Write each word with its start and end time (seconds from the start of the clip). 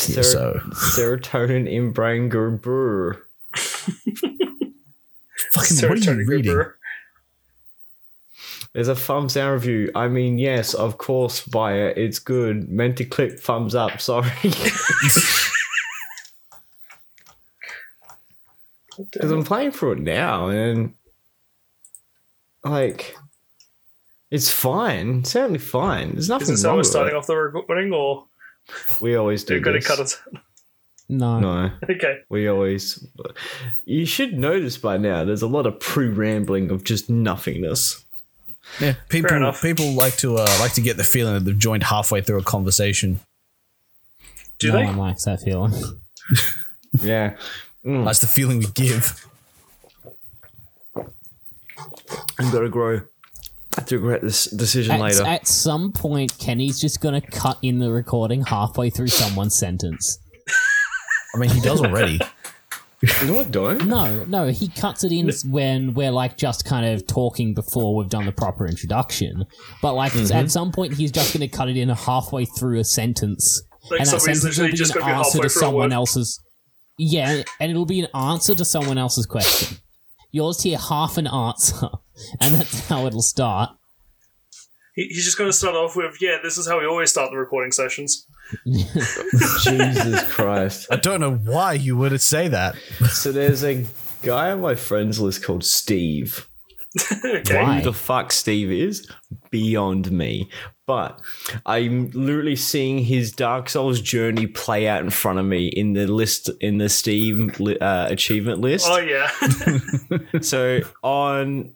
Ser- 0.00 0.22
so 0.22 0.60
serotonin 0.72 1.68
in 1.68 1.92
brain 1.92 2.28
brr. 2.28 3.14
fucking 5.52 5.88
what 5.88 6.06
are 6.06 6.14
you 6.14 6.26
reading? 6.26 6.52
Grouper. 6.52 6.76
There's 8.72 8.88
a 8.88 8.94
thumbs 8.94 9.34
down 9.34 9.52
review. 9.52 9.90
I 9.96 10.06
mean, 10.06 10.38
yes, 10.38 10.74
of 10.74 10.96
course, 10.96 11.44
buy 11.44 11.74
it. 11.74 11.98
It's 11.98 12.20
good. 12.20 12.68
Meant 12.68 12.96
to 12.98 13.04
click 13.04 13.40
thumbs 13.40 13.74
up. 13.74 14.00
Sorry, 14.00 14.30
because 19.12 19.30
I'm 19.30 19.44
playing 19.44 19.72
through 19.72 19.92
it 19.92 20.00
now, 20.00 20.48
and 20.48 20.94
like, 22.62 23.16
it's 24.30 24.50
fine. 24.52 25.20
It's 25.20 25.30
certainly 25.32 25.58
fine. 25.58 26.12
There's 26.12 26.28
nothing 26.28 26.48
this 26.48 26.62
how 26.62 26.68
wrong 26.68 26.76
we're 26.76 26.80
with 26.80 26.86
starting 26.86 27.14
it. 27.16 27.18
off 27.18 27.26
the 27.26 27.36
recording, 27.36 27.92
or 27.92 28.26
We 29.00 29.16
always 29.16 29.44
do. 29.44 29.54
you're 29.54 29.62
going 29.62 29.80
to 29.80 29.86
cut 29.86 29.98
it? 30.00 30.18
No. 31.08 31.40
No, 31.40 31.70
Okay. 31.88 32.20
we 32.28 32.46
always. 32.48 33.04
You 33.84 34.06
should 34.06 34.34
notice 34.38 34.78
by 34.78 34.96
now. 34.96 35.24
There's 35.24 35.42
a 35.42 35.48
lot 35.48 35.66
of 35.66 35.80
pre-rambling 35.80 36.70
of 36.70 36.84
just 36.84 37.10
nothingness. 37.10 38.04
Yeah, 38.80 38.94
people 39.08 39.34
enough. 39.34 39.60
people 39.60 39.92
like 39.94 40.16
to 40.18 40.36
uh, 40.36 40.56
like 40.60 40.74
to 40.74 40.80
get 40.80 40.96
the 40.96 41.02
feeling 41.02 41.34
that 41.34 41.40
they've 41.44 41.58
joined 41.58 41.82
halfway 41.82 42.20
through 42.20 42.38
a 42.38 42.44
conversation. 42.44 43.18
Do 44.60 44.68
no 44.68 44.74
they? 44.74 44.84
one 44.84 44.96
likes 44.98 45.24
that 45.24 45.40
feeling. 45.40 45.72
Yeah. 47.02 47.36
That's 47.84 48.18
the 48.20 48.26
feeling 48.26 48.58
we 48.58 48.66
give. 48.66 49.26
I've 52.38 52.52
got 52.52 52.60
to 52.60 52.68
grow. 52.68 53.02
I 53.76 53.80
have 53.82 53.86
to 53.88 53.98
regret 53.98 54.22
this 54.22 54.44
decision 54.46 54.96
At, 54.96 55.00
later. 55.00 55.24
at 55.24 55.46
some 55.46 55.92
point, 55.92 56.36
Kenny's 56.38 56.80
just 56.80 57.00
gonna 57.00 57.20
cut 57.20 57.58
in 57.62 57.78
the 57.78 57.90
recording 57.92 58.42
halfway 58.44 58.90
through 58.90 59.08
someone's 59.08 59.56
sentence. 59.56 60.18
I 61.34 61.38
mean, 61.38 61.50
he 61.50 61.60
does 61.60 61.80
already. 61.80 62.18
no, 63.24 63.40
I 63.40 63.44
don't. 63.44 63.86
No, 63.86 64.24
no, 64.24 64.48
he 64.48 64.66
cuts 64.68 65.04
it 65.04 65.12
in 65.12 65.30
when 65.50 65.94
we're 65.94 66.10
like 66.10 66.36
just 66.36 66.64
kind 66.64 66.84
of 66.84 67.06
talking 67.06 67.54
before 67.54 67.94
we've 67.94 68.08
done 68.08 68.26
the 68.26 68.32
proper 68.32 68.66
introduction. 68.66 69.44
But 69.80 69.94
like 69.94 70.12
Mm-hmm. 70.12 70.36
at 70.36 70.50
some 70.50 70.72
point, 70.72 70.94
he's 70.94 71.12
just 71.12 71.32
going 71.32 71.48
to 71.48 71.56
cut 71.56 71.68
it 71.68 71.76
in 71.76 71.88
halfway 71.90 72.44
through 72.44 72.80
a 72.80 72.84
sentence, 72.84 73.62
Like 73.90 74.00
and 74.00 74.08
that 74.08 74.20
sentence 74.20 74.58
will 74.58 74.66
be 74.66 74.72
just 74.72 74.94
an 74.96 75.00
going 75.02 75.12
to 75.12 75.16
answer 75.18 75.30
halfway 75.38 75.42
to 75.44 75.48
someone 75.50 75.92
else's. 75.92 76.40
Yeah, 76.98 77.42
and 77.60 77.70
it'll 77.70 77.86
be 77.86 78.00
an 78.00 78.08
answer 78.14 78.54
to 78.56 78.64
someone 78.64 78.98
else's 78.98 79.24
question. 79.26 79.78
You'll 80.32 80.50
just 80.50 80.62
hear 80.64 80.76
half 80.76 81.16
an 81.16 81.26
answer, 81.28 81.88
and 82.40 82.54
that's 82.54 82.80
how 82.88 83.06
it'll 83.06 83.22
start. 83.22 83.70
He, 84.94 85.04
he's 85.04 85.24
just 85.24 85.38
going 85.38 85.48
to 85.50 85.56
start 85.56 85.76
off 85.76 85.96
with, 85.96 86.20
yeah, 86.20 86.38
this 86.42 86.58
is 86.58 86.66
how 86.66 86.78
we 86.78 86.86
always 86.86 87.10
start 87.10 87.30
the 87.30 87.36
recording 87.38 87.72
sessions. 87.72 88.26
Jesus 88.66 90.32
Christ. 90.32 90.88
I 90.90 90.96
don't 90.96 91.20
know 91.20 91.34
why 91.34 91.74
you 91.74 91.96
would 91.96 92.20
say 92.20 92.48
that. 92.48 92.76
So 93.10 93.32
there's 93.32 93.64
a 93.64 93.84
guy 94.22 94.50
on 94.50 94.60
my 94.60 94.74
friends 94.74 95.20
list 95.20 95.44
called 95.44 95.64
Steve. 95.64 96.46
okay. 97.24 97.62
Why? 97.62 97.76
Who 97.76 97.82
the 97.82 97.92
fuck 97.92 98.32
Steve 98.32 98.72
is 98.72 99.08
beyond 99.50 100.10
me. 100.10 100.48
But 100.86 101.20
I'm 101.66 102.10
literally 102.10 102.56
seeing 102.56 102.98
his 102.98 103.30
Dark 103.30 103.68
Souls 103.68 104.00
journey 104.00 104.48
play 104.48 104.88
out 104.88 105.04
in 105.04 105.10
front 105.10 105.38
of 105.38 105.44
me 105.44 105.68
in 105.68 105.92
the 105.92 106.08
list 106.08 106.50
in 106.60 106.78
the 106.78 106.88
Steve 106.88 107.60
uh, 107.80 108.08
achievement 108.10 108.60
list. 108.60 108.86
Oh, 108.88 108.98
yeah. 108.98 109.30
So 110.42 110.80
on 111.04 111.72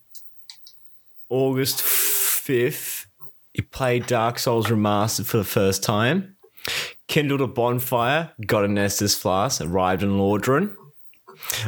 August 1.34 1.78
5th, 1.78 3.06
he 3.52 3.60
played 3.60 4.06
Dark 4.06 4.38
Souls 4.38 4.68
Remastered 4.68 5.26
for 5.26 5.36
the 5.36 5.42
first 5.42 5.82
time, 5.82 6.36
kindled 7.08 7.40
a 7.40 7.48
bonfire, 7.48 8.30
got 8.46 8.64
an 8.64 8.76
Estus 8.76 9.20
flask, 9.20 9.60
arrived 9.60 10.04
in 10.04 10.10
Lordran. 10.10 10.76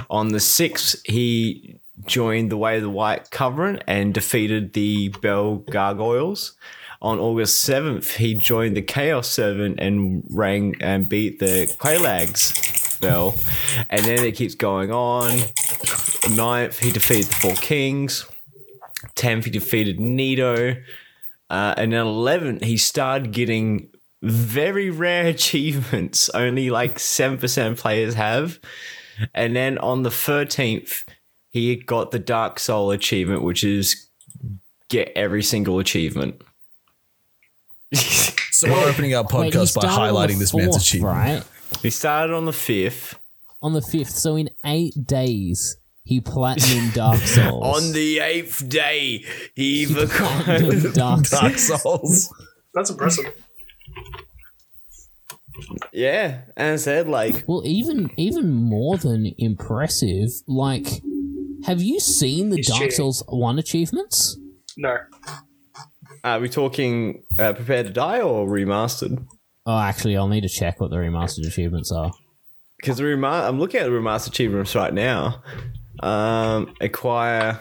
On 0.08 0.28
the 0.28 0.38
6th, 0.38 1.00
he 1.04 1.80
joined 2.04 2.52
the 2.52 2.56
Way 2.56 2.76
of 2.76 2.82
the 2.82 2.90
White 2.90 3.32
Covenant 3.32 3.82
and 3.88 4.14
defeated 4.14 4.72
the 4.72 5.08
Bell 5.08 5.56
Gargoyles. 5.56 6.52
On 7.02 7.18
August 7.18 7.68
7th, 7.68 8.18
he 8.18 8.34
joined 8.34 8.76
the 8.76 8.82
Chaos 8.82 9.26
Servant 9.26 9.80
and 9.80 10.22
rang 10.30 10.76
and 10.80 11.08
beat 11.08 11.40
the 11.40 11.66
Quelaag's 11.80 12.98
Bell. 13.00 13.34
And 13.90 14.04
then 14.04 14.24
it 14.24 14.36
keeps 14.36 14.54
going 14.54 14.92
on. 14.92 15.40
Ninth, 16.36 16.78
he 16.78 16.92
defeated 16.92 17.26
the 17.26 17.34
Four 17.34 17.54
Kings. 17.54 18.26
Tenth, 19.16 19.46
he 19.46 19.50
defeated 19.50 19.98
Nito. 19.98 20.76
Uh, 21.50 21.74
and 21.76 21.92
then 21.92 22.04
11th, 22.04 22.62
he 22.62 22.76
started 22.76 23.32
getting 23.32 23.88
very 24.22 24.90
rare 24.90 25.26
achievements. 25.36 26.28
Only 26.30 26.70
like 26.70 26.98
7% 26.98 27.70
of 27.70 27.78
players 27.78 28.14
have. 28.14 28.60
And 29.34 29.56
then 29.56 29.78
on 29.78 30.02
the 30.02 30.10
13th, 30.10 31.04
he 31.50 31.74
got 31.74 32.10
the 32.10 32.18
Dark 32.18 32.58
Soul 32.60 32.90
achievement, 32.90 33.42
which 33.42 33.64
is 33.64 34.08
get 34.88 35.10
every 35.16 35.42
single 35.42 35.78
achievement. 35.78 36.42
So 38.56 38.70
we're 38.72 38.88
opening 38.88 39.14
our 39.14 39.22
Wait, 39.22 39.52
podcast 39.52 39.74
by 39.74 39.82
started 39.82 39.90
on 39.90 39.98
highlighting 40.14 40.38
this 40.38 40.54
man's 40.54 40.78
achievement. 40.78 41.14
right? 41.14 41.42
he 41.82 41.90
started 41.90 42.34
on 42.34 42.46
the 42.46 42.52
5th. 42.52 43.16
On 43.60 43.74
the 43.74 43.82
fifth, 43.82 44.12
so 44.12 44.34
in 44.36 44.48
eight 44.64 44.94
days, 45.06 45.76
he 46.06 46.20
platinum 46.20 46.90
Dark 46.94 47.18
Souls. 47.20 47.84
On 47.86 47.92
the 47.92 48.20
eighth 48.20 48.66
day, 48.68 49.24
he 49.54 49.86
platinum 49.86 49.96
acquired. 49.96 50.94
Dark 50.94 51.26
Souls. 51.26 51.30
Dark 51.40 51.58
Souls. 51.58 52.34
That's 52.74 52.90
impressive. 52.90 53.26
yeah, 55.92 56.42
and 56.56 56.74
I 56.74 56.76
said, 56.76 57.08
like, 57.08 57.44
Well, 57.46 57.62
even 57.64 58.10
even 58.16 58.52
more 58.52 58.96
than 58.98 59.32
impressive. 59.38 60.28
Like, 60.46 60.86
have 61.64 61.82
you 61.82 61.98
seen 62.00 62.50
the 62.50 62.56
He's 62.56 62.68
Dark 62.68 62.78
cheating. 62.80 62.96
Souls 62.96 63.22
One 63.28 63.58
achievements? 63.58 64.38
No. 64.76 64.96
are 66.22 66.38
we 66.40 66.48
talking 66.50 67.22
uh, 67.38 67.54
Prepare 67.54 67.84
to 67.84 67.90
Die 67.90 68.20
or 68.20 68.46
remastered? 68.46 69.24
Oh, 69.64 69.78
actually, 69.78 70.16
I'll 70.16 70.28
need 70.28 70.42
to 70.42 70.48
check 70.48 70.80
what 70.80 70.90
the 70.90 70.96
remastered 70.96 71.46
achievements 71.46 71.90
are. 71.90 72.12
Because 72.76 72.98
the 72.98 73.04
remar- 73.04 73.48
I'm 73.48 73.58
looking 73.58 73.80
at 73.80 73.84
the 73.84 73.90
remastered 73.90 74.28
achievements 74.28 74.74
right 74.74 74.92
now. 74.92 75.42
Um, 76.00 76.74
acquire 76.80 77.60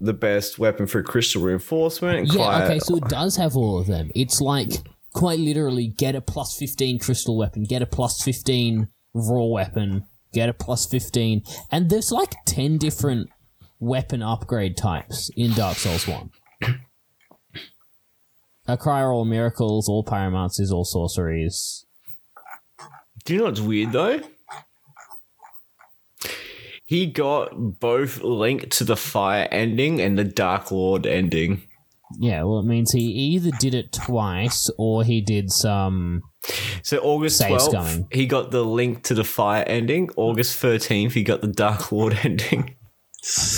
the 0.00 0.12
best 0.12 0.58
weapon 0.58 0.86
for 0.86 1.02
crystal 1.02 1.42
reinforcement. 1.42 2.32
Yeah, 2.32 2.64
okay, 2.64 2.78
so 2.78 2.96
it 2.96 3.04
does 3.04 3.36
have 3.36 3.56
all 3.56 3.78
of 3.78 3.86
them. 3.86 4.10
It's 4.14 4.40
like 4.40 4.70
quite 5.12 5.38
literally 5.38 5.88
get 5.88 6.14
a 6.14 6.20
plus 6.20 6.56
fifteen 6.56 6.98
crystal 6.98 7.36
weapon, 7.36 7.64
get 7.64 7.82
a 7.82 7.86
plus 7.86 8.22
fifteen 8.22 8.88
raw 9.14 9.44
weapon, 9.44 10.06
get 10.32 10.48
a 10.48 10.54
plus 10.54 10.86
fifteen, 10.86 11.42
and 11.70 11.88
there's 11.90 12.12
like 12.12 12.34
ten 12.46 12.78
different 12.78 13.30
weapon 13.80 14.22
upgrade 14.22 14.76
types 14.76 15.30
in 15.36 15.52
Dark 15.52 15.76
Souls 15.76 16.06
One. 16.06 16.30
Acquire 18.66 19.12
all 19.12 19.24
miracles, 19.24 19.88
all 19.88 20.04
pyromancies, 20.04 20.70
all 20.72 20.84
sorceries. 20.84 21.84
Do 23.24 23.34
you 23.34 23.38
know 23.40 23.46
what's 23.46 23.60
weird 23.60 23.92
though? 23.92 24.20
He 26.86 27.06
got 27.06 27.80
both 27.80 28.22
Link 28.22 28.70
to 28.72 28.84
the 28.84 28.96
Fire 28.96 29.48
ending 29.50 30.00
and 30.00 30.18
the 30.18 30.24
Dark 30.24 30.70
Lord 30.70 31.06
ending. 31.06 31.62
Yeah, 32.20 32.42
well, 32.42 32.58
it 32.60 32.66
means 32.66 32.92
he 32.92 33.00
either 33.00 33.50
did 33.58 33.74
it 33.74 33.92
twice 33.92 34.70
or 34.78 35.02
he 35.02 35.20
did 35.20 35.50
some. 35.50 36.22
So 36.82 36.98
August 36.98 37.40
12th, 37.40 38.12
he 38.12 38.26
got 38.26 38.50
the 38.50 38.64
Link 38.64 39.02
to 39.04 39.14
the 39.14 39.24
Fire 39.24 39.64
ending. 39.66 40.10
August 40.16 40.62
13th, 40.62 41.12
he 41.12 41.22
got 41.22 41.40
the 41.40 41.48
Dark 41.48 41.90
Lord 41.90 42.18
ending. 42.22 42.76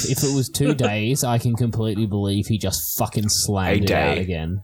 If 0.09 0.23
it 0.23 0.35
was 0.35 0.49
two 0.49 0.75
days, 0.75 1.25
I 1.25 1.39
can 1.39 1.57
completely 1.57 2.07
believe 2.07 2.47
he 2.47 2.57
just 2.57 2.97
fucking 2.97 3.29
slammed 3.29 3.91
A 3.91 3.93
it 3.93 4.11
out 4.11 4.19
again. 4.19 4.63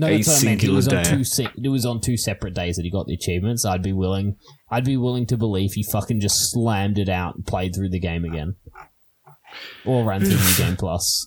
No, 0.00 0.06
A 0.06 0.16
that's 0.16 0.28
what 0.28 0.42
I 0.42 0.44
meant. 0.46 0.64
It 0.64 0.70
was 0.70 0.88
on 0.88 1.02
day. 1.02 1.10
two. 1.10 1.24
Se- 1.24 1.48
it 1.62 1.68
was 1.68 1.84
on 1.84 2.00
two 2.00 2.16
separate 2.16 2.54
days 2.54 2.76
that 2.76 2.84
he 2.84 2.90
got 2.90 3.06
the 3.06 3.14
achievements. 3.14 3.64
I'd 3.64 3.82
be 3.82 3.92
willing. 3.92 4.36
I'd 4.70 4.84
be 4.84 4.96
willing 4.96 5.26
to 5.26 5.36
believe 5.36 5.72
he 5.74 5.82
fucking 5.82 6.20
just 6.20 6.50
slammed 6.50 6.98
it 6.98 7.08
out 7.08 7.34
and 7.36 7.46
played 7.46 7.74
through 7.74 7.90
the 7.90 7.98
game 8.00 8.24
again, 8.24 8.56
or 9.84 10.04
ran 10.04 10.20
through 10.20 10.36
New 10.38 10.56
Game 10.56 10.76
Plus. 10.76 11.26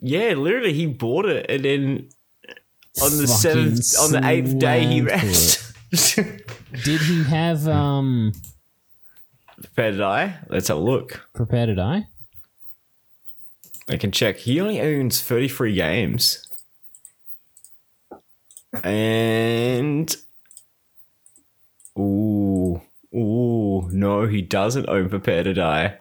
Yeah, 0.00 0.34
literally, 0.34 0.74
he 0.74 0.86
bought 0.86 1.26
it 1.26 1.46
and 1.48 1.64
then 1.64 2.08
on 3.02 3.16
the 3.16 3.26
Fucking 3.26 3.76
seventh, 3.76 3.98
on 3.98 4.12
the 4.12 4.28
eighth 4.28 4.58
day, 4.58 4.84
he 4.86 5.00
slammed 5.00 5.02
ran. 5.02 5.64
Did 6.84 7.00
he 7.00 7.24
have 7.24 7.66
um 7.68 8.32
Prepare 9.60 9.92
to 9.92 9.96
Die. 9.98 10.36
Let's 10.50 10.68
have 10.68 10.76
a 10.76 10.80
look. 10.80 11.26
prepare 11.34 11.66
to 11.66 11.74
die? 11.74 12.04
I 13.88 13.96
can 13.96 14.10
check. 14.12 14.36
He 14.38 14.60
only 14.60 14.80
owns 14.80 15.20
33 15.22 15.74
games. 15.74 16.46
And 18.84 20.14
ooh, 21.98 22.80
ooh, 23.14 23.88
no, 23.90 24.26
he 24.26 24.42
doesn't 24.42 24.88
own 24.88 25.08
prepare 25.08 25.42
to 25.42 25.54
die. 25.54 25.98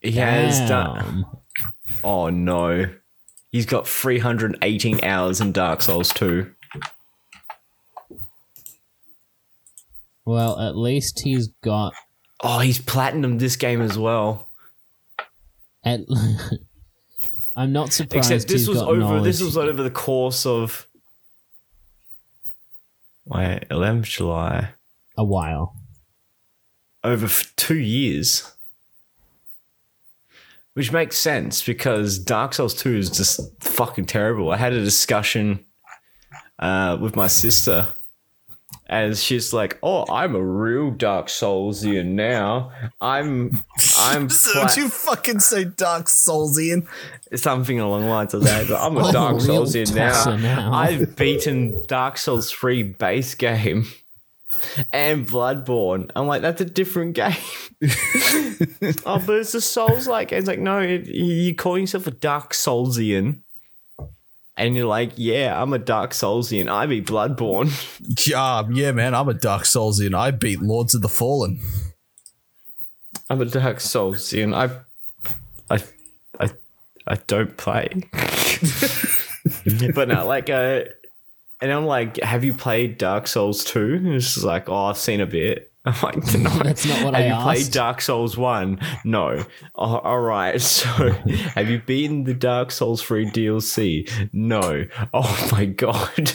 he 0.00 0.10
Damn. 0.10 0.44
has 0.44 0.68
done. 0.68 1.24
Oh 2.02 2.30
no, 2.30 2.86
he's 3.50 3.66
got 3.66 3.86
three 3.86 4.18
hundred 4.18 4.56
eighteen 4.62 5.02
hours 5.04 5.40
in 5.40 5.52
Dark 5.52 5.82
Souls 5.82 6.08
two. 6.10 6.52
Well, 10.24 10.60
at 10.60 10.76
least 10.76 11.20
he's 11.24 11.48
got. 11.62 11.94
Oh, 12.42 12.58
he's 12.58 12.78
platinum 12.78 13.38
this 13.38 13.56
game 13.56 13.80
as 13.80 13.96
well. 13.96 14.48
At 15.84 16.00
I'm 17.58 17.72
not 17.72 17.92
surprised. 17.92 18.30
Except 18.30 18.48
this 18.48 18.68
was 18.68 18.80
over. 18.80 18.98
knowledge. 18.98 19.24
This 19.24 19.42
was 19.42 19.56
over 19.56 19.82
the 19.82 19.90
course 19.90 20.46
of. 20.46 20.86
Wait, 23.26 23.64
11th 23.68 24.04
July. 24.04 24.70
a 25.16 25.24
while. 25.24 25.74
over 27.02 27.28
two 27.56 27.78
years. 27.78 28.54
Which 30.74 30.92
makes 30.92 31.18
sense 31.18 31.64
because 31.64 32.20
Dark 32.20 32.54
Souls 32.54 32.74
2 32.74 32.96
is 32.96 33.10
just 33.10 33.40
fucking 33.60 34.06
terrible. 34.06 34.52
I 34.52 34.56
had 34.56 34.72
a 34.72 34.84
discussion 34.84 35.64
uh, 36.60 36.96
with 37.00 37.16
my 37.16 37.26
sister, 37.26 37.88
and 38.88 39.16
she's 39.16 39.52
like, 39.52 39.78
"Oh, 39.82 40.04
I'm 40.10 40.34
a 40.34 40.42
real 40.42 40.90
Dark 40.90 41.26
Soulsian 41.26 42.12
now. 42.12 42.72
I'm, 43.00 43.62
I'm 43.98 44.28
pla- 44.28 44.52
Don't 44.54 44.76
you 44.76 44.88
fucking 44.88 45.40
say 45.40 45.64
Dark 45.64 46.06
Soulsian? 46.06 46.86
something 47.34 47.78
along 47.78 48.02
the 48.02 48.08
lines 48.08 48.32
of 48.32 48.42
that. 48.44 48.68
But 48.68 48.80
I'm 48.80 48.96
a 48.96 49.00
I'm 49.00 49.04
oh, 49.08 49.12
Dark 49.12 49.36
a 49.36 49.40
Soulsian 49.40 49.94
now. 49.94 50.36
now. 50.36 50.72
I've 50.72 51.14
beaten 51.16 51.84
Dark 51.86 52.18
Souls 52.18 52.50
3 52.50 52.82
base 52.84 53.34
game." 53.34 53.86
And 54.92 55.28
Bloodborne. 55.28 56.10
I'm 56.16 56.26
like, 56.26 56.42
that's 56.42 56.60
a 56.60 56.64
different 56.64 57.12
game. 57.14 57.36
oh, 59.06 59.22
but 59.24 59.36
it's 59.36 59.54
a 59.54 59.60
Souls 59.60 60.08
like. 60.08 60.32
It's 60.32 60.48
like, 60.48 60.58
no, 60.58 60.80
it, 60.80 61.06
you 61.06 61.54
call 61.54 61.78
yourself 61.78 62.06
a 62.06 62.10
Dark 62.10 62.54
Soulsian. 62.54 63.42
And 64.58 64.74
you're 64.74 64.86
like, 64.86 65.12
yeah, 65.14 65.60
I'm 65.62 65.72
a 65.72 65.78
Dark 65.78 66.10
Soulsian. 66.10 66.68
I 66.68 66.86
beat 66.86 67.06
Bloodborne. 67.06 67.70
Yeah, 68.26 68.64
yeah, 68.70 68.90
man. 68.92 69.14
I'm 69.14 69.28
a 69.28 69.34
Dark 69.34 69.62
Soulsian. 69.62 70.14
I 70.14 70.32
beat 70.32 70.60
Lords 70.60 70.94
of 70.94 71.02
the 71.02 71.08
Fallen. 71.08 71.60
I'm 73.30 73.40
a 73.40 73.44
Dark 73.44 73.76
Soulsian. 73.76 74.52
I, 74.54 74.70
I, 75.70 75.82
I, 76.40 76.50
I 77.06 77.14
don't 77.28 77.56
play. 77.56 78.08
but 79.94 80.08
no, 80.08 80.26
like, 80.26 80.50
uh, 80.50 80.84
and 81.60 81.72
I'm 81.72 81.86
like, 81.86 82.16
have 82.18 82.42
you 82.42 82.54
played 82.54 82.98
Dark 82.98 83.28
Souls 83.28 83.62
2? 83.64 83.94
And 83.94 84.08
it's 84.08 84.34
just 84.34 84.44
like, 84.44 84.68
oh, 84.68 84.86
I've 84.86 84.98
seen 84.98 85.20
a 85.20 85.26
bit. 85.26 85.67
I'm 85.84 85.94
like, 86.02 86.16
no. 86.36 86.50
That's 86.58 86.84
not 86.86 87.04
what 87.04 87.14
have 87.14 87.22
I 87.22 87.26
you 87.26 87.32
asked. 87.32 87.44
played 87.44 87.70
Dark 87.72 88.00
Souls 88.02 88.36
1? 88.36 88.80
No. 89.04 89.44
Oh, 89.74 89.98
all 89.98 90.20
right. 90.20 90.60
So, 90.68 90.88
have 91.54 91.70
you 91.70 91.80
beaten 91.80 92.24
the 92.24 92.34
Dark 92.34 92.70
Souls 92.72 93.02
3 93.02 93.30
DLC? 93.30 94.10
No. 94.32 94.86
Oh 95.14 95.48
my 95.52 95.64
god. 95.64 96.32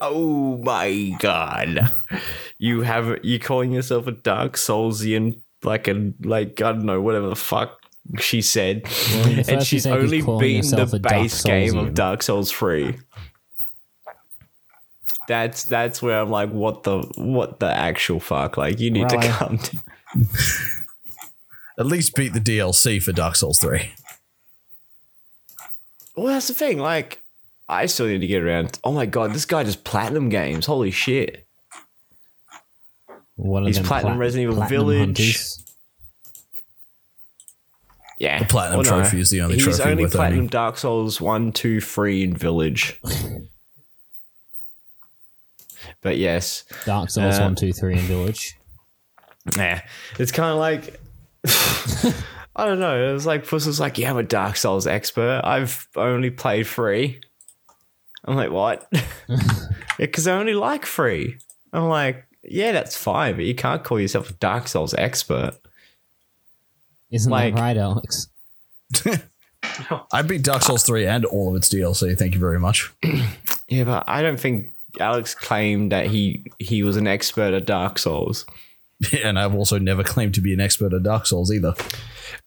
oh 0.00 0.58
my 0.62 1.16
god. 1.18 1.90
You 2.58 2.82
have 2.82 3.18
you 3.24 3.38
calling 3.38 3.72
yourself 3.72 4.06
a 4.06 4.12
Dark 4.12 4.54
Soulsian 4.56 5.40
like 5.62 5.88
a 5.88 6.12
like 6.22 6.60
I 6.60 6.72
don't 6.72 6.84
know 6.84 7.00
whatever 7.00 7.28
the 7.28 7.36
fuck 7.36 7.80
she 8.18 8.42
said, 8.42 8.82
Well, 9.12 9.44
and 9.48 9.62
she's 9.62 9.86
only 9.86 10.22
beaten 10.22 10.70
the 10.70 11.00
base 11.00 11.42
game 11.42 11.76
of 11.78 11.94
Dark 11.94 12.22
Souls 12.22 12.50
three. 12.50 12.98
That's 15.30 15.62
that's 15.62 16.02
where 16.02 16.18
I'm 16.20 16.28
like, 16.28 16.50
what 16.50 16.82
the 16.82 17.02
what 17.16 17.60
the 17.60 17.70
actual 17.72 18.18
fuck? 18.18 18.56
Like, 18.56 18.80
you 18.80 18.90
need 18.90 19.12
Right. 19.12 19.22
to 19.22 19.28
come. 19.28 19.58
To, 19.58 19.78
At 21.78 21.86
least 21.86 22.16
beat 22.16 22.32
the 22.32 22.40
DLC 22.40 23.00
for 23.00 23.12
Dark 23.12 23.36
Souls 23.36 23.60
3. 23.60 23.92
well, 26.16 26.26
that's 26.26 26.48
the 26.48 26.54
thing. 26.54 26.78
Like, 26.80 27.22
I 27.68 27.86
still 27.86 28.06
need 28.08 28.20
to 28.22 28.26
get 28.26 28.42
around. 28.42 28.80
Oh 28.82 28.90
my 28.90 29.06
god, 29.06 29.32
this 29.32 29.44
guy 29.46 29.62
does 29.62 29.76
platinum 29.76 30.30
games. 30.30 30.66
Holy 30.66 30.90
shit! 30.90 31.46
One 33.36 33.62
of 33.62 33.68
He's 33.68 33.76
them 33.76 33.84
platinum 33.86 34.14
plat- 34.14 34.18
Resident 34.20 34.50
Evil 34.50 34.56
platinum 34.56 34.80
Village. 34.80 34.98
hunters. 34.98 35.64
Yeah, 38.18 38.40
The 38.40 38.44
platinum 38.46 38.84
trophy 38.84 39.20
is 39.20 39.30
the 39.30 39.40
only 39.42 39.54
He's 39.54 39.64
trophy 39.64 39.76
He's 39.78 39.86
only 39.86 40.02
worth 40.04 40.12
platinum 40.12 40.38
owning. 40.40 40.48
Dark 40.50 40.76
Souls 40.76 41.20
one, 41.20 41.52
two, 41.52 41.80
three 41.80 42.24
in 42.24 42.36
Village. 42.36 43.00
But 46.02 46.16
yes, 46.18 46.64
Dark 46.84 47.10
Souls 47.10 47.38
Uh, 47.38 47.42
one, 47.42 47.54
two, 47.54 47.72
three, 47.72 47.94
and 47.94 48.02
Village. 48.02 48.56
Nah, 49.56 49.78
it's 50.18 50.32
kind 50.32 50.50
of 50.52 50.58
like 50.58 51.00
I 52.56 52.66
don't 52.66 52.80
know. 52.80 53.08
It 53.08 53.12
was 53.12 53.26
like 53.26 53.46
Puss 53.46 53.66
was 53.66 53.80
like, 53.80 53.96
"Yeah, 53.98 54.10
I'm 54.10 54.18
a 54.18 54.22
Dark 54.22 54.56
Souls 54.56 54.86
expert. 54.86 55.40
I've 55.44 55.86
only 55.96 56.30
played 56.30 56.66
three. 56.66 57.20
I'm 58.24 58.36
like, 58.36 58.50
"What?" 58.50 58.90
Because 59.98 60.26
I 60.26 60.32
only 60.38 60.54
like 60.54 60.86
three. 60.86 61.36
I'm 61.74 61.88
like, 61.88 62.26
"Yeah, 62.42 62.72
that's 62.72 62.96
fine, 62.96 63.36
but 63.36 63.44
you 63.44 63.54
can't 63.54 63.84
call 63.84 64.00
yourself 64.00 64.30
a 64.30 64.34
Dark 64.34 64.66
Souls 64.68 64.94
expert." 64.94 65.52
Isn't 67.10 67.30
like- 67.30 67.54
that 67.54 67.60
right, 67.60 67.76
Alex? 67.76 68.28
I 70.12 70.22
beat 70.22 70.42
Dark 70.42 70.62
Souls 70.62 70.82
3 70.84 71.06
and 71.06 71.24
all 71.24 71.50
of 71.50 71.56
its 71.56 71.68
DLC. 71.68 72.16
Thank 72.18 72.34
you 72.34 72.40
very 72.40 72.58
much. 72.58 72.90
Yeah, 73.68 73.84
but 73.84 74.02
I 74.08 74.20
don't 74.22 74.40
think 74.40 74.72
Alex 74.98 75.34
claimed 75.34 75.92
that 75.92 76.06
he 76.06 76.44
he 76.58 76.82
was 76.82 76.96
an 76.96 77.06
expert 77.06 77.54
at 77.54 77.66
Dark 77.66 77.98
Souls. 77.98 78.46
And 79.24 79.38
I've 79.38 79.54
also 79.54 79.78
never 79.78 80.04
claimed 80.04 80.34
to 80.34 80.42
be 80.42 80.52
an 80.52 80.60
expert 80.60 80.92
at 80.92 81.04
Dark 81.04 81.24
Souls 81.24 81.50
either. 81.50 81.74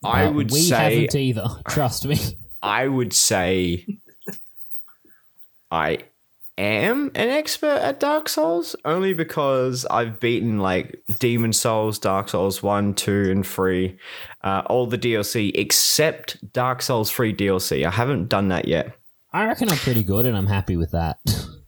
I 0.04 0.28
would 0.28 0.52
we 0.52 0.60
say 0.60 0.98
haven't 0.98 1.16
either. 1.16 1.48
Trust 1.68 2.06
me. 2.06 2.20
I 2.62 2.88
would 2.88 3.12
say 3.12 3.88
I 5.72 5.98
am 6.58 7.08
an 7.16 7.30
expert 7.30 7.80
at 7.82 8.00
Dark 8.00 8.30
Souls 8.30 8.76
only 8.86 9.14
because 9.14 9.86
I've 9.90 10.20
beaten 10.20 10.60
like 10.60 11.02
Demon 11.20 11.54
Souls, 11.54 11.98
Dark 11.98 12.30
Souls 12.30 12.62
1, 12.62 12.94
2, 12.94 13.32
and 13.32 13.46
3, 13.46 13.98
uh, 14.44 14.62
all 14.68 14.86
the 14.86 14.98
DLC 14.98 15.52
except 15.56 16.54
Dark 16.54 16.82
Souls 16.84 17.12
3 17.12 17.34
DLC. 17.34 17.86
I 17.86 17.90
haven't 17.92 18.30
done 18.30 18.50
that 18.50 18.68
yet. 18.68 18.96
I 19.32 19.46
reckon 19.46 19.70
I'm 19.70 19.78
pretty 19.78 20.04
good, 20.04 20.28
and 20.28 20.38
I'm 20.38 20.46
happy 20.46 20.78
with 20.78 20.92
that. 20.92 21.18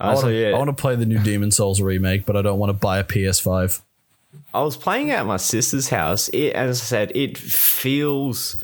I 0.00 0.12
Uh, 0.12 0.16
so 0.16 0.22
want 0.24 0.36
yeah, 0.36 0.64
to 0.64 0.72
play 0.72 0.96
the 0.96 1.06
new 1.06 1.18
Demon 1.18 1.50
Souls 1.50 1.80
remake, 1.80 2.26
but 2.26 2.36
I 2.36 2.42
don't 2.42 2.58
want 2.58 2.70
to 2.70 2.74
buy 2.74 2.98
a 2.98 3.04
PS5. 3.04 3.80
I 4.54 4.62
was 4.62 4.76
playing 4.76 5.10
at 5.10 5.26
my 5.26 5.36
sister's 5.36 5.88
house. 5.88 6.28
It, 6.28 6.52
as 6.54 6.80
I 6.80 6.84
said, 6.84 7.12
it 7.14 7.36
feels 7.38 8.62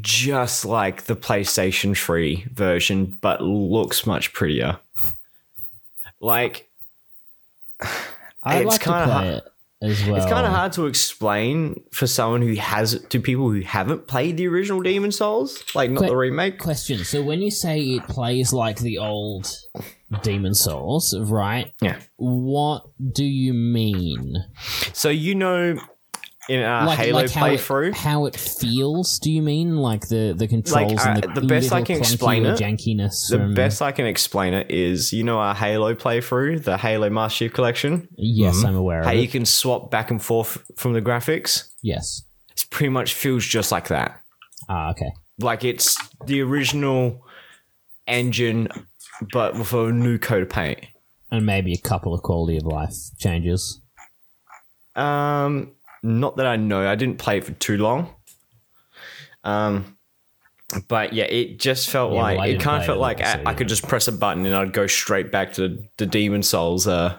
just 0.00 0.64
like 0.64 1.04
the 1.04 1.16
PlayStation 1.16 1.96
3 1.96 2.46
version, 2.52 3.18
but 3.20 3.40
looks 3.40 4.06
much 4.06 4.32
prettier. 4.32 4.78
Like, 6.20 6.68
I'd 8.42 8.62
It's 8.62 8.66
like 8.66 8.80
to 8.80 8.84
kinda 8.84 9.04
play 9.04 9.28
it 9.36 9.53
as 9.84 10.04
well. 10.06 10.16
it's 10.16 10.26
kind 10.26 10.46
of 10.46 10.52
hard 10.52 10.72
to 10.72 10.86
explain 10.86 11.82
for 11.92 12.06
someone 12.06 12.42
who 12.42 12.54
has 12.54 12.98
to 13.10 13.20
people 13.20 13.50
who 13.50 13.60
haven't 13.60 14.06
played 14.08 14.36
the 14.36 14.46
original 14.48 14.80
Demon 14.82 15.12
Souls, 15.12 15.62
like 15.74 15.90
not 15.90 16.00
Que- 16.02 16.08
the 16.08 16.16
remake. 16.16 16.58
Question. 16.58 17.04
So 17.04 17.22
when 17.22 17.40
you 17.42 17.50
say 17.50 17.80
it 17.80 18.04
plays 18.08 18.52
like 18.52 18.78
the 18.78 18.98
old 18.98 19.50
Demon 20.22 20.54
Souls, 20.54 21.14
right? 21.18 21.72
Yeah. 21.80 22.00
What 22.16 22.84
do 23.12 23.24
you 23.24 23.52
mean? 23.52 24.34
So 24.92 25.08
you 25.10 25.34
know, 25.34 25.78
in 26.48 26.60
a 26.60 26.84
like, 26.86 26.98
Halo 26.98 27.20
like 27.22 27.30
how 27.30 27.46
it, 27.46 27.58
playthrough, 27.58 27.94
how 27.94 28.26
it 28.26 28.36
feels? 28.36 29.18
Do 29.18 29.30
you 29.32 29.42
mean 29.42 29.76
like 29.76 30.08
the 30.08 30.34
the 30.36 30.46
controls 30.46 31.00
uh, 31.00 31.10
and 31.10 31.22
the, 31.22 31.40
the 31.40 31.46
best 31.46 31.72
I 31.72 31.82
can 31.82 31.98
explain 31.98 32.44
it- 32.44 32.58
jankiness? 32.58 33.28
the 33.30 33.38
from- 33.38 33.54
best 33.54 33.80
I 33.82 33.92
can 33.92 34.06
explain 34.06 34.54
it 34.54 34.70
is 34.70 35.12
you 35.12 35.24
know 35.24 35.38
our 35.38 35.54
Halo 35.54 35.94
playthrough, 35.94 36.64
the 36.64 36.76
Halo 36.76 37.08
Master 37.10 37.46
Chief 37.46 37.52
Collection. 37.54 38.08
Yes, 38.16 38.62
I'm 38.64 38.76
aware 38.76 39.00
of 39.00 39.04
it. 39.04 39.08
How 39.08 39.14
of 39.14 39.20
you 39.20 39.28
can 39.28 39.46
swap 39.46 39.90
back 39.90 40.10
and 40.10 40.22
forth 40.22 40.62
from 40.76 40.92
the 40.92 41.02
graphics. 41.02 41.70
Yes. 41.82 42.22
It 42.50 42.66
pretty 42.70 42.90
much 42.90 43.14
feels 43.14 43.44
just 43.44 43.72
like 43.72 43.88
that. 43.88 44.20
Ah, 44.68 44.90
okay. 44.90 45.10
Like 45.40 45.64
it's 45.64 45.96
the 46.26 46.40
original 46.42 47.24
engine, 48.06 48.68
but 49.32 49.54
with 49.54 49.72
a 49.72 49.90
new 49.90 50.18
coat 50.18 50.42
of 50.42 50.48
paint. 50.50 50.80
And 51.30 51.44
maybe 51.44 51.72
a 51.72 51.78
couple 51.78 52.14
of 52.14 52.22
quality 52.22 52.56
of 52.58 52.64
life 52.64 52.94
changes. 53.18 53.80
Um, 54.94 55.73
not 56.04 56.36
that 56.36 56.46
I 56.46 56.54
know. 56.56 56.86
I 56.88 56.94
didn't 56.94 57.18
play 57.18 57.38
it 57.38 57.44
for 57.44 57.52
too 57.52 57.76
long. 57.78 58.14
Um, 59.42 59.96
but 60.88 61.12
yeah, 61.12 61.24
it 61.24 61.58
just 61.58 61.90
felt 61.90 62.12
Yeah, 62.12 62.20
like 62.22 62.38
I 62.40 62.46
it 62.48 62.60
kind 62.60 62.80
of 62.80 62.86
felt 62.86 62.98
like 62.98 63.20
I, 63.20 63.42
I 63.46 63.54
could 63.54 63.68
just 63.68 63.86
press 63.88 64.06
a 64.08 64.12
button 64.12 64.46
and 64.46 64.54
I'd 64.54 64.72
go 64.72 64.86
straight 64.86 65.30
back 65.32 65.52
to 65.54 65.68
the, 65.68 65.88
the 65.98 66.06
Demon 66.06 66.42
Souls 66.42 66.86
uh, 66.86 67.16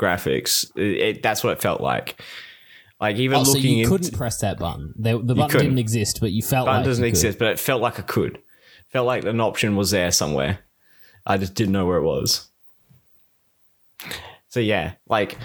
graphics. 0.00 0.70
It, 0.76 0.82
it- 1.16 1.22
that's 1.22 1.42
what 1.44 1.52
it 1.52 1.60
felt 1.60 1.80
like. 1.80 2.20
Like 3.00 3.16
even 3.16 3.38
Oh, 3.38 3.44
so 3.44 3.52
looking 3.52 3.78
you 3.78 3.82
in, 3.84 3.88
couldn't 3.88 4.14
press 4.16 4.40
that 4.40 4.58
button. 4.58 4.92
The, 4.96 5.18
the 5.22 5.34
button 5.34 5.60
didn't 5.60 5.78
exist, 5.78 6.18
but 6.20 6.32
you 6.32 6.42
felt 6.42 6.66
button 6.66 6.80
like 6.80 6.84
doesn't 6.86 7.04
exist, 7.04 7.38
but 7.38 7.48
it 7.48 7.58
felt 7.60 7.80
like 7.80 7.98
I 7.98 8.02
could. 8.02 8.40
Felt 8.88 9.06
like 9.06 9.24
an 9.24 9.40
option 9.40 9.76
was 9.76 9.90
there 9.92 10.10
somewhere. 10.10 10.58
I 11.24 11.36
just 11.36 11.54
didn't 11.54 11.72
know 11.72 11.86
where 11.86 11.98
it 11.98 12.02
was. 12.02 12.48
So 14.48 14.60
yeah, 14.60 14.94
like 15.08 15.36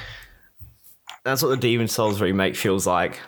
that's 1.23 1.41
what 1.41 1.49
the 1.49 1.57
Demon 1.57 1.87
Souls 1.87 2.21
remake 2.21 2.55
feels 2.55 2.85
like. 2.87 3.19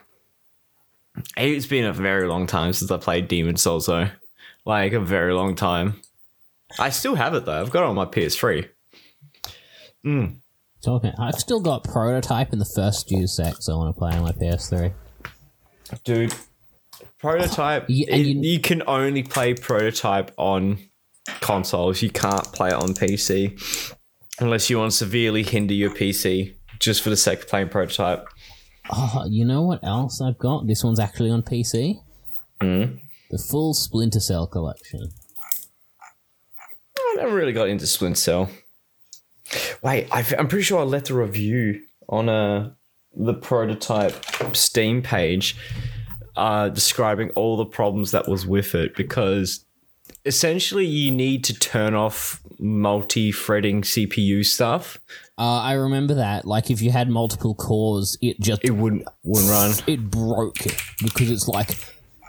It's 1.38 1.66
been 1.66 1.86
a 1.86 1.94
very 1.94 2.28
long 2.28 2.46
time 2.48 2.74
since 2.74 2.92
I 2.92 2.98
played 2.98 3.28
Demon 3.28 3.56
Souls 3.58 3.86
though. 3.86 4.10
Like 4.66 4.94
a 4.94 5.00
very 5.00 5.34
long 5.34 5.56
time. 5.56 6.02
I 6.80 6.90
still 6.90 7.16
have 7.16 7.34
it 7.36 7.46
though. 7.46 7.62
I've 7.62 7.72
got 7.72 7.84
it 7.84 7.90
on 7.90 7.96
my 7.96 8.06
PS3. 8.06 8.68
Mm. 10.06 10.38
Talking, 10.84 11.14
I've 11.18 11.36
still 11.36 11.62
got 11.62 11.84
prototype 11.84 12.54
in 12.54 12.60
the 12.60 12.66
first 12.76 13.08
few 13.08 13.26
secs 13.28 13.70
I 13.70 13.74
want 13.76 13.96
to 13.96 14.00
play 14.00 14.12
on 14.14 14.24
my 14.24 14.32
PS3. 14.34 14.94
dude. 16.04 16.34
Prototype. 17.20 17.86
Yeah, 17.88 18.14
it- 18.16 18.26
you- 18.26 18.42
you 18.42 18.60
can 18.60 18.84
only 18.88 19.24
play 19.24 19.54
prototype 19.54 20.32
on 20.38 20.78
consoles. 21.42 22.02
You 22.02 22.10
can't 22.10 22.44
play 22.54 22.70
it 22.70 22.76
on 22.76 22.94
PC 22.94 23.58
unless 24.40 24.70
you 24.70 24.78
want 24.78 24.92
to 24.92 24.98
severely 24.98 25.44
hinder 25.44 25.74
your 25.74 25.90
PC 25.92 26.56
just 26.86 27.02
for 27.02 27.10
the 27.10 27.18
sake 27.18 27.40
of 27.42 27.48
playing 27.48 27.70
prototype. 27.70 28.28
Oh, 28.92 29.26
you 29.28 29.44
know 29.44 29.64
what 29.64 29.84
else 29.84 30.22
I've 30.22 30.38
got? 30.38 30.68
This 30.68 30.84
one's 30.84 31.00
actually 31.00 31.32
on 31.32 31.42
PC. 31.42 32.00
Hmm? 32.62 32.98
The 33.32 33.38
full 33.40 33.74
Splinter 33.74 34.20
Cell 34.20 34.46
collection. 34.48 35.10
I 36.98 37.16
never 37.18 37.34
really 37.34 37.54
got 37.54 37.68
into 37.68 37.88
Splinter 37.88 38.20
Cell. 38.20 38.50
Wait, 39.82 40.08
i 40.12 40.26
I'm 40.38 40.48
pretty 40.48 40.64
sure 40.64 40.80
I 40.80 40.84
left 40.84 41.10
a 41.10 41.16
review 41.16 41.82
on 42.08 42.30
uh, 42.30 42.72
the 43.16 43.34
prototype 43.34 44.14
Steam 44.56 45.02
page 45.02 45.56
uh, 46.36 46.70
describing 46.70 47.30
all 47.32 47.58
the 47.58 47.66
problems 47.66 48.12
that 48.12 48.28
was 48.28 48.46
with 48.46 48.76
it 48.76 48.96
because 48.96 49.65
essentially 50.26 50.86
you 50.86 51.12
need 51.12 51.44
to 51.46 51.54
turn 51.54 51.94
off 51.94 52.42
multi-threading 52.60 53.82
CPU 53.84 54.46
stuff. 54.46 55.00
Uh, 55.38 55.60
I 55.62 55.74
remember 55.74 56.14
that. 56.16 56.46
Like, 56.46 56.72
if 56.72 56.82
you 56.82 56.92
had 56.92 57.10
multiple 57.10 57.54
cores, 57.56 58.18
it 58.22 58.40
just 58.40 58.64
It 58.64 58.72
wouldn't 58.72 59.04
wouldn't 59.24 59.52
run. 59.52 59.72
it 59.88 60.10
broke 60.10 60.66
it 60.66 60.82
because 61.04 61.30
it's 61.30 61.48
like 61.48 61.72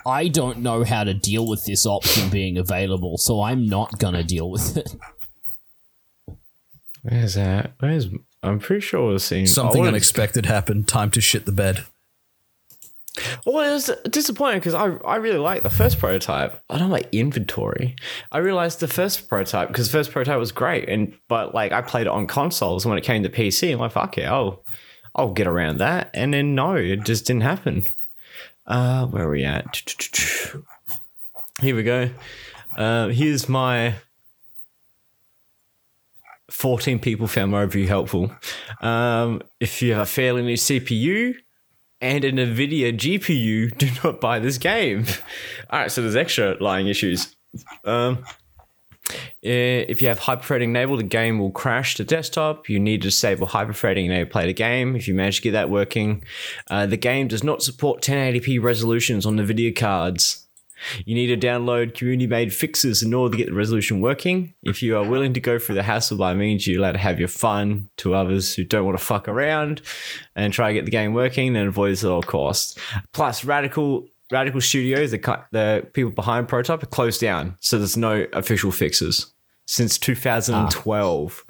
I 0.04 0.28
don't 0.28 0.58
know 0.58 0.84
how 0.84 1.04
to 1.04 1.14
deal 1.14 1.46
with 1.48 1.64
this 1.66 1.84
option 1.86 2.30
being 2.30 2.58
available, 2.58 3.16
so 3.18 3.40
I'm 3.42 3.66
not 3.66 3.98
gonna 3.98 4.22
deal 4.24 4.50
with 4.50 4.76
it. 4.76 4.94
Where's 7.02 7.34
that? 7.34 7.72
Where's 7.78 8.08
I'm 8.42 8.58
pretty 8.58 8.80
sure 8.80 9.12
I've 9.14 9.22
seen 9.22 9.46
Something 9.46 9.86
unexpected 9.86 10.46
happened. 10.46 10.86
Time 10.88 11.10
to 11.12 11.20
shit 11.20 11.46
the 11.46 11.52
bed. 11.52 11.84
Well, 13.44 13.68
it 13.68 13.72
was 13.72 13.90
disappointing 14.10 14.58
because 14.58 14.74
I, 14.74 14.86
I 15.06 15.16
really 15.16 15.38
liked 15.38 15.62
the 15.62 15.70
first 15.70 15.98
prototype. 15.98 16.62
I 16.68 16.78
don't 16.78 16.90
like 16.90 17.08
inventory. 17.12 17.96
I 18.32 18.38
realized 18.38 18.80
the 18.80 18.88
first 18.88 19.28
prototype 19.28 19.68
because 19.68 19.90
the 19.90 19.98
first 19.98 20.10
prototype 20.10 20.38
was 20.38 20.52
great, 20.52 20.88
and 20.88 21.14
but 21.28 21.54
like 21.54 21.72
I 21.72 21.82
played 21.82 22.06
it 22.06 22.12
on 22.12 22.26
consoles 22.26 22.84
when 22.84 22.98
it 22.98 23.04
came 23.04 23.22
to 23.22 23.28
PC. 23.28 23.72
I'm 23.72 23.78
like, 23.78 23.92
fuck 23.92 24.18
it, 24.18 24.24
I'll 24.24 24.64
I'll 25.14 25.32
get 25.32 25.46
around 25.46 25.78
that. 25.78 26.10
And 26.14 26.34
then 26.34 26.54
no, 26.54 26.74
it 26.76 27.04
just 27.04 27.26
didn't 27.26 27.42
happen. 27.42 27.86
Uh, 28.66 29.06
where 29.06 29.24
are 29.24 29.30
we 29.30 29.44
at? 29.44 29.64
Here 31.60 31.74
we 31.74 31.82
go. 31.82 32.10
Uh, 32.76 33.08
here's 33.08 33.48
my 33.48 33.94
14 36.50 36.98
people 36.98 37.26
found 37.26 37.52
my 37.52 37.62
review 37.62 37.86
helpful. 37.86 38.30
Um, 38.80 39.42
if 39.58 39.80
you 39.82 39.94
have 39.94 40.02
a 40.02 40.06
fairly 40.06 40.42
new 40.42 40.56
CPU, 40.56 41.34
and 42.06 42.24
an 42.24 42.36
NVIDIA 42.36 42.96
GPU, 42.96 43.76
do 43.78 43.88
not 44.04 44.20
buy 44.20 44.38
this 44.38 44.58
game. 44.58 45.04
All 45.70 45.80
right, 45.80 45.92
so 45.92 46.02
there's 46.02 46.16
extra 46.16 46.56
lying 46.60 46.86
issues. 46.86 47.34
Um, 47.84 48.24
eh, 49.42 49.84
if 49.88 50.00
you 50.00 50.08
have 50.08 50.20
hyperthreading 50.20 50.64
enabled, 50.64 51.00
the 51.00 51.04
game 51.04 51.38
will 51.38 51.50
crash 51.50 51.96
the 51.96 52.04
desktop. 52.04 52.68
You 52.68 52.78
need 52.78 53.02
to 53.02 53.08
disable 53.08 53.48
hyperthreading 53.48 54.08
to 54.08 54.26
play 54.26 54.46
the 54.46 54.54
game. 54.54 54.94
If 54.94 55.08
you 55.08 55.14
manage 55.14 55.36
to 55.36 55.42
get 55.42 55.52
that 55.52 55.70
working, 55.70 56.24
uh, 56.70 56.86
the 56.86 56.96
game 56.96 57.28
does 57.28 57.42
not 57.42 57.62
support 57.62 58.02
1080p 58.02 58.62
resolutions 58.62 59.26
on 59.26 59.36
video 59.44 59.72
cards. 59.72 60.45
You 61.04 61.14
need 61.14 61.28
to 61.28 61.46
download 61.46 61.94
community 61.94 62.26
made 62.26 62.52
fixes 62.52 63.02
in 63.02 63.14
order 63.14 63.32
to 63.32 63.38
get 63.38 63.48
the 63.48 63.54
resolution 63.54 64.00
working. 64.00 64.54
If 64.62 64.82
you 64.82 64.96
are 64.96 65.04
willing 65.04 65.32
to 65.34 65.40
go 65.40 65.58
through 65.58 65.76
the 65.76 65.82
hassle 65.82 66.16
by 66.18 66.34
means 66.34 66.66
you're 66.66 66.78
allowed 66.78 66.92
to 66.92 66.98
have 66.98 67.18
your 67.18 67.28
fun 67.28 67.88
to 67.98 68.14
others 68.14 68.54
who 68.54 68.64
don't 68.64 68.84
want 68.84 68.98
to 68.98 69.04
fuck 69.04 69.28
around 69.28 69.82
and 70.34 70.52
try 70.52 70.68
to 70.68 70.74
get 70.74 70.84
the 70.84 70.90
game 70.90 71.14
working, 71.14 71.52
then 71.52 71.68
avoid 71.68 71.92
this 71.92 72.04
at 72.04 72.10
all 72.10 72.22
costs. 72.22 72.78
Plus, 73.12 73.44
Radical 73.44 74.06
Radical 74.30 74.60
Studios, 74.60 75.12
the, 75.12 75.44
the 75.52 75.86
people 75.92 76.10
behind 76.10 76.48
Prototype, 76.48 76.82
are 76.82 76.86
closed 76.86 77.20
down, 77.20 77.56
so 77.60 77.78
there's 77.78 77.96
no 77.96 78.26
official 78.32 78.72
fixes 78.72 79.32
since 79.66 79.98
2012. 79.98 81.44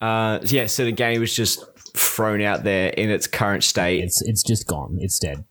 Uh, 0.00 0.38
yeah, 0.42 0.66
so 0.66 0.84
the 0.84 0.92
game 0.92 1.20
was 1.20 1.34
just 1.34 1.64
thrown 1.96 2.42
out 2.42 2.64
there 2.64 2.88
in 2.90 3.08
its 3.08 3.26
current 3.26 3.64
state. 3.64 4.04
It's 4.04 4.20
it's 4.22 4.42
just 4.42 4.66
gone. 4.66 4.98
It's 5.00 5.18
dead. 5.18 5.44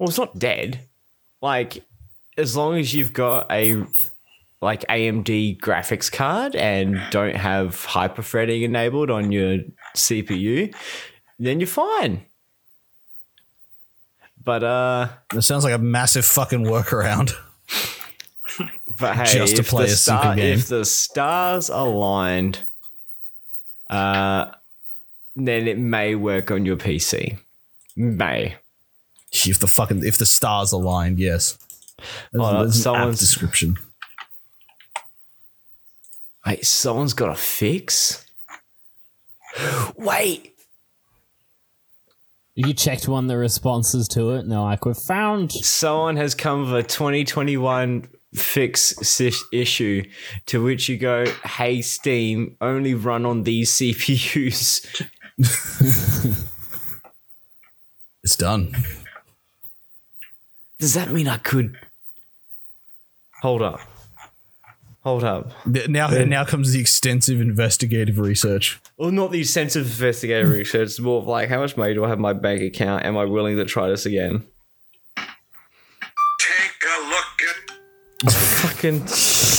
Well, 0.00 0.08
it's 0.08 0.18
not 0.18 0.38
dead. 0.38 0.80
Like, 1.42 1.84
as 2.38 2.56
long 2.56 2.78
as 2.78 2.94
you've 2.94 3.12
got 3.12 3.46
a 3.52 3.84
like 4.62 4.80
AMD 4.88 5.58
graphics 5.60 6.10
card 6.10 6.56
and 6.56 6.98
don't 7.10 7.36
have 7.36 7.76
hyperthreading 7.86 8.62
enabled 8.62 9.10
on 9.10 9.30
your 9.30 9.58
CPU, 9.94 10.74
then 11.38 11.60
you're 11.60 11.66
fine. 11.66 12.24
But 14.42 14.64
uh, 14.64 15.08
That 15.34 15.42
sounds 15.42 15.64
like 15.64 15.74
a 15.74 15.78
massive 15.78 16.24
fucking 16.24 16.64
workaround. 16.64 17.32
but 18.98 19.16
hey, 19.16 19.32
Just 19.34 19.56
to 19.56 19.62
play 19.62 19.84
a 19.84 19.88
star- 19.88 20.34
game. 20.34 20.54
if 20.58 20.68
the 20.68 20.86
stars 20.86 21.68
aligned, 21.68 22.64
uh, 23.90 24.46
then 25.36 25.68
it 25.68 25.78
may 25.78 26.14
work 26.14 26.50
on 26.50 26.64
your 26.64 26.76
PC. 26.76 27.38
May. 27.96 28.56
If 29.32 29.58
the 29.58 29.66
fucking 29.68 30.04
if 30.04 30.18
the 30.18 30.26
stars 30.26 30.72
aligned, 30.72 31.18
yes. 31.18 31.56
There's, 32.32 32.44
Oh, 32.44 32.52
there's 32.64 32.76
an 32.86 32.94
app 32.94 32.96
someone's- 32.98 33.20
description. 33.20 33.76
Wait, 36.46 36.64
someone's 36.66 37.12
got 37.12 37.28
a 37.28 37.34
fix. 37.34 38.24
Wait, 39.96 40.54
You 42.54 42.72
checked 42.74 43.06
one 43.08 43.24
of 43.24 43.28
the 43.28 43.36
responses 43.36 44.06
to 44.08 44.30
it, 44.32 44.40
and 44.40 44.50
they're 44.50 44.58
like, 44.58 44.84
"We've 44.84 44.96
found." 44.96 45.52
someone 45.52 46.16
has 46.16 46.34
come 46.34 46.62
with 46.70 46.84
a 46.84 46.86
2021 46.86 48.08
fix 48.34 48.94
si- 49.02 49.32
issue 49.52 50.02
to 50.46 50.62
which 50.62 50.88
you 50.88 50.96
go, 50.98 51.24
hey, 51.44 51.80
Steam, 51.82 52.56
only 52.60 52.94
run 52.94 53.24
on 53.26 53.42
these 53.44 53.70
CPUs. 53.72 54.86
It's 58.22 58.36
done. 58.36 58.76
Does 60.80 60.94
that 60.94 61.12
mean 61.12 61.28
I 61.28 61.36
could. 61.36 61.78
Hold 63.42 63.62
up. 63.62 63.80
Hold 65.02 65.24
up. 65.24 65.52
Now 65.66 66.08
now 66.08 66.44
comes 66.44 66.72
the 66.72 66.80
extensive 66.80 67.40
investigative 67.40 68.18
research. 68.18 68.80
Well, 68.98 69.10
not 69.10 69.30
the 69.30 69.40
extensive 69.40 69.86
of 69.86 69.92
investigative 69.92 70.50
research. 70.58 70.88
It's 70.88 71.00
more 71.00 71.18
of 71.18 71.26
like, 71.26 71.48
how 71.48 71.60
much 71.60 71.76
money 71.76 71.94
do 71.94 72.04
I 72.04 72.08
have 72.08 72.18
in 72.18 72.22
my 72.22 72.32
bank 72.32 72.60
account? 72.62 73.04
Am 73.04 73.16
I 73.16 73.24
willing 73.24 73.56
to 73.56 73.64
try 73.64 73.88
this 73.88 74.04
again? 74.04 74.42
Take 75.16 76.82
a 76.86 77.08
look 77.08 78.26
at 78.26 78.32
Fucking. 78.32 78.98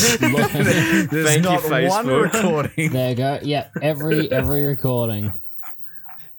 There's 0.02 1.28
Thank 1.28 1.44
you, 1.44 1.70
not 1.70 1.90
one 1.90 2.08
recording. 2.08 2.92
There 2.92 3.10
you 3.12 3.16
go. 3.16 3.40
Yep, 3.42 3.72
every 3.82 4.32
every 4.32 4.64
recording. 4.64 5.34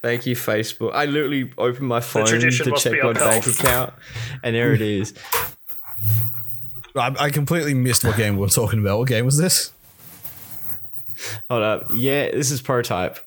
Thank 0.03 0.27
you, 0.27 0.35
Facebook. 0.35 0.93
I 0.95 1.05
literally 1.07 1.53
opened 1.57 1.87
my 1.87 2.01
phone 2.01 2.27
to 2.27 2.51
check 2.51 2.93
my 3.03 3.11
upheld. 3.11 3.15
bank 3.19 3.47
account, 3.47 3.95
and 4.43 4.55
there 4.55 4.73
it 4.75 4.81
is. 4.83 5.15
I, 6.97 7.15
I 7.19 7.31
completely 7.31 7.73
missed 7.75 8.05
what 8.05 8.17
game 8.17 8.35
we 8.35 8.41
were 8.41 8.49
talking 8.49 8.81
about. 8.81 8.99
What 8.99 9.09
game 9.09 9.25
was 9.25 9.39
this? 9.39 9.73
Hold 11.49 11.63
up. 11.63 11.85
Yeah, 11.95 12.31
this 12.33 12.51
is 12.51 12.61
prototype. 12.61 13.19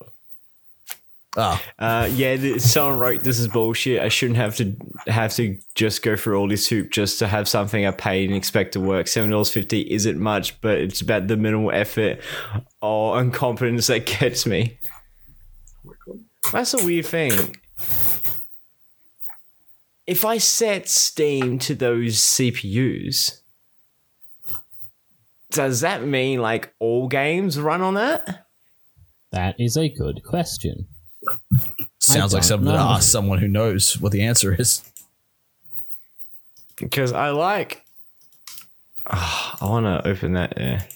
Ah, 1.38 1.62
Uh, 1.78 2.08
yeah, 2.12 2.36
th- 2.36 2.60
someone 2.62 2.98
wrote 2.98 3.22
this 3.22 3.38
is 3.38 3.48
bullshit. 3.48 4.00
I 4.00 4.08
shouldn't 4.08 4.38
have 4.38 4.56
to 4.56 4.74
have 5.06 5.34
to 5.34 5.58
just 5.74 6.02
go 6.02 6.16
through 6.16 6.38
all 6.38 6.48
this 6.48 6.66
hoop 6.68 6.90
just 6.90 7.18
to 7.18 7.26
have 7.26 7.46
something 7.48 7.86
I 7.86 7.90
paid 7.90 8.28
and 8.30 8.36
expect 8.36 8.72
to 8.72 8.80
work. 8.80 9.06
Seven 9.08 9.30
dollars 9.30 9.50
fifty 9.52 9.80
isn't 9.92 10.18
much, 10.18 10.58
but 10.60 10.78
it's 10.78 11.00
about 11.02 11.26
the 11.28 11.36
minimal 11.36 11.72
effort 11.72 12.20
or 12.80 13.20
incompetence 13.20 13.86
that 13.88 14.06
gets 14.06 14.46
me. 14.46 14.78
That's 16.52 16.74
a 16.74 16.84
weird 16.84 17.06
thing. 17.06 17.56
If 20.06 20.24
I 20.24 20.38
set 20.38 20.88
Steam 20.88 21.58
to 21.60 21.74
those 21.74 22.16
CPUs, 22.16 23.40
does 25.50 25.80
that 25.80 26.04
mean 26.04 26.40
like 26.40 26.72
all 26.78 27.08
games 27.08 27.58
run 27.58 27.82
on 27.82 27.94
that? 27.94 28.46
That 29.32 29.56
is 29.58 29.76
a 29.76 29.88
good 29.88 30.22
question. 30.24 30.86
sounds 31.98 32.32
like 32.32 32.42
don't 32.42 32.48
something 32.48 32.72
to 32.72 32.78
ask 32.78 33.10
someone 33.10 33.38
who 33.38 33.48
knows 33.48 34.00
what 34.00 34.12
the 34.12 34.22
answer 34.22 34.54
is. 34.58 34.84
because 36.76 37.12
I 37.12 37.30
like. 37.30 37.84
Ah, 39.08 39.56
I 39.60 39.64
want 39.68 39.86
to 39.86 40.08
open 40.08 40.32
that 40.34 40.54
there, 40.56 40.86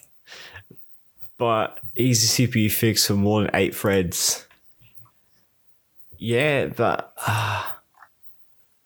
but 1.38 1.78
easy 1.96 2.46
CPU 2.46 2.70
fix 2.70 3.06
for 3.06 3.14
more 3.14 3.42
than 3.42 3.50
eight 3.54 3.74
threads. 3.74 4.46
Yeah, 6.20 6.66
but 6.66 7.12
ah. 7.26 7.80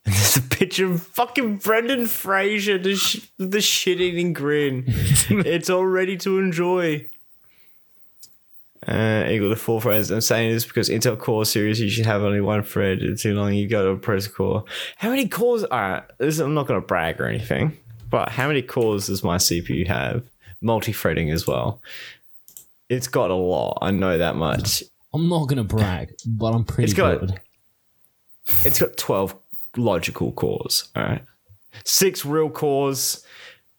there's 0.05 0.37
a 0.37 0.43
picture 0.43 0.87
of 0.87 1.03
fucking 1.03 1.57
Brendan 1.59 2.07
Fraser, 2.07 2.79
the 2.79 2.95
sh- 2.95 3.29
the 3.39 3.61
shit 3.61 4.01
eating 4.01 4.33
grin. 4.33 4.85
it's 4.87 5.69
all 5.69 5.85
ready 5.85 6.17
to 6.19 6.39
enjoy. 6.39 7.07
Uh, 8.87 9.27
equal 9.31 9.49
to 9.49 9.57
four 9.57 9.81
threads. 9.81 10.11
I'm 10.11 10.21
saying 10.21 10.53
this 10.53 10.65
because 10.65 10.89
Intel 10.89 11.19
Core 11.19 11.45
series 11.45 11.81
you 11.81 11.89
should 11.89 12.07
have 12.07 12.23
only 12.23 12.41
one 12.41 12.63
thread. 12.63 13.03
It's 13.03 13.23
too 13.23 13.35
long. 13.35 13.55
You 13.55 13.67
go 13.67 13.83
to 13.83 13.91
a 13.91 13.97
processor 13.97 14.35
core. 14.35 14.65
How 14.97 15.11
many 15.11 15.27
cores? 15.27 15.65
All 15.65 15.81
right, 15.81 16.05
this, 16.19 16.39
I'm 16.39 16.55
not 16.55 16.69
going 16.69 16.81
to 16.81 16.87
brag 16.87 17.21
or 17.21 17.27
anything, 17.27 17.77
but 18.11 18.29
how 18.29 18.47
many 18.47 18.63
cores 18.63 19.09
does 19.09 19.25
my 19.25 19.39
CPU 19.39 19.87
have? 19.89 20.25
Multi-threading 20.61 21.31
as 21.31 21.47
well. 21.47 21.83
It's 22.89 23.09
got 23.09 23.31
a 23.31 23.35
lot. 23.35 23.79
I 23.83 23.91
know 23.91 24.19
that 24.19 24.37
much. 24.37 24.85
I'm 25.15 25.29
not 25.29 25.47
gonna 25.49 25.65
brag, 25.65 26.15
but 26.27 26.53
I'm 26.55 26.65
pretty 26.65 26.85
It's 26.85 26.93
got- 26.93 27.21
good. 27.21 27.41
It's 28.65 28.79
got 28.81 28.97
12 28.99 29.35
logical 29.77 30.33
cores. 30.33 30.89
All 30.95 31.03
right, 31.05 31.23
six 31.85 32.25
real 32.27 32.51
cores, 32.51 33.25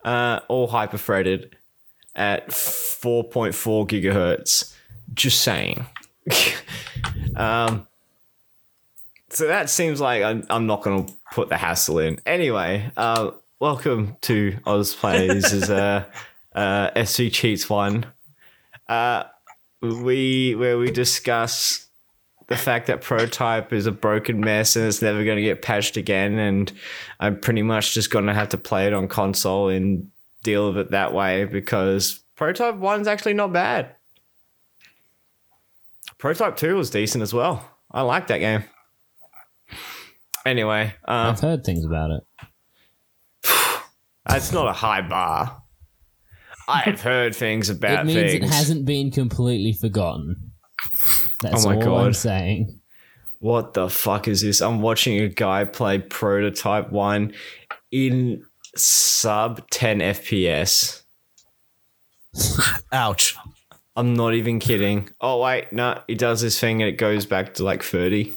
uh, 0.03 0.39
all 0.47 0.67
hyper-threaded 0.67 1.55
at 2.15 2.47
4.4 2.49 3.85
gigahertz. 3.87 4.73
Just 5.13 5.41
saying. 5.41 5.85
um, 7.35 7.85
so 9.29 9.47
that 9.47 9.69
seems 9.69 10.01
like 10.01 10.23
I'm, 10.23 10.45
I'm 10.49 10.65
not 10.65 10.81
going 10.81 11.05
to 11.05 11.13
put 11.33 11.49
the 11.49 11.57
hassle 11.57 11.99
in. 11.99 12.19
Anyway, 12.25 12.89
uh, 12.97 13.31
welcome 13.59 14.15
to 14.21 14.57
Oz 14.65 14.95
Plays 14.95 15.51
is 15.53 15.69
uh, 15.69 16.05
uh, 16.55 17.03
SC 17.05 17.23
Cheats 17.31 17.69
one. 17.69 18.05
Uh, 18.87 19.25
we 19.81 20.55
where 20.55 20.77
we 20.77 20.91
discuss 20.91 21.87
the 22.47 22.55
fact 22.55 22.87
that 22.87 23.01
prototype 23.01 23.73
is 23.73 23.87
a 23.87 23.91
broken 23.91 24.39
mess 24.39 24.75
and 24.75 24.85
it's 24.85 25.01
never 25.01 25.23
going 25.23 25.37
to 25.37 25.43
get 25.43 25.61
patched 25.61 25.97
again, 25.97 26.37
and 26.37 26.71
I'm 27.19 27.39
pretty 27.39 27.63
much 27.63 27.93
just 27.93 28.11
going 28.11 28.27
to 28.27 28.33
have 28.33 28.49
to 28.49 28.57
play 28.57 28.87
it 28.87 28.93
on 28.93 29.07
console 29.07 29.69
and 29.69 30.11
deal 30.43 30.67
with 30.67 30.77
it 30.77 30.91
that 30.91 31.13
way 31.13 31.45
because 31.45 32.19
prototype 32.35 32.75
one's 32.75 33.07
actually 33.07 33.33
not 33.33 33.51
bad. 33.51 33.95
Prototype 36.17 36.55
two 36.55 36.75
was 36.75 36.89
decent 36.89 37.21
as 37.21 37.33
well. 37.33 37.69
I 37.91 38.01
like 38.01 38.27
that 38.27 38.39
game. 38.39 38.63
Anyway, 40.45 40.93
um, 41.05 41.31
I've 41.31 41.39
heard 41.39 41.63
things 41.63 41.83
about 41.83 42.11
it. 42.11 42.23
That's 44.25 44.51
not 44.51 44.67
a 44.67 44.73
high 44.73 45.01
bar. 45.01 45.63
I've 46.67 47.01
heard 47.01 47.35
things 47.35 47.69
about 47.69 48.01
it 48.01 48.05
means 48.07 48.31
things. 48.31 48.45
it 48.45 48.49
hasn't 48.53 48.85
been 48.85 49.11
completely 49.11 49.73
forgotten. 49.73 50.51
That's 51.41 51.65
Oh 51.65 51.69
my 51.75 51.85
all 51.85 51.99
I'm 51.99 52.13
saying. 52.13 52.79
what 53.39 53.73
the 53.73 53.89
fuck 53.89 54.27
is 54.27 54.41
this? 54.41 54.61
I'm 54.61 54.81
watching 54.81 55.19
a 55.19 55.27
guy 55.27 55.65
play 55.65 55.99
Prototype 55.99 56.91
1 56.91 57.33
in 57.91 58.43
sub 58.75 59.69
10 59.69 59.99
FPS. 59.99 61.03
Ouch. 62.91 63.35
I'm 63.95 64.13
not 64.13 64.33
even 64.33 64.59
kidding. 64.59 65.09
Oh, 65.21 65.41
wait, 65.41 65.71
no, 65.71 66.01
he 66.07 66.15
does 66.15 66.41
this 66.41 66.59
thing 66.59 66.81
and 66.81 66.89
it 66.89 66.97
goes 66.97 67.25
back 67.25 67.53
to 67.55 67.63
like 67.63 67.81
30. 67.83 68.33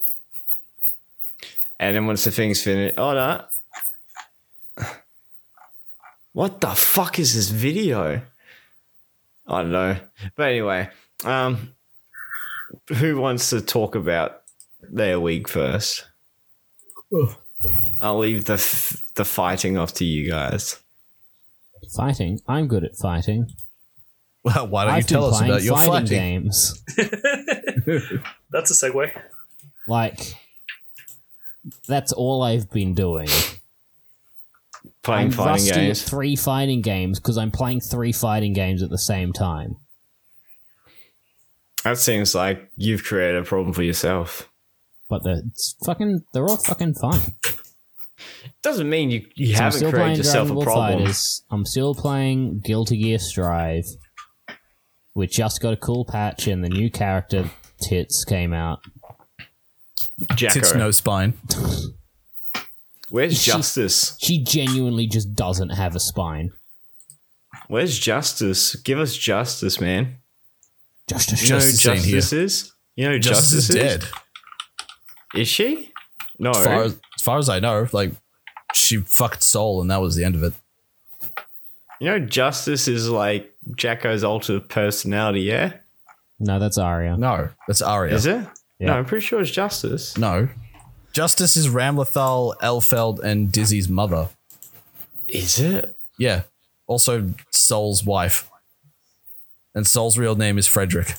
And 1.80 1.96
then 1.96 2.06
once 2.06 2.24
the 2.24 2.30
thing's 2.30 2.62
finished, 2.62 2.98
oh 2.98 3.14
no. 3.14 3.44
What 6.38 6.60
the 6.60 6.68
fuck 6.68 7.18
is 7.18 7.34
this 7.34 7.48
video? 7.48 8.22
I 9.44 9.62
don't 9.62 9.72
know. 9.72 9.96
But 10.36 10.50
anyway, 10.50 10.88
um, 11.24 11.74
who 12.96 13.20
wants 13.20 13.50
to 13.50 13.60
talk 13.60 13.96
about 13.96 14.42
their 14.80 15.18
week 15.18 15.48
first? 15.48 16.06
I'll 18.00 18.20
leave 18.20 18.44
the 18.44 18.52
f- 18.52 19.02
the 19.16 19.24
fighting 19.24 19.76
off 19.76 19.94
to 19.94 20.04
you 20.04 20.30
guys. 20.30 20.78
Fighting. 21.96 22.38
I'm 22.46 22.68
good 22.68 22.84
at 22.84 22.94
fighting. 22.94 23.50
Well, 24.44 24.68
why 24.68 24.84
don't 24.84 24.94
I've 24.94 25.02
you 25.02 25.08
tell 25.08 25.24
us 25.24 25.40
about 25.40 25.64
your 25.64 25.74
fighting, 25.74 25.92
fighting? 25.92 26.06
games. 26.06 26.84
That's 28.52 28.70
a 28.70 28.90
segue. 28.90 29.10
Like, 29.88 30.36
that's 31.88 32.12
all 32.12 32.42
I've 32.42 32.70
been 32.70 32.94
doing. 32.94 33.26
Playing 35.08 35.26
I'm 35.26 35.32
fighting 35.32 35.52
rusty 35.52 35.70
games. 35.72 36.02
at 36.02 36.08
three 36.08 36.36
fighting 36.36 36.82
games 36.82 37.18
because 37.18 37.38
I'm 37.38 37.50
playing 37.50 37.80
three 37.80 38.12
fighting 38.12 38.52
games 38.52 38.82
at 38.82 38.90
the 38.90 38.98
same 38.98 39.32
time. 39.32 39.76
That 41.84 41.98
seems 41.98 42.34
like 42.34 42.70
you've 42.76 43.04
created 43.04 43.40
a 43.40 43.44
problem 43.44 43.72
for 43.72 43.82
yourself. 43.82 44.48
But 45.08 45.24
they're 45.24 45.42
fucking. 45.84 46.24
They're 46.34 46.44
all 46.44 46.56
fucking 46.58 46.94
fun. 46.94 47.20
Doesn't 48.62 48.90
mean 48.90 49.10
you, 49.10 49.24
you 49.34 49.54
So 49.54 49.62
haven't 49.62 49.80
created 49.80 49.96
playing 49.96 50.16
yourself 50.18 50.48
Dragon 50.48 50.62
a 50.62 50.64
problem. 50.64 50.98
Fighters. 50.98 51.42
I'm 51.50 51.64
still 51.64 51.94
playing 51.94 52.60
Guilty 52.60 52.98
Gear 52.98 53.18
Strive. 53.18 53.86
We 55.14 55.26
just 55.26 55.62
got 55.62 55.72
a 55.72 55.76
cool 55.76 56.04
patch 56.04 56.46
and 56.46 56.62
the 56.62 56.68
new 56.68 56.90
character 56.90 57.50
Tits 57.80 58.24
came 58.24 58.52
out. 58.52 58.80
Jacko. 60.34 60.54
Tits 60.60 60.74
no 60.74 60.90
spine. 60.90 61.34
Where's 63.10 63.40
She- 63.40 63.50
Justice? 63.50 64.16
She 64.20 64.42
genuinely 64.42 65.06
just 65.06 65.34
doesn't 65.34 65.70
have 65.70 65.94
a 65.96 66.00
spine. 66.00 66.52
Where's 67.68 67.98
Justice? 67.98 68.76
Give 68.76 68.98
us 68.98 69.16
Justice, 69.16 69.80
man. 69.80 70.16
Just 71.08 71.30
You 71.30 71.48
know 71.50 71.54
who 71.56 71.72
Justice 71.72 71.86
ain't. 71.86 72.00
Justice 72.04 72.32
is? 72.32 72.72
You 72.96 73.08
know 73.08 73.18
Justice, 73.18 73.50
Justice, 73.50 73.70
is 73.70 73.74
dead. 73.74 74.04
Is 75.34 75.48
she? 75.48 75.92
No. 76.38 76.50
As 76.50 76.64
far 76.64 76.82
as, 76.82 76.92
as 77.16 77.22
far 77.22 77.38
as 77.38 77.48
I 77.48 77.60
know, 77.60 77.86
like 77.92 78.12
she 78.74 78.98
fucked 78.98 79.42
Sol, 79.42 79.80
and 79.80 79.90
that 79.90 80.00
was 80.00 80.16
the 80.16 80.24
end 80.24 80.34
of 80.34 80.42
it. 80.42 80.52
you 82.00 82.06
know 82.08 82.18
Justice 82.18 82.88
is 82.88 83.08
like 83.08 83.52
Jacko's 83.76 84.22
alter 84.24 84.60
personality, 84.60 85.40
yeah? 85.40 85.74
no, 86.38 86.58
that's 86.58 86.78
Aria. 86.78 87.16
No, 87.16 87.48
that's 87.66 87.82
Aria. 87.82 88.14
Is 88.14 88.26
it? 88.26 88.46
Yeah. 88.78 88.86
No, 88.88 88.92
I'm 88.94 89.04
pretty 89.04 89.24
sure 89.26 89.40
it's 89.40 89.50
Justice. 89.50 90.16
No. 90.16 90.48
Justice 91.18 91.56
is 91.56 91.66
Ramlethal, 91.66 92.54
Elphelt, 92.58 93.18
and 93.18 93.50
Dizzy's 93.50 93.88
mother. 93.88 94.28
Is 95.26 95.58
it? 95.58 95.96
Yeah. 96.16 96.42
Also 96.86 97.30
Sol's 97.50 98.04
wife. 98.04 98.48
And 99.74 99.84
Sol's 99.84 100.16
real 100.16 100.36
name 100.36 100.58
is 100.58 100.68
Frederick. 100.68 101.14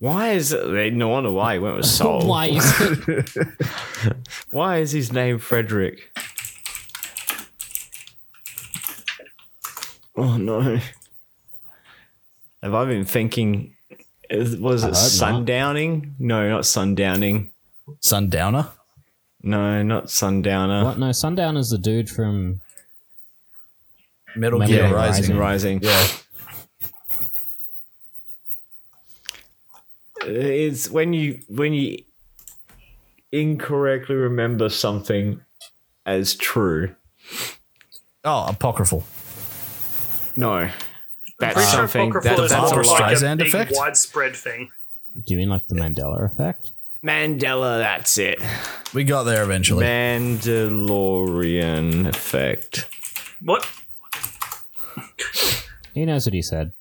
Why 0.00 0.30
is 0.30 0.52
it? 0.52 0.92
No 0.92 1.06
wonder 1.06 1.30
why 1.30 1.52
he 1.52 1.60
went 1.60 1.76
with 1.76 1.86
Sol. 1.98 2.26
Why 2.26 2.46
is 2.46 2.80
it? 2.80 3.48
Why 4.50 4.78
is 4.78 4.90
his 4.90 5.12
name 5.12 5.38
Frederick? 5.38 6.10
Oh 10.16 10.36
no. 10.36 10.80
Have 12.60 12.74
I 12.74 12.84
been 12.86 13.04
thinking? 13.04 13.76
Was 14.32 14.52
it 14.52 14.60
hope 14.60 14.82
not. 14.82 14.94
sundowning? 14.94 16.14
No, 16.18 16.50
not 16.50 16.62
sundowning. 16.64 17.50
Sundowner? 18.00 18.68
No, 19.42 19.82
not 19.82 20.10
sundowner. 20.10 20.84
what? 20.84 20.98
No, 20.98 21.12
Sundown 21.12 21.56
is 21.56 21.70
the 21.70 21.78
dude 21.78 22.08
from. 22.10 22.60
Metal 24.36 24.58
Metal 24.58 24.74
Gear 24.76 24.86
Gear 24.88 24.94
Rising. 24.96 25.36
Rising. 25.36 25.80
Yeah. 25.82 26.06
It's 30.24 30.90
when 30.90 31.12
you 31.12 31.40
when 31.48 31.72
you 31.72 31.98
incorrectly 33.32 34.16
remember 34.16 34.68
something 34.68 35.40
as 36.04 36.34
true. 36.34 36.94
Oh, 38.24 38.46
apocryphal. 38.48 39.04
No, 40.36 40.68
that's 41.38 41.54
Pretty 41.54 41.60
sure 41.60 41.88
something 41.88 42.10
Apocryphal 42.10 42.36
that, 42.36 42.44
is 42.44 42.50
that's 42.50 42.72
more 42.72 42.80
a 42.80 42.84
Barbra 42.84 42.86
like 42.92 43.00
lie. 43.00 43.12
a 43.12 43.14
Streisand 43.16 43.38
big 43.38 43.46
effect? 43.48 43.72
widespread 43.74 44.36
thing. 44.36 44.68
Do 45.24 45.34
you 45.34 45.38
mean 45.38 45.48
like 45.48 45.66
the 45.68 45.74
Mandela 45.76 46.24
effect? 46.30 46.70
Mandela. 47.08 47.78
That's 47.78 48.18
it. 48.18 48.38
We 48.92 49.04
got 49.04 49.22
there 49.24 49.42
eventually. 49.42 49.86
Mandalorian 49.86 52.06
effect. 52.06 52.86
What? 53.40 53.66
He 55.94 56.04
knows 56.04 56.26
what 56.26 56.34
he 56.34 56.42
said. 56.42 56.74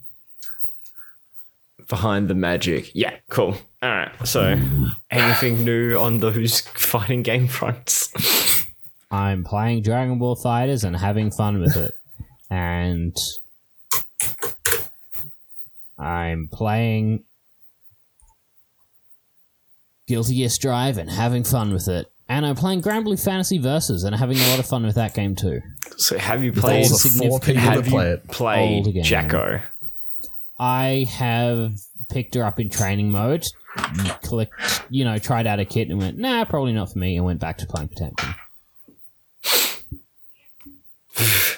behind 1.87 2.27
the 2.27 2.35
magic. 2.35 2.91
Yeah, 2.93 3.15
cool. 3.29 3.55
All 3.81 3.89
right. 3.89 4.11
So, 4.27 4.59
anything 5.09 5.63
new 5.69 5.97
on 5.97 6.17
those 6.17 6.59
fighting 6.61 7.23
game 7.23 7.47
fronts? 7.47 8.13
I'm 9.09 9.45
playing 9.45 9.83
Dragon 9.83 10.19
Ball 10.19 10.35
FighterZ 10.35 10.83
and 10.83 10.97
having 10.97 11.31
fun 11.31 11.61
with 11.61 11.77
it. 11.77 11.95
And 12.49 13.15
I'm 15.97 16.49
playing 16.51 17.23
Guilty 20.07 20.35
Gear 20.35 20.49
Strive 20.49 20.97
and 20.97 21.09
having 21.09 21.43
fun 21.43 21.73
with 21.73 21.87
it. 21.87 22.11
And 22.29 22.45
I'm 22.45 22.55
playing 22.55 22.81
Granblue 22.81 23.23
Fantasy 23.23 23.57
Versus 23.57 24.03
and 24.03 24.13
having 24.15 24.37
a 24.37 24.47
lot 24.49 24.59
of 24.59 24.65
fun 24.65 24.85
with 24.85 24.95
that 24.95 25.13
game 25.13 25.35
too. 25.35 25.61
So, 25.97 26.17
have 26.17 26.43
you 26.43 26.51
played? 26.51 26.85
the 26.85 26.89
four 26.89 26.97
significant- 26.99 27.43
people 27.43 27.61
Have 27.61 27.83
that 27.85 27.89
play 27.89 28.11
it. 28.11 28.27
played 28.27 28.93
game. 28.93 29.03
Jacko? 29.03 29.61
I 30.59 31.05
have 31.09 31.73
picked 32.09 32.35
her 32.35 32.43
up 32.43 32.59
in 32.59 32.69
training 32.69 33.11
mode, 33.11 33.45
clicked, 34.23 34.53
you 34.89 35.05
know, 35.05 35.17
tried 35.19 35.45
out 35.47 35.59
a 35.59 35.65
kit 35.65 35.89
and 35.89 35.99
went, 35.99 36.17
nah, 36.17 36.43
probably 36.45 36.73
not 36.73 36.91
for 36.91 36.99
me, 36.99 37.15
and 37.15 37.25
went 37.25 37.39
back 37.39 37.57
to 37.59 37.65
playing 37.67 37.89
Potemkin. 37.89 38.33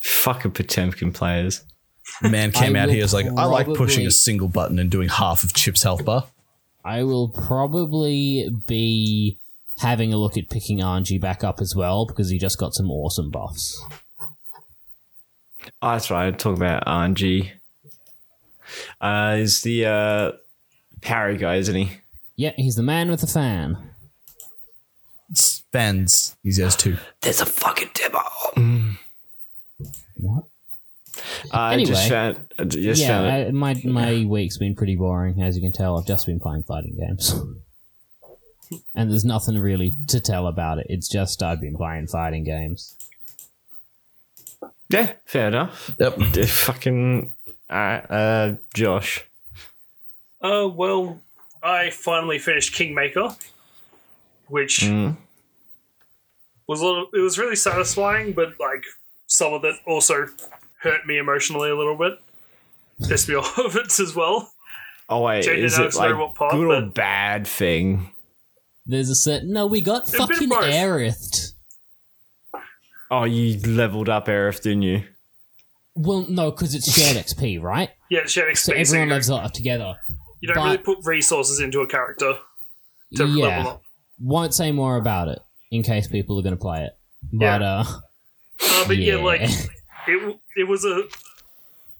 Fucking 0.00 0.50
Potemkin 0.52 1.12
players. 1.12 1.62
Man 2.22 2.50
came 2.52 2.74
I 2.76 2.80
out 2.80 2.86
will 2.88 2.94
here 2.94 3.04
as 3.04 3.14
like, 3.14 3.26
I 3.26 3.44
like 3.44 3.66
pushing 3.74 4.06
a 4.06 4.10
single 4.10 4.48
button 4.48 4.78
and 4.78 4.90
doing 4.90 5.08
half 5.08 5.44
of 5.44 5.52
Chip's 5.54 5.82
health 5.82 6.04
bar. 6.04 6.24
I 6.88 7.02
will 7.02 7.28
probably 7.28 8.48
be 8.66 9.36
having 9.76 10.14
a 10.14 10.16
look 10.16 10.38
at 10.38 10.48
picking 10.48 10.78
Anji 10.78 11.20
back 11.20 11.44
up 11.44 11.60
as 11.60 11.76
well 11.76 12.06
because 12.06 12.30
he 12.30 12.38
just 12.38 12.56
got 12.56 12.72
some 12.72 12.90
awesome 12.90 13.30
buffs. 13.30 13.78
Oh, 15.82 15.92
that's 15.92 16.10
right. 16.10 16.36
Talk 16.36 16.56
about 16.56 16.86
Anji. 16.86 17.50
Uh, 19.02 19.36
is 19.38 19.60
the 19.60 19.84
uh, 19.84 20.32
parry 21.02 21.36
guy, 21.36 21.56
isn't 21.56 21.76
he? 21.76 21.90
Yeah, 22.36 22.52
he's 22.56 22.76
the 22.76 22.82
man 22.82 23.10
with 23.10 23.20
the 23.20 23.26
fan. 23.26 23.90
It's 25.30 25.62
fans. 25.70 26.36
He 26.42 26.58
has 26.58 26.74
two. 26.74 26.96
There's 27.20 27.42
a 27.42 27.46
fucking 27.46 27.90
demo. 27.92 28.22
What? 30.14 30.44
I 31.52 31.76
just 31.84 31.90
Anyway. 32.04 32.08
found. 32.08 32.54
I 32.58 32.64
just 32.64 33.00
yeah, 33.02 33.08
found 33.08 33.26
it. 33.26 33.48
I, 33.48 33.50
my 33.50 33.80
my 33.84 34.24
week's 34.24 34.56
been 34.58 34.74
pretty 34.74 34.96
boring, 34.96 35.40
as 35.42 35.56
you 35.56 35.62
can 35.62 35.72
tell. 35.72 35.98
I've 35.98 36.06
just 36.06 36.26
been 36.26 36.40
playing 36.40 36.62
fighting 36.64 36.96
games, 36.96 37.34
and 38.94 39.10
there's 39.10 39.24
nothing 39.24 39.58
really 39.58 39.94
to 40.08 40.20
tell 40.20 40.46
about 40.46 40.78
it. 40.78 40.86
It's 40.88 41.08
just 41.08 41.42
I've 41.42 41.60
been 41.60 41.76
playing 41.76 42.06
fighting 42.08 42.44
games. 42.44 42.94
Yeah, 44.90 45.12
fair 45.26 45.48
enough. 45.48 45.94
Yep. 45.98 46.18
Uh, 46.18 46.46
fucking. 46.46 47.34
Alright, 47.70 48.10
uh, 48.10 48.54
Josh. 48.72 49.24
Uh, 50.40 50.66
well, 50.72 51.20
I 51.62 51.90
finally 51.90 52.38
finished 52.38 52.72
Kingmaker, 52.72 53.36
which 54.46 54.82
was 56.66 56.80
a 56.80 56.86
little. 56.86 57.06
It 57.12 57.20
was 57.20 57.38
really 57.38 57.56
satisfying, 57.56 58.32
but 58.32 58.58
like 58.58 58.84
some 59.26 59.52
of 59.52 59.64
it 59.64 59.74
also 59.86 60.26
hurt 60.80 61.06
me 61.06 61.18
emotionally 61.18 61.70
a 61.70 61.76
little 61.76 61.96
bit. 61.96 62.14
Pissed 63.08 63.28
me 63.28 63.34
off 63.36 63.76
it 63.76 63.98
as 64.00 64.14
well. 64.14 64.52
Oh 65.08 65.22
wait, 65.22 65.44
Jay 65.44 65.62
is 65.62 65.78
it 65.78 65.94
like 65.94 66.16
what 66.18 66.34
part, 66.34 66.52
good 66.52 66.66
or 66.84 66.86
bad 66.90 67.46
thing? 67.46 68.10
There's 68.86 69.08
a 69.10 69.14
certain 69.14 69.52
no, 69.52 69.66
we 69.66 69.80
got 69.80 70.08
fucking 70.08 70.48
both. 70.48 70.64
Aerith. 70.64 71.52
Oh, 73.10 73.24
you 73.24 73.58
leveled 73.60 74.08
up 74.08 74.26
Aerith, 74.26 74.60
didn't 74.62 74.82
you? 74.82 75.02
Well, 75.94 76.26
no, 76.28 76.50
because 76.50 76.74
it's 76.74 76.92
shared 76.92 77.16
XP, 77.26 77.60
right? 77.62 77.90
Yeah, 78.10 78.26
sharing 78.26 78.54
So 78.54 78.72
space. 78.72 78.88
everyone 78.88 79.08
you, 79.08 79.14
lives 79.14 79.30
up 79.30 79.52
together. 79.52 79.96
you 80.40 80.48
don't 80.48 80.56
but- 80.56 80.64
really 80.64 80.78
put 80.78 80.98
resources 81.04 81.60
into 81.60 81.80
a 81.80 81.86
character 81.86 82.34
to 83.16 83.24
level 83.24 83.38
Yeah, 83.38 83.66
up. 83.66 83.82
won't 84.20 84.52
say 84.54 84.72
more 84.72 84.96
about 84.96 85.28
it 85.28 85.38
in 85.70 85.82
case 85.82 86.06
people 86.06 86.38
are 86.38 86.42
going 86.42 86.54
to 86.54 86.60
play 86.60 86.84
it. 86.84 86.92
But 87.32 87.60
Yeah. 87.62 87.80
uh, 87.80 87.84
Uh, 88.60 88.84
but 88.86 88.96
yeah. 88.98 89.14
Yeah. 89.16 89.22
like 89.22 89.40
it. 89.42 89.70
It 90.58 90.68
was 90.68 90.84
a. 90.84 91.04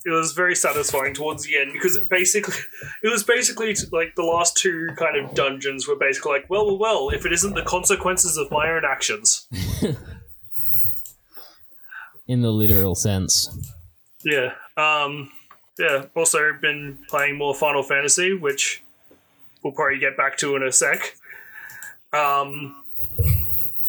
It 0.07 0.11
was 0.11 0.33
very 0.33 0.55
satisfying 0.55 1.13
towards 1.13 1.45
the 1.45 1.59
end 1.59 1.73
because 1.73 1.97
it 1.97 2.09
basically, 2.09 2.55
it 3.03 3.09
was 3.09 3.25
basically 3.25 3.75
like 3.93 4.15
the 4.15 4.23
last 4.23 4.57
two 4.57 4.89
kind 4.97 5.17
of 5.17 5.35
dungeons 5.35 5.89
were 5.89 5.97
basically 5.97 6.33
like, 6.33 6.49
well, 6.49 6.67
well, 6.67 6.79
well, 6.79 7.09
if 7.11 7.27
it 7.27 7.33
isn't 7.33 7.55
the 7.55 7.63
consequences 7.63 8.37
of 8.37 8.51
my 8.51 8.71
own 8.71 8.85
actions, 8.85 9.47
in 12.29 12.43
the 12.43 12.51
literal 12.51 12.95
sense, 12.95 13.51
yeah. 14.25 14.53
Um, 14.77 15.31
yeah. 15.79 16.07
Also, 16.15 16.53
been 16.61 16.99
playing 17.09 17.37
more 17.37 17.55
Final 17.55 17.83
Fantasy, 17.83 18.35
which 18.35 18.83
we'll 19.63 19.73
probably 19.73 19.99
get 19.99 20.17
back 20.17 20.37
to 20.39 20.57
in 20.57 20.63
a 20.63 20.73
sec. 20.73 21.17
Um, 22.13 22.83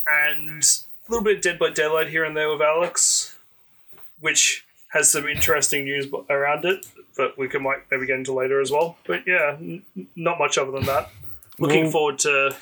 and 0.08 0.64
a 0.64 1.12
little 1.12 1.24
bit 1.24 1.38
of 1.38 1.42
Dead 1.42 1.60
by 1.60 1.70
Daylight 1.70 2.10
here 2.10 2.24
and 2.26 2.36
there 2.36 2.50
with 2.50 2.62
Alex, 2.62 3.36
which 4.22 4.66
has 4.92 5.12
some 5.12 5.28
interesting 5.28 5.86
news 5.86 6.08
around 6.30 6.66
it, 6.66 6.86
but 7.16 7.38
we 7.38 7.48
can 7.48 7.62
might 7.64 7.80
maybe 7.92 8.06
get 8.08 8.18
into 8.18 8.34
later 8.34 8.60
as 8.62 8.72
well. 8.72 8.98
But 9.06 9.22
yeah, 9.28 9.56
n- 9.60 9.84
n- 9.96 10.08
not 10.16 10.40
much 10.40 10.58
other 10.58 10.72
than 10.72 10.86
that. 10.86 11.10
Looking 11.60 11.84
Well- 11.84 11.92
forward 11.92 12.20
to 12.20 12.56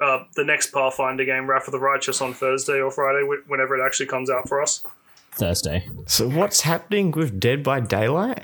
uh, 0.00 0.24
the 0.36 0.44
next 0.44 0.72
Pathfinder 0.72 1.24
game, 1.24 1.46
Wrath 1.48 1.66
of 1.68 1.72
the 1.72 1.78
Righteous, 1.78 2.20
on 2.20 2.34
Thursday 2.34 2.80
or 2.80 2.90
Friday, 2.90 3.24
wh- 3.26 3.48
whenever 3.48 3.76
it 3.80 3.84
actually 3.84 4.06
comes 4.06 4.30
out 4.30 4.48
for 4.48 4.60
us. 4.62 4.84
Thursday. 5.32 5.88
So 6.06 6.28
what's 6.28 6.60
happening 6.62 7.10
with 7.12 7.38
Dead 7.40 7.62
by 7.62 7.80
Daylight? 7.80 8.42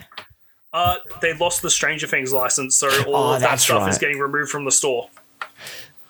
Uh, 0.72 0.96
they 1.20 1.34
lost 1.34 1.62
the 1.62 1.70
Stranger 1.70 2.06
Things 2.06 2.32
license, 2.32 2.76
so 2.76 2.88
all 3.06 3.14
Oh, 3.16 3.34
of 3.34 3.40
that 3.40 3.50
that's 3.50 3.64
stuff 3.64 3.88
is 3.88 3.98
getting 3.98 4.18
removed 4.18 4.50
from 4.50 4.64
the 4.64 4.70
store. 4.72 5.08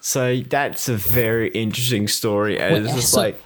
So 0.01 0.40
that's 0.40 0.88
a 0.88 0.94
very 0.97 1.49
interesting 1.51 2.09
story. 2.09 2.59
And 2.59 2.75
Wait, 2.75 2.85
it's 2.85 2.94
just 2.94 3.12
so- 3.12 3.21
like, 3.21 3.40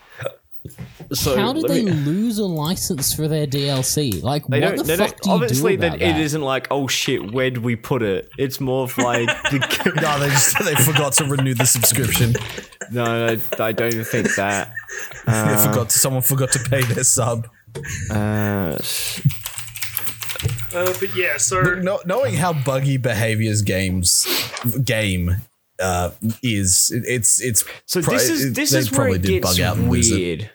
so 1.12 1.36
How 1.36 1.52
did 1.52 1.64
they 1.68 1.84
me- 1.84 1.90
lose 2.06 2.38
a 2.38 2.44
license 2.44 3.12
for 3.14 3.26
their 3.28 3.46
DLC? 3.46 4.22
Like, 4.22 4.46
They 4.46 4.60
what 4.60 4.76
the 4.76 4.82
They 4.84 4.96
fuck 4.96 5.20
don't. 5.20 5.26
you 5.26 5.32
Obviously, 5.42 5.76
do 5.76 5.86
about 5.86 5.98
that 5.98 6.04
that? 6.04 6.18
it 6.18 6.22
isn't 6.22 6.42
like, 6.42 6.68
oh 6.70 6.86
shit, 6.86 7.32
where 7.32 7.50
did 7.50 7.64
we 7.64 7.74
put 7.76 8.02
it? 8.02 8.28
It's 8.38 8.60
more 8.60 8.84
of 8.84 8.96
like, 8.98 9.26
the, 9.50 9.92
No, 10.00 10.18
they 10.20 10.28
just 10.28 10.56
they 10.64 10.74
forgot 10.76 11.12
to 11.14 11.24
renew 11.24 11.54
the 11.54 11.64
subscription. 11.66 12.34
no, 12.92 13.04
no, 13.34 13.40
I 13.58 13.72
don't 13.72 13.92
even 13.92 14.04
think 14.04 14.34
that. 14.36 14.72
they 15.26 15.56
forgot. 15.66 15.90
Someone 15.90 16.22
forgot 16.22 16.52
to 16.52 16.58
pay 16.60 16.82
their 16.82 17.04
sub. 17.04 17.48
Uh, 18.10 18.78
Uh, 20.74 20.86
but 20.98 21.14
yeah, 21.14 21.36
so 21.36 21.60
No, 21.60 22.00
knowing 22.06 22.34
how 22.34 22.52
buggy 22.54 22.96
behaviors 22.96 23.60
games 23.62 24.26
game 24.84 25.36
uh, 25.80 26.10
is, 26.42 26.92
it's 26.94 27.40
it's. 27.40 27.64
So 27.86 28.02
pro- 28.02 28.14
this 28.14 28.28
is 28.28 28.52
this 28.52 28.70
they 28.70 28.78
is 28.78 28.90
where 28.90 29.10
probably 29.10 29.18
it 29.18 29.40
gets 29.40 29.58
bug 29.58 29.60
out 29.60 29.78
it. 29.78 29.88
weird 29.88 30.50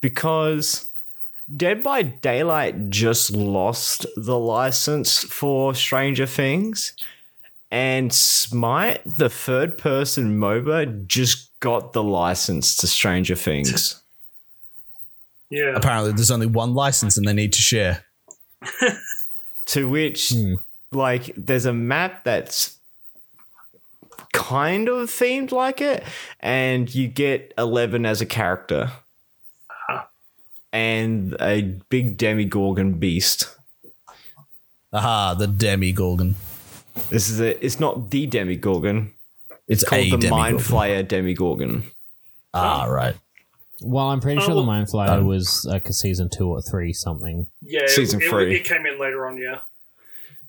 because 0.00 0.90
Dead 1.54 1.82
by 1.82 2.02
Daylight 2.02 2.90
just 2.90 3.30
lost 3.30 4.06
the 4.16 4.38
license 4.38 5.24
for 5.24 5.74
Stranger 5.74 6.26
Things, 6.26 6.92
and 7.70 8.12
Smite, 8.12 9.00
the 9.06 9.30
third-person 9.30 10.38
MOBA, 10.38 11.06
just 11.06 11.58
got 11.60 11.92
the 11.92 12.02
license 12.02 12.76
to 12.76 12.86
Stranger 12.86 13.34
Things. 13.34 14.02
yeah, 15.50 15.74
Apparently, 15.74 16.12
there's 16.12 16.30
only 16.30 16.46
one 16.46 16.74
license 16.74 17.16
and 17.16 17.26
they 17.26 17.32
need 17.32 17.52
to 17.54 17.60
share. 17.60 18.04
to 19.66 19.88
which, 19.88 20.34
like, 20.92 21.32
there's 21.36 21.66
a 21.66 21.72
map 21.72 22.24
that's 22.24 22.77
kind 24.38 24.88
of 24.88 25.08
themed 25.10 25.50
like 25.52 25.80
it, 25.80 26.04
and 26.40 26.92
you 26.94 27.08
get 27.08 27.52
Eleven 27.58 28.06
as 28.06 28.20
a 28.20 28.26
character, 28.26 28.92
and 30.72 31.36
a 31.40 31.62
big 31.88 32.16
Demigorgon 32.18 32.98
beast. 33.00 33.54
Aha, 34.92 35.34
the 35.34 35.46
Demi 35.46 35.92
Gorgon. 35.92 36.34
This 37.10 37.28
is 37.28 37.40
a, 37.40 37.62
it's 37.64 37.78
not 37.78 38.10
the 38.10 38.26
Demigorgon. 38.26 39.10
It's 39.66 39.82
It's 39.82 39.84
called 39.84 40.02
a 40.02 40.10
the 40.10 40.16
Demigorgon. 40.16 40.30
Mind 40.30 40.58
Flayer 40.60 41.06
Demigorgon. 41.06 41.82
Ah, 42.54 42.84
right. 42.84 43.14
Well, 43.82 44.06
I'm 44.08 44.20
pretty 44.20 44.40
sure 44.40 44.52
Oh, 44.52 44.54
the 44.54 44.60
well- 44.62 44.66
Mind 44.66 44.88
Flayer 44.88 45.24
was 45.24 45.64
like 45.68 45.86
a 45.86 45.92
season 45.92 46.28
two 46.30 46.48
or 46.48 46.62
three 46.62 46.92
something. 46.92 47.46
yeah. 47.62 47.82
Season 47.86 48.20
it, 48.20 48.28
three. 48.28 48.56
It, 48.56 48.64
came 48.64 48.86
in 48.86 48.98
later 48.98 49.26
on. 49.26 49.36
Yeah, 49.36 49.58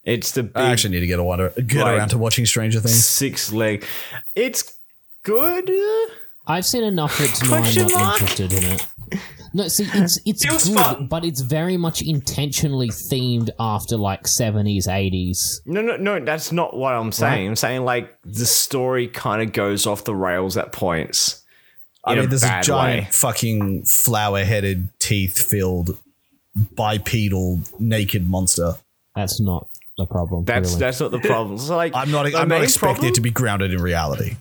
It's 0.05 0.31
the 0.31 0.43
big 0.43 0.55
I 0.55 0.71
actually 0.71 0.91
need 0.91 1.01
to 1.01 1.07
get 1.07 1.19
a 1.19 1.23
water, 1.23 1.49
get 1.65 1.83
Like- 1.83 1.97
around 1.97 2.09
to 2.09 2.17
watching 2.17 2.45
Stranger 2.45 2.79
Things. 2.79 3.03
six 3.05 3.51
leg. 3.51 3.85
It's 4.35 4.73
good. 5.23 5.69
I've 6.47 6.65
seen 6.65 6.83
enough 6.83 7.19
of 7.19 7.25
it 7.25 7.35
to 7.35 7.45
know 7.47 7.55
I'm 7.57 7.75
not 7.75 7.91
mark? 7.93 8.21
interested 8.21 8.53
in 8.53 8.63
it. 8.63 8.87
No, 9.53 9.67
see, 9.67 9.87
it's 9.93 10.19
it's 10.25 10.45
It 10.45 10.49
good, 10.49 10.61
fun. 10.61 11.07
but 11.07 11.25
it's 11.25 11.41
very 11.41 11.75
much 11.77 12.01
intentionally 12.03 12.89
themed 12.89 13.49
after 13.59 13.97
like 13.97 14.23
70s, 14.27 14.87
80s. 14.87 15.61
No, 15.65 15.81
no, 15.81 15.97
no. 15.97 16.23
That's 16.23 16.51
not 16.51 16.75
what 16.77 16.93
I'm 16.93 17.11
saying. 17.11 17.47
I'm 17.49 17.55
saying 17.55 17.83
like 17.83 18.15
the 18.23 18.45
story 18.45 19.07
kind 19.07 19.41
of 19.41 19.51
goes 19.51 19.85
off 19.87 20.03
the 20.05 20.13
rails 20.15 20.55
at 20.57 20.71
points. 20.71 21.43
I 22.03 22.13
in 22.13 22.19
mean, 22.19 22.29
there's 22.29 22.43
a 22.43 22.47
bad 22.47 22.63
giant 22.63 23.05
way. 23.05 23.11
fucking 23.11 23.83
flower-headed, 23.85 24.89
teeth-filled, 24.99 25.97
bipedal, 26.75 27.59
naked 27.79 28.29
monster. 28.29 28.75
That's 29.15 29.39
not 29.41 29.67
the 29.99 30.07
problem. 30.07 30.45
That's 30.45 30.69
really. 30.69 30.79
that's 30.79 30.99
not 30.99 31.11
the 31.11 31.19
problem. 31.19 31.57
So 31.59 31.75
like 31.75 31.93
I'm 31.95 32.09
not. 32.09 32.33
I'm 32.33 32.47
not 32.47 32.63
expecting 32.63 33.05
it 33.05 33.15
to 33.15 33.21
be 33.21 33.29
grounded 33.29 33.73
in 33.73 33.81
reality. 33.81 34.37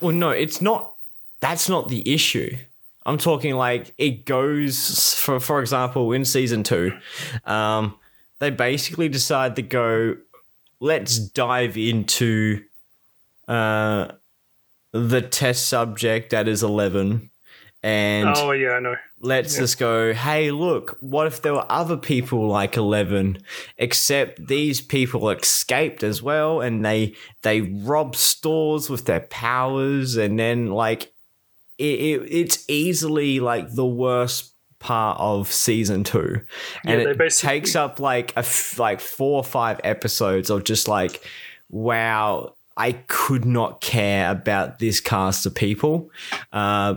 Well, 0.00 0.14
no, 0.14 0.30
it's 0.30 0.62
not. 0.62 0.94
That's 1.40 1.68
not 1.68 1.88
the 1.88 2.12
issue. 2.12 2.56
I'm 3.04 3.18
talking 3.18 3.54
like 3.54 3.94
it 3.96 4.26
goes 4.26 5.14
for 5.14 5.40
for 5.40 5.60
example 5.60 6.12
in 6.12 6.24
season 6.24 6.62
two, 6.62 6.96
um, 7.44 7.96
they 8.38 8.50
basically 8.50 9.08
decide 9.08 9.56
to 9.56 9.62
go. 9.62 10.16
Let's 10.80 11.18
dive 11.18 11.76
into 11.76 12.62
uh, 13.48 14.12
the 14.92 15.22
test 15.22 15.68
subject 15.68 16.30
that 16.30 16.46
is 16.46 16.62
eleven, 16.62 17.30
and 17.82 18.28
oh 18.36 18.50
yeah, 18.52 18.70
I 18.72 18.80
know. 18.80 18.96
let's 19.20 19.56
just 19.56 19.78
go, 19.78 20.12
hey, 20.12 20.50
look, 20.50 20.96
what 21.00 21.26
if 21.26 21.42
there 21.42 21.54
were 21.54 21.70
other 21.70 21.96
people 21.96 22.48
like 22.48 22.76
11, 22.76 23.38
except 23.76 24.46
these 24.46 24.80
people 24.80 25.30
escaped 25.30 26.02
as 26.02 26.20
well 26.22 26.60
and 26.60 26.84
they 26.84 27.14
they 27.42 27.60
rob 27.60 28.16
stores 28.16 28.90
with 28.90 29.04
their 29.06 29.20
powers 29.20 30.16
and 30.16 30.38
then 30.38 30.72
like 30.72 31.12
it, 31.78 32.00
it 32.00 32.28
it's 32.30 32.64
easily 32.68 33.38
like 33.38 33.72
the 33.74 33.86
worst 33.86 34.52
part 34.80 35.18
of 35.20 35.50
season 35.52 36.04
two, 36.04 36.40
and 36.84 37.02
Yeah, 37.02 37.08
it 37.10 37.18
basically- 37.18 37.48
takes 37.60 37.76
up 37.76 38.00
like 38.00 38.32
a 38.32 38.40
f- 38.40 38.78
like 38.78 39.00
four 39.00 39.36
or 39.38 39.44
five 39.44 39.80
episodes 39.84 40.50
of 40.50 40.64
just 40.64 40.88
like, 40.88 41.24
wow, 41.70 42.54
I 42.76 42.92
could 43.08 43.44
not 43.44 43.80
care 43.80 44.30
about 44.30 44.78
this 44.78 45.00
cast 45.00 45.46
of 45.46 45.54
people. 45.54 46.10
Uh, 46.52 46.94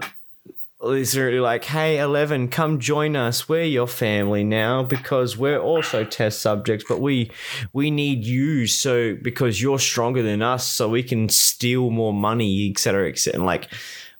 literally 0.82 1.40
like, 1.40 1.66
hey, 1.66 2.00
Eleven, 2.00 2.48
come 2.48 2.80
join 2.80 3.16
us. 3.16 3.48
We're 3.48 3.64
your 3.64 3.88
family 3.88 4.44
now 4.44 4.84
because 4.84 5.38
we're 5.38 5.60
also 5.60 6.04
test 6.04 6.42
subjects, 6.42 6.86
but 6.88 7.00
we 7.02 7.32
we 7.74 7.92
need 7.92 8.24
you 8.26 8.68
so 8.68 9.16
because 9.16 9.62
you're 9.62 9.80
stronger 9.80 10.22
than 10.24 10.42
us, 10.42 10.66
so 10.68 10.90
we 10.90 11.04
can 11.04 11.30
steal 11.30 11.90
more 11.90 12.14
money, 12.14 12.70
etc. 12.72 13.10
etc. 13.10 13.36
And 13.40 13.46
like, 13.46 13.68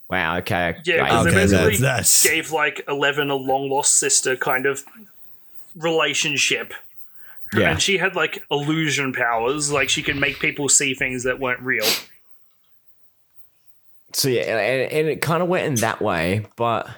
wow, 0.08 0.38
okay, 0.38 0.76
Yeah, 0.84 1.04
I- 1.04 1.24
because 1.24 1.26
Okay, 1.26 1.34
they 1.34 1.42
basically 1.42 1.76
that's- 1.78 2.22
gave 2.26 2.52
like 2.52 2.84
Eleven 2.88 3.30
a 3.30 3.34
long 3.36 3.68
lost 3.68 3.98
sister 3.98 4.36
kind 4.36 4.66
of 4.66 4.84
relationship. 5.74 6.74
yeah, 7.54 7.70
And 7.70 7.82
she 7.82 7.98
had 7.98 8.14
like 8.14 8.44
illusion 8.50 9.12
powers, 9.12 9.70
like 9.70 9.88
she 9.88 10.02
could 10.02 10.16
make 10.16 10.38
people 10.38 10.68
see 10.68 10.94
things 10.94 11.24
that 11.24 11.38
weren't 11.40 11.60
real. 11.60 11.86
So 14.12 14.28
yeah, 14.28 14.42
and, 14.42 14.92
and 14.92 15.08
it 15.08 15.20
kind 15.20 15.42
of 15.42 15.48
went 15.48 15.66
in 15.66 15.74
that 15.76 16.00
way, 16.00 16.46
but 16.56 16.88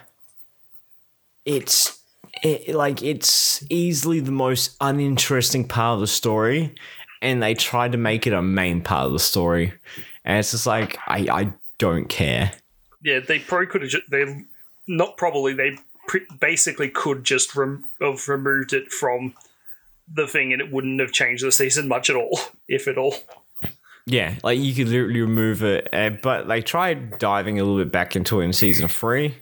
it's 1.45 1.99
it, 2.43 2.75
like 2.75 3.01
it's 3.03 3.63
easily 3.69 4.19
the 4.19 4.31
most 4.31 4.75
uninteresting 4.81 5.67
part 5.67 5.95
of 5.95 5.99
the 6.01 6.07
story, 6.07 6.75
and 7.21 7.41
they 7.41 7.53
tried 7.53 7.91
to 7.93 7.97
make 7.97 8.27
it 8.27 8.33
a 8.33 8.41
main 8.41 8.81
part 8.81 9.07
of 9.07 9.13
the 9.13 9.19
story, 9.19 9.73
and 10.23 10.39
it's 10.39 10.51
just 10.51 10.67
like 10.67 10.97
I 11.07 11.27
I 11.31 11.53
don't 11.77 12.07
care. 12.07 12.51
Yeah, 13.03 13.19
they 13.19 13.39
probably 13.39 13.67
could 13.67 13.81
have. 13.83 13.91
Ju- 13.91 14.01
they 14.09 14.45
not 14.87 15.17
probably. 15.17 15.53
They 15.53 15.77
basically 16.39 16.89
could 16.89 17.23
just 17.23 17.55
rem- 17.55 17.85
have 18.01 18.27
removed 18.27 18.73
it 18.73 18.91
from 18.91 19.33
the 20.13 20.27
thing, 20.27 20.53
and 20.53 20.61
it 20.61 20.71
wouldn't 20.71 20.99
have 20.99 21.11
changed 21.11 21.45
the 21.45 21.51
season 21.51 21.87
much 21.87 22.09
at 22.09 22.15
all, 22.15 22.39
if 22.67 22.87
at 22.87 22.97
all. 22.97 23.15
Yeah, 24.07 24.35
like 24.43 24.59
you 24.59 24.75
could 24.75 24.87
literally 24.87 25.21
remove 25.21 25.63
it, 25.63 25.89
uh, 25.91 26.11
but 26.21 26.47
they 26.47 26.61
tried 26.61 27.17
diving 27.17 27.59
a 27.59 27.63
little 27.63 27.83
bit 27.83 27.91
back 27.91 28.15
into 28.15 28.39
it 28.39 28.45
in 28.45 28.53
season 28.53 28.87
three. 28.87 29.35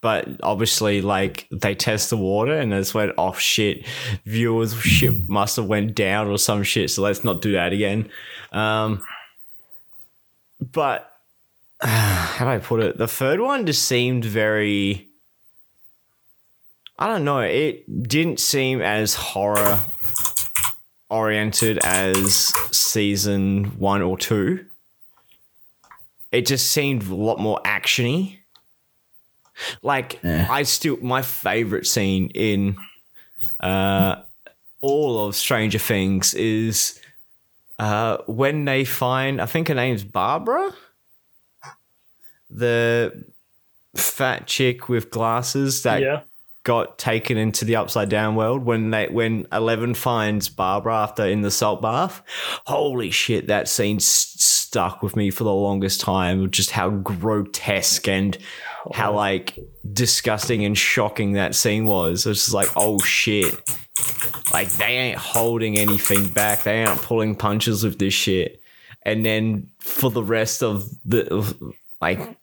But 0.00 0.40
obviously, 0.42 1.00
like 1.00 1.46
they 1.52 1.74
test 1.76 2.10
the 2.10 2.16
water, 2.16 2.58
and 2.58 2.72
that's 2.72 2.92
when 2.92 3.12
oh 3.18 3.34
shit, 3.34 3.86
viewers 4.24 4.74
shit 4.80 5.28
must 5.28 5.56
have 5.56 5.66
went 5.66 5.94
down 5.94 6.26
or 6.26 6.38
some 6.38 6.64
shit. 6.64 6.90
So 6.90 7.02
let's 7.02 7.22
not 7.22 7.40
do 7.40 7.52
that 7.52 7.72
again. 7.72 8.10
Um, 8.50 9.02
but 10.60 11.12
how 11.80 12.46
do 12.46 12.50
I 12.50 12.58
put 12.58 12.80
it? 12.80 12.98
The 12.98 13.08
third 13.08 13.40
one 13.40 13.64
just 13.64 13.86
seemed 13.86 14.24
very. 14.24 15.06
I 16.98 17.06
don't 17.06 17.24
know. 17.24 17.40
It 17.40 18.08
didn't 18.08 18.40
seem 18.40 18.82
as 18.82 19.14
horror 19.14 19.80
oriented 21.10 21.78
as 21.84 22.52
season 22.72 23.64
one 23.78 24.02
or 24.02 24.16
two. 24.16 24.64
It 26.32 26.46
just 26.46 26.70
seemed 26.70 27.06
a 27.06 27.14
lot 27.14 27.38
more 27.38 27.60
actiony. 27.64 28.38
Like 29.82 30.24
I 30.24 30.62
still 30.62 30.96
my 31.02 31.22
favorite 31.22 31.86
scene 31.86 32.30
in 32.34 32.76
uh 33.58 34.22
all 34.80 35.26
of 35.26 35.34
Stranger 35.36 35.78
Things 35.78 36.32
is 36.34 36.98
uh 37.78 38.18
when 38.26 38.64
they 38.64 38.84
find 38.84 39.40
I 39.40 39.46
think 39.46 39.68
her 39.68 39.74
name's 39.74 40.04
Barbara. 40.04 40.72
The 42.48 43.24
fat 43.96 44.46
chick 44.46 44.88
with 44.88 45.10
glasses 45.10 45.82
that 45.82 46.00
Yeah, 46.00 46.22
got 46.64 46.98
taken 46.98 47.36
into 47.38 47.64
the 47.64 47.76
upside 47.76 48.08
down 48.08 48.34
world 48.34 48.64
when 48.64 48.90
they 48.90 49.06
when 49.08 49.46
Eleven 49.52 49.94
finds 49.94 50.48
Barbara 50.48 50.94
after 51.02 51.24
in 51.24 51.42
the 51.42 51.50
salt 51.50 51.80
bath. 51.80 52.22
Holy 52.66 53.10
shit, 53.10 53.46
that 53.46 53.68
scene 53.68 53.96
s- 53.96 54.34
stuck 54.38 55.02
with 55.02 55.16
me 55.16 55.30
for 55.30 55.44
the 55.44 55.52
longest 55.52 56.00
time. 56.00 56.50
Just 56.50 56.70
how 56.70 56.90
grotesque 56.90 58.06
and 58.08 58.36
how 58.92 59.12
oh. 59.12 59.16
like 59.16 59.58
disgusting 59.92 60.64
and 60.64 60.76
shocking 60.76 61.32
that 61.32 61.54
scene 61.54 61.86
was. 61.86 62.26
It's 62.26 62.44
just 62.44 62.54
like, 62.54 62.68
oh 62.76 62.98
shit. 63.00 63.58
Like 64.52 64.70
they 64.72 64.96
ain't 64.96 65.18
holding 65.18 65.78
anything 65.78 66.28
back. 66.28 66.62
They 66.62 66.82
ain't 66.82 67.02
pulling 67.02 67.36
punches 67.36 67.84
with 67.84 67.98
this 67.98 68.14
shit. 68.14 68.60
And 69.02 69.24
then 69.24 69.70
for 69.80 70.10
the 70.10 70.22
rest 70.22 70.62
of 70.62 70.88
the 71.04 71.74
like 72.00 72.36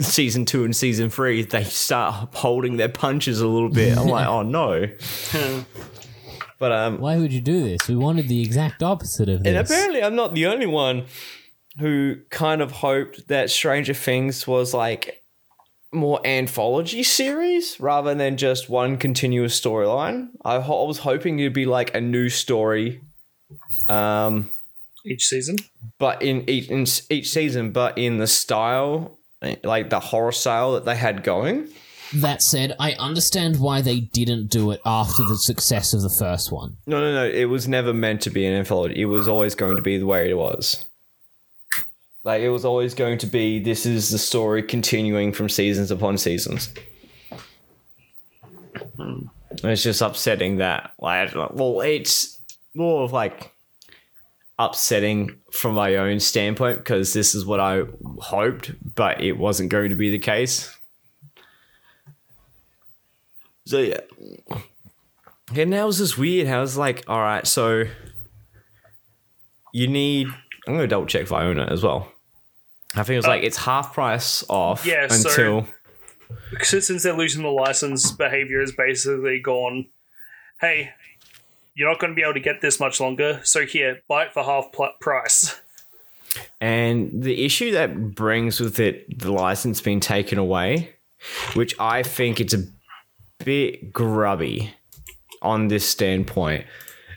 season 0.00 0.44
two 0.44 0.64
and 0.64 0.74
season 0.74 1.10
three, 1.10 1.42
they 1.42 1.64
start 1.64 2.34
holding 2.34 2.76
their 2.76 2.88
punches 2.88 3.40
a 3.40 3.46
little 3.46 3.68
bit. 3.70 3.96
I'm 3.96 4.08
like, 4.08 4.26
oh 4.26 4.42
no. 4.42 4.86
but 6.58 6.72
um, 6.72 6.98
Why 7.00 7.16
would 7.16 7.32
you 7.32 7.40
do 7.40 7.62
this? 7.62 7.88
We 7.88 7.96
wanted 7.96 8.28
the 8.28 8.42
exact 8.42 8.82
opposite 8.82 9.28
of 9.28 9.42
this. 9.42 9.48
and 9.48 9.56
apparently, 9.56 10.02
I'm 10.02 10.14
not 10.16 10.34
the 10.34 10.46
only 10.46 10.66
one 10.66 11.04
who 11.78 12.16
kind 12.30 12.60
of 12.60 12.72
hoped 12.72 13.28
that 13.28 13.50
Stranger 13.50 13.94
Things 13.94 14.46
was 14.46 14.74
like 14.74 15.22
more 15.92 16.20
anthology 16.24 17.02
series 17.02 17.78
rather 17.80 18.14
than 18.14 18.36
just 18.36 18.68
one 18.68 18.96
continuous 18.96 19.60
storyline. 19.60 20.28
I, 20.44 20.60
ho- 20.60 20.84
I 20.84 20.86
was 20.88 20.98
hoping 20.98 21.38
it'd 21.38 21.52
be 21.52 21.66
like 21.66 21.94
a 21.94 22.00
new 22.00 22.28
story. 22.28 23.00
Um, 23.88 24.50
each 25.04 25.24
season. 25.26 25.56
but 25.98 26.22
in 26.22 26.48
each 26.48 26.68
in 26.68 26.86
each 27.08 27.30
season, 27.30 27.72
but 27.72 27.96
in 27.98 28.18
the 28.18 28.26
style, 28.26 29.18
like 29.62 29.90
the 29.90 30.00
horror 30.00 30.32
style 30.32 30.72
that 30.72 30.84
they 30.84 30.96
had 30.96 31.22
going. 31.22 31.68
That 32.14 32.42
said, 32.42 32.74
I 32.80 32.92
understand 32.94 33.60
why 33.60 33.82
they 33.82 34.00
didn't 34.00 34.48
do 34.48 34.72
it 34.72 34.80
after 34.84 35.24
the 35.24 35.36
success 35.36 35.94
of 35.94 36.02
the 36.02 36.10
first 36.10 36.50
one. 36.50 36.76
No, 36.86 37.00
no, 37.00 37.14
no. 37.14 37.24
It 37.24 37.44
was 37.44 37.68
never 37.68 37.94
meant 37.94 38.20
to 38.22 38.30
be 38.30 38.44
an 38.44 38.52
anthology. 38.52 39.00
It 39.00 39.04
was 39.04 39.28
always 39.28 39.54
going 39.54 39.76
to 39.76 39.82
be 39.82 39.96
the 39.96 40.06
way 40.06 40.28
it 40.28 40.36
was. 40.36 40.84
Like 42.24 42.42
it 42.42 42.50
was 42.50 42.64
always 42.64 42.94
going 42.94 43.18
to 43.18 43.26
be. 43.26 43.60
This 43.60 43.86
is 43.86 44.10
the 44.10 44.18
story 44.18 44.62
continuing 44.62 45.32
from 45.32 45.48
seasons 45.48 45.90
upon 45.90 46.18
seasons. 46.18 46.74
It's 49.62 49.82
just 49.82 50.02
upsetting 50.02 50.56
that. 50.56 50.92
Like, 50.98 51.32
well, 51.34 51.80
it's 51.80 52.40
more 52.74 53.04
of 53.04 53.12
like 53.12 53.52
upsetting 54.60 55.38
from 55.50 55.74
my 55.74 55.96
own 55.96 56.20
standpoint 56.20 56.78
because 56.78 57.12
this 57.14 57.34
is 57.34 57.46
what 57.46 57.58
I 57.60 57.84
hoped, 58.20 58.72
but 58.94 59.20
it 59.20 59.32
wasn't 59.32 59.70
going 59.70 59.90
to 59.90 59.96
be 59.96 60.10
the 60.10 60.18
case. 60.18 60.76
So 63.66 63.78
yeah. 63.78 64.00
And 65.56 65.72
that 65.72 65.84
was 65.86 65.98
just 65.98 66.18
weird. 66.18 66.46
How 66.46 66.62
it's 66.62 66.76
like, 66.76 67.04
all 67.08 67.20
right, 67.20 67.46
so 67.46 67.84
you 69.72 69.88
need. 69.88 70.28
I'm 70.68 70.74
gonna 70.74 70.86
double 70.86 71.06
check 71.06 71.22
if 71.22 71.32
I 71.32 71.44
own 71.44 71.58
it 71.58 71.70
as 71.72 71.82
well. 71.82 72.12
I 72.94 73.02
think 73.02 73.14
it 73.14 73.16
was 73.16 73.24
uh, 73.26 73.30
like 73.30 73.42
it's 73.42 73.56
half 73.56 73.94
price 73.94 74.44
off 74.48 74.84
yeah, 74.84 75.08
so- 75.08 75.28
until 75.30 75.66
Since 76.62 76.86
since 76.86 77.02
they're 77.02 77.16
losing 77.16 77.42
the 77.42 77.48
license, 77.48 78.12
behavior 78.12 78.60
is 78.60 78.72
basically 78.72 79.40
gone. 79.40 79.86
Hey, 80.60 80.90
you're 81.80 81.88
not 81.88 81.98
going 81.98 82.10
to 82.12 82.14
be 82.14 82.20
able 82.20 82.34
to 82.34 82.40
get 82.40 82.60
this 82.60 82.78
much 82.78 83.00
longer. 83.00 83.40
So 83.42 83.64
here, 83.64 84.02
buy 84.06 84.24
it 84.24 84.34
for 84.34 84.42
half 84.42 84.70
pl- 84.70 84.92
price. 85.00 85.58
And 86.60 87.24
the 87.24 87.44
issue 87.44 87.72
that 87.72 88.14
brings 88.14 88.60
with 88.60 88.78
it 88.78 89.18
the 89.18 89.32
license 89.32 89.80
being 89.80 89.98
taken 89.98 90.38
away, 90.38 90.94
which 91.54 91.74
I 91.80 92.04
think 92.04 92.40
it's 92.40 92.54
a 92.54 92.62
bit 93.44 93.92
grubby 93.92 94.72
on 95.42 95.66
this 95.66 95.88
standpoint, 95.88 96.66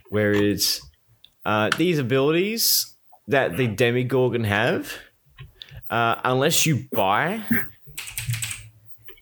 where 0.09 0.31
it's 0.31 0.81
uh, 1.45 1.69
these 1.77 1.99
abilities 1.99 2.91
that 3.27 3.55
the 3.55 3.67
Demigorgon 3.67 4.45
have, 4.45 4.91
uh, 5.91 6.15
unless 6.23 6.65
you 6.65 6.87
buy, 6.91 7.43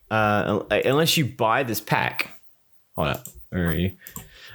uh, 0.10 0.64
unless 0.86 1.18
you 1.18 1.26
buy 1.26 1.64
this 1.64 1.82
pack, 1.82 2.40
hold 2.96 3.10
up, 3.10 3.28
where 3.50 3.68
are 3.68 3.76
you? 3.76 3.92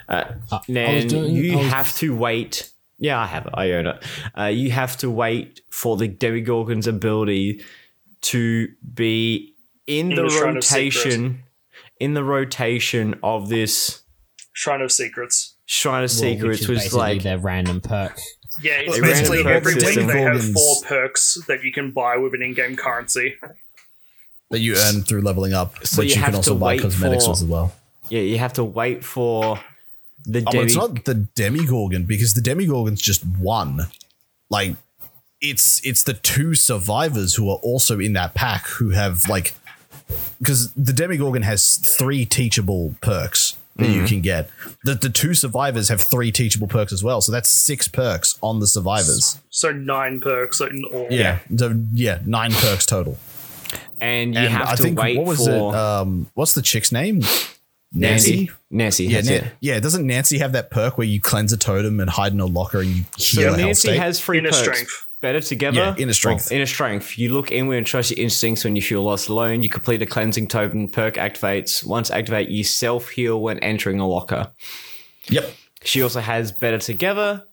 Uh, 0.09 0.23
then 0.67 1.07
doing- 1.07 1.33
you 1.33 1.57
was- 1.57 1.67
have 1.67 1.95
to 1.97 2.15
wait. 2.15 2.69
Yeah, 2.99 3.19
I 3.19 3.25
have 3.27 3.45
it. 3.45 3.53
I 3.53 3.71
own 3.73 3.87
it. 3.87 4.03
Uh, 4.37 4.43
you 4.45 4.71
have 4.71 4.97
to 4.97 5.09
wait 5.11 5.61
for 5.69 5.97
the 5.97 6.07
Demigorgon's 6.07 6.87
ability 6.87 7.61
to 8.21 8.69
be 8.93 9.53
in, 9.85 10.09
the, 10.09 10.15
the 10.23 10.41
rotation, 10.43 11.43
in 11.99 12.13
the 12.15 12.23
rotation 12.23 13.15
of 13.21 13.49
this 13.49 14.01
Shrine 14.53 14.81
of 14.81 14.91
Secrets. 14.91 15.55
Shrine 15.67 16.03
of 16.05 16.11
Secrets, 16.11 16.61
which 16.61 16.69
which 16.69 16.77
is 16.79 16.85
is 16.87 16.93
like 16.93 17.21
their 17.23 17.37
random 17.37 17.81
perk. 17.81 18.17
Yeah, 18.63 18.79
it's 18.79 18.95
They 18.95 19.01
basically 19.01 19.43
ran 19.43 19.55
every 19.57 19.73
perk 19.73 19.81
week 19.83 19.93
system. 19.93 20.07
they 20.07 20.21
have 20.21 20.51
four 20.53 20.75
perks 20.83 21.37
that 21.47 21.63
you 21.63 21.71
can 21.71 21.91
buy 21.91 22.17
with 22.17 22.33
an 22.33 22.41
in-game 22.41 22.75
currency. 22.75 23.35
that 24.49 24.59
you 24.59 24.75
earn 24.77 25.03
through 25.03 25.21
leveling 25.21 25.53
up, 25.53 25.85
So 25.85 26.01
which 26.01 26.15
you 26.15 26.19
you, 26.21 26.25
can 26.25 26.33
also 26.35 26.55
buy 26.55 26.77
cosmetics 26.79 27.25
for- 27.25 27.31
as 27.33 27.43
well. 27.43 27.75
yeah, 28.09 28.21
you 28.21 28.39
have 28.39 28.53
to 28.53 28.63
wait 28.63 29.03
for 29.03 29.59
the 30.27 30.43
Oh, 30.45 30.51
Demi. 30.51 30.65
it's 30.65 30.75
not 30.75 31.05
the 31.05 31.27
Demigorgon 31.35 32.05
because 32.05 32.33
the 32.33 32.41
Demigorgon's 32.41 33.01
just 33.01 33.23
one. 33.25 33.87
Like, 34.49 34.75
it's 35.41 35.79
it's 35.85 36.03
the 36.03 36.13
two 36.13 36.53
survivors 36.55 37.35
who 37.35 37.49
are 37.49 37.57
also 37.57 37.99
in 37.99 38.13
that 38.13 38.33
pack 38.33 38.67
who 38.67 38.89
have 38.89 39.27
like 39.29 39.53
because 40.39 40.71
the 40.73 40.91
Demigorgon 40.93 41.43
has 41.43 41.75
three 41.77 42.25
teachable 42.25 42.95
perks 43.01 43.55
that 43.75 43.89
you 43.89 44.05
can 44.05 44.21
get. 44.21 44.49
The 44.83 44.95
the 44.95 45.09
two 45.09 45.33
survivors 45.35 45.89
have 45.89 46.01
three 46.01 46.31
teachable 46.31 46.67
perks 46.67 46.91
as 46.91 47.03
well, 47.03 47.21
so 47.21 47.31
that's 47.31 47.49
six 47.49 47.87
perks 47.87 48.37
on 48.41 48.59
the 48.59 48.67
survivors. 48.67 49.39
So 49.49 49.71
nine 49.71 50.19
perks 50.19 50.59
in 50.61 50.83
all. 50.85 51.07
Yeah, 51.11 51.39
so, 51.55 51.75
yeah, 51.93 52.19
nine 52.25 52.51
perks 52.53 52.85
total. 52.87 53.17
and 54.01 54.33
you 54.33 54.39
And 54.39 54.53
have 54.53 54.67
I 54.69 54.75
to 54.75 54.81
think 54.81 54.99
wait 54.99 55.17
what 55.17 55.27
was 55.27 55.45
for 55.45 55.51
it? 55.51 55.75
Um, 55.75 56.27
what's 56.33 56.53
the 56.53 56.61
chick's 56.63 56.91
name? 56.91 57.21
Nancy. 57.93 58.51
Nancy. 58.69 59.05
Yeah, 59.05 59.17
that's 59.17 59.29
Nan- 59.29 59.43
it. 59.45 59.53
yeah. 59.61 59.79
Doesn't 59.79 60.05
Nancy 60.05 60.37
have 60.39 60.51
that 60.51 60.69
perk 60.71 60.97
where 60.97 61.07
you 61.07 61.19
cleanse 61.21 61.53
a 61.53 61.57
totem 61.57 61.99
and 61.99 62.09
hide 62.09 62.33
in 62.33 62.39
a 62.39 62.45
locker 62.45 62.79
and 62.81 62.89
you 62.89 63.03
heal 63.17 63.43
a 63.43 63.49
health 63.51 63.57
Nancy 63.59 63.87
state? 63.89 63.99
has 63.99 64.19
three 64.19 64.39
Inner 64.39 64.49
perks. 64.49 64.59
strength. 64.61 65.03
Better 65.19 65.41
together. 65.41 65.77
Yeah, 65.79 65.95
inner 65.97 66.13
strength. 66.13 66.49
Well, 66.51 66.57
inner 66.57 66.67
strength. 66.67 67.17
You 67.17 67.33
look 67.33 67.49
inward 67.51 67.77
and 67.77 67.87
trust 67.87 68.11
your 68.11 68.19
instincts 68.23 68.63
when 68.63 68.75
you 68.75 68.83
feel 68.83 69.01
lost 69.01 69.29
alone. 69.29 69.63
You 69.63 69.69
complete 69.69 69.99
a 70.03 70.05
cleansing 70.05 70.47
totem. 70.47 70.89
Perk 70.89 71.15
activates. 71.15 71.83
Once 71.83 72.11
activate, 72.11 72.49
you 72.49 72.63
self 72.63 73.09
heal 73.09 73.41
when 73.41 73.57
entering 73.59 73.99
a 73.99 74.07
locker. 74.07 74.51
yep. 75.29 75.49
She 75.83 76.03
also 76.03 76.19
has 76.19 76.51
better 76.51 76.77
together. 76.77 77.43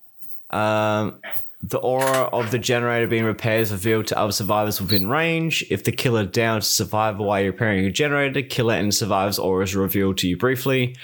Um, 0.51 1.21
the 1.67 1.79
aura 1.79 2.29
of 2.33 2.51
the 2.51 2.59
generator 2.59 3.07
being 3.07 3.25
repaired 3.25 3.63
is 3.63 3.73
revealed 3.73 4.07
to 4.09 4.19
other 4.19 4.33
survivors 4.33 4.83
within 4.83 5.09
range. 5.09 5.65
If 5.71 5.85
the 5.85 5.93
killer 5.93 6.27
downs 6.27 6.67
a 6.67 6.71
survivor 6.71 7.23
while 7.23 7.41
you're 7.41 7.53
repairing 7.53 7.83
your 7.83 7.91
generator, 7.91 8.43
killer 8.43 8.75
and 8.75 8.95
survivor's 8.95 9.39
aura 9.39 9.65
is 9.65 9.75
revealed 9.75 10.19
to 10.19 10.29
you 10.29 10.37
briefly. 10.37 10.95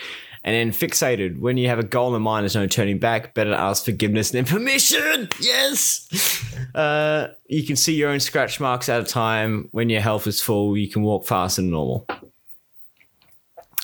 And 0.45 0.55
then 0.55 0.73
fixated. 0.73 1.39
When 1.39 1.57
you 1.57 1.69
have 1.69 1.79
a 1.79 1.83
goal 1.83 2.15
in 2.15 2.23
mind, 2.23 2.45
there's 2.45 2.55
no 2.55 2.67
turning 2.67 2.99
back. 2.99 3.35
Better 3.35 3.53
ask 3.53 3.85
forgiveness 3.85 4.35
and 4.35 4.47
permission. 4.47 5.29
Yes. 5.41 6.09
Uh, 6.75 7.29
you 7.47 7.67
can 7.67 7.77
see 7.77 7.95
your 7.95 8.11
own 8.11 8.21
scratch 8.21 8.61
marks 8.61 8.89
at 8.89 9.01
a 9.01 9.05
time. 9.05 9.69
When 9.73 9.91
your 9.91 10.01
health 10.01 10.27
is 10.27 10.41
full, 10.41 10.77
you 10.77 10.89
can 10.89 11.03
walk 11.03 11.27
faster 11.27 11.63
than 11.63 11.71
normal. 11.71 12.07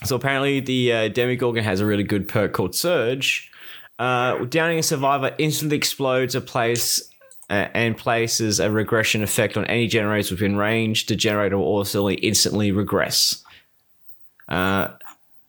So 0.05 0.17
apparently, 0.17 0.61
the 0.61 0.93
uh, 0.93 1.09
Demogorgon 1.09 1.65
has 1.65 1.81
a 1.81 1.87
really 1.87 2.05
good 2.05 2.29
perk 2.29 2.53
called 2.53 2.75
Surge. 2.75 3.51
Uh, 3.99 4.45
downing 4.45 4.79
a 4.79 4.83
survivor 4.83 5.35
instantly 5.39 5.77
explodes 5.77 6.35
a 6.35 6.41
place 6.41 7.01
uh, 7.49 7.69
and 7.75 7.97
places 7.97 8.61
a 8.61 8.71
regression 8.71 9.23
effect 9.23 9.57
on 9.57 9.65
any 9.67 9.87
generators 9.87 10.31
within 10.31 10.57
range. 10.57 11.07
The 11.07 11.17
generator 11.17 11.57
will 11.59 11.65
also 11.65 12.09
instantly 12.11 12.73
regress. 12.73 13.43
Uh, 14.49 14.89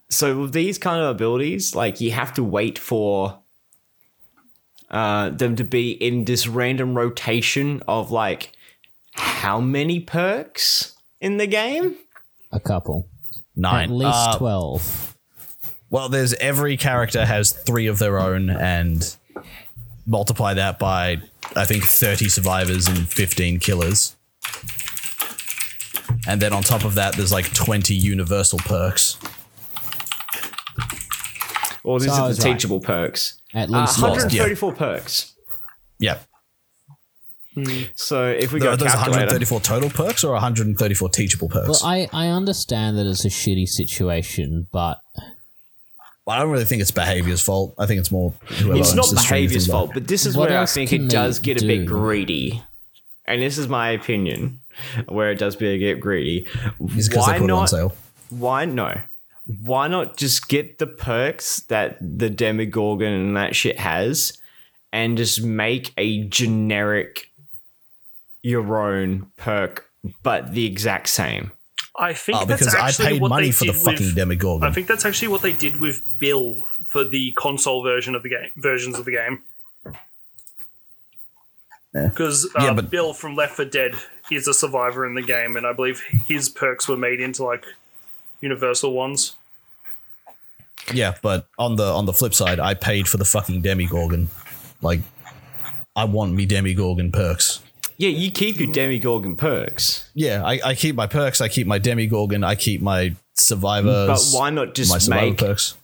so 0.09 0.41
with 0.41 0.53
these 0.53 0.77
kind 0.77 1.01
of 1.01 1.09
abilities, 1.09 1.75
like 1.75 1.99
you 1.99 2.11
have 2.11 2.33
to 2.35 2.43
wait 2.43 2.79
for 2.79 3.39
uh, 4.89 5.29
them 5.29 5.55
to 5.57 5.63
be 5.65 5.91
in 5.91 6.23
this 6.25 6.47
random 6.47 6.95
rotation 6.95 7.81
of 7.87 8.11
like 8.11 8.53
how 9.11 9.59
many 9.59 9.99
perks 9.99 10.95
in 11.19 11.37
the 11.37 11.47
game? 11.47 11.95
A 12.51 12.59
couple. 12.59 13.09
Nine. 13.55 13.89
At 13.89 13.95
least 13.95 14.29
Uh, 14.29 14.37
12. 14.37 15.06
Well, 15.89 16.09
there's 16.09 16.33
every 16.35 16.75
character 16.77 17.25
has 17.25 17.51
three 17.53 17.87
of 17.87 17.97
their 17.99 18.19
own, 18.19 18.49
and 18.49 19.15
multiply 20.05 20.53
that 20.53 20.79
by 20.79 21.17
I 21.55 21.65
think 21.65 21.83
30 21.83 22.29
survivors 22.29 22.87
and 22.87 23.07
15 23.09 23.59
killers. 23.59 24.15
And 26.27 26.41
then 26.41 26.51
on 26.53 26.61
top 26.63 26.83
of 26.83 26.95
that, 26.95 27.15
there's 27.15 27.31
like 27.31 27.53
20 27.53 27.93
universal 27.93 28.59
perks. 28.59 29.17
Or 31.83 31.99
these 31.99 32.09
So 32.09 32.15
I 32.15 32.19
are 32.19 32.27
was 32.27 32.37
the 32.37 32.43
right. 32.49 32.53
teachable 32.53 32.79
perks. 32.81 33.41
At 33.53 33.69
Uh, 33.69 33.81
least 33.81 34.01
134 34.01 34.73
perks. 34.73 35.33
Yeah. 35.99 36.19
So 37.95 38.27
if 38.27 38.51
we 38.53 38.59
Are 38.59 38.63
go 38.63 38.75
those 38.75 38.91
calculator, 38.91 39.25
134 39.33 39.61
total 39.61 39.89
perks 39.89 40.23
or 40.23 40.33
134 40.33 41.09
teachable 41.09 41.49
perks? 41.49 41.67
Well, 41.67 41.79
I, 41.83 42.07
I 42.13 42.27
understand 42.27 42.97
that 42.99 43.07
it's 43.07 43.25
a 43.25 43.29
shitty 43.29 43.67
situation, 43.67 44.67
but 44.71 44.99
I 46.27 46.39
don't 46.39 46.51
really 46.51 46.65
think 46.65 46.81
it's 46.81 46.91
behavior's 46.91 47.41
fault. 47.41 47.73
I 47.77 47.85
think 47.85 47.99
it's 47.99 48.11
more 48.11 48.31
whoever 48.47 48.79
it's 48.79 48.89
owns 48.89 48.95
not 48.95 49.09
the 49.09 49.15
behavior's 49.15 49.67
fault, 49.67 49.91
but 49.93 50.07
this 50.07 50.25
is 50.25 50.35
What 50.35 50.49
where 50.49 50.59
I 50.59 50.65
think 50.65 50.91
it 50.91 51.09
does 51.09 51.39
get 51.39 51.61
a 51.61 51.65
bit 51.65 51.85
greedy. 51.85 52.61
And 53.25 53.41
this 53.41 53.57
is 53.57 53.67
my 53.67 53.89
opinion, 53.89 54.61
where 55.07 55.31
it 55.31 55.37
does 55.37 55.55
be 55.55 55.77
get 55.77 55.99
greedy. 55.99 56.47
It's 56.79 57.09
because 57.09 57.25
they 57.25 57.33
Why 57.33 57.39
put 57.39 57.49
it 57.49 57.51
on 57.51 57.59
not? 57.59 57.69
sale. 57.69 57.95
Why 58.29 58.65
no? 58.65 59.01
Why 59.61 59.87
not 59.87 60.17
just 60.17 60.49
get 60.49 60.77
the 60.77 60.87
perks 60.87 61.61
that 61.67 61.97
the 62.01 62.29
Demogorgon 62.29 63.11
and 63.11 63.37
that 63.37 63.55
shit 63.55 63.79
has, 63.79 64.37
and 64.91 65.17
just 65.17 65.41
make 65.43 65.93
a 65.97 66.23
generic 66.23 67.31
your 68.43 68.77
own 68.77 69.31
perk, 69.37 69.89
but 70.23 70.53
the 70.53 70.65
exact 70.65 71.09
same. 71.09 71.51
I 71.97 72.13
think 72.13 72.37
Oh, 72.37 72.45
that's 72.45 72.61
because 72.61 72.75
I 72.75 72.87
actually 72.87 73.05
paid 73.07 73.21
what 73.21 73.29
money 73.29 73.47
they 73.47 73.51
for 73.51 73.65
the 73.65 73.71
did 73.71 73.81
fucking 73.81 74.15
with, 74.15 74.63
I 74.63 74.71
think 74.71 74.87
that's 74.87 75.03
actually 75.05 75.29
what 75.29 75.41
they 75.41 75.53
did 75.53 75.79
with 75.79 76.03
Bill 76.19 76.67
for 76.85 77.03
the 77.03 77.31
console 77.33 77.83
version 77.83 78.13
of 78.13 78.23
the 78.23 78.29
game, 78.29 78.51
versions 78.55 78.99
of 78.99 79.05
the 79.05 79.11
game. 79.11 79.41
Because 81.93 82.45
uh, 82.55 82.63
Yeah, 82.63 82.73
but- 82.73 82.89
Bill 82.89 83.13
from 83.13 83.35
Left 83.35 83.55
4 83.55 83.65
Dead 83.65 83.95
is 84.31 84.47
a 84.47 84.53
survivor 84.53 85.05
in 85.05 85.15
the 85.15 85.21
game, 85.21 85.57
and 85.57 85.65
I 85.65 85.73
believe 85.73 86.01
his 86.27 86.49
perks 86.49 86.87
were 86.87 86.97
made 86.97 87.19
into 87.19 87.43
like 87.43 87.65
universal 88.41 88.93
ones. 88.93 89.35
Yeah, 90.93 91.15
but 91.21 91.47
on 91.57 91.75
the 91.75 91.85
on 91.85 92.05
the 92.05 92.13
flip 92.13 92.33
side, 92.33 92.59
I 92.59 92.73
paid 92.73 93.07
for 93.07 93.17
the 93.17 93.25
fucking 93.25 93.61
Demogorgon. 93.61 94.29
Like, 94.81 95.01
I 95.95 96.05
want 96.05 96.33
me 96.33 96.45
Demogorgon 96.45 97.11
perks. 97.11 97.61
Yeah, 97.97 98.09
you 98.09 98.31
keep 98.31 98.59
your 98.59 98.71
Demogorgon 98.71 99.35
perks, 99.37 100.09
Yeah, 100.13 100.43
I, 100.43 100.59
I 100.63 100.75
keep 100.75 100.95
my 100.95 101.07
perks. 101.07 101.41
I 101.41 101.47
keep 101.47 101.65
my 101.65 101.79
Demogorgon. 101.79 102.43
I 102.43 102.55
keep 102.55 102.81
my 102.81 103.15
survivors. 103.33 104.31
but 104.31 104.37
why 104.37 104.49
not 104.51 104.75
just 104.75 104.91
my 104.91 104.99
survivor 104.99 105.25
make 105.25 105.37
perks? 105.37 105.75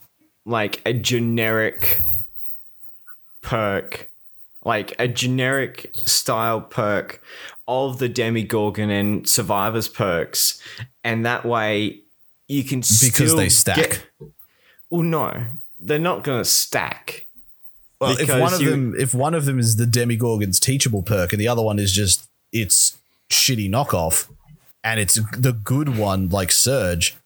like 0.44 0.80
a 0.86 0.92
generic 0.92 2.00
perk, 3.42 4.10
like 4.64 4.94
a 4.98 5.08
generic 5.08 5.90
style 5.94 6.60
perk 6.60 7.22
of 7.66 7.98
the 7.98 8.08
Demogorgon 8.08 8.90
and 8.90 9.28
Survivors 9.28 9.88
perks, 9.88 10.60
and 11.02 11.24
that 11.26 11.44
way 11.44 12.00
you 12.48 12.62
can 12.64 12.80
Because 12.80 13.34
they 13.34 13.48
stack. 13.48 13.76
Get, 13.76 14.06
well, 14.90 15.02
no, 15.02 15.46
they're 15.80 15.98
not 15.98 16.24
going 16.24 16.40
to 16.40 16.44
stack. 16.44 17.23
Well, 18.00 18.18
if 18.18 18.28
one 18.28 18.52
of 18.52 18.60
you- 18.60 18.70
them, 18.70 18.94
if 18.98 19.14
one 19.14 19.34
of 19.34 19.44
them 19.44 19.58
is 19.58 19.76
the 19.76 19.84
Demogorgon's 19.86 20.60
teachable 20.60 21.02
perk, 21.02 21.32
and 21.32 21.40
the 21.40 21.48
other 21.48 21.62
one 21.62 21.78
is 21.78 21.92
just 21.92 22.28
its 22.52 22.98
shitty 23.30 23.70
knockoff, 23.70 24.28
and 24.82 25.00
it's 25.00 25.14
the 25.38 25.52
good 25.52 25.96
one 25.96 26.28
like 26.28 26.52
Surge. 26.52 27.16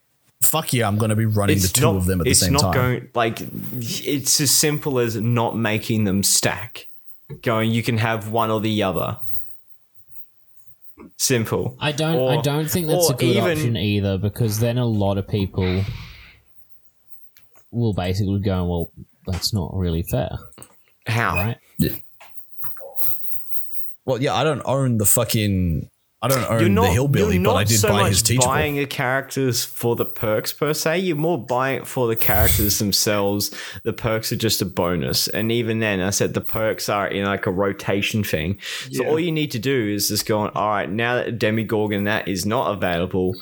Fuck 0.41 0.73
yeah, 0.73 0.87
I'm 0.87 0.99
going 0.99 1.11
to 1.11 1.17
be 1.17 1.27
running 1.27 1.59
the 1.59 1.67
two 1.67 1.81
not, 1.83 1.97
of 1.97 2.07
them 2.07 2.21
at 2.21 2.25
the 2.25 2.31
it's 2.31 2.41
same 2.41 2.53
not 2.53 2.61
time. 2.61 2.75
going 2.75 3.09
like 3.15 3.41
it's 3.81 4.41
as 4.41 4.53
simple 4.53 5.01
as 5.01 5.17
not 5.17 5.57
making 5.57 6.05
them 6.05 6.23
stack. 6.23 6.87
Going, 7.43 7.73
you 7.73 7.83
can 7.83 7.99
have 7.99 8.31
one 8.31 8.51
or 8.51 8.61
the 8.61 8.83
other. 8.85 9.19
Simple. 11.17 11.77
I 11.81 11.91
don't 11.93 12.39
I 12.39 12.41
don't 12.41 12.71
think 12.71 12.87
that's 12.87 13.11
a 13.11 13.15
or 13.15 13.17
good 13.17 13.37
option 13.37 13.77
either 13.77 14.17
because 14.19 14.61
then 14.61 14.79
a 14.79 14.87
lot 14.87 15.19
of 15.19 15.27
people 15.27 15.85
will 17.71 17.93
basically 17.93 18.41
go, 18.41 18.65
well, 18.65 18.91
that's 19.31 19.53
not 19.53 19.75
really 19.75 20.03
fair, 20.03 20.31
How? 21.07 21.35
right? 21.35 21.59
well, 24.05 24.21
yeah, 24.23 24.35
I 24.35 24.45
don't 24.45 24.63
own 24.65 24.99
the 24.99 25.07
fucking. 25.07 25.91
I 26.21 26.27
don't 26.27 26.51
own 26.51 26.75
not, 26.75 26.87
the 26.87 26.93
hillbilly, 26.95 27.39
but 27.39 27.55
I 27.55 27.63
did 27.63 27.79
so 27.79 27.91
buy 27.91 28.01
much 28.03 28.09
his 28.09 28.23
teachable. 28.23 28.49
buying 28.49 28.75
the 28.75 28.87
characters 28.87 29.65
for 29.65 29.95
the 29.95 30.05
perks 30.05 30.53
per 30.53 30.75
se. 30.75 30.99
You're 30.99 31.15
more 31.15 31.39
buying 31.39 31.83
it 31.83 31.87
for 31.87 32.09
the 32.09 32.17
characters 32.17 32.81
themselves. 32.81 33.55
The 33.85 33.93
perks 33.93 34.33
are 34.33 34.37
just 34.37 34.61
a 34.61 34.65
bonus, 34.65 35.29
and 35.29 35.53
even 35.53 35.79
then, 35.79 36.01
I 36.01 36.11
said 36.11 36.35
the 36.35 36.41
perks 36.41 36.89
are 36.89 37.07
in 37.07 37.25
like 37.25 37.47
a 37.47 37.53
rotation 37.53 38.25
thing. 38.25 38.59
So 38.91 39.07
all 39.07 39.21
you 39.21 39.31
need 39.31 39.53
to 39.53 39.61
do 39.61 39.89
is 39.89 40.09
just 40.09 40.27
go 40.27 40.41
on. 40.41 40.51
All 40.57 40.71
right, 40.71 40.91
now 40.91 41.15
that 41.17 41.39
Demogorgon 41.39 42.03
that 42.05 42.27
is 42.27 42.45
not 42.45 42.73
available, 42.73 43.37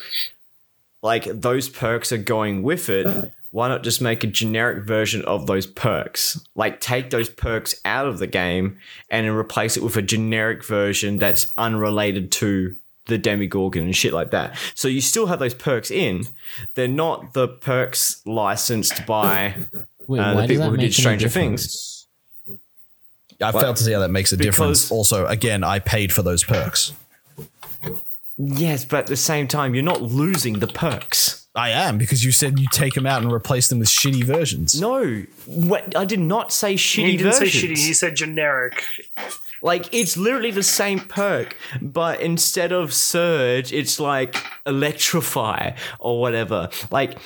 like 1.02 1.24
those 1.24 1.70
perks 1.70 2.12
are 2.12 2.18
going 2.18 2.62
with 2.62 2.90
it. 2.90 3.32
Why 3.56 3.68
not 3.68 3.82
just 3.82 4.02
make 4.02 4.22
a 4.22 4.26
generic 4.26 4.84
version 4.84 5.24
of 5.24 5.46
those 5.46 5.66
perks? 5.66 6.38
Like 6.54 6.78
take 6.78 7.08
those 7.08 7.30
perks 7.30 7.80
out 7.86 8.06
of 8.06 8.18
the 8.18 8.26
game 8.26 8.76
and 9.08 9.26
then 9.26 9.32
replace 9.34 9.78
it 9.78 9.82
with 9.82 9.96
a 9.96 10.02
generic 10.02 10.62
version 10.62 11.16
that's 11.16 11.54
unrelated 11.56 12.30
to 12.32 12.76
the 13.06 13.16
Demogorgon 13.16 13.84
and 13.84 13.96
shit 13.96 14.12
like 14.12 14.30
that. 14.32 14.58
So 14.74 14.88
you 14.88 15.00
still 15.00 15.24
have 15.28 15.38
those 15.38 15.54
perks 15.54 15.90
in. 15.90 16.26
They're 16.74 16.86
not 16.86 17.32
the 17.32 17.48
perks 17.48 18.20
licensed 18.26 19.06
by 19.06 19.54
Wait, 20.06 20.20
Uh, 20.20 20.42
the 20.42 20.48
people 20.48 20.68
who 20.68 20.76
did 20.76 20.92
Stranger 20.92 21.30
Things. 21.30 22.06
I 23.40 23.52
failed 23.52 23.76
to 23.76 23.82
see 23.84 23.92
how 23.92 24.00
that 24.00 24.10
makes 24.10 24.32
a 24.32 24.36
difference. 24.36 24.90
Also, 24.90 25.24
again, 25.24 25.64
I 25.64 25.78
paid 25.78 26.12
for 26.12 26.20
those 26.20 26.44
perks. 26.44 26.92
Yes, 28.36 28.84
but 28.84 28.98
at 28.98 29.06
the 29.06 29.16
same 29.16 29.48
time, 29.48 29.74
you're 29.74 29.82
not 29.82 30.02
losing 30.02 30.58
the 30.58 30.66
perks. 30.66 31.45
I 31.56 31.70
am 31.70 31.96
because 31.96 32.24
you 32.24 32.32
said 32.32 32.58
you 32.58 32.66
take 32.70 32.94
them 32.94 33.06
out 33.06 33.22
and 33.22 33.32
replace 33.32 33.68
them 33.68 33.78
with 33.78 33.88
shitty 33.88 34.22
versions. 34.24 34.78
No, 34.80 35.22
what, 35.46 35.96
I 35.96 36.04
did 36.04 36.20
not 36.20 36.52
say 36.52 36.74
shitty 36.74 37.06
He 37.06 37.16
didn't 37.16 37.32
versions. 37.32 37.52
say 37.52 37.68
shitty. 37.68 37.78
He 37.78 37.94
said 37.94 38.14
generic. 38.14 38.84
Like 39.62 39.92
it's 39.92 40.16
literally 40.18 40.50
the 40.50 40.62
same 40.62 41.00
perk, 41.00 41.56
but 41.80 42.20
instead 42.20 42.72
of 42.72 42.92
surge, 42.92 43.72
it's 43.72 43.98
like 43.98 44.36
electrify 44.66 45.72
or 45.98 46.20
whatever. 46.20 46.68
Like 46.90 47.18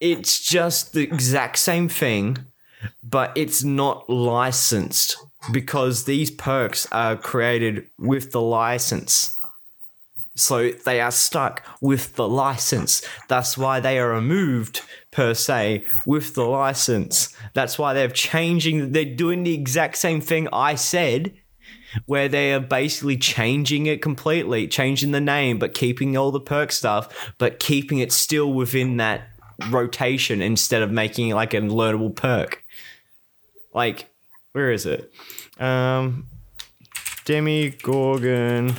it's 0.00 0.40
just 0.42 0.92
the 0.92 1.02
exact 1.02 1.58
same 1.58 1.88
thing, 1.88 2.38
but 3.02 3.32
it's 3.36 3.62
not 3.62 4.10
licensed 4.10 5.16
because 5.52 6.04
these 6.04 6.30
perks 6.30 6.86
are 6.90 7.16
created 7.16 7.86
with 7.98 8.32
the 8.32 8.40
license. 8.40 9.38
So 10.40 10.70
they 10.70 11.00
are 11.00 11.10
stuck 11.10 11.64
with 11.80 12.14
the 12.14 12.26
license. 12.26 13.06
That's 13.28 13.58
why 13.58 13.78
they 13.80 13.98
are 13.98 14.08
removed 14.10 14.82
per 15.10 15.34
se 15.34 15.84
with 16.06 16.34
the 16.34 16.44
license. 16.44 17.34
That's 17.52 17.78
why 17.78 17.92
they're 17.94 18.08
changing. 18.08 18.92
They're 18.92 19.04
doing 19.04 19.42
the 19.42 19.54
exact 19.54 19.98
same 19.98 20.20
thing 20.20 20.48
I 20.52 20.76
said, 20.76 21.34
where 22.06 22.28
they 22.28 22.54
are 22.54 22.60
basically 22.60 23.16
changing 23.16 23.86
it 23.86 24.00
completely, 24.00 24.66
changing 24.66 25.10
the 25.10 25.20
name, 25.20 25.58
but 25.58 25.74
keeping 25.74 26.16
all 26.16 26.30
the 26.30 26.40
perk 26.40 26.72
stuff, 26.72 27.32
but 27.38 27.58
keeping 27.58 27.98
it 27.98 28.12
still 28.12 28.52
within 28.52 28.96
that 28.96 29.28
rotation 29.68 30.40
instead 30.40 30.82
of 30.82 30.90
making 30.90 31.30
like 31.30 31.52
a 31.52 31.58
learnable 31.58 32.14
perk. 32.14 32.64
Like, 33.74 34.06
where 34.52 34.72
is 34.72 34.86
it? 34.86 35.12
Um, 35.58 36.26
Demogorgon 37.24 38.76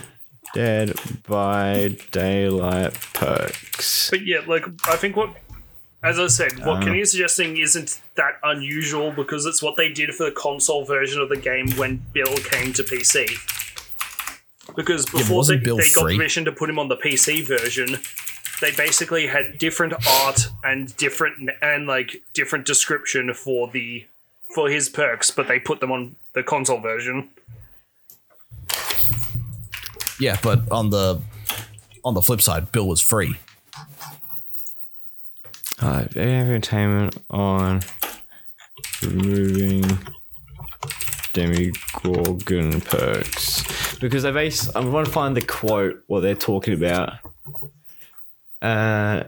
Dead 0.54 0.94
by 1.28 1.98
Daylight 2.12 2.94
perks. 3.14 4.10
But 4.10 4.26
yeah, 4.26 4.40
like 4.48 4.66
I 4.88 4.96
think 4.96 5.16
what, 5.16 5.36
as 6.04 6.20
I 6.20 6.28
said, 6.28 6.60
what 6.60 6.78
uh. 6.78 6.82
Kenny 6.82 7.00
is 7.00 7.12
suggesting 7.12 7.58
isn't 7.58 8.02
that 8.16 8.40
unusual 8.44 9.12
because 9.12 9.46
it's 9.46 9.62
what 9.62 9.78
they 9.78 9.92
did 9.92 10.14
for 10.14 10.26
the 10.26 10.32
console 10.32 10.84
version 10.86 11.22
of 11.22 11.30
the 11.30 11.38
game 11.38 11.72
when 11.72 12.02
Bill 12.14 12.36
came 12.38 12.74
to 12.74 12.84
PC. 12.84 13.28
Because 14.76 15.06
before 15.06 15.44
they, 15.46 15.58
they 15.58 15.90
got 15.94 16.06
permission 16.06 16.46
to 16.46 16.52
put 16.52 16.70
him 16.70 16.80
on 16.80 16.88
the 16.88 16.96
PC 16.96 17.46
version, 17.46 17.98
they 18.62 18.72
basically 18.72 19.28
had 19.28 19.58
different 19.58 19.94
art 20.08 20.48
and 20.64 20.96
different 20.98 21.50
and 21.62 21.88
like 21.88 22.22
different 22.34 22.66
description 22.66 23.34
for 23.34 23.70
the 23.70 24.06
for 24.54 24.70
his 24.70 24.90
perks, 24.90 25.32
but 25.32 25.48
they 25.48 25.60
put 25.60 25.80
them 25.80 25.92
on 25.92 26.16
the 26.34 26.44
console 26.44 26.80
version. 26.80 27.30
Yeah, 30.22 30.38
but 30.44 30.72
on 30.72 30.92
the 30.92 31.20
on 32.04 32.14
the 32.14 32.22
flip 32.22 32.42
side, 32.42 32.72
Bill 32.72 32.88
was 32.88 33.02
free. 33.02 33.38
Uh, 35.82 36.06
entertainment 36.16 37.18
on 37.32 37.82
removing 39.02 39.98
Demogorgon 41.34 42.82
perks 42.82 43.98
because 43.98 44.22
they 44.22 44.32
base. 44.32 44.74
I 44.76 44.82
want 44.82 45.08
to 45.08 45.12
find 45.12 45.36
the 45.36 45.42
quote 45.42 46.04
what 46.06 46.20
they're 46.20 46.36
talking 46.36 46.76
about. 46.76 47.14
Uh, 48.62 49.24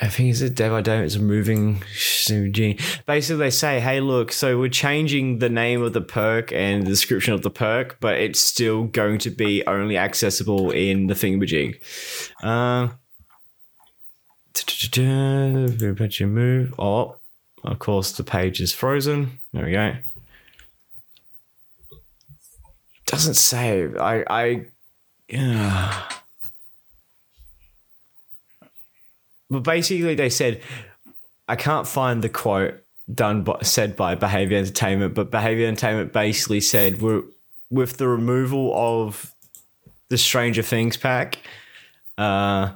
I 0.00 0.08
think 0.08 0.30
it's 0.30 0.40
a 0.40 0.48
day 0.48 0.70
by 0.70 0.80
day. 0.80 1.04
It's 1.04 1.16
a 1.16 1.20
moving 1.20 1.82
gene. 2.24 2.78
Basically, 3.06 3.36
they 3.36 3.50
say, 3.50 3.78
"Hey, 3.78 4.00
look, 4.00 4.32
so 4.32 4.58
we're 4.58 4.70
changing 4.70 5.38
the 5.38 5.50
name 5.50 5.82
of 5.82 5.92
the 5.92 6.00
perk 6.00 6.50
and 6.50 6.86
the 6.86 6.90
description 6.90 7.34
of 7.34 7.42
the 7.42 7.50
perk, 7.50 7.98
but 8.00 8.18
it's 8.18 8.40
still 8.40 8.84
going 8.84 9.18
to 9.18 9.30
be 9.30 9.66
only 9.66 9.98
accessible 9.98 10.70
in 10.70 11.08
the 11.08 11.14
thingamajig." 11.14 11.76
Um, 12.42 12.98
but 14.52 16.20
you 16.20 16.26
move. 16.26 16.74
Oh, 16.78 17.16
of 17.62 17.78
course, 17.78 18.12
the 18.12 18.24
page 18.24 18.60
is 18.60 18.72
frozen. 18.72 19.38
There 19.52 19.66
we 19.66 19.72
go. 19.72 19.94
Doesn't 23.06 23.34
save. 23.34 23.98
I. 23.98 24.24
I. 24.30 24.66
Yeah. 25.28 26.08
But 29.52 29.64
basically, 29.64 30.14
they 30.14 30.30
said, 30.30 30.62
I 31.46 31.56
can't 31.56 31.86
find 31.86 32.22
the 32.22 32.28
quote 32.28 32.74
done 33.12 33.42
by, 33.44 33.58
said 33.62 33.94
by 33.96 34.14
Behavior 34.14 34.56
Entertainment, 34.58 35.14
but 35.14 35.30
Behavior 35.30 35.66
Entertainment 35.68 36.12
basically 36.12 36.60
said, 36.60 37.02
we're, 37.02 37.22
with 37.70 37.98
the 37.98 38.08
removal 38.08 38.72
of 38.74 39.32
the 40.08 40.16
Stranger 40.16 40.62
Things 40.62 40.96
pack, 40.96 41.38
uh, 42.16 42.72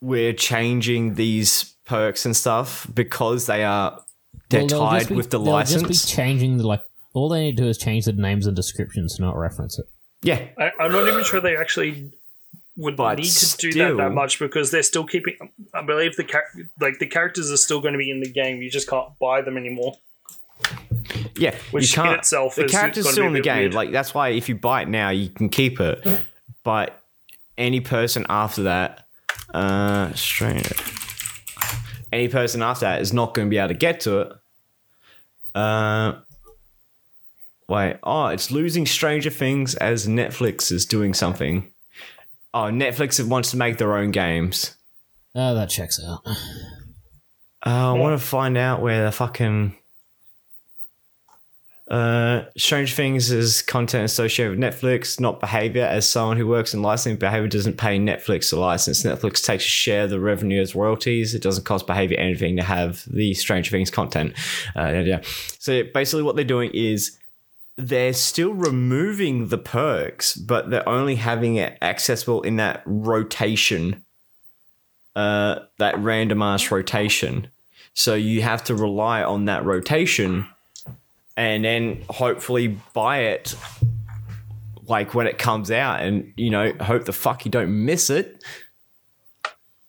we're 0.00 0.32
changing 0.32 1.14
these 1.14 1.74
perks 1.84 2.24
and 2.24 2.36
stuff 2.36 2.86
because 2.94 3.46
they 3.46 3.64
are 3.64 4.02
they're 4.50 4.60
Well, 4.66 4.88
tied 4.90 4.98
just 5.00 5.08
be- 5.10 5.16
with 5.16 5.30
the 5.30 5.38
they'll 5.38 5.52
license. 5.52 5.82
just 5.88 6.08
be 6.08 6.12
changing 6.16 6.58
the 6.58 6.66
like. 6.66 6.82
All 7.14 7.28
they 7.28 7.40
need 7.44 7.56
to 7.56 7.62
do 7.64 7.68
is 7.68 7.78
change 7.78 8.04
the 8.04 8.12
names 8.12 8.46
and 8.46 8.54
descriptions, 8.54 9.18
not 9.18 9.36
reference 9.36 9.78
it. 9.78 9.86
yeah, 10.22 10.46
I, 10.58 10.70
I'm 10.80 10.92
not 10.92 11.08
even 11.08 11.24
sure 11.24 11.40
they 11.40 11.56
actually 11.56 12.12
would 12.78 12.96
But 12.96 13.18
need 13.18 13.26
to 13.30 13.56
do 13.56 13.72
that 13.74 13.96
that 13.98 14.12
much 14.14 14.38
because 14.38 14.70
they're 14.70 14.82
still 14.82 15.04
keeping. 15.04 15.36
I 15.74 15.82
believe 15.84 16.16
the 16.16 16.24
char- 16.24 16.48
like 16.80 16.98
the 16.98 17.06
characters 17.06 17.50
are 17.50 17.56
still 17.58 17.80
going 17.80 17.92
to 17.92 17.98
be 17.98 18.10
in 18.10 18.20
the 18.20 18.30
game. 18.30 18.62
You 18.62 18.70
just 18.70 18.88
can't 18.88 19.10
buy 19.18 19.42
them 19.42 19.56
anymore. 19.58 19.98
Yeah, 21.36 21.54
Which 21.72 21.90
you 21.90 22.02
can't. 22.02 22.18
itself 22.18 22.54
the 22.56 22.66
character's 22.66 23.10
still 23.10 23.24
be 23.24 23.26
in 23.28 23.32
the 23.34 23.40
game. 23.40 23.58
weird. 23.58 23.74
Like 23.74 23.90
that's 23.92 24.14
why 24.14 24.28
if 24.30 24.48
you 24.48 24.54
buy 24.54 24.82
it 24.82 24.88
now, 24.88 25.10
you 25.10 25.28
can 25.28 25.48
keep 25.48 25.80
it. 25.80 26.06
But 26.64 27.00
any 27.56 27.80
person 27.80 28.24
after 28.28 28.62
that, 28.64 29.06
uh, 29.52 30.12
strange. 30.14 30.72
Any 32.12 32.28
person 32.28 32.62
after 32.62 32.86
that 32.86 33.02
is 33.02 33.12
not 33.12 33.34
going 33.34 33.48
to 33.48 33.50
be 33.50 33.58
able 33.58 33.68
to 33.68 33.74
get 33.74 34.00
to 34.00 34.20
it. 34.20 34.32
Uh, 35.54 36.20
wait. 37.68 37.96
Oh, 38.02 38.26
it's 38.28 38.50
losing 38.50 38.86
Stranger 38.86 39.30
Things 39.30 39.74
as 39.76 40.06
Netflix 40.06 40.70
is 40.72 40.86
doing 40.86 41.12
something. 41.14 41.70
Oh, 42.54 42.70
Netflix 42.70 43.24
wants 43.26 43.50
to 43.50 43.56
make 43.56 43.78
their 43.78 43.96
own 43.96 44.10
games. 44.10 44.74
Oh, 45.34 45.54
that 45.54 45.68
checks 45.68 46.00
out. 46.04 46.20
Uh, 47.66 47.92
I 47.94 47.98
want 47.98 48.18
to 48.18 48.24
find 48.24 48.56
out 48.56 48.80
where 48.80 49.04
the 49.04 49.12
fucking 49.12 49.76
uh, 51.90 52.42
Strange 52.56 52.94
Things 52.94 53.30
is 53.30 53.62
content 53.62 54.04
associated 54.04 54.58
with 54.58 54.60
Netflix, 54.60 55.18
not 55.18 55.40
behavior. 55.40 55.84
As 55.84 56.08
someone 56.08 56.36
who 56.36 56.46
works 56.46 56.74
in 56.74 56.82
licensing, 56.82 57.18
behavior 57.18 57.48
doesn't 57.48 57.78
pay 57.78 57.98
Netflix 57.98 58.52
a 58.52 58.56
license. 58.56 59.02
Netflix 59.02 59.44
takes 59.44 59.64
a 59.64 59.68
share 59.68 60.04
of 60.04 60.10
the 60.10 60.20
revenue 60.20 60.60
as 60.60 60.74
royalties. 60.74 61.34
It 61.34 61.42
doesn't 61.42 61.64
cost 61.64 61.86
behavior 61.86 62.18
anything 62.18 62.56
to 62.56 62.62
have 62.62 63.04
the 63.06 63.34
Strange 63.34 63.70
Things 63.70 63.90
content. 63.90 64.34
Uh, 64.76 64.88
yeah, 64.88 65.00
yeah. 65.00 65.20
So 65.58 65.82
basically, 65.94 66.22
what 66.22 66.36
they're 66.36 66.44
doing 66.44 66.70
is 66.74 67.17
they're 67.78 68.12
still 68.12 68.52
removing 68.52 69.48
the 69.48 69.56
perks, 69.56 70.34
but 70.34 70.68
they're 70.68 70.88
only 70.88 71.14
having 71.14 71.54
it 71.54 71.78
accessible 71.80 72.42
in 72.42 72.56
that 72.56 72.82
rotation, 72.84 74.04
uh, 75.14 75.60
that 75.78 75.94
randomized 75.94 76.72
rotation. 76.72 77.48
So 77.94 78.14
you 78.14 78.42
have 78.42 78.64
to 78.64 78.74
rely 78.74 79.22
on 79.22 79.44
that 79.44 79.64
rotation 79.64 80.46
and 81.36 81.64
then 81.64 82.04
hopefully 82.10 82.76
buy 82.94 83.18
it 83.20 83.54
like 84.86 85.14
when 85.14 85.28
it 85.28 85.38
comes 85.38 85.70
out 85.70 86.00
and 86.00 86.32
you 86.36 86.50
know 86.50 86.72
hope 86.80 87.04
the 87.04 87.12
fuck 87.12 87.44
you 87.44 87.50
don't 87.50 87.84
miss 87.84 88.10
it 88.10 88.42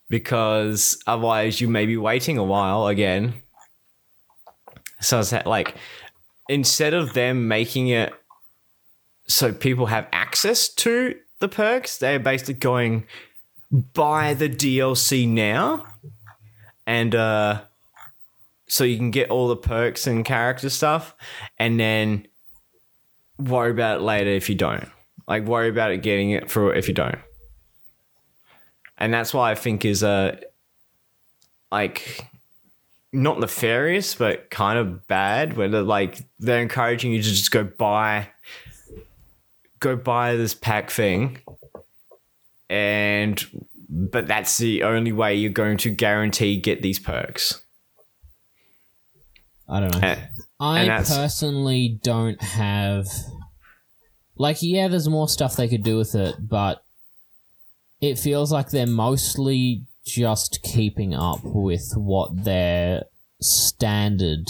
because 0.09 1.01
otherwise 1.07 1.61
you 1.61 1.67
may 1.67 1.85
be 1.85 1.95
waiting 1.95 2.37
a 2.37 2.43
while 2.43 2.87
again 2.87 3.33
so 4.99 5.19
it's 5.19 5.29
that, 5.29 5.47
like 5.47 5.75
instead 6.49 6.93
of 6.93 7.13
them 7.13 7.47
making 7.47 7.87
it 7.87 8.13
so 9.27 9.53
people 9.53 9.85
have 9.85 10.07
access 10.11 10.67
to 10.67 11.15
the 11.39 11.47
perks 11.47 11.97
they're 11.97 12.19
basically 12.19 12.55
going 12.55 13.05
buy 13.71 14.33
the 14.33 14.49
DLC 14.49 15.27
now 15.27 15.85
and 16.85 17.15
uh 17.15 17.61
so 18.67 18.83
you 18.83 18.97
can 18.97 19.11
get 19.11 19.29
all 19.29 19.47
the 19.47 19.55
perks 19.55 20.05
and 20.07 20.23
character 20.23 20.69
stuff 20.69 21.15
and 21.57 21.79
then 21.79 22.27
worry 23.39 23.71
about 23.71 23.99
it 23.99 24.03
later 24.03 24.29
if 24.29 24.47
you 24.47 24.55
don't. 24.55 24.87
Like 25.27 25.45
worry 25.45 25.69
about 25.69 25.91
it 25.91 26.03
getting 26.03 26.31
it 26.31 26.51
for 26.51 26.73
if 26.73 26.87
you 26.87 26.93
don't. 26.93 27.19
And 28.97 29.13
that's 29.13 29.33
why 29.33 29.51
i 29.51 29.55
think 29.55 29.85
is 29.85 30.03
uh 30.03 30.37
like 31.71 32.25
not 33.11 33.39
nefarious 33.39 34.15
but 34.15 34.49
kind 34.49 34.77
of 34.77 35.07
bad 35.07 35.57
where 35.57 35.67
they're 35.67 35.81
like 35.81 36.21
they're 36.39 36.61
encouraging 36.61 37.11
you 37.11 37.21
to 37.21 37.29
just 37.29 37.51
go 37.51 37.63
buy 37.63 38.27
go 39.79 39.95
buy 39.95 40.35
this 40.35 40.53
pack 40.53 40.89
thing 40.89 41.39
and 42.69 43.45
but 43.89 44.27
that's 44.27 44.59
the 44.59 44.83
only 44.83 45.11
way 45.11 45.33
you're 45.33 45.51
going 45.51 45.77
to 45.77 45.89
guarantee 45.89 46.57
get 46.57 46.81
these 46.81 46.99
perks 46.99 47.63
I 49.69 49.79
don't 49.79 49.93
know. 49.93 49.99
and, 50.01 50.29
I 50.59 50.79
and 50.81 51.05
personally 51.05 51.99
don't 52.01 52.41
have 52.41 53.07
like 54.35 54.57
yeah, 54.61 54.87
there's 54.87 55.07
more 55.07 55.29
stuff 55.29 55.55
they 55.55 55.67
could 55.67 55.83
do 55.83 55.97
with 55.97 56.15
it, 56.15 56.35
but 56.39 56.83
it 58.01 58.17
feels 58.17 58.51
like 58.51 58.69
they're 58.69 58.87
mostly 58.87 59.83
just 60.09 60.59
keeping 60.63 61.13
up 61.13 61.39
with 61.43 61.91
what 61.95 62.43
their 62.43 63.03
standard 63.41 64.45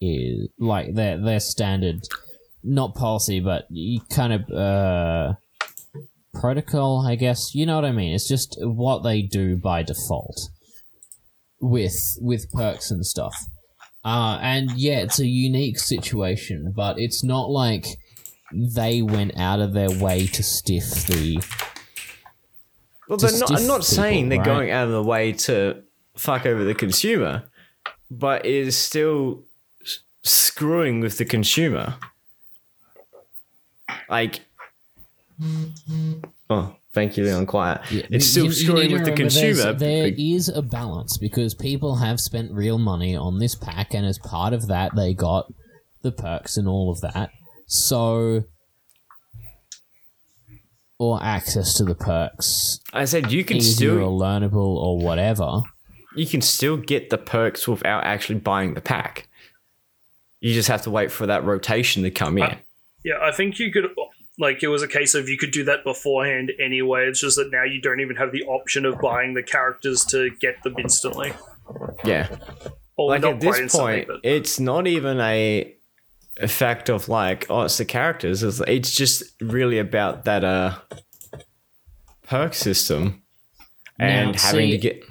is, 0.00 0.48
like 0.58 0.94
their 0.94 1.18
their 1.18 1.40
standard, 1.40 2.00
not 2.62 2.94
policy, 2.94 3.40
but 3.40 3.66
kind 4.10 4.32
of 4.32 4.50
uh 4.50 5.34
protocol, 6.34 7.06
I 7.06 7.16
guess. 7.16 7.54
You 7.54 7.66
know 7.66 7.76
what 7.76 7.84
I 7.84 7.92
mean? 7.92 8.14
It's 8.14 8.28
just 8.28 8.56
what 8.60 9.02
they 9.02 9.22
do 9.22 9.56
by 9.56 9.82
default 9.82 10.40
with 11.60 11.96
with 12.20 12.50
perks 12.52 12.90
and 12.90 13.04
stuff. 13.04 13.34
Uh, 14.04 14.38
and 14.40 14.70
yeah, 14.76 14.98
it's 14.98 15.18
a 15.18 15.26
unique 15.26 15.78
situation, 15.78 16.72
but 16.76 16.98
it's 16.98 17.24
not 17.24 17.50
like 17.50 17.86
they 18.52 19.02
went 19.02 19.36
out 19.36 19.60
of 19.60 19.72
their 19.72 19.90
way 19.90 20.26
to 20.28 20.42
stiff 20.42 21.06
the. 21.06 21.42
Well, 23.08 23.18
they're 23.18 23.38
not, 23.38 23.52
I'm 23.52 23.66
not 23.66 23.84
saying 23.84 24.28
people, 24.30 24.44
they're 24.44 24.52
right? 24.54 24.60
going 24.60 24.70
out 24.70 24.86
of 24.86 24.92
the 24.92 25.02
way 25.02 25.32
to 25.32 25.82
fuck 26.16 26.44
over 26.46 26.64
the 26.64 26.74
consumer, 26.74 27.44
but 28.10 28.44
it 28.44 28.52
is 28.54 28.76
still 28.76 29.44
screwing 30.22 31.00
with 31.00 31.18
the 31.18 31.24
consumer. 31.24 31.94
Like, 34.08 34.40
oh, 36.50 36.74
thank 36.92 37.16
you, 37.16 37.24
Leon. 37.24 37.46
Quiet. 37.46 37.80
It's 37.90 38.26
still 38.26 38.44
You- 38.44 38.50
you 38.50 38.54
screwing 38.56 38.88
to 38.90 38.94
with 38.94 39.04
the 39.04 39.12
consumer. 39.12 39.72
There 39.72 40.12
is 40.16 40.48
a 40.48 40.62
balance 40.62 41.18
because 41.18 41.54
people 41.54 41.96
have 41.96 42.20
spent 42.20 42.52
real 42.52 42.78
money 42.78 43.14
on 43.16 43.38
this 43.38 43.54
pack, 43.54 43.94
and 43.94 44.06
as 44.06 44.18
part 44.18 44.52
of 44.52 44.66
that, 44.68 44.94
they 44.96 45.14
got 45.14 45.52
the 46.02 46.12
perks 46.12 46.56
and 46.56 46.66
all 46.68 46.90
of 46.90 47.00
that. 47.02 47.30
So, 47.66 48.44
or 50.98 51.22
access 51.22 51.74
to 51.74 51.84
the 51.84 51.94
perks, 51.94 52.80
I 52.92 53.04
said 53.04 53.30
you 53.32 53.44
can 53.44 53.58
easier 53.58 53.92
or 53.92 53.94
still 53.96 54.18
learnable 54.18 54.76
or 54.76 54.98
whatever. 54.98 55.62
you 56.14 56.26
can 56.26 56.40
still 56.40 56.76
get 56.76 57.10
the 57.10 57.18
perks 57.18 57.68
without 57.68 58.04
actually 58.04 58.38
buying 58.38 58.74
the 58.74 58.80
pack. 58.80 59.28
You 60.40 60.54
just 60.54 60.68
have 60.68 60.82
to 60.82 60.90
wait 60.90 61.10
for 61.12 61.26
that 61.26 61.44
rotation 61.44 62.02
to 62.04 62.10
come 62.10 62.38
in. 62.38 62.44
Uh, 62.44 62.56
Yeah, 63.04 63.18
I 63.22 63.32
think 63.32 63.58
you 63.58 63.70
could 63.72 63.84
like 64.38 64.62
it 64.62 64.68
was 64.68 64.82
a 64.82 64.88
case 64.88 65.14
of 65.14 65.28
you 65.28 65.38
could 65.38 65.50
do 65.50 65.64
that 65.64 65.82
beforehand 65.84 66.52
anyway. 66.60 67.06
It's 67.06 67.20
just 67.20 67.36
that 67.36 67.50
now 67.50 67.64
you 67.64 67.80
don't 67.80 68.00
even 68.00 68.16
have 68.16 68.32
the 68.32 68.42
option 68.44 68.84
of 68.84 68.98
buying 69.00 69.34
the 69.34 69.42
characters 69.42 70.04
to 70.06 70.30
get 70.40 70.62
them 70.62 70.74
instantly. 70.78 71.32
yeah. 72.04 72.28
Or 72.96 73.10
like 73.10 73.24
at 73.24 73.40
this 73.40 73.74
point, 73.74 74.08
but 74.08 74.20
it's 74.22 74.58
not 74.58 74.86
even 74.86 75.20
a 75.20 75.74
effect 76.38 76.88
of 76.88 77.08
like, 77.08 77.46
oh, 77.48 77.62
it's 77.62 77.78
the 77.78 77.84
characters. 77.84 78.42
It's, 78.42 78.60
it's 78.66 78.94
just 78.94 79.22
really 79.40 79.78
about 79.78 80.24
that 80.24 80.44
uh 80.44 80.78
perk 82.24 82.54
system 82.54 83.22
and 83.98 84.32
Now, 84.32 84.38
having 84.38 84.70
to 84.70 84.78
get. 84.78 85.04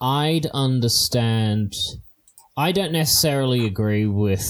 I'd 0.00 0.46
understand. 0.52 1.74
I 2.56 2.72
don't 2.72 2.92
necessarily 2.92 3.66
agree 3.66 4.06
with 4.06 4.48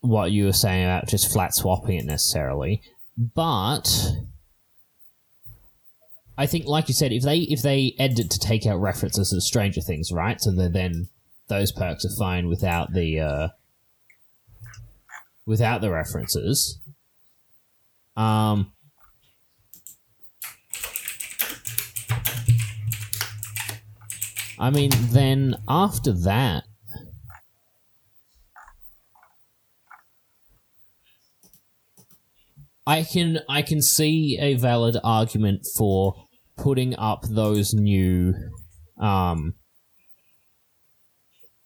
what 0.00 0.32
you 0.32 0.44
were 0.44 0.52
saying 0.52 0.84
about 0.84 1.08
just 1.08 1.32
flat 1.32 1.54
swapping 1.54 1.98
it 1.98 2.04
necessarily, 2.04 2.82
but 3.16 3.88
I 6.36 6.46
think, 6.46 6.66
like 6.66 6.88
you 6.88 6.94
said, 6.94 7.12
if 7.12 7.22
they 7.22 7.38
if 7.38 7.62
they 7.62 7.94
edit 7.98 8.30
to 8.30 8.38
take 8.38 8.66
out 8.66 8.80
references 8.80 9.30
to 9.30 9.40
Stranger 9.40 9.80
Things, 9.80 10.10
right? 10.12 10.40
So 10.40 10.50
that 10.52 10.72
then 10.72 11.08
those 11.48 11.72
perks 11.72 12.04
are 12.04 12.16
fine 12.18 12.48
without 12.48 12.92
the 12.92 13.20
uh, 13.20 13.48
without 15.46 15.80
the 15.80 15.90
references. 15.90 16.80
Um, 18.16 18.72
I 24.58 24.70
mean, 24.70 24.90
then 25.10 25.56
after 25.68 26.12
that, 26.12 26.64
I 32.86 33.02
can 33.02 33.40
I 33.48 33.62
can 33.62 33.82
see 33.82 34.38
a 34.40 34.54
valid 34.54 34.96
argument 35.02 35.66
for 35.76 36.14
putting 36.56 36.94
up 36.96 37.24
those 37.28 37.72
new, 37.74 38.34
um, 39.00 39.54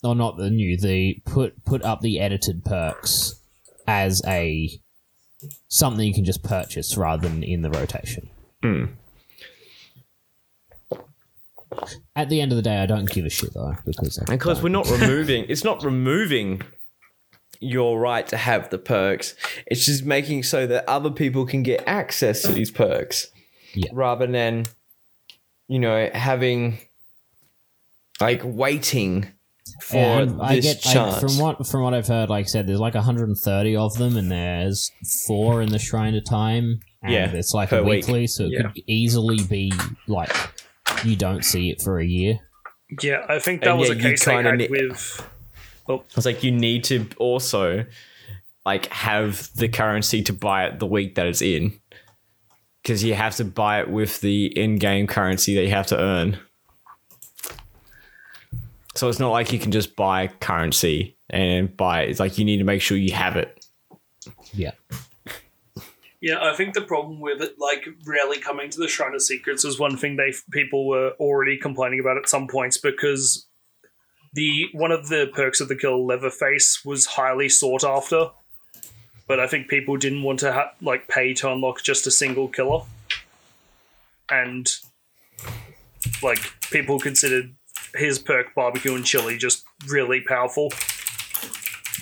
or 0.02 0.14
not 0.14 0.36
the 0.36 0.50
new 0.50 0.76
the 0.76 1.20
put 1.24 1.64
put 1.64 1.82
up 1.82 2.00
the 2.00 2.20
edited 2.20 2.64
perks 2.64 3.40
as 3.86 4.22
a 4.26 4.70
something 5.68 6.06
you 6.06 6.14
can 6.14 6.24
just 6.24 6.42
purchase 6.42 6.96
rather 6.96 7.28
than 7.28 7.42
in 7.42 7.62
the 7.62 7.70
rotation. 7.70 8.30
Hmm. 8.62 8.84
At 12.16 12.28
the 12.28 12.40
end 12.40 12.50
of 12.50 12.56
the 12.56 12.62
day, 12.62 12.78
I 12.78 12.86
don't 12.86 13.08
give 13.08 13.24
a 13.24 13.30
shit 13.30 13.54
though 13.54 13.76
because 13.84 14.18
Because 14.28 14.62
we're 14.62 14.68
not 14.68 14.90
removing, 14.90 15.46
it's 15.48 15.64
not 15.64 15.84
removing 15.84 16.62
your 17.60 17.98
right 17.98 18.26
to 18.28 18.36
have 18.36 18.70
the 18.70 18.78
perks. 18.78 19.34
It's 19.66 19.84
just 19.84 20.04
making 20.04 20.44
so 20.44 20.66
that 20.66 20.88
other 20.88 21.10
people 21.10 21.46
can 21.46 21.62
get 21.62 21.82
access 21.86 22.42
to 22.42 22.52
these 22.52 22.70
perks. 22.70 23.28
Yeah. 23.74 23.90
Rather 23.92 24.26
than, 24.26 24.64
you 25.66 25.78
know, 25.78 26.08
having 26.12 26.78
like 28.20 28.40
waiting 28.44 29.32
for 29.82 29.96
And 29.96 30.40
I 30.42 30.56
this 30.56 30.82
get 30.84 30.96
I, 30.96 31.18
from 31.20 31.38
what 31.38 31.66
from 31.66 31.82
what 31.82 31.94
I've 31.94 32.06
heard. 32.06 32.28
Like 32.30 32.44
I 32.44 32.48
said, 32.48 32.66
there's 32.66 32.80
like 32.80 32.94
130 32.94 33.76
of 33.76 33.96
them, 33.98 34.16
and 34.16 34.30
there's 34.30 34.90
four 35.26 35.62
in 35.62 35.70
the 35.70 35.78
Shrine 35.78 36.14
of 36.14 36.24
Time. 36.24 36.80
And 37.02 37.12
Yeah, 37.12 37.30
it's 37.32 37.54
like 37.54 37.70
per 37.70 37.78
a 37.78 37.82
week. 37.82 38.06
weekly, 38.06 38.26
so 38.26 38.44
it 38.44 38.52
Yeah. 38.52 38.62
could 38.62 38.82
easily 38.86 39.42
be 39.44 39.72
like 40.06 40.32
you 41.04 41.14
don't 41.16 41.44
see 41.44 41.70
it 41.70 41.80
for 41.82 41.98
a 42.00 42.04
year. 42.06 42.40
yeah, 43.02 43.24
I 43.28 43.38
think 43.38 43.60
that 43.62 43.70
And 43.70 43.78
was 43.78 43.88
yeah, 43.90 43.94
a 43.94 43.98
you 43.98 44.02
case 44.02 44.24
they 44.24 44.32
kinda 44.32 44.50
had 44.50 44.58
ne- 44.58 44.68
with. 44.68 45.26
Oh. 45.88 46.02
It's 46.16 46.26
like 46.26 46.42
you 46.42 46.50
need 46.50 46.84
to 46.84 47.06
also 47.18 47.84
like 48.66 48.86
have 48.86 49.48
the 49.54 49.68
currency 49.68 50.22
to 50.22 50.32
buy 50.32 50.66
it 50.66 50.78
the 50.78 50.86
week 50.86 51.14
that 51.14 51.26
it's 51.26 51.40
in. 51.42 51.78
Because 52.82 53.04
you 53.04 53.14
have 53.14 53.36
to 53.36 53.44
buy 53.44 53.80
it 53.80 53.90
with 53.90 54.20
the 54.20 54.46
in-game 54.58 55.06
currency 55.06 55.54
that 55.56 55.62
you 55.62 55.70
have 55.70 55.86
to 55.88 55.98
earn. 55.98 56.38
So 58.94 59.08
it's 59.08 59.18
not 59.18 59.30
like 59.30 59.52
you 59.52 59.58
can 59.58 59.70
just 59.70 59.96
buy 59.96 60.28
currency 60.40 61.16
and 61.30 61.76
buy 61.76 62.02
it. 62.02 62.10
It's 62.10 62.20
like 62.20 62.38
you 62.38 62.44
need 62.44 62.58
to 62.58 62.64
make 62.64 62.82
sure 62.82 62.96
you 62.96 63.12
have 63.12 63.36
it. 63.36 63.64
Yeah, 64.52 64.72
Yeah, 66.20 66.42
I 66.42 66.54
think 66.54 66.74
the 66.74 66.80
problem 66.80 67.20
with 67.20 67.40
it, 67.40 67.54
like 67.58 67.86
rarely 68.04 68.38
coming 68.38 68.70
to 68.70 68.78
the 68.78 68.88
Shrine 68.88 69.14
of 69.14 69.22
Secrets, 69.22 69.64
is 69.64 69.78
one 69.78 69.96
thing 69.96 70.16
they 70.16 70.34
people 70.50 70.88
were 70.88 71.12
already 71.20 71.56
complaining 71.56 72.00
about 72.00 72.16
at 72.16 72.28
some 72.28 72.48
points 72.48 72.76
because 72.76 73.46
the 74.32 74.66
one 74.72 74.90
of 74.90 75.08
the 75.08 75.30
perks 75.32 75.60
of 75.60 75.68
the 75.68 75.76
kill 75.76 76.04
Leatherface 76.04 76.84
was 76.84 77.06
highly 77.06 77.48
sought 77.48 77.84
after, 77.84 78.30
but 79.28 79.38
I 79.38 79.46
think 79.46 79.68
people 79.68 79.96
didn't 79.96 80.24
want 80.24 80.40
to 80.40 80.52
ha- 80.52 80.72
like 80.82 81.06
pay 81.06 81.34
to 81.34 81.52
unlock 81.52 81.82
just 81.82 82.06
a 82.08 82.10
single 82.10 82.48
killer, 82.48 82.82
and 84.28 84.68
like 86.20 86.52
people 86.72 86.98
considered 86.98 87.54
his 87.94 88.18
perk 88.18 88.54
barbecue 88.54 88.94
and 88.94 89.04
chili 89.04 89.36
just 89.36 89.64
really 89.88 90.20
powerful. 90.20 90.72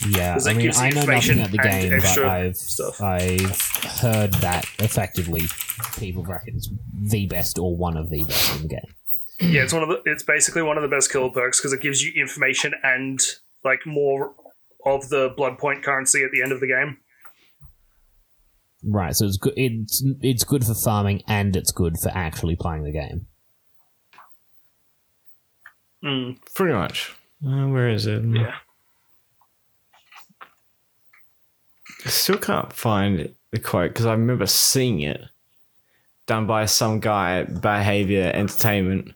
yeah. 0.09 0.39
I 0.47 0.55
mean, 0.55 0.70
I 0.74 0.91
know 0.91 1.05
nothing 1.05 1.39
about 1.39 1.51
the 1.51 1.59
game, 1.59 1.91
but 1.91 2.18
I've 2.18 2.57
stuff. 2.57 3.01
I've 3.01 3.61
heard 4.01 4.32
that 4.34 4.66
effectively 4.78 5.47
people 5.99 6.22
reckon 6.24 6.57
it's 6.57 6.70
the 6.95 7.26
best 7.26 7.59
or 7.59 7.76
one 7.76 7.97
of 7.97 8.11
the 8.11 8.24
best 8.24 8.57
in 8.57 8.62
the 8.62 8.68
game. 8.68 8.95
Yeah, 9.41 9.62
it's 9.62 9.72
one 9.72 9.82
of 9.82 9.89
the. 9.89 10.03
It's 10.07 10.22
basically 10.22 10.62
one 10.62 10.76
of 10.76 10.82
the 10.82 10.89
best 10.89 11.12
killer 11.12 11.30
perks 11.30 11.61
because 11.61 11.72
it 11.72 11.82
gives 11.82 12.03
you 12.03 12.12
information 12.20 12.72
and 12.82 13.20
like 13.64 13.87
more 13.87 14.34
of 14.84 15.09
the 15.09 15.32
blood 15.37 15.59
point 15.59 15.82
currency 15.82 16.22
at 16.22 16.30
the 16.32 16.43
end 16.43 16.53
of 16.53 16.61
the 16.61 16.66
game. 16.66 16.99
Right, 18.82 19.14
so 19.14 19.26
it's 19.26 19.37
good. 19.37 19.55
It's 19.57 20.03
it's 20.20 20.45
good 20.45 20.64
for 20.64 20.74
farming 20.74 21.22
and 21.26 21.57
it's 21.57 21.72
good 21.72 21.99
for 21.99 22.11
actually 22.14 22.57
playing 22.57 22.84
the 22.84 22.93
game. 22.93 23.26
Mm, 26.07 26.39
Pretty 26.55 26.73
much. 26.73 27.15
Uh, 27.45 27.67
where 27.69 27.89
is 27.89 28.07
it? 28.07 28.23
yeah, 28.25 28.55
I 32.05 32.09
still 32.09 32.39
can't 32.39 32.73
find 32.73 33.35
the 33.51 33.59
quote 33.59 33.91
because 33.93 34.07
I 34.07 34.13
remember 34.13 34.47
seeing 34.47 35.01
it 35.01 35.23
done 36.27 36.47
by 36.47 36.67
some 36.67 37.01
guy 37.01 37.39
at 37.41 37.61
Behavior 37.61 38.31
Entertainment. 38.35 39.13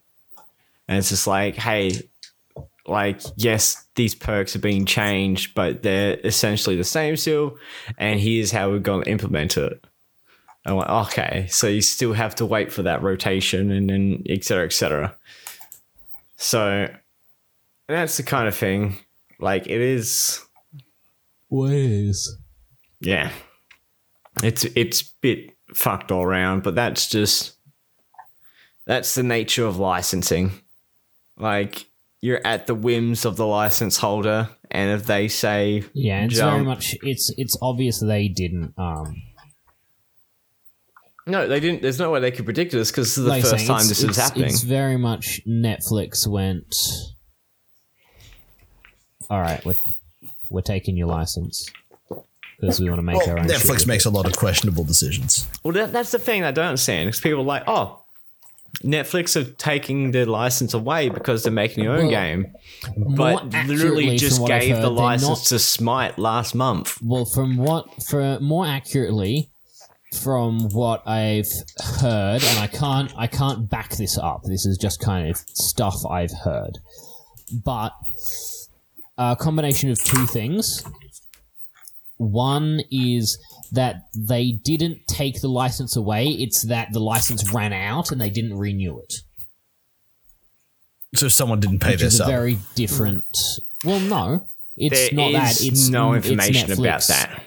And 0.89 0.99
it's 0.99 1.09
just 1.11 1.27
like, 1.27 1.55
hey, 1.55 1.93
like, 2.87 3.21
yes, 3.37 3.87
these 3.95 4.15
perks 4.15 4.57
are 4.57 4.61
being 4.61 4.85
changed, 4.85 5.55
but 5.55 5.83
they're 5.83 6.19
essentially 6.25 6.77
the 6.77 6.85
same 6.85 7.17
still. 7.17 7.57
And 7.99 8.19
here's 8.19 8.51
how 8.51 8.71
we're 8.71 8.79
going 8.81 9.05
to 9.05 9.11
implement 9.11 9.57
it. 9.57 9.85
I'm 10.67 10.77
like, 10.77 10.89
okay, 11.09 11.47
so 11.49 11.69
you 11.69 11.81
still 11.81 12.13
have 12.13 12.35
to 12.37 12.47
wait 12.47 12.73
for 12.73 12.83
that 12.83 13.03
rotation 13.03 13.71
and 13.71 13.89
then 13.89 14.23
et 14.29 14.45
cetera, 14.45 14.65
et 14.67 14.73
cetera. 14.73 15.17
So 16.41 16.89
that's 17.87 18.17
the 18.17 18.23
kind 18.23 18.49
of 18.49 18.55
thing. 18.55 18.97
Like, 19.39 19.67
it 19.67 19.81
is 19.81 20.43
what 21.49 21.73
is. 21.73 22.39
Yeah. 23.01 23.31
It's 24.43 24.65
it's 24.65 25.03
a 25.03 25.05
bit 25.21 25.57
fucked 25.75 26.11
all 26.11 26.25
around, 26.25 26.63
but 26.63 26.75
that's 26.75 27.09
just 27.09 27.57
that's 28.87 29.15
the 29.15 29.23
nature 29.23 29.67
of 29.67 29.77
licensing. 29.77 30.53
Like 31.37 31.87
you're 32.23 32.45
at 32.47 32.67
the 32.67 32.75
whims 32.75 33.27
of 33.27 33.37
the 33.37 33.47
license 33.47 33.99
holder, 33.99 34.49
and 34.71 34.91
if 34.93 35.07
they 35.07 35.29
say 35.29 35.85
Yeah, 35.93 36.25
it's 36.25 36.39
very 36.39 36.63
much. 36.63 36.97
It's 37.03 37.35
it's 37.37 37.57
obvious 37.61 38.01
they 38.01 38.29
didn't. 38.29 38.73
Um, 38.79 39.23
no, 41.31 41.47
they 41.49 41.61
didn't. 41.61 41.83
There's 41.83 41.99
no 41.99 42.11
way 42.11 42.21
they 42.21 42.31
could 42.31 42.45
predict 42.45 42.73
this 42.73 42.91
because 42.91 43.07
this 43.09 43.19
is 43.19 43.25
the 43.25 43.31
like 43.31 43.43
first 43.43 43.57
saying, 43.57 43.69
time 43.69 43.89
this 43.89 44.03
is 44.03 44.17
happening. 44.17 44.49
It's 44.49 44.63
very 44.63 44.97
much 44.97 45.41
Netflix 45.47 46.27
went. 46.27 46.75
All 49.29 49.41
right, 49.41 49.65
we're 49.65 49.75
we're 50.49 50.61
taking 50.63 50.97
your 50.97 51.07
license 51.07 51.71
because 52.61 52.81
we 52.81 52.89
want 52.89 52.99
to 52.99 53.03
make 53.03 53.17
Well, 53.19 53.31
our 53.31 53.39
own. 53.39 53.47
Netflix 53.47 53.87
makes 53.87 54.05
a 54.05 54.11
lot 54.11 54.27
of 54.27 54.37
questionable 54.37 54.85
decisions. 54.85 55.49
Well, 55.63 55.73
that, 55.75 55.93
that's 55.93 56.11
the 56.11 56.19
thing 56.19 56.45
I 56.45 56.51
don't 56.51 56.67
understand. 56.67 57.07
Because 57.09 57.21
people 57.21 57.41
are 57.41 57.45
like, 57.45 57.63
oh, 57.69 58.03
Netflix 58.83 59.37
are 59.41 59.51
taking 59.53 60.11
their 60.11 60.27
license 60.27 60.75
away 60.75 61.09
because 61.09 61.43
they're 61.43 61.53
making 61.53 61.85
their 61.85 61.93
own 61.93 62.07
Well, 62.07 62.11
game, 62.11 62.53
but 62.97 63.47
literally 63.67 64.17
just 64.17 64.37
from 64.37 64.43
what 64.43 64.53
I've 64.53 64.61
gave 64.63 64.75
heard, 64.77 64.83
the 64.85 64.91
license 64.91 65.29
not- 65.29 65.47
to 65.49 65.59
Smite 65.59 66.19
last 66.19 66.55
month. 66.55 66.99
Well, 67.03 67.25
from 67.25 67.57
what, 67.57 68.03
for 68.03 68.39
more 68.41 68.67
accurately, 68.67 69.51
from 70.15 70.69
what 70.71 71.07
I've 71.07 71.49
heard, 72.01 72.43
and 72.43 72.59
I 72.59 72.67
can't, 72.67 73.13
I 73.17 73.27
can't 73.27 73.69
back 73.71 73.91
this 73.97 74.19
up. 74.19 74.43
This 74.45 74.67
is 74.67 74.77
just 74.77 75.01
kind 75.01 75.29
of 75.31 75.37
stuff 75.37 76.05
I've 76.05 76.33
heard, 76.45 76.79
but 77.53 77.93
a 79.17 79.37
combination 79.37 79.91
of 79.91 80.03
two 80.03 80.27
things. 80.27 80.85
One 82.17 82.81
is 82.91 83.39
that 83.73 84.03
they 84.17 84.53
didn't 84.53 85.07
take 85.07 85.41
the 85.41 85.49
license 85.49 85.97
away; 85.97 86.27
it's 86.27 86.63
that 86.63 86.93
the 86.93 87.01
license 87.01 87.53
ran 87.53 87.73
out 87.73 88.11
and 88.11 88.21
they 88.21 88.31
didn't 88.31 88.59
renew 88.59 88.99
it. 88.99 89.15
So 91.15 91.29
someone 91.29 91.61
didn't 91.61 91.81
pay 91.81 91.93
Which 91.93 92.01
their 92.01 92.09
is 92.09 92.15
a 92.15 92.19
sub. 92.19 92.29
very 92.29 92.59
different. 92.75 93.25
Well, 93.85 94.01
no, 94.01 94.47
it's 94.77 95.11
There 95.11 95.15
not 95.15 95.33
that. 95.33 95.61
It's 95.61 95.89
no 95.89 96.13
it's 96.13 96.27
information 96.27 96.73
about 96.73 97.03
that. 97.09 97.43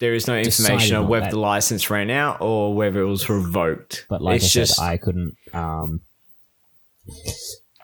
There 0.00 0.14
is 0.14 0.26
no 0.28 0.36
information 0.36 0.96
on 0.96 1.04
on 1.04 1.08
whether 1.08 1.24
that. 1.24 1.32
the 1.32 1.40
license 1.40 1.90
ran 1.90 2.10
out 2.10 2.40
or 2.40 2.74
whether 2.74 3.00
it 3.00 3.08
was 3.08 3.28
revoked. 3.28 4.06
But 4.08 4.22
like 4.22 4.36
it's 4.36 4.56
I 4.56 4.60
just 4.60 4.76
said, 4.76 4.84
I 4.84 4.96
couldn't. 4.96 5.36
Um, 5.52 6.02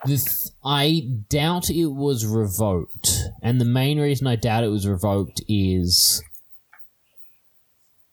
the 0.05 0.17
th- 0.17 0.29
I 0.65 1.09
doubt 1.29 1.71
it 1.71 1.87
was 1.87 2.25
revoked, 2.25 3.19
and 3.43 3.61
the 3.61 3.65
main 3.65 3.99
reason 3.99 4.27
I 4.27 4.37
doubt 4.37 4.63
it 4.65 4.69
was 4.69 4.87
revoked 4.87 5.43
is 5.49 6.23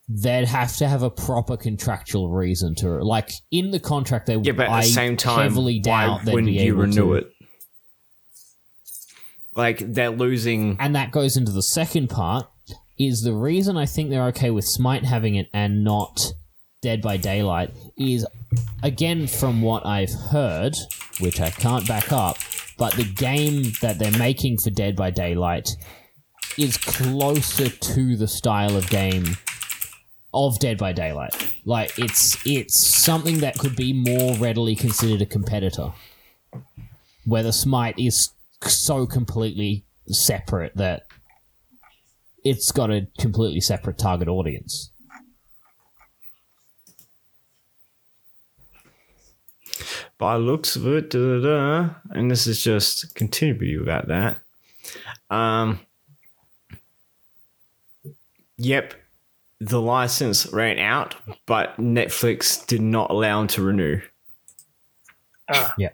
they'd 0.10 0.48
have 0.48 0.76
to 0.78 0.88
have 0.88 1.04
a 1.04 1.10
proper 1.10 1.56
contractual 1.56 2.30
reason 2.30 2.76
to 2.76 3.04
like 3.04 3.30
in 3.52 3.72
the 3.72 3.80
contract. 3.80 4.26
They 4.26 4.36
yeah, 4.38 4.54
but 4.54 4.66
at 4.66 4.72
I 4.72 4.82
the 4.82 4.88
same 4.88 5.16
time, 5.18 5.44
heavily 5.44 5.82
why 5.84 6.06
doubt 6.08 6.26
they'd 6.26 6.34
wouldn't 6.34 6.54
you 6.54 6.76
renew 6.76 6.96
to. 6.96 7.14
it? 7.14 7.32
Like 9.54 9.80
they're 9.80 10.10
losing. 10.10 10.78
And 10.80 10.96
that 10.96 11.12
goes 11.12 11.38
into 11.38 11.52
the 11.52 11.62
second 11.62 12.10
part 12.10 12.48
is 12.98 13.22
the 13.22 13.34
reason 13.34 13.78
I 13.78 13.86
think 13.86 14.10
they're 14.10 14.28
okay 14.28 14.52
with 14.52 14.66
Smite 14.66 15.06
having 15.06 15.36
it 15.36 15.50
and 15.54 15.84
not 15.84 16.34
Dead 16.82 17.02
by 17.02 17.18
Daylight 17.18 17.72
is 17.96 18.26
again 18.82 19.28
from 19.28 19.62
what 19.62 19.86
I've 19.86 20.14
heard, 20.32 20.76
which 21.20 21.40
I 21.40 21.52
can't 21.52 21.88
back 21.88 22.12
up, 22.12 22.38
but 22.78 22.94
the 22.94 23.04
game 23.04 23.74
that 23.82 24.00
they're 24.00 24.18
making 24.18 24.58
for 24.58 24.72
Dead 24.72 24.96
by 24.96 25.12
Daylight 25.12 25.70
is 26.58 26.78
closer 26.78 27.70
to 27.70 28.18
the 28.18 28.28
style 28.28 28.76
of 28.76 28.90
game 28.90 29.38
of 30.34 30.58
Dead 30.60 30.78
by 30.78 30.92
Daylight. 30.92 31.56
Like 31.66 31.98
it's 32.00 32.44
it's 32.46 32.80
something 32.80 33.40
that 33.40 33.58
could 33.58 33.76
be 33.76 33.94
more 33.94 34.36
readily 34.38 34.76
considered 34.76 35.22
a 35.22 35.26
competitor. 35.26 35.94
Where 37.26 37.44
the 37.44 37.54
Smite 37.54 38.00
is 38.00 38.32
so 38.64 39.06
completely 39.06 39.84
separate 40.08 40.76
that 40.78 41.06
it's 42.44 42.72
got 42.72 42.92
a 42.92 43.08
completely 43.20 43.62
separate 43.62 43.98
target 43.98 44.28
audience. 44.28 44.92
by 50.22 50.36
looks 50.36 50.76
of 50.76 50.86
it, 50.86 51.10
da, 51.10 51.18
da, 51.20 51.40
da, 51.42 51.90
and 52.12 52.30
this 52.30 52.46
is 52.46 52.64
just 52.64 53.16
continue 53.16 53.82
about 53.82 54.08
that. 54.08 54.38
Um, 55.32 55.80
yep, 58.56 58.94
the 59.60 59.82
license 59.82 60.46
ran 60.54 60.78
out, 60.78 61.16
but 61.48 61.76
Netflix 61.78 62.64
did 62.68 62.82
not 62.82 63.10
allow 63.10 63.40
them 63.40 63.48
to 63.48 63.64
renew. 63.64 64.00
Ah, 65.50 65.74
Yeah. 65.80 65.90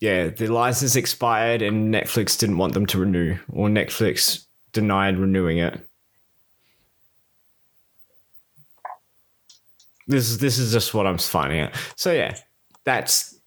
Yeah, 0.00 0.28
the 0.28 0.46
license 0.48 0.96
expired, 0.96 1.60
and 1.60 1.92
Netflix 1.94 2.38
didn't 2.38 2.56
want 2.56 2.72
them 2.72 2.86
to 2.86 2.98
renew, 2.98 3.36
or 3.52 3.68
Netflix 3.68 4.46
denied 4.72 5.18
renewing 5.18 5.58
it. 5.58 5.86
This 10.06 10.30
is 10.30 10.38
this 10.38 10.58
is 10.58 10.72
just 10.72 10.94
what 10.94 11.06
I'm 11.06 11.18
finding 11.18 11.60
out. 11.60 11.72
So 11.96 12.12
yeah, 12.12 12.36
that's 12.84 13.38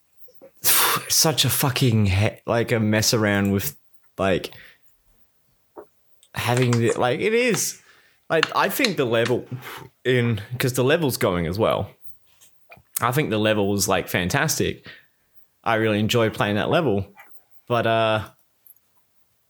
such 1.10 1.44
a 1.44 1.50
fucking 1.50 2.06
he- 2.06 2.40
like 2.46 2.72
a 2.72 2.80
mess 2.80 3.14
around 3.14 3.52
with 3.52 3.76
like 4.18 4.52
having 6.36 6.72
the, 6.72 6.94
like 6.94 7.20
it 7.20 7.34
is. 7.34 7.82
Like 8.30 8.46
I 8.56 8.70
think 8.70 8.98
the 8.98 9.06
level 9.06 9.46
in 10.06 10.42
because 10.52 10.74
the 10.74 10.84
level's 10.84 11.18
going 11.18 11.48
as 11.48 11.60
well. 11.60 11.90
I 13.02 13.12
think 13.12 13.32
the 13.32 13.40
level 13.40 13.74
is 13.74 13.88
like 13.88 14.08
fantastic. 14.08 14.88
I 15.64 15.76
really 15.76 16.00
enjoyed 16.00 16.34
playing 16.34 16.56
that 16.56 16.70
level, 16.70 17.08
but 17.68 17.88
uh, 17.88 18.28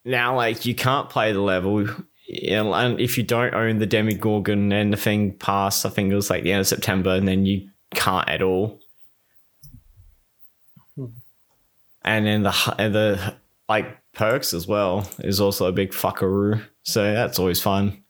now 0.05 0.35
like 0.35 0.65
you 0.65 0.75
can't 0.75 1.09
play 1.09 1.31
the 1.31 1.41
level. 1.41 1.87
And 2.29 2.99
if 2.99 3.17
you 3.17 3.23
don't 3.23 3.53
own 3.53 3.79
the 3.79 3.85
Demogorgon 3.85 4.71
and 4.71 4.93
the 4.93 4.97
thing 4.97 5.33
passed, 5.33 5.85
I 5.85 5.89
think 5.89 6.11
it 6.11 6.15
was 6.15 6.29
like 6.29 6.43
the 6.43 6.51
end 6.51 6.61
of 6.61 6.67
September, 6.67 7.11
and 7.11 7.27
then 7.27 7.45
you 7.45 7.69
can't 7.93 8.27
at 8.29 8.41
all. 8.41 8.79
And 12.05 12.25
then 12.25 12.43
the 12.43 12.75
and 12.77 12.93
the 12.93 13.35
like 13.69 13.97
perks 14.13 14.53
as 14.53 14.67
well 14.67 15.09
is 15.19 15.39
also 15.39 15.65
a 15.65 15.71
big 15.71 15.91
fuckaroo. 15.91 16.61
So 16.83 17.13
that's 17.13 17.39
always 17.39 17.61
fun. 17.61 18.03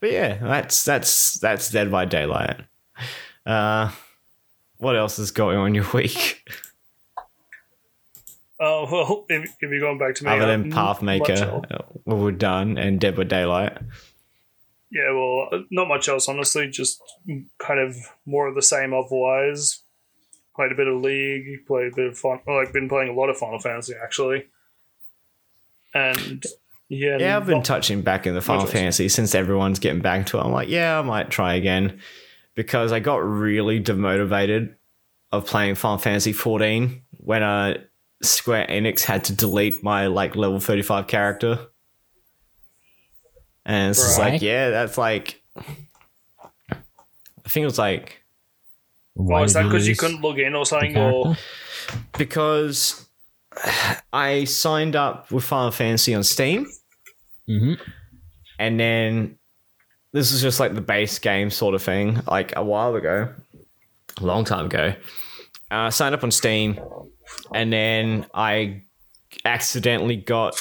But 0.00 0.12
yeah, 0.12 0.34
that's 0.34 0.84
that's 0.84 1.34
that's 1.38 1.70
Dead 1.70 1.90
by 1.90 2.04
Daylight. 2.04 2.60
Uh, 3.44 3.90
what 4.78 4.96
else 4.96 5.18
is 5.18 5.30
going 5.30 5.56
on 5.56 5.74
your 5.74 5.86
week? 5.94 6.42
Oh 8.58 8.88
well, 8.90 9.26
if, 9.28 9.56
if 9.60 9.70
you're 9.70 9.80
going 9.80 9.98
back 9.98 10.14
to 10.16 10.24
me, 10.24 10.30
other 10.30 10.44
uh, 10.44 10.46
than 10.46 10.72
Pathmaker, 10.72 11.40
else. 11.40 11.64
uh, 11.70 11.82
we're 12.04 12.32
done, 12.32 12.78
and 12.78 13.00
Dead 13.00 13.16
by 13.16 13.24
Daylight. 13.24 13.78
Yeah, 14.90 15.12
well, 15.12 15.48
uh, 15.52 15.58
not 15.70 15.88
much 15.88 16.08
else, 16.08 16.28
honestly. 16.28 16.68
Just 16.68 17.02
kind 17.58 17.80
of 17.80 17.96
more 18.24 18.46
of 18.46 18.54
the 18.54 18.62
same 18.62 18.94
otherwise. 18.94 19.82
Played 20.54 20.72
a 20.72 20.74
bit 20.74 20.88
of 20.88 21.02
League, 21.02 21.66
played 21.66 21.92
a 21.92 21.96
bit 21.96 22.06
of 22.08 22.18
fun. 22.18 22.40
Well, 22.46 22.58
I've 22.58 22.72
been 22.72 22.88
playing 22.88 23.10
a 23.10 23.12
lot 23.12 23.28
of 23.28 23.36
Final 23.36 23.58
Fantasy 23.58 23.92
actually, 24.02 24.46
and 25.92 26.44
yeah, 26.88 27.18
Yeah, 27.18 27.36
I've 27.36 27.46
been 27.46 27.62
touching 27.62 28.02
back 28.02 28.26
in 28.26 28.34
the 28.34 28.40
Final? 28.40 28.66
Fantasy 28.66 29.08
since 29.08 29.34
everyone's 29.34 29.78
getting 29.78 30.00
back 30.00 30.26
to 30.26 30.38
it. 30.38 30.42
I'm 30.42 30.52
like, 30.52 30.68
yeah, 30.68 30.98
I 30.98 31.02
might 31.02 31.30
try 31.30 31.54
again 31.54 32.00
because 32.54 32.92
I 32.92 33.00
got 33.00 33.16
really 33.18 33.82
demotivated 33.82 34.74
of 35.32 35.46
playing 35.46 35.74
Final 35.74 35.98
Fantasy 35.98 36.32
14 36.32 37.02
when 37.18 37.42
uh, 37.42 37.78
Square 38.22 38.66
Enix 38.68 39.02
had 39.02 39.24
to 39.24 39.34
delete 39.34 39.82
my 39.82 40.06
like 40.06 40.36
level 40.36 40.58
35 40.60 41.06
character. 41.06 41.58
And 43.64 43.90
it's 43.90 43.98
just 44.00 44.18
Right. 44.18 44.32
like, 44.34 44.42
yeah, 44.42 44.70
that's 44.70 44.96
like, 44.96 45.42
I 45.58 47.48
think 47.48 47.62
it 47.62 47.66
was 47.66 47.78
like 47.78 48.22
Why 49.14 49.40
Oh, 49.40 49.44
is 49.44 49.52
that 49.54 49.64
because 49.64 49.86
you 49.86 49.92
lose 49.92 49.98
couldn't 50.00 50.20
log 50.22 50.38
in 50.38 50.54
or 50.54 50.66
something? 50.66 50.96
Or 50.96 51.36
because 52.18 53.06
I 54.12 54.44
signed 54.44 54.94
up 54.96 55.30
with 55.30 55.44
Final 55.44 55.70
Fantasy 55.70 56.14
on 56.14 56.22
Steam. 56.22 56.66
Mhm. 57.48 57.78
And 58.58 58.78
then 58.80 59.38
this 60.12 60.32
is 60.32 60.40
just 60.42 60.60
like 60.60 60.74
the 60.74 60.80
base 60.80 61.18
game 61.18 61.50
sort 61.50 61.74
of 61.74 61.82
thing, 61.82 62.20
like 62.26 62.54
a 62.56 62.62
while 62.64 62.94
ago, 62.94 63.32
a 64.20 64.24
long 64.24 64.44
time 64.44 64.66
ago. 64.66 64.94
Uh, 65.70 65.74
I 65.74 65.88
signed 65.90 66.14
up 66.14 66.22
on 66.22 66.30
Steam, 66.30 66.78
and 67.54 67.72
then 67.72 68.26
I 68.34 68.82
accidentally 69.44 70.16
got 70.16 70.60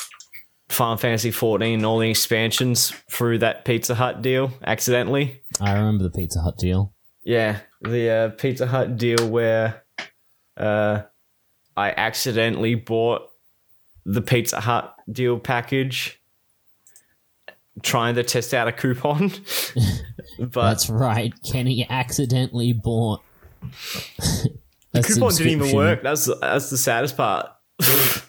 Final 0.70 0.98
Fantasy 0.98 1.32
14 1.32 1.76
and 1.76 1.86
all 1.86 2.00
the 2.00 2.10
expansions 2.10 2.92
through 3.10 3.40
that 3.40 3.66
Pizza 3.66 3.96
Hut 3.96 4.22
deal 4.22 4.52
accidentally. 4.66 5.42
I 5.62 5.74
remember 5.74 6.04
the 6.04 6.10
Pizza 6.10 6.42
Hut 6.42 6.58
deal. 6.58 6.94
Yeah, 7.24 7.60
the 7.82 8.10
uh, 8.10 8.30
Pizza 8.30 8.68
Hut 8.68 8.98
deal 8.98 9.28
where 9.28 9.84
uh, 10.58 11.04
I 11.78 11.92
accidentally 11.92 12.76
bought 12.76 13.30
the 14.06 14.22
Pizza 14.22 14.60
Hut 14.60 14.96
deal 15.12 15.40
package 15.40 16.22
trying 17.82 18.16
to 18.16 18.24
test 18.24 18.54
out 18.54 18.68
a 18.68 18.72
coupon, 18.72 19.30
but 20.40 20.70
That's 20.70 20.90
right. 20.90 21.34
Kenny 21.52 21.86
accidentally 21.90 22.74
bought. 22.74 23.22
The 24.96 25.04
coupon 25.04 25.34
didn't 25.34 25.62
even 25.62 25.76
work. 25.76 26.04
That's 26.04 26.30
that's 26.42 26.70
the 26.70 26.78
saddest 26.78 27.18
part. 27.18 27.48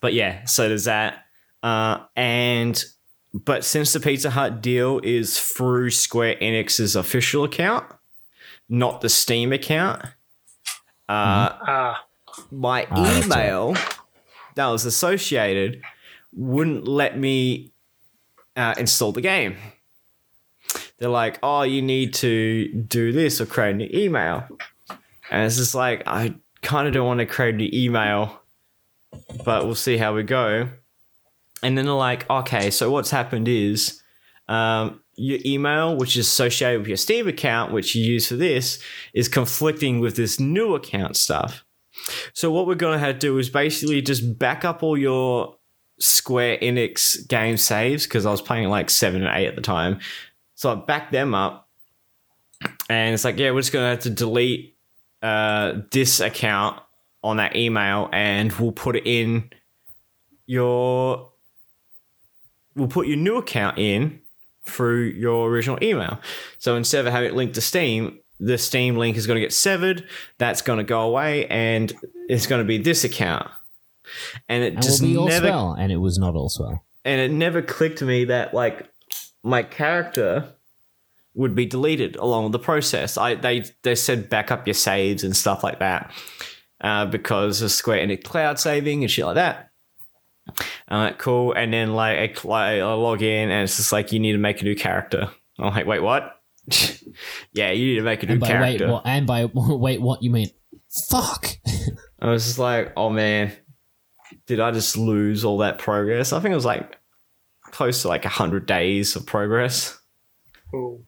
but 0.00 0.14
yeah, 0.14 0.44
so 0.44 0.68
there's 0.68 0.84
that. 0.84 1.24
Uh, 1.62 2.00
and 2.16 2.84
but 3.32 3.64
since 3.64 3.92
the 3.92 4.00
Pizza 4.00 4.30
Hut 4.30 4.60
deal 4.60 5.00
is 5.02 5.38
through 5.38 5.90
Square 5.90 6.36
Enix's 6.36 6.96
official 6.96 7.44
account, 7.44 7.86
not 8.68 9.00
the 9.00 9.08
Steam 9.08 9.52
account, 9.52 10.02
uh, 11.08 11.08
Ah, 11.08 12.04
my 12.50 12.86
Ah, 12.90 13.22
email 13.22 13.74
that 14.54 14.66
was 14.66 14.84
associated 14.84 15.82
wouldn't 16.34 16.86
let 16.86 17.18
me 17.18 17.72
uh, 18.56 18.74
install 18.78 19.12
the 19.12 19.20
game. 19.20 19.56
They're 20.98 21.08
like, 21.08 21.38
oh, 21.42 21.62
you 21.62 21.82
need 21.82 22.14
to 22.14 22.72
do 22.72 23.12
this 23.12 23.40
or 23.40 23.46
create 23.46 23.74
a 23.74 23.78
new 23.78 23.90
email. 23.92 24.46
And 25.32 25.46
it's 25.46 25.56
just 25.56 25.74
like, 25.74 26.02
I 26.06 26.34
kind 26.60 26.86
of 26.86 26.92
don't 26.92 27.06
want 27.06 27.20
to 27.20 27.26
create 27.26 27.54
a 27.54 27.56
new 27.56 27.70
email, 27.72 28.38
but 29.46 29.64
we'll 29.64 29.74
see 29.74 29.96
how 29.96 30.14
we 30.14 30.24
go. 30.24 30.68
And 31.62 31.78
then 31.78 31.86
they're 31.86 31.94
like, 31.94 32.28
okay, 32.28 32.70
so 32.70 32.90
what's 32.90 33.10
happened 33.10 33.48
is 33.48 34.02
um, 34.48 35.00
your 35.14 35.38
email, 35.46 35.96
which 35.96 36.18
is 36.18 36.26
associated 36.26 36.80
with 36.80 36.88
your 36.88 36.98
Steam 36.98 37.28
account, 37.28 37.72
which 37.72 37.94
you 37.94 38.04
use 38.04 38.28
for 38.28 38.36
this, 38.36 38.78
is 39.14 39.26
conflicting 39.26 40.00
with 40.00 40.16
this 40.16 40.38
new 40.38 40.74
account 40.74 41.16
stuff. 41.16 41.64
So 42.34 42.50
what 42.50 42.66
we're 42.66 42.74
gonna 42.74 42.98
have 42.98 43.14
to 43.14 43.18
do 43.18 43.38
is 43.38 43.48
basically 43.48 44.02
just 44.02 44.38
back 44.38 44.66
up 44.66 44.82
all 44.82 44.98
your 44.98 45.56
Square 45.98 46.58
Enix 46.58 47.26
game 47.26 47.56
saves 47.56 48.04
because 48.04 48.26
I 48.26 48.30
was 48.30 48.42
playing 48.42 48.68
like 48.68 48.90
seven 48.90 49.24
and 49.24 49.34
eight 49.34 49.46
at 49.46 49.56
the 49.56 49.62
time. 49.62 50.00
So 50.56 50.72
I 50.72 50.74
backed 50.74 51.12
them 51.12 51.34
up, 51.34 51.70
and 52.90 53.14
it's 53.14 53.24
like, 53.24 53.38
yeah, 53.38 53.50
we're 53.52 53.60
just 53.60 53.72
gonna 53.72 53.90
have 53.90 54.00
to 54.00 54.10
delete 54.10 54.76
uh, 55.22 55.80
this 55.90 56.20
account 56.20 56.80
on 57.22 57.36
that 57.36 57.54
email, 57.56 58.08
and 58.12 58.52
we'll 58.52 58.72
put 58.72 58.96
it 58.96 59.06
in 59.06 59.50
your. 60.46 61.30
We'll 62.74 62.88
put 62.88 63.06
your 63.06 63.18
new 63.18 63.36
account 63.36 63.78
in 63.78 64.20
through 64.64 65.02
your 65.04 65.48
original 65.50 65.78
email. 65.82 66.20
So 66.58 66.76
instead 66.76 67.06
of 67.06 67.12
having 67.12 67.30
it 67.30 67.34
linked 67.34 67.54
to 67.56 67.60
Steam, 67.60 68.18
the 68.40 68.56
Steam 68.56 68.96
link 68.96 69.16
is 69.16 69.26
going 69.26 69.36
to 69.36 69.40
get 69.40 69.52
severed. 69.52 70.06
That's 70.38 70.62
going 70.62 70.78
to 70.78 70.84
go 70.84 71.02
away, 71.02 71.46
and 71.46 71.92
it's 72.28 72.46
going 72.46 72.60
to 72.60 72.66
be 72.66 72.78
this 72.78 73.04
account. 73.04 73.48
And 74.48 74.64
it 74.64 74.74
And 74.74 74.82
just 74.82 75.02
all 75.02 75.26
never 75.28 75.46
swell, 75.46 75.72
and 75.78 75.92
it 75.92 75.98
was 75.98 76.18
not 76.18 76.34
all 76.34 76.48
swell. 76.48 76.82
and 77.04 77.20
it 77.20 77.30
never 77.30 77.62
clicked 77.62 77.98
to 77.98 78.04
me 78.04 78.24
that 78.26 78.54
like 78.54 78.88
my 79.42 79.62
character 79.62 80.48
would 81.34 81.54
be 81.54 81.66
deleted 81.66 82.16
along 82.16 82.44
with 82.44 82.52
the 82.52 82.58
process. 82.58 83.16
I 83.16 83.34
they 83.34 83.64
they 83.82 83.94
said 83.94 84.28
back 84.28 84.50
up 84.50 84.66
your 84.66 84.74
saves 84.74 85.24
and 85.24 85.36
stuff 85.36 85.62
like 85.64 85.78
that 85.78 86.12
uh, 86.80 87.06
because 87.06 87.62
of 87.62 87.70
Square 87.70 88.06
Enix 88.06 88.24
cloud 88.24 88.58
saving 88.58 89.02
and 89.02 89.10
shit 89.10 89.24
like 89.24 89.36
that. 89.36 89.70
Uh, 90.88 91.12
cool. 91.18 91.52
And 91.52 91.72
then 91.72 91.94
like 91.94 92.18
I, 92.18 92.34
cl- 92.34 92.52
I 92.54 92.80
log 92.82 93.22
in 93.22 93.50
and 93.50 93.62
it's 93.64 93.76
just 93.76 93.92
like 93.92 94.12
you 94.12 94.18
need 94.18 94.32
to 94.32 94.38
make 94.38 94.60
a 94.60 94.64
new 94.64 94.74
character. 94.74 95.28
I'm 95.58 95.72
like, 95.72 95.86
wait, 95.86 96.02
what? 96.02 96.40
yeah, 97.52 97.70
you 97.70 97.86
need 97.86 97.96
to 97.96 98.02
make 98.02 98.22
a 98.22 98.26
new 98.26 98.32
And 98.32 98.40
by 98.40 98.46
character. 98.48 98.86
wait, 98.86 98.92
what? 98.92 99.02
And 99.06 99.26
by 99.26 99.44
wait, 99.54 100.00
what 100.00 100.22
you 100.22 100.30
mean? 100.30 100.48
Fuck. 101.08 101.56
I 102.20 102.30
was 102.30 102.44
just 102.44 102.58
like, 102.58 102.92
oh 102.96 103.08
man, 103.10 103.52
did 104.46 104.60
I 104.60 104.70
just 104.72 104.96
lose 104.96 105.44
all 105.44 105.58
that 105.58 105.78
progress? 105.78 106.32
I 106.32 106.40
think 106.40 106.52
it 106.52 106.56
was 106.56 106.64
like 106.64 106.98
close 107.70 108.02
to 108.02 108.08
like 108.08 108.24
100 108.24 108.66
days 108.66 109.16
of 109.16 109.24
progress. 109.26 109.98
ooh. 110.74 111.04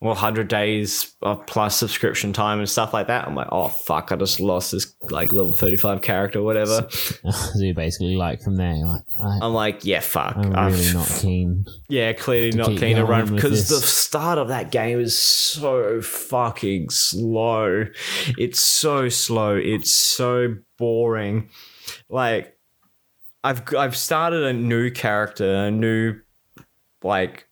Well, 0.00 0.10
100 0.10 0.46
days 0.46 1.16
of 1.22 1.44
plus 1.46 1.76
subscription 1.76 2.32
time 2.32 2.60
and 2.60 2.68
stuff 2.68 2.94
like 2.94 3.08
that. 3.08 3.26
I'm 3.26 3.34
like, 3.34 3.48
oh 3.50 3.66
fuck, 3.66 4.12
I 4.12 4.16
just 4.16 4.38
lost 4.38 4.70
this 4.70 4.94
like 5.10 5.32
level 5.32 5.52
35 5.52 6.02
character 6.02 6.38
or 6.38 6.42
whatever. 6.44 6.86
so 6.90 7.72
basically 7.74 8.14
like 8.14 8.40
from 8.40 8.54
there, 8.54 8.74
you're 8.74 8.86
like, 8.86 9.02
I, 9.18 9.38
I'm 9.42 9.52
like, 9.54 9.84
yeah, 9.84 9.98
fuck. 9.98 10.36
I'm 10.36 10.54
I've- 10.54 10.76
really 10.76 10.92
not 10.94 11.08
keen. 11.08 11.64
Yeah, 11.88 12.12
clearly 12.12 12.56
not 12.56 12.76
keen 12.76 12.94
to 12.94 13.04
run 13.04 13.34
because 13.34 13.68
the 13.68 13.80
start 13.80 14.38
of 14.38 14.46
that 14.48 14.70
game 14.70 15.00
is 15.00 15.18
so 15.18 16.00
fucking 16.00 16.90
slow. 16.90 17.86
It's 18.38 18.60
so 18.60 19.08
slow. 19.08 19.56
It's 19.56 19.90
so 19.92 20.54
boring. 20.78 21.48
Like, 22.08 22.56
I've 23.42 23.62
I've 23.74 23.96
started 23.96 24.44
a 24.44 24.52
new 24.52 24.92
character, 24.92 25.54
a 25.64 25.70
new 25.72 26.20
like, 27.02 27.48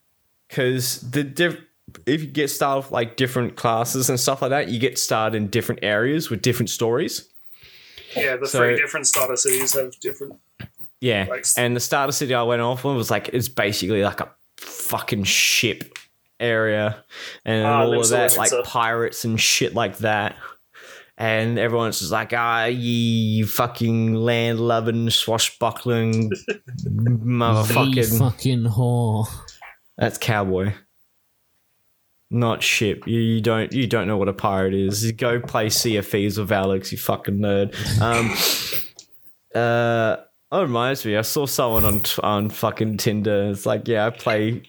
because 0.49 1.01
the 1.01 1.25
diff- 1.25 1.61
if 2.07 2.21
you 2.23 2.27
get 2.27 2.51
started 2.51 2.83
with 2.85 2.91
like 2.93 3.17
different 3.17 3.57
classes 3.57 4.09
and 4.11 4.19
stuff 4.21 4.43
like 4.43 4.51
that, 4.51 4.69
you 4.69 4.79
get 4.79 4.99
started 4.99 5.37
in 5.37 5.49
different 5.49 5.81
areas 5.83 6.31
with 6.31 6.43
different 6.43 6.71
stories. 6.71 7.29
Yeah, 8.17 8.37
the 8.37 8.47
So- 8.47 8.59
three 8.59 8.77
different 8.77 9.07
starter 9.07 9.37
cities 9.37 9.73
have 9.75 9.99
different. 10.01 10.35
Yeah, 11.01 11.27
Like- 11.29 11.45
and 11.57 11.77
the 11.77 11.81
starter 11.81 12.13
city 12.13 12.35
I 12.35 12.43
went 12.43 12.63
off 12.63 12.85
on 12.85 12.97
was 12.97 13.11
like 13.11 13.31
it's 13.33 13.49
basically 13.49 14.03
like 14.03 14.21
a 14.21 14.31
fucking 14.59 15.25
ship 15.25 15.99
area, 16.41 17.05
and 17.45 17.67
Ah, 17.67 17.81
all 17.83 17.99
of 18.01 18.09
that 18.11 18.37
like 18.37 18.51
Solitza. 18.51 18.65
pirates 18.65 19.25
and 19.25 19.41
shit 19.41 19.75
like 19.75 19.99
that. 19.99 20.37
And 21.19 21.59
everyone's 21.59 22.01
just 22.01 22.13
like, 22.13 22.35
ah, 22.35 22.67
ye 22.67 23.43
fucking 23.43 24.15
land 24.17 24.61
loving, 24.61 25.09
swashbuckling 25.09 26.25
You 26.25 26.31
motherfucking. 27.25 28.19
fucking 28.19 28.65
whore. 28.65 29.27
That's 29.97 30.19
cowboy, 30.19 30.75
not 32.31 32.63
ship. 32.63 33.07
You, 33.07 33.21
you 33.21 33.41
don't 33.41 33.73
you 33.73 33.87
don't 33.87 34.07
know 34.07 34.17
what 34.17 34.29
a 34.29 34.33
pirate 34.33 34.75
is. 34.75 35.05
You 35.05 35.13
go 35.13 35.41
play 35.41 35.69
Sea 35.71 35.97
of 35.97 36.07
Thieves 36.07 36.39
with 36.39 36.53
Alex, 36.53 36.93
you 36.93 36.99
fucking 36.99 37.39
nerd. 37.39 37.75
Um, 38.01 38.31
uh, 39.55 40.17
oh, 40.53 40.61
it 40.61 40.63
reminds 40.63 41.05
me. 41.05 41.17
I 41.17 41.23
saw 41.23 41.47
someone 41.47 41.85
on 41.85 42.03
on 42.23 42.51
fucking 42.51 42.99
Tinder. 42.99 43.51
It's 43.51 43.67
like, 43.67 43.87
yeah, 43.89 44.07
I 44.07 44.11
play 44.11 44.63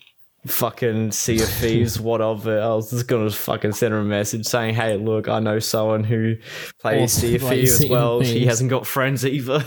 fucking 0.45 1.11
Sea 1.11 1.41
of 1.41 1.49
Thieves. 1.49 1.99
what 1.99 2.21
of 2.21 2.47
it? 2.47 2.59
I 2.59 2.73
was 2.73 2.91
just 2.91 3.07
gonna 3.07 3.29
fucking 3.29 3.73
send 3.73 3.93
her 3.93 3.99
a 3.99 4.05
message 4.05 4.45
saying, 4.45 4.75
hey, 4.75 4.97
look, 4.97 5.27
I 5.27 5.39
know 5.39 5.59
someone 5.59 6.03
who 6.03 6.35
plays 6.79 7.13
Sea 7.13 7.35
of 7.35 7.41
Thieves 7.43 7.81
as 7.81 7.89
well. 7.89 8.19
He 8.19 8.33
Thieves." 8.33 8.47
hasn't 8.47 8.69
got 8.69 8.85
friends 8.85 9.25
either. 9.25 9.63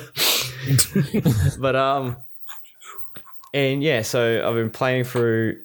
but 1.58 1.74
um 1.74 2.16
and 3.54 3.82
yeah 3.82 4.02
so 4.02 4.46
i've 4.46 4.54
been 4.54 4.70
playing 4.70 5.04
through 5.04 5.56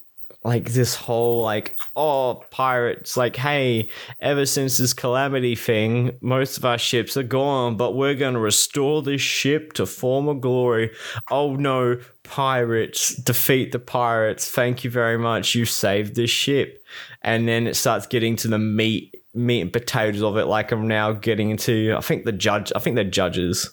like 0.46 0.74
this 0.74 0.94
whole 0.96 1.42
like 1.42 1.76
oh 1.96 2.44
pirates 2.52 3.18
like 3.18 3.36
hey 3.36 3.90
ever 4.20 4.46
since 4.46 4.78
this 4.78 4.94
calamity 4.94 5.56
thing 5.56 6.12
most 6.22 6.56
of 6.58 6.64
our 6.64 6.78
ships 6.78 7.18
are 7.18 7.24
gone 7.24 7.76
but 7.76 7.96
we're 7.96 8.14
going 8.14 8.36
to 8.36 8.40
restore 8.40 9.02
this 9.02 9.22
ship 9.22 9.74
to 9.74 9.86
former 9.88 10.36
glory. 10.36 10.92
Oh 11.32 11.56
no 11.56 12.00
pirates 12.24 13.16
defeat 13.16 13.72
the 13.72 13.80
pirates. 13.80 14.50
Thank 14.50 14.84
you 14.84 14.92
very 14.92 15.18
much. 15.18 15.56
You 15.56 15.66
saved 15.66 16.16
this 16.16 16.30
ship. 16.30 16.84
And 17.24 17.48
then 17.48 17.66
it 17.66 17.76
starts 17.76 18.06
getting 18.06 18.36
to 18.38 18.48
the 18.48 18.60
meat 18.60 19.16
meat 19.34 19.62
and 19.62 19.74
potatoes 19.74 20.24
of 20.24 20.38
it 20.38 20.46
like 20.46 20.72
i'm 20.72 20.88
now 20.88 21.12
getting 21.12 21.50
into 21.50 21.94
i 21.98 22.00
think 22.00 22.24
the 22.24 22.32
judge 22.32 22.72
i 22.74 22.80
think 22.80 22.96
they're 22.96 23.04
judges. 23.04 23.70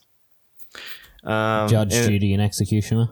Um, 1.23 1.68
Judge, 1.68 1.95
and- 1.95 2.11
Judy, 2.11 2.33
and 2.33 2.43
executioner. 2.43 3.11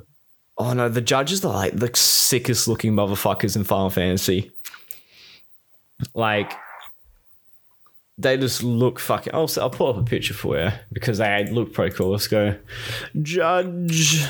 Oh 0.63 0.75
no, 0.75 0.91
the 0.91 1.01
judges 1.01 1.43
are 1.43 1.55
like 1.55 1.75
the 1.75 1.91
sickest 1.95 2.69
looking 2.69 2.93
motherfuckers 2.93 3.57
in 3.57 3.65
Final 3.65 3.89
Fantasy. 3.89 4.53
Like, 6.13 6.53
they 8.19 8.37
just 8.37 8.63
look 8.63 8.99
fucking. 8.99 9.35
I'll, 9.35 9.49
I'll 9.59 9.71
pull 9.71 9.89
up 9.89 9.97
a 9.97 10.03
picture 10.03 10.35
for 10.35 10.59
you 10.59 10.69
because 10.93 11.17
they 11.17 11.47
look 11.51 11.73
pretty 11.73 11.97
cool. 11.97 12.11
Let's 12.11 12.29
go. 12.29 12.57
Judge 13.23 14.23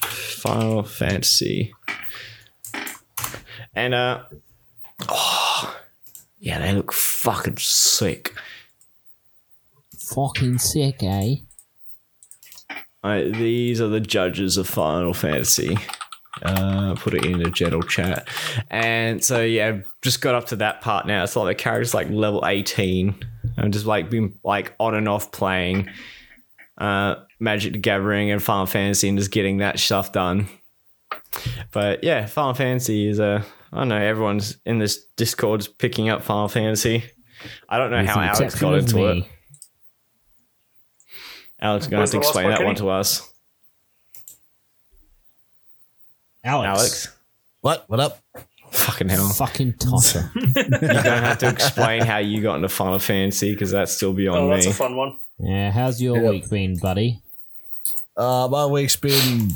Final 0.00 0.82
Fantasy. 0.82 1.72
And, 3.72 3.94
uh, 3.94 4.24
oh, 5.08 5.76
yeah, 6.40 6.58
they 6.58 6.72
look 6.72 6.92
fucking 6.92 7.58
sick. 7.58 8.34
Fucking 9.96 10.58
sick, 10.58 11.04
eh? 11.04 11.36
Alright, 13.04 13.32
these 13.34 13.80
are 13.80 13.88
the 13.88 14.00
judges 14.00 14.56
of 14.56 14.68
Final 14.68 15.12
Fantasy. 15.12 15.76
Uh, 16.40 16.94
put 16.94 17.14
it 17.14 17.24
in 17.24 17.38
the 17.42 17.50
general 17.50 17.82
chat. 17.82 18.26
And 18.70 19.22
so 19.22 19.42
yeah, 19.42 19.80
just 20.02 20.20
got 20.20 20.34
up 20.34 20.46
to 20.46 20.56
that 20.56 20.80
part 20.80 21.06
now. 21.06 21.22
It's 21.24 21.36
like 21.36 21.56
the 21.56 21.62
character's 21.62 21.94
like 21.94 22.08
level 22.10 22.44
18. 22.46 23.14
I'm 23.58 23.72
just 23.72 23.86
like 23.86 24.08
been 24.08 24.38
like 24.42 24.74
on 24.78 24.94
and 24.94 25.08
off 25.08 25.30
playing 25.32 25.88
uh 26.78 27.16
Magic 27.38 27.74
the 27.74 27.78
Gathering 27.78 28.30
and 28.30 28.42
Final 28.42 28.66
Fantasy 28.66 29.08
and 29.08 29.18
just 29.18 29.30
getting 29.30 29.58
that 29.58 29.78
stuff 29.78 30.12
done. 30.12 30.48
But 31.70 32.02
yeah, 32.02 32.26
Final 32.26 32.54
Fantasy 32.54 33.08
is 33.08 33.18
a 33.18 33.44
I 33.72 33.78
don't 33.78 33.88
know, 33.88 33.96
everyone's 33.96 34.58
in 34.64 34.78
this 34.78 35.04
Discord's 35.16 35.66
picking 35.66 36.08
up 36.08 36.22
Final 36.22 36.48
Fantasy. 36.48 37.04
I 37.68 37.78
don't 37.78 37.90
know 37.90 38.04
how 38.04 38.20
Alex 38.20 38.60
got 38.60 38.74
into 38.74 38.96
me. 38.96 39.18
it. 39.20 39.26
Alex 41.62 41.84
is 41.86 41.90
gonna 41.90 42.02
have 42.02 42.10
to 42.10 42.18
explain 42.18 42.48
that 42.50 42.62
one 42.64 42.74
to 42.76 42.90
us. 42.90 43.30
Alex. 46.44 46.66
Alex. 46.80 47.16
What? 47.60 47.84
What 47.88 48.00
up? 48.00 48.18
Fucking 48.72 49.08
hell. 49.08 49.28
Fucking 49.28 49.74
tosser. 49.74 50.30
You're 50.34 50.50
going 50.62 50.80
to 50.80 51.02
have 51.02 51.38
to 51.38 51.48
explain 51.48 52.02
how 52.02 52.18
you 52.18 52.40
got 52.42 52.56
into 52.56 52.68
Final 52.68 52.98
Fantasy 52.98 53.52
because 53.52 53.70
that's 53.70 53.92
still 53.92 54.12
beyond 54.12 54.40
Oh, 54.40 54.48
that's 54.48 54.66
a 54.66 54.72
fun 54.72 54.96
one. 54.96 55.20
yeah, 55.38 55.70
how's 55.70 56.00
your 56.02 56.16
Yeah. 56.16 56.30
week 56.30 56.48
been, 56.50 56.78
buddy? 56.78 57.20
Uh, 58.16 58.48
my 58.50 58.66
week's 58.66 58.96
been 58.96 59.50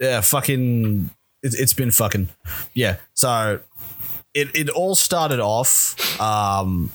yeah, 0.00 0.20
fucking. 0.22 1.10
It, 1.42 1.54
it's 1.58 1.72
been 1.74 1.90
fucking 1.90 2.28
yeah. 2.74 2.96
So 3.14 3.60
it 4.34 4.48
it 4.56 4.68
all 4.70 4.94
started 4.94 5.38
off 5.40 6.20
um, 6.20 6.90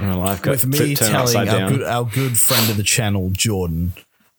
My 0.00 0.14
life 0.14 0.42
got 0.42 0.50
with 0.52 0.66
me 0.66 0.76
flipped, 0.76 0.98
telling 0.98 1.48
our 1.48 1.70
good 1.70 1.82
our 1.82 2.04
good 2.04 2.38
friend 2.38 2.70
of 2.70 2.76
the 2.76 2.82
channel, 2.82 3.30
Jordan. 3.30 3.92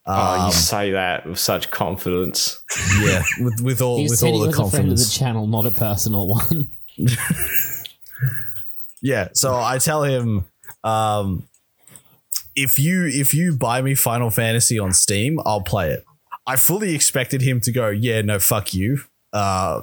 oh, 0.05 0.13
Um, 0.13 0.45
you 0.47 0.51
say 0.53 0.91
that 0.91 1.25
with 1.25 1.39
such 1.39 1.71
confidence. 1.71 2.61
Yeah, 3.01 3.23
with 3.39 3.61
with 3.61 3.81
all 3.81 4.03
with 4.03 4.21
all 4.23 4.39
the 4.39 4.47
was 4.47 4.59
a 4.59 4.69
friend 4.69 4.91
of 4.91 4.97
the 4.97 5.05
channel, 5.11 5.47
not 5.47 5.65
a 5.65 5.71
personal 5.71 6.27
one. 6.27 6.69
Yeah, 9.01 9.29
so 9.33 9.55
I 9.55 9.77
tell 9.77 10.03
him, 10.03 10.45
um, 10.83 11.47
if 12.55 12.79
you 12.79 13.05
if 13.05 13.33
you 13.33 13.55
buy 13.55 13.81
me 13.81 13.93
Final 13.95 14.31
Fantasy 14.31 14.79
on 14.79 14.91
Steam, 14.91 15.39
I'll 15.45 15.61
play 15.61 15.91
it. 15.91 16.03
I 16.47 16.55
fully 16.55 16.95
expected 16.95 17.41
him 17.41 17.61
to 17.61 17.71
go, 17.71 17.89
yeah, 17.89 18.21
no, 18.21 18.39
fuck 18.39 18.73
you. 18.73 19.01
Uh, 19.31 19.81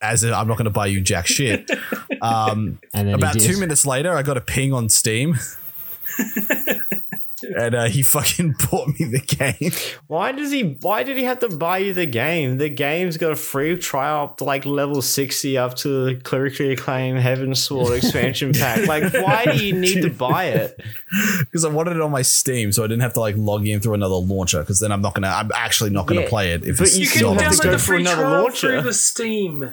as 0.00 0.24
in, 0.24 0.32
I'm 0.32 0.48
not 0.48 0.56
going 0.56 0.64
to 0.64 0.70
buy 0.70 0.86
you 0.86 1.00
jack 1.00 1.26
shit. 1.26 1.70
Um, 2.22 2.78
And 2.92 3.08
about 3.08 3.40
two 3.40 3.58
minutes 3.58 3.86
later, 3.86 4.14
I 4.14 4.22
got 4.22 4.36
a 4.36 4.42
ping 4.42 4.74
on 4.74 4.90
Steam. 4.90 5.38
and 7.42 7.74
uh, 7.74 7.84
he 7.88 8.02
fucking 8.04 8.54
bought 8.70 8.88
me 8.88 9.06
the 9.06 9.20
game. 9.20 9.72
Why 10.06 10.32
does 10.32 10.50
he? 10.50 10.76
Why 10.80 11.02
did 11.02 11.16
he 11.16 11.24
have 11.24 11.38
to 11.40 11.48
buy 11.48 11.78
you 11.78 11.92
the 11.92 12.06
game? 12.06 12.58
The 12.58 12.68
game's 12.68 13.16
got 13.16 13.32
a 13.32 13.36
free 13.36 13.76
trial 13.78 14.24
up 14.24 14.36
to 14.38 14.44
like 14.44 14.66
level 14.66 15.02
sixty, 15.02 15.56
up 15.58 15.74
to 15.76 15.88
the 16.06 16.14
clerically 16.20 16.72
acclaimed 16.72 17.18
Heavensward 17.20 17.96
expansion 17.96 18.52
pack. 18.52 18.80
Like, 18.90 19.12
why 19.12 19.44
do 19.56 19.64
you 19.64 19.72
need 19.74 20.02
to 20.02 20.10
buy 20.10 20.46
it? 20.46 20.80
because 21.40 21.64
I 21.64 21.68
wanted 21.68 21.96
it 21.96 22.00
on 22.02 22.10
my 22.10 22.22
Steam, 22.22 22.72
so 22.72 22.82
I 22.82 22.86
didn't 22.86 23.02
have 23.02 23.12
to 23.14 23.20
like 23.20 23.36
log 23.36 23.66
in 23.66 23.80
through 23.80 23.94
another 23.94 24.14
launcher. 24.16 24.60
Because 24.60 24.80
then 24.80 24.90
I'm 24.92 25.00
not 25.02 25.14
gonna, 25.14 25.28
I'm 25.28 25.50
actually 25.54 25.90
not 25.90 26.06
gonna 26.06 26.22
Yeah, 26.22 26.28
play 26.28 26.52
it 26.52 26.64
if 26.64 26.78
but 26.78 26.86
it's 26.88 26.96
you 26.96 27.04
You 27.04 27.10
can 27.10 27.22
not 27.36 27.42
have 27.42 27.52
on 27.52 27.58
to 27.58 27.62
download 27.68 27.70
the 27.72 27.78
for 27.78 27.84
free 27.84 28.00
another 28.00 28.22
trial 28.22 28.42
launcher. 28.42 28.68
through 28.68 28.82
the 28.82 28.94
Steam. 28.94 29.72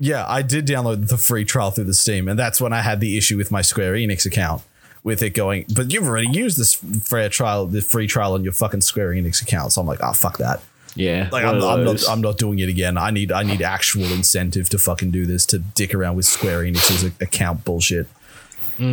Yeah, 0.00 0.24
I 0.26 0.42
did 0.42 0.66
download 0.66 1.08
the 1.08 1.16
free 1.18 1.44
trial 1.44 1.70
through 1.70 1.84
the 1.84 1.94
Steam, 1.94 2.28
and 2.28 2.38
that's 2.38 2.60
when 2.60 2.72
I 2.72 2.80
had 2.82 3.00
the 3.00 3.16
issue 3.16 3.36
with 3.36 3.50
my 3.50 3.62
Square 3.62 3.94
Enix 3.94 4.26
account 4.26 4.62
with 5.04 5.22
it 5.22 5.30
going. 5.30 5.66
But 5.72 5.92
you've 5.92 6.08
already 6.08 6.30
used 6.32 6.58
this 6.58 6.74
free 6.74 7.28
trial, 7.28 7.66
the 7.66 7.80
free 7.80 8.08
trial 8.08 8.32
on 8.32 8.42
your 8.42 8.52
fucking 8.52 8.80
Square 8.80 9.10
Enix 9.10 9.40
account, 9.40 9.72
so 9.72 9.80
I'm 9.80 9.86
like, 9.86 10.00
oh 10.02 10.12
fuck 10.12 10.38
that. 10.38 10.60
Yeah, 10.96 11.28
Like 11.32 11.44
I'm, 11.44 11.60
I'm 11.62 11.84
not. 11.84 12.08
I'm 12.08 12.20
not 12.20 12.38
doing 12.38 12.60
it 12.60 12.68
again. 12.68 12.96
I 12.96 13.10
need, 13.10 13.32
I 13.32 13.42
need 13.42 13.62
actual 13.62 14.04
incentive 14.04 14.68
to 14.68 14.78
fucking 14.78 15.10
do 15.10 15.26
this 15.26 15.44
to 15.46 15.58
dick 15.58 15.92
around 15.92 16.14
with 16.16 16.24
Square 16.24 16.60
Enix's 16.62 17.04
account 17.20 17.64
bullshit. 17.64 18.06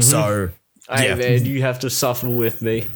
So 0.02 0.50
Hey, 0.90 1.10
yeah, 1.10 1.16
man, 1.16 1.46
you 1.46 1.62
have 1.62 1.80
to 1.80 1.90
suffer 1.90 2.28
with 2.28 2.62
me. 2.62 2.88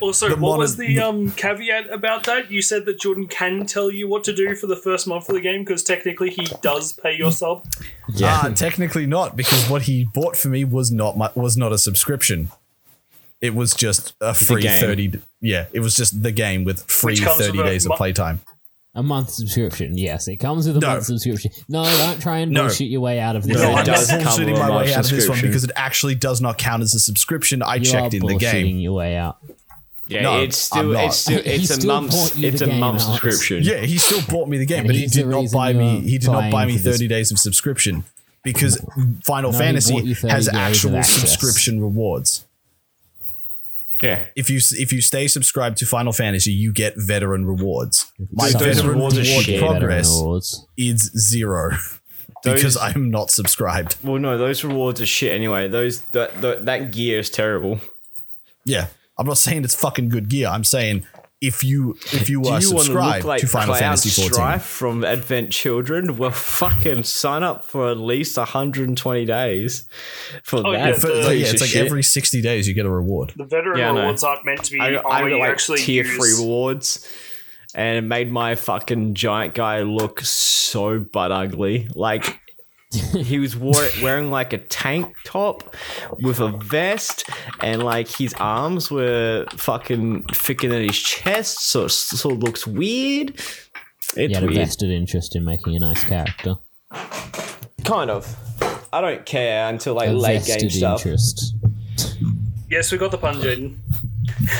Also, 0.00 0.28
The 0.28 0.34
what 0.34 0.40
mono- 0.40 0.58
was 0.58 0.76
the 0.76 0.98
um, 0.98 1.30
caveat 1.32 1.88
about 1.90 2.24
that? 2.24 2.50
You 2.50 2.60
said 2.60 2.84
that 2.86 3.00
Jordan 3.00 3.28
can 3.28 3.66
tell 3.66 3.90
you 3.90 4.08
what 4.08 4.24
to 4.24 4.32
do 4.34 4.54
for 4.56 4.66
the 4.66 4.76
first 4.76 5.06
month 5.06 5.28
of 5.28 5.36
the 5.36 5.40
game 5.40 5.62
because 5.62 5.82
technically 5.84 6.30
he 6.30 6.46
does 6.60 6.92
pay 6.92 7.16
your 7.16 7.30
sub. 7.30 7.64
Yeah, 8.08 8.40
Uh, 8.44 8.50
technically 8.52 9.06
not, 9.06 9.36
because 9.36 9.70
what 9.70 9.82
he 9.82 10.04
bought 10.12 10.36
for 10.36 10.48
me 10.48 10.64
was 10.64 10.90
not 10.90 11.16
my, 11.16 11.30
was 11.34 11.56
not 11.56 11.72
a 11.72 11.78
subscription. 11.78 12.50
It 13.40 13.54
was 13.54 13.74
just 13.74 14.12
a 14.20 14.34
free 14.34 14.62
thirty. 14.62 15.12
Yeah, 15.40 15.66
it 15.72 15.80
was 15.80 15.94
just 15.94 16.22
the 16.22 16.32
game 16.32 16.64
with 16.64 16.82
free 16.82 17.16
thirty 17.16 17.56
with 17.56 17.66
a 17.66 17.70
days 17.70 17.86
of 17.86 17.92
playtime. 17.92 18.40
A 18.94 19.02
month 19.04 19.30
subscription, 19.30 19.96
yes. 19.96 20.26
It 20.26 20.36
comes 20.38 20.66
with 20.66 20.76
a 20.76 20.80
No. 20.80 20.88
month 20.88 21.04
subscription. 21.04 21.52
No, 21.68 21.84
don't 21.84 22.20
try 22.20 22.38
and 22.38 22.50
No. 22.50 22.62
bullshit 22.62 22.88
your 22.88 23.00
way 23.00 23.20
out 23.20 23.36
of 23.36 23.44
this. 23.44 23.56
No, 23.56 23.62
No, 23.62 23.68
it 23.70 23.80
I'm 23.80 23.86
not 23.86 24.08
come 24.08 24.18
bullshitting 24.18 24.46
with 24.46 24.56
a 24.56 24.58
my 24.58 24.70
way 24.70 24.92
out 24.94 25.04
of 25.04 25.10
this 25.10 25.12
one 25.12 25.20
subscription. 25.20 25.48
because 25.48 25.64
it 25.64 25.70
actually 25.76 26.14
does 26.16 26.40
not 26.40 26.58
count 26.58 26.82
as 26.82 26.92
a 26.94 26.98
subscription. 26.98 27.62
I 27.62 27.76
You 27.76 27.84
checked 27.84 28.14
are 28.14 28.16
in 28.16 28.26
the 28.26 28.34
game. 28.36 28.38
bullshitting 28.38 28.64
game. 28.64 28.78
your 28.78 28.92
way 28.94 29.16
out. 29.16 29.36
yeah. 30.08 30.22
No, 30.22 30.40
it's 30.40 30.72
I'm 30.72 30.78
still, 30.80 30.92
not. 30.92 31.04
it's 31.04 31.16
still, 31.18 31.42
He 31.44 31.50
it's 31.50 31.70
a 31.70 31.74
still 31.74 31.86
month, 31.86 32.10
bought 32.10 32.36
you 32.36 32.48
it's 32.48 32.58
the 32.58 32.64
a 32.64 32.68
game, 32.68 32.80
month 32.80 33.00
Alex. 33.02 33.20
subscription. 33.22 33.62
Yeah, 33.62 33.80
he 33.82 33.96
still 33.96 34.22
bought 34.28 34.48
me 34.48 34.58
the 34.58 34.66
game, 34.66 34.78
And 34.80 34.86
but 34.88 34.96
he 34.96 35.02
he's 35.02 35.12
did 35.12 35.26
not 35.28 35.40
reason 35.42 35.56
buy 35.56 35.72
me. 35.72 35.92
you're 35.98 36.02
He 36.02 36.18
did 36.18 36.26
not 36.30 36.40
paying 36.40 36.52
buy 36.52 36.66
me 36.66 36.76
for 36.76 36.82
this. 36.82 36.96
thirty 36.96 37.06
days 37.06 37.30
of 37.30 37.38
subscription 37.38 38.02
because 38.42 38.76
Final 39.24 39.52
No, 39.52 39.58
he 39.58 39.62
bought 39.62 39.64
Fantasy 39.66 39.94
you 39.94 40.14
30 40.16 40.32
has 40.32 40.46
days 40.46 40.48
of 40.48 40.54
actual 40.60 40.96
access. 40.96 41.20
subscription 41.30 41.80
rewards. 41.80 42.44
Yeah. 44.02 44.24
If 44.36 44.48
you 44.50 44.58
if 44.72 44.92
you 44.92 45.00
stay 45.00 45.28
subscribed 45.28 45.76
to 45.78 45.86
Final 45.86 46.12
Fantasy, 46.12 46.52
you 46.52 46.72
get 46.72 46.94
veteran 46.96 47.44
rewards. 47.46 48.12
My 48.32 48.50
Dude, 48.50 48.60
those 48.60 48.76
veteran 48.76 48.94
rewards 48.96 49.18
are 49.18 49.22
reward 49.22 49.44
shit. 49.44 49.60
progress 49.60 50.08
Veteran 50.08 50.24
awards. 50.26 50.66
is 50.76 51.00
zero 51.18 51.70
Those- 52.42 52.54
because 52.54 52.76
I'm 52.78 53.10
not 53.10 53.30
subscribed. 53.30 53.96
Well, 54.02 54.18
no, 54.18 54.38
those 54.38 54.64
rewards 54.64 55.00
are 55.00 55.06
shit 55.06 55.32
anyway. 55.32 55.68
Those 55.68 56.00
that 56.12 56.40
that, 56.40 56.64
that 56.66 56.92
gear 56.92 57.18
is 57.18 57.28
terrible. 57.30 57.80
Yeah, 58.64 58.86
I'm 59.18 59.26
not 59.26 59.36
saying 59.38 59.64
it's 59.64 59.74
fucking 59.74 60.08
good 60.08 60.28
gear. 60.28 60.48
I'm 60.48 60.64
saying 60.64 61.06
if 61.40 61.64
you 61.64 61.96
if 62.12 62.28
you 62.28 62.42
Do 62.42 62.50
are 62.50 62.60
you 62.60 62.68
want 62.72 62.80
to 62.80 62.84
subscribed 62.84 63.16
look 63.18 63.24
like 63.24 63.40
to 63.40 63.46
Final 63.46 63.68
Cloud 63.68 63.78
Fantasy 63.78 64.10
14, 64.10 64.32
Strife 64.32 64.62
from 64.64 65.04
Advent 65.04 65.50
Children? 65.52 66.16
Well, 66.18 66.30
fucking 66.30 67.04
sign 67.04 67.42
up 67.42 67.64
for 67.64 67.90
at 67.90 67.96
least 67.96 68.36
120 68.36 69.24
days 69.24 69.88
for 70.42 70.58
Oh, 70.64 70.72
that. 70.72 70.88
yeah, 70.88 70.92
For- 70.98 71.06
the- 71.08 71.36
yeah, 71.36 71.46
it's 71.46 71.60
like 71.62 71.70
shit. 71.70 71.86
every 71.86 72.02
60 72.02 72.42
days 72.42 72.68
you 72.68 72.74
get 72.74 72.84
a 72.86 72.90
reward. 72.90 73.32
The 73.36 73.44
veteran 73.44 73.78
Yeah, 73.78 73.92
rewards 73.92 74.22
aren't 74.22 74.44
meant 74.44 74.64
to 74.64 74.72
be 74.72 74.80
I, 74.80 74.88
I 74.88 74.92
got 74.92 75.04
like 75.38 75.50
actually 75.50 75.78
tier 75.78 76.04
use. 76.04 76.16
three 76.16 76.44
rewards, 76.44 77.08
and 77.74 77.98
it 77.98 78.02
made 78.02 78.30
my 78.30 78.54
fucking 78.54 79.14
giant 79.14 79.54
guy 79.54 79.80
look 79.82 80.20
so 80.20 80.98
butt 80.98 81.32
ugly. 81.32 81.88
Like 81.94 82.38
he 83.12 83.38
was 83.38 83.56
wore, 83.56 83.88
wearing 84.02 84.30
like 84.30 84.52
a 84.52 84.58
tank 84.58 85.14
top 85.24 85.74
with 86.20 86.40
a 86.40 86.48
vest, 86.48 87.28
and 87.60 87.82
like 87.84 88.08
his 88.08 88.34
arms 88.34 88.90
were 88.90 89.46
fucking 89.52 90.24
thicker 90.32 90.68
than 90.68 90.82
his 90.82 90.98
chest, 90.98 91.60
so 91.68 91.84
it 91.84 91.90
sort 91.90 92.34
of 92.34 92.42
looks 92.42 92.66
weird. 92.66 93.30
You 94.16 94.24
It's 94.24 94.34
had 94.34 94.42
a 94.42 94.46
weird, 94.46 94.58
vested 94.58 94.90
interest 94.90 95.36
in 95.36 95.44
making 95.44 95.76
a 95.76 95.78
nice 95.80 96.02
character. 96.02 96.56
kind 97.84 98.10
of. 98.10 98.36
I 98.92 99.00
don't 99.00 99.24
care 99.24 99.68
until 99.68 99.94
like 99.94 100.08
A 100.08 100.12
late 100.12 100.44
game 100.44 100.68
stuff. 100.68 101.06
interest. 101.06 101.54
Yes, 102.68 102.90
we 102.90 102.98
got 102.98 103.12
the 103.12 103.18
pun, 103.18 103.36
Jaden. 103.36 103.76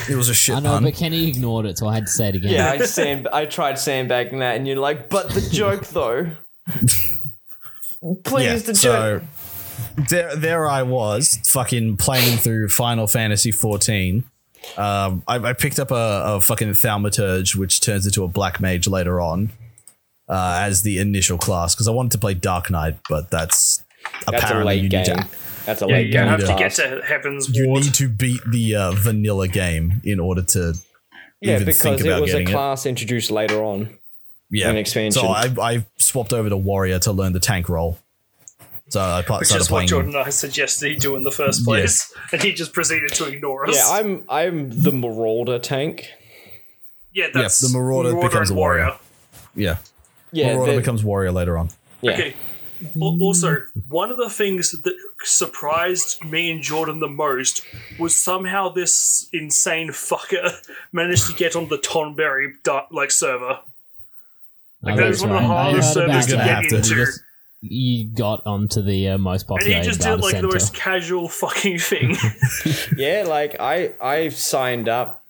It 0.08 0.14
was 0.14 0.28
a 0.28 0.34
shit 0.34 0.54
I 0.56 0.60
know, 0.60 0.70
pun. 0.70 0.84
but 0.84 0.94
Kenny 0.94 1.28
ignored 1.28 1.66
it, 1.66 1.78
so 1.78 1.88
I 1.88 1.94
had 1.94 2.06
to 2.06 2.12
say 2.12 2.28
it 2.28 2.36
again. 2.36 2.52
Yeah, 2.52 2.70
I 2.70 2.78
sand, 2.84 3.26
I 3.32 3.46
tried 3.46 3.78
sandbagging 3.78 4.38
that, 4.38 4.56
and 4.56 4.68
you're 4.68 4.76
like, 4.76 5.08
but 5.08 5.30
the 5.30 5.40
joke 5.40 5.86
though. 5.88 6.30
Please, 8.24 8.44
yeah, 8.44 8.56
the 8.56 8.72
joke. 8.72 9.22
so 9.22 10.02
there, 10.08 10.36
there 10.36 10.68
I 10.68 10.82
was, 10.82 11.38
fucking 11.46 11.96
playing 11.98 12.38
through 12.38 12.68
Final 12.68 13.06
Fantasy 13.06 13.50
14. 13.52 14.24
Um, 14.76 15.22
I, 15.26 15.36
I 15.36 15.52
picked 15.54 15.78
up 15.78 15.90
a, 15.90 16.22
a 16.36 16.40
fucking 16.40 16.70
Thaumaturge, 16.70 17.56
which 17.56 17.80
turns 17.80 18.06
into 18.06 18.24
a 18.24 18.28
Black 18.28 18.60
Mage 18.60 18.86
later 18.86 19.20
on, 19.20 19.50
uh, 20.28 20.58
as 20.62 20.82
the 20.82 20.98
initial 20.98 21.38
class 21.38 21.74
because 21.74 21.88
I 21.88 21.92
wanted 21.92 22.12
to 22.12 22.18
play 22.18 22.34
Dark 22.34 22.70
Knight, 22.70 22.96
but 23.08 23.30
that's, 23.30 23.82
That's 24.26 24.42
a 24.42 24.46
apparently 24.46 24.76
you 24.76 24.88
late 24.88 24.92
need 24.92 25.04
to 25.06 25.28
That's 25.66 25.82
a 25.82 25.86
Yeah, 25.86 25.92
late 25.94 26.06
you 26.06 26.12
game. 26.12 26.26
have 26.28 26.40
to 26.40 26.54
get 26.58 26.72
to 26.74 27.02
Heaven's 27.04 27.48
you 27.54 27.68
Ward. 27.68 27.84
need 27.84 27.94
to 27.94 28.08
beat 28.08 28.40
the 28.50 28.74
uh, 28.76 28.92
vanilla 28.92 29.48
game 29.48 30.00
in 30.04 30.20
order 30.20 30.42
to 30.42 30.74
Yeah, 31.40 31.54
even 31.56 31.66
think 31.74 31.98
because 31.98 32.00
it 32.02 32.06
about 32.08 32.20
was 32.22 32.30
a 32.30 32.32
getting 32.38 32.48
it. 32.48 32.52
class 32.52 32.86
introduced 32.86 33.30
later 33.30 33.62
on. 33.64 33.96
Yeah, 34.50 34.70
an 34.70 34.76
expansion. 34.76 35.22
So 35.22 35.28
I, 35.28 35.52
I 35.60 35.86
swapped 35.96 36.32
over 36.32 36.48
to 36.48 36.56
Warrior 36.56 36.98
to 37.00 37.12
learn 37.12 37.32
the 37.32 37.40
tank 37.40 37.68
role. 37.68 37.98
So 38.88 39.00
I 39.00 39.22
pla- 39.22 39.38
Which 39.38 39.48
started 39.48 39.62
is 39.62 39.70
what. 39.70 39.86
Jordan 39.86 40.14
and 40.16 40.24
I 40.26 40.30
suggested 40.30 40.90
he 40.90 40.96
do 40.96 41.14
in 41.14 41.22
the 41.22 41.30
first 41.30 41.64
place, 41.64 42.12
and 42.32 42.42
he 42.42 42.52
just 42.52 42.72
proceeded 42.72 43.12
to 43.14 43.26
ignore 43.26 43.68
us. 43.68 43.76
Yeah, 43.76 43.88
I'm 43.88 44.24
I'm 44.28 44.70
the 44.70 44.90
Marauder 44.90 45.60
tank. 45.60 46.08
yeah, 47.12 47.28
that's 47.32 47.60
the 47.60 47.68
Marauder 47.76 48.14
becomes 48.20 48.50
a 48.50 48.54
warrior. 48.54 48.96
Yeah, 49.54 49.76
Yeah, 50.32 50.54
Marauder 50.54 50.76
becomes 50.76 51.04
Warrior 51.04 51.30
later 51.32 51.56
on. 51.58 51.70
yeah. 52.02 52.12
Okay. 52.12 52.34
Also, 52.98 53.56
one 53.88 54.10
of 54.10 54.16
the 54.16 54.30
things 54.30 54.70
that 54.72 54.94
surprised 55.22 56.24
me 56.24 56.50
and 56.50 56.62
Jordan 56.62 57.00
the 57.00 57.08
most 57.08 57.62
was 57.98 58.16
somehow 58.16 58.70
this 58.70 59.28
insane 59.32 59.90
fucker 59.90 60.54
managed 60.92 61.26
to 61.26 61.34
get 61.34 61.54
on 61.56 61.68
the 61.68 61.76
Tonberry 61.78 62.52
like 62.90 63.10
server. 63.10 63.60
That 64.82 64.98
is 64.98 65.20
that's 65.20 65.22
one 65.22 65.30
of 65.32 65.42
the. 65.42 65.54
I 65.54 65.62
hardest 65.64 65.92
servers 65.94 66.26
to 66.26 66.36
get 66.36 66.64
into. 66.64 66.76
You 66.76 67.04
just- 67.06 67.20
You 67.62 68.08
got 68.08 68.46
onto 68.46 68.80
the 68.80 69.08
uh, 69.08 69.18
most 69.18 69.46
popular. 69.46 69.74
And 69.74 69.84
he 69.84 69.88
just 69.90 70.00
did 70.00 70.20
like 70.20 70.30
center. 70.32 70.48
the 70.48 70.54
most 70.54 70.74
casual 70.74 71.28
fucking 71.42 71.78
thing. 71.78 72.16
Yeah, 72.96 73.24
like 73.26 73.56
I 73.60 73.92
I 74.00 74.30
signed 74.30 74.88
up 74.88 75.22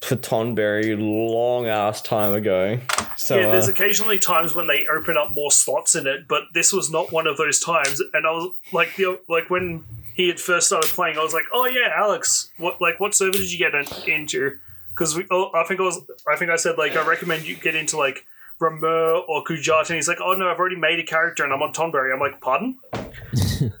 for 0.00 0.16
Tonberry 0.16 0.96
long 0.98 1.66
ass 1.66 2.02
time 2.02 2.32
ago. 2.32 2.80
So 3.16 3.38
yeah, 3.38 3.50
there's 3.52 3.68
uh, 3.68 3.72
occasionally 3.72 4.18
times 4.18 4.54
when 4.54 4.66
they 4.66 4.86
open 4.90 5.16
up 5.16 5.30
more 5.30 5.50
slots 5.52 5.94
in 5.94 6.06
it, 6.06 6.26
but 6.26 6.44
this 6.54 6.72
was 6.72 6.90
not 6.90 7.12
one 7.12 7.26
of 7.26 7.36
those 7.36 7.60
times. 7.60 8.00
And 8.14 8.26
I 8.26 8.30
was 8.30 8.50
like, 8.72 8.96
the 8.96 9.20
like 9.28 9.50
when 9.50 9.84
he 10.14 10.26
had 10.28 10.40
first 10.40 10.66
started 10.68 10.88
playing, 10.90 11.18
I 11.18 11.22
was 11.22 11.34
like, 11.34 11.44
"Oh 11.52 11.66
yeah, 11.66 11.88
Alex, 11.96 12.50
what 12.56 12.80
like 12.80 12.98
what 12.98 13.14
server 13.14 13.32
did 13.32 13.52
you 13.52 13.58
get 13.58 13.74
in, 13.74 13.86
into?" 14.12 14.58
Because 14.94 15.16
we, 15.16 15.24
oh, 15.30 15.50
I 15.54 15.64
think 15.64 15.80
I 15.80 15.84
was, 15.84 16.00
I 16.30 16.36
think 16.36 16.50
I 16.50 16.56
said 16.56 16.78
like 16.78 16.96
I 16.96 17.06
recommend 17.06 17.46
you 17.46 17.54
get 17.56 17.74
into 17.74 17.96
like 17.96 18.24
Ramuh 18.60 19.18
uh, 19.18 19.20
or 19.20 19.42
Kujata, 19.44 19.90
and 19.90 19.96
he's 19.96 20.08
like, 20.08 20.20
"Oh 20.20 20.34
no, 20.34 20.48
I've 20.48 20.58
already 20.58 20.76
made 20.76 20.98
a 20.98 21.04
character 21.04 21.44
and 21.44 21.52
I'm 21.52 21.62
on 21.62 21.72
Tonberry." 21.72 22.12
I'm 22.12 22.20
like, 22.20 22.40
"Pardon?" 22.40 22.78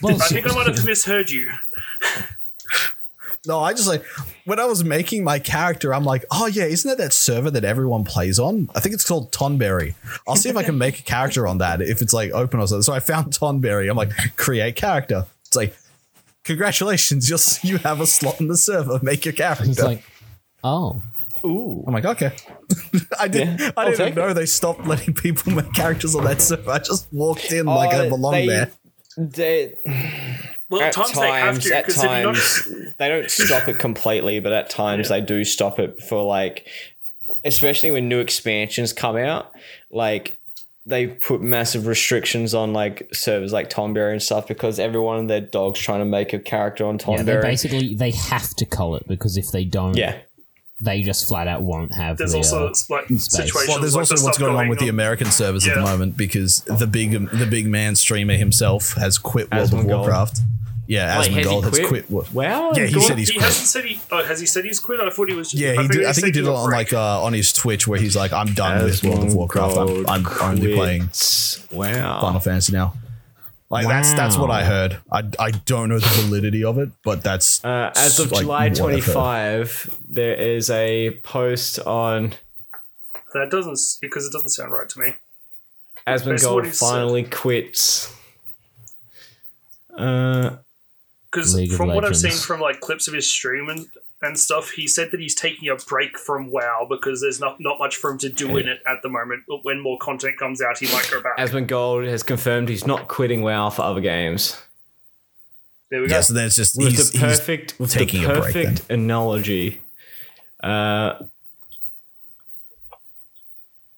Well, 0.00 0.14
I 0.22 0.28
think 0.28 0.48
I 0.48 0.54
might 0.54 0.68
have 0.68 0.84
misheard 0.84 1.30
you. 1.30 1.50
No, 3.46 3.60
I 3.60 3.72
just 3.72 3.88
like 3.88 4.04
when 4.44 4.58
I 4.58 4.64
was 4.64 4.82
making 4.84 5.24
my 5.24 5.38
character, 5.38 5.94
I'm 5.94 6.04
like, 6.04 6.24
oh 6.30 6.46
yeah, 6.46 6.64
isn't 6.64 6.88
that 6.88 6.98
that 6.98 7.12
server 7.12 7.50
that 7.50 7.64
everyone 7.64 8.04
plays 8.04 8.38
on? 8.38 8.68
I 8.74 8.80
think 8.80 8.94
it's 8.94 9.06
called 9.06 9.32
Tonberry. 9.32 9.94
I'll 10.26 10.36
see 10.36 10.48
if 10.48 10.56
I 10.56 10.62
can 10.62 10.78
make 10.78 10.98
a 10.98 11.02
character 11.02 11.46
on 11.46 11.58
that 11.58 11.80
if 11.80 12.02
it's 12.02 12.12
like 12.12 12.32
open 12.32 12.60
or 12.60 12.66
something. 12.66 12.82
So 12.82 12.92
I 12.92 13.00
found 13.00 13.32
Tonberry. 13.32 13.88
I'm 13.88 13.96
like, 13.96 14.10
create 14.36 14.76
character. 14.76 15.26
It's 15.44 15.56
like, 15.56 15.76
congratulations, 16.44 17.30
you 17.30 17.38
you 17.62 17.78
have 17.78 18.00
a 18.00 18.06
slot 18.06 18.40
in 18.40 18.48
the 18.48 18.56
server. 18.56 18.98
Make 19.02 19.24
your 19.24 19.34
character. 19.34 19.64
It's 19.64 19.82
like, 19.82 20.02
oh, 20.64 21.02
Ooh. 21.44 21.84
I'm 21.86 21.94
like, 21.94 22.04
okay. 22.04 22.32
I 23.18 23.28
didn't. 23.28 23.60
Yeah, 23.60 23.70
I 23.76 23.84
didn't 23.86 23.96
take 23.98 24.12
even 24.12 24.24
know 24.26 24.32
they 24.34 24.46
stopped 24.46 24.86
letting 24.86 25.14
people 25.14 25.52
make 25.52 25.72
characters 25.72 26.14
on 26.14 26.24
that 26.24 26.40
server. 26.42 26.70
I 26.70 26.78
just 26.78 27.12
walked 27.12 27.52
in 27.52 27.66
like 27.66 27.94
I 27.94 28.06
Oh, 28.06 28.08
belong 28.10 28.32
they- 28.32 28.46
there. 28.46 28.70
They, 29.18 29.78
Well, 30.68 30.82
at 30.82 30.92
times, 30.92 31.12
they 31.14 31.26
have 31.30 31.54
times, 31.54 31.64
to 31.64 31.76
at 31.76 31.86
because 31.86 32.02
not, 32.02 32.22
times, 32.34 32.68
they 32.98 33.08
don't 33.08 33.30
stop 33.30 33.66
it 33.68 33.78
completely, 33.78 34.40
but 34.40 34.52
at 34.52 34.68
times 34.68 35.08
they 35.08 35.22
do 35.22 35.42
stop 35.42 35.78
it 35.78 36.02
for 36.02 36.22
like, 36.22 36.66
especially 37.44 37.90
when 37.90 38.08
new 38.10 38.18
expansions 38.18 38.92
come 38.92 39.16
out. 39.16 39.52
Like, 39.90 40.38
they 40.84 41.06
put 41.06 41.40
massive 41.40 41.86
restrictions 41.86 42.52
on 42.54 42.72
like 42.74 43.08
servers 43.14 43.52
like 43.54 43.70
Tomberry 43.70 44.12
and 44.12 44.22
stuff 44.22 44.46
because 44.46 44.78
everyone 44.78 45.18
and 45.18 45.30
their 45.30 45.40
dog's 45.40 45.80
trying 45.80 46.00
to 46.00 46.04
make 46.04 46.32
a 46.34 46.38
character 46.38 46.84
on 46.86 46.98
yeah. 47.08 47.22
They 47.22 47.40
basically 47.40 47.94
they 47.94 48.10
have 48.10 48.50
to 48.56 48.66
cull 48.66 48.96
it 48.96 49.08
because 49.08 49.36
if 49.38 49.50
they 49.50 49.64
don't, 49.64 49.96
yeah, 49.96 50.18
they 50.80 51.02
just 51.02 51.26
flat 51.28 51.48
out 51.48 51.62
won't 51.62 51.94
have. 51.94 52.18
there's 52.18 52.32
the, 52.32 52.38
also 52.38 52.66
uh, 52.66 52.74
like 52.90 53.06
space. 53.06 53.32
situations. 53.32 53.68
Well, 53.68 53.80
there's 53.80 53.94
like 53.94 54.02
also 54.02 54.16
the 54.16 54.24
what's 54.24 54.36
stuff 54.36 54.46
going 54.46 54.56
on 54.56 54.68
with 54.68 54.78
the 54.78 54.88
American 54.88 55.30
servers 55.30 55.66
at 55.66 55.74
the 55.74 55.80
moment 55.80 56.16
because 56.16 56.60
the 56.62 56.86
big 56.86 57.12
the 57.30 57.46
big 57.46 57.66
man 57.66 57.96
streamer 57.96 58.34
himself 58.34 58.92
has 58.94 59.18
quit 59.18 59.50
World 59.50 59.72
of 59.72 59.84
Warcraft. 59.84 60.38
Yeah, 60.88 61.18
Wait, 61.18 61.30
Asmongold 61.32 61.64
has 61.64 61.76
he 61.76 61.82
has 61.82 61.88
quit? 61.88 62.06
quit. 62.06 62.10
Wo- 62.10 62.26
wow. 62.32 62.70
Yeah, 62.76 62.86
he 62.86 62.94
God. 62.94 63.02
said 63.02 63.18
he's 63.18 63.28
He 63.30 63.34
quit. 63.34 63.44
hasn't 63.46 63.66
said 63.66 63.84
he. 63.86 63.98
Oh, 64.12 64.22
has 64.24 64.38
he 64.38 64.46
said 64.46 64.64
he's 64.64 64.78
quit? 64.78 65.00
I 65.00 65.10
thought 65.10 65.28
he 65.28 65.34
was. 65.34 65.52
Yeah, 65.52 65.72
he 65.72 65.78
think 65.78 65.92
did. 65.92 66.04
I 66.04 66.12
think 66.12 66.26
he 66.26 66.32
said 66.32 66.32
did 66.34 66.44
it 66.44 66.48
a 66.48 66.52
on 66.54 66.68
break. 66.68 66.92
like 66.92 66.92
uh, 66.92 67.24
on 67.24 67.32
his 67.32 67.52
Twitch 67.52 67.88
where 67.88 67.98
he's 67.98 68.14
like, 68.14 68.32
"I'm 68.32 68.54
done 68.54 68.84
with 68.84 69.02
World 69.02 69.24
of 69.24 69.34
Warcraft. 69.34 69.76
I'm, 69.78 70.06
I'm 70.08 70.26
only 70.42 70.74
playing 70.76 71.00
quits. 71.06 71.66
Wow. 71.72 72.20
Final 72.20 72.38
Fantasy 72.38 72.72
now." 72.72 72.94
Like 73.84 73.88
that's 73.88 74.12
that's 74.14 74.36
what 74.36 74.50
I 74.50 74.64
heard. 74.64 74.98
I, 75.10 75.22
I 75.38 75.50
don't 75.50 75.88
know 75.88 75.98
the 75.98 76.22
validity 76.22 76.64
of 76.64 76.78
it, 76.78 76.90
but 77.04 77.22
that's 77.22 77.64
Uh, 77.64 77.92
as 77.96 78.18
of 78.18 78.32
like, 78.32 78.40
July 78.42 78.68
what 78.68 78.94
I've 78.94 79.04
heard. 79.04 79.14
25, 79.14 79.98
there 80.08 80.34
is 80.34 80.70
a 80.70 81.10
post 81.22 81.78
on 81.80 82.34
That 83.34 83.50
doesn't 83.50 83.78
because 84.00 84.26
it 84.26 84.32
doesn't 84.32 84.50
sound 84.50 84.72
right 84.72 84.88
to 84.88 85.00
me. 85.00 85.14
Asmongold 86.06 86.42
Gold 86.42 86.54
what 86.56 86.64
he 86.66 86.70
said. 86.72 86.86
finally 86.86 87.22
quits. 87.24 88.14
Uh, 89.96 90.56
Because 91.30 91.54
League 91.54 91.72
from 91.72 91.88
what 91.88 92.04
I've 92.04 92.16
seen 92.16 92.32
from 92.32 92.60
like 92.60 92.80
clips 92.80 93.08
of 93.08 93.14
his 93.14 93.28
stream 93.28 93.68
and, 93.68 93.86
and 94.22 94.38
stuff, 94.38 94.70
he 94.70 94.86
said 94.86 95.10
that 95.10 95.20
he's 95.20 95.34
taking 95.34 95.68
a 95.68 95.76
break 95.76 96.18
from 96.18 96.50
WoW 96.50 96.86
because 96.88 97.20
there's 97.20 97.38
not 97.40 97.56
not 97.60 97.78
much 97.78 97.96
for 97.96 98.10
him 98.10 98.18
to 98.18 98.28
do 98.28 98.56
in 98.56 98.66
it 98.68 98.80
at 98.86 99.02
the 99.02 99.08
moment. 99.08 99.44
But 99.46 99.64
when 99.64 99.80
more 99.80 99.98
content 99.98 100.38
comes 100.38 100.62
out, 100.62 100.78
he 100.78 100.86
might 100.92 101.08
go 101.10 101.20
back. 101.22 101.36
Asmongold 101.38 102.08
has 102.08 102.22
confirmed 102.22 102.68
he's 102.68 102.86
not 102.86 103.08
quitting 103.08 103.42
WoW 103.42 103.70
for 103.70 103.82
other 103.82 104.00
games. 104.00 104.60
there 105.90 106.00
we 106.00 106.08
go. 106.08 106.14
yeah. 106.14 106.20
So 106.22 106.34
then 106.34 106.46
it's 106.46 106.56
just 106.56 106.76
With 106.78 106.88
he's, 106.88 107.12
the 107.12 107.18
perfect, 107.18 107.78
with 107.78 107.92
taking 107.92 108.22
the 108.22 108.32
a 108.38 108.40
break 108.40 108.54
perfect 108.54 108.90
analogy. 108.90 109.80
Uh, 110.62 111.22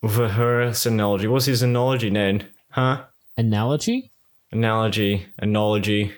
with 0.02 0.18
a 0.18 0.28
Horus 0.28 0.84
analogy. 0.86 1.26
What's 1.28 1.46
his 1.46 1.62
analogy, 1.62 2.10
Ned? 2.10 2.48
Huh? 2.70 3.04
analogy. 3.36 4.10
Analogy. 4.52 5.26
Analogy. 5.38 6.12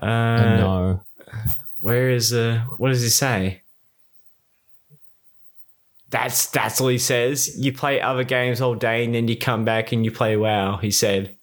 Uh, 0.00 0.06
no, 0.06 1.04
Where 1.82 2.10
is 2.10 2.32
uh 2.32 2.60
what 2.76 2.90
does 2.90 3.02
he 3.02 3.08
say? 3.08 3.62
That's 6.10 6.46
that's 6.46 6.80
all 6.80 6.86
he 6.86 6.98
says. 6.98 7.58
You 7.58 7.72
play 7.72 8.00
other 8.00 8.22
games 8.22 8.60
all 8.60 8.76
day 8.76 9.04
and 9.04 9.12
then 9.12 9.26
you 9.26 9.36
come 9.36 9.64
back 9.64 9.90
and 9.90 10.04
you 10.04 10.12
play 10.12 10.36
WoW, 10.36 10.76
he 10.76 10.92
said. 10.92 11.34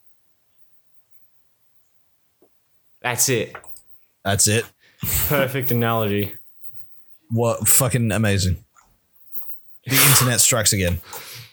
That's 3.02 3.28
it. 3.28 3.54
that's 4.24 4.48
it. 4.48 4.64
Perfect 5.28 5.72
analogy. 5.72 6.36
What 7.30 7.68
fucking 7.68 8.10
amazing. 8.14 8.64
The 9.86 9.98
internet 9.98 10.40
strikes 10.40 10.72
again. 10.72 11.02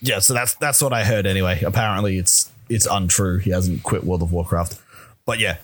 Yeah, 0.01 0.21
so 0.21 0.33
that's 0.33 0.55
that's 0.55 0.81
what 0.81 0.93
I 0.93 1.03
heard 1.03 1.27
anyway. 1.27 1.61
Apparently 1.63 2.19
it's 2.19 2.53
it's 2.69 2.87
untrue. 2.87 3.39
He 3.39 3.51
hasn't 3.51 3.83
quit 3.83 4.05
World 4.05 4.23
of 4.23 4.31
Warcraft. 4.31 4.81
But 5.25 5.41
yeah, 5.41 5.57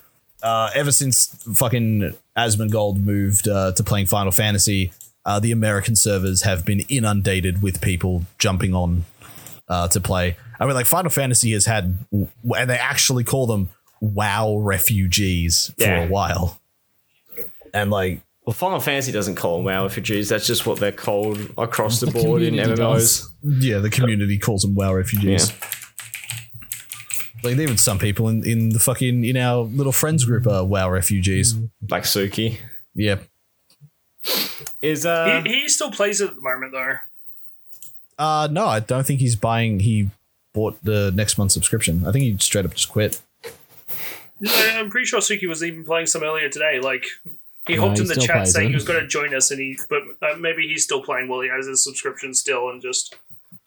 uh, 0.42 0.70
ever 0.74 0.92
since 0.92 1.26
fucking 1.54 2.14
Asmongold 2.36 3.02
moved 3.02 3.48
uh, 3.48 3.72
to 3.72 3.82
playing 3.84 4.06
Final 4.06 4.32
Fantasy, 4.32 4.92
uh, 5.24 5.38
the 5.40 5.52
American 5.52 5.94
servers 5.96 6.42
have 6.42 6.64
been 6.64 6.80
inundated 6.88 7.62
with 7.62 7.80
people 7.80 8.24
jumping 8.38 8.74
on 8.74 9.04
uh, 9.68 9.88
to 9.88 10.00
play. 10.00 10.36
I 10.58 10.66
mean, 10.66 10.74
like 10.74 10.86
Final 10.86 11.10
Fantasy 11.10 11.52
has 11.52 11.66
had, 11.66 11.98
and 12.12 12.70
they 12.70 12.76
actually 12.76 13.24
call 13.24 13.46
them 13.46 13.68
WoW 14.00 14.58
refugees 14.58 15.72
for 15.78 15.84
Yeah. 15.84 16.04
a 16.04 16.08
while. 16.08 16.58
And 17.74 17.90
like, 17.90 18.20
Well, 18.44 18.54
Final 18.54 18.80
Fantasy 18.80 19.12
doesn't 19.12 19.36
call 19.36 19.56
them 19.58 19.64
WoW 19.66 19.84
refugees. 19.84 20.28
That's 20.28 20.46
just 20.46 20.66
what 20.66 20.78
they're 20.80 20.90
called 20.92 21.38
across 21.56 22.00
the, 22.00 22.06
The 22.06 22.12
board 22.12 22.42
in 22.42 22.54
MMOs. 22.54 22.76
does. 22.76 23.30
Yeah, 23.42 23.78
the 23.78 23.90
community 23.90 24.38
calls 24.38 24.62
them 24.62 24.74
WoW 24.74 24.94
refugees. 24.94 25.50
Yeah. 25.50 25.68
Like 27.44 27.58
even 27.58 27.76
some 27.76 27.98
people 27.98 28.28
in, 28.28 28.44
in 28.46 28.68
the 28.70 28.78
fucking 28.78 29.24
in 29.24 29.36
our 29.36 29.62
little 29.62 29.92
friends 29.92 30.24
group 30.24 30.46
are 30.46 30.64
WoW 30.64 30.90
refugees. 30.90 31.54
Like 31.90 32.04
Suki. 32.04 32.58
Yeah. 32.94 33.16
Is 34.80 35.04
uh 35.06 35.42
he, 35.44 35.62
he 35.62 35.68
still 35.68 35.90
plays 35.90 36.20
it 36.20 36.30
at 36.30 36.34
the 36.36 36.40
moment 36.42 36.72
though. 36.72 36.94
Uh 38.18 38.48
no, 38.50 38.66
I 38.66 38.80
don't 38.80 39.06
think 39.06 39.20
he's 39.20 39.36
buying 39.36 39.80
he 39.80 40.10
bought 40.54 40.78
the 40.84 41.10
next 41.14 41.38
month's 41.38 41.54
subscription. 41.54 42.06
I 42.06 42.12
think 42.12 42.24
he 42.24 42.36
straight 42.38 42.64
up 42.64 42.74
just 42.74 42.88
quit. 42.88 43.20
I- 44.46 44.76
I'm 44.76 44.90
pretty 44.90 45.06
sure 45.06 45.20
Suki 45.20 45.48
was 45.48 45.62
even 45.62 45.84
playing 45.84 46.06
some 46.06 46.22
earlier 46.22 46.48
today. 46.48 46.78
Like 46.80 47.06
he 47.66 47.76
No, 47.76 47.82
hopped 47.82 47.98
he 47.98 48.02
in 48.02 48.08
the 48.08 48.14
chat 48.16 48.36
plays 48.36 48.52
saying 48.52 48.66
it. 48.66 48.70
he 48.70 48.74
was 48.74 48.84
going 48.84 49.00
to 49.00 49.06
join 49.06 49.34
us, 49.34 49.50
and 49.52 49.60
he 49.60 49.78
but 49.88 50.02
uh, 50.20 50.36
maybe 50.36 50.66
he's 50.66 50.82
still 50.84 51.00
playing 51.02 51.28
while 51.28 51.40
he 51.40 51.48
has 51.48 51.66
his 51.66 51.82
subscription 51.82 52.34
still, 52.34 52.68
and 52.70 52.82
just 52.82 53.14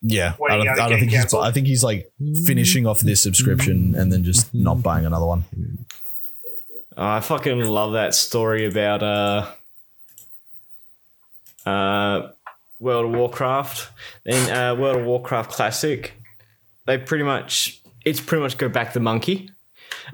Yeah. 0.01 0.35
I 0.49 0.57
don't, 0.57 0.67
I 0.67 0.75
don't 0.75 0.89
getting 0.89 0.99
think 0.99 1.11
he's 1.11 1.19
cancelled. 1.19 1.43
I 1.45 1.51
think 1.51 1.67
he's 1.67 1.83
like 1.83 2.11
finishing 2.45 2.85
off 2.85 2.99
this 3.01 3.21
subscription 3.21 3.95
and 3.95 4.11
then 4.11 4.23
just 4.23 4.53
not 4.53 4.81
buying 4.83 5.05
another 5.05 5.25
one. 5.25 5.45
I 6.97 7.19
fucking 7.19 7.59
love 7.59 7.93
that 7.93 8.13
story 8.15 8.65
about 8.65 9.03
uh 9.03 9.47
uh 11.65 12.29
World 12.79 13.05
of 13.13 13.19
Warcraft. 13.19 13.89
Then 14.23 14.51
uh 14.51 14.75
World 14.79 14.97
of 15.01 15.05
Warcraft 15.05 15.51
Classic. 15.51 16.13
They 16.85 16.97
pretty 16.97 17.23
much 17.23 17.81
it's 18.05 18.21
pretty 18.21 18.43
much 18.43 18.57
go 18.57 18.69
back 18.69 18.93
the 18.93 18.99
monkey. 18.99 19.49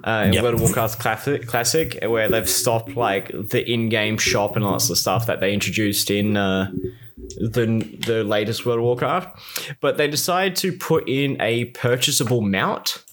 Uh, 0.06 0.24
in 0.28 0.34
Yep. 0.34 0.44
World 0.44 0.56
of 0.56 0.62
Warcraft 0.62 1.00
Classic, 1.00 1.46
Classic, 1.48 2.00
where 2.04 2.30
they've 2.30 2.48
stopped 2.48 2.96
like 2.96 3.28
the 3.50 3.70
in-game 3.70 4.18
shop 4.18 4.56
and 4.56 4.64
all 4.64 4.74
that 4.74 4.80
sort 4.80 4.92
of 4.92 4.98
stuff 5.00 5.26
that 5.26 5.42
they 5.42 5.54
introduced 5.54 6.10
in 6.10 6.38
uh, 6.38 6.72
the 7.18 7.98
the 8.06 8.24
latest 8.24 8.66
World 8.66 8.80
of 8.80 8.86
Warcraft, 8.86 9.78
but 9.82 9.98
they 9.98 10.08
decided 10.08 10.56
to 10.58 10.72
put 10.74 11.08
in 11.10 11.40
a 11.42 11.66
purchasable 11.66 12.42
mount, 12.42 13.04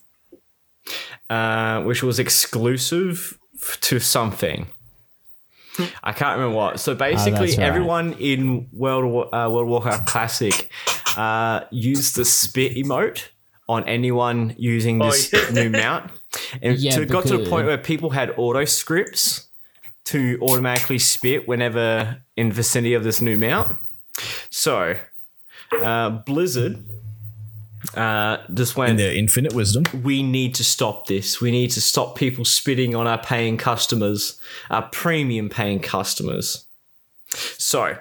uh, 1.31 1.83
which 1.83 2.03
was 2.03 2.19
exclusive 2.19 3.39
to 3.81 3.99
something. 3.99 4.67
I 6.03 6.13
can't 6.13 6.39
remember 6.39 6.57
what. 6.57 6.81
So 6.81 6.95
basically, 6.95 7.47
that's 7.47 7.59
right. 7.59 7.67
everyone 7.67 8.15
in 8.15 8.69
World 8.73 9.05
of, 9.05 9.35
uh, 9.35 9.51
World 9.53 9.63
of 9.65 9.69
Warcraft 9.69 10.07
Classic 10.07 10.69
uh, 11.17 11.61
used 11.71 12.17
the 12.17 12.25
spit 12.25 12.75
emote 12.77 13.29
on 13.69 13.85
anyone 13.89 14.55
using 14.59 15.01
Oh, 15.03 15.11
this 15.11 15.33
yeah. 15.33 15.51
new 15.51 15.71
mount, 15.71 16.11
and 16.63 16.79
Yeah, 16.79 16.93
so 16.93 17.03
it 17.03 17.09
got 17.11 17.27
to 17.27 17.35
a 17.35 17.39
because- 17.39 17.49
point 17.51 17.67
where 17.67 17.79
people 17.79 18.11
had 18.11 18.33
auto 18.37 18.65
scripts 18.65 19.47
to 20.07 20.39
automatically 20.41 20.99
spit 20.99 21.47
whenever 21.47 22.23
in 22.37 22.51
vicinity 22.51 22.95
of 22.95 23.05
this 23.05 23.21
new 23.21 23.37
mount. 23.37 23.77
So, 24.51 24.97
uh, 25.73 26.11
Blizzard 26.11 26.85
uh, 27.95 28.39
just 28.53 28.77
went. 28.77 28.93
In 28.93 28.97
their 28.97 29.13
infinite 29.13 29.55
wisdom. 29.55 29.85
we 30.03 30.23
need 30.23 30.55
to 30.57 30.65
stop 30.65 31.07
this. 31.07 31.41
We 31.41 31.51
need 31.51 31.71
to 31.73 31.81
stop 31.81 32.17
people 32.17 32.45
spitting 32.45 32.95
on 32.95 33.07
our 33.07 33.19
paying 33.19 33.57
customers, 33.57 34.39
our 34.71 34.83
premium 34.83 35.49
paying 35.49 35.81
customers. 35.81 36.65
So, 37.29 37.99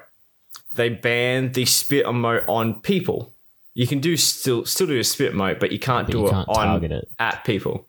they 0.76 0.90
banned 0.90 1.54
the 1.54 1.66
spit 1.66 2.06
emote 2.06 2.48
on 2.48 2.82
people. 2.82 3.34
You 3.74 3.86
can 3.86 4.00
do 4.00 4.18
still 4.18 4.66
still 4.66 4.88
do 4.88 4.98
a 4.98 5.04
spit 5.04 5.34
emote, 5.34 5.60
but 5.60 5.72
you 5.72 5.80
can't 5.80 6.10
do 6.10 6.20
you 6.20 6.28
it 6.28 6.32
can't 6.32 6.50
on 6.50 6.84
it. 6.84 7.10
at 7.20 7.44
people. 7.44 7.86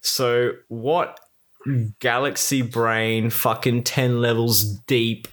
So 0.00 0.52
what 0.68 1.18
galaxy 1.98 2.62
brain 2.62 3.30
fucking 3.30 3.82
10 3.82 4.20
levels 4.20 4.62
deep 4.64 5.26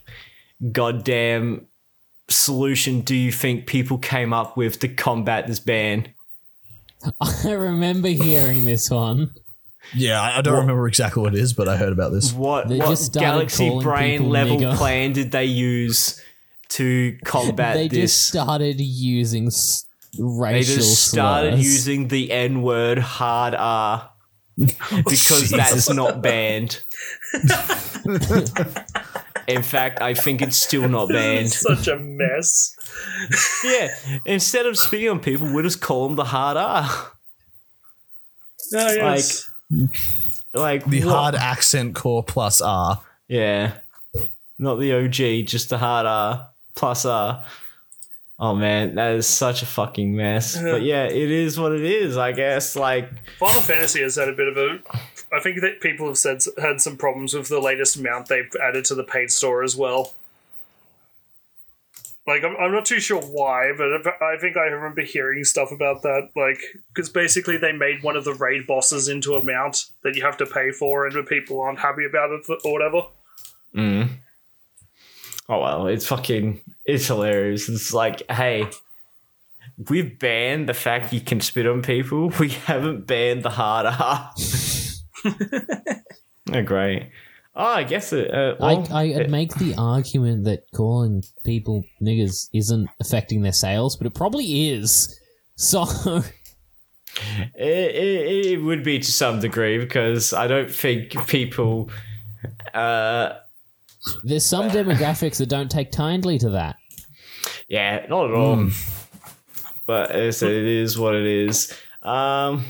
goddamn 0.72 1.68
solution 2.30 3.02
do 3.02 3.16
you 3.16 3.32
think 3.32 3.68
people 3.68 3.98
came 3.98 4.34
up 4.34 4.56
with 4.58 4.80
to 4.80 4.88
combat 4.88 5.48
this 5.48 5.60
ban? 5.60 6.08
I 7.22 7.52
remember 7.52 8.08
hearing 8.08 8.66
this 8.66 8.90
one. 8.90 9.34
Yeah, 9.94 10.22
I, 10.22 10.38
I 10.38 10.42
don't 10.42 10.58
remember 10.60 10.88
exactly 10.88 11.22
what 11.22 11.36
it 11.36 11.40
is, 11.42 11.52
but 11.54 11.68
I 11.68 11.76
heard 11.76 11.92
about 11.92 12.14
this. 12.14 12.32
What, 12.32 12.70
They 12.70 12.78
what 12.80 13.10
galaxy 13.12 13.70
brain 13.82 14.30
level 14.30 14.58
nigger. 14.58 14.78
plan 14.78 15.12
did 15.12 15.32
they 15.34 15.44
use 15.46 16.22
to 16.70 17.18
combat 17.26 17.74
they 17.76 17.88
this? 17.90 18.00
just 18.14 18.28
started 18.28 18.80
using 18.80 19.48
s- 19.48 19.86
racial 20.18 20.76
they 20.76 20.80
just 20.80 21.08
started 21.10 21.54
slurs. 21.56 21.66
using 21.66 22.08
the 22.08 22.32
N 22.32 22.62
word 22.62 22.98
hard 23.00 23.54
R 23.56 24.10
because 24.56 25.50
that's 25.50 25.90
not 25.90 26.22
banned. 26.22 26.82
In 29.48 29.64
fact, 29.64 30.02
I 30.02 30.14
think 30.14 30.42
it's 30.42 30.58
still 30.58 30.88
not 30.88 31.10
banned. 31.10 31.52
Such 31.52 31.88
a 31.88 31.98
mess. 31.98 32.76
Yeah, 33.64 33.96
instead 34.26 34.66
of 34.66 34.78
spitting 34.78 35.10
on 35.10 35.20
people, 35.20 35.52
we'll 35.54 35.64
just 35.64 35.82
call 35.82 36.08
them 36.08 36.16
the 36.16 36.24
hard 36.26 36.58
R. 36.58 36.86
Oh, 38.76 38.94
yes. 38.94 39.50
Like 40.54 40.86
The 40.86 41.04
what? 41.04 41.14
hard 41.14 41.36
accent 41.36 41.96
core 41.96 42.24
plus 42.24 42.62
R. 42.62 43.02
Yeah. 43.28 43.74
Not 44.60 44.76
the 44.76 44.94
OG, 44.94 45.48
just 45.48 45.70
the 45.70 45.78
hard 45.78 46.06
R 46.06 46.50
plus 46.76 47.06
R. 47.06 47.44
Oh 48.40 48.56
man, 48.56 48.96
that 48.96 49.14
is 49.14 49.28
such 49.28 49.62
a 49.62 49.66
fucking 49.66 50.16
mess. 50.16 50.60
But 50.62 50.82
yeah, 50.82 51.06
it 51.06 51.32
is 51.32 51.60
what 51.60 51.72
it 51.72 51.84
is, 51.84 52.18
I 52.18 52.32
guess. 52.32 52.76
Like, 52.76 53.10
Final 53.38 53.62
Fantasy 53.62 54.02
has 54.02 54.16
had 54.16 54.28
a 54.28 54.34
bit 54.34 54.48
of 54.48 54.58
a. 54.58 54.80
I 55.34 55.40
think 55.40 55.62
that 55.62 55.82
people 55.82 56.08
have 56.08 56.18
said 56.18 56.42
had 56.62 56.80
some 56.82 56.98
problems 56.98 57.34
with 57.34 57.50
the 57.50 57.60
latest 57.60 58.00
mount 58.00 58.28
they've 58.28 58.50
added 58.62 58.86
to 58.86 58.96
the 58.96 59.04
paid 59.04 59.32
store 59.32 59.64
as 59.64 59.76
well. 59.76 60.14
Like 62.26 62.44
I'm, 62.44 62.56
I'm 62.58 62.72
not 62.72 62.86
too 62.86 63.00
sure 63.02 63.22
why, 63.22 63.74
but 63.78 64.08
I 64.22 64.38
think 64.40 64.56
I 64.56 64.62
remember 64.68 65.02
hearing 65.02 65.44
stuff 65.44 65.72
about 65.72 66.04
that. 66.04 66.30
Like 66.36 66.60
because 66.94 67.10
basically 67.10 67.58
they 67.58 67.74
made 67.74 68.02
one 68.04 68.16
of 68.16 68.24
the 68.24 68.34
raid 68.34 68.66
bosses 68.66 69.10
into 69.10 69.36
a 69.36 69.44
mount 69.44 69.86
that 70.04 70.16
you 70.16 70.24
have 70.24 70.38
to 70.38 70.46
pay 70.46 70.72
for, 70.72 71.06
and 71.06 71.16
the 71.16 71.24
people 71.24 71.60
aren't 71.60 71.80
happy 71.80 72.06
about 72.06 72.32
it 72.32 72.50
or 72.64 72.72
whatever. 72.72 73.02
Mhm. 73.76 74.10
Oh 75.50 75.60
well, 75.60 75.88
it's 75.88 76.08
fucking, 76.08 76.62
it's 76.86 77.08
hilarious. 77.08 77.68
It's 77.68 77.94
like, 77.94 78.22
hey, 78.32 78.70
we've 79.90 80.18
banned 80.18 80.70
the 80.70 80.74
fact 80.74 81.12
you 81.12 81.20
can 81.20 81.42
spit 81.42 81.68
on 81.68 81.82
people. 81.82 82.30
We 82.40 82.50
haven't 82.50 83.06
banned 83.06 83.44
the 83.44 83.50
hard 83.50 83.86
R. 83.88 84.32
oh, 86.54 86.62
great. 86.64 87.10
Oh, 87.56 87.66
I 87.66 87.84
guess 87.84 88.12
it. 88.14 88.34
Uh, 88.34 88.56
well, 88.60 88.88
I, 88.92 89.02
I'd 89.02 89.10
it- 89.22 89.30
make 89.30 89.54
the 89.56 89.76
argument 89.78 90.46
that 90.46 90.64
calling 90.74 91.24
people 91.44 91.84
niggers 92.02 92.50
isn't 92.54 92.90
affecting 93.00 93.42
their 93.44 93.54
sales, 93.54 93.96
but 93.96 94.08
it 94.08 94.14
probably 94.14 94.70
is. 94.70 95.20
So 95.56 95.84
It, 97.56 97.56
it, 97.56 98.46
it 98.48 98.58
would 98.64 98.84
be 98.84 98.98
to 98.98 99.12
some 99.12 99.40
degree 99.40 99.78
because 99.78 100.34
I 100.34 100.48
don't 100.48 100.72
think 100.72 101.12
people. 101.28 101.92
Uh, 102.74 103.34
there's 104.24 104.46
some 104.48 104.70
demographics 104.72 105.38
that 105.38 105.50
don't 105.50 105.70
take 105.70 105.92
kindly 105.92 106.40
to 106.40 106.50
that. 106.50 106.78
yeah, 107.68 108.08
not 108.10 108.32
at 108.32 108.36
all. 108.36 108.68
But 109.86 110.16
I 110.16 110.32
said, 110.32 110.50
it 110.52 110.66
is 110.66 110.98
what 110.98 111.14
it 111.14 111.26
is. 111.28 111.72
Um, 112.02 112.66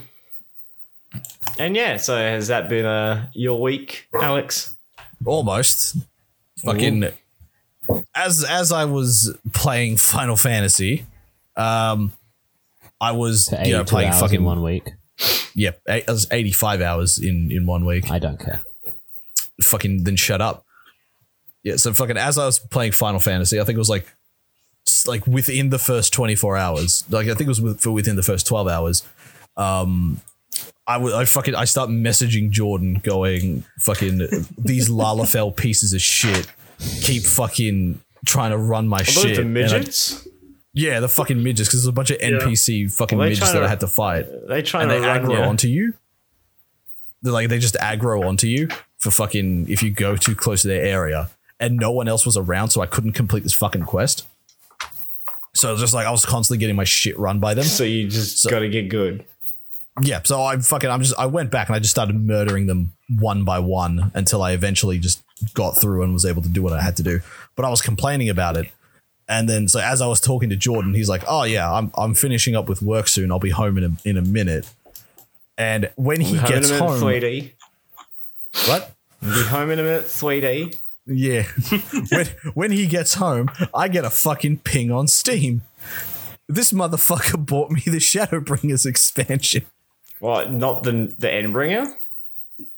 and 1.60 1.76
yeah, 1.76 1.98
so 1.98 2.16
has 2.18 2.48
that 2.48 2.70
been 2.70 2.86
uh, 2.86 3.28
your 3.34 3.62
week, 3.62 4.08
Alex? 4.14 4.76
Almost. 5.26 5.98
Fucking 6.64 7.12
as 8.16 8.44
as 8.44 8.72
I 8.72 8.86
was 8.86 9.36
playing 9.54 9.98
Final 9.98 10.36
Fantasy, 10.36 11.06
um 11.56 12.14
I 13.02 13.12
was 13.12 13.50
For 13.50 13.62
you 13.64 13.74
know 13.74 13.84
playing 13.84 14.10
hours 14.12 14.22
fucking 14.22 14.40
in 14.40 14.44
one 14.46 14.62
week. 14.62 14.90
Yep, 15.56 15.82
eight, 15.90 16.04
I 16.08 16.12
was 16.12 16.28
85 16.32 16.82
hours 16.82 17.20
in 17.20 17.52
in 17.52 17.66
one 17.66 17.86
week. 17.86 18.10
I 18.10 18.20
don't 18.20 18.40
care. 18.40 18.64
fucking 19.62 20.04
then 20.04 20.16
shut 20.16 20.42
up. 20.42 20.66
Yeah, 21.64 21.76
so 21.78 21.94
fucking 21.94 22.18
as 22.18 22.38
I 22.38 22.46
was 22.46 22.60
playing 22.60 22.94
Final 22.94 23.20
Fantasy, 23.20 23.60
I 23.60 23.64
think 23.64 23.76
it 23.76 23.80
was 23.80 23.90
like 23.90 24.08
like 25.06 25.26
within 25.28 25.70
the 25.70 25.80
first 25.80 26.14
24 26.14 26.58
hours. 26.58 27.04
Like 27.10 27.26
I 27.28 27.34
think 27.34 27.42
it 27.42 27.48
was 27.48 27.62
with, 27.62 27.82
for 27.82 27.92
within 27.92 28.16
the 28.16 28.24
first 28.24 28.48
12 28.48 28.68
hours. 28.68 29.04
Um 29.58 30.22
I 30.88 30.98
would 30.98 31.14
I 31.14 31.26
fucking 31.26 31.56
I 31.56 31.66
start 31.66 31.90
messaging 31.90 32.50
Jordan 32.50 33.00
going 33.04 33.64
fucking 33.80 34.18
these 34.58 34.90
Lalafell 34.90 35.56
pieces 35.56 35.94
of 35.94 36.02
shit 36.02 36.48
keep 37.02 37.24
fucking 37.24 38.02
trying 38.26 38.52
to 38.52 38.58
run 38.58 38.88
my 38.88 38.98
Are 38.98 39.04
those 39.04 39.14
shit. 39.14 39.36
the 39.38 39.42
And 39.44 39.58
I- 39.58 40.30
yeah, 40.74 41.00
the 41.00 41.08
fucking 41.08 41.42
midgets 41.42 41.70
because 41.70 41.82
there's 41.84 41.88
a 41.90 41.92
bunch 41.94 42.10
of 42.12 42.18
NPC 42.20 42.92
fucking 42.92 43.18
Well, 43.18 43.30
midgets 43.30 43.52
that 43.52 43.60
to- 43.60 43.66
I 43.66 43.68
had 43.68 43.80
to 43.82 43.88
fight 43.88 44.26
They 44.48 44.62
trying 44.62 44.84
and 44.84 44.92
they 44.92 45.00
to 45.00 45.08
run 45.08 45.22
aggro 45.24 45.48
onto 45.48 45.68
you. 45.68 45.94
They're 47.22 47.32
like 47.32 47.48
they 47.50 47.60
just 47.60 47.76
aggro 47.76 48.26
onto 48.26 48.48
you 48.48 48.68
for 48.98 49.12
fucking 49.12 49.68
if 49.70 49.82
you 49.84 49.92
go 49.92 50.16
too 50.18 50.36
close 50.36 50.64
to 50.64 50.68
their 50.68 50.84
area, 50.84 51.30
and 51.60 51.78
no 51.78 51.92
one 51.92 52.08
else 52.10 52.26
was 52.26 52.36
around, 52.36 52.70
so 52.72 52.82
I 52.82 52.86
couldn't 52.86 53.14
complete 53.14 53.44
this 53.44 53.54
fucking 53.54 53.84
quest. 53.84 54.26
So 55.54 55.78
just 55.78 55.94
like 55.94 56.08
I 56.08 56.12
was 56.12 56.26
constantly 56.26 56.58
getting 56.58 56.76
my 56.76 56.84
shit 56.84 57.18
run 57.18 57.40
by 57.40 57.54
them. 57.54 57.64
So 57.64 57.84
you 57.84 58.08
just 58.10 58.50
got 58.50 58.60
to 58.60 58.70
get 58.70 58.90
good. 58.90 59.24
Yeah, 60.02 60.22
so 60.24 60.42
I 60.42 60.58
fucking 60.58 60.90
I'm 60.90 61.02
just 61.02 61.14
I 61.20 61.28
went 61.28 61.52
back 61.52 61.70
and 61.70 61.76
I 61.76 61.80
just 61.80 61.92
started 61.92 62.16
murdering 62.16 62.66
them 62.66 62.94
one 63.20 63.44
by 63.44 63.60
one 63.60 64.12
until 64.16 64.42
I 64.42 64.54
eventually 64.54 64.98
just 64.98 65.22
got 65.54 65.80
through 65.80 66.04
and 66.04 66.14
was 66.14 66.26
able 66.26 66.42
to 66.42 66.50
do 66.50 66.64
what 66.64 66.74
I 66.74 66.82
had 66.82 66.98
to 66.98 67.04
do. 67.04 67.20
But 67.56 67.66
I 67.66 67.70
was 67.70 67.82
complaining 67.82 68.30
about 68.30 68.58
it. 68.58 68.72
And 69.30 69.48
then 69.48 69.68
so 69.68 69.80
as 69.80 70.02
I 70.02 70.08
was 70.08 70.20
talking 70.20 70.50
to 70.50 70.56
Jordan, 70.56 70.94
he's 70.96 71.10
like, 71.10 71.24
"Oh 71.28 71.44
yeah, 71.44 71.72
I'm 71.72 71.92
I'm 71.96 72.14
finishing 72.16 72.56
up 72.56 72.68
with 72.68 72.82
work 72.82 73.08
soon. 73.08 73.32
I'll 73.32 73.40
be 73.40 73.52
home 73.52 73.78
in 73.78 73.84
a 73.84 74.10
in 74.10 74.18
a 74.18 74.22
minute." 74.22 74.70
And 75.58 75.92
when 75.96 76.22
he 76.22 76.38
Home 76.38 76.50
gets 76.50 76.70
in 76.70 76.76
a 76.76 76.80
minute, 76.80 76.90
home, 76.90 77.00
sweetie. 77.00 77.56
what? 78.66 78.94
Be 79.22 79.44
home 79.44 79.70
in 79.70 79.80
a 79.80 79.84
minute, 79.84 80.10
sweetie. 80.10 80.74
Yeah. 81.06 81.44
when 82.12 82.26
when 82.54 82.72
he 82.72 82.88
gets 82.88 83.16
home, 83.16 83.50
I 83.74 83.88
get 83.88 84.06
a 84.06 84.10
fucking 84.10 84.58
ping 84.60 84.92
on 84.92 85.08
Steam. 85.08 85.62
This 86.50 86.72
motherfucker 86.74 87.46
bought 87.46 87.72
me 87.72 87.82
the 87.86 87.98
Shadowbringers 87.98 88.86
expansion. 88.86 89.66
What? 90.20 90.52
Not 90.52 90.84
the 90.84 91.14
the 91.18 91.28
Endbringer? 91.28 91.94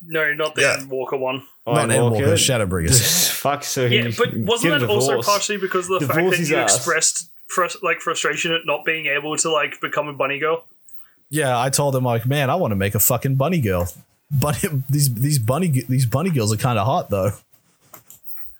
No, 0.07 0.33
not 0.33 0.55
the 0.55 0.61
Yeah. 0.61 0.77
Endwalker 0.79 1.19
one. 1.19 1.43
Oh, 1.67 1.73
Not 1.73 1.89
Endwalker? 1.89 2.21
Endwalker, 2.21 2.33
Shadowbringers. 2.67 3.29
Fuck. 3.41 3.63
So 3.63 3.85
Yeah, 3.85 4.03
he- 4.05 4.15
but 4.17 4.35
wasn't 4.37 4.73
get 4.73 4.81
a 4.83 4.87
that 4.87 4.89
also 4.89 5.07
divorce. 5.09 5.25
partially 5.25 5.57
because 5.57 5.89
of 5.89 5.99
the 5.99 6.07
fact 6.07 6.29
that 6.29 6.37
his 6.37 6.49
you 6.49 6.57
ass. 6.57 6.75
expressed 6.75 7.29
frus- 7.55 7.81
like 7.83 7.99
frustration 8.01 8.51
at 8.53 8.61
not 8.65 8.85
being 8.85 9.05
able 9.07 9.35
to 9.37 9.51
like 9.51 9.79
become 9.81 10.07
a 10.07 10.13
bunny 10.13 10.39
girl? 10.39 10.65
Yeah, 11.29 11.59
I 11.59 11.69
told 11.69 11.95
him 11.95 12.03
like, 12.03 12.25
man, 12.25 12.49
I 12.49 12.55
want 12.55 12.71
to 12.71 12.75
make 12.75 12.95
a 12.95 12.99
fucking 12.99 13.35
bunny 13.35 13.59
girl. 13.61 13.87
But 14.31 14.63
these 14.89 15.13
these 15.13 15.37
bunny 15.37 15.67
these 15.87 16.07
bunny 16.07 16.31
girls 16.31 16.51
are 16.51 16.57
kind 16.57 16.79
of 16.79 16.85
hot 16.87 17.11
though. 17.11 17.31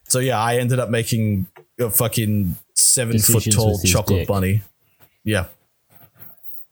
So 0.08 0.20
yeah, 0.20 0.40
I 0.40 0.58
ended 0.58 0.80
up 0.80 0.90
making 0.92 1.48
a 1.80 1.90
fucking 1.90 2.56
seven 2.76 3.14
foot 3.14 3.44
Decisions 3.44 3.56
tall 3.56 3.72
with 3.74 3.82
his 3.82 3.92
chocolate 3.92 4.20
dick. 4.20 4.28
bunny. 4.28 4.62
Yeah. 5.24 5.48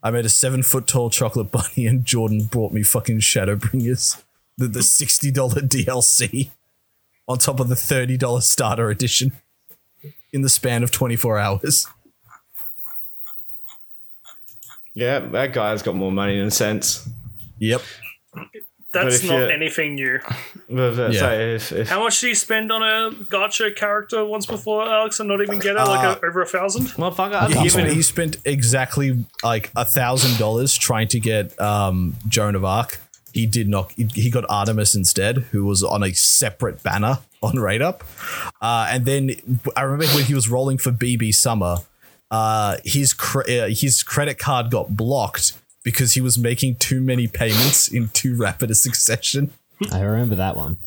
I 0.04 0.12
made 0.12 0.26
a 0.26 0.30
seven 0.30 0.64
foot 0.64 0.86
tall 0.86 1.10
chocolate 1.10 1.50
bunny, 1.52 1.88
and 1.88 2.06
Jordan 2.06 2.44
brought 2.44 2.74
me 2.74 2.84
fucking 2.84 3.20
Shadowbringers, 3.20 4.22
the 4.58 4.68
the 4.68 4.84
sixty 4.84 5.32
dollar 5.32 5.62
DLC, 5.62 6.52
on 7.28 7.38
top 7.38 7.60
of 7.62 7.70
the 7.70 7.76
thirty 7.76 8.18
dollar 8.18 8.42
starter 8.42 8.90
edition, 8.90 9.32
in 10.34 10.42
the 10.42 10.50
span 10.50 10.84
of 10.84 10.92
twenty 10.92 11.16
four 11.16 11.40
hours. 11.40 11.88
Yeah, 14.94 15.20
that 15.20 15.54
guy's 15.54 15.82
got 15.82 15.96
more 15.96 16.12
money 16.12 16.40
than 16.40 16.52
sense. 16.52 17.08
Yep. 17.60 17.82
That's 18.94 19.24
not 19.24 19.38
you- 19.40 19.46
anything 19.48 19.96
new. 19.96 20.20
But, 20.70 20.96
but, 20.96 21.14
Yeah. 21.14 21.20
so 21.20 21.32
if, 21.34 21.72
if, 21.72 21.90
How 21.90 22.00
much 22.04 22.20
do 22.22 22.28
you 22.30 22.36
spend 22.36 22.72
on 22.72 22.82
a 22.82 23.12
gacha 23.26 23.76
character 23.76 24.24
once 24.26 24.46
before, 24.46 24.84
Alex, 24.88 25.20
and 25.20 25.28
not 25.30 25.42
even 25.42 25.60
get 25.60 25.76
it? 25.76 25.80
like 25.80 26.04
Uh, 26.06 26.20
a, 26.22 26.26
over 26.26 26.42
a 26.42 26.46
thousand? 26.48 26.86
motherfucker, 26.98 27.34
I've 27.34 27.50
He 27.50 27.54
given 27.56 27.70
spent, 27.70 27.90
he 27.92 28.02
spent 28.02 28.38
exactly 28.46 29.26
like 29.44 29.72
a 29.76 29.86
thousand 29.86 30.40
dollars 30.40 30.76
trying 30.76 31.08
to 31.10 31.20
get 31.20 31.60
um, 31.60 32.16
Joan 32.28 32.56
of 32.56 32.64
Arc. 32.66 33.00
He 33.34 33.46
did 33.46 33.68
not. 33.68 33.92
He, 33.94 34.06
he 34.14 34.30
got 34.32 34.46
Artemis 34.50 34.96
instead, 34.96 35.38
who 35.52 35.66
was 35.66 35.84
on 35.84 36.04
a 36.04 36.14
separate 36.14 36.82
banner 36.84 37.20
on 37.42 37.58
Rate 37.60 37.82
Up. 37.82 38.04
Uh, 38.62 38.88
and 38.90 39.06
then 39.06 39.32
I 39.76 39.82
remember 39.82 40.14
when 40.16 40.26
he 40.26 40.34
was 40.36 40.50
rolling 40.50 40.78
for 40.78 40.92
BB 40.92 41.34
Summer, 41.36 41.78
uh, 42.32 42.78
his 42.86 43.14
cre- 43.14 43.42
uh, 43.50 43.68
his 43.70 44.02
credit 44.04 44.38
card 44.40 44.70
got 44.72 44.96
blocked 44.96 45.54
because 45.84 46.14
he 46.14 46.22
was 46.22 46.38
making 46.38 46.76
too 46.76 47.02
many 47.02 47.28
payments 47.28 47.88
in 47.88 48.08
too 48.10 48.36
rapid 48.36 48.72
a 48.72 48.76
succession. 48.76 49.52
I 49.92 50.00
remember 50.02 50.36
that 50.36 50.56
one. 50.56 50.78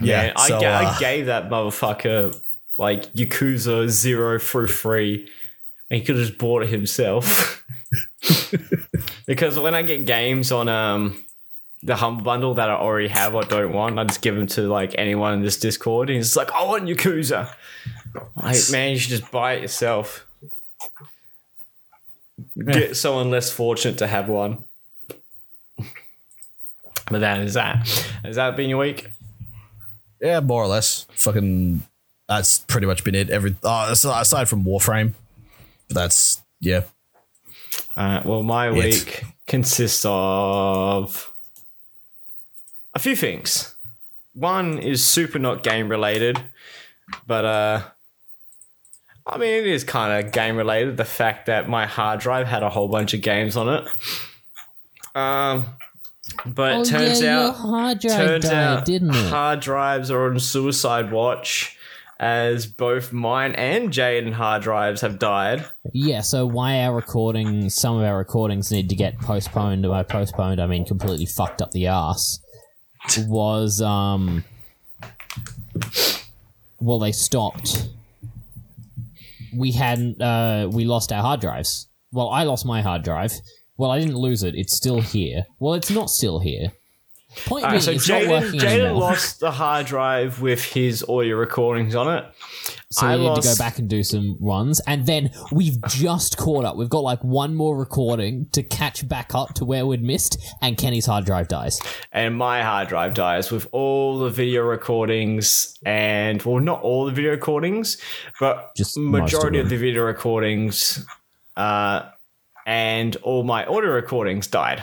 Yeah, 0.00 0.32
I, 0.36 0.48
so, 0.48 0.60
ga- 0.60 0.66
uh, 0.66 0.94
I 0.94 0.98
gave 1.00 1.26
that 1.26 1.48
motherfucker 1.48 2.38
like 2.78 3.12
Yakuza 3.14 3.88
zero 3.88 4.38
through 4.38 4.66
free, 4.66 5.28
and 5.90 6.00
he 6.00 6.04
could 6.04 6.16
have 6.16 6.26
just 6.26 6.38
bought 6.38 6.62
it 6.62 6.68
himself. 6.68 7.64
because 9.26 9.58
when 9.58 9.74
I 9.74 9.82
get 9.82 10.04
games 10.04 10.52
on 10.52 10.68
um 10.68 11.22
the 11.82 11.96
humble 11.96 12.24
bundle 12.24 12.54
that 12.54 12.68
I 12.68 12.74
already 12.74 13.08
have 13.08 13.34
or 13.34 13.44
don't 13.44 13.72
want, 13.72 13.98
I 13.98 14.04
just 14.04 14.20
give 14.20 14.34
them 14.34 14.46
to 14.48 14.62
like 14.62 14.94
anyone 14.98 15.32
in 15.32 15.42
this 15.42 15.56
Discord, 15.58 16.10
and 16.10 16.16
he's 16.16 16.36
like, 16.36 16.52
"I 16.52 16.64
want 16.64 16.84
Yakuza." 16.84 17.50
Like, 18.34 18.56
man, 18.70 18.92
you 18.92 18.98
should 18.98 19.10
just 19.10 19.30
buy 19.30 19.54
it 19.54 19.62
yourself. 19.62 20.26
Get 22.64 22.96
someone 22.96 23.30
less 23.30 23.50
fortunate 23.50 23.98
to 23.98 24.06
have 24.06 24.28
one. 24.28 24.64
But 27.10 27.20
that 27.20 27.40
is 27.40 27.54
that. 27.54 27.86
Has 28.24 28.36
that 28.36 28.56
been 28.56 28.70
your 28.70 28.78
week? 28.78 29.08
Yeah, 30.20 30.40
more 30.40 30.62
or 30.62 30.66
less. 30.66 31.06
Fucking. 31.12 31.82
That's 32.28 32.60
pretty 32.60 32.86
much 32.86 33.04
been 33.04 33.14
it. 33.14 33.30
Every 33.30 33.54
oh, 33.62 33.92
aside 33.92 34.48
from 34.48 34.64
Warframe, 34.64 35.12
that's 35.88 36.42
yeah. 36.60 36.82
Uh, 37.96 38.22
well, 38.24 38.42
my 38.42 38.70
week 38.70 39.22
consists 39.46 40.04
of 40.06 41.32
a 42.94 42.98
few 42.98 43.14
things. 43.14 43.76
One 44.34 44.78
is 44.78 45.04
super 45.04 45.38
not 45.38 45.62
game 45.62 45.88
related, 45.88 46.42
but 47.26 47.44
uh, 47.44 47.82
I 49.26 49.38
mean 49.38 49.54
it 49.54 49.66
is 49.66 49.82
kind 49.84 50.24
of 50.24 50.32
game 50.32 50.56
related. 50.56 50.96
The 50.96 51.04
fact 51.04 51.46
that 51.46 51.68
my 51.68 51.86
hard 51.86 52.20
drive 52.20 52.46
had 52.46 52.62
a 52.62 52.70
whole 52.70 52.88
bunch 52.88 53.12
of 53.14 53.22
games 53.22 53.56
on 53.56 53.68
it. 53.68 53.88
Um, 55.14 55.66
but 56.44 56.72
Oh, 56.74 56.80
it 56.82 56.84
turns 56.86 57.20
yeah, 57.22 57.40
your 57.40 57.48
out 57.48 57.56
hard 57.56 58.00
drive 58.00 58.16
turns 58.18 58.44
died, 58.44 58.54
out 58.54 58.84
didn't 58.84 59.10
it? 59.10 59.30
hard 59.30 59.60
drives 59.60 60.10
are 60.10 60.30
on 60.30 60.38
suicide 60.38 61.10
watch, 61.10 61.76
as 62.20 62.66
both 62.66 63.12
mine 63.12 63.54
and 63.54 63.90
Jaden 63.90 64.32
hard 64.32 64.62
drives 64.62 65.00
have 65.00 65.18
died. 65.18 65.64
Yeah, 65.92 66.20
so 66.20 66.46
why 66.46 66.80
our 66.82 66.94
recording, 66.94 67.68
some 67.70 67.96
of 67.96 68.04
our 68.04 68.18
recordings 68.18 68.70
need 68.70 68.88
to 68.90 68.96
get 68.96 69.18
postponed. 69.18 69.82
By 69.88 70.02
postponed, 70.02 70.60
I 70.60 70.66
mean 70.66 70.84
completely 70.84 71.26
fucked 71.26 71.62
up 71.62 71.70
the 71.72 71.86
ass. 71.88 72.40
Was 73.26 73.80
um, 73.82 74.44
well, 76.80 76.98
they 76.98 77.12
stopped. 77.12 77.88
We 79.56 79.72
hadn't. 79.72 80.20
Uh, 80.20 80.68
we 80.72 80.84
lost 80.84 81.12
our 81.12 81.22
hard 81.22 81.40
drives. 81.40 81.88
Well, 82.12 82.28
I 82.28 82.44
lost 82.44 82.66
my 82.66 82.82
hard 82.82 83.02
drive. 83.02 83.32
Well, 83.76 83.90
I 83.90 83.98
didn't 83.98 84.16
lose 84.16 84.42
it. 84.42 84.54
It's 84.54 84.74
still 84.74 85.00
here. 85.00 85.44
Well, 85.58 85.74
it's 85.74 85.90
not 85.90 86.08
still 86.08 86.40
here. 86.40 86.72
Point 87.44 87.68
being, 87.68 87.80
so 87.80 87.94
Jaden 87.94 88.98
lost 88.98 89.40
the 89.40 89.50
hard 89.50 89.86
drive 89.86 90.40
with 90.40 90.64
his 90.64 91.04
audio 91.08 91.36
recordings 91.36 91.94
on 91.94 92.16
it. 92.16 92.24
So 92.90 93.06
I 93.06 93.16
we 93.16 93.28
need 93.28 93.34
to 93.36 93.42
go 93.42 93.56
back 93.56 93.78
and 93.78 93.90
do 93.90 94.02
some 94.02 94.36
runs. 94.40 94.80
And 94.86 95.06
then 95.06 95.30
we've 95.52 95.76
just 95.88 96.36
caught 96.38 96.64
up. 96.64 96.76
We've 96.76 96.88
got 96.88 97.00
like 97.00 97.22
one 97.22 97.54
more 97.54 97.76
recording 97.76 98.48
to 98.52 98.62
catch 98.62 99.06
back 99.06 99.34
up 99.34 99.54
to 99.54 99.64
where 99.64 99.84
we'd 99.84 100.02
missed, 100.02 100.38
and 100.62 100.78
Kenny's 100.78 101.06
hard 101.06 101.24
drive 101.26 101.48
dies. 101.48 101.78
and 102.12 102.36
my 102.36 102.62
hard 102.62 102.88
drive 102.88 103.14
dies 103.14 103.50
with 103.50 103.68
all 103.72 104.18
the 104.18 104.30
video 104.30 104.62
recordings 104.62 105.76
and 105.84 106.42
well 106.42 106.60
not 106.60 106.80
all 106.82 107.04
the 107.04 107.12
video 107.12 107.32
recordings 107.32 107.98
but 108.40 108.74
Just 108.76 108.96
majority 108.96 109.58
of 109.58 109.66
of, 109.66 109.70
the 109.70 109.76
video 109.76 110.02
recordings 110.04 111.04
uh, 111.56 112.02
and 112.66 113.16
all 113.16 113.42
my 113.42 113.64
audio 113.66 113.90
recordings 113.90 114.46
died 114.46 114.82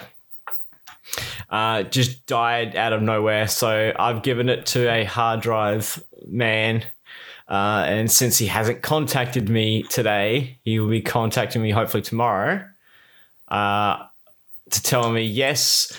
uh, 1.50 1.84
just 1.84 2.26
died 2.26 2.76
out 2.76 2.94
of 2.94 3.02
nowhere 3.02 3.48
so 3.48 3.94
i've 3.98 4.24
given 4.24 4.50
it 4.50 4.66
to 4.66 4.90
a 4.90 5.04
hard 5.04 5.42
drive 5.42 6.04
man 6.28 6.84
uh, 7.50 7.84
and 7.88 8.10
since 8.10 8.38
he 8.38 8.48
hasn't 8.48 8.82
contacted 8.82 9.50
me 9.50 9.84
today 9.84 10.58
he 10.64 10.80
will 10.80 10.90
be 10.90 11.02
contacting 11.02 11.62
me 11.62 11.72
hopefully 11.72 12.04
tomorrow 12.04 12.64
uh, 13.50 14.04
to 14.70 14.82
tell 14.82 15.12
me 15.12 15.24
yes 15.24 15.94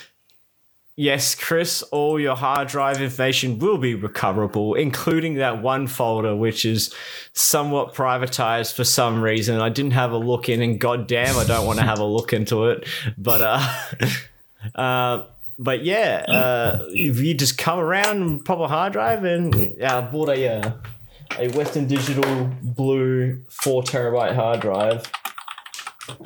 Yes, 0.97 1.35
Chris, 1.35 1.83
all 1.83 2.21
your 2.21 2.37
hard 2.37 2.69
drive 2.69 3.01
information 3.01 3.59
will 3.59 3.79
be 3.79 3.97
recoverable, 3.97 4.75
including 4.75 5.35
that 5.35 5.61
one 5.61 5.89
folder 5.89 6.37
which 6.37 6.65
is 6.65 6.95
somewhat 7.33 7.95
privatized 7.95 8.77
for 8.77 8.85
some 8.85 9.21
reason. 9.21 9.61
I 9.61 9.71
didn't 9.71 9.95
have 9.95 10.13
a 10.13 10.17
look 10.17 10.49
in, 10.49 10.63
and 10.63 10.79
goddamn, 10.79 11.37
I 11.37 11.45
don't 11.45 11.67
want 11.67 11.81
to 11.81 11.85
have 11.85 11.99
a 11.99 12.05
look 12.05 12.33
into 12.33 12.67
it. 12.67 12.87
But 13.19 13.41
uh, 13.43 13.77
uh, 14.75 15.25
but 15.59 15.85
yeah, 15.85 16.25
uh, 16.27 16.85
if 16.89 17.21
you 17.21 17.35
just 17.35 17.59
come 17.59 17.79
around 17.79 18.23
and 18.23 18.45
pop 18.45 18.59
a 18.59 18.69
hard 18.69 18.93
drive, 18.93 19.25
and 19.25 19.55
I 19.83 20.01
bought 20.01 20.31
a 20.31 20.49
uh, 20.49 20.73
a 21.39 21.49
Western 21.51 21.87
Digital 21.87 22.51
blue 22.63 23.43
four 23.49 23.83
terabyte 23.83 24.35
hard 24.35 24.61
drive 24.61 25.11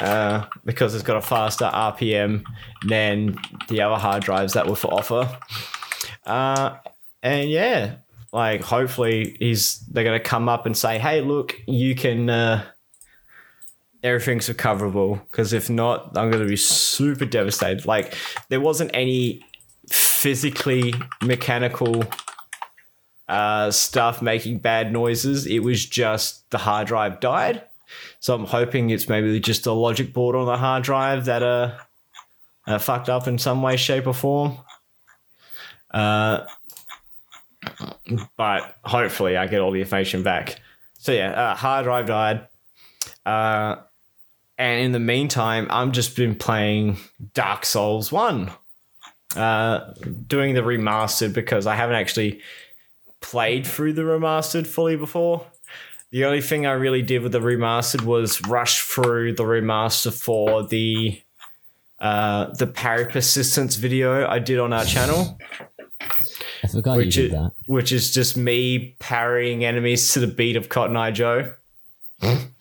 uh, 0.00 0.46
because 0.64 0.94
it's 0.94 1.04
got 1.04 1.16
a 1.16 1.22
faster 1.22 1.66
RPM 1.66 2.44
than 2.86 3.36
the 3.68 3.82
other 3.82 3.96
hard 3.96 4.22
drives 4.22 4.54
that 4.54 4.66
were 4.66 4.76
for 4.76 4.92
offer. 4.92 5.38
Uh, 6.24 6.76
and 7.22 7.50
yeah, 7.50 7.96
like 8.32 8.62
hopefully 8.62 9.36
he's 9.38 9.80
they're 9.88 10.04
gonna 10.04 10.20
come 10.20 10.48
up 10.48 10.66
and 10.66 10.76
say, 10.76 10.98
hey, 10.98 11.20
look, 11.20 11.56
you 11.66 11.94
can. 11.94 12.30
Uh, 12.30 12.64
everything's 14.02 14.48
recoverable 14.48 15.16
because 15.30 15.52
if 15.52 15.68
not, 15.68 16.16
I'm 16.16 16.30
gonna 16.30 16.46
be 16.46 16.56
super 16.56 17.24
devastated. 17.24 17.86
Like 17.86 18.14
there 18.48 18.60
wasn't 18.60 18.90
any 18.94 19.44
physically 19.88 20.94
mechanical 21.22 22.04
uh, 23.28 23.70
stuff 23.70 24.22
making 24.22 24.58
bad 24.58 24.92
noises. 24.92 25.46
It 25.46 25.60
was 25.60 25.84
just 25.84 26.50
the 26.50 26.58
hard 26.58 26.88
drive 26.88 27.20
died. 27.20 27.62
So 28.20 28.34
I'm 28.34 28.44
hoping 28.44 28.90
it's 28.90 29.08
maybe 29.08 29.38
just 29.40 29.66
a 29.66 29.72
logic 29.72 30.12
board 30.12 30.36
on 30.36 30.46
the 30.46 30.56
hard 30.56 30.82
drive 30.82 31.24
that 31.26 31.42
uh, 31.42 31.78
uh 32.66 32.78
fucked 32.78 33.08
up 33.08 33.26
in 33.26 33.38
some 33.38 33.62
way, 33.62 33.76
shape, 33.76 34.06
or 34.06 34.14
form. 34.14 34.58
Uh, 35.90 36.44
but 38.36 38.76
hopefully 38.84 39.36
I 39.36 39.46
get 39.46 39.60
all 39.60 39.70
the 39.70 39.80
information 39.80 40.22
back. 40.22 40.60
So 40.98 41.12
yeah, 41.12 41.30
uh, 41.30 41.54
hard 41.54 41.84
drive 41.84 42.06
died. 42.06 42.48
And 44.58 44.80
in 44.80 44.92
the 44.92 44.98
meantime, 44.98 45.68
I'm 45.70 45.92
just 45.92 46.16
been 46.16 46.34
playing 46.34 46.98
Dark 47.32 47.64
Souls 47.64 48.10
One, 48.10 48.50
uh, 49.36 49.92
doing 50.26 50.54
the 50.54 50.62
remastered 50.62 51.32
because 51.32 51.66
I 51.66 51.76
haven't 51.76 51.94
actually 51.94 52.40
played 53.20 53.66
through 53.66 53.92
the 53.92 54.02
remastered 54.02 54.66
fully 54.66 54.96
before. 54.96 55.46
The 56.10 56.24
only 56.24 56.40
thing 56.40 56.66
I 56.66 56.72
really 56.72 57.02
did 57.02 57.22
with 57.22 57.32
the 57.32 57.40
remastered 57.40 58.02
was 58.02 58.44
rush 58.46 58.80
through 58.80 59.34
the 59.34 59.44
remaster 59.44 60.12
for 60.12 60.66
the 60.66 61.22
uh, 62.00 62.52
the 62.54 62.66
parry 62.66 63.06
persistence 63.06 63.76
video 63.76 64.26
I 64.26 64.38
did 64.38 64.58
on 64.60 64.72
our 64.72 64.84
channel, 64.84 65.36
I 66.62 66.68
forgot 66.68 66.96
which 66.96 67.16
you 67.16 67.24
is, 67.24 67.30
did 67.30 67.32
that. 67.32 67.52
which 67.66 67.92
is 67.92 68.12
just 68.12 68.36
me 68.36 68.96
parrying 69.00 69.64
enemies 69.64 70.12
to 70.12 70.20
the 70.20 70.28
beat 70.28 70.56
of 70.56 70.68
Cotton 70.68 70.96
Eye 70.96 71.10
Joe. 71.10 71.54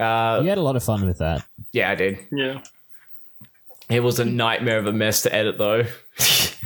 uh, 0.00 0.40
You 0.42 0.48
had 0.48 0.58
a 0.58 0.62
lot 0.62 0.76
of 0.76 0.82
fun 0.82 1.06
with 1.06 1.18
that. 1.18 1.44
yeah, 1.72 1.90
I 1.90 1.94
did. 1.94 2.18
Yeah. 2.32 2.62
It 3.88 4.00
was 4.00 4.18
a 4.20 4.24
nightmare 4.24 4.78
of 4.78 4.86
a 4.86 4.92
mess 4.92 5.22
to 5.22 5.34
edit 5.34 5.58
though. 5.58 5.84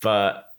but 0.00 0.52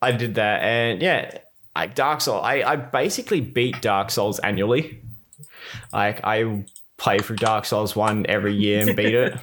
I 0.00 0.12
did 0.12 0.36
that 0.36 0.62
and 0.62 1.02
yeah, 1.02 1.38
like 1.76 1.94
Dark 1.94 2.20
Souls 2.20 2.42
I, 2.44 2.62
I 2.62 2.76
basically 2.76 3.40
beat 3.40 3.80
Dark 3.82 4.10
Souls 4.10 4.38
annually. 4.40 5.00
Like 5.92 6.20
I 6.24 6.64
play 6.96 7.18
through 7.18 7.36
Dark 7.36 7.64
Souls 7.64 7.96
1 7.96 8.26
every 8.28 8.54
year 8.54 8.86
and 8.86 8.96
beat 8.96 9.14
it. 9.14 9.34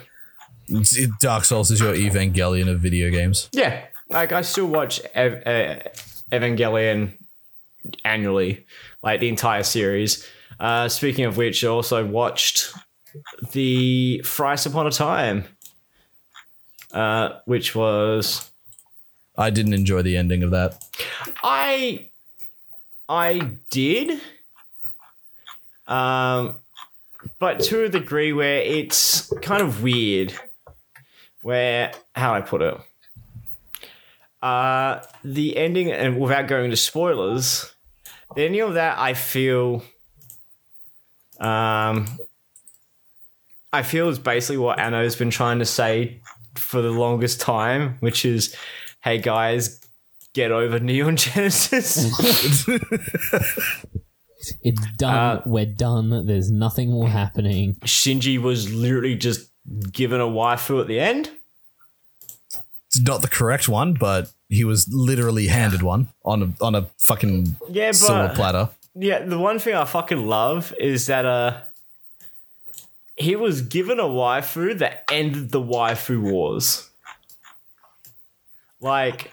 Dark 1.20 1.46
Souls 1.46 1.72
is 1.72 1.80
your 1.80 1.94
Evangelion 1.94 2.70
of 2.70 2.80
video 2.80 3.10
games. 3.10 3.50
Yeah, 3.52 3.86
like 4.10 4.32
I 4.32 4.42
still 4.42 4.68
watch 4.68 5.02
Ev- 5.16 5.44
uh, 5.46 5.80
Evangelion 6.32 7.14
annually, 8.06 8.66
like 9.02 9.20
the 9.20 9.30
entire 9.30 9.64
series. 9.64 10.28
Uh, 10.60 10.90
speaking 10.90 11.26
of 11.26 11.38
which, 11.38 11.64
I 11.64 11.68
also 11.68 12.06
watched 12.06 12.74
the 13.52 14.22
Thrice 14.26 14.66
Upon 14.66 14.88
a 14.88 14.92
Time, 14.92 15.46
uh, 16.92 17.40
which 17.46 17.76
was 17.76 18.50
I 19.38 19.50
didn't 19.50 19.74
enjoy 19.74 20.02
the 20.02 20.18
ending 20.18 20.44
of 20.44 20.52
that. 20.52 20.84
I 21.44 22.10
I 23.08 23.52
did, 23.70 24.20
um, 25.88 26.58
but 27.40 27.62
to 27.62 27.86
a 27.86 27.90
degree 27.90 28.34
where 28.34 28.62
it's 28.62 29.32
kind 29.42 29.62
of 29.62 29.82
weird. 29.82 30.34
Where 31.42 31.94
how 32.16 32.34
I 32.34 32.42
put 32.42 32.62
it? 32.62 32.78
Uh, 34.42 35.02
the 35.24 35.58
ending, 35.58 35.92
and 35.92 36.20
without 36.20 36.48
going 36.48 36.70
to 36.70 36.78
spoilers, 36.78 37.74
the 38.36 38.46
ending 38.46 38.62
of 38.62 38.74
that 38.74 38.98
I 39.00 39.14
feel, 39.14 39.84
um, 41.40 42.08
I 43.72 43.84
feel 43.84 44.10
is 44.10 44.20
basically 44.20 44.58
what 44.58 44.80
Anno's 44.80 45.16
been 45.16 45.30
trying 45.30 45.60
to 45.60 45.66
say 45.66 46.20
for 46.56 46.82
the 46.82 46.92
longest 46.92 47.40
time, 47.42 47.98
which 48.00 48.26
is, 48.26 48.56
"Hey 49.04 49.18
guys, 49.20 49.80
get 50.34 50.52
over 50.52 50.80
Neon 50.80 51.16
Genesis." 51.18 52.10
It's 54.64 54.82
done. 54.98 55.14
Uh, 55.14 55.42
We're 55.46 55.66
done. 55.66 56.26
There's 56.26 56.50
nothing 56.50 56.92
more 56.92 57.10
happening. 57.10 57.76
Shinji 57.84 58.42
was 58.42 58.74
literally 58.74 59.16
just 59.16 59.50
given 59.92 60.22
a 60.22 60.26
waifu 60.28 60.80
at 60.80 60.88
the 60.88 60.98
end. 61.00 61.30
It's 62.88 63.02
not 63.02 63.22
the 63.22 63.28
correct 63.28 63.68
one, 63.68 63.94
but 63.94 64.32
he 64.48 64.64
was 64.64 64.88
literally 64.92 65.48
handed 65.48 65.82
one 65.84 66.08
on 66.24 66.42
a 66.58 66.64
on 66.64 66.74
a 66.74 66.84
fucking 67.00 67.58
Yeah, 67.70 67.92
silver 67.92 68.32
platter. 68.34 68.70
Yeah, 68.96 69.20
the 69.24 69.38
one 69.40 69.60
thing 69.60 69.76
I 69.76 69.86
fucking 69.86 70.26
love 70.26 70.74
is 70.80 71.08
that 71.08 71.26
uh 71.26 71.62
he 73.16 73.36
was 73.36 73.62
given 73.62 74.00
a 74.00 74.04
waifu 74.04 74.78
that 74.80 75.04
ended 75.12 75.52
the 75.52 75.62
waifu 75.62 76.22
wars. 76.22 76.90
Like 78.82 79.32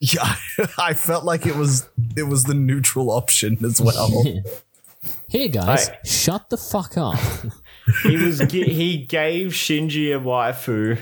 Yeah, 0.00 0.34
I 0.78 0.94
felt 0.94 1.24
like 1.24 1.46
it 1.46 1.56
was 1.56 1.88
it 2.16 2.24
was 2.24 2.44
the 2.44 2.54
neutral 2.54 3.10
option 3.10 3.64
as 3.64 3.80
well. 3.80 4.24
Here, 5.28 5.48
guys, 5.48 5.88
Hey. 5.88 5.96
shut 6.04 6.50
the 6.50 6.56
fuck 6.58 6.98
up. 6.98 7.18
he 8.02 8.16
was 8.16 8.40
he 8.40 8.98
gave 8.98 9.52
Shinji 9.52 10.14
a 10.14 10.20
waifu 10.20 11.00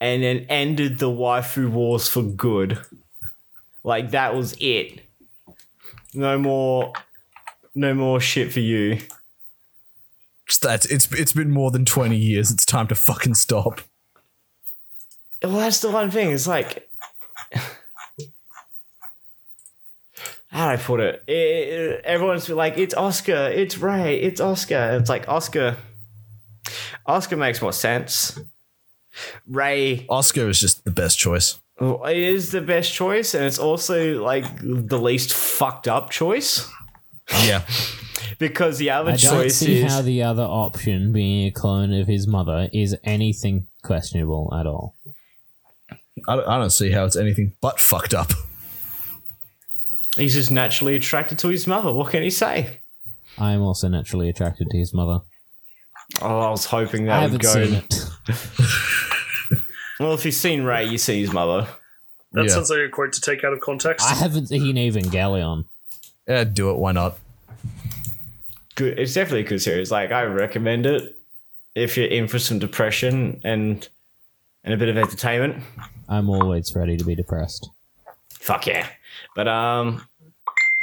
and 0.00 0.22
then 0.22 0.46
ended 0.48 0.98
the 0.98 1.08
waifu 1.10 1.70
wars 1.70 2.08
for 2.08 2.22
good. 2.22 2.78
Like 3.82 4.10
that 4.10 4.34
was 4.34 4.54
it. 4.60 5.00
No 6.14 6.38
more 6.38 6.92
no 7.74 7.94
more 7.94 8.20
shit 8.20 8.52
for 8.52 8.60
you. 8.60 8.98
Just 10.46 10.62
that 10.62 10.84
it's 10.90 11.10
it's 11.12 11.32
been 11.32 11.50
more 11.50 11.70
than 11.70 11.84
twenty 11.84 12.16
years. 12.16 12.50
It's 12.50 12.64
time 12.66 12.88
to 12.88 12.94
fucking 12.94 13.34
stop. 13.34 13.80
Well, 15.42 15.52
that's 15.58 15.80
the 15.80 15.90
one 15.90 16.10
thing. 16.10 16.30
It's 16.32 16.46
like, 16.46 16.90
how 20.48 20.66
do 20.66 20.72
I 20.72 20.76
put 20.76 21.00
it? 21.00 21.22
It- 21.26 21.32
it- 21.32 22.04
everyone's 22.04 22.48
like, 22.48 22.76
it's 22.76 22.94
Asuka, 22.94 23.50
it's 23.56 23.78
Rei, 23.78 24.16
it's 24.20 24.40
Asuka. 24.40 24.98
It's 25.00 25.08
like 25.08 25.26
Asuka. 25.26 25.76
Asuka 27.08 27.38
makes 27.38 27.62
more 27.62 27.72
sense. 27.72 28.38
Rei 29.46 30.06
Asuka 30.10 30.48
is 30.48 30.60
just 30.60 30.84
the 30.84 30.90
best 30.90 31.18
choice. 31.18 31.58
It 31.80 32.16
is 32.16 32.50
the 32.50 32.60
best 32.60 32.92
choice, 32.92 33.34
and 33.34 33.44
it's 33.44 33.58
also 33.58 34.22
like 34.22 34.44
the 34.60 34.98
least 34.98 35.32
fucked 35.32 35.88
up 35.88 36.10
choice 36.10 36.70
Yeah, 37.44 37.64
because 38.38 38.78
the 38.78 38.90
other 38.90 39.12
I 39.12 39.16
don't 39.16 39.42
choice 39.42 39.56
see 39.56 39.80
is 39.80 39.92
how 39.92 40.02
the 40.02 40.22
other 40.22 40.42
option, 40.42 41.12
being 41.12 41.46
a 41.46 41.50
clone 41.50 41.92
of 41.92 42.06
his 42.06 42.26
mother, 42.26 42.68
is 42.72 42.96
anything 43.04 43.66
questionable 43.82 44.52
at 44.58 44.66
all. 44.66 44.94
I 46.28 46.36
don't, 46.36 46.48
I 46.48 46.58
don't 46.58 46.70
see 46.70 46.90
how 46.90 47.04
it's 47.06 47.16
anything 47.16 47.54
but 47.62 47.80
fucked 47.80 48.12
up. 48.12 48.32
he's 50.16 50.34
just 50.34 50.50
naturally 50.50 50.96
attracted 50.96 51.38
to 51.38 51.48
his 51.48 51.66
mother. 51.66 51.92
What 51.92 52.10
can 52.10 52.22
he 52.22 52.30
say? 52.30 52.80
I 53.38 53.52
am 53.52 53.62
also 53.62 53.88
naturally 53.88 54.28
attracted 54.28 54.68
to 54.70 54.76
his 54.76 54.92
mother. 54.92 55.24
Oh, 56.20 56.40
I 56.40 56.50
was 56.50 56.66
hoping 56.66 57.08
I 57.08 57.20
that 57.26 57.32
would 57.32 57.42
haven't 57.42 57.88
go. 58.26 58.34
seen 60.00 60.04
it. 60.04 60.08
Well, 60.08 60.14
if 60.14 60.24
you've 60.24 60.34
seen 60.34 60.62
Rei, 60.64 60.84
you 60.84 60.98
see 60.98 61.20
his 61.20 61.32
mother. 61.32 61.68
That 62.32 62.44
Yeah. 62.44 62.50
sounds 62.54 62.70
like 62.70 62.80
a 62.80 62.88
quote 62.88 63.12
to 63.14 63.20
take 63.20 63.44
out 63.44 63.52
of 63.52 63.60
context. 63.60 64.06
I 64.06 64.14
haven't 64.14 64.46
seen 64.46 64.76
Evangelion. 64.76 65.64
Yeah, 66.28 66.44
do 66.44 66.70
it. 66.70 66.76
Why 66.76 66.92
not? 66.92 67.18
good. 68.76 68.98
It's 68.98 69.12
definitely 69.14 69.40
a 69.40 69.48
good 69.48 69.60
series. 69.60 69.90
Like 69.90 70.10
I 70.12 70.22
recommend 70.22 70.86
it 70.86 71.16
if 71.74 71.96
you're 71.96 72.06
in 72.06 72.28
for 72.28 72.38
some 72.38 72.58
depression 72.58 73.40
and 73.44 73.86
and 74.64 74.74
a 74.74 74.76
bit 74.76 74.88
of 74.88 74.96
entertainment. 74.96 75.62
I'm 76.08 76.30
always 76.30 76.74
ready 76.74 76.96
to 76.96 77.04
be 77.04 77.14
depressed. 77.14 77.68
Fuck 78.38 78.66
yeah! 78.66 78.86
But 79.36 79.48
um, 79.48 80.06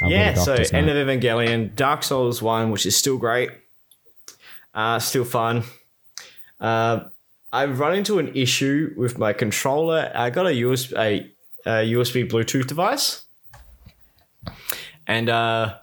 got 0.00 0.06
a 0.10 0.10
yeah. 0.14 0.34
So 0.34 0.52
doctor's 0.52 0.72
end 0.72 0.90
of 0.90 0.96
Evangelion, 0.96 1.74
Dark 1.74 2.02
Souls 2.04 2.40
one, 2.42 2.70
which 2.70 2.86
is 2.86 2.96
still 2.96 3.16
great, 3.18 3.50
uh, 4.74 4.98
still 5.00 5.24
fun. 5.24 5.64
Uh, 6.60 7.08
I've 7.52 7.78
run 7.78 7.94
into 7.94 8.18
an 8.18 8.34
issue 8.34 8.94
with 8.96 9.18
my 9.18 9.32
controller. 9.32 10.12
I 10.14 10.30
got 10.30 10.46
a 10.46 10.50
USB 10.50 10.98
a, 10.98 11.30
a 11.66 11.92
USB 11.92 12.28
Bluetooth 12.28 12.66
device, 12.66 13.24
and 15.06 15.28
uh, 15.28 15.76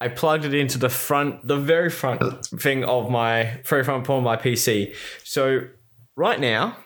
I 0.00 0.08
plugged 0.08 0.44
it 0.44 0.54
into 0.54 0.78
the 0.78 0.88
front, 0.88 1.46
the 1.46 1.56
very 1.56 1.90
front 1.90 2.46
thing 2.46 2.84
of 2.84 3.10
my 3.10 3.60
very 3.64 3.84
front 3.84 4.06
part 4.06 4.18
of 4.18 4.24
my 4.24 4.36
PC. 4.36 4.94
So 5.24 5.68
right 6.16 6.40
now, 6.40 6.76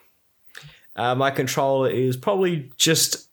uh, 0.96 1.14
my 1.14 1.30
controller 1.30 1.90
is 1.90 2.16
probably 2.16 2.72
just 2.76 3.28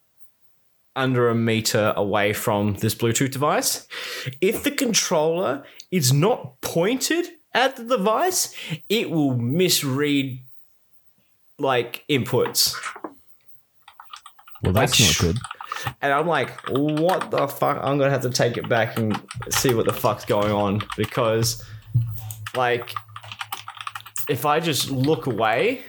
under 0.96 1.30
a 1.30 1.36
meter 1.36 1.94
away 1.96 2.34
from 2.34 2.74
this 2.76 2.96
Bluetooth 2.96 3.32
device. 3.32 3.88
If 4.42 4.64
the 4.64 4.72
controller 4.72 5.64
is 5.90 6.12
not 6.12 6.60
pointed 6.62 7.28
at 7.54 7.76
the 7.76 7.84
device, 7.84 8.54
it 8.90 9.10
will 9.10 9.38
misread 9.38 10.40
like 11.62 12.04
inputs. 12.10 12.76
Well, 14.64 14.74
that's 14.74 15.00
like, 15.00 15.10
not 15.10 15.18
good. 15.20 15.38
And 16.02 16.14
I'm 16.14 16.28
like, 16.28 16.52
what 16.70 17.32
the 17.32 17.48
fuck? 17.48 17.78
I'm 17.82 17.98
gonna 17.98 18.12
have 18.12 18.22
to 18.22 18.30
take 18.30 18.58
it 18.58 18.68
back 18.70 18.98
and 18.98 19.20
see 19.50 19.74
what 19.74 19.86
the 19.86 19.94
fuck's 19.94 20.26
going 20.26 20.52
on 20.52 20.82
because, 20.98 21.64
like, 22.56 22.94
if 24.30 24.46
I 24.46 24.60
just 24.60 24.92
look 24.92 25.26
away, 25.26 25.84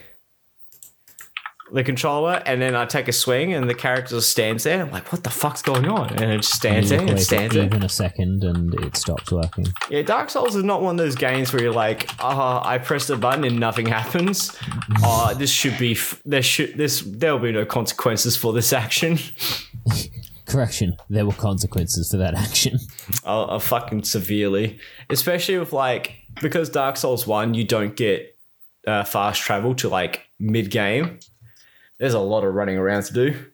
the 1.73 1.83
controller, 1.83 2.41
and 2.45 2.61
then 2.61 2.75
I 2.75 2.85
take 2.85 3.07
a 3.07 3.11
swing 3.11 3.51
and 3.53 3.67
the 3.67 3.73
character 3.73 4.15
just 4.15 4.29
stands 4.29 4.63
there, 4.63 4.81
I'm 4.81 4.91
like, 4.91 5.11
what 5.11 5.23
the 5.23 5.31
fuck's 5.31 5.63
going 5.63 5.87
on? 5.87 6.11
And 6.21 6.31
it 6.31 6.37
just 6.37 6.53
stands 6.53 6.89
there 6.89 7.01
and 7.01 7.19
stands 7.19 7.53
for 7.53 7.59
there. 7.59 7.65
even 7.65 7.83
a 7.83 7.89
second 7.89 8.43
and 8.43 8.73
it 8.75 8.95
stops 8.95 9.31
working. 9.31 9.65
Yeah, 9.89 10.03
Dark 10.03 10.29
Souls 10.29 10.55
is 10.55 10.63
not 10.63 10.83
one 10.83 10.99
of 10.99 11.03
those 11.03 11.15
games 11.15 11.51
where 11.51 11.63
you're 11.63 11.73
like, 11.73 12.09
ah, 12.19 12.61
I 12.63 12.77
pressed 12.77 13.09
a 13.09 13.17
button 13.17 13.43
and 13.43 13.59
nothing 13.59 13.87
happens. 13.87 14.55
Oh, 15.03 15.33
this 15.37 15.49
should 15.49 15.77
be, 15.79 15.93
f- 15.93 16.21
there 16.23 16.43
should, 16.43 16.77
this, 16.77 17.01
there'll 17.01 17.39
be 17.39 17.51
no 17.51 17.65
consequences 17.65 18.37
for 18.37 18.53
this 18.53 18.71
action. 18.71 19.17
Correction, 20.45 20.95
there 21.09 21.25
were 21.25 21.33
consequences 21.33 22.11
for 22.11 22.17
that 22.17 22.35
action. 22.35 22.77
uh, 23.25 23.45
uh, 23.45 23.59
fucking 23.59 24.03
severely, 24.03 24.77
especially 25.09 25.57
with 25.57 25.73
like 25.73 26.17
because 26.41 26.69
Dark 26.69 26.97
Souls 26.97 27.25
one 27.25 27.53
you 27.53 27.63
don't 27.63 27.95
get 27.95 28.37
uh, 28.85 29.03
fast 29.03 29.41
travel 29.41 29.73
to 29.75 29.89
like 29.89 30.27
mid 30.39 30.69
game. 30.69 31.17
There's 32.03 32.15
a 32.15 32.19
lot 32.19 32.43
of 32.43 32.53
running 32.53 32.77
around 32.77 33.03
to 33.03 33.13
do. 33.13 33.45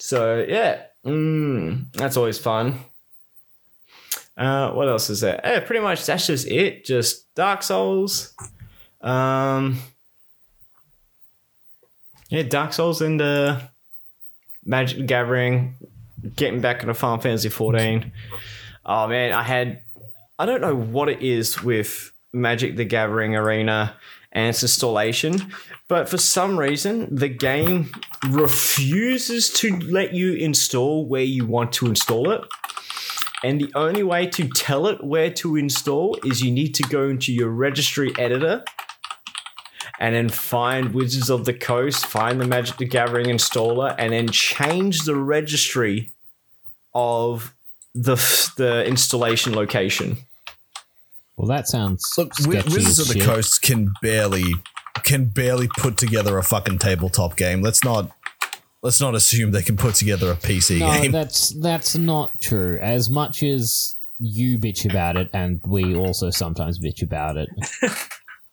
So 0.00 0.44
yeah, 0.48 0.82
mm, 1.06 1.92
that's 1.92 2.16
always 2.16 2.40
fun. 2.40 2.80
Uh, 4.36 4.72
what 4.72 4.88
else 4.88 5.08
is 5.08 5.20
there? 5.20 5.40
Yeah, 5.44 5.60
pretty 5.60 5.80
much 5.80 6.04
that's 6.04 6.26
just 6.26 6.48
it. 6.48 6.84
Just 6.84 7.32
Dark 7.36 7.62
Souls. 7.62 8.34
Um, 9.00 9.78
yeah, 12.30 12.42
Dark 12.42 12.72
Souls 12.72 13.00
and 13.00 13.22
uh, 13.22 13.60
Magic 14.64 15.06
Gathering 15.06 15.76
getting 16.34 16.60
back 16.60 16.80
into 16.80 16.94
Final 16.94 17.18
Fantasy 17.18 17.48
14. 17.48 18.10
Oh 18.84 19.06
man, 19.06 19.32
I 19.32 19.44
had 19.44 19.82
I 20.36 20.46
don't 20.46 20.60
know 20.60 20.74
what 20.74 21.08
it 21.08 21.22
is 21.22 21.62
with 21.62 22.10
Magic 22.32 22.74
the 22.74 22.84
Gathering 22.84 23.36
Arena 23.36 23.94
and 24.32 24.48
its 24.48 24.64
installation, 24.64 25.52
but 25.88 26.08
for 26.08 26.18
some 26.18 26.58
reason 26.58 27.14
the 27.14 27.28
game 27.28 27.92
refuses 28.28 29.50
to 29.50 29.78
let 29.78 30.12
you 30.14 30.34
install 30.34 31.06
where 31.06 31.22
you 31.22 31.46
want 31.46 31.72
to 31.72 31.86
install 31.86 32.30
it. 32.30 32.40
And 33.44 33.60
the 33.60 33.70
only 33.74 34.02
way 34.02 34.26
to 34.28 34.48
tell 34.48 34.86
it 34.86 35.04
where 35.04 35.30
to 35.34 35.56
install 35.56 36.18
is 36.24 36.40
you 36.40 36.50
need 36.50 36.74
to 36.76 36.82
go 36.84 37.08
into 37.08 37.32
your 37.32 37.50
registry 37.50 38.12
editor 38.18 38.64
and 39.98 40.14
then 40.14 40.28
find 40.28 40.92
Wizards 40.94 41.30
of 41.30 41.44
the 41.44 41.54
Coast, 41.54 42.06
find 42.06 42.40
the 42.40 42.46
Magic 42.46 42.76
the 42.76 42.84
Gathering 42.84 43.26
installer, 43.26 43.94
and 43.98 44.12
then 44.12 44.28
change 44.28 45.02
the 45.02 45.16
registry 45.16 46.12
of 46.94 47.54
the 47.94 48.16
the 48.56 48.84
installation 48.86 49.54
location. 49.54 50.18
Well, 51.36 51.48
that 51.48 51.68
sounds 51.68 52.02
Look, 52.16 52.34
sketchy 52.34 52.68
Wizards 52.68 52.98
as 52.98 53.10
of 53.10 53.14
the. 53.14 53.20
Coast 53.20 53.62
can 53.62 53.92
barely 54.02 54.52
can 55.06 55.26
barely 55.26 55.68
put 55.78 55.96
together 55.96 56.36
a 56.36 56.42
fucking 56.42 56.78
tabletop 56.78 57.36
game. 57.36 57.62
Let's 57.62 57.82
not 57.82 58.10
let's 58.82 59.00
not 59.00 59.14
assume 59.14 59.52
they 59.52 59.62
can 59.62 59.76
put 59.76 59.94
together 59.94 60.30
a 60.30 60.34
PC 60.36 60.80
No, 60.80 61.00
game. 61.00 61.12
that's 61.12 61.50
that's 61.60 61.96
not 61.96 62.38
true. 62.40 62.78
As 62.82 63.08
much 63.08 63.42
as 63.42 63.96
you 64.18 64.58
bitch 64.58 64.88
about 64.88 65.16
it, 65.16 65.30
and 65.32 65.60
we 65.64 65.96
also 65.96 66.30
sometimes 66.30 66.78
bitch 66.78 67.02
about 67.02 67.36
it. 67.36 67.48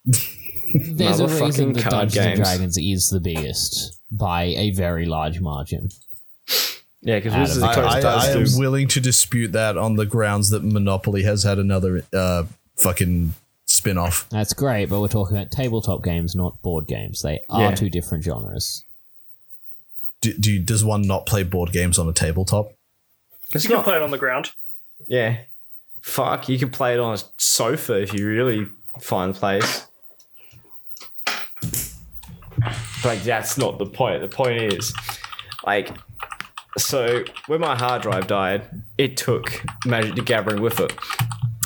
There's 0.05 1.19
a 1.19 1.25
Motherfucking 1.25 1.41
reason 1.41 1.73
that 1.73 1.81
card 1.83 1.91
Dungeons 1.91 2.15
games. 2.15 2.27
and 2.27 2.43
Dragons 2.43 2.77
is 2.77 3.09
the 3.09 3.19
biggest 3.19 3.99
by 4.11 4.43
a 4.43 4.71
very 4.71 5.05
large 5.05 5.39
margin. 5.39 5.89
Yeah, 7.01 7.17
because 7.17 7.33
Adam, 7.33 7.41
Wizards 7.41 7.63
of 7.63 7.73
the 7.75 7.81
I, 7.81 7.99
I, 7.99 8.25
I, 8.25 8.31
am 8.31 8.45
willing 8.57 8.87
to 8.89 9.01
dispute 9.01 9.51
that 9.51 9.77
on 9.77 9.97
the 9.97 10.05
grounds 10.05 10.51
that 10.51 10.63
Monopoly 10.63 11.23
has 11.23 11.43
had 11.43 11.59
another 11.59 12.05
uh, 12.13 12.45
fucking 12.77 13.33
spin 13.83 13.97
off. 13.97 14.29
That's 14.29 14.53
great, 14.53 14.85
but 14.85 15.01
we're 15.01 15.09
talking 15.09 15.35
about 15.35 15.51
tabletop 15.51 16.03
games, 16.03 16.35
not 16.35 16.61
board 16.61 16.87
games. 16.87 17.21
They 17.21 17.41
are 17.49 17.63
Yeah. 17.63 17.75
two 17.75 17.89
different 17.89 18.23
genres. 18.23 18.85
Do, 20.21 20.33
do 20.37 20.53
you- 20.53 20.61
does 20.61 20.85
one 20.85 21.01
not 21.01 21.25
play 21.25 21.43
board 21.43 21.73
games 21.73 21.99
on 21.99 22.07
a 22.07 22.13
tabletop? 22.13 22.71
It's 23.53 23.65
You 23.65 23.71
can 23.71 23.77
not. 23.77 23.83
play 23.83 23.95
it 23.97 24.01
on 24.01 24.11
the 24.11 24.17
ground. 24.17 24.51
Yeah. 25.05 25.39
Fuck, 26.01 26.47
you 26.47 26.57
can 26.57 26.69
play 26.69 26.93
it 26.93 26.99
on 27.01 27.13
a 27.15 27.17
sofa 27.37 28.01
if 28.01 28.13
you 28.13 28.25
really 28.25 28.67
find 29.01 29.35
a 29.35 29.37
place. 29.37 29.85
But 32.55 33.03
like, 33.03 33.23
that's 33.23 33.57
not 33.57 33.79
the 33.79 33.85
point. 33.85 34.21
The 34.21 34.29
point 34.29 34.61
is, 34.73 34.93
like, 35.65 35.89
so 36.77 37.25
when 37.47 37.59
my 37.59 37.75
hard 37.75 38.01
drive 38.01 38.27
died, 38.27 38.63
it 38.97 39.17
took 39.17 39.61
Magic 39.85 40.15
the 40.15 40.21
Gathering 40.21 40.61
with 40.61 40.79
it. 40.79 40.93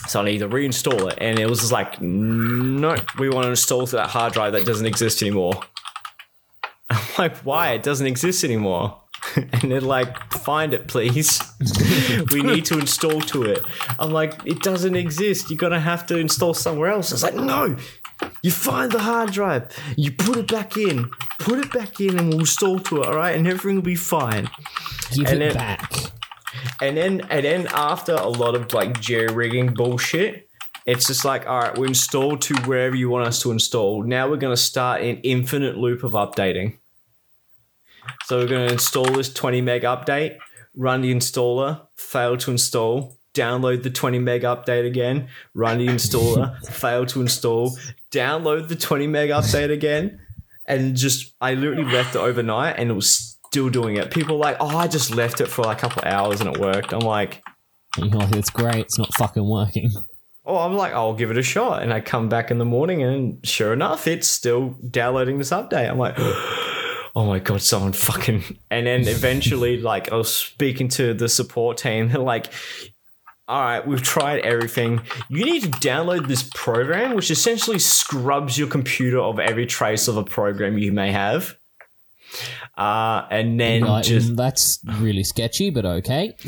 So 0.08 0.22
I 0.22 0.26
need 0.26 0.40
to 0.40 0.48
reinstall 0.50 1.12
it, 1.12 1.18
and 1.20 1.38
it 1.40 1.50
was 1.50 1.60
just 1.60 1.72
like, 1.72 2.02
no, 2.02 2.96
we 3.20 3.30
want 3.30 3.44
to 3.46 3.50
install 3.50 3.86
to 3.88 3.96
that 3.98 4.10
hard 4.10 4.34
drive 4.34 4.54
that 4.54 4.66
doesn't 4.66 4.86
exist 4.86 5.22
anymore. 5.22 5.62
I'm 6.90 7.00
like, 7.18 7.38
why? 7.40 7.72
It 7.74 7.84
doesn't 7.84 8.08
exist 8.08 8.44
anymore. 8.44 9.02
And 9.36 9.72
they're 9.72 9.82
like, 9.82 10.32
find 10.32 10.74
it, 10.74 10.88
please. 10.88 11.42
we 12.32 12.42
need 12.42 12.66
to 12.66 12.80
install 12.80 13.20
to 13.22 13.44
it. 13.44 13.62
I'm 14.00 14.12
like, 14.12 14.34
it 14.46 14.62
doesn't 14.64 14.96
exist. 14.96 15.50
You're 15.50 15.58
gonna 15.58 15.80
have 15.82 16.06
to 16.08 16.18
install 16.18 16.54
somewhere 16.54 16.90
else. 16.90 17.12
It's 17.12 17.24
like, 17.24 17.36
no. 17.36 17.76
You 18.42 18.52
find 18.52 18.92
the 18.92 19.00
hard 19.00 19.32
drive, 19.32 19.76
you 19.98 20.12
put 20.12 20.38
it 20.38 20.48
back 20.48 20.78
in, 20.78 21.10
put 21.40 21.60
it 21.60 21.72
back 21.74 22.00
in, 22.00 22.18
and 22.18 22.30
we'll 22.30 22.40
install 22.40 22.80
to 22.80 23.02
it, 23.02 23.08
all 23.08 23.16
right, 23.16 23.36
and 23.36 23.46
everything 23.48 23.76
will 23.76 23.84
be 23.84 23.96
fine. 23.96 24.50
Give 25.12 25.28
And 25.28 25.44
it 25.44 25.54
then- 25.54 25.56
back. 25.56 25.92
And 26.82 26.98
then 26.98 27.22
and 27.30 27.46
then 27.46 27.68
after 27.74 28.14
a 28.14 28.28
lot 28.28 28.56
of 28.56 28.74
like 28.74 29.00
jerry 29.00 29.34
rigging 29.34 29.74
bullshit, 29.74 30.50
it's 30.86 31.08
just 31.08 31.26
like, 31.26 31.48
all 31.48 31.60
right, 31.60 31.78
we 31.78 31.88
installed 31.88 32.42
to 32.44 32.56
wherever 32.62 32.96
you 32.96 33.10
want 33.10 33.28
us 33.28 33.42
to 33.42 33.52
install. 33.52 34.04
Now 34.04 34.30
we're 34.30 34.38
gonna 34.38 34.58
start 34.58 35.02
an 35.02 35.18
infinite 35.18 35.78
loop 35.78 36.04
of 36.04 36.14
updating. 36.14 36.78
So 38.26 38.38
we're 38.40 38.48
gonna 38.48 38.72
install 38.72 39.06
this 39.06 39.34
20 39.34 39.62
meg 39.62 39.84
update, 39.84 40.38
run 40.76 41.02
the 41.02 41.14
installer, 41.14 41.88
fail 41.98 42.38
to 42.38 42.52
install, 42.52 43.18
download 43.34 43.84
the 43.84 43.90
20 43.90 44.20
meg 44.20 44.44
update 44.44 44.88
again, 44.88 45.28
run 45.54 45.80
the 45.80 45.88
installer, 45.88 46.66
fail 46.72 47.06
to 47.08 47.22
install, 47.22 47.78
download 48.12 48.68
the 48.70 48.76
20 48.76 49.08
meg 49.08 49.30
update 49.30 49.72
again, 49.72 50.20
and 50.66 50.96
just 50.96 51.34
I 51.42 51.54
literally 51.54 51.92
left 51.92 52.16
it 52.16 52.20
overnight 52.20 52.76
and 52.78 52.90
it 52.90 52.94
was 52.94 53.37
still 53.48 53.70
doing 53.70 53.98
it. 53.98 54.12
People 54.12 54.38
like, 54.38 54.58
oh, 54.60 54.78
I 54.78 54.88
just 54.88 55.16
left 55.16 55.42
it 55.42 55.48
for 55.48 55.64
like 55.64 55.78
a 55.78 55.82
couple 55.82 56.04
hours 56.06 56.42
and 56.42 56.54
it 56.54 56.60
worked. 56.60 56.94
I'm 56.94 57.00
like, 57.00 57.42
it's 57.98 58.50
great. 58.50 58.86
It's 58.86 58.98
not 58.98 59.14
fucking 59.16 59.48
working. 59.48 59.92
oh, 60.46 60.58
I'm 60.58 60.76
like, 60.76 60.94
I'll 60.94 61.14
give 61.14 61.32
it 61.32 61.38
a 61.38 61.44
shot. 61.44 61.84
And 61.84 61.94
I 61.94 62.02
come 62.02 62.30
back 62.30 62.52
in 62.52 62.58
the 62.58 62.66
morning 62.66 63.04
and 63.04 63.46
sure 63.46 63.74
enough, 63.74 64.08
it's 64.08 64.28
still 64.28 64.76
downloading 64.90 65.38
this 65.38 65.52
update. 65.52 65.90
I'm 65.90 65.98
like, 65.98 66.16
oh 67.16 67.26
my 67.26 67.40
God, 67.40 67.62
someone 67.62 67.94
fucking. 67.94 68.44
And 68.70 68.88
then 68.88 69.08
eventually, 69.08 69.78
like, 69.82 70.12
I 70.12 70.16
was 70.16 70.34
speaking 70.34 70.88
to 70.90 71.14
the 71.14 71.30
support 71.30 71.78
team. 71.78 72.10
They're 72.10 72.20
like, 72.20 72.52
all 73.48 73.62
right, 73.62 73.88
we've 73.88 74.04
tried 74.04 74.40
everything. 74.40 75.02
You 75.30 75.46
need 75.46 75.64
to 75.64 75.70
download 75.70 76.28
this 76.28 76.50
program, 76.54 77.16
which 77.16 77.32
essentially 77.32 77.80
scrubs 77.80 78.58
your 78.58 78.68
computer 78.68 79.20
of 79.20 79.40
every 79.40 79.66
trace 79.66 80.10
of 80.10 80.18
a 80.18 80.24
program 80.24 80.78
you 80.78 80.92
may 80.92 81.14
have. 81.14 81.58
Uh, 82.78 83.28
and 83.32 83.60
then 83.60 83.82
Like, 83.82 84.06
just 84.06 84.36
that's 84.36 84.80
really 85.00 85.24
sketchy, 85.24 85.70
but 85.72 85.86
okay. 85.86 86.36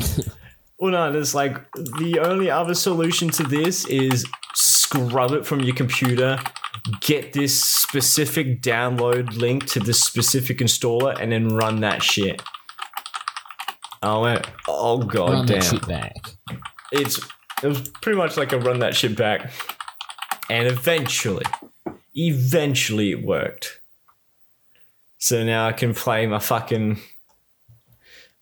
Well, 0.80 0.92
no, 0.92 1.12
there's 1.12 1.34
like 1.34 1.70
the 1.74 2.20
only 2.22 2.50
other 2.50 2.72
solution 2.72 3.28
to 3.32 3.42
this 3.42 3.86
is 3.86 4.24
scrub 4.54 5.32
it 5.32 5.44
from 5.44 5.60
your 5.60 5.74
computer, 5.74 6.38
get 7.02 7.34
this 7.34 7.62
specific 7.62 8.62
download 8.62 9.36
link 9.36 9.66
to 9.72 9.80
this 9.80 10.02
specific 10.02 10.56
installer, 10.58 11.20
and 11.20 11.32
then 11.32 11.48
run 11.54 11.80
that 11.80 12.02
shit. 12.02 12.40
I 14.02 14.16
went, 14.16 14.46
oh 14.68 15.02
god 15.02 15.30
Run 15.30 15.46
damn! 15.46 15.58
that 15.58 15.64
shit 15.66 15.86
back. 15.86 16.16
It's 16.92 17.18
it 17.62 17.66
was 17.66 17.86
pretty 18.00 18.16
much 18.16 18.38
like 18.38 18.54
a 18.54 18.58
run 18.58 18.78
that 18.78 18.96
shit 18.96 19.14
back, 19.14 19.50
and 20.48 20.66
eventually, 20.66 21.44
eventually 22.14 23.10
it 23.10 23.22
worked. 23.22 23.79
So 25.20 25.44
now 25.44 25.66
I 25.68 25.72
can 25.72 25.94
play 25.94 26.26
my 26.26 26.38
fucking 26.38 26.98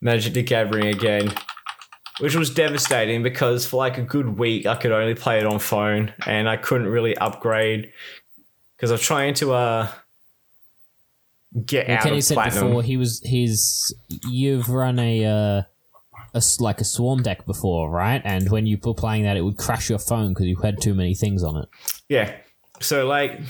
Magic 0.01 0.33
the 0.33 0.43
Gathering 0.43 0.87
again, 0.87 1.33
which 2.21 2.35
was 2.37 2.51
devastating 2.51 3.23
because 3.23 3.67
for 3.67 3.77
like 3.79 3.99
a 3.99 4.03
good 4.03 4.39
week 4.39 4.65
I 4.65 4.77
could 4.77 4.93
only 4.93 5.15
play 5.15 5.39
it 5.39 5.45
on 5.47 5.59
phone 5.59 6.13
and 6.27 6.49
I 6.49 6.57
couldn't 6.57 6.87
really 6.89 7.17
upgrade 7.17 7.93
because 8.77 8.91
I 8.91 8.95
was 8.95 9.03
trying 9.03 9.35
to 9.35 9.53
uh 9.53 9.89
get 11.67 11.89
Well, 11.89 11.97
out 11.97 12.03
Kenny 12.05 12.19
of 12.19 12.25
said 12.25 12.35
platinum. 12.35 12.69
before 12.69 12.83
he 12.85 12.97
was 12.97 13.21
his. 13.25 13.95
You've 14.29 14.69
run 14.69 14.99
a. 14.99 15.25
Uh, 15.25 15.63
a 16.35 16.43
like 16.61 16.79
a 16.81 16.85
swarm 16.85 17.23
deck 17.23 17.47
before, 17.47 17.89
right? 17.91 18.21
And 18.23 18.51
when 18.51 18.67
you 18.67 18.79
were 18.85 18.93
playing 18.93 19.23
that, 19.25 19.39
it 19.39 19.41
would 19.41 19.57
crash 19.57 19.89
your 19.89 19.99
phone 19.99 20.31
because 20.35 20.45
you 20.47 20.57
had 20.57 20.79
too 20.81 20.93
many 20.93 21.15
things 21.15 21.43
on 21.43 21.57
it. 21.57 21.69
Yeah. 22.11 22.37
So 22.81 23.07
like 23.07 23.41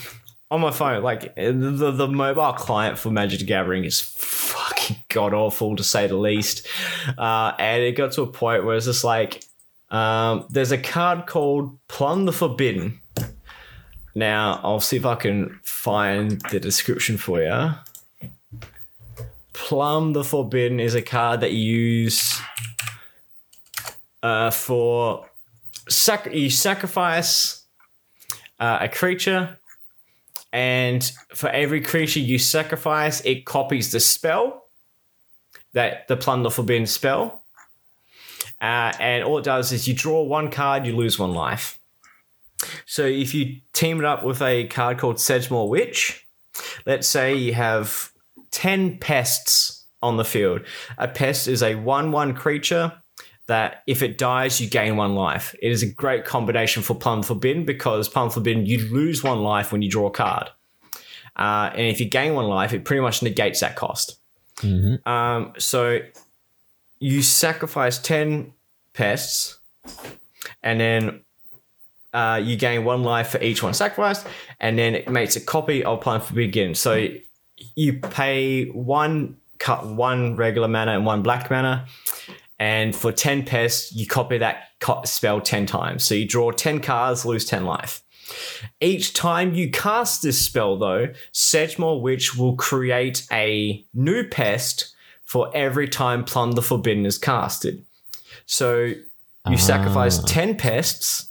on 0.51 0.61
my 0.61 0.71
phone, 0.71 1.03
like 1.03 1.35
the 1.35 1.93
the 1.95 2.09
mobile 2.09 2.53
client 2.55 2.99
for 2.99 3.11
Magic 3.11 3.41
the 3.41 3.47
Gathering 3.47 3.85
is 3.85 4.01
fucking 4.01 4.97
god 5.09 5.35
awful 5.35 5.77
to 5.77 5.85
say 5.85 6.07
the 6.07 6.17
least. 6.17 6.67
Uh, 7.17 7.53
and 7.59 7.83
it 7.83 7.93
got 7.93 8.13
to 8.13 8.23
a 8.23 8.27
point 8.27 8.65
where 8.65 8.77
it's 8.77 8.87
just 8.87 9.05
like 9.05 9.45
um, 9.91 10.47
there's 10.51 10.73
a 10.73 10.79
card 10.79 11.27
called 11.27 11.79
Plumb 11.89 12.25
the 12.25 12.33
Forbidden. 12.33 13.01
Now 14.15 14.61
I'll 14.63 14.81
see 14.81 14.97
if 14.97 15.07
I 15.07 15.15
can 15.15 15.61
find 15.63 16.41
the 16.51 16.61
description 16.61 17.19
for 17.19 17.43
you. 17.43 17.71
Plumb 19.53 20.13
the 20.15 20.25
Forbidden 20.25 20.81
is 20.81 20.95
a 20.95 21.03
card 21.03 21.41
that 21.41 21.53
you 21.53 21.79
use 21.79 22.41
uh, 24.23 24.51
for 24.51 25.27
sac- 25.89 26.33
you 26.33 26.49
sacrifice 26.51 27.65
uh, 28.59 28.79
a 28.81 28.89
creature, 28.89 29.58
and 30.53 31.11
for 31.35 31.49
every 31.51 31.81
creature 31.81 32.21
you 32.21 32.39
sacrifice, 32.39 33.21
it 33.23 33.45
copies 33.45 33.93
the 33.93 34.01
spell 34.01 34.65
that 35.73 36.09
the 36.09 36.17
Plumb 36.17 36.43
the 36.43 36.51
Forbidden 36.51 36.87
spell. 36.87 37.45
Uh, 38.61 38.93
and 38.99 39.23
all 39.23 39.39
it 39.39 39.45
does 39.45 39.73
is 39.73 39.87
you 39.87 39.95
draw 39.95 40.23
one 40.23 40.51
card, 40.51 40.87
you 40.87 40.97
lose 40.97 41.19
one 41.19 41.33
life. 41.33 41.79
So 42.87 43.05
if 43.05 43.35
you 43.35 43.61
team 43.73 44.01
it 44.01 44.05
up 44.05 44.25
with 44.25 44.43
a 44.43 44.67
card 44.67 44.99
called 44.99 45.17
Sedgemoor 45.17 45.69
Witch, 45.69 46.27
let's 46.87 47.07
say 47.07 47.35
you 47.35 47.55
have 47.55 48.11
10 48.51 48.99
pests 48.99 49.87
on 50.03 50.17
the 50.17 50.25
field. 50.25 50.63
A 50.97 51.07
pest 51.07 51.47
is 51.47 51.63
a 51.63 51.77
1 51.77 52.11
1 52.11 52.35
creature 52.35 52.93
that 53.49 53.83
if 53.87 54.03
it 54.03 54.19
dies, 54.19 54.61
you 54.61 54.69
gain 54.69 54.97
one 54.97 55.15
life. 55.15 55.55
It 55.61 55.73
is 55.73 55.83
a 55.83 55.87
great 55.87 56.25
combination 56.25 56.83
for 56.83 56.95
Plumb 56.95 57.23
Forbidden 57.23 57.65
because 57.65 58.09
Plumb 58.09 58.31
Forbidden, 58.31 58.67
you 58.67 58.79
lose 58.93 59.25
one 59.25 59.41
life 59.41 59.73
when 59.73 59.83
you 59.83 59.91
draw 59.91 60.07
a 60.07 60.11
card. 60.11 60.51
Uh, 61.35 61.71
and 61.73 61.83
if 61.83 61.99
you 61.99 62.07
gain 62.07 62.35
one 62.35 62.47
life, 62.47 62.73
it 62.73 62.85
pretty 62.85 63.01
much 63.01 63.23
negates 63.23 63.61
that 63.61 63.75
cost. 63.77 64.19
Um, 65.07 65.53
so 65.59 66.01
you 66.99 67.23
sacrifice 67.23 67.99
10 67.99 68.53
pests 68.93 69.59
and 70.63 70.81
then 70.81 71.21
uh, 72.13 72.41
you 72.43 72.57
gain 72.57 72.85
one 72.85 73.03
life 73.03 73.29
for 73.29 73.41
each 73.43 73.63
one 73.63 73.75
sacrificed, 73.75 74.27
and 74.61 74.79
then 74.79 74.95
it 74.95 75.09
makes 75.09 75.37
a 75.37 75.41
copy 75.41 75.85
of 75.85 76.01
Plumb 76.01 76.21
Forbidden. 76.21 76.75
So 76.75 77.09
you 77.75 77.99
pay 77.99 78.67
one 78.67 79.37
cut 79.59 79.87
one 79.87 80.37
regular 80.37 80.69
mana 80.69 80.93
and 80.93 81.05
one 81.05 81.23
black 81.23 81.51
mana, 81.51 81.87
and 82.59 82.95
for 82.95 83.13
ten 83.13 83.45
pests 83.45 83.93
you 83.93 84.07
copy 84.07 84.39
that 84.39 84.71
spell 85.05 85.41
ten 85.41 85.67
times. 85.67 86.05
So 86.05 86.15
you 86.15 86.27
draw 86.27 86.51
ten 86.51 86.81
cards, 86.81 87.25
lose 87.25 87.45
ten 87.45 87.65
life. 87.65 88.03
Each 88.81 89.15
time 89.15 89.55
you 89.55 89.71
cast 89.71 90.23
this 90.23 90.41
spell, 90.41 90.77
though, 90.77 91.09
Sedgemoor 91.33 92.01
Witch 92.01 92.37
will 92.37 92.57
create 92.57 93.27
a 93.33 93.85
new 93.95 94.29
pest 94.29 94.95
for 95.25 95.51
every 95.55 95.89
time 95.89 96.25
Plumb 96.25 96.53
the 96.53 96.63
Forbidden 96.63 97.07
is 97.07 97.19
casted. 97.19 97.85
So 98.47 98.93
you 99.49 99.57
sacrifice 99.57 100.23
10 100.25 100.57
pests, 100.57 101.31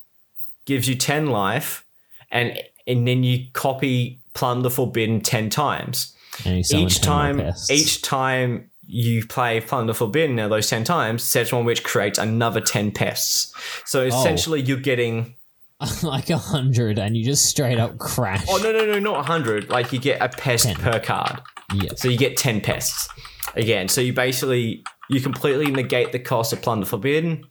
gives 0.65 0.87
you 0.87 0.95
10 0.95 1.27
life, 1.27 1.85
and, 2.31 2.59
and 2.85 3.07
then 3.07 3.23
you 3.23 3.45
copy 3.53 4.19
Plumb 4.33 4.61
the 4.61 4.69
Forbidden 4.69 5.21
10 5.21 5.49
times 5.49 6.15
each 6.45 7.01
time 7.01 7.41
each 7.71 8.01
time 8.03 8.69
you 8.87 9.25
play 9.27 9.59
Plumb 9.59 9.87
the 9.87 9.93
Forbidden 9.93 10.35
now 10.37 10.47
those 10.47 10.69
10 10.69 10.83
times 10.85 11.23
Sedgemoor 11.23 11.63
Witch 11.63 11.83
creates 11.83 12.17
another 12.17 12.61
10 12.61 12.91
pests 12.91 13.53
so 13.85 14.01
Oh. 14.01 14.07
essentially 14.07 14.61
you're 14.61 14.77
getting 14.79 15.35
like 16.03 16.29
a 16.31 16.37
hundred, 16.37 16.97
and 16.97 17.15
you 17.15 17.23
just 17.23 17.45
straight 17.45 17.77
up 17.79 17.97
crash. 17.99 18.45
oh 18.49 18.57
no 18.57 18.71
no 18.71 18.85
no 18.85 18.97
not 18.99 19.13
a 19.15 19.17
100 19.19 19.69
like 19.69 19.91
you 19.93 19.99
get 19.99 20.21
a 20.21 20.29
pest 20.29 20.65
10. 20.65 20.75
per 20.77 20.99
card 20.99 21.39
Yes. 21.73 22.01
so 22.01 22.07
you 22.07 22.17
get 22.17 22.37
10 22.37 22.61
pests 22.61 23.09
again 23.55 23.87
so 23.89 24.01
you 24.01 24.13
basically 24.13 24.83
you 25.09 25.21
completely 25.21 25.69
negate 25.69 26.11
the 26.13 26.19
cost 26.19 26.51
of 26.53 26.61
Plumb 26.61 26.79
the 26.79 26.85
Forbidden 26.85 27.43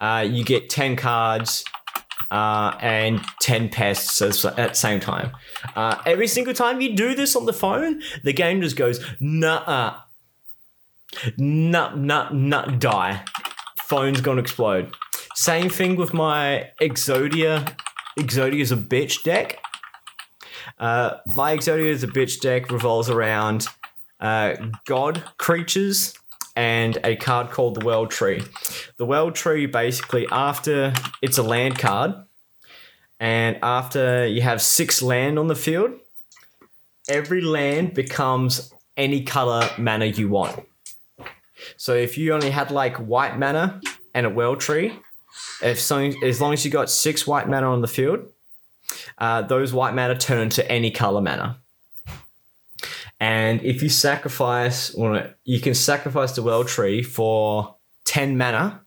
uh, 0.00 0.26
you 0.28 0.44
get 0.44 0.68
10 0.68 0.96
cards 0.96 1.64
uh, 2.30 2.76
and 2.80 3.20
10 3.40 3.68
pests 3.68 4.20
at 4.20 4.32
the 4.56 4.72
same 4.74 4.98
time. 5.00 5.30
Uh, 5.76 6.00
every 6.04 6.26
single 6.26 6.52
time 6.52 6.80
you 6.80 6.94
do 6.96 7.14
this 7.14 7.36
on 7.36 7.46
the 7.46 7.52
phone, 7.52 8.02
the 8.24 8.32
game 8.32 8.60
just 8.60 8.76
goes, 8.76 9.00
nah, 9.20 9.96
nut, 11.38 11.96
nut, 11.98 12.34
nut, 12.34 12.78
die. 12.78 13.24
Phone's 13.82 14.20
gonna 14.20 14.40
explode. 14.40 14.94
Same 15.34 15.68
thing 15.68 15.96
with 15.96 16.14
my 16.14 16.70
Exodia. 16.80 17.76
Exodia's 18.18 18.72
a 18.72 18.76
bitch 18.76 19.22
deck. 19.24 19.58
Uh, 20.78 21.16
my 21.36 21.56
Exodia 21.56 21.86
is 21.86 22.02
a 22.02 22.08
bitch 22.08 22.40
deck 22.40 22.70
revolves 22.70 23.10
around 23.10 23.66
uh, 24.20 24.54
god 24.86 25.22
creatures 25.38 26.14
and 26.56 26.98
a 27.04 27.16
card 27.16 27.50
called 27.50 27.74
the 27.74 27.84
World 27.84 28.10
Tree. 28.10 28.42
The 28.96 29.04
World 29.04 29.34
Tree 29.34 29.66
basically 29.66 30.26
after 30.30 30.92
it's 31.20 31.38
a 31.38 31.42
land 31.42 31.78
card, 31.78 32.14
and 33.18 33.58
after 33.62 34.26
you 34.26 34.42
have 34.42 34.62
six 34.62 35.02
land 35.02 35.38
on 35.38 35.48
the 35.48 35.56
field, 35.56 35.92
every 37.08 37.40
land 37.40 37.94
becomes 37.94 38.72
any 38.96 39.24
color 39.24 39.68
mana 39.78 40.06
you 40.06 40.28
want. 40.28 40.64
So 41.76 41.94
if 41.94 42.16
you 42.18 42.32
only 42.32 42.50
had 42.50 42.70
like 42.70 42.96
white 42.96 43.38
mana 43.38 43.80
and 44.14 44.26
a 44.26 44.30
World 44.30 44.60
Tree, 44.60 44.98
if 45.62 45.80
something, 45.80 46.22
as 46.24 46.40
long 46.40 46.52
as 46.52 46.64
you 46.64 46.70
got 46.70 46.90
six 46.90 47.26
white 47.26 47.48
mana 47.48 47.70
on 47.70 47.80
the 47.80 47.88
field, 47.88 48.20
uh, 49.18 49.42
those 49.42 49.72
white 49.72 49.94
mana 49.94 50.16
turn 50.16 50.50
to 50.50 50.70
any 50.70 50.90
color 50.90 51.20
mana. 51.20 51.58
And 53.20 53.62
if 53.62 53.82
you 53.82 53.88
sacrifice, 53.88 54.94
well, 54.94 55.28
you 55.44 55.60
can 55.60 55.74
sacrifice 55.74 56.32
the 56.32 56.42
well 56.42 56.64
Tree 56.64 57.02
for 57.02 57.76
10 58.04 58.36
mana, 58.36 58.82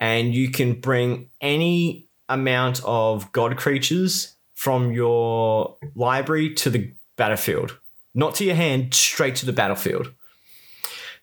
and 0.00 0.34
you 0.34 0.50
can 0.50 0.80
bring 0.80 1.30
any 1.40 2.08
amount 2.28 2.82
of 2.84 3.32
god 3.32 3.56
creatures 3.56 4.34
from 4.54 4.92
your 4.92 5.76
library 5.94 6.52
to 6.54 6.68
the 6.68 6.92
battlefield. 7.16 7.78
Not 8.14 8.34
to 8.36 8.44
your 8.44 8.56
hand, 8.56 8.92
straight 8.92 9.36
to 9.36 9.46
the 9.46 9.52
battlefield. 9.52 10.12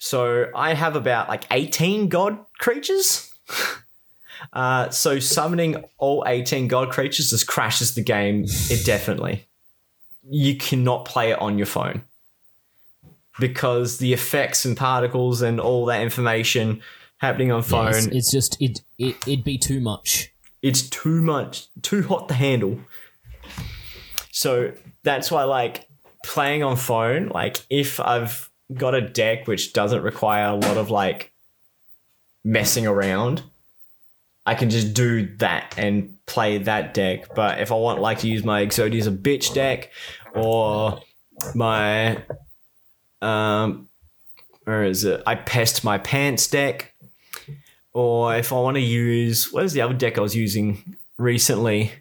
So 0.05 0.51
I 0.53 0.75
have 0.75 0.95
about 0.95 1.29
like 1.29 1.45
18 1.49 2.09
god 2.09 2.37
creatures. 2.59 3.33
Uh, 4.53 4.89
so 4.89 5.17
summoning 5.17 5.83
all 5.97 6.23
18 6.27 6.67
god 6.67 6.91
creatures 6.91 7.31
just 7.31 7.47
crashes 7.47 7.95
the 7.95 8.03
game 8.03 8.45
indefinitely. 8.69 9.47
You 10.29 10.55
cannot 10.57 11.05
play 11.05 11.31
it 11.31 11.39
on 11.39 11.57
your 11.57 11.65
phone 11.65 12.03
because 13.39 13.97
the 13.97 14.13
effects 14.13 14.63
and 14.65 14.77
particles 14.77 15.41
and 15.41 15.59
all 15.59 15.85
that 15.85 16.01
information 16.01 16.81
happening 17.17 17.51
on 17.51 17.59
Yeah, 17.61 17.67
phone, 17.67 17.87
it's, 17.95 18.07
it's 18.07 18.31
just 18.31 18.61
it, 18.61 18.81
it 18.99 19.15
it'd 19.25 19.43
be 19.45 19.57
too 19.57 19.79
much. 19.79 20.31
it's 20.61 20.83
too 20.89 21.21
much, 21.21 21.67
too 21.81 22.03
hot 22.03 22.27
to 22.27 22.35
handle. 22.35 22.79
So 24.31 24.73
that's 25.03 25.31
why, 25.31 25.45
like, 25.45 25.87
playing 26.23 26.61
on 26.61 26.75
phone, 26.75 27.29
like, 27.29 27.57
if 27.69 27.99
I've 27.99 28.49
got 28.73 28.95
a 28.95 29.01
deck 29.01 29.47
which 29.47 29.73
doesn't 29.73 30.01
require 30.01 30.45
a 30.45 30.55
lot 30.55 30.77
of, 30.77 30.89
like, 30.89 31.31
messing 32.43 32.87
around, 32.87 33.43
I 34.45 34.55
can 34.55 34.69
just 34.69 34.93
do 34.93 35.35
that 35.37 35.75
and 35.77 36.17
play 36.25 36.57
that 36.59 36.93
deck. 36.93 37.33
But 37.35 37.59
if 37.59 37.71
I 37.71 37.75
want, 37.75 37.99
like, 38.01 38.19
to 38.19 38.27
use 38.27 38.43
my 38.43 38.65
Exodia 38.65 38.99
as 38.99 39.07
a 39.07 39.11
bitch 39.11 39.53
deck 39.53 39.91
or 40.33 41.01
my, 41.53 42.23
um, 43.21 43.89
where 44.63 44.83
is 44.83 45.03
it? 45.03 45.21
I 45.25 45.35
pest 45.35 45.83
my 45.83 45.97
pants 45.97 46.47
deck. 46.47 46.93
Or 47.93 48.35
if 48.35 48.51
I 48.51 48.55
want 48.55 48.75
to 48.75 48.81
use, 48.81 49.53
what 49.53 49.63
is 49.63 49.71
the 49.71 49.81
other 49.81 49.93
deck 49.93 50.17
I 50.17 50.21
was 50.21 50.35
using 50.35 50.97
recently? 51.17 51.93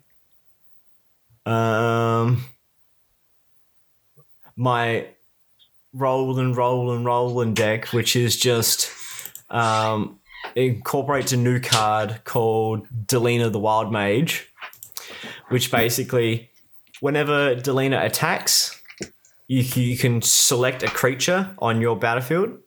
Um, 1.46 2.44
my 4.56 5.06
roll 5.94 6.38
and 6.38 6.56
roll 6.56 6.92
and 6.92 7.04
roll 7.04 7.40
and 7.40 7.54
deck, 7.54 7.86
which 7.92 8.16
is 8.16 8.36
just 8.36 8.90
um, 9.48 10.18
incorporates 10.54 11.32
a 11.32 11.36
new 11.36 11.60
card 11.60 12.22
called 12.24 12.86
Delina 13.06 13.50
the 13.50 13.58
Wild 13.58 13.92
Mage, 13.92 14.50
which 15.48 15.70
basically, 15.70 16.50
whenever 17.00 17.54
Delina 17.54 18.04
attacks, 18.04 18.80
you, 19.46 19.62
you 19.80 19.96
can 19.96 20.20
select 20.20 20.82
a 20.82 20.88
creature 20.88 21.54
on 21.58 21.80
your 21.80 21.96
battlefield 21.96 22.58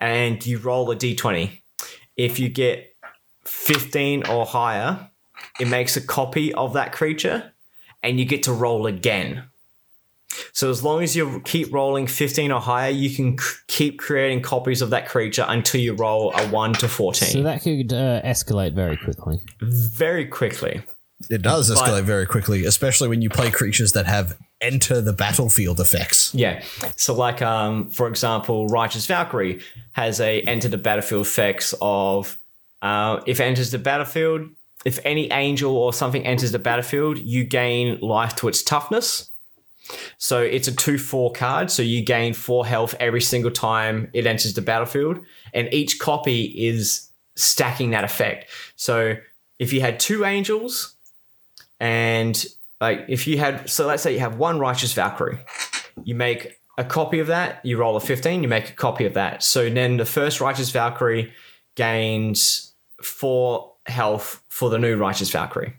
and 0.00 0.44
you 0.44 0.58
roll 0.58 0.90
a 0.90 0.96
d20. 0.96 1.60
If 2.16 2.38
you 2.38 2.48
get 2.48 2.94
15 3.44 4.26
or 4.26 4.46
higher, 4.46 5.10
it 5.60 5.68
makes 5.68 5.96
a 5.96 6.00
copy 6.00 6.52
of 6.54 6.72
that 6.72 6.92
creature 6.92 7.52
and 8.02 8.18
you 8.18 8.24
get 8.24 8.42
to 8.44 8.52
roll 8.52 8.86
again. 8.86 9.44
So 10.52 10.70
as 10.70 10.82
long 10.82 11.02
as 11.02 11.14
you 11.16 11.40
keep 11.44 11.72
rolling 11.72 12.06
15 12.06 12.52
or 12.52 12.60
higher, 12.60 12.90
you 12.90 13.14
can 13.14 13.38
c- 13.38 13.56
keep 13.68 13.98
creating 13.98 14.42
copies 14.42 14.82
of 14.82 14.90
that 14.90 15.08
creature 15.08 15.44
until 15.48 15.80
you 15.80 15.94
roll 15.94 16.32
a 16.34 16.48
1 16.48 16.72
to 16.74 16.88
14. 16.88 17.28
So 17.28 17.42
that 17.42 17.62
could 17.62 17.92
uh, 17.92 18.22
escalate 18.22 18.74
very 18.74 18.96
quickly. 18.96 19.40
very 19.60 20.26
quickly. 20.26 20.82
It 21.30 21.42
does 21.42 21.70
escalate 21.70 22.02
very 22.02 22.26
quickly, 22.26 22.64
especially 22.66 23.08
when 23.08 23.22
you 23.22 23.30
play 23.30 23.50
creatures 23.50 23.92
that 23.92 24.06
have 24.06 24.36
enter 24.60 25.00
the 25.00 25.12
battlefield 25.12 25.80
effects. 25.80 26.34
Yeah. 26.34 26.62
So 26.96 27.14
like 27.14 27.40
um 27.40 27.88
for 27.88 28.08
example, 28.08 28.66
Righteous 28.66 29.06
Valkyrie 29.06 29.60
has 29.92 30.20
a 30.20 30.40
enter 30.42 30.68
the 30.68 30.76
battlefield 30.78 31.22
effects 31.26 31.74
of 31.80 32.38
uh, 32.82 33.22
if 33.26 33.40
it 33.40 33.44
enters 33.44 33.70
the 33.70 33.78
battlefield, 33.78 34.50
if 34.84 34.98
any 35.06 35.30
angel 35.32 35.74
or 35.74 35.92
something 35.94 36.26
enters 36.26 36.52
the 36.52 36.58
battlefield, 36.58 37.16
you 37.18 37.44
gain 37.44 37.98
life 38.00 38.36
to 38.36 38.48
its 38.48 38.62
toughness. 38.62 39.30
So 40.18 40.40
it's 40.40 40.68
a 40.68 40.74
2 40.74 40.98
4 40.98 41.32
card. 41.32 41.70
So 41.70 41.82
you 41.82 42.02
gain 42.02 42.34
4 42.34 42.66
health 42.66 42.94
every 43.00 43.20
single 43.20 43.50
time 43.50 44.08
it 44.12 44.26
enters 44.26 44.54
the 44.54 44.62
battlefield. 44.62 45.20
And 45.52 45.72
each 45.72 45.98
copy 45.98 46.44
is 46.44 47.10
stacking 47.36 47.90
that 47.90 48.04
effect. 48.04 48.50
So 48.76 49.16
if 49.58 49.72
you 49.72 49.80
had 49.80 50.00
two 50.00 50.24
angels 50.24 50.96
and 51.80 52.44
like 52.80 53.04
if 53.08 53.26
you 53.26 53.38
had, 53.38 53.68
so 53.68 53.86
let's 53.86 54.02
say 54.02 54.12
you 54.12 54.20
have 54.20 54.36
one 54.36 54.58
Righteous 54.58 54.92
Valkyrie, 54.92 55.38
you 56.04 56.14
make 56.14 56.58
a 56.76 56.84
copy 56.84 57.20
of 57.20 57.28
that, 57.28 57.64
you 57.64 57.78
roll 57.78 57.96
a 57.96 58.00
15, 58.00 58.42
you 58.42 58.48
make 58.48 58.70
a 58.70 58.72
copy 58.72 59.04
of 59.04 59.14
that. 59.14 59.42
So 59.42 59.70
then 59.70 59.96
the 59.96 60.04
first 60.04 60.40
Righteous 60.40 60.70
Valkyrie 60.70 61.32
gains 61.76 62.72
4 63.02 63.72
health 63.86 64.42
for 64.48 64.70
the 64.70 64.78
new 64.78 64.96
Righteous 64.96 65.30
Valkyrie. 65.30 65.74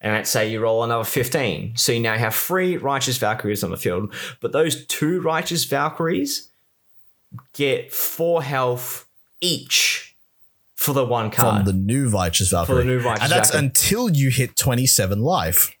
And 0.00 0.12
let's 0.14 0.30
say 0.30 0.48
you 0.50 0.60
roll 0.60 0.84
another 0.84 1.02
15. 1.04 1.76
So 1.76 1.90
you 1.92 1.98
now 2.00 2.16
have 2.16 2.34
three 2.34 2.76
Righteous 2.76 3.18
Valkyries 3.18 3.64
on 3.64 3.70
the 3.70 3.76
field. 3.76 4.14
But 4.40 4.52
those 4.52 4.86
two 4.86 5.20
Righteous 5.20 5.64
Valkyries 5.64 6.48
get 7.52 7.92
four 7.92 8.42
health 8.42 9.06
each 9.40 10.14
for 10.76 10.92
the 10.92 11.04
one 11.04 11.30
card. 11.30 11.56
From 11.56 11.66
the 11.66 11.72
new 11.72 12.08
Righteous 12.08 12.50
Valkyrie. 12.50 12.84
new 12.84 13.00
Righteous 13.00 13.24
and 13.24 13.32
that's 13.32 13.50
Valkyrie. 13.50 13.66
until 13.66 14.10
you 14.10 14.30
hit 14.30 14.54
27 14.56 15.20
life, 15.20 15.74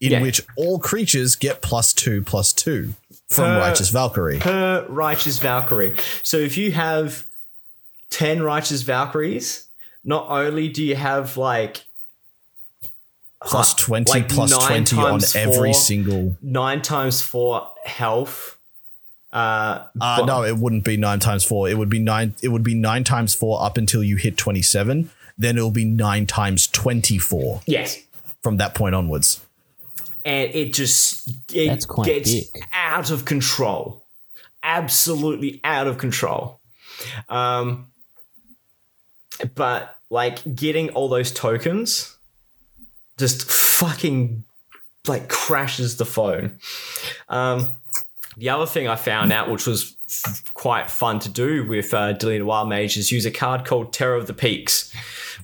in 0.00 0.12
Yeah. 0.12 0.22
which 0.22 0.40
all 0.56 0.78
creatures 0.78 1.36
get 1.36 1.60
plus 1.60 1.92
two 1.92 2.22
plus 2.22 2.52
two 2.54 2.94
from 3.28 3.44
Per- 3.44 3.58
Righteous 3.60 3.90
Valkyrie. 3.90 4.38
per 4.38 4.86
Righteous 4.88 5.38
Valkyrie. 5.38 5.94
So 6.22 6.38
if 6.38 6.56
you 6.56 6.72
have 6.72 7.26
10 8.10 8.42
Righteous 8.42 8.80
Valkyries, 8.82 9.66
not 10.04 10.26
only 10.30 10.68
do 10.68 10.82
you 10.82 10.96
have 10.96 11.36
like 11.36 11.84
plus 13.46 13.74
20 13.74 14.10
like 14.10 14.28
plus 14.28 14.50
20 14.66 14.96
on 14.96 15.02
times 15.20 15.36
every 15.36 15.72
single. 15.72 16.36
nine 16.42 16.82
times 16.82 17.20
four 17.22 17.68
health, 17.84 18.58
uh, 19.32 19.86
Uh, 20.00 20.24
no, 20.26 20.42
it 20.44 20.56
wouldn't 20.56 20.84
be 20.84 20.96
nine 20.96 21.20
times 21.20 21.44
four. 21.44 21.68
It 21.68 21.76
would 21.78 21.90
be 21.90 21.98
nine. 21.98 22.34
It 22.42 22.48
would 22.48 22.62
be 22.64 22.74
nine 22.74 23.04
times 23.04 23.34
four 23.34 23.62
up 23.62 23.76
until 23.76 24.02
you 24.02 24.16
hit 24.16 24.36
27. 24.36 25.10
Then 25.36 25.56
it'll 25.56 25.70
be 25.70 25.84
nine 25.84 26.26
times 26.26 26.66
24 26.66 27.62
yes, 27.66 27.98
from 28.42 28.56
that 28.56 28.74
point 28.74 28.94
onwards. 28.94 29.40
and 30.24 30.52
it 30.52 30.72
just 30.72 31.28
it 31.54 31.68
That's 31.68 31.86
quite 31.86 32.06
gets 32.06 32.32
big. 32.34 32.62
out 32.72 33.10
of 33.10 33.24
control 33.24 34.02
absolutely 34.64 35.60
out 35.62 35.86
of 35.86 35.96
control 35.98 36.58
um 37.28 37.86
but 39.54 39.96
like 40.10 40.56
getting 40.56 40.90
all 40.90 41.08
those 41.08 41.30
tokens 41.30 42.16
just 43.18 43.50
fucking 43.50 44.44
like 45.06 45.28
crashes 45.28 45.96
the 45.96 46.04
phone 46.04 46.58
um 47.28 47.76
the 48.36 48.48
other 48.48 48.66
thing 48.66 48.86
i 48.88 48.96
found 48.96 49.32
out 49.32 49.50
which 49.50 49.66
was 49.66 49.96
f- 50.08 50.42
quite 50.54 50.90
fun 50.90 51.18
to 51.18 51.28
do 51.28 51.66
with 51.66 51.92
uh, 51.94 52.14
Delina 52.14 52.44
Wild 52.44 52.68
Mage 52.68 52.96
is 52.96 53.10
use 53.12 53.26
a 53.26 53.30
card 53.30 53.64
called 53.64 53.92
Terror 53.92 54.14
of 54.16 54.26
the 54.26 54.32
Peaks, 54.32 54.92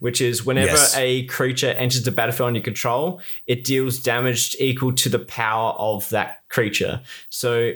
which 0.01 0.21
is 0.23 0.45
whenever 0.47 0.73
Yes. 0.73 0.97
a 0.97 1.25
creature 1.27 1.69
enters 1.71 2.03
the 2.03 2.11
battlefield 2.11 2.47
on 2.49 2.55
your 2.55 2.65
control, 2.65 3.21
it 3.47 3.63
deals 3.65 3.99
damage 3.99 4.57
equal 4.59 4.93
to 4.95 5.09
the 5.11 5.19
power 5.19 5.73
of 5.73 6.09
that 6.11 6.43
creature. 6.49 7.01
So 7.29 7.73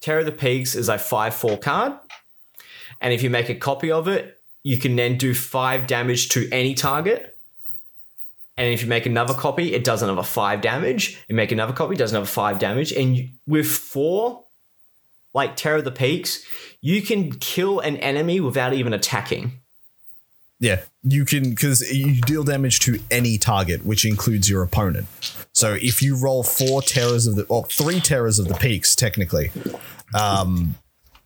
Terror 0.00 0.20
of 0.20 0.26
the 0.26 0.32
Peaks 0.32 0.74
is 0.76 0.88
a 0.88 0.96
5 0.98 1.34
4 1.34 1.56
card. 1.58 1.92
And 3.00 3.12
if 3.12 3.22
you 3.22 3.30
make 3.30 3.48
a 3.48 3.54
copy 3.54 3.90
of 3.90 4.06
it, 4.06 4.38
you 4.62 4.76
can 4.78 4.94
then 4.96 5.16
do 5.18 5.34
5 5.34 5.86
damage 5.88 6.28
to 6.30 6.48
any 6.52 6.74
target. 6.74 7.31
And 8.56 8.72
if 8.72 8.82
you 8.82 8.88
make 8.88 9.06
another 9.06 9.34
copy, 9.34 9.72
it 9.74 9.82
does 9.82 10.02
another 10.02 10.22
5 10.22 10.60
damage. 10.60 11.22
You 11.28 11.34
make 11.34 11.52
another 11.52 11.72
copy, 11.72 11.96
does 11.96 12.12
another 12.12 12.26
5 12.26 12.58
damage. 12.58 12.92
And 12.92 13.30
with 13.46 13.66
4, 13.66 14.44
like 15.34 15.56
Terror 15.56 15.76
of 15.76 15.84
the 15.84 15.90
Peaks, 15.90 16.44
you 16.80 17.00
can 17.00 17.32
kill 17.32 17.80
an 17.80 17.96
enemy 17.98 18.40
without 18.40 18.74
even 18.74 18.92
attacking. 18.92 19.60
Yeah, 20.60 20.82
you 21.02 21.24
can 21.24 21.50
because 21.50 21.80
you 21.92 22.20
deal 22.20 22.44
damage 22.44 22.78
to 22.80 23.00
any 23.10 23.36
target, 23.36 23.84
which 23.84 24.04
includes 24.04 24.48
your 24.48 24.62
opponent. 24.62 25.08
So 25.52 25.74
if 25.74 26.02
you 26.02 26.16
roll 26.16 26.44
four 26.44 26.82
terrors 26.82 27.26
of 27.26 27.34
the, 27.34 27.44
or 27.44 27.64
three 27.64 27.98
terrors 27.98 28.38
of 28.38 28.46
the 28.46 28.54
peaks, 28.54 28.94
technically, 28.94 29.50
um, 30.14 30.76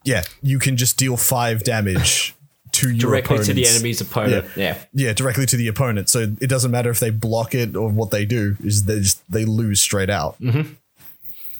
yeah, 0.04 0.22
you 0.40 0.58
can 0.58 0.76
just 0.76 0.96
deal 0.96 1.16
five 1.16 1.64
damage 1.64 2.35
to 2.76 2.88
your 2.90 2.98
Directly 2.98 3.38
to 3.44 3.52
the 3.52 3.66
enemy's 3.66 4.00
opponent. 4.00 4.46
Yeah. 4.56 4.62
Yeah, 4.64 4.84
yeah, 5.08 5.12
directly 5.12 5.46
to 5.46 5.56
the 5.56 5.68
opponent. 5.68 6.08
So 6.08 6.20
it 6.40 6.48
doesn't 6.48 6.70
matter 6.70 6.90
if 6.90 7.00
they 7.00 7.10
block 7.10 7.54
it 7.54 7.76
or 7.76 7.88
what 7.90 8.10
they 8.10 8.24
do. 8.24 8.56
Is 8.64 8.84
they 8.84 9.00
just 9.00 9.22
they 9.30 9.44
lose 9.44 9.80
straight 9.80 10.10
out. 10.10 10.36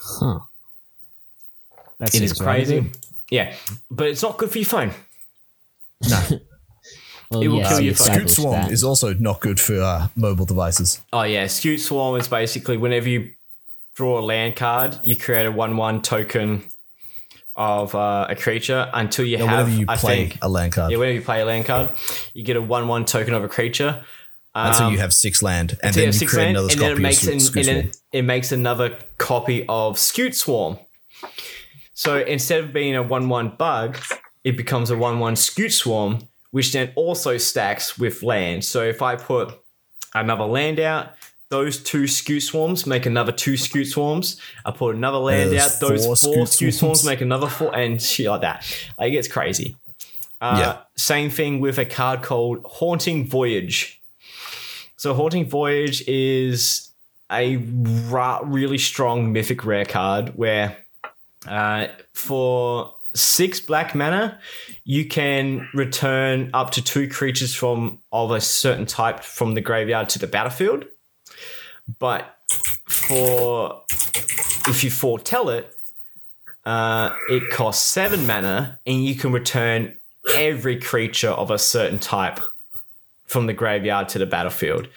Huh. 0.01 0.39
That 1.99 2.15
It 2.15 2.23
is 2.23 2.31
seems 2.31 2.41
right. 2.41 2.65
crazy. 2.65 2.91
Yeah. 3.31 3.55
But 3.91 4.09
it's 4.09 4.23
not 4.23 4.37
good 4.39 4.51
for 4.51 4.59
your 4.59 4.67
phone. 4.67 4.91
Well, 7.29 7.41
It 7.43 7.49
will 7.49 7.57
yes, 7.59 7.69
kill 7.71 7.79
we 7.79 7.85
your 7.87 7.95
phone. 7.95 8.07
Scute 8.07 8.31
Swarm 8.31 8.53
that. 8.53 8.71
is 8.71 8.85
also 8.85 9.13
not 9.15 9.41
good 9.41 9.59
for 9.59 9.81
uh, 9.81 10.07
mobile 10.15 10.45
devices. 10.47 11.01
Oh 11.13 11.25
yeah, 11.25 11.47
Scute 11.47 11.81
Swarm 11.81 12.21
is 12.21 12.29
basically 12.29 12.77
whenever 12.77 13.09
you 13.09 13.33
draw 13.97 14.21
a 14.21 14.23
land 14.23 14.55
card, 14.55 14.97
you 15.03 15.17
create 15.17 15.45
a 15.45 15.51
one-one 15.51 16.03
token 16.03 16.63
of 17.57 17.95
uh, 17.95 18.27
a 18.29 18.37
creature 18.37 18.91
until 18.93 19.25
you 19.25 19.39
Yeah, 19.39 19.45
have. 19.45 19.67
whenever 19.67 19.71
you 19.71 19.87
I 19.89 19.97
play 19.97 20.29
think, 20.29 20.39
a 20.43 20.49
land 20.49 20.73
card, 20.73 20.91
yeah, 20.93 20.99
whenever 20.99 21.15
you 21.15 21.23
play 21.23 21.41
a 21.41 21.45
land 21.45 21.65
card, 21.67 21.91
you 22.35 22.45
get 22.45 22.57
a 22.57 22.63
one-one 22.63 23.05
token 23.05 23.35
of 23.35 23.43
a 23.45 23.49
creature. 23.49 24.05
until 24.55 24.87
um, 24.87 24.93
you 24.93 24.99
have 24.99 25.13
six 25.13 25.43
land, 25.43 25.79
and 25.83 25.95
then 25.95 26.07
have 26.07 26.21
you 26.21 26.29
create 26.29 26.55
land, 26.55 26.57
another 26.57 26.73
and 26.73 26.81
then 26.81 26.93
it 26.93 26.99
makes 27.01 27.27
an, 27.27 27.33
and 27.33 27.65
then 27.67 27.91
it 28.13 28.23
makes 28.23 28.53
another 28.53 28.99
copy 29.19 29.65
of 29.69 29.97
Scute 29.97 30.35
Swarm. 30.35 30.79
So 31.95 32.19
instead 32.19 32.63
of 32.63 32.73
being 32.73 32.95
a 32.95 33.03
one-one 33.03 33.57
bug, 33.57 33.99
it 34.45 34.57
becomes 34.57 34.91
a 34.91 34.97
one-one 34.97 35.35
Scute 35.35 35.73
Swarm, 35.73 36.29
which 36.51 36.73
then 36.73 36.93
also 36.95 37.39
stacks 37.39 37.99
with 37.99 38.23
land. 38.23 38.65
So 38.65 38.83
if 38.85 39.01
I 39.03 39.17
put 39.17 39.59
another 40.15 40.45
land 40.45 40.81
out. 40.81 41.13
Those 41.49 41.83
two 41.83 42.05
Scute 42.05 42.43
swarms 42.43 42.87
make 42.87 43.07
another 43.07 43.31
two 43.33 43.53
Scute 43.55 43.87
swarms. 43.87 44.41
I 44.65 44.73
put 44.73 44.97
another 44.97 45.19
land 45.19 45.53
There's 45.53 45.75
out. 45.75 45.89
Those 45.89 46.05
four 46.05 46.17
four, 46.17 46.35
Scute 46.35 46.49
Scute 46.49 46.73
swarms 46.75 47.01
swarms. 47.01 47.05
make 47.05 47.21
another 47.21 47.47
four, 47.47 47.75
and 47.75 48.03
shit 48.03 48.27
like 48.27 48.41
that. 48.41 48.67
Like, 48.99 49.09
it 49.09 49.13
gets 49.13 49.29
crazy. 49.29 49.77
Uh, 50.41 50.57
Yeah. 50.61 50.79
Same 50.97 51.31
thing 51.31 51.61
with 51.61 51.79
a 51.79 51.85
card 51.85 52.23
called 52.23 52.65
Haunting 52.65 53.29
Voyage. 53.29 54.01
So 54.97 55.15
Haunting 55.15 55.47
Voyage 55.49 56.03
is 56.09 56.91
a 57.31 57.57
ra- 58.09 58.41
really 58.45 58.79
strong 58.79 59.33
mythic 59.33 59.65
rare 59.65 59.85
card 59.85 60.31
where 60.37 60.77
uh, 61.47 61.87
for 62.13 62.95
six 63.15 63.61
black 63.61 63.95
mana, 63.95 64.41
you 64.85 65.07
can 65.07 65.69
return 65.75 66.51
up 66.55 66.71
to 66.73 66.83
two 66.83 67.09
creatures 67.09 67.55
from 67.55 68.01
of 68.11 68.31
a 68.31 68.41
certain 68.41 68.87
type 68.87 69.21
from 69.21 69.55
the 69.55 69.61
graveyard 69.61 70.09
to 70.11 70.19
the 70.19 70.27
battlefield. 70.27 70.85
But 71.99 72.37
for 72.87 73.83
if 74.69 74.83
you 74.85 74.91
foretell 74.91 75.49
it, 75.51 75.73
uh, 76.65 77.15
it 77.31 77.51
costs 77.53 77.85
seven 77.85 78.27
mana, 78.27 78.81
and 78.87 79.05
you 79.05 79.15
can 79.15 79.33
return 79.33 79.95
every 80.35 80.81
creature 80.81 81.31
of 81.31 81.51
a 81.51 81.59
certain 81.59 81.99
type 82.01 82.41
from 83.27 83.47
the 83.47 83.53
graveyard 83.53 84.09
to 84.11 84.19
the 84.19 84.27
battlefield. 84.27 84.89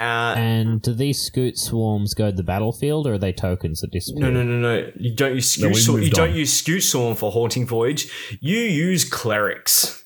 Uh, 0.00 0.34
And 0.36 0.80
do 0.80 0.94
these 0.94 1.18
Scute 1.28 1.56
swarms 1.58 2.14
go 2.14 2.30
to 2.30 2.36
the 2.36 2.44
battlefield 2.44 3.08
or 3.08 3.14
are 3.14 3.18
they 3.18 3.32
tokens 3.32 3.80
that 3.80 3.90
disappear? 3.90 4.30
No, 4.30 4.30
no, 4.30 4.44
no, 4.44 4.58
no. 4.60 4.92
You 4.96 5.12
don't 5.12 5.34
use 5.34 5.56
Scute. 5.56 5.66
we 5.68 5.74
Swarm- 5.74 5.98
you 5.98 6.04
moved 6.04 6.14
don't 6.14 6.34
use 6.36 6.62
Scute 6.62 6.82
swarm 6.82 7.16
for 7.16 7.32
haunting 7.32 7.66
voyage. 7.66 8.08
You 8.40 8.58
use 8.58 9.04
clerics 9.04 10.04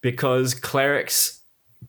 because 0.00 0.54
clerics 0.54 1.35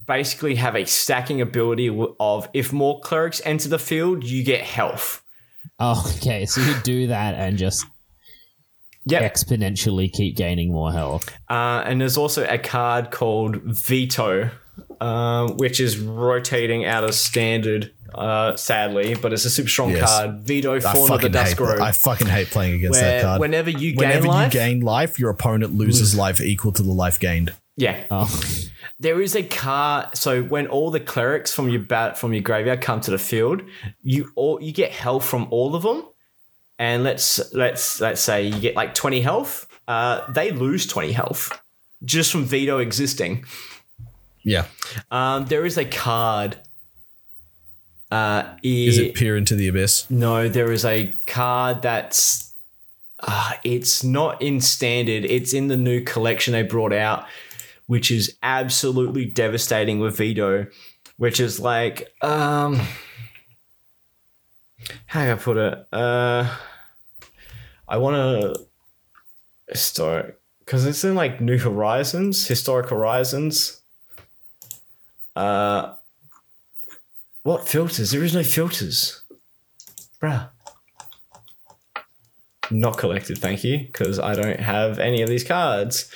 basically 0.08 0.56
have 0.56 0.76
a 0.76 0.86
stacking 0.86 1.42
ability 1.42 1.90
of 2.20 2.50
if 2.54 2.72
more 2.74 3.00
clerics 3.02 3.42
enter 3.46 3.70
the 3.70 3.80
field, 3.80 4.24
you 4.24 4.44
get 4.44 4.62
health. 4.62 5.22
Oh, 5.80 6.12
okay. 6.18 6.46
So 6.46 6.62
you 6.62 6.74
do 6.84 7.08
that 7.08 7.36
and 7.36 7.58
just 7.58 7.86
Yep. 9.10 9.34
exponentially 9.34 10.12
keep 10.12 10.36
gaining 10.36 10.72
more 10.74 10.92
health. 10.92 11.30
Uh, 11.50 11.82
and 11.86 12.02
there's 12.02 12.18
also 12.18 12.46
a 12.46 12.58
card 12.58 13.10
called 13.10 13.56
Vito, 13.64 14.50
uh, 15.00 15.48
which 15.54 15.80
is 15.80 15.98
rotating 15.98 16.84
out 16.86 17.06
of 17.06 17.14
standard. 17.16 17.94
Uh, 18.14 18.56
sadly, 18.56 19.16
but 19.16 19.32
it's 19.34 19.44
a 19.46 19.50
super 19.50 19.70
strong 19.70 19.92
Yes. 19.92 20.10
card. 20.10 20.40
Vito, 20.44 20.76
I 20.76 20.80
Thorn 20.80 21.12
of 21.12 21.22
the 21.22 21.30
Dusk 21.30 21.60
Rose. 21.60 21.80
I 21.80 21.92
fucking 21.92 22.28
hate 22.28 22.48
playing 22.50 22.76
against 22.76 23.00
that 23.00 23.22
card. 23.22 23.40
whenever 23.42 23.70
you 23.70 23.92
gain 23.92 23.96
Whenever 23.98 24.28
life, 24.28 24.54
you 24.54 24.60
gain 24.60 24.80
life, 24.82 25.20
your 25.20 25.30
opponent 25.30 25.76
loses 25.76 26.16
life 26.16 26.42
equal 26.42 26.72
to 26.74 26.84
the 26.84 26.92
life 26.92 27.20
gained. 27.20 27.54
yeah, 27.76 28.04
Oh, 28.10 28.26
There 29.00 29.22
is 29.22 29.36
a 29.36 29.44
card. 29.44 30.18
So 30.18 30.42
when 30.44 30.68
all 30.68 30.90
the 30.90 31.00
clerics 31.00 31.54
from 31.54 31.70
your 31.70 31.82
bat 31.82 32.18
from 32.18 32.34
your 32.34 32.42
graveyard 32.42 32.82
come 32.82 33.00
to 33.02 33.12
the 33.12 33.20
field, 33.20 33.62
you 34.02 34.32
all 34.36 34.62
you 34.62 34.72
get 34.72 34.92
health 34.92 35.26
from 35.26 35.48
all 35.52 35.76
of 35.76 35.84
them. 35.84 36.04
And 36.80 37.04
let's 37.04 37.54
let's 37.54 38.02
let's 38.02 38.22
say 38.22 38.44
you 38.48 38.60
get 38.60 38.76
like 38.76 38.94
twenty 38.94 39.22
health. 39.22 39.68
Uh, 39.88 40.32
they 40.32 40.52
lose 40.52 40.86
twenty 40.88 41.12
health 41.12 41.60
just 42.06 42.32
from 42.32 42.46
Vito 42.46 42.80
existing. 42.80 43.46
Yeah. 44.44 44.66
Um, 45.12 45.46
there 45.46 45.66
is 45.66 45.78
a 45.78 45.86
card. 45.86 46.58
Uh, 48.10 48.56
Is 48.64 48.98
it 48.98 49.16
peer 49.16 49.36
into 49.36 49.54
the 49.56 49.68
abyss? 49.68 50.10
no, 50.10 50.48
there 50.48 50.72
is 50.72 50.86
a 50.86 51.14
card 51.26 51.82
that's. 51.82 52.54
Uh, 53.20 53.54
it's 53.64 54.04
not 54.04 54.42
in 54.42 54.62
standard. 54.62 55.26
It's 55.26 55.52
in 55.54 55.68
the 55.68 55.76
new 55.76 56.02
collection 56.02 56.54
they 56.54 56.62
brought 56.62 56.94
out, 56.94 57.26
which 57.88 58.12
is 58.12 58.38
absolutely 58.44 59.26
devastating 59.26 60.00
with 60.00 60.18
Vito. 60.18 60.68
Which 61.18 61.40
is 61.40 61.60
like, 61.60 62.14
um, 62.22 62.80
how 65.08 65.22
can 65.22 65.30
I 65.30 65.36
put 65.36 65.58
it? 65.58 65.88
Uh, 65.92 66.56
I 67.88 67.98
want 67.98 68.16
to 68.16 68.68
historic 69.68 70.38
because 70.60 70.86
it's 70.86 71.04
in 71.04 71.16
like 71.16 71.42
New 71.42 71.58
Horizons, 71.58 72.46
Historic 72.48 72.90
Horizons. 72.90 73.82
Uh, 75.36 75.94
what 77.44 77.68
filters? 77.68 78.12
There 78.12 78.24
is 78.24 78.36
no 78.36 78.44
filters, 78.44 79.24
bruh. 80.22 80.50
Not 82.70 82.98
collected, 82.98 83.38
thank 83.38 83.64
you, 83.64 83.80
because 83.86 84.20
I 84.20 84.36
don't 84.36 84.60
have 84.60 85.00
any 85.00 85.22
of 85.22 85.30
these 85.30 85.46
cards. 85.46 86.12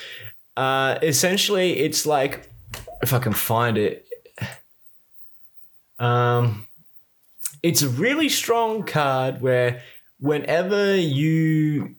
Uh, 0.55 0.99
essentially, 1.01 1.79
it's 1.79 2.05
like 2.05 2.49
if 3.01 3.13
I 3.13 3.19
can 3.19 3.33
find 3.33 3.77
it. 3.77 4.07
Um, 5.99 6.67
it's 7.61 7.83
a 7.83 7.89
really 7.89 8.27
strong 8.27 8.83
card 8.83 9.41
where 9.41 9.81
whenever 10.19 10.95
you 10.95 11.95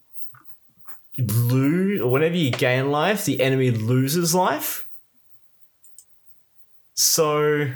lose 1.18 2.00
or 2.00 2.10
whenever 2.10 2.36
you 2.36 2.50
gain 2.50 2.90
life, 2.90 3.24
the 3.24 3.40
enemy 3.40 3.70
loses 3.70 4.34
life. 4.34 4.88
So 6.94 7.68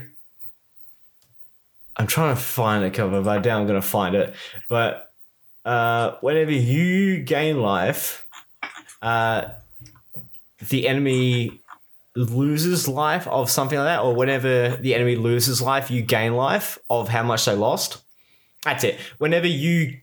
I'm 1.97 2.07
trying 2.07 2.35
to 2.35 2.41
find 2.41 2.85
a 2.85 2.91
cover, 2.91 3.23
but 3.23 3.39
I 3.39 3.41
doubt 3.41 3.61
I'm 3.61 3.67
gonna 3.67 3.83
find 3.83 4.15
it. 4.15 4.35
But 4.69 5.13
uh, 5.65 6.17
whenever 6.21 6.53
you 6.53 7.23
gain 7.23 7.61
life, 7.61 8.27
uh, 9.01 9.49
the 10.69 10.89
enemy 10.89 11.61
loses 12.15 12.89
life 12.89 13.27
of 13.29 13.51
something 13.51 13.79
like 13.79 13.87
that, 13.87 14.01
or 14.01 14.15
whenever 14.15 14.77
the 14.77 14.95
enemy 14.95 15.17
loses 15.17 15.61
life, 15.61 15.91
you 15.91 16.03
gain 16.03 16.35
life 16.35 16.79
of 16.89 17.09
how 17.09 17.23
much 17.23 17.45
they 17.45 17.55
lost. 17.55 18.03
That's 18.65 18.85
it. 18.85 18.99
Whenever 19.19 19.47
you, 19.47 19.99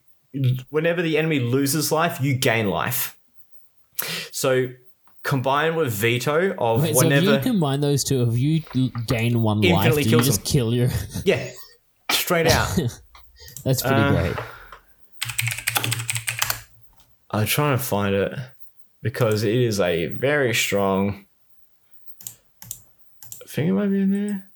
whenever 0.69 1.01
the 1.01 1.17
enemy 1.17 1.39
loses 1.39 1.91
life, 1.91 2.21
you 2.21 2.35
gain 2.35 2.69
life. 2.69 3.17
So 4.31 4.69
combined 5.23 5.75
with 5.75 5.91
Vito 5.91 6.53
of 6.57 6.81
wait, 6.84 6.93
so 6.95 6.99
if 7.01 7.03
whenever, 7.03 7.34
you 7.35 7.39
combine 7.39 7.80
those 7.81 8.03
two, 8.03 8.23
if 8.30 8.38
you 8.38 8.61
gain 9.07 9.41
one 9.41 9.61
life, 9.61 9.93
do 9.95 10.01
you 10.01 10.21
just 10.21 10.43
them. 10.43 10.51
kill 10.51 10.73
your? 10.73 10.89
yeah, 11.25 11.49
straight 12.11 12.47
out. 12.47 12.67
That's 13.63 13.81
pretty 13.81 13.95
Uh, 13.95 14.11
great. 14.11 14.35
I'm 17.31 17.45
trying 17.47 17.77
to 17.77 17.84
find 17.84 18.13
it 18.13 18.38
because 19.03 19.43
it 19.43 19.53
is 19.53 19.80
a 19.80 20.07
very 20.07 20.55
strong. 20.55 21.25
I 22.23 23.45
think 23.45 23.69
it 23.69 23.73
might 23.73 23.89
be 23.89 24.01
in 24.01 24.11
there. 24.11 24.49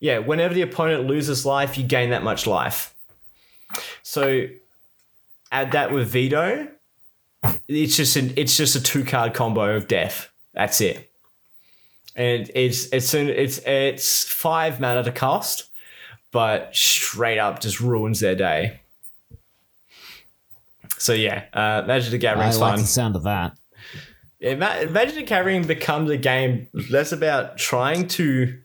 Yeah, 0.00 0.18
whenever 0.18 0.54
the 0.54 0.62
opponent 0.62 1.06
loses 1.06 1.46
life, 1.46 1.78
you 1.78 1.84
gain 1.84 2.10
that 2.10 2.24
much 2.24 2.46
life. 2.46 2.94
So 4.02 4.46
add 5.52 5.72
that 5.72 5.92
with 5.92 6.08
Vito. 6.08 6.68
It's 7.68 7.96
just 7.96 8.16
an 8.16 8.32
it's 8.36 8.56
just 8.56 8.74
a 8.74 8.82
two 8.82 9.04
card 9.04 9.34
combo 9.34 9.76
of 9.76 9.86
death. 9.86 10.30
That's 10.54 10.80
it. 10.80 11.10
And 12.16 12.50
it's 12.54 12.86
it's 12.92 13.06
soon 13.06 13.28
it's 13.28 13.58
it's 13.58 14.24
five 14.24 14.80
mana 14.80 15.04
to 15.04 15.12
cost, 15.12 15.70
but 16.32 16.74
straight 16.74 17.38
up 17.38 17.60
just 17.60 17.80
ruins 17.80 18.20
their 18.20 18.34
day. 18.34 18.80
So 20.98 21.12
yeah, 21.12 21.44
uh, 21.52 21.84
Magic 21.86 22.10
the 22.10 22.16
I 22.16 22.20
Gathering's 22.20 22.58
like 22.58 22.72
fun. 22.74 22.80
the 22.80 22.86
sound 22.86 23.16
of 23.16 23.24
that. 23.24 23.52
Ima- 24.40 24.80
Imagine 24.82 25.14
the 25.16 25.22
Gathering 25.22 25.66
becomes 25.66 26.10
a 26.10 26.16
game 26.16 26.68
less 26.90 27.12
about 27.12 27.56
trying 27.56 28.06
to 28.08 28.58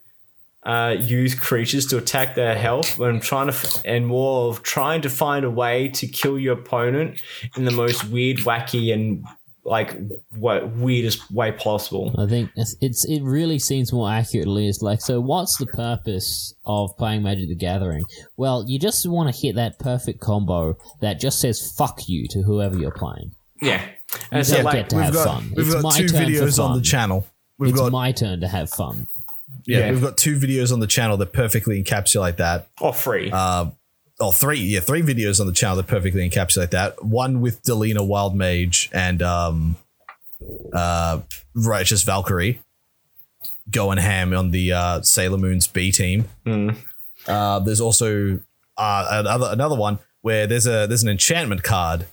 uh, 0.63 0.95
use 0.99 1.33
creatures 1.33 1.87
to 1.87 1.97
attack 1.97 2.35
their 2.35 2.55
health 2.55 2.99
and 2.99 3.21
trying 3.21 3.47
to 3.47 3.53
f- 3.53 3.81
and 3.85 4.05
more 4.05 4.49
of 4.49 4.61
trying 4.63 5.01
to 5.01 5.09
find 5.09 5.43
a 5.45 5.49
way 5.49 5.87
to 5.89 6.07
kill 6.07 6.37
your 6.37 6.53
opponent 6.59 7.21
in 7.57 7.65
the 7.65 7.71
most 7.71 8.03
weird, 8.09 8.37
wacky, 8.39 8.93
and 8.93 9.25
like 9.63 9.95
what 10.35 10.69
weirdest 10.71 11.31
way 11.31 11.51
possible. 11.51 12.15
I 12.17 12.25
think 12.27 12.49
it's, 12.55 12.75
it's 12.81 13.05
it 13.05 13.21
really 13.21 13.59
seems 13.59 13.93
more 13.93 14.09
accurately 14.09 14.67
as 14.67 14.81
like 14.81 15.01
so. 15.01 15.19
What's 15.21 15.57
the 15.57 15.67
purpose 15.67 16.55
of 16.65 16.97
playing 16.97 17.23
Magic 17.23 17.47
the 17.49 17.55
Gathering? 17.55 18.03
Well, 18.38 18.65
you 18.67 18.79
just 18.79 19.07
want 19.07 19.33
to 19.33 19.39
hit 19.39 19.55
that 19.55 19.77
perfect 19.79 20.19
combo 20.19 20.77
that 21.01 21.19
just 21.19 21.39
says 21.39 21.73
"fuck 21.77 21.99
you" 22.07 22.27
to 22.29 22.41
whoever 22.41 22.77
you're 22.77 22.91
playing. 22.91 23.31
Yeah, 23.61 23.83
and 24.31 24.39
You 24.39 24.43
so 24.43 24.61
like 24.63 24.73
get 24.73 24.89
to 24.89 24.95
We've 24.95 25.05
have 25.05 25.13
got 25.13 25.27
fun. 25.27 25.53
we've 25.55 25.65
it's 25.67 25.73
got 25.75 25.83
my 25.83 25.97
two 25.97 26.07
turn 26.07 26.25
videos 26.27 26.63
on 26.63 26.75
the 26.75 26.81
channel. 26.83 27.27
We've 27.59 27.69
it's 27.71 27.79
got 27.79 27.91
my 27.91 28.11
turn 28.11 28.41
to 28.41 28.47
have 28.47 28.71
fun. 28.71 29.07
yeah, 29.67 29.79
Yeah. 29.79 29.91
we've 29.91 30.01
got 30.01 30.17
two 30.17 30.38
videos 30.39 30.73
on 30.73 30.79
the 30.79 30.88
channel 30.88 31.17
that 31.17 31.31
perfectly 31.33 31.81
encapsulate 31.83 32.38
that. 32.38 32.67
or 32.81 32.91
free. 32.93 33.29
Uh, 33.31 33.67
oh, 34.22 34.31
three, 34.31 34.60
yeah, 34.60 34.80
three 34.80 35.02
videos 35.02 35.39
on 35.39 35.48
the 35.48 35.53
channel 35.53 35.77
that 35.77 35.88
perfectly 35.88 36.27
encapsulate 36.30 36.69
that. 36.72 37.03
One 37.03 37.41
with 37.41 37.61
Delina 37.64 38.06
Wild 38.06 38.35
Mage 38.35 38.89
and 38.93 39.22
um, 39.22 39.76
uh, 40.73 41.22
Righteous 41.53 42.03
Valkyrie 42.03 42.61
going 43.69 43.98
ham 43.98 44.34
on 44.34 44.52
the 44.52 44.73
uh, 44.73 45.02
Sailor 45.02 45.38
Moon's 45.38 45.68
B 45.68 45.91
team. 45.91 46.26
Uh, 47.27 47.60
there's 47.60 47.81
also 47.81 48.39
uh, 48.77 49.07
another 49.10 49.49
another 49.52 49.76
one 49.76 49.99
where 50.22 50.48
there's 50.48 50.68
a 50.68 50.88
there's 50.88 51.03
an 51.03 51.10
enchantment 51.10 51.64
card 51.64 52.06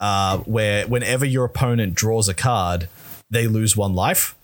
uh, 0.00 0.38
where 0.38 0.86
whenever 0.86 1.24
your 1.24 1.44
opponent 1.44 1.94
draws 1.94 2.28
a 2.28 2.34
card, 2.34 2.88
they 3.30 3.46
lose 3.46 3.76
one 3.76 3.94
life. 3.94 4.34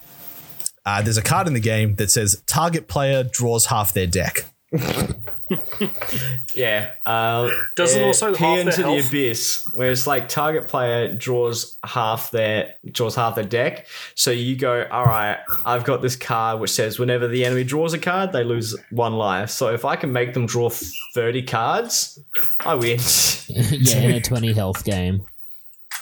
Uh, 0.85 1.03
there's 1.03 1.19
a 1.19 1.23
card 1.23 1.47
in 1.47 1.53
the 1.53 1.61
game 1.61 1.97
that 1.97 2.11
says 2.11 2.43
target 2.47 2.89
player 2.89 3.23
draws 3.23 3.67
half 3.67 3.93
their 3.93 4.07
deck. 4.07 4.45
Yeah. 6.55 6.91
Uh, 7.07 7.49
Doesn't 7.77 8.03
also 8.03 8.35
peer 8.35 8.49
half 8.49 8.59
into 8.59 8.83
the 8.83 9.07
abyss, 9.07 9.65
where 9.75 9.91
it's 9.91 10.07
like 10.07 10.29
target 10.29 10.69
player 10.69 11.15
draws 11.15 11.77
half 11.85 12.31
their 12.31 12.75
draws 12.91 13.15
half 13.15 13.37
their 13.37 13.45
deck. 13.45 13.87
So 14.15 14.31
you 14.31 14.57
go, 14.57 14.87
all 14.91 15.05
right, 15.05 15.39
I've 15.65 15.85
got 15.85 16.03
this 16.03 16.17
card 16.17 16.61
which 16.61 16.71
says 16.71 16.99
whenever 16.99 17.29
the 17.29 17.45
enemy 17.45 17.65
draws 17.65 17.95
a 17.95 17.99
card, 17.99 18.33
they 18.33 18.45
lose 18.45 18.77
one 18.91 19.15
life. 19.15 19.51
So 19.51 19.73
if 19.73 19.85
I 19.85 19.97
can 19.97 20.13
make 20.13 20.35
them 20.35 20.47
draw 20.47 20.71
thirty 21.15 21.43
cards, 21.43 22.19
I 22.61 22.75
win. 22.75 22.99
yeah, 23.49 23.99
in 23.99 24.11
a 24.13 24.21
twenty 24.21 24.53
health 24.53 24.85
game. 24.85 25.23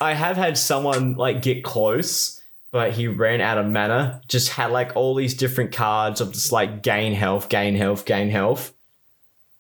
I 0.01 0.15
have 0.15 0.37
had 0.37 0.57
someone 0.57 1.15
like 1.15 1.43
get 1.43 1.65
close, 1.65 2.41
but 2.71 2.93
he 2.93 3.09
ran 3.09 3.41
out 3.41 3.59
of 3.59 3.67
mana. 3.67 4.21
Just 4.29 4.51
had 4.51 4.71
like 4.71 4.97
all 4.97 5.15
these 5.15 5.35
different 5.35 5.73
cards 5.73 6.21
of 6.21 6.33
just 6.33 6.53
like 6.53 6.83
gain 6.83 7.15
health, 7.15 7.49
gain 7.49 7.75
health, 7.75 8.05
gain 8.05 8.31
health. 8.31 8.73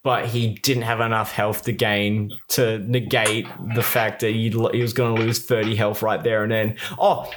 But 0.08 0.24
he 0.24 0.54
didn't 0.54 0.84
have 0.84 1.00
enough 1.00 1.32
health 1.32 1.64
to 1.64 1.72
gain 1.72 2.32
to 2.48 2.78
negate 2.78 3.46
the 3.74 3.82
fact 3.82 4.20
that 4.20 4.30
he 4.30 4.48
was 4.48 4.94
going 4.94 5.14
to 5.14 5.20
lose 5.20 5.38
30 5.38 5.76
health 5.76 6.00
right 6.00 6.22
there 6.24 6.44
and 6.44 6.50
then. 6.50 6.76
Oh, 6.98 7.30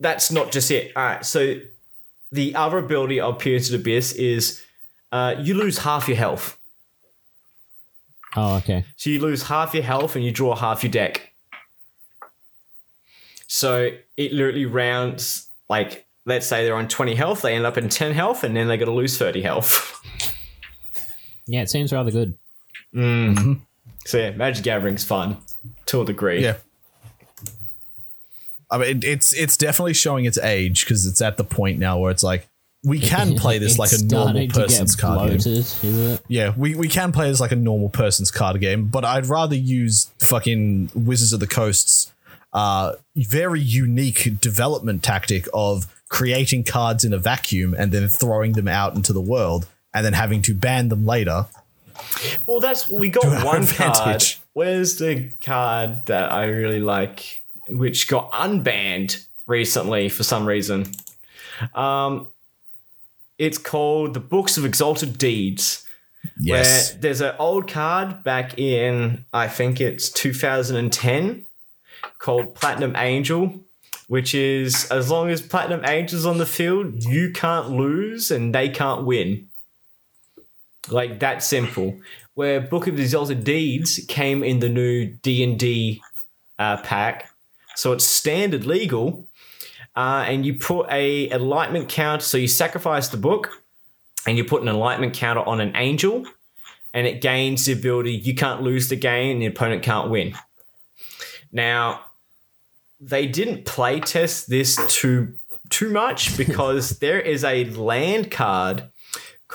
that's 0.00 0.32
not 0.32 0.50
just 0.50 0.72
it. 0.72 0.90
All 0.96 1.04
right. 1.04 1.24
So 1.24 1.60
the 2.32 2.56
other 2.56 2.78
ability 2.78 3.20
of 3.20 3.38
Pierce 3.38 3.68
the 3.68 3.76
Abyss 3.76 4.14
is 4.14 4.60
uh, 5.12 5.36
you 5.38 5.54
lose 5.54 5.78
half 5.78 6.08
your 6.08 6.16
health. 6.16 6.58
Oh, 8.34 8.56
okay. 8.56 8.84
So 8.96 9.10
you 9.10 9.20
lose 9.20 9.44
half 9.44 9.72
your 9.72 9.84
health 9.84 10.16
and 10.16 10.24
you 10.24 10.32
draw 10.32 10.56
half 10.56 10.82
your 10.82 10.90
deck. 10.90 11.32
So 13.46 13.92
it 14.16 14.32
literally 14.32 14.66
rounds 14.66 15.48
like 15.68 16.06
let's 16.24 16.48
say 16.48 16.64
they're 16.64 16.74
on 16.74 16.88
20 16.88 17.14
health, 17.14 17.42
they 17.42 17.54
end 17.54 17.66
up 17.66 17.78
in 17.78 17.88
10 17.88 18.14
health, 18.14 18.42
and 18.42 18.56
then 18.56 18.66
they're 18.66 18.78
gonna 18.78 18.90
lose 18.90 19.16
30 19.16 19.42
health. 19.42 19.92
Yeah, 21.46 21.62
it 21.62 21.70
seems 21.70 21.92
rather 21.92 22.10
good. 22.10 22.36
so 22.94 24.18
yeah, 24.18 24.30
Magic 24.32 24.64
Gathering's 24.64 25.04
fun 25.04 25.38
to 25.86 26.02
a 26.02 26.04
degree. 26.04 26.42
Yeah. 26.42 26.56
I 28.70 28.78
mean, 28.78 28.98
it, 28.98 29.04
it's 29.04 29.32
it's 29.32 29.56
definitely 29.56 29.94
showing 29.94 30.24
its 30.24 30.38
age 30.38 30.84
because 30.84 31.06
it's 31.06 31.22
at 31.22 31.36
the 31.36 31.44
point 31.44 31.78
now 31.78 31.98
where 31.98 32.10
it's 32.10 32.24
like 32.24 32.48
we 32.84 33.00
can 33.00 33.34
play 33.34 33.58
this 33.58 33.78
like 33.78 33.92
a 33.92 34.02
normal 34.02 34.26
starting 34.28 34.48
to 34.48 34.54
get 34.54 34.62
person's 34.62 34.94
card 34.94 35.18
game. 35.18 35.28
bloated, 35.38 35.46
is 35.46 35.84
it? 35.84 36.20
Yeah, 36.28 36.52
we, 36.56 36.74
we 36.76 36.88
can 36.88 37.10
play 37.10 37.28
this 37.28 37.40
like 37.40 37.50
a 37.50 37.56
normal 37.56 37.88
person's 37.88 38.30
card 38.30 38.60
game, 38.60 38.86
but 38.86 39.04
I'd 39.04 39.26
rather 39.26 39.56
use 39.56 40.10
fucking 40.20 40.90
Wizards 40.94 41.32
of 41.32 41.40
the 41.40 41.48
Coast's 41.48 42.12
uh, 42.52 42.92
very 43.16 43.60
unique 43.60 44.40
development 44.40 45.02
tactic 45.02 45.48
of 45.52 45.92
creating 46.08 46.62
cards 46.62 47.04
in 47.04 47.12
a 47.12 47.18
vacuum 47.18 47.74
and 47.76 47.90
then 47.90 48.06
throwing 48.06 48.52
them 48.52 48.68
out 48.68 48.94
into 48.94 49.12
the 49.12 49.20
world 49.20 49.66
and 49.96 50.04
then 50.04 50.12
having 50.12 50.42
to 50.42 50.54
ban 50.54 50.90
them 50.90 51.06
later. 51.06 51.46
Well, 52.44 52.60
that's 52.60 52.90
we 52.90 53.08
got 53.08 53.42
one 53.42 53.66
card. 53.66 54.22
Where's 54.52 54.98
the 54.98 55.30
card 55.40 56.04
that 56.06 56.30
I 56.30 56.44
really 56.44 56.80
like, 56.80 57.42
which 57.68 58.06
got 58.06 58.30
unbanned 58.32 59.26
recently 59.46 60.10
for 60.10 60.22
some 60.22 60.44
reason? 60.46 60.92
Um, 61.74 62.28
it's 63.38 63.56
called 63.56 64.12
the 64.12 64.20
Books 64.20 64.58
of 64.58 64.66
Exalted 64.66 65.16
Deeds. 65.16 65.86
Yes. 66.38 66.92
Where 66.92 67.00
there's 67.00 67.22
an 67.22 67.34
old 67.38 67.66
card 67.66 68.22
back 68.22 68.58
in, 68.58 69.24
I 69.32 69.48
think 69.48 69.80
it's 69.80 70.10
2010, 70.10 71.46
called 72.18 72.54
Platinum 72.54 72.94
Angel, 72.96 73.54
which 74.08 74.34
is 74.34 74.90
as 74.90 75.10
long 75.10 75.30
as 75.30 75.40
Platinum 75.40 75.84
Angel's 75.86 76.26
on 76.26 76.36
the 76.36 76.44
field, 76.44 77.02
you 77.04 77.30
can't 77.30 77.70
lose 77.70 78.30
and 78.30 78.54
they 78.54 78.68
can't 78.68 79.06
win. 79.06 79.45
Like 80.88 81.20
that 81.20 81.42
simple. 81.42 81.98
Where 82.34 82.60
Book 82.60 82.86
of 82.86 83.00
Exalted 83.00 83.44
Deeds 83.44 84.00
came 84.08 84.44
in 84.44 84.60
the 84.60 84.68
new 84.68 85.06
D 85.06 85.42
and 85.42 85.58
D 85.58 86.02
uh, 86.58 86.76
pack, 86.82 87.30
so 87.74 87.92
it's 87.92 88.04
standard 88.04 88.66
legal, 88.66 89.26
uh, 89.94 90.24
and 90.26 90.44
you 90.44 90.54
put 90.54 90.86
a 90.90 91.30
enlightenment 91.30 91.88
count. 91.88 92.22
So 92.22 92.36
you 92.38 92.48
sacrifice 92.48 93.08
the 93.08 93.16
book, 93.16 93.62
and 94.26 94.36
you 94.36 94.44
put 94.44 94.62
an 94.62 94.68
enlightenment 94.68 95.14
counter 95.14 95.42
on 95.42 95.60
an 95.60 95.74
angel, 95.76 96.24
and 96.92 97.06
it 97.06 97.20
gains 97.20 97.64
the 97.64 97.72
ability 97.72 98.12
you 98.12 98.34
can't 98.34 98.62
lose 98.62 98.88
the 98.88 98.96
game, 98.96 99.32
and 99.32 99.42
the 99.42 99.46
opponent 99.46 99.82
can't 99.82 100.10
win. 100.10 100.34
Now, 101.52 102.00
they 103.00 103.26
didn't 103.26 103.64
play 103.64 104.00
test 104.00 104.48
this 104.48 104.78
too 104.88 105.34
too 105.68 105.90
much 105.90 106.36
because 106.36 106.98
there 107.00 107.20
is 107.20 107.44
a 107.44 107.64
land 107.64 108.30
card 108.30 108.90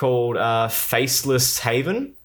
called 0.02 0.36
uh, 0.36 0.66
Faceless 0.66 1.60
Haven, 1.60 2.16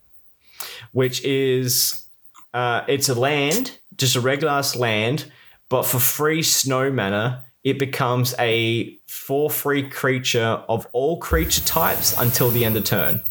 which 0.93 1.23
is 1.23 2.07
uh, 2.51 2.81
it's 2.87 3.07
a 3.07 3.13
land, 3.13 3.77
just 3.95 4.15
a 4.15 4.19
regular 4.19 4.51
ass 4.51 4.75
land, 4.75 5.31
but 5.69 5.83
for 5.85 5.99
free 5.99 6.41
snow 6.41 6.91
mana, 6.91 7.43
it 7.63 7.77
becomes 7.77 8.33
a 8.39 8.97
four 9.05 9.51
free 9.51 9.87
creature 9.87 10.63
of 10.67 10.87
all 10.91 11.19
creature 11.19 11.61
types 11.65 12.17
until 12.17 12.49
the 12.49 12.65
end 12.65 12.75
of 12.77 12.83
turn. 12.83 13.21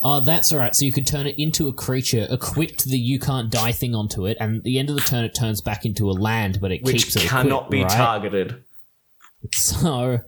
Oh, 0.00 0.20
that's 0.20 0.52
alright. 0.52 0.76
So 0.76 0.84
you 0.84 0.92
could 0.92 1.06
turn 1.08 1.26
it 1.26 1.34
into 1.36 1.66
a 1.66 1.72
creature, 1.72 2.24
equip 2.30 2.76
the 2.78 2.96
you 2.96 3.18
can't 3.18 3.50
die 3.50 3.72
thing 3.72 3.96
onto 3.96 4.26
it, 4.26 4.36
and 4.38 4.58
at 4.58 4.62
the 4.62 4.78
end 4.78 4.90
of 4.90 4.94
the 4.94 5.02
turn 5.02 5.24
it 5.24 5.34
turns 5.34 5.60
back 5.60 5.84
into 5.84 6.08
a 6.08 6.12
land, 6.12 6.58
but 6.60 6.70
it 6.70 6.84
Which 6.84 7.02
keeps 7.02 7.16
it 7.16 7.22
cannot 7.22 7.64
equipped, 7.64 7.70
be 7.72 7.82
right? 7.82 7.90
targeted. 7.90 8.62
So, 9.52 10.18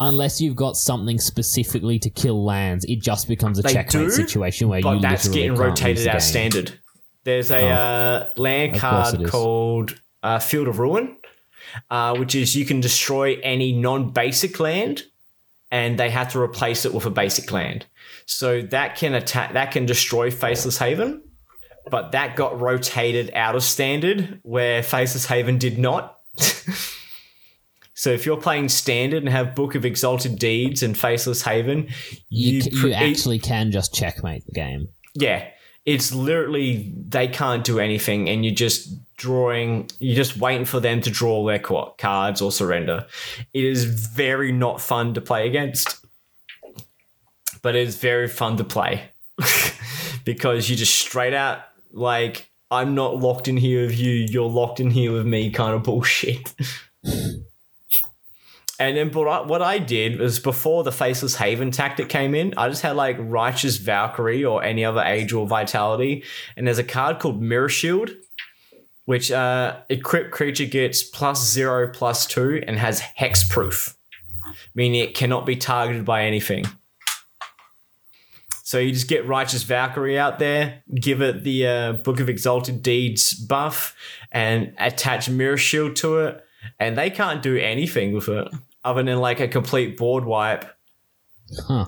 unless 0.00 0.40
you've 0.40 0.56
got 0.56 0.76
something 0.76 1.18
specifically 1.18 1.98
to 2.00 2.10
kill 2.10 2.44
lands, 2.44 2.84
it 2.84 3.00
just 3.00 3.28
becomes 3.28 3.58
a 3.58 3.62
They 3.62 3.72
checkmate 3.72 4.08
do, 4.08 4.10
situation 4.10 4.68
where 4.68 4.80
you 4.80 5.00
that's 5.00 5.28
getting 5.28 5.54
rotated 5.54 6.08
out 6.08 6.22
standard. 6.22 6.78
There's 7.24 7.50
a 7.50 7.68
uh, 7.68 8.30
land 8.36 8.78
card 8.78 9.26
called 9.28 10.00
uh, 10.22 10.38
Field 10.38 10.68
of 10.68 10.78
Ruin, 10.78 11.16
uh, 11.90 12.16
which 12.16 12.34
is 12.34 12.56
you 12.56 12.64
can 12.64 12.80
destroy 12.80 13.38
any 13.42 13.72
non-basic 13.72 14.58
land, 14.58 15.04
and 15.70 15.98
they 15.98 16.10
have 16.10 16.32
to 16.32 16.40
replace 16.40 16.84
it 16.84 16.94
with 16.94 17.04
a 17.04 17.10
basic 17.10 17.50
land. 17.52 17.86
So 18.26 18.62
that 18.62 18.96
can 18.96 19.14
attack, 19.14 19.54
that 19.54 19.72
can 19.72 19.86
destroy 19.86 20.30
Faceless 20.30 20.78
Haven, 20.78 21.22
but 21.90 22.12
that 22.12 22.36
got 22.36 22.60
rotated 22.60 23.30
out 23.34 23.56
of 23.56 23.62
standard 23.62 24.40
where 24.42 24.82
Faceless 24.82 25.26
Haven 25.26 25.58
did 25.58 25.78
not. 25.78 26.18
so 27.98 28.10
if 28.10 28.24
you're 28.24 28.36
playing 28.36 28.68
standard 28.68 29.24
and 29.24 29.28
have 29.28 29.56
Book 29.56 29.74
of 29.74 29.84
Exalted 29.84 30.38
Deeds 30.38 30.84
and 30.84 30.96
Faceless 30.96 31.42
Haven, 31.42 31.88
You, 32.28 32.60
you, 32.60 32.88
you 32.88 32.92
actually 32.92 33.40
can 33.40 33.72
just 33.72 33.92
checkmate 33.92 34.46
the 34.46 34.52
game. 34.52 34.86
yeah, 35.16 35.48
it's 35.84 36.14
literally 36.14 36.94
they 37.08 37.26
can't 37.26 37.64
do 37.64 37.80
anything, 37.80 38.28
and 38.28 38.44
you're 38.44 38.54
just 38.54 38.88
drawing. 39.16 39.90
You're 39.98 40.14
just 40.14 40.36
waiting 40.36 40.64
for 40.64 40.78
them 40.78 41.00
to 41.00 41.10
draw 41.10 41.44
their 41.44 41.58
cards 41.58 42.40
or 42.40 42.52
surrender. 42.52 43.04
It 43.52 43.64
is 43.64 43.82
very 43.84 44.52
not 44.52 44.80
fun 44.80 45.14
to 45.14 45.20
play 45.20 45.48
against, 45.48 45.98
but 47.62 47.74
it's 47.74 47.96
very 47.96 48.28
fun 48.28 48.58
to 48.58 48.64
play 48.64 49.10
because 50.24 50.70
you 50.70 50.76
just 50.76 50.94
straight 50.94 51.34
out 51.34 51.62
like 51.90 52.48
I'm 52.70 52.94
not 52.94 53.16
locked 53.16 53.48
in 53.48 53.56
here 53.56 53.86
with 53.86 53.98
you. 53.98 54.12
You're 54.12 54.48
locked 54.48 54.78
in 54.78 54.92
here 54.92 55.12
with 55.12 55.26
me, 55.26 55.50
kind 55.50 55.74
of 55.74 55.82
bullshit. 55.82 56.54
And 58.80 58.96
then 58.96 59.08
but 59.08 59.48
what 59.48 59.60
I 59.60 59.78
did 59.78 60.20
was 60.20 60.38
before 60.38 60.84
the 60.84 60.92
Faceless 60.92 61.34
Haven 61.34 61.72
tactic 61.72 62.08
came 62.08 62.34
in, 62.34 62.54
I 62.56 62.68
just 62.68 62.82
had 62.82 62.94
like 62.94 63.16
Righteous 63.18 63.76
Valkyrie 63.78 64.44
or 64.44 64.62
any 64.62 64.84
other 64.84 65.02
Angel 65.04 65.42
of 65.42 65.48
Vitality. 65.48 66.22
And 66.56 66.66
there's 66.66 66.78
a 66.78 66.84
card 66.84 67.18
called 67.18 67.42
Mirror 67.42 67.70
Shield, 67.70 68.10
which 69.04 69.32
uh, 69.32 69.80
equipped 69.88 70.30
creature 70.30 70.64
gets 70.64 71.02
plus 71.02 71.44
zero, 71.50 71.90
plus 71.92 72.24
two, 72.24 72.62
and 72.68 72.78
has 72.78 73.00
hexproof, 73.18 73.94
meaning 74.76 75.00
it 75.00 75.14
cannot 75.14 75.44
be 75.44 75.56
targeted 75.56 76.04
by 76.04 76.22
anything. 76.22 76.64
So 78.62 78.78
you 78.78 78.92
just 78.92 79.08
get 79.08 79.26
Righteous 79.26 79.62
Valkyrie 79.64 80.18
out 80.18 80.38
there, 80.38 80.84
give 80.94 81.20
it 81.20 81.42
the 81.42 81.66
uh, 81.66 81.92
Book 81.94 82.20
of 82.20 82.28
Exalted 82.28 82.82
Deeds 82.82 83.32
buff, 83.32 83.96
and 84.30 84.74
attach 84.78 85.28
Mirror 85.28 85.56
Shield 85.56 85.96
to 85.96 86.18
it, 86.18 86.44
and 86.78 86.96
they 86.96 87.08
can't 87.10 87.42
do 87.42 87.56
anything 87.56 88.12
with 88.12 88.28
it 88.28 88.46
other 88.84 89.02
than 89.02 89.18
like 89.18 89.40
a 89.40 89.48
complete 89.48 89.96
board 89.96 90.24
wipe. 90.24 90.64
Huh. 91.66 91.86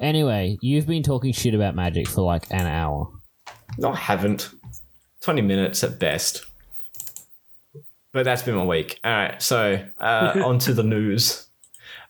Anyway, 0.00 0.58
you've 0.60 0.86
been 0.86 1.02
talking 1.02 1.32
shit 1.32 1.54
about 1.54 1.74
magic 1.74 2.08
for 2.08 2.22
like 2.22 2.46
an 2.50 2.66
hour. 2.66 3.10
No, 3.78 3.92
I 3.92 3.96
haven't. 3.96 4.50
20 5.20 5.42
minutes 5.42 5.82
at 5.84 5.98
best. 5.98 6.44
But 8.12 8.24
that's 8.24 8.42
been 8.42 8.54
my 8.54 8.64
week. 8.64 8.98
All 9.04 9.12
right, 9.12 9.40
so 9.42 9.84
uh, 9.98 10.32
on 10.44 10.58
to 10.60 10.72
the 10.72 10.82
news. 10.82 11.46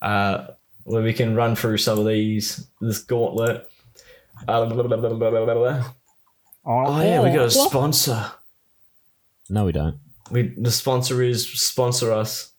Uh, 0.00 0.48
where 0.84 1.02
we 1.02 1.12
can 1.12 1.34
run 1.34 1.56
through 1.56 1.78
some 1.78 1.98
of 1.98 2.06
these, 2.06 2.68
this 2.80 2.98
gauntlet. 3.00 3.68
Uh, 4.46 4.66
blah, 4.66 4.82
blah, 4.82 4.96
blah, 4.96 4.96
blah, 4.96 5.30
blah, 5.30 5.44
blah, 5.44 5.54
blah. 5.54 5.84
Oh, 6.64 7.00
yeah, 7.00 7.22
we 7.22 7.30
got 7.30 7.46
a 7.46 7.50
sponsor. 7.50 8.32
No, 9.48 9.64
we 9.64 9.72
don't. 9.72 9.98
We 10.30 10.54
The 10.56 10.70
sponsor 10.70 11.22
is 11.22 11.48
sponsor 11.48 12.12
us. 12.12 12.52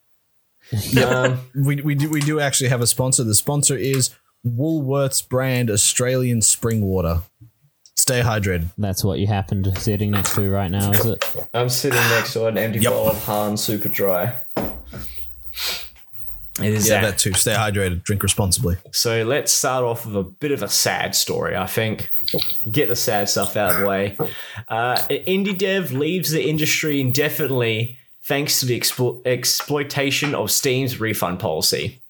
um, 1.06 1.40
We, 1.56 1.78
we 1.82 1.96
do 1.96 2.10
we 2.10 2.20
do 2.22 2.40
actually 2.40 2.70
have 2.70 2.82
a 2.82 2.88
sponsor. 2.88 3.24
The 3.24 3.36
sponsor 3.36 3.76
is 3.78 4.12
Woolworths 4.46 5.28
brand 5.28 5.70
Australian 5.70 6.42
spring 6.42 6.82
water. 6.82 7.22
Stay 7.96 8.22
hydrated. 8.22 8.68
That's 8.78 9.04
what 9.04 9.20
you 9.20 9.28
happened 9.28 9.68
sitting 9.80 10.12
next 10.12 10.36
to 10.36 10.50
right 10.50 10.70
now, 10.70 10.92
is 10.92 11.06
it? 11.06 11.36
I'm 11.54 11.68
sitting 11.68 12.00
next 12.00 12.34
to 12.34 12.46
an 12.46 12.58
empty 12.58 12.80
Yep. 12.80 12.92
bottle 12.94 13.10
of 13.10 13.24
Han 13.26 13.58
Super 13.58 13.90
Dry. 13.90 14.40
It 16.60 16.74
is 16.74 16.88
Yeah, 16.90 17.02
that. 17.02 17.12
that 17.12 17.18
too. 17.20 17.34
Stay 17.34 17.54
hydrated. 17.54 18.04
Drink 18.04 18.24
responsibly. 18.24 18.78
So 18.92 19.24
let's 19.24 19.52
start 19.52 19.84
off 19.84 20.06
with 20.06 20.16
a 20.16 20.24
bit 20.24 20.52
of 20.52 20.64
a 20.64 20.70
sad 20.70 21.14
story, 21.16 21.56
I 21.56 21.68
think. 21.68 22.10
Get 22.72 22.88
the 22.90 22.96
sad 22.96 23.30
stuff 23.30 23.56
out 23.56 23.72
of 23.76 23.80
the 23.82 23.86
way. 23.88 24.18
Uh, 24.68 24.96
indie 25.10 25.58
dev 25.58 25.92
leaves 25.92 26.32
the 26.32 26.48
industry 26.50 27.00
indefinitely 27.00 27.98
thanks 28.24 28.60
to 28.60 28.66
the 28.66 28.80
explo- 28.80 29.26
exploitation 29.26 30.34
of 30.36 30.50
Steam's 30.52 31.00
refund 31.00 31.40
policy. 31.40 32.02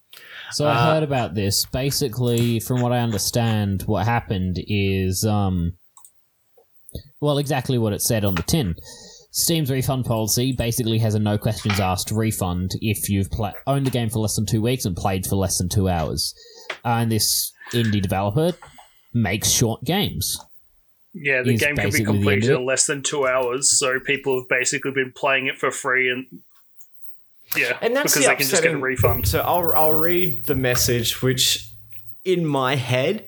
So 0.52 0.66
I 0.66 0.76
heard 0.94 1.04
about 1.04 1.36
this. 1.36 1.66
Basically, 1.66 2.60
from 2.62 2.82
what 2.82 2.94
I 2.94 3.00
understand, 3.00 3.84
what 3.84 4.06
happened 4.06 4.64
is, 4.68 5.26
um, 5.26 5.74
well, 7.20 7.38
exactly 7.38 7.78
what 7.78 7.92
it 7.94 8.02
said 8.02 8.24
on 8.24 8.36
the 8.36 8.44
tin. 8.44 8.76
Steam's 9.32 9.70
refund 9.70 10.06
policy 10.06 10.52
basically 10.52 10.98
has 11.00 11.14
a 11.14 11.20
no 11.20 11.38
questions 11.38 11.80
asked 11.80 12.12
refund 12.12 12.72
if 12.82 13.10
you've 13.10 13.30
pla 13.30 13.52
owned 13.68 13.86
the 13.86 13.92
game 13.92 14.10
for 14.10 14.20
less 14.20 14.36
than 14.36 14.46
two 14.46 14.62
weeks 14.62 14.86
and 14.86 14.96
played 14.96 15.26
for 15.26 15.36
less 15.36 15.58
than 15.58 15.70
two 15.70 15.90
hours. 15.90 16.34
and 16.84 17.12
this 17.12 17.52
indie 17.72 18.02
developer 18.02 18.54
makes 19.14 19.50
short 19.50 19.84
games. 19.84 20.40
Yeah, 21.14 21.42
the 21.42 21.58
game 21.58 21.76
can 21.76 21.76
be 21.76 21.82
basically 21.84 21.92
the 21.92 21.98
end 21.98 22.06
completed 22.06 22.50
in 22.52 22.66
less 22.66 22.86
than 22.86 23.02
two 23.02 23.28
hours, 23.28 23.70
so 23.70 24.00
people 24.00 24.40
have 24.40 24.48
basically 24.50 24.92
been 24.92 25.12
playing 25.12 25.48
it 25.48 25.58
for 25.58 25.72
free 25.72 26.10
and 26.10 26.26
yeah, 27.56 27.78
And 27.82 27.96
that's 27.96 28.14
because 28.14 28.26
the 28.26 28.30
they 28.30 28.36
can 28.36 28.48
just 28.48 28.64
get 28.64 28.74
a 28.74 28.78
refund. 28.78 29.28
So 29.28 29.40
I'll 29.40 29.72
I'll 29.74 29.94
read 29.94 30.48
the 30.48 30.56
message, 30.56 31.22
which 31.22 31.70
in 32.26 32.46
my 32.46 32.76
head 32.76 33.28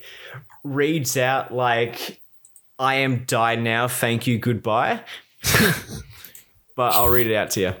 reads 0.62 1.16
out 1.16 1.54
like 1.54 2.20
I 2.78 2.96
am 2.96 3.24
died 3.24 3.62
now, 3.62 3.88
thank 3.88 4.26
you, 4.26 4.38
goodbye. 4.38 5.00
but 6.76 6.94
I'll 6.94 7.08
read 7.08 7.26
it 7.26 7.34
out 7.34 7.50
to 7.52 7.60
you. 7.60 7.74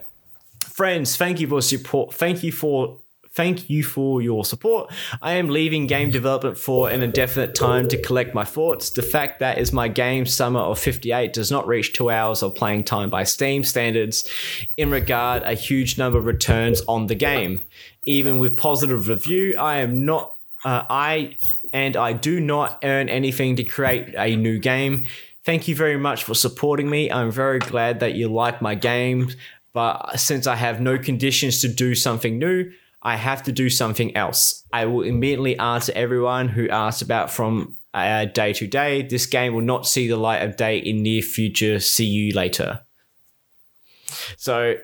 Friends, 0.64 1.16
thank 1.16 1.40
you 1.40 1.48
for 1.48 1.60
support. 1.60 2.14
Thank 2.14 2.42
you 2.42 2.52
for 2.52 3.00
thank 3.32 3.70
you 3.70 3.82
for 3.84 4.20
your 4.20 4.44
support. 4.44 4.92
I 5.22 5.32
am 5.32 5.48
leaving 5.48 5.86
game 5.86 6.10
development 6.10 6.58
for 6.58 6.90
an 6.90 7.02
indefinite 7.02 7.54
time 7.54 7.88
to 7.88 8.00
collect 8.00 8.34
my 8.34 8.44
thoughts. 8.44 8.90
The 8.90 9.02
fact 9.02 9.38
that 9.40 9.58
is 9.58 9.72
my 9.72 9.88
game 9.88 10.26
Summer 10.26 10.60
of 10.60 10.78
58 10.78 11.32
does 11.32 11.50
not 11.50 11.66
reach 11.66 11.92
2 11.92 12.10
hours 12.10 12.42
of 12.42 12.54
playing 12.54 12.84
time 12.84 13.08
by 13.08 13.24
Steam 13.24 13.62
standards 13.62 14.28
in 14.76 14.90
regard 14.90 15.42
a 15.44 15.54
huge 15.54 15.96
number 15.96 16.18
of 16.18 16.26
returns 16.26 16.82
on 16.88 17.06
the 17.06 17.14
game. 17.14 17.62
Even 18.04 18.38
with 18.38 18.56
positive 18.56 19.08
review, 19.08 19.56
I 19.56 19.76
am 19.76 20.04
not 20.04 20.34
uh, 20.64 20.84
I 20.90 21.36
and 21.72 21.96
I 21.96 22.12
do 22.12 22.40
not 22.40 22.80
earn 22.82 23.08
anything 23.08 23.56
to 23.56 23.64
create 23.64 24.14
a 24.16 24.36
new 24.36 24.58
game. 24.58 25.06
Thank 25.44 25.68
you 25.68 25.74
very 25.74 25.96
much 25.96 26.24
for 26.24 26.34
supporting 26.34 26.90
me. 26.90 27.10
I'm 27.10 27.30
very 27.30 27.58
glad 27.58 28.00
that 28.00 28.14
you 28.14 28.28
like 28.28 28.60
my 28.60 28.74
games, 28.74 29.36
but 29.72 30.18
since 30.18 30.46
I 30.46 30.56
have 30.56 30.80
no 30.80 30.98
conditions 30.98 31.60
to 31.62 31.68
do 31.68 31.94
something 31.94 32.38
new, 32.38 32.70
I 33.02 33.16
have 33.16 33.42
to 33.44 33.52
do 33.52 33.70
something 33.70 34.14
else. 34.16 34.64
I 34.72 34.84
will 34.84 35.02
immediately 35.02 35.58
answer 35.58 35.92
everyone 35.94 36.48
who 36.48 36.68
asks 36.68 37.00
about 37.00 37.30
from 37.30 37.76
uh, 37.94 38.26
day 38.26 38.52
to 38.52 38.66
day. 38.66 39.02
This 39.02 39.26
game 39.26 39.54
will 39.54 39.62
not 39.62 39.86
see 39.86 40.06
the 40.06 40.16
light 40.16 40.42
of 40.42 40.56
day 40.56 40.78
in 40.78 41.02
near 41.02 41.22
future. 41.22 41.80
See 41.80 42.04
you 42.04 42.34
later. 42.34 42.80
So 44.36 44.76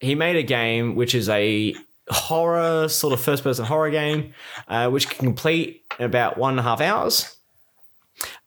he 0.00 0.14
made 0.14 0.36
a 0.36 0.42
game 0.42 0.94
which 0.94 1.14
is 1.14 1.28
a 1.28 1.74
horror 2.08 2.88
sort 2.88 3.12
of 3.12 3.20
first 3.20 3.42
person 3.42 3.64
horror 3.64 3.90
game, 3.90 4.32
uh, 4.68 4.88
which 4.88 5.08
can 5.10 5.26
complete 5.26 5.82
in 5.98 6.06
about 6.06 6.38
one 6.38 6.52
and 6.52 6.60
a 6.60 6.62
half 6.62 6.80
hours. 6.80 7.35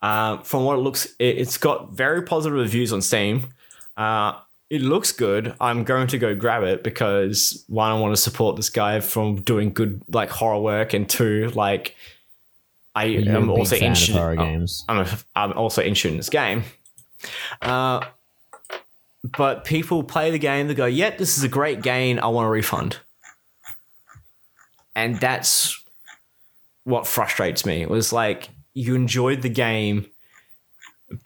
Uh, 0.02 0.38
from 0.38 0.64
what 0.64 0.74
it 0.74 0.82
looks, 0.82 1.06
it, 1.18 1.38
it's 1.38 1.56
got 1.56 1.92
very 1.92 2.22
positive 2.22 2.58
reviews 2.58 2.92
on 2.92 3.02
Steam. 3.02 3.48
Uh, 3.96 4.38
it 4.68 4.82
looks 4.82 5.12
good. 5.12 5.54
I'm 5.60 5.84
going 5.84 6.06
to 6.08 6.18
go 6.18 6.34
grab 6.34 6.62
it 6.62 6.84
because 6.84 7.64
one, 7.68 7.90
I 7.90 7.98
want 7.98 8.14
to 8.14 8.20
support 8.20 8.56
this 8.56 8.70
guy 8.70 9.00
from 9.00 9.40
doing 9.42 9.72
good 9.72 10.02
like 10.08 10.30
horror 10.30 10.60
work, 10.60 10.94
and 10.94 11.08
two, 11.08 11.48
like 11.54 11.96
I 12.94 13.04
You're 13.06 13.36
am 13.36 13.50
also 13.50 13.76
interested. 13.76 14.14
horror 14.14 14.36
oh, 14.38 14.44
games. 14.44 14.84
I'm, 14.88 14.98
a, 14.98 15.18
I'm 15.34 15.52
also 15.52 15.82
interested 15.82 16.12
in 16.12 16.16
this 16.16 16.28
game. 16.28 16.64
Uh, 17.60 18.04
but 19.36 19.64
people 19.64 20.02
play 20.02 20.30
the 20.30 20.38
game, 20.38 20.68
they 20.68 20.74
go, 20.74 20.86
"Yep, 20.86 21.18
this 21.18 21.36
is 21.36 21.44
a 21.44 21.48
great 21.48 21.82
game. 21.82 22.18
I 22.20 22.28
want 22.28 22.46
a 22.46 22.50
refund." 22.50 22.98
And 24.94 25.20
that's 25.20 25.82
what 26.84 27.06
frustrates 27.06 27.64
me. 27.66 27.82
It 27.82 27.90
was 27.90 28.12
like 28.12 28.48
you 28.74 28.94
enjoyed 28.94 29.42
the 29.42 29.48
game, 29.48 30.06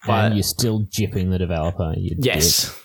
but 0.07 0.27
and 0.27 0.35
you're 0.35 0.43
still 0.43 0.83
jipping 0.85 1.31
the 1.31 1.39
developer. 1.39 1.95
You 1.97 2.16
dip. 2.16 2.25
Yes. 2.25 2.81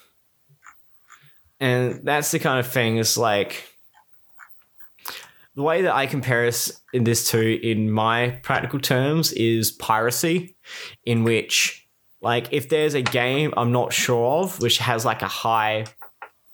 And 1.60 2.02
that's 2.04 2.32
the 2.32 2.40
kind 2.40 2.60
of 2.60 2.68
thing 2.68 2.98
is 2.98 3.18
like 3.18 3.66
the 5.56 5.64
way 5.64 5.82
that 5.82 5.94
I 5.94 6.06
compare 6.06 6.46
this 6.46 6.82
in 6.94 7.04
this 7.04 7.30
to 7.32 7.70
in 7.70 7.92
my 7.92 8.40
practical 8.44 8.80
terms 8.80 9.34
is 9.34 9.72
piracy, 9.72 10.56
in 11.06 11.24
which 11.24 11.88
like 12.22 12.48
if 12.52 12.70
there's 12.70 12.94
a 12.94 13.02
game 13.02 13.54
I'm 13.58 13.72
not 13.72 13.94
sure 13.94 14.44
of 14.44 14.62
which 14.62 14.78
has 14.78 15.06
like 15.06 15.22
a 15.22 15.28
high 15.28 15.86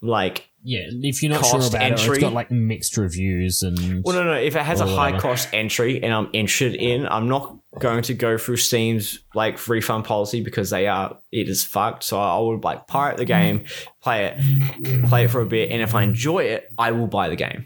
like 0.01 0.49
Yeah, 0.67 0.87
if 0.89 1.21
you're 1.21 1.31
not 1.31 1.41
Cost 1.41 1.51
sure 1.51 1.79
about 1.79 1.81
it, 1.81 1.91
entry. 1.91 2.15
it's 2.15 2.23
got 2.23 2.33
like 2.33 2.49
mixed 2.49 2.97
reviews 2.97 3.61
and 3.61 4.03
well 4.03 4.15
no 4.15 4.23
no 4.23 4.33
if 4.33 4.55
it 4.55 4.63
has 4.63 4.81
a 4.81 4.87
high 4.87 5.11
whatever. 5.11 5.21
cost 5.21 5.49
entry 5.53 6.01
and 6.01 6.11
I'm 6.11 6.27
interested 6.33 6.73
in 6.75 7.05
I'm 7.05 7.27
not 7.27 7.55
going 7.79 8.01
to 8.03 8.15
go 8.15 8.39
through 8.39 8.57
Steam's 8.57 9.19
like 9.35 9.67
refund 9.67 10.05
policy 10.05 10.41
because 10.41 10.71
they 10.71 10.87
are 10.87 11.19
it 11.31 11.49
is 11.49 11.63
fucked 11.63 12.03
so 12.03 12.19
I 12.19 12.39
would 12.39 12.63
like 12.63 12.87
pirate 12.87 13.17
the 13.17 13.25
game 13.25 13.65
play 14.01 14.25
it 14.25 15.05
play 15.05 15.25
it 15.25 15.29
for 15.29 15.41
a 15.41 15.45
bit 15.45 15.69
and 15.69 15.83
if 15.83 15.93
I 15.93 16.01
enjoy 16.01 16.45
it 16.45 16.67
I 16.79 16.91
will 16.91 17.07
buy 17.07 17.29
the 17.29 17.35
game 17.35 17.65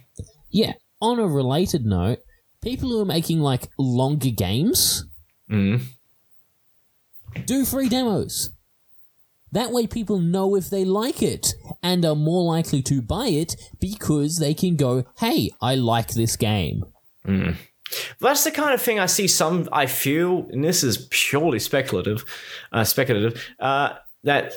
yeah. 0.50 0.74
On 1.02 1.20
a 1.20 1.28
related 1.28 1.86
note, 1.86 2.20
people 2.62 2.90
who 2.90 3.02
are 3.02 3.06
making 3.06 3.40
like 3.40 3.70
longer 3.78 4.32
games 4.32 5.06
mm. 5.50 5.82
do 7.46 7.66
free 7.66 7.90
demos. 7.90 8.52
That 9.52 9.72
way, 9.72 9.88
people 9.88 10.20
know 10.20 10.56
if 10.56 10.70
they 10.70 10.86
like 10.86 11.22
it 11.24 11.54
and 11.82 12.06
are 12.06 12.16
more 12.16 12.44
likely 12.44 12.82
to 12.84 13.02
buy 13.02 13.28
it 13.28 13.56
because 13.80 14.38
they 14.38 14.54
can 14.54 14.76
go, 14.76 15.06
"Hey, 15.20 15.50
I 15.62 15.76
like 15.76 16.14
this 16.14 16.36
game." 16.36 16.84
That's 18.20 18.44
the 18.44 18.52
kind 18.52 18.74
of 18.74 18.82
thing 18.82 19.00
I 19.00 19.08
see 19.08 19.28
some. 19.28 19.68
I 19.72 19.86
feel, 19.88 20.48
and 20.52 20.64
this 20.64 20.84
is 20.84 21.08
purely 21.10 21.60
speculative, 21.60 22.24
uh, 22.72 22.84
speculative. 22.84 23.44
Uh, 23.60 23.96
that 24.24 24.54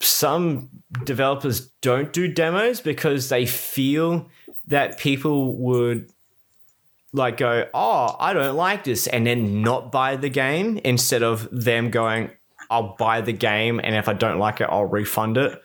some 0.00 0.70
developers 1.04 1.68
don't 1.82 2.12
do 2.12 2.28
demos 2.28 2.80
because 2.80 3.28
they 3.28 3.44
feel 3.44 4.28
that 4.68 4.98
people 4.98 5.56
would 5.56 6.10
like 7.12 7.36
go, 7.36 7.66
"Oh, 7.74 8.16
I 8.18 8.32
don't 8.32 8.56
like 8.56 8.84
this," 8.84 9.06
and 9.06 9.26
then 9.26 9.62
not 9.62 9.92
buy 9.92 10.16
the 10.16 10.28
game 10.30 10.78
instead 10.84 11.22
of 11.22 11.48
them 11.50 11.90
going, 11.90 12.30
"I'll 12.70 12.96
buy 12.96 13.20
the 13.20 13.32
game, 13.32 13.80
and 13.82 13.94
if 13.94 14.08
I 14.08 14.12
don't 14.12 14.38
like 14.38 14.60
it, 14.60 14.68
I'll 14.70 14.86
refund 14.86 15.36
it." 15.36 15.60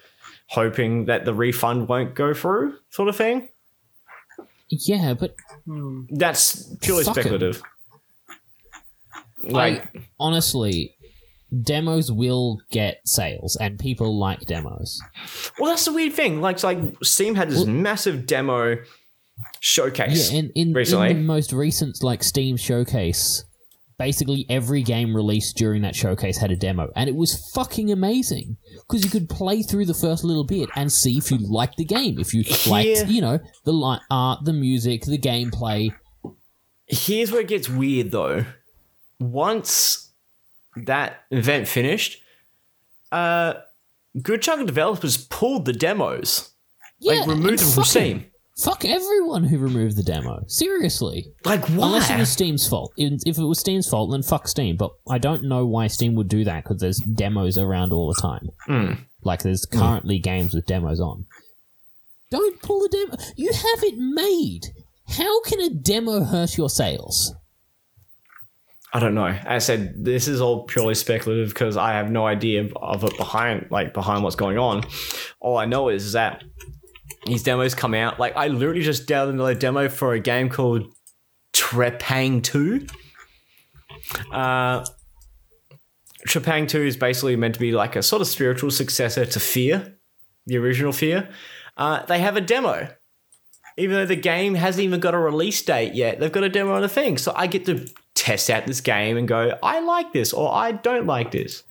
hoping 0.49 1.05
that 1.05 1.25
the 1.25 1.34
refund 1.34 1.88
won't 1.88 2.13
go 2.13 2.34
through, 2.34 2.75
sort 2.89 3.09
of 3.09 3.15
thing. 3.15 3.49
Yeah, 4.69 5.13
but 5.13 5.35
That's 6.09 6.75
purely 6.77 7.03
speculative. 7.03 7.61
Like, 9.43 9.85
I 9.95 10.05
honestly, 10.19 10.95
demos 11.61 12.11
will 12.11 12.59
get 12.71 13.01
sales, 13.05 13.57
and 13.59 13.80
people 13.80 14.17
like 14.19 14.41
demos. 14.41 15.01
well, 15.59 15.71
that's 15.71 15.85
the 15.85 15.93
weird 15.93 16.13
thing. 16.13 16.39
Like, 16.41 16.63
like 16.63 16.80
Steam 17.03 17.35
had 17.35 17.49
this 17.49 17.65
massive 17.65 18.25
demo 18.25 18.77
showcase 19.59 20.31
Yeah, 20.31 20.39
in, 20.39 20.51
in, 20.55 20.73
recently. 20.73 21.09
in 21.11 21.17
the 21.17 21.23
most 21.23 21.51
recent 21.51 22.03
like 22.03 22.23
Steam 22.23 22.57
showcase, 22.57 23.43
basically 23.98 24.45
every 24.49 24.82
game 24.84 25.15
released 25.15 25.56
during 25.57 25.82
that 25.84 25.95
showcase 25.95 26.38
had 26.38 26.52
a 26.52 26.56
demo, 26.56 26.90
and 26.95 27.10
it 27.10 27.15
was 27.15 27.52
fucking 27.53 27.91
amazing 27.91 28.57
because 28.88 29.03
you 29.03 29.10
could 29.10 29.30
play 29.30 29.61
through 29.61 29.86
the 29.86 29.94
first 29.94 30.24
little 30.24 30.44
bit 30.45 30.70
and 30.76 30.91
see 30.91 31.18
if 31.18 31.32
you 31.32 31.38
liked 31.38 31.78
the 31.78 31.86
game, 31.86 32.20
if 32.20 32.34
you 32.34 32.44
liked, 32.70 32.90
Yeah. 32.90 33.06
you 33.06 33.22
know, 33.22 33.40
the 33.65 33.72
li- 33.74 33.99
art, 34.10 34.45
the 34.45 34.53
music, 34.53 35.03
the 35.03 35.18
gameplay. 35.18 35.94
Here's 36.88 37.32
where 37.32 37.41
it 37.41 37.48
gets 37.48 37.70
weird 37.70 38.11
though. 38.11 38.45
Once 39.20 40.11
that 40.76 41.24
event 41.32 41.68
finished, 41.68 42.22
uh, 43.11 43.53
good 44.22 44.41
chunk 44.41 44.61
of 44.61 44.68
developers 44.68 45.18
pulled 45.18 45.65
the 45.65 45.74
demos, 45.74 46.49
Yeah, 46.99 47.14
like 47.20 47.28
removed 47.28 47.60
them 47.60 47.70
from. 47.72 47.84
Steam. 47.84 48.26
Fuck 48.57 48.85
everyone 48.85 49.45
who 49.45 49.57
removed 49.57 49.97
the 49.97 50.03
demo. 50.03 50.43
Seriously. 50.47 51.25
Like 51.43 51.67
Unless 51.69 52.11
it 52.11 52.19
was 52.19 52.30
Steam's 52.30 52.67
fault. 52.67 52.93
If 52.97 53.38
it 53.39 53.43
was 53.43 53.59
Steam's 53.59 53.89
fault, 53.89 54.11
then 54.11 54.21
fuck 54.21 54.47
Steam. 54.47 54.77
But 54.77 54.91
I 55.09 55.17
don't 55.17 55.43
know 55.43 55.65
why 55.65 55.88
Steam 55.88 56.13
would 56.15 56.27
do 56.27 56.43
that 56.43 56.63
because 56.63 56.80
there's 56.80 56.99
demos 56.99 57.57
around 57.57 57.91
all 57.91 58.13
the 58.13 58.21
time. 58.21 58.49
Hmm. 58.65 59.03
Like 59.23 59.41
there's 59.41 59.65
currently 59.65 60.19
games 60.19 60.53
with 60.53 60.67
demos 60.67 60.99
on. 60.99 61.25
Don't 62.30 62.61
pull 62.61 62.81
the 62.81 62.89
demo. 62.89 63.17
You 63.35 63.51
have 63.51 63.84
it 63.84 63.97
made. 63.97 64.67
How 65.07 65.41
can 65.41 65.59
a 65.59 65.69
demo 65.69 66.23
hurt 66.23 66.57
your 66.57 66.69
sales? 66.69 67.34
I 68.93 68.99
don't 68.99 69.15
know. 69.15 69.25
As 69.25 69.45
I 69.47 69.57
said 69.57 70.05
this 70.05 70.27
is 70.27 70.39
all 70.39 70.65
purely 70.65 70.93
speculative 70.93 71.49
because 71.49 71.75
I 71.75 71.93
have 71.93 72.11
no 72.11 72.27
idea 72.27 72.69
of 72.75 73.03
it 73.03 73.17
behind, 73.17 73.67
like 73.71 73.95
behind 73.95 74.23
what's 74.23 74.35
going 74.35 74.59
on. 74.59 74.84
All 75.39 75.57
I 75.57 75.65
know 75.65 75.89
is 75.89 76.11
that 76.11 76.43
these 77.25 77.43
demos 77.43 77.75
come 77.75 77.93
out. 77.93 78.19
Like 78.19 78.35
I 78.35 78.47
literally 78.47 78.81
just 78.81 79.07
downloaded 79.07 79.51
a 79.51 79.55
demo 79.55 79.89
for 79.89 80.13
a 80.13 80.19
game 80.19 80.49
called 80.49 80.87
Trepang 81.53 82.43
Two. 82.43 82.87
Uh, 84.31 84.85
Trepang 86.27 86.67
Two 86.67 86.81
is 86.81 86.97
basically 86.97 87.35
meant 87.35 87.53
to 87.55 87.59
be 87.59 87.71
like 87.71 87.95
a 87.95 88.03
sort 88.03 88.21
of 88.21 88.27
spiritual 88.27 88.71
successor 88.71 89.25
to 89.25 89.39
Fear, 89.39 89.97
the 90.45 90.57
original 90.57 90.91
Fear. 90.91 91.29
Uh, 91.77 92.05
they 92.05 92.19
have 92.19 92.35
a 92.35 92.41
demo. 92.41 92.89
Even 93.75 93.95
though 93.95 94.05
the 94.05 94.15
game 94.15 94.53
hasn't 94.53 94.83
even 94.83 94.99
got 94.99 95.15
a 95.15 95.17
release 95.17 95.61
date 95.63 95.95
yet, 95.95 96.19
they've 96.19 96.31
got 96.31 96.43
a 96.43 96.49
demo 96.49 96.75
on 96.75 96.83
the 96.83 96.89
thing. 96.89 97.17
So 97.17 97.33
I 97.35 97.47
get 97.47 97.65
to 97.65 97.87
test 98.13 98.49
out 98.49 98.67
this 98.67 98.81
game 98.81 99.17
and 99.17 99.27
go, 99.27 99.57
I 99.63 99.79
like 99.79 100.13
this 100.13 100.31
or 100.31 100.53
I 100.53 100.73
don't 100.73 101.07
like 101.07 101.31
this. 101.31 101.63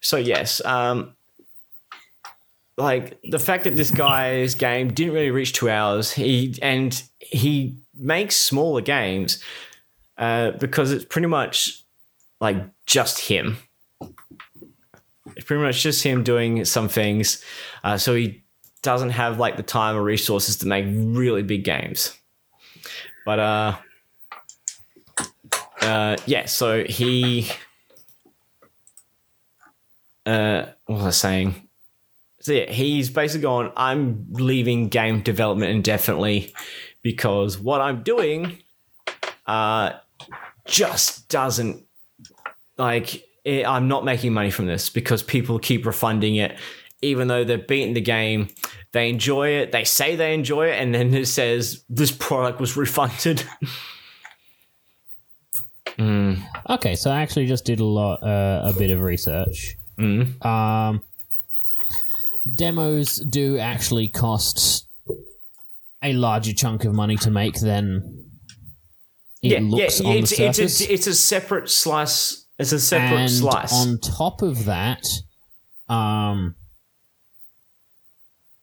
So 0.00 0.16
yes, 0.16 0.64
um, 0.64 1.15
like 2.76 3.18
the 3.30 3.38
fact 3.38 3.64
that 3.64 3.76
this 3.76 3.90
guy's 3.90 4.54
game 4.54 4.92
didn't 4.92 5.14
really 5.14 5.30
reach 5.30 5.52
two 5.52 5.70
hours, 5.70 6.12
he 6.12 6.58
and 6.62 7.02
he 7.18 7.76
makes 7.94 8.36
smaller 8.36 8.80
games 8.80 9.42
uh, 10.18 10.52
because 10.52 10.92
it's 10.92 11.04
pretty 11.04 11.28
much 11.28 11.82
like 12.40 12.56
just 12.86 13.18
him. 13.18 13.58
It's 15.34 15.44
pretty 15.44 15.62
much 15.62 15.82
just 15.82 16.02
him 16.02 16.22
doing 16.22 16.64
some 16.64 16.88
things. 16.88 17.44
Uh, 17.82 17.98
so 17.98 18.14
he 18.14 18.42
doesn't 18.82 19.10
have 19.10 19.38
like 19.38 19.56
the 19.56 19.62
time 19.62 19.96
or 19.96 20.02
resources 20.02 20.56
to 20.58 20.66
make 20.66 20.86
really 20.88 21.42
big 21.42 21.64
games. 21.64 22.16
But 23.24 23.38
uh 23.40 23.76
uh 25.80 26.16
yeah, 26.26 26.46
so 26.46 26.84
he 26.84 27.50
uh 30.24 30.66
what 30.86 30.96
was 30.96 31.06
I 31.06 31.10
saying? 31.10 31.65
So 32.46 32.52
yeah, 32.52 32.70
he's 32.70 33.10
basically 33.10 33.42
gone, 33.42 33.72
I'm 33.76 34.24
leaving 34.30 34.86
game 34.86 35.20
development 35.20 35.72
indefinitely 35.72 36.54
because 37.02 37.58
what 37.58 37.80
I'm 37.80 38.04
doing 38.04 38.58
uh 39.48 39.94
just 40.64 41.28
doesn't 41.28 41.84
like 42.78 43.24
it, 43.44 43.66
I'm 43.66 43.88
not 43.88 44.04
making 44.04 44.32
money 44.32 44.52
from 44.52 44.66
this 44.66 44.90
because 44.90 45.24
people 45.24 45.58
keep 45.58 45.84
refunding 45.84 46.36
it. 46.36 46.56
Even 47.02 47.26
though 47.26 47.42
they've 47.42 47.66
beaten 47.66 47.94
the 47.94 48.00
game 48.00 48.46
they 48.92 49.10
enjoy 49.10 49.48
it. 49.48 49.72
They 49.72 49.82
say 49.82 50.14
they 50.14 50.32
enjoy 50.32 50.68
it 50.68 50.80
and 50.80 50.94
then 50.94 51.12
it 51.14 51.26
says 51.26 51.82
this 51.88 52.12
product 52.12 52.60
was 52.60 52.76
refunded. 52.76 53.42
Okay, 56.68 56.94
so 56.94 57.10
I 57.10 57.22
actually 57.22 57.46
just 57.46 57.64
did 57.64 57.80
a 57.80 57.84
lot, 57.84 58.22
uh, 58.22 58.72
a 58.72 58.72
bit 58.78 58.90
of 58.90 59.00
research. 59.00 59.76
Mm. 59.98 60.44
Um, 60.44 61.02
demos 62.54 63.18
do 63.30 63.58
actually 63.58 64.08
cost 64.08 64.86
a 66.02 66.12
larger 66.12 66.52
chunk 66.52 66.84
of 66.84 66.94
money 66.94 67.16
to 67.16 67.30
make 67.30 67.60
than 67.60 68.24
it 69.42 69.52
yeah 69.52 69.58
looks 69.62 70.00
yeah 70.00 70.08
on 70.08 70.16
it's, 70.16 70.36
the 70.36 70.44
it's, 70.44 70.56
surface. 70.58 70.80
a, 70.80 70.92
it's 70.92 71.06
a 71.06 71.14
separate 71.14 71.68
slice 71.68 72.46
it's 72.58 72.72
a 72.72 72.80
separate 72.80 73.20
and 73.20 73.30
slice 73.30 73.72
on 73.72 73.98
top 73.98 74.40
of 74.40 74.64
that, 74.64 75.06
um, 75.88 76.54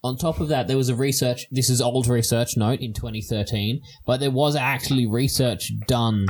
on 0.03 0.17
top 0.17 0.39
of 0.39 0.47
that, 0.49 0.67
there 0.67 0.77
was 0.77 0.89
a 0.89 0.95
research. 0.95 1.45
This 1.51 1.69
is 1.69 1.79
old 1.79 2.07
research 2.07 2.57
note 2.57 2.79
in 2.79 2.93
2013, 2.93 3.81
but 4.05 4.19
there 4.19 4.31
was 4.31 4.55
actually 4.55 5.05
research 5.05 5.71
done 5.87 6.25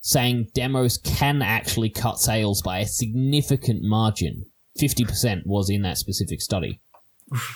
saying 0.00 0.48
demos 0.54 0.98
can 0.98 1.42
actually 1.42 1.90
cut 1.90 2.18
sales 2.18 2.62
by 2.62 2.78
a 2.78 2.86
significant 2.86 3.82
margin. 3.82 4.46
50% 4.80 5.46
was 5.46 5.70
in 5.70 5.82
that 5.82 5.98
specific 5.98 6.40
study. 6.40 6.80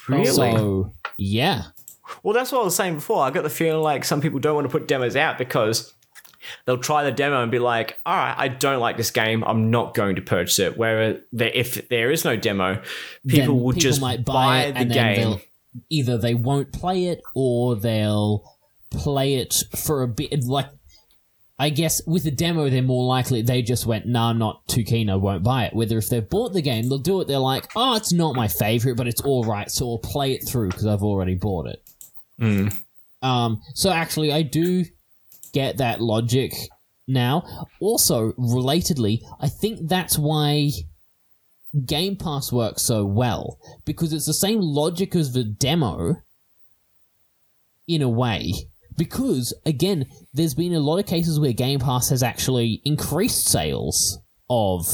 really? 0.08 0.26
So, 0.26 0.92
yeah. 1.16 1.64
well 2.22 2.34
that's 2.34 2.52
what 2.52 2.60
i 2.60 2.64
was 2.64 2.76
saying 2.76 2.96
before. 2.96 3.22
I 3.22 3.30
got 3.30 3.42
the 3.42 3.50
feeling 3.50 3.82
like 3.82 4.04
some 4.04 4.20
people 4.20 4.38
don't 4.38 4.54
want 4.54 4.66
to 4.66 4.70
put 4.70 4.86
demos 4.88 5.16
out 5.16 5.38
because 5.38 5.94
they'll 6.66 6.78
try 6.78 7.02
the 7.02 7.12
demo 7.12 7.42
and 7.42 7.50
be 7.50 7.58
like 7.58 7.98
all 8.04 8.14
right 8.14 8.34
i 8.36 8.48
don't 8.48 8.80
like 8.80 8.96
this 8.96 9.10
game. 9.10 9.42
I'm 9.44 9.70
not 9.70 9.94
going 9.94 10.16
to 10.16 10.22
purchase 10.22 10.58
it. 10.58 10.76
Where 10.76 11.20
there, 11.32 11.50
if 11.54 11.88
there 11.88 12.10
is 12.10 12.24
no 12.24 12.36
demo 12.36 12.82
people 13.26 13.54
then 13.56 13.62
will 13.62 13.72
just 13.72 14.00
buy, 14.00 14.70
the 14.70 14.78
and 14.78 14.90
then 14.90 15.14
game. 15.16 15.40
either 15.90 16.18
they 16.18 16.34
won't 16.34 16.72
play 16.72 17.06
it 17.06 17.22
or 17.34 17.76
they'll 17.76 18.44
play 18.90 19.36
it 19.36 19.64
for 19.74 20.02
a 20.02 20.08
bit 20.08 20.44
like 20.44 20.68
I 21.58 21.70
guess 21.70 22.04
with 22.06 22.24
the 22.24 22.30
demo 22.32 22.68
they're 22.68 22.82
more 22.82 23.06
likely 23.06 23.40
they 23.42 23.62
just 23.62 23.86
went 23.86 24.06
nah 24.06 24.30
I'm 24.30 24.38
not 24.38 24.66
too 24.66 24.82
keen 24.82 25.08
I 25.08 25.14
won't 25.16 25.44
buy 25.44 25.66
it. 25.66 25.74
Whether 25.74 25.98
if 25.98 26.08
they've 26.08 26.28
bought 26.28 26.52
the 26.52 26.62
game 26.62 26.88
they'll 26.88 26.98
do 26.98 27.20
it 27.20 27.28
they're 27.28 27.38
like 27.38 27.70
oh 27.76 27.94
it's 27.96 28.12
not 28.12 28.34
my 28.34 28.48
favorite 28.48 28.96
but 28.96 29.06
it's 29.06 29.20
all 29.20 29.44
right 29.44 29.70
so 29.70 29.88
I'll 29.90 29.98
play 29.98 30.32
it 30.32 30.46
through 30.48 30.70
because 30.70 30.86
I've 30.86 31.02
already 31.04 31.34
bought 31.36 31.66
it. 31.66 31.82
Um 33.22 33.62
so 33.74 33.90
actually 33.90 34.32
I 34.32 34.42
do 34.42 34.84
get 35.52 35.76
that 35.78 36.00
logic 36.00 36.52
now. 37.06 37.66
Also 37.80 38.32
relatedly 38.32 39.20
I 39.40 39.48
think 39.48 39.88
that's 39.88 40.18
why 40.18 40.70
Game 41.86 42.16
Pass 42.16 42.52
works 42.52 42.82
so 42.82 43.04
well 43.04 43.58
because 43.84 44.12
it's 44.12 44.26
the 44.26 44.34
same 44.34 44.60
logic 44.60 45.14
as 45.14 45.32
the 45.32 45.44
demo 45.44 46.16
in 47.86 48.02
a 48.02 48.08
way. 48.08 48.52
Because, 48.96 49.52
again, 49.66 50.06
there's 50.32 50.54
been 50.54 50.74
a 50.74 50.80
lot 50.80 50.98
of 50.98 51.06
cases 51.06 51.40
where 51.40 51.52
Game 51.52 51.80
Pass 51.80 52.10
has 52.10 52.22
actually 52.22 52.80
increased 52.84 53.46
sales 53.46 54.18
of 54.48 54.86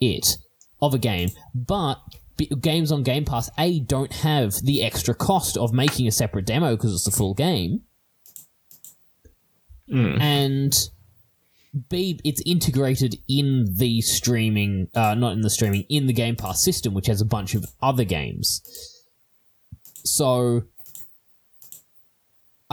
it, 0.00 0.36
of 0.80 0.94
a 0.94 0.98
game, 0.98 1.28
but 1.54 1.96
b- 2.36 2.50
games 2.60 2.90
on 2.90 3.02
Game 3.02 3.24
Pass, 3.24 3.50
A, 3.58 3.80
don't 3.80 4.12
have 4.12 4.54
the 4.62 4.82
extra 4.82 5.14
cost 5.14 5.56
of 5.56 5.72
making 5.72 6.06
a 6.08 6.12
separate 6.12 6.46
demo 6.46 6.76
because 6.76 6.94
it's 6.94 7.04
the 7.04 7.10
full 7.10 7.34
game. 7.34 7.82
And 10.20 10.74
B, 11.88 12.20
it's 12.24 12.42
integrated 12.46 13.16
in 13.28 13.66
the 13.76 14.00
streaming, 14.02 14.88
uh, 14.94 15.14
not 15.14 15.32
in 15.32 15.42
the 15.42 15.50
streaming, 15.50 15.84
in 15.88 16.06
the 16.06 16.12
Game 16.12 16.36
Pass 16.36 16.62
system, 16.62 16.94
which 16.94 17.06
has 17.06 17.20
a 17.20 17.26
bunch 17.26 17.54
of 17.54 17.66
other 17.82 18.04
games. 18.04 18.62
So, 20.04 20.62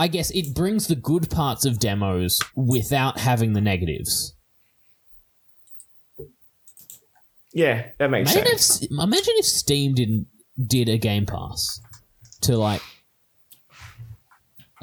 I 0.00 0.08
guess 0.08 0.30
it 0.30 0.54
brings 0.54 0.86
the 0.86 0.96
good 0.96 1.28
parts 1.28 1.66
of 1.66 1.78
demos 1.78 2.40
without 2.56 3.18
having 3.18 3.52
the 3.52 3.60
negatives. 3.60 4.34
yeah 7.52 7.88
that 7.98 8.10
makes 8.10 8.32
Imagine 8.32 8.58
sense 8.58 8.82
if, 8.82 8.90
imagine 8.92 9.34
if 9.36 9.44
Steam 9.44 9.94
didn't 9.94 10.26
did 10.66 10.88
a 10.88 10.98
Game 10.98 11.26
Pass 11.26 11.80
to 12.42 12.56
like. 12.56 12.80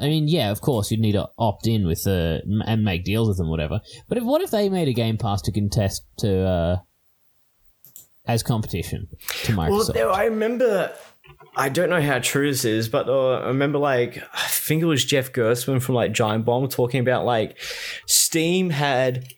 I 0.00 0.04
mean, 0.06 0.28
yeah, 0.28 0.52
of 0.52 0.60
course, 0.60 0.92
you'd 0.92 1.00
need 1.00 1.12
to 1.12 1.28
opt 1.36 1.66
in 1.66 1.84
with 1.84 2.06
uh, 2.06 2.38
and 2.66 2.84
make 2.84 3.02
deals 3.02 3.26
with 3.26 3.38
them, 3.38 3.48
whatever. 3.48 3.80
But 4.08 4.18
if, 4.18 4.24
what 4.24 4.42
if 4.42 4.52
they 4.52 4.68
made 4.68 4.86
a 4.86 4.92
Game 4.92 5.16
Pass 5.18 5.42
to 5.42 5.52
contest 5.52 6.04
to 6.18 6.46
uh, 6.46 6.76
as 8.24 8.44
competition 8.44 9.08
to 9.44 9.56
Well, 9.56 9.70
Microsoft. 9.70 9.94
there, 9.94 10.12
I 10.12 10.26
remember. 10.26 10.92
I 11.56 11.68
don't 11.68 11.90
know 11.90 12.00
how 12.00 12.18
true 12.18 12.50
this 12.50 12.64
is, 12.64 12.88
but 12.88 13.08
uh, 13.08 13.38
I 13.38 13.48
remember 13.48 13.78
like 13.78 14.18
I 14.32 14.46
think 14.48 14.82
it 14.82 14.86
was 14.86 15.04
Jeff 15.04 15.32
Gerstmann 15.32 15.82
from 15.82 15.94
like 15.94 16.12
Giant 16.12 16.44
Bomb 16.44 16.68
talking 16.68 17.00
about 17.00 17.24
like 17.24 17.58
Steam 18.06 18.70
had 18.70 19.32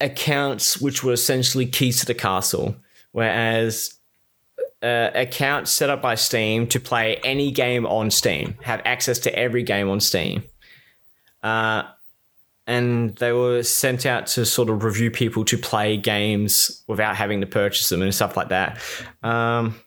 accounts 0.00 0.80
which 0.80 1.02
were 1.02 1.12
essentially 1.12 1.66
keys 1.66 2.00
to 2.00 2.06
the 2.06 2.14
castle, 2.14 2.76
whereas 3.12 3.94
uh, 4.82 5.10
accounts 5.14 5.70
set 5.70 5.90
up 5.90 6.02
by 6.02 6.14
Steam 6.14 6.66
to 6.68 6.78
play 6.80 7.16
any 7.24 7.50
game 7.50 7.86
on 7.86 8.10
Steam 8.10 8.56
have 8.62 8.82
access 8.84 9.18
to 9.20 9.38
every 9.38 9.62
game 9.62 9.88
on 9.88 10.00
Steam. 10.00 10.44
Uh, 11.42 11.84
and 12.66 13.16
they 13.16 13.32
were 13.32 13.62
sent 13.62 14.06
out 14.06 14.26
to 14.26 14.46
sort 14.46 14.70
of 14.70 14.84
review 14.84 15.10
people 15.10 15.44
to 15.44 15.58
play 15.58 15.96
games 15.96 16.82
without 16.86 17.16
having 17.16 17.40
to 17.42 17.46
purchase 17.46 17.88
them 17.90 18.00
and 18.00 18.14
stuff 18.14 18.36
like 18.36 18.48
that. 18.48 18.80
Um, 19.22 19.78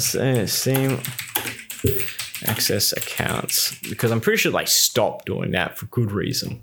Steam 0.00 1.00
access 2.46 2.92
accounts 2.92 3.78
because 3.88 4.10
I'm 4.10 4.20
pretty 4.20 4.38
sure 4.38 4.52
they 4.52 4.64
stopped 4.64 5.26
doing 5.26 5.52
that 5.52 5.78
for 5.78 5.86
good 5.86 6.12
reason. 6.12 6.62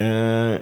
Uh, 0.00 0.58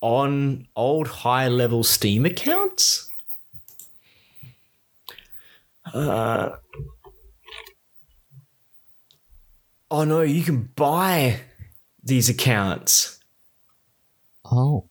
on 0.00 0.66
old 0.76 1.08
high 1.08 1.48
level 1.48 1.82
Steam 1.82 2.24
accounts. 2.24 3.08
Uh, 5.92 6.50
oh 9.90 10.04
no, 10.04 10.20
you 10.20 10.42
can 10.42 10.70
buy 10.76 11.40
these 12.02 12.28
accounts. 12.28 13.20
oh, 14.44 14.88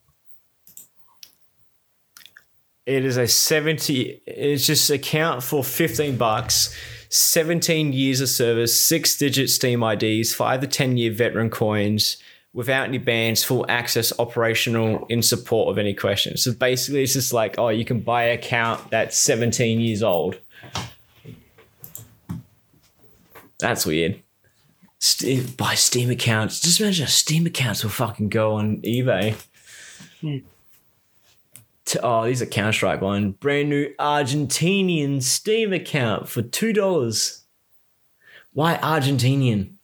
It 2.88 3.04
is 3.04 3.18
a 3.18 3.28
70 3.28 4.22
it's 4.26 4.66
just 4.66 4.90
account 4.90 5.44
for 5.44 5.62
15 5.62 6.16
bucks, 6.16 6.74
17 7.10 7.92
years 7.92 8.22
of 8.22 8.30
service, 8.30 8.82
6 8.82 9.18
digit 9.18 9.50
Steam 9.50 9.84
IDs, 9.84 10.34
5 10.34 10.62
to 10.62 10.68
10 10.68 10.96
year 10.96 11.12
veteran 11.12 11.50
coins 11.50 12.16
without 12.54 12.88
any 12.88 12.98
bans, 12.98 13.44
full 13.44 13.66
access 13.68 14.18
operational 14.20 15.06
in 15.10 15.22
support 15.22 15.70
of 15.70 15.78
any 15.78 15.94
questions. 15.94 16.42
So 16.44 16.54
basically 16.54 17.04
it's 17.04 17.12
just 17.12 17.34
like, 17.34 17.60
oh, 17.60 17.68
you 17.68 17.84
can 17.84 18.00
buy 18.00 18.24
an 18.24 18.40
account 18.40 18.90
that's 18.90 19.18
17 19.18 19.82
years 19.82 20.02
old. 20.02 20.40
That's 23.60 23.86
weird. 23.86 24.24
Steam, 25.00 25.46
buy 25.58 25.76
Steam 25.76 26.10
accounts. 26.10 26.62
Just 26.62 26.80
imagine 26.80 27.08
Steam 27.08 27.46
accounts 27.46 27.84
will 27.84 27.92
fucking 27.92 28.30
go 28.30 28.54
on 28.54 28.78
eBay. 28.78 29.36
Hmm. 30.22 30.38
T- 31.88 32.00
oh, 32.04 32.26
these 32.26 32.42
are 32.42 32.46
Counter 32.46 32.74
Strike 32.74 33.00
one. 33.00 33.32
Brand 33.32 33.70
new 33.70 33.94
Argentinian 33.98 35.24
Steam 35.24 35.72
account 35.72 36.28
for 36.28 36.42
two 36.42 36.74
dollars. 36.74 37.46
Why 38.52 38.76
Argentinian? 38.76 39.76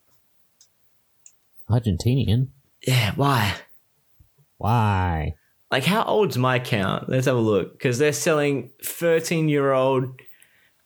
Argentinian. 1.69 2.49
Yeah, 2.85 3.13
why? 3.15 3.53
Why? 4.57 5.35
Like, 5.71 5.85
how 5.85 6.03
old's 6.03 6.37
my 6.37 6.57
account? 6.57 7.07
Let's 7.07 7.25
have 7.25 7.37
a 7.37 7.39
look. 7.39 7.71
Because 7.71 7.99
they're 7.99 8.11
selling 8.11 8.71
thirteen-year-old 8.83 10.19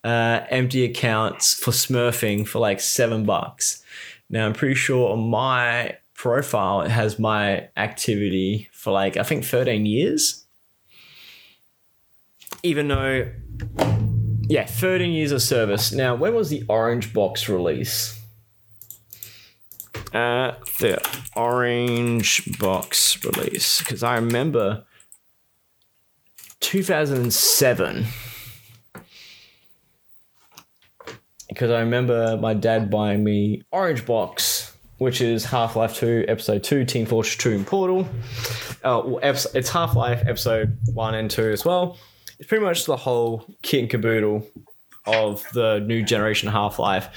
uh, 0.03 0.41
empty 0.49 0.85
accounts 0.85 1.56
for 1.56 1.72
smurfing 1.72 2.48
for 2.48 2.60
like 2.60 2.80
seven 2.80 3.26
bucks. 3.26 3.84
Now, 4.30 4.45
I'm 4.45 4.53
pretty 4.53 4.76
sure 4.76 5.14
on 5.14 5.31
my 5.31 5.98
profile 6.14 6.81
it 6.81 6.91
has 6.91 7.18
my 7.18 7.69
activity 7.76 8.69
for 8.72 8.91
like 8.94 9.18
I 9.18 9.23
think 9.23 9.45
thirteen 9.45 9.88
years. 9.88 10.44
Even 12.68 12.89
though, 12.89 13.31
yeah, 14.49 14.65
13 14.65 15.14
years 15.14 15.31
of 15.31 15.41
service. 15.41 15.94
Now, 15.94 16.15
when 16.15 16.35
was 16.35 16.49
the 16.49 16.65
Orange 16.68 17.14
Box 17.14 17.48
release? 17.48 18.19
Uh, 20.14 20.56
the 20.81 21.02
Orange 21.34 22.60
Box 22.60 23.23
release. 23.23 23.80
Because 23.80 24.03
I 24.03 24.15
remember 24.15 24.84
2007. 26.60 28.06
Because 31.48 31.72
I 31.72 31.80
remember 31.80 32.35
my 32.35 32.53
dad 32.53 32.89
buying 32.91 33.23
me 33.23 33.64
Orange 33.72 34.06
Box, 34.06 34.76
which 34.98 35.22
is 35.22 35.45
Half 35.45 35.77
Life 35.77 35.95
2, 35.95 36.26
Episode 36.27 36.65
2, 36.65 36.84
Team 36.84 37.06
Fortress 37.06 37.38
2, 37.38 37.52
and 37.53 37.65
Portal. 37.65 38.06
Uh, 38.84 39.15
it's 39.23 39.69
Half 39.69 39.95
Life 39.95 40.23
Episode 40.27 40.77
1 40.94 41.15
and 41.15 41.31
2 41.31 41.44
as 41.44 41.64
well. 41.64 41.98
It's 42.39 42.47
pretty 42.47 42.64
much 42.64 42.85
the 42.85 42.97
whole 42.97 43.45
kit 43.61 43.81
and 43.81 43.89
caboodle 43.89 44.47
of 45.05 45.43
the 45.53 45.80
new 45.80 46.03
generation 46.03 46.49
Half 46.49 46.80
Life. 46.80 47.09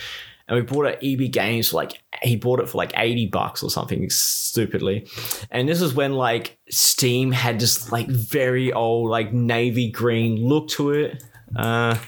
And 0.49 0.57
we 0.57 0.63
bought 0.63 0.87
it 0.87 0.95
at 0.97 1.05
EB 1.05 1.31
Games 1.31 1.71
for 1.71 1.77
like 1.77 2.01
he 2.23 2.37
bought 2.37 2.61
it 2.61 2.69
for 2.69 2.79
like 2.79 2.93
80 2.97 3.27
bucks 3.27 3.63
or 3.63 3.71
something 3.71 4.09
stupidly. 4.11 5.07
And 5.51 5.69
this 5.69 5.81
is 5.81 5.95
when 5.95 6.15
like 6.15 6.59
Steam 6.71 7.33
had 7.33 7.61
this 7.61 7.93
like 7.93 8.09
very 8.09 8.73
old 8.73 9.11
like 9.11 9.33
navy 9.33 9.91
green 9.91 10.37
look 10.37 10.69
to 10.71 10.91
it. 10.91 11.23
Uh 11.55 11.99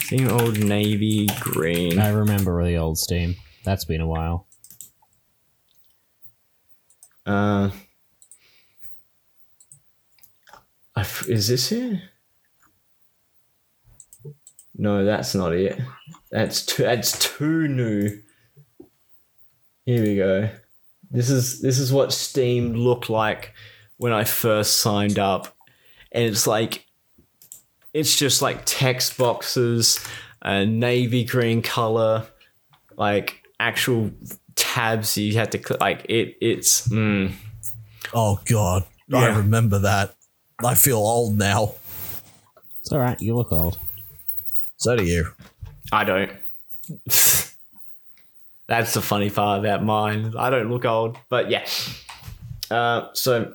Steam 0.00 0.28
old 0.28 0.58
navy 0.58 1.28
green. 1.40 1.98
I 1.98 2.10
remember 2.10 2.62
the 2.64 2.76
old 2.76 2.98
Steam. 2.98 3.36
That's 3.64 3.84
been 3.84 4.00
a 4.00 4.06
while. 4.06 4.46
Uh 7.24 7.70
is 11.28 11.48
this 11.48 11.72
it? 11.72 11.98
No, 14.80 15.04
that's 15.04 15.34
not 15.34 15.52
it. 15.52 15.78
That's 16.30 16.64
too 16.64 16.84
that's 16.84 17.18
too 17.18 17.68
new. 17.68 18.18
Here 19.84 20.02
we 20.02 20.16
go. 20.16 20.48
This 21.10 21.28
is 21.28 21.60
this 21.60 21.78
is 21.78 21.92
what 21.92 22.14
Steam 22.14 22.72
looked 22.72 23.10
like 23.10 23.52
when 23.98 24.14
I 24.14 24.24
first 24.24 24.80
signed 24.80 25.18
up. 25.18 25.54
And 26.12 26.24
it's 26.24 26.46
like 26.46 26.86
it's 27.92 28.16
just 28.16 28.40
like 28.40 28.62
text 28.64 29.18
boxes, 29.18 30.02
a 30.40 30.64
navy 30.64 31.24
green 31.24 31.60
color, 31.60 32.26
like 32.96 33.42
actual 33.60 34.10
tabs 34.54 35.18
you 35.18 35.34
had 35.34 35.52
to 35.52 35.58
click 35.58 35.80
like 35.80 36.06
it 36.08 36.36
it's 36.40 36.88
mm, 36.88 37.30
Oh 38.14 38.40
god, 38.46 38.86
I 39.12 39.26
remember 39.36 39.80
that. 39.80 40.14
I 40.64 40.74
feel 40.74 40.96
old 40.96 41.36
now. 41.36 41.74
It's 42.78 42.90
all 42.92 42.98
right. 42.98 43.20
You 43.20 43.36
look 43.36 43.52
old. 43.52 43.78
So 44.80 44.96
do 44.96 45.04
you. 45.04 45.32
I 45.92 46.04
don't. 46.04 46.32
That's 48.66 48.94
the 48.94 49.02
funny 49.02 49.28
part 49.28 49.60
about 49.60 49.84
mine. 49.84 50.32
I 50.38 50.48
don't 50.48 50.70
look 50.70 50.86
old, 50.86 51.18
but 51.28 51.50
yeah. 51.50 51.66
Uh, 52.70 53.08
so 53.12 53.52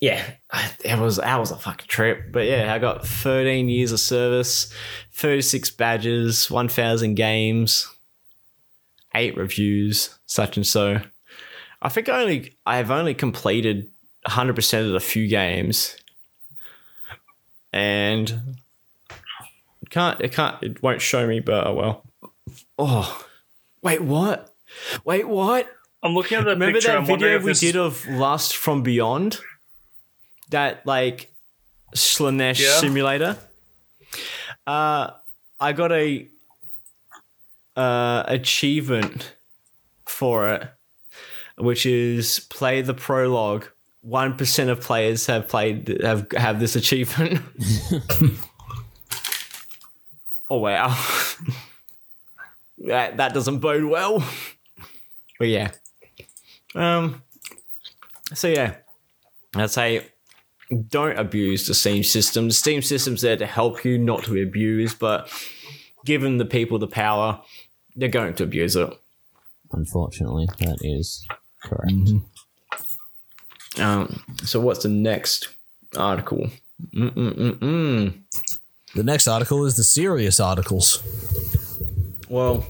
yeah, 0.00 0.22
it 0.84 0.98
was 0.98 1.16
that 1.16 1.38
was 1.38 1.50
a 1.50 1.56
fucking 1.56 1.86
trip. 1.86 2.32
But 2.32 2.46
yeah, 2.46 2.72
I 2.72 2.78
got 2.78 3.06
13 3.06 3.68
years 3.68 3.92
of 3.92 4.00
service, 4.00 4.72
36 5.12 5.70
badges, 5.72 6.50
1,000 6.50 7.14
games, 7.14 7.88
eight 9.14 9.36
reviews, 9.36 10.18
such 10.24 10.56
and 10.56 10.66
so. 10.66 11.02
I 11.82 11.90
think 11.90 12.08
I 12.08 12.22
only 12.22 12.56
I've 12.64 12.90
only 12.90 13.12
completed 13.12 13.90
100% 14.26 14.86
of 14.86 14.92
the 14.92 15.00
few 15.00 15.28
games, 15.28 15.94
and 17.70 18.56
can't 19.92 20.20
it 20.20 20.32
can't 20.32 20.60
it 20.62 20.82
won't 20.82 21.00
show 21.00 21.26
me, 21.26 21.38
but 21.40 21.66
oh 21.68 21.74
well. 21.74 22.04
Oh, 22.78 23.24
wait, 23.82 24.00
what? 24.02 24.52
Wait, 25.04 25.28
what? 25.28 25.68
I'm 26.02 26.14
looking 26.14 26.38
at 26.38 26.44
that 26.44 26.50
Remember 26.52 26.74
picture. 26.78 26.88
that 26.88 26.98
I'm 26.98 27.06
video 27.06 27.38
we 27.38 27.44
this 27.44 27.60
did 27.60 27.76
of 27.76 28.04
Lust 28.08 28.56
from 28.56 28.82
Beyond? 28.82 29.38
That 30.50 30.84
like 30.86 31.30
Slaanesh 31.94 32.60
Yeah. 32.60 32.78
simulator. 32.78 33.38
Uh, 34.66 35.10
I 35.60 35.72
got 35.72 35.92
a 35.92 36.26
uh, 37.76 38.24
achievement 38.26 39.34
for 40.06 40.50
it, 40.50 40.68
which 41.56 41.86
is 41.86 42.40
play 42.50 42.82
the 42.82 42.94
prologue. 42.94 43.66
One 44.00 44.36
percent 44.36 44.68
of 44.70 44.80
players 44.80 45.26
have 45.26 45.48
played 45.48 46.00
have 46.02 46.26
have 46.36 46.58
this 46.60 46.74
achievement. 46.76 47.40
oh 50.52 50.58
wow, 50.58 50.88
that 52.86 53.16
that 53.16 53.32
doesn't 53.32 53.60
bode 53.60 53.84
well. 53.84 54.22
But 55.38 55.48
yeah, 55.48 55.70
um, 56.74 57.22
so 58.34 58.48
yeah, 58.48 58.74
I'd 59.56 59.70
say 59.70 60.06
don't 60.88 61.18
abuse 61.18 61.66
the 61.66 61.74
Steam 61.74 62.02
system. 62.02 62.48
The 62.48 62.54
Steam 62.54 62.82
system's 62.82 63.22
there 63.22 63.36
to 63.36 63.46
help 63.46 63.82
you, 63.84 63.96
not 63.96 64.24
to 64.24 64.42
abuse. 64.42 64.94
But 64.94 65.30
given 66.04 66.36
the 66.36 66.44
people 66.44 66.78
the 66.78 66.86
power, 66.86 67.40
they're 67.96 68.10
going 68.10 68.34
to 68.34 68.44
abuse 68.44 68.76
it. 68.76 68.92
Unfortunately, 69.72 70.48
that 70.58 70.78
is 70.82 71.26
correct. 71.64 71.94
Um, 73.78 74.22
so 74.44 74.60
what's 74.60 74.82
the 74.82 74.90
next 74.90 75.48
article? 75.96 76.50
Mm-mm-mm-mm. 76.94 78.18
The 78.94 79.02
next 79.02 79.26
article 79.28 79.64
is 79.64 79.76
the 79.76 79.84
serious 79.84 80.38
articles. 80.40 81.02
Well, 82.28 82.66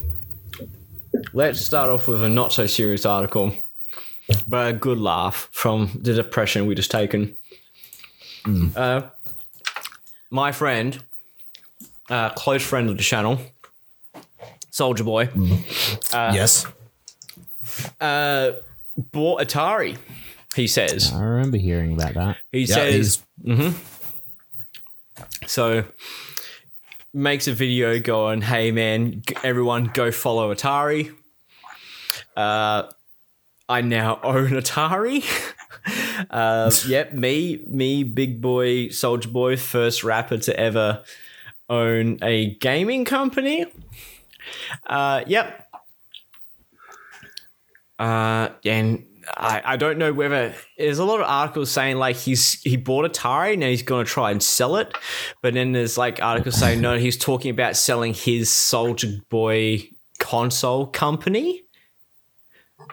let's 1.32 1.61
start 1.61 1.90
off 1.90 2.07
with 2.09 2.23
a 2.23 2.28
not 2.28 2.53
so 2.53 2.66
serious 2.66 3.05
article, 3.05 3.53
but 4.47 4.69
a 4.69 4.73
good 4.73 4.99
laugh 4.99 5.49
from 5.53 5.90
the 6.01 6.15
depression 6.15 6.66
we 6.66 6.74
just 6.74 6.90
taken. 6.90 7.36
Uh, 8.77 9.03
my 10.31 10.53
friend, 10.53 10.99
uh, 12.11 12.31
close 12.31 12.62
friend 12.62 12.89
of 12.89 12.97
the 12.97 13.03
channel, 13.03 13.39
Soulja 14.73 15.05
Boy, 15.05 15.28
yes. 16.12 16.66
uh, 18.01 18.53
bought 19.12 19.40
Atari. 19.43 19.97
He 20.55 20.66
says. 20.66 21.12
I 21.12 21.23
remember 21.23 21.57
hearing 21.57 21.94
about 21.94 22.15
that. 22.15 22.36
He 22.53 22.61
Yeah, 22.61 22.74
says 22.74 23.23
he's- 23.44 23.74
so. 25.47 25.85
Makes 27.14 27.47
a 27.47 27.52
video 27.52 28.01
going, 28.01 28.40
"Hey 28.40 28.70
man, 28.70 29.23
everyone, 29.44 29.90
go 29.93 30.10
follow 30.10 30.55
Atari." 30.55 31.14
Uh, 32.35 32.85
I 33.69 33.81
now 33.81 34.20
own 34.24 34.51
Atari. 34.51 35.24
uh, 36.31 36.70
yep, 36.86 37.12
me, 37.12 37.60
me, 37.66 38.05
big 38.05 38.40
boy, 38.40 38.89
Soulja 38.89 39.31
Boy, 39.31 39.56
first 39.56 40.05
rapper 40.05 40.39
to 40.39 40.59
ever 40.59 41.02
own 41.69 42.19
a 42.23 42.55
gaming 42.56 43.05
company. 43.05 43.66
Uh, 44.86 45.23
yep. 45.27 45.69
Uh, 47.98 48.48
and 48.64 49.05
I, 49.36 49.62
I 49.64 49.76
don't 49.76 49.98
know 49.98 50.12
whether 50.12 50.54
there's 50.76 50.98
a 50.98 51.04
lot 51.04 51.20
of 51.20 51.26
articles 51.26 51.70
saying 51.70 51.96
like 51.96 52.16
he's 52.16 52.60
he 52.62 52.76
bought 52.76 53.10
Atari 53.10 53.54
and 53.54 53.62
he's 53.62 53.82
going 53.82 54.04
to 54.04 54.10
try 54.10 54.30
and 54.30 54.42
sell 54.42 54.76
it, 54.76 54.94
but 55.42 55.54
then 55.54 55.72
there's 55.72 55.96
like 55.98 56.22
articles 56.22 56.56
saying 56.56 56.80
no, 56.80 56.98
he's 56.98 57.16
talking 57.16 57.50
about 57.50 57.76
selling 57.76 58.14
his 58.14 58.48
Soulja 58.50 59.20
Boy 59.28 59.88
console 60.18 60.86
company 60.86 61.62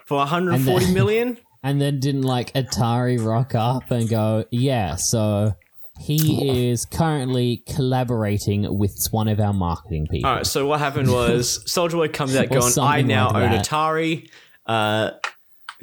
for 0.05 0.17
140 0.19 0.55
And 0.85 0.87
then- 0.87 0.93
million. 0.93 1.37
And 1.61 1.81
then 1.81 1.99
didn't 1.99 2.21
like 2.21 2.53
Atari 2.53 3.21
rock 3.21 3.53
up 3.53 3.91
and 3.91 4.07
go, 4.07 4.45
yeah, 4.49 4.95
so 4.95 5.55
he 5.99 6.69
is 6.69 6.85
currently 6.85 7.63
collaborating 7.67 8.77
with 8.77 8.95
one 9.11 9.27
of 9.27 9.41
our 9.41 9.51
marketing 9.51 10.07
people. 10.09 10.29
All 10.29 10.37
right, 10.37 10.47
so 10.47 10.65
what 10.65 10.79
happened 10.79 11.11
was 11.11 11.61
Soulja 11.67 11.91
Boy 11.91 12.07
comes 12.07 12.33
out 12.33 12.47
going, 12.47 12.71
I 12.79 13.01
now 13.01 13.27
like 13.33 13.35
own 13.43 13.51
that. 13.51 13.65
Atari. 13.67 14.29
Uh, 14.65 15.11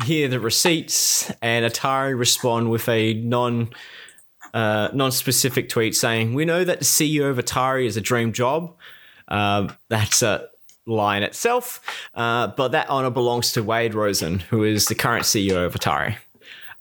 here 0.05 0.27
are 0.27 0.31
the 0.31 0.41
receipts, 0.41 1.31
and 1.43 1.65
Atari 1.65 2.19
respond 2.19 2.71
with 2.71 2.89
a 2.89 3.15
non 3.15 3.71
uh, 4.53 4.89
non 4.93 5.11
specific 5.13 5.69
tweet 5.69 5.95
saying, 5.95 6.35
"We 6.35 6.45
know 6.45 6.65
that 6.65 6.81
the 6.81 6.85
CEO 6.85 7.31
of 7.31 7.39
Atari 7.39 7.87
is 7.87 7.97
a 7.97 8.01
dream 8.01 8.33
job. 8.33 8.75
Um, 9.29 9.75
that's 9.89 10.23
a 10.23 10.49
lie 10.87 11.17
in 11.17 11.23
itself, 11.23 11.81
uh, 12.15 12.49
but 12.49 12.69
that 12.69 12.89
honor 12.89 13.11
belongs 13.11 13.53
to 13.53 13.63
Wade 13.63 13.95
Rosen, 13.95 14.39
who 14.39 14.65
is 14.65 14.87
the 14.87 14.95
current 14.95 15.25
CEO 15.25 15.67
of 15.67 15.75
Atari." 15.75 16.17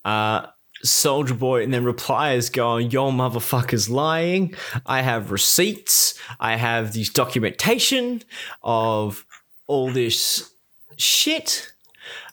Uh, 0.03 0.47
Soulja 0.83 1.37
Boy 1.37 1.63
and 1.63 1.73
then 1.73 1.83
replies 1.83 2.49
going, 2.49 2.91
Yo 2.91 3.11
motherfuckers 3.11 3.89
lying. 3.89 4.53
I 4.85 5.01
have 5.01 5.31
receipts. 5.31 6.19
I 6.39 6.57
have 6.57 6.93
this 6.93 7.09
documentation 7.09 8.21
of 8.61 9.25
all 9.67 9.89
this 9.89 10.51
shit. 10.97 11.73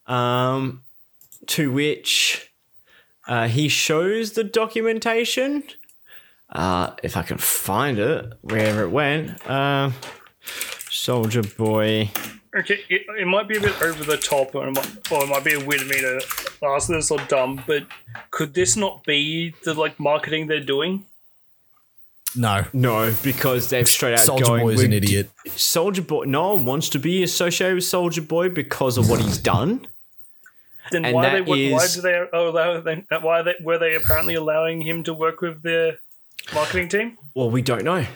Um, 0.07 0.83
to 1.47 1.73
which 1.73 2.51
uh, 3.27 3.49
he 3.49 3.69
shows 3.69 4.33
the 4.33 4.45
documentation. 4.45 5.65
Uh, 6.51 6.91
if 7.03 7.17
I 7.17 7.23
can 7.23 7.39
find 7.39 7.99
it, 7.99 8.35
wherever 8.43 8.83
it 8.83 8.91
went. 8.91 9.31
Um, 9.49 9.95
Soulja 10.45 11.57
Boy. 11.57 12.11
Okay, 12.55 12.81
it, 12.91 13.03
it 13.19 13.27
might 13.27 13.49
be 13.49 13.57
a 13.57 13.61
bit 13.61 13.81
over 13.81 14.05
the 14.05 14.19
top, 14.19 14.55
or 14.55 14.69
it 14.69 14.73
might, 14.73 15.11
or 15.11 15.25
it 15.25 15.29
might 15.29 15.45
be 15.45 15.57
weird 15.57 15.81
of 15.81 15.89
me 15.89 16.01
to 16.01 16.21
ask 16.63 16.89
this 16.89 17.11
or 17.11 17.19
dumb, 17.29 17.63
but 17.67 17.87
could 18.31 18.53
this 18.53 18.77
not 18.77 19.05
be 19.05 19.55
the 19.65 19.73
like 19.73 19.99
marketing 19.99 20.49
they're 20.49 20.61
doing? 20.61 21.07
No. 22.37 22.65
No, 22.73 23.15
because 23.23 23.69
they've 23.69 23.89
straight 23.89 24.15
out 24.15 24.21
Soldier 24.21 24.45
going. 24.45 24.71
is 24.71 24.83
an 24.83 24.93
idiot. 24.93 25.31
Soulja 25.47 26.07
Boy. 26.07 26.25
No 26.25 26.55
one 26.55 26.65
wants 26.65 26.89
to 26.91 26.99
be 26.99 27.23
associated 27.23 27.77
with 27.77 27.85
Soulja 27.85 28.27
Boy 28.27 28.49
because 28.49 28.99
of 28.99 29.09
what 29.09 29.21
he's 29.21 29.39
done. 29.39 29.87
Then 30.93 31.05
And 31.07 31.15
why 31.15 31.31
they 31.31 31.41
why 31.73 31.85
is- 31.85 31.95
do 31.97 32.01
they 32.03 32.23
allow 32.33 32.81
they, 32.81 33.05
why 33.21 33.43
they, 33.43 33.55
were 33.61 33.79
they 33.79 33.95
apparently 33.95 34.35
allowing 34.35 34.81
him 34.83 35.03
to 35.05 35.13
work 35.15 35.41
with 35.41 35.63
their 35.63 35.99
marketing 36.55 36.89
team? 36.89 37.19
Well, 37.35 37.51
we 37.51 37.63
don't 37.63 37.85
know. 37.85 38.07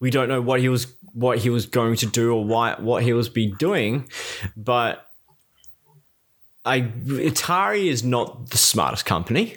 We 0.00 0.10
don't 0.10 0.28
know 0.28 0.40
what 0.40 0.60
he 0.60 0.68
was 0.68 0.94
what 1.12 1.38
he 1.38 1.50
was 1.50 1.66
going 1.66 1.96
to 1.96 2.06
do 2.06 2.32
or 2.32 2.44
why 2.44 2.74
what 2.78 3.02
he 3.02 3.12
was 3.12 3.28
be 3.28 3.50
doing, 3.58 4.08
but 4.56 5.06
I 6.64 6.82
Atari 6.82 7.86
is 7.88 8.04
not 8.04 8.50
the 8.50 8.58
smartest 8.58 9.04
company. 9.06 9.56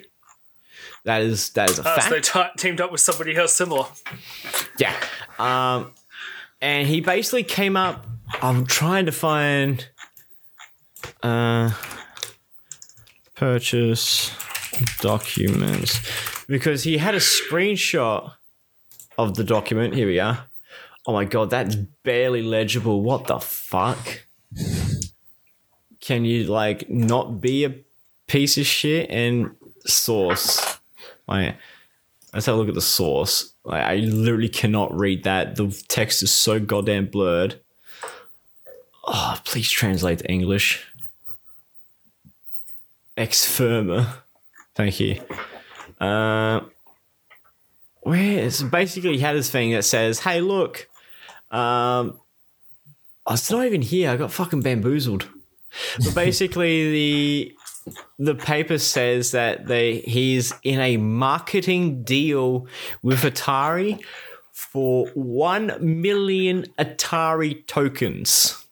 That 1.04 1.20
is 1.22 1.50
that 1.50 1.70
is 1.70 1.78
a 1.78 1.82
Uh, 1.82 1.94
fact. 1.96 2.02
so 2.08 2.10
they 2.14 2.20
t- 2.20 2.50
teamed 2.58 2.80
up 2.80 2.90
with 2.90 3.00
somebody 3.02 3.36
else 3.36 3.52
similar. 3.54 3.86
Yeah. 4.78 4.94
Um, 5.38 5.92
and 6.62 6.88
he 6.88 7.00
basically 7.00 7.42
came 7.44 7.76
up. 7.76 8.06
I'm 8.42 8.66
trying 8.66 9.04
to 9.06 9.12
find 9.12 9.86
uh, 11.22 11.72
purchase 13.34 14.30
documents 15.00 16.00
because 16.46 16.84
he 16.84 16.98
had 16.98 17.14
a 17.14 17.18
screenshot 17.18 18.32
of 19.16 19.36
the 19.36 19.44
document. 19.44 19.94
Here 19.94 20.06
we 20.06 20.18
are. 20.18 20.46
Oh 21.06 21.12
my 21.12 21.24
god, 21.24 21.50
that's 21.50 21.74
barely 21.74 22.42
legible. 22.42 23.02
What 23.02 23.26
the 23.26 23.38
fuck? 23.38 24.26
Can 26.00 26.24
you 26.24 26.44
like 26.44 26.88
not 26.88 27.40
be 27.40 27.64
a 27.64 27.74
piece 28.26 28.58
of 28.58 28.66
shit 28.66 29.10
and 29.10 29.54
source? 29.86 30.78
Like, 31.26 31.56
Let's 32.34 32.46
have 32.46 32.56
a 32.56 32.58
look 32.58 32.68
at 32.68 32.74
the 32.74 32.80
source. 32.80 33.54
Like, 33.62 33.84
I 33.84 33.96
literally 33.96 34.48
cannot 34.48 34.92
read 34.92 35.22
that. 35.22 35.54
The 35.54 35.68
text 35.86 36.20
is 36.20 36.32
so 36.32 36.58
goddamn 36.58 37.06
blurred. 37.06 37.60
Oh, 39.06 39.38
please 39.44 39.70
translate 39.70 40.18
to 40.18 40.26
English. 40.28 40.84
Ex 43.16 43.46
firma. 43.46 44.22
Thank 44.74 44.98
you. 45.00 45.20
Uh, 46.00 46.60
where 48.00 48.50
basically 48.70 49.14
he 49.14 49.20
had 49.20 49.36
this 49.36 49.50
thing 49.50 49.72
that 49.72 49.84
says, 49.84 50.20
"Hey, 50.20 50.40
look, 50.40 50.88
um, 51.50 52.18
it's 53.30 53.50
not 53.50 53.64
even 53.64 53.82
here. 53.82 54.10
I 54.10 54.16
got 54.16 54.32
fucking 54.32 54.62
bamboozled." 54.62 55.28
But 56.04 56.14
basically, 56.14 56.90
the 56.90 57.56
the 58.18 58.34
paper 58.34 58.78
says 58.78 59.30
that 59.32 59.66
they 59.66 59.98
he's 60.00 60.52
in 60.62 60.80
a 60.80 60.96
marketing 60.96 62.02
deal 62.02 62.66
with 63.02 63.22
Atari 63.22 64.00
for 64.52 65.06
one 65.14 65.72
million 65.80 66.64
Atari 66.78 67.66
tokens. 67.66 68.63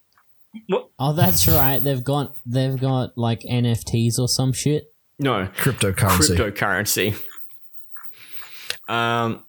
Oh, 0.99 1.12
that's 1.15 1.49
right. 1.49 1.83
They've 1.83 2.03
got 2.05 2.37
they've 2.45 2.79
got 2.79 3.16
like 3.16 3.41
NFTs 3.41 4.19
or 4.19 4.29
some 4.29 4.53
shit. 4.53 4.85
No, 5.19 5.49
Cryptocurrency. 5.57 6.37
cryptocurrency. 6.37 7.23
Um, 8.89 9.45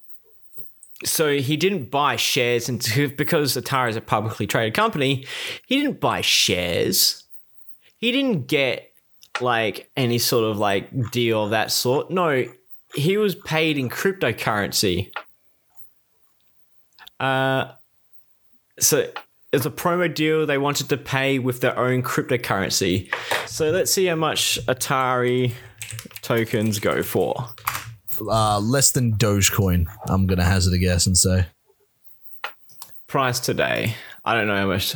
so 1.05 1.37
he 1.37 1.57
didn't 1.57 1.91
buy 1.91 2.15
shares 2.15 2.69
into 2.69 3.09
because 3.15 3.57
Atari 3.57 3.89
is 3.89 3.95
a 3.95 4.01
publicly 4.01 4.47
traded 4.47 4.73
company. 4.73 5.25
He 5.65 5.81
didn't 5.81 5.99
buy 5.99 6.21
shares. 6.21 7.23
He 7.97 8.11
didn't 8.11 8.47
get 8.47 8.91
like 9.41 9.89
any 9.97 10.19
sort 10.19 10.43
of 10.45 10.57
like 10.57 11.11
deal 11.11 11.43
of 11.45 11.49
that 11.51 11.71
sort. 11.71 12.11
No, 12.11 12.45
he 12.95 13.17
was 13.17 13.35
paid 13.35 13.77
in 13.77 13.89
cryptocurrency. 13.89 15.11
Uh, 17.19 17.71
so 18.79 19.09
it's 19.53 19.67
a 19.67 19.71
promo 19.71 20.13
deal. 20.13 20.45
They 20.47 20.57
wanted 20.57 20.89
to 20.89 20.97
pay 20.97 21.37
with 21.37 21.61
their 21.61 21.77
own 21.77 22.01
cryptocurrency. 22.01 23.13
So 23.47 23.69
let's 23.69 23.91
see 23.91 24.07
how 24.07 24.15
much 24.15 24.59
Atari 24.65 25.53
tokens 26.21 26.79
go 26.79 27.03
for. 27.03 27.49
Uh, 28.19 28.59
less 28.59 28.91
than 28.91 29.13
Dogecoin, 29.13 29.85
I'm 30.07 30.25
going 30.25 30.39
to 30.39 30.43
hazard 30.43 30.73
a 30.73 30.79
guess 30.79 31.05
and 31.05 31.15
say. 31.15 31.45
Price 33.07 33.39
today. 33.39 33.93
I 34.25 34.33
don't 34.33 34.47
know 34.47 34.57
how 34.57 34.67
much. 34.67 34.95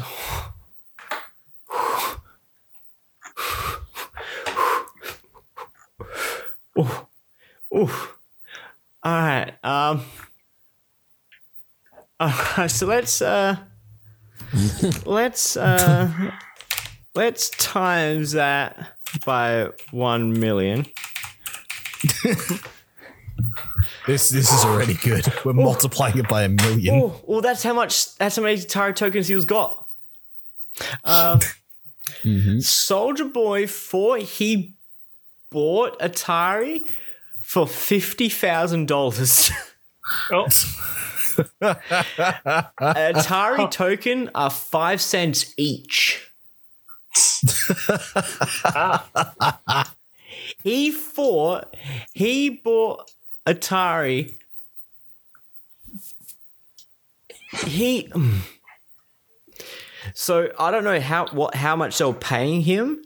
Ooh. 6.79 7.07
Ooh. 7.75 7.91
All 9.03 9.21
right. 9.21 9.53
Um. 9.63 10.01
Uh, 12.19 12.67
so 12.67 12.87
let's 12.87 13.21
uh, 13.21 13.57
let's 15.05 15.57
uh, 15.57 16.31
let's 17.15 17.49
times 17.51 18.33
that 18.33 18.93
by 19.25 19.69
one 19.91 20.39
million. 20.39 20.85
This 24.07 24.29
this 24.29 24.53
is 24.53 24.63
already 24.63 24.93
good. 24.93 25.27
We're 25.43 25.51
multiplying 25.51 26.17
it 26.17 26.29
by 26.29 26.43
a 26.43 26.49
million. 26.49 26.95
Oh, 26.95 27.21
well, 27.25 27.41
that's 27.41 27.61
how 27.61 27.73
much. 27.73 28.15
That's 28.15 28.37
how 28.37 28.41
many 28.41 28.57
Atari 28.57 28.95
tokens 28.95 29.27
he 29.27 29.35
was 29.35 29.43
got. 29.43 29.85
Um, 31.03 31.39
Soulja 32.23 33.31
Boy 33.31 33.67
thought 33.67 34.21
he 34.21 34.75
bought 35.49 35.99
Atari 35.99 36.87
for 37.41 37.67
fifty 37.67 38.29
thousand 38.29 38.87
dollars. 38.87 39.51
Oh, 40.31 40.47
Atari 42.79 43.71
token 43.71 44.29
are 44.35 44.49
five 44.49 45.01
cents 45.01 45.53
each. 45.57 46.31
he 50.63 50.91
thought 50.91 51.75
he 52.13 52.49
bought 52.49 53.11
Atari. 53.45 54.37
He. 57.65 58.11
So 60.13 60.51
I 60.59 60.71
don't 60.71 60.83
know 60.83 60.99
how 60.99 61.27
what 61.27 61.55
how 61.55 61.75
much 61.75 61.97
they're 61.97 62.13
paying 62.13 62.61
him, 62.61 63.03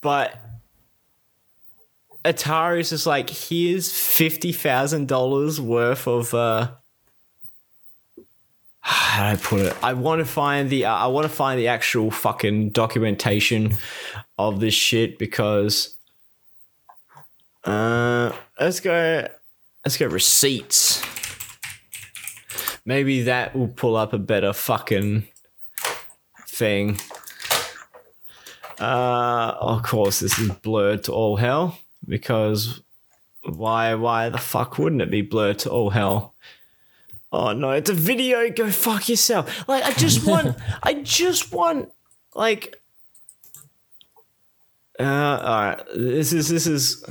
but 0.00 0.34
Atari's 2.24 2.90
just 2.90 3.06
like 3.06 3.30
here's 3.30 3.90
fifty 3.90 4.52
thousand 4.52 5.08
dollars 5.08 5.60
worth 5.60 6.06
of 6.06 6.34
uh 6.34 6.70
how 8.80 9.32
do 9.32 9.38
I 9.38 9.42
put 9.42 9.60
it? 9.60 9.76
I 9.82 9.94
want 9.94 10.18
to 10.20 10.26
find 10.26 10.68
the 10.68 10.84
uh, 10.84 10.94
I 10.94 11.06
want 11.06 11.24
to 11.24 11.32
find 11.32 11.58
the 11.58 11.68
actual 11.68 12.10
fucking 12.10 12.70
documentation 12.70 13.76
of 14.38 14.60
this 14.60 14.74
shit 14.74 15.18
because 15.18 15.96
uh 17.64 18.32
let's 18.60 18.80
go 18.80 19.26
let's 19.84 19.96
go 19.96 20.06
receipts. 20.06 21.02
Maybe 22.84 23.22
that 23.22 23.54
will 23.56 23.68
pull 23.68 23.96
up 23.96 24.12
a 24.12 24.18
better 24.18 24.52
fucking 24.52 25.26
thing. 26.46 26.98
Uh 28.78 29.54
of 29.58 29.82
course 29.84 30.20
this 30.20 30.38
is 30.38 30.50
blurred 30.50 31.04
to 31.04 31.12
all 31.12 31.36
hell 31.36 31.78
because 32.06 32.80
why 33.44 33.94
why 33.94 34.28
the 34.28 34.38
fuck 34.38 34.78
wouldn't 34.78 35.02
it 35.02 35.10
be 35.10 35.22
blurred 35.22 35.58
to 35.60 35.70
all 35.70 35.90
hell? 35.90 36.34
Oh 37.32 37.52
no, 37.52 37.70
it's 37.70 37.90
a 37.90 37.94
video. 37.94 38.50
Go 38.50 38.70
fuck 38.70 39.08
yourself. 39.08 39.68
Like 39.68 39.84
I 39.84 39.92
just 39.92 40.26
want, 40.26 40.56
I 40.82 40.94
just 40.94 41.52
want, 41.52 41.92
like, 42.34 42.80
uh, 44.98 45.04
all 45.04 45.62
right. 45.62 45.82
This 45.94 46.32
is 46.32 46.48
this 46.48 46.66
is. 46.66 47.04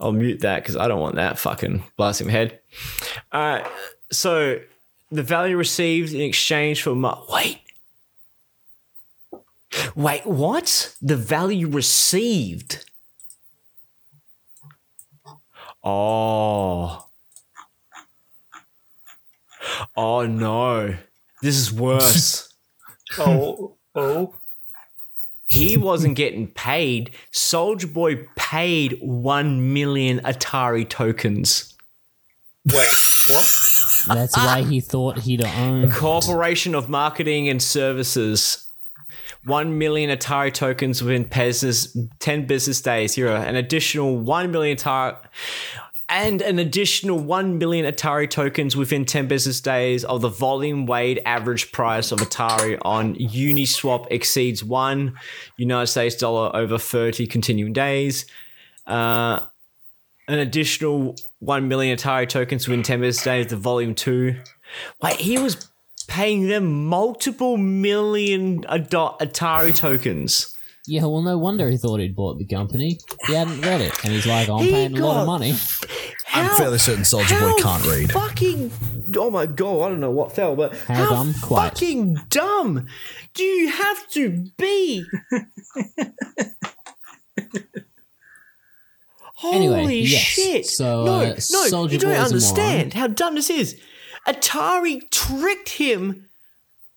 I'll 0.00 0.12
mute 0.12 0.40
that 0.40 0.62
because 0.62 0.76
I 0.76 0.88
don't 0.88 1.00
want 1.00 1.16
that 1.16 1.38
fucking 1.38 1.84
blasting 1.98 2.28
my 2.28 2.32
head. 2.32 2.60
All 3.32 3.40
right. 3.40 3.66
So 4.10 4.60
the 5.12 5.22
value 5.22 5.58
received 5.58 6.14
in 6.14 6.22
exchange 6.22 6.82
for 6.82 6.94
my 6.94 7.18
wait, 7.28 7.60
wait, 9.94 10.26
what? 10.26 10.96
The 11.02 11.16
value 11.16 11.68
received. 11.68 12.89
Oh. 15.82 17.06
Oh 19.96 20.26
no. 20.26 20.96
This 21.42 21.56
is 21.56 21.72
worse. 21.72 22.52
oh, 23.18 23.76
oh. 23.94 24.34
he 25.46 25.76
wasn't 25.76 26.16
getting 26.16 26.48
paid. 26.48 27.10
Soulja 27.32 27.92
Boy 27.92 28.26
paid 28.36 28.98
1 29.00 29.72
million 29.72 30.20
Atari 30.20 30.88
tokens. 30.88 31.74
Wait, 32.66 32.94
what? 33.28 34.04
That's 34.06 34.36
why 34.36 34.62
he 34.62 34.80
thought 34.80 35.20
he'd 35.20 35.44
own. 35.44 35.90
Corporation 35.90 36.74
of 36.74 36.88
Marketing 36.88 37.48
and 37.48 37.62
Services. 37.62 38.69
1 39.44 39.78
million 39.78 40.16
Atari 40.16 40.52
tokens 40.52 41.02
within 41.02 41.24
business, 41.24 41.96
10 42.18 42.46
business 42.46 42.80
days. 42.80 43.14
Here, 43.14 43.28
an 43.28 43.56
additional 43.56 44.16
1 44.18 44.50
million 44.50 44.76
Atari. 44.76 45.16
And 46.08 46.42
an 46.42 46.58
additional 46.58 47.20
1 47.20 47.58
million 47.58 47.90
Atari 47.90 48.28
tokens 48.28 48.76
within 48.76 49.04
10 49.04 49.28
business 49.28 49.60
days 49.60 50.04
of 50.04 50.22
the 50.22 50.28
volume 50.28 50.84
weighed 50.84 51.22
average 51.24 51.70
price 51.70 52.10
of 52.10 52.18
Atari 52.18 52.78
on 52.82 53.14
Uniswap 53.14 54.08
exceeds 54.10 54.64
one 54.64 55.16
United 55.56 55.86
States 55.86 56.16
dollar 56.16 56.54
over 56.54 56.78
30 56.78 57.28
continuing 57.28 57.72
days. 57.72 58.26
Uh, 58.88 59.40
an 60.26 60.40
additional 60.40 61.14
1 61.38 61.68
million 61.68 61.96
Atari 61.96 62.28
tokens 62.28 62.66
within 62.66 62.82
10 62.82 63.00
business 63.00 63.24
days, 63.24 63.46
the 63.46 63.56
volume 63.56 63.94
2. 63.94 64.34
Wait, 65.02 65.16
he 65.16 65.38
was 65.38 65.69
paying 66.10 66.48
them 66.48 66.86
multiple 66.86 67.56
million 67.56 68.64
Ado- 68.68 69.16
Atari 69.20 69.74
tokens. 69.74 70.54
Yeah, 70.86 71.02
well, 71.02 71.22
no 71.22 71.38
wonder 71.38 71.70
he 71.70 71.76
thought 71.76 72.00
he'd 72.00 72.16
bought 72.16 72.38
the 72.38 72.46
company. 72.46 72.98
He 73.26 73.34
hadn't 73.34 73.60
read 73.60 73.80
it, 73.80 73.92
and 74.04 74.12
he's 74.12 74.26
like, 74.26 74.48
"I'm 74.48 74.64
He 74.64 74.70
paying 74.72 74.98
a 74.98 75.06
lot 75.06 75.14
got 75.14 75.20
of 75.20 75.26
money." 75.26 75.54
I'm 76.32 76.50
fairly 76.56 76.78
certain 76.78 77.04
Soulja 77.04 77.28
Boy 77.40 77.48
how 77.48 77.56
can't 77.58 77.86
read. 77.86 78.12
Fucking 78.12 78.70
oh 79.16 79.30
my 79.30 79.46
god! 79.46 79.82
I 79.84 79.88
don't 79.90 80.00
know 80.00 80.10
what 80.10 80.32
fell, 80.32 80.56
but 80.56 80.74
How 80.76 80.94
how, 80.94 81.10
dumb? 81.10 81.34
Quite. 81.42 81.70
fucking 81.70 82.16
dumb 82.28 82.86
do 83.34 83.42
you 83.44 83.68
have 83.68 84.08
to 84.10 84.46
be? 84.56 85.04
Holy 89.34 89.56
Anyway, 89.56 89.94
yes. 89.96 90.20
shit! 90.20 90.66
So, 90.66 91.04
no, 91.04 91.14
uh, 91.14 91.24
no, 91.28 91.34
Soulja 91.36 91.92
you 91.92 91.98
don't 91.98 92.10
Boy's 92.10 92.20
a 92.20 92.24
understand 92.24 92.94
how 92.94 93.06
dumb 93.06 93.36
this 93.36 93.48
is. 93.48 93.80
Atari 94.30 95.10
tricked 95.10 95.70
him 95.70 96.28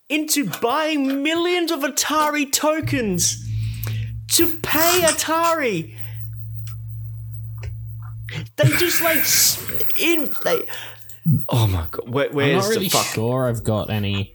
into 0.08 0.48
buying 0.60 1.22
millions 1.22 1.72
of 1.72 1.80
Atari 1.80 2.50
tokens 2.50 3.44
to 4.32 4.46
pay 4.62 5.00
Atari. 5.02 5.96
They 8.56 8.68
just 8.76 9.02
like 9.02 9.24
in 10.00 10.32
they. 10.44 10.66
Oh 11.48 11.66
my 11.66 11.86
god! 11.90 12.08
Where, 12.08 12.28
I'm 12.28 12.34
where's 12.34 12.64
not 12.64 12.70
really 12.70 12.84
the 12.84 12.90
fuck? 12.90 13.06
sure 13.06 13.48
I've 13.48 13.64
got 13.64 13.90
any. 13.90 14.34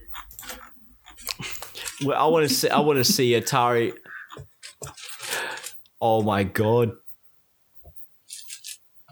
Well, 2.03 2.21
I 2.21 2.27
want 2.27 2.47
to 2.47 2.53
see. 2.53 2.69
I 2.69 2.79
want 2.79 2.97
to 2.97 3.03
see 3.03 3.31
Atari. 3.31 3.93
Oh 6.01 6.21
my 6.21 6.43
god! 6.43 6.91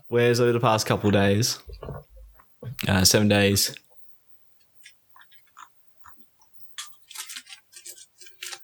Where's 0.08 0.40
over 0.40 0.52
the 0.52 0.60
past 0.60 0.86
couple 0.86 1.12
days? 1.12 1.60
Uh, 2.88 3.04
seven 3.04 3.28
days. 3.28 3.76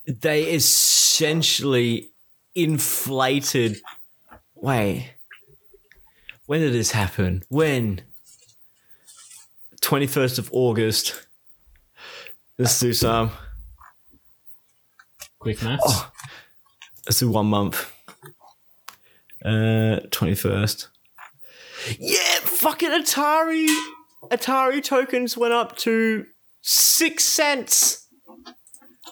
They 0.06 0.44
essentially 0.52 2.12
inflated. 2.56 3.82
Wait. 4.56 5.14
When 6.46 6.60
did 6.62 6.74
this 6.74 6.92
happen? 6.92 7.44
When? 7.50 8.02
21st 9.82 10.40
of 10.40 10.50
August. 10.52 11.26
Let's 12.58 12.80
do 12.80 12.94
some. 12.94 13.32
Quick 15.40 15.62
maths. 15.64 15.84
Oh. 15.86 16.12
Let's 17.06 17.20
do 17.20 17.30
one 17.30 17.48
month. 17.48 17.92
Uh, 19.44 20.00
twenty 20.10 20.36
first. 20.36 20.88
Yeah, 22.00 22.40
fucking 22.40 22.92
Atari. 22.92 23.68
Atari 24.32 24.84
tokens 24.84 25.38
went 25.38 25.54
up 25.54 25.76
to 25.78 26.26
six 26.62 27.24
cents. 27.24 28.08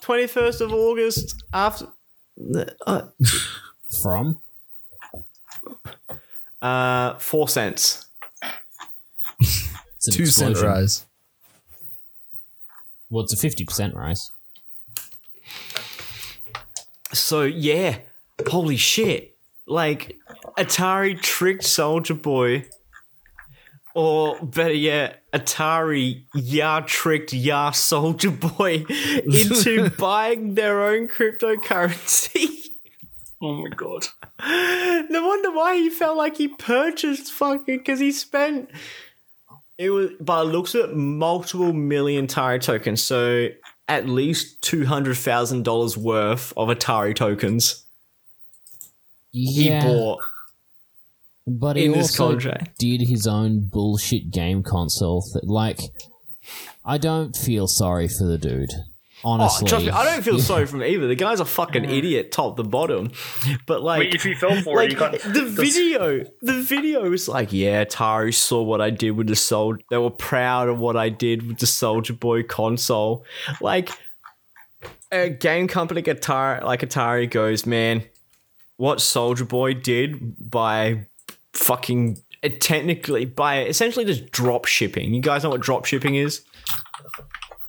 Twenty 0.02 0.28
first 0.28 0.62
of 0.62 0.74
August 0.74 1.44
after. 1.54 1.88
Uh, 2.88 3.04
From 4.02 4.42
uh, 6.62 7.16
four 7.20 7.48
cents. 7.48 8.06
it's 9.40 10.08
an 10.08 10.14
Two 10.14 10.26
cent 10.26 10.52
explosion. 10.52 10.68
rise. 10.80 11.06
Well, 13.10 13.24
it's 13.24 13.34
a 13.34 13.38
fifty 13.38 13.66
percent 13.66 13.94
rise. 13.96 14.32
So 17.14 17.44
yeah, 17.44 17.98
holy 18.48 18.78
shit! 18.78 19.36
Like 19.68 20.18
Atari 20.58 21.22
tricked 21.22 21.64
Soulja 21.64 22.20
Boy, 22.20 22.66
or 23.94 24.38
better 24.42 24.74
yet, 24.74 25.24
Atari 25.34 26.24
yeah 26.34 26.82
tricked 26.86 27.34
yeah 27.34 27.72
Soulja 27.72 28.58
Boy 28.58 28.86
into 29.26 29.90
buying 29.92 30.56
their 30.56 30.82
own 30.82 31.08
cryptocurrency. 31.08 32.68
Oh 33.42 33.56
my 33.56 33.70
god. 33.70 34.08
no 35.10 35.28
wonder 35.28 35.52
why 35.52 35.76
he 35.76 35.90
felt 35.90 36.16
like 36.16 36.38
he 36.38 36.48
purchased 36.48 37.32
fucking 37.32 37.80
because 37.80 38.00
he 38.00 38.12
spent. 38.12 38.70
It 39.78 39.90
was, 39.90 40.12
by 40.20 40.42
looks 40.42 40.76
of 40.76 40.92
it, 40.92 40.96
multiple 40.96 41.74
million 41.74 42.28
Atari 42.28 42.62
tokens. 42.62 43.02
So 43.02 43.48
at 43.88 44.08
least 44.08 44.62
two 44.62 44.86
hundred 44.86 45.18
thousand 45.18 45.64
dollars 45.64 45.98
worth 45.98 46.54
of 46.56 46.70
Atari 46.70 47.16
tokens 47.16 47.84
he 49.32 49.70
bought. 49.70 50.20
But 51.48 51.76
he 51.76 51.86
in 51.86 51.92
this 51.94 52.12
also 52.20 52.32
contract. 52.32 52.78
did 52.78 53.02
his 53.02 53.26
own 53.28 53.62
bullshit 53.68 54.32
game 54.32 54.62
console. 54.64 55.22
Th- 55.24 55.44
like, 55.44 55.80
I 56.86 56.98
don't 56.98 57.36
feel 57.36 57.68
sorry 57.68 58.08
for 58.08 58.26
the 58.26 58.38
dude. 58.38 58.70
Oh, 59.24 59.30
Honestly, 59.32 59.68
trust 59.68 59.86
me, 59.86 59.92
I 59.92 60.04
don't 60.04 60.24
feel 60.24 60.40
sorry 60.52 60.66
for 60.66 60.78
him 60.78 60.84
either. 60.84 61.08
The 61.08 61.16
guy's 61.16 61.40
a 61.40 61.46
fucking 61.46 61.86
idiot, 61.86 62.32
top 62.32 62.58
to 62.58 62.64
bottom. 62.64 63.12
But 63.68 63.84
like, 63.84 64.00
But 64.10 64.16
if 64.16 64.26
you 64.26 64.36
fell 64.36 64.60
for 64.64 64.76
like 64.78 64.88
it, 64.88 64.92
you 64.94 64.98
can't. 64.98 65.22
the 65.34 65.46
video, 65.46 66.26
the 66.42 66.62
video 66.62 67.08
was 67.10 67.28
like, 67.28 67.54
yeah, 67.54 67.86
Atari 67.86 68.34
saw 68.34 68.64
what 68.64 68.82
I 68.82 68.90
did 68.90 69.12
with 69.12 69.28
the 69.28 69.36
Soul. 69.36 69.78
They 69.92 69.98
were 69.98 70.10
proud 70.10 70.70
of 70.70 70.80
what 70.80 70.98
I 70.98 71.10
did 71.10 71.48
with 71.48 71.60
the 71.60 71.68
Soulja 71.68 72.20
Boy 72.20 72.42
console. 72.44 73.24
Like, 73.62 73.90
a 75.12 75.30
game 75.30 75.68
company 75.68 76.02
Atari, 76.02 76.64
like 76.64 76.82
Atari, 76.82 77.30
goes, 77.30 77.66
man, 77.68 78.04
what 78.78 78.98
Soulja 79.00 79.48
Boy 79.48 79.76
did 79.76 80.50
by 80.50 81.06
fucking 81.54 82.18
uh, 82.44 82.50
technically 82.60 83.26
by 83.26 83.64
essentially 83.64 84.06
just 84.06 84.32
drop 84.32 84.66
shipping. 84.66 85.14
You 85.14 85.22
guys 85.22 85.44
know 85.44 85.50
what 85.50 85.62
drop 85.62 85.86
shipping 85.86 86.16
is? 86.16 86.42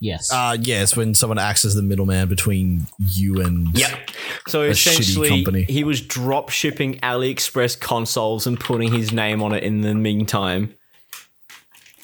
yes. 0.00 0.32
Uh, 0.32 0.56
yes, 0.60 0.96
when 0.96 1.14
someone 1.14 1.38
acts 1.38 1.64
as 1.64 1.74
the 1.74 1.82
middleman 1.82 2.28
between 2.28 2.86
you 2.98 3.40
and 3.40 3.68
So 4.48 4.68
shitty 4.68 4.70
essentially, 4.70 5.28
company. 5.28 5.62
he 5.64 5.84
was 5.84 6.00
drop 6.00 6.48
shipping 6.50 6.98
AliExpress 7.00 7.78
consoles 7.78 8.46
and 8.46 8.58
putting 8.58 8.92
his 8.92 9.12
name 9.12 9.42
on 9.42 9.52
it 9.52 9.62
in 9.62 9.80
the 9.82 9.94
meantime. 9.94 10.74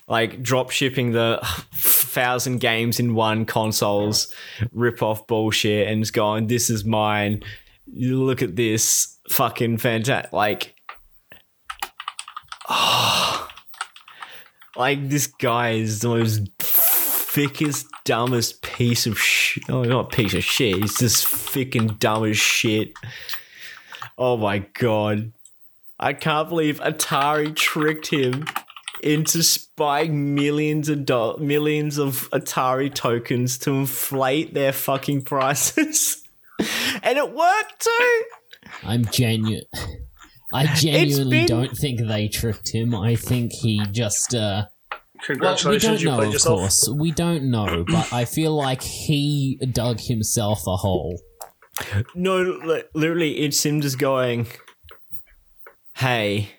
Like 0.07 0.43
drop 0.43 0.71
shipping 0.71 1.13
the 1.13 1.39
thousand 1.75 2.59
games 2.61 2.99
in 2.99 3.15
one 3.15 3.45
consoles, 3.45 4.33
rip 4.73 5.03
off 5.03 5.27
bullshit, 5.27 5.87
and 5.89 6.03
just 6.03 6.15
going, 6.15 6.47
"This 6.47 6.71
is 6.71 6.85
mine." 6.85 7.43
You 7.93 8.23
look 8.23 8.41
at 8.41 8.57
this 8.57 9.19
fucking 9.29 9.77
fantastic. 9.79 10.33
Like, 10.33 10.75
Oh, 12.69 13.49
like 14.77 15.09
this 15.09 15.27
guy 15.27 15.71
is 15.71 16.01
the 16.01 16.09
most 16.09 16.49
thickest, 16.59 17.87
dumbest 18.05 18.63
piece 18.63 19.07
of 19.07 19.19
shit. 19.19 19.65
Oh, 19.69 19.83
not 19.83 20.13
piece 20.13 20.35
of 20.35 20.45
shit. 20.45 20.77
He's 20.77 20.99
just 20.99 21.27
freaking 21.27 21.99
dumb 21.99 22.25
as 22.25 22.37
shit. 22.37 22.93
Oh 24.17 24.37
my 24.37 24.59
god. 24.59 25.33
I 26.01 26.13
can't 26.13 26.49
believe 26.49 26.81
Atari 26.81 27.55
tricked 27.55 28.09
him 28.09 28.45
into 29.03 29.43
buying 29.77 30.35
millions 30.35 30.89
of 30.89 31.05
do- 31.05 31.37
millions 31.39 31.99
of 31.99 32.29
Atari 32.31 32.93
tokens 32.93 33.59
to 33.59 33.73
inflate 33.73 34.55
their 34.55 34.73
fucking 34.73 35.23
prices. 35.23 36.23
and 37.03 37.19
it 37.19 37.33
worked 37.33 37.81
too. 37.81 38.23
I'm 38.85 39.05
genuine. 39.07 39.63
I 40.53 40.67
genuinely 40.75 41.39
been- 41.41 41.47
don't 41.47 41.77
think 41.77 42.01
they 42.07 42.29
tricked 42.29 42.71
him. 42.75 42.95
I 42.95 43.15
think 43.17 43.53
he 43.53 43.83
just. 43.93 44.35
uh 44.35 44.67
well, 45.41 45.57
we 45.67 45.79
don't 45.79 46.01
you 46.01 46.07
know, 46.07 46.21
of 46.21 46.33
yourself. 46.33 46.61
course. 46.61 46.89
We 46.89 47.11
don't 47.11 47.51
know, 47.51 47.85
but 47.89 48.13
I 48.13 48.25
feel 48.25 48.55
like 48.55 48.83
he 48.83 49.59
dug 49.73 49.99
himself 50.01 50.61
a 50.67 50.77
hole. 50.77 51.21
No, 52.15 52.41
li- 52.41 52.85
literally, 52.95 53.39
it's 53.39 53.65
him 53.67 53.81
just 53.81 53.99
going, 53.99 54.47
hey, 55.97 56.51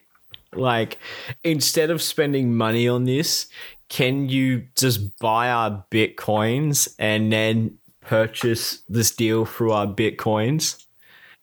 like, 0.53 0.97
instead 1.43 1.89
of 1.89 2.01
spending 2.01 2.53
money 2.55 2.87
on 2.87 3.05
this, 3.05 3.47
can 3.87 4.27
you 4.29 4.67
just 4.77 5.17
buy 5.19 5.49
our 5.49 5.85
bitcoins 5.91 6.93
and 6.99 7.31
then 7.31 7.77
purchase 8.01 8.81
this 8.89 9.11
deal 9.15 9.45
through 9.45 9.71
our 9.71 9.87
bitcoins? 9.87 10.83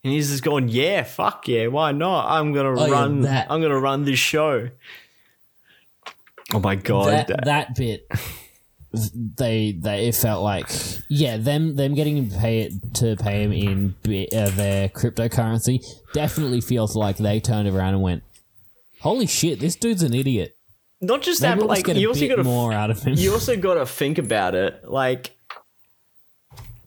And 0.06 0.14
he's 0.14 0.30
just 0.30 0.44
going, 0.44 0.68
yeah, 0.68 1.02
fuck 1.02 1.48
yeah, 1.48 1.66
why 1.66 1.90
not? 1.90 2.30
I'm 2.30 2.52
gonna 2.52 2.80
Oh, 2.80 2.86
yeah, 2.86 2.92
run. 2.92 3.22
that. 3.22 3.48
I'm 3.50 3.60
gonna 3.60 3.80
run 3.80 4.04
this 4.04 4.20
show. 4.20 4.68
Oh 6.54 6.60
my 6.60 6.76
god! 6.76 7.26
that 7.26 7.44
that 7.44 7.74
bit 7.74 8.08
they 9.36 9.72
they 9.72 10.06
it 10.06 10.14
felt 10.14 10.44
like 10.44 10.68
yeah 11.10 11.36
them 11.38 11.74
them 11.74 11.94
getting 11.94 12.16
him 12.18 12.30
to 12.30 12.38
pay 12.38 12.60
it 12.60 12.72
to 12.94 13.16
pay 13.16 13.42
him 13.42 13.52
in 13.52 13.94
bi- 14.04 14.28
uh, 14.32 14.48
their 14.50 14.88
cryptocurrency 14.88 15.80
definitely 16.12 16.60
feels 16.60 16.94
like 16.94 17.16
they 17.16 17.40
turned 17.40 17.66
around 17.68 17.94
and 17.94 18.02
went 18.02 18.22
holy 19.00 19.26
shit 19.26 19.58
this 19.58 19.74
dude's 19.74 20.04
an 20.04 20.14
idiot 20.14 20.56
Not 21.00 21.20
just 21.20 21.42
Maybe 21.42 21.54
that, 21.54 21.58
but 21.60 21.68
like 21.68 21.88
you 21.88 22.06
also 22.08 22.28
got 22.28 22.36
to 22.36 22.44
more 22.44 22.72
out 22.72 22.92
of 22.92 23.02
him 23.02 23.14
you 23.16 23.32
also 23.32 23.56
got 23.56 23.74
to 23.74 23.84
think 23.84 24.18
about 24.18 24.54
it 24.54 24.84
like 24.88 25.32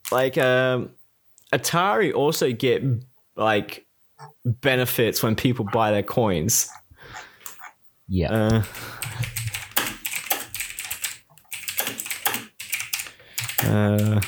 like 0.09 0.37
um 0.37 0.91
atari 1.53 2.13
also 2.13 2.53
get 2.53 2.81
like 3.39 3.87
benefits 4.45 5.23
when 5.23 5.35
people 5.35 5.65
buy 5.71 5.91
their 5.91 6.03
coins. 6.03 6.69
Yeah. 8.07 8.31
Uh, 8.31 8.63
uh, 13.63 14.21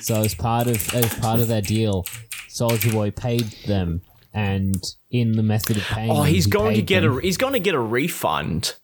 so 0.00 0.22
as 0.22 0.34
part 0.34 0.66
of 0.66 0.94
as 0.94 1.12
part 1.16 1.40
of 1.40 1.48
their 1.48 1.62
deal 1.62 2.04
Soulja 2.48 2.92
Boy 2.92 3.10
paid 3.10 3.44
them 3.66 4.02
and 4.32 4.82
in 5.10 5.32
the 5.32 5.42
method 5.42 5.76
of 5.78 5.82
paying 5.84 6.10
oh 6.10 6.22
them, 6.22 6.26
he's 6.26 6.44
he 6.44 6.50
going 6.50 6.74
to 6.76 6.82
get 6.82 7.00
them- 7.00 7.18
a 7.18 7.22
he's 7.22 7.36
going 7.36 7.54
to 7.54 7.60
get 7.60 7.74
a 7.74 7.80
refund 7.80 8.74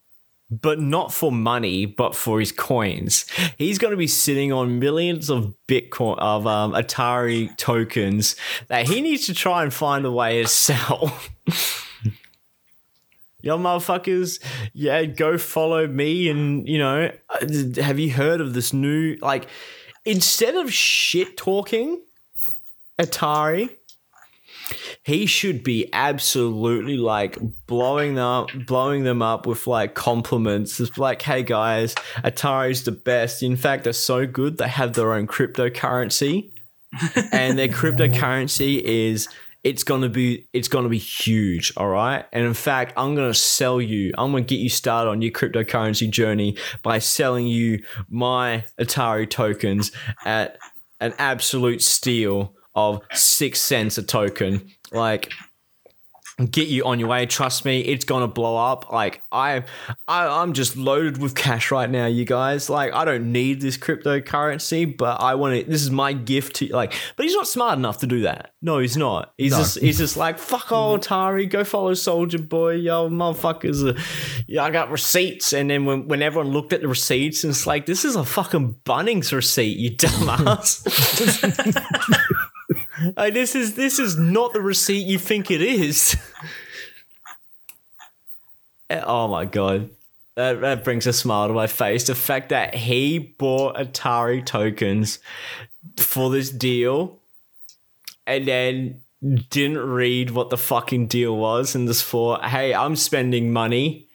but 0.51 0.79
not 0.79 1.13
for 1.13 1.33
money 1.33 1.87
but 1.87 2.15
for 2.15 2.39
his 2.39 2.53
coins 2.53 3.25
he's 3.57 3.79
going 3.79 3.91
to 3.91 3.97
be 3.97 4.07
sitting 4.07 4.53
on 4.53 4.79
millions 4.79 5.31
of 5.31 5.55
bitcoin 5.67 6.17
of 6.19 6.47
um, 6.47 6.73
atari 6.73 7.55
tokens 7.57 8.37
that 8.69 8.87
he 8.87 9.01
needs 9.01 9.27
to 9.27 9.35
try 9.35 9.63
and 9.63 9.73
find 9.73 10.05
a 10.05 10.13
way 10.13 10.43
to 10.43 10.49
sell 10.49 11.19
Yo, 13.45 13.59
motherfuckers, 13.59 14.43
yeah, 14.73 15.05
go 15.05 15.37
follow 15.37 15.87
me. 15.87 16.31
And, 16.31 16.67
you 16.67 16.79
know, 16.79 17.11
uh, 17.29 17.83
have 17.83 17.99
you 17.99 18.11
heard 18.11 18.41
of 18.41 18.55
this 18.55 18.73
new, 18.73 19.19
like, 19.21 19.49
instead 20.07 20.55
of 20.55 20.73
shit 20.73 21.37
talking 21.37 22.01
Atari, 22.99 23.69
he 25.03 25.27
should 25.27 25.63
be 25.63 25.89
absolutely 25.93 26.97
like 26.97 27.39
blowing 27.67 28.15
them 28.15 28.25
up, 28.25 28.49
blowing 28.67 29.05
them 29.05 29.23
up 29.23 29.47
with 29.47 29.67
like 29.67 29.95
compliments. 29.95 30.81
It's 30.81 30.99
like, 30.99 31.23
hey 31.23 31.43
guys, 31.43 31.95
Atari's 32.25 32.85
the 32.85 32.93
best. 32.93 33.43
In 33.43 33.57
fact, 33.57 33.85
they're 33.85 33.93
so 33.93 34.27
good 34.27 34.59
they 34.59 34.69
have 34.69 34.95
their 34.95 35.13
own 35.13 35.27
cryptocurrency, 35.27 36.51
and 37.33 37.59
their 37.59 37.69
cryptocurrency 37.69 38.81
is 38.81 39.29
it's 39.65 39.83
gonna 39.83 40.11
be 40.11 40.47
it's 40.53 40.69
gonna 40.69 40.89
be 40.89 40.99
huge. 40.99 41.73
All 41.77 41.89
right, 41.89 42.25
and 42.33 42.45
in 42.45 42.55
fact, 42.55 42.93
I'm 42.97 43.15
gonna 43.15 43.35
sell 43.35 43.81
you. 43.81 44.13
I'm 44.17 44.31
gonna 44.31 44.45
get 44.45 44.61
you 44.61 44.69
started 44.69 45.11
on 45.11 45.23
your 45.23 45.33
cryptocurrency 45.33 46.11
journey 46.11 46.57
by 46.83 46.99
selling 46.99 47.47
you 47.47 47.83
my 48.09 48.65
Atari 48.79 49.29
tokens 49.29 49.91
at 50.25 50.59
an 51.01 51.15
absolute 51.19 51.83
steal 51.83 52.55
of 52.75 53.01
six 53.13 53.61
cents 53.61 53.99
a 53.99 54.03
token. 54.03 54.71
Like, 54.93 55.33
get 56.51 56.67
you 56.67 56.85
on 56.85 56.99
your 56.99 57.09
way. 57.09 57.27
Trust 57.27 57.65
me, 57.65 57.81
it's 57.81 58.05
gonna 58.05 58.27
blow 58.27 58.57
up. 58.57 58.91
Like, 58.93 59.23
I, 59.31 59.63
I, 60.09 60.27
I'm 60.43 60.53
just 60.53 60.77
loaded 60.77 61.19
with 61.19 61.37
cash 61.37 61.71
right 61.71 61.89
now, 61.89 62.07
you 62.07 62.25
guys. 62.25 62.69
Like, 62.69 62.93
I 62.93 63.05
don't 63.05 63.31
need 63.31 63.61
this 63.61 63.77
cryptocurrency, 63.79 64.97
but 64.97 65.21
I 65.21 65.37
want 65.37 65.55
it. 65.55 65.69
This 65.69 65.83
is 65.83 65.93
my 65.93 66.13
gift 66.13 66.57
to 66.57 66.67
like. 66.69 66.93
But 67.17 67.27
he's 67.27 67.35
not 67.37 67.47
smart 67.47 67.79
enough 67.79 67.99
to 67.99 68.09
do 68.09 68.23
that. 68.23 68.53
No, 68.63 68.79
he's 68.81 68.97
not. 68.97 69.33
He's 69.39 69.53
No. 69.53 69.59
just, 69.59 69.79
he's 69.79 69.99
just 69.99 70.17
like, 70.17 70.39
fuck 70.41 70.73
all 70.73 70.99
Atari. 70.99 71.49
Go 71.49 71.63
follow 71.63 71.93
Soulja 71.93 72.49
Boy, 72.49 72.77
yo, 72.77 73.09
motherfuckers. 73.11 73.89
Uh, 73.97 74.01
yeah, 74.49 74.65
I 74.65 74.71
got 74.71 74.91
receipts, 74.91 75.53
and 75.53 75.71
then 75.71 75.85
when 75.85 76.09
when 76.09 76.21
everyone 76.21 76.51
looked 76.53 76.73
at 76.73 76.81
the 76.81 76.89
receipts, 76.89 77.45
and 77.45 77.53
it's 77.53 77.65
like, 77.67 77.87
this 77.87 78.05
is 78.05 78.17
a 78.17 78.25
fucking 78.25 78.75
Bunnings 78.85 79.33
receipt, 79.33 79.77
you 79.79 79.91
dumbass. 79.97 80.83
Like, 83.17 83.35
this 83.35 83.55
is 83.55 83.75
this 83.75 83.99
is 83.99 84.17
not 84.17 84.53
the 84.53 84.61
receipt 84.61 85.07
you 85.07 85.19
think 85.19 85.51
it 85.51 85.63
is. 85.63 86.17
Eh, 88.91 89.01
oh 89.03 89.27
my 89.29 89.47
god. 89.47 89.89
That, 90.37 90.61
that 90.61 90.85
brings 90.85 91.07
a 91.07 91.13
smile 91.15 91.49
to 91.49 91.55
my 91.55 91.67
face. 91.67 92.07
The 92.07 92.15
fact 92.15 92.51
that 92.51 92.75
he 92.75 93.19
bought 93.19 93.77
Atari 93.77 94.45
tokens 94.45 95.21
for 95.97 96.29
this 96.29 96.51
deal 96.51 97.19
and 98.27 98.47
then 98.47 99.01
didn't 99.49 99.79
read 99.79 100.33
what 100.33 100.51
the 100.51 100.59
fucking 100.59 101.07
deal 101.07 101.37
was 101.37 101.75
and 101.75 101.89
just 101.89 102.05
thought, 102.05 102.45
hey, 102.45 102.75
I'm 102.75 102.97
spending 102.97 103.53
money 103.53 104.07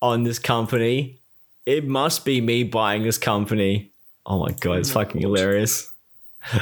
on 0.00 0.22
this 0.22 0.38
company. 0.38 1.18
It 1.66 1.86
must 1.86 2.24
be 2.24 2.40
me 2.40 2.62
buying 2.62 3.02
this 3.02 3.18
company. 3.18 3.92
Oh 4.24 4.38
my 4.38 4.52
god, 4.52 4.78
it's 4.78 4.92
fucking 4.92 5.20
hilarious. 5.20 5.92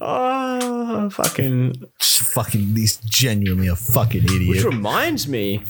oh, 0.00 0.29
fucking 1.08 1.74
Just 1.98 2.20
fucking, 2.34 2.74
he's 2.76 2.96
genuinely 2.98 3.68
a 3.68 3.76
fucking 3.76 4.24
idiot. 4.24 4.48
which 4.48 4.64
reminds 4.64 5.26
me, 5.28 5.62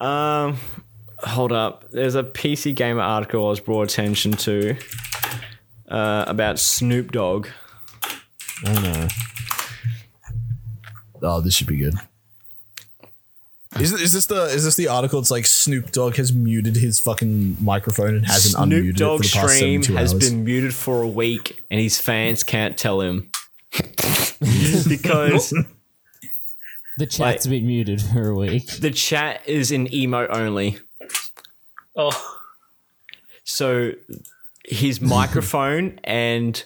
um, 0.00 0.56
hold 1.18 1.50
up. 1.52 1.90
There's 1.90 2.14
a 2.14 2.22
PC 2.22 2.74
Gamer 2.74 3.00
article 3.00 3.46
I 3.46 3.50
was 3.50 3.60
brought 3.60 3.90
attention 3.90 4.32
to 4.32 4.76
uh, 5.88 6.24
about 6.28 6.58
Snoop 6.60 7.10
Dogg. 7.12 7.48
oh 8.66 8.80
no 8.80 9.08
Oh, 11.22 11.40
this 11.40 11.54
should 11.54 11.66
be 11.66 11.76
good. 11.76 11.94
Is, 13.78 13.92
is 13.92 14.12
this 14.12 14.26
the 14.26 14.44
is 14.46 14.64
this 14.64 14.74
the 14.76 14.88
article? 14.88 15.20
It's 15.20 15.30
like 15.30 15.46
Snoop 15.46 15.92
Dogg 15.92 16.16
has 16.16 16.32
muted 16.32 16.76
his 16.76 16.98
fucking 16.98 17.56
microphone 17.60 18.16
and 18.16 18.26
hasn't 18.26 18.54
Snoop 18.56 18.84
unmuted 18.84 18.96
Dogg 18.96 19.24
it 19.24 19.28
for 19.28 19.36
the 19.36 19.40
past 19.42 19.56
stream 19.56 19.82
has 19.96 20.12
hours. 20.14 20.28
been 20.30 20.44
muted 20.44 20.74
for 20.74 21.02
a 21.02 21.06
week, 21.08 21.62
and 21.70 21.80
his 21.80 22.00
fans 22.00 22.42
can't 22.42 22.76
tell 22.76 23.00
him 23.00 23.30
because 24.88 25.52
The 26.98 27.06
chat's 27.06 27.46
been 27.46 27.66
muted 27.66 28.02
for 28.02 28.28
a 28.28 28.34
week. 28.34 28.66
the 28.78 28.90
chat 28.90 29.42
is 29.46 29.70
in 29.70 29.92
emo 29.94 30.26
only. 30.26 30.78
Oh, 31.96 32.38
So 33.44 33.92
his 34.66 35.00
microphone 35.00 35.98
and 36.04 36.62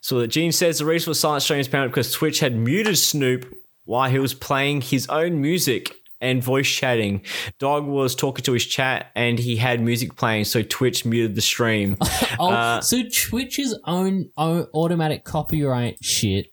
so 0.00 0.20
that 0.20 0.28
Gene 0.28 0.52
says 0.52 0.78
the 0.78 0.86
reason 0.86 1.10
for 1.10 1.14
silent 1.14 1.42
stream 1.42 1.60
is 1.60 1.66
apparent 1.66 1.92
because 1.92 2.12
Twitch 2.12 2.40
had 2.40 2.56
muted 2.56 2.96
Snoop 2.96 3.52
while 3.84 4.10
he 4.10 4.18
was 4.18 4.32
playing 4.32 4.80
his 4.80 5.06
own 5.08 5.40
music 5.40 5.94
and 6.24 6.42
voice 6.42 6.68
chatting. 6.68 7.22
Dog 7.58 7.84
was 7.86 8.14
talking 8.16 8.42
to 8.44 8.52
his 8.52 8.64
chat 8.66 9.10
and 9.14 9.38
he 9.38 9.56
had 9.56 9.80
music 9.80 10.16
playing, 10.16 10.44
so 10.46 10.62
Twitch 10.62 11.04
muted 11.04 11.34
the 11.36 11.40
stream. 11.42 11.96
Oh, 12.40 12.50
Uh, 12.50 12.80
so 12.80 13.02
Twitch's 13.02 13.78
own, 13.86 14.30
own 14.36 14.66
automatic 14.74 15.22
copyright 15.24 15.98
shit 16.02 16.46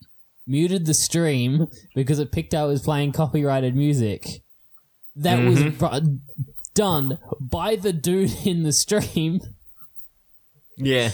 muted 0.45 0.85
the 0.85 0.93
stream 0.93 1.68
because 1.95 2.19
it 2.19 2.31
picked 2.31 2.53
out 2.53 2.65
it 2.68 2.72
was 2.73 2.81
playing 2.84 3.11
copyrighted 3.14 3.76
music. 3.76 4.41
That 5.15 5.39
Mm-hmm. 5.39 5.80
was 5.89 6.02
br- 6.03 6.10
done 6.76 7.18
by 7.39 7.76
the 7.77 7.93
dude 7.93 8.31
in 8.45 8.64
the 8.64 8.72
stream. 8.73 9.39
yeah. 10.77 11.11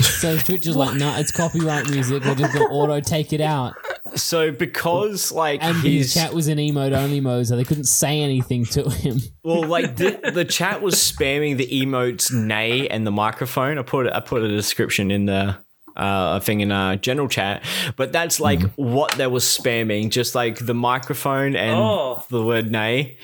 So 0.00 0.36
Twitch 0.38 0.66
is 0.66 0.76
like, 0.76 0.96
nah, 0.96 1.18
it's 1.18 1.30
copyright 1.32 1.88
music. 1.90 2.24
We're 2.24 2.34
just 2.34 2.52
gonna 2.54 2.66
auto 2.66 3.00
take 3.00 3.32
it 3.32 3.40
out. 3.40 3.74
So 4.14 4.50
because 4.50 5.32
like 5.32 5.62
And 5.62 5.76
his 5.78 6.04
his 6.06 6.14
chat 6.14 6.32
was 6.32 6.48
in 6.48 6.58
emote 6.58 6.92
only 6.92 7.20
mode, 7.20 7.46
so 7.46 7.56
they 7.56 7.64
couldn't 7.64 7.84
say 7.84 8.20
anything 8.20 8.64
to 8.66 8.88
him. 8.88 9.18
well, 9.44 9.64
like 9.66 9.96
the, 9.96 10.30
the 10.32 10.44
chat 10.44 10.80
was 10.80 10.94
spamming 10.94 11.56
the 11.58 11.66
emotes 11.68 12.32
nay 12.32 12.88
and 12.88 13.06
the 13.06 13.10
microphone. 13.10 13.78
I 13.78 13.82
put 13.82 14.06
I 14.10 14.20
put 14.20 14.42
a 14.42 14.48
description 14.48 15.10
in 15.10 15.26
the 15.26 15.58
uh, 15.96 16.40
thing 16.40 16.60
in 16.60 16.72
a 16.72 16.96
general 16.96 17.28
chat, 17.28 17.62
but 17.96 18.12
that's 18.12 18.40
like 18.40 18.62
what 18.74 19.12
they 19.12 19.26
were 19.26 19.38
spamming, 19.40 20.10
just 20.10 20.34
like 20.34 20.64
the 20.64 20.74
microphone 20.74 21.56
and 21.56 21.78
Oh. 21.78 22.22
the 22.30 22.44
word 22.44 22.70
nay, 22.70 23.18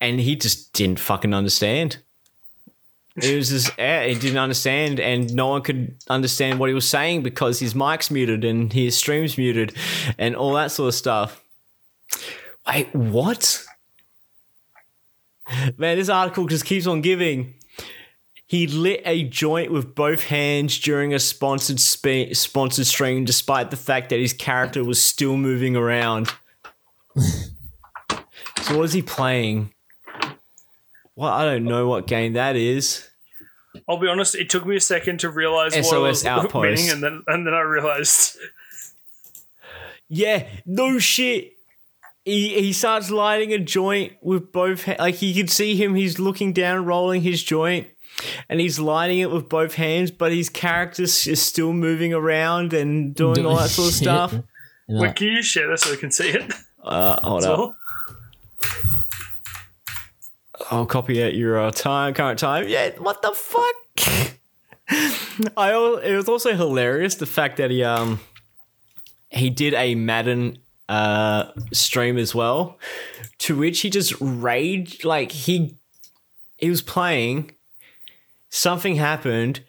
and 0.00 0.20
he 0.20 0.36
just 0.36 0.72
didn't 0.72 0.98
fucking 1.00 1.32
understand. 1.34 1.98
It 3.16 3.34
was 3.34 3.48
just 3.48 3.70
yeah, 3.78 4.04
he 4.04 4.14
didn't 4.14 4.38
understand, 4.38 5.00
and 5.00 5.32
no 5.34 5.48
one 5.48 5.62
could 5.62 5.96
understand 6.08 6.58
what 6.58 6.68
he 6.68 6.74
was 6.74 6.88
saying 6.88 7.22
because 7.22 7.60
his 7.60 7.74
mic's 7.74 8.10
muted 8.10 8.44
and 8.44 8.72
his 8.72 8.96
stream's 8.96 9.38
muted, 9.38 9.74
and 10.18 10.36
all 10.36 10.52
that 10.54 10.70
sort 10.70 10.88
of 10.88 10.94
stuff. 10.94 11.42
Wait, 12.66 12.94
what? 12.94 13.64
Man, 15.78 15.96
this 15.96 16.08
article 16.08 16.46
just 16.46 16.64
keeps 16.64 16.86
on 16.86 17.00
giving. 17.00 17.54
He 18.48 18.66
lit 18.66 19.02
a 19.04 19.24
joint 19.24 19.72
with 19.72 19.94
both 19.94 20.24
hands 20.24 20.78
during 20.78 21.14
a 21.14 21.18
sponsored 21.18 21.80
spe- 21.80 22.32
sponsored 22.34 22.86
stream, 22.86 23.24
despite 23.24 23.70
the 23.70 23.76
fact 23.76 24.10
that 24.10 24.20
his 24.20 24.32
character 24.32 24.84
was 24.84 25.02
still 25.02 25.36
moving 25.36 25.74
around. 25.74 26.32
so, 27.16 28.76
what 28.76 28.84
is 28.84 28.92
he 28.92 29.02
playing? 29.02 29.72
Well, 31.16 31.32
I 31.32 31.44
don't 31.44 31.64
know 31.64 31.88
what 31.88 32.06
game 32.06 32.34
that 32.34 32.56
is. 32.56 33.08
I'll 33.88 33.98
be 33.98 34.06
honest. 34.08 34.34
It 34.34 34.48
took 34.50 34.66
me 34.66 34.76
a 34.76 34.80
second 34.80 35.20
to 35.20 35.30
realize 35.30 35.74
what 35.74 35.94
I 35.94 35.98
was 35.98 36.24
Outpost. 36.26 36.62
meaning, 36.62 36.90
and 36.90 37.02
then 37.02 37.22
and 37.26 37.46
then 37.46 37.54
I 37.54 37.60
realized. 37.60 38.36
Yeah, 40.08 40.46
no 40.64 40.98
shit. 40.98 41.54
He 42.24 42.60
he 42.60 42.72
starts 42.72 43.10
lighting 43.10 43.52
a 43.52 43.58
joint 43.58 44.14
with 44.20 44.52
both 44.52 44.84
ha- 44.84 44.96
like 44.98 45.20
you 45.22 45.34
can 45.34 45.48
see 45.48 45.76
him. 45.76 45.94
He's 45.94 46.18
looking 46.18 46.52
down, 46.52 46.84
rolling 46.84 47.22
his 47.22 47.42
joint, 47.42 47.86
and 48.48 48.60
he's 48.60 48.78
lighting 48.78 49.18
it 49.18 49.30
with 49.30 49.48
both 49.48 49.74
hands. 49.74 50.10
But 50.10 50.32
his 50.32 50.48
character 50.48 51.02
is 51.04 51.40
still 51.42 51.72
moving 51.72 52.12
around 52.12 52.72
and 52.72 53.14
doing 53.14 53.46
all 53.46 53.56
that 53.56 53.70
sort 53.70 53.88
of 53.88 53.94
stuff. 54.04 54.32
And 54.32 54.44
Wait, 54.88 55.08
like, 55.08 55.16
can 55.16 55.28
you 55.28 55.42
share 55.42 55.68
this 55.70 55.82
so 55.82 55.90
we 55.90 55.96
can 55.96 56.10
see 56.10 56.30
it? 56.30 56.52
Uh, 56.82 57.20
hold 57.20 57.42
That's 57.42 57.50
up. 57.50 57.58
all? 57.58 57.76
I'll 60.70 60.86
copy 60.86 61.22
out 61.22 61.34
your 61.34 61.60
uh, 61.60 61.70
time, 61.70 62.14
current 62.14 62.38
time. 62.38 62.68
Yeah, 62.68 62.90
what 62.98 63.22
the 63.22 63.32
fuck? 63.32 63.74
I 65.56 65.72
it 66.02 66.16
was 66.16 66.28
also 66.28 66.54
hilarious 66.54 67.16
the 67.16 67.26
fact 67.26 67.56
that 67.58 67.70
he 67.70 67.82
um 67.82 68.20
he 69.30 69.50
did 69.50 69.74
a 69.74 69.94
Madden 69.94 70.58
uh 70.88 71.50
stream 71.72 72.16
as 72.16 72.34
well, 72.34 72.78
to 73.38 73.56
which 73.56 73.80
he 73.80 73.90
just 73.90 74.14
raged 74.20 75.04
like 75.04 75.32
he 75.32 75.76
he 76.56 76.70
was 76.70 76.82
playing, 76.82 77.52
something 78.48 78.96
happened. 78.96 79.60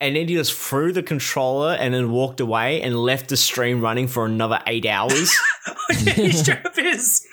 And 0.00 0.16
then 0.16 0.26
he 0.26 0.34
just 0.34 0.52
threw 0.52 0.92
the 0.92 1.02
controller 1.04 1.74
and 1.78 1.94
then 1.94 2.10
walked 2.10 2.40
away 2.40 2.82
and 2.82 2.96
left 2.96 3.28
the 3.28 3.36
stream 3.36 3.80
running 3.80 4.08
for 4.08 4.26
another 4.26 4.58
eight 4.66 4.84
hours. 4.84 5.32
he 5.90 6.32
straight 6.32 6.66
up 6.66 6.76
is. 6.76 7.24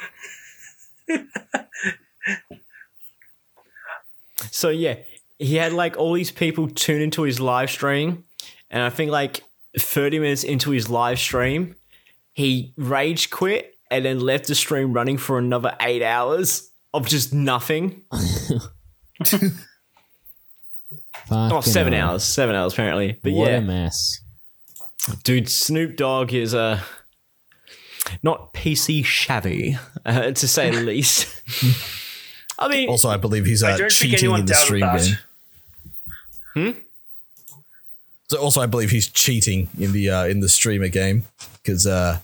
So 4.59 4.67
yeah, 4.67 4.95
he 5.37 5.55
had 5.55 5.71
like 5.71 5.95
all 5.95 6.11
these 6.11 6.31
people 6.31 6.67
tune 6.67 7.01
into 7.01 7.21
his 7.21 7.39
live 7.39 7.71
stream, 7.71 8.25
and 8.69 8.83
I 8.83 8.89
think 8.89 9.09
like 9.09 9.41
30 9.77 10.19
minutes 10.19 10.43
into 10.43 10.71
his 10.71 10.89
live 10.89 11.17
stream, 11.17 11.77
he 12.33 12.73
rage 12.75 13.29
quit 13.29 13.77
and 13.89 14.03
then 14.03 14.19
left 14.19 14.47
the 14.47 14.55
stream 14.55 14.91
running 14.91 15.17
for 15.17 15.39
another 15.39 15.77
eight 15.79 16.01
hours 16.03 16.69
of 16.93 17.07
just 17.07 17.33
nothing. 17.33 18.03
Oh, 21.31 21.61
seven 21.61 21.93
hell. 21.93 22.11
hours, 22.11 22.23
seven 22.23 22.55
hours 22.55 22.73
apparently. 22.73 23.19
But 23.21 23.33
What 23.33 23.51
yeah, 23.51 23.57
a 23.57 23.61
mess. 23.61 24.19
dude, 25.23 25.47
Snoop 25.47 25.95
Dogg 25.95 26.33
is 26.33 26.55
uh, 26.55 26.81
not 28.23 28.51
PC 28.55 29.05
shabby, 29.05 29.77
uh, 30.07 30.31
to 30.31 30.47
say 30.47 30.71
the 30.71 30.81
least. 30.81 31.27
I 32.59 32.67
mean, 32.67 32.89
Also, 32.89 33.09
I 33.09 33.17
believe 33.17 33.45
he's 33.45 33.63
uh, 33.63 33.77
don't 33.77 33.89
cheating 33.89 34.31
in 34.35 34.45
the 34.45 34.53
stream 34.53 34.81
game. 34.97 35.17
Hmm. 36.53 36.79
So 38.27 38.37
also, 38.39 38.61
I 38.61 38.67
believe 38.67 38.91
he's 38.91 39.07
cheating 39.07 39.69
in 39.79 39.91
the 39.91 40.09
uh, 40.09 40.25
in 40.25 40.39
the 40.39 40.49
streamer 40.49 40.89
game 40.89 41.23
because 41.63 41.87
uh, 41.87 42.19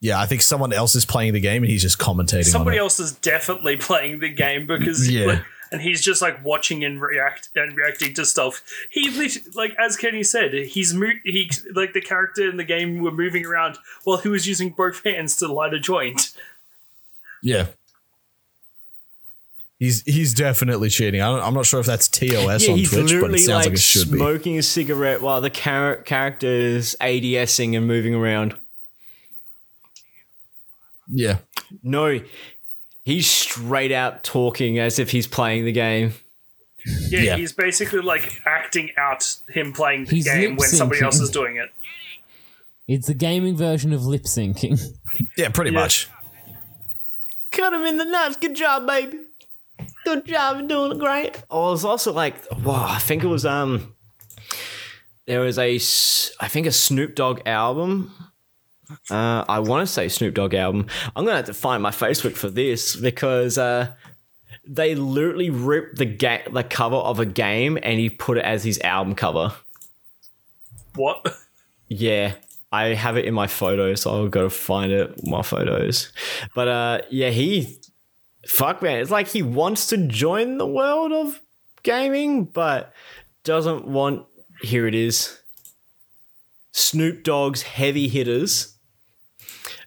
yeah, 0.00 0.20
I 0.20 0.26
think 0.26 0.42
someone 0.42 0.72
else 0.72 0.94
is 0.94 1.04
playing 1.04 1.32
the 1.32 1.40
game 1.40 1.62
and 1.62 1.70
he's 1.70 1.82
just 1.82 1.98
commentating. 1.98 2.44
Somebody 2.44 2.76
on 2.78 2.82
it. 2.82 2.84
else 2.84 3.00
is 3.00 3.12
definitely 3.12 3.76
playing 3.76 4.20
the 4.20 4.28
game 4.28 4.66
because 4.66 5.10
Yeah. 5.10 5.26
like, 5.26 5.42
and 5.72 5.80
he's 5.80 6.00
just 6.02 6.20
like 6.22 6.44
watching 6.44 6.84
and 6.84 7.00
react 7.00 7.48
and 7.56 7.74
reacting 7.76 8.14
to 8.14 8.24
stuff. 8.26 8.62
He 8.90 9.10
like 9.54 9.74
as 9.84 9.96
Kenny 9.96 10.22
said, 10.22 10.52
he's 10.54 10.94
mo- 10.94 11.18
he 11.24 11.50
like 11.74 11.92
the 11.92 12.00
character 12.02 12.48
in 12.48 12.56
the 12.56 12.64
game 12.64 13.00
were 13.00 13.10
moving 13.10 13.44
around 13.46 13.78
while 14.04 14.18
he 14.18 14.28
was 14.28 14.46
using 14.46 14.70
both 14.70 15.02
hands 15.02 15.34
to 15.36 15.52
light 15.52 15.74
a 15.74 15.80
joint. 15.80 16.36
Yeah. 17.42 17.66
He's 19.82 20.02
he's 20.02 20.32
definitely 20.32 20.90
cheating. 20.90 21.20
I 21.20 21.26
don't, 21.26 21.44
I'm 21.44 21.54
not 21.54 21.66
sure 21.66 21.80
if 21.80 21.86
that's 21.86 22.06
TOS 22.06 22.68
yeah, 22.68 22.72
on 22.74 22.78
Twitch, 22.84 23.20
but 23.20 23.34
it 23.34 23.38
sounds 23.40 23.48
like, 23.48 23.64
like 23.64 23.72
it 23.72 23.80
should 23.80 24.12
be. 24.12 24.16
smoking 24.16 24.56
a 24.56 24.62
cigarette 24.62 25.20
while 25.20 25.40
the 25.40 25.50
char- 25.50 25.96
character 25.96 26.46
is 26.46 26.96
ADSing 27.00 27.76
and 27.76 27.84
moving 27.88 28.14
around. 28.14 28.54
Yeah. 31.08 31.38
No, 31.82 32.20
he's 33.04 33.26
straight 33.26 33.90
out 33.90 34.22
talking 34.22 34.78
as 34.78 35.00
if 35.00 35.10
he's 35.10 35.26
playing 35.26 35.64
the 35.64 35.72
game. 35.72 36.14
Yeah, 37.08 37.20
Yeah. 37.20 37.36
he's 37.38 37.50
basically 37.52 38.02
like 38.02 38.40
acting 38.46 38.90
out 38.96 39.34
him 39.48 39.72
playing 39.72 40.04
the 40.04 40.10
He's 40.14 40.26
game 40.26 40.54
when 40.54 40.68
somebody 40.68 41.02
else 41.02 41.18
is 41.18 41.30
doing 41.30 41.56
it. 41.56 41.70
It's 42.86 43.08
the 43.08 43.14
gaming 43.14 43.56
version 43.56 43.92
of 43.92 44.06
lip 44.06 44.26
syncing. 44.26 44.80
Yeah, 45.36 45.48
pretty 45.48 45.72
Yeah. 45.72 45.80
much. 45.80 46.08
Cut 47.50 47.72
him 47.72 47.82
in 47.82 47.96
the 47.98 48.04
nuts. 48.04 48.36
Good 48.36 48.54
job, 48.54 48.86
baby. 48.86 49.18
Good 50.04 50.26
job. 50.26 50.68
Doing 50.68 50.98
great. 50.98 51.42
Oh, 51.50 51.68
it 51.68 51.72
was 51.72 51.84
also 51.84 52.12
like, 52.12 52.36
wow, 52.64 52.86
I 52.88 52.98
think 52.98 53.22
it 53.22 53.28
was, 53.28 53.46
um, 53.46 53.94
there 55.26 55.40
was 55.40 55.58
a 55.58 55.74
I 56.40 56.48
think 56.48 56.66
a 56.66 56.72
Snoop 56.72 57.14
Dogg 57.14 57.40
album. 57.46 58.12
Uh, 59.10 59.44
I 59.48 59.60
want 59.60 59.86
to 59.86 59.92
say 59.92 60.08
Snoop 60.08 60.34
Dogg 60.34 60.54
album. 60.54 60.86
I'm 61.14 61.24
going 61.24 61.32
to 61.32 61.36
have 61.36 61.46
to 61.46 61.54
find 61.54 61.82
my 61.82 61.90
Facebook 61.90 62.34
for 62.36 62.50
this 62.50 62.96
because, 62.96 63.56
uh, 63.58 63.94
they 64.66 64.94
literally 64.94 65.50
ripped 65.50 65.98
the 65.98 66.04
ga- 66.04 66.48
the 66.52 66.62
cover 66.62 66.96
of 66.96 67.18
a 67.18 67.26
game 67.26 67.78
and 67.82 67.98
he 67.98 68.08
put 68.08 68.38
it 68.38 68.44
as 68.44 68.62
his 68.62 68.80
album 68.80 69.14
cover. 69.14 69.52
What? 70.94 71.36
Yeah, 71.88 72.34
I 72.70 72.94
have 72.94 73.16
it 73.16 73.24
in 73.24 73.34
my 73.34 73.48
photos, 73.48 74.02
so 74.02 74.10
I'll 74.12 74.28
go 74.28 74.48
find 74.48 74.92
it 74.92 75.26
my 75.26 75.42
photos. 75.42 76.12
But 76.54 76.68
uh, 76.68 77.00
yeah, 77.10 77.30
he 77.30 77.76
fuck 78.46 78.82
man, 78.82 78.98
it's 78.98 79.10
like 79.10 79.28
he 79.28 79.42
wants 79.42 79.88
to 79.88 79.96
join 79.96 80.58
the 80.58 80.66
world 80.66 81.12
of 81.12 81.40
gaming, 81.82 82.44
but 82.44 82.92
doesn't 83.44 83.86
want. 83.86 84.26
Here 84.60 84.86
it 84.86 84.94
is. 84.94 85.40
Snoop 86.72 87.24
Dogg's 87.24 87.62
heavy 87.62 88.08
hitters. 88.08 88.78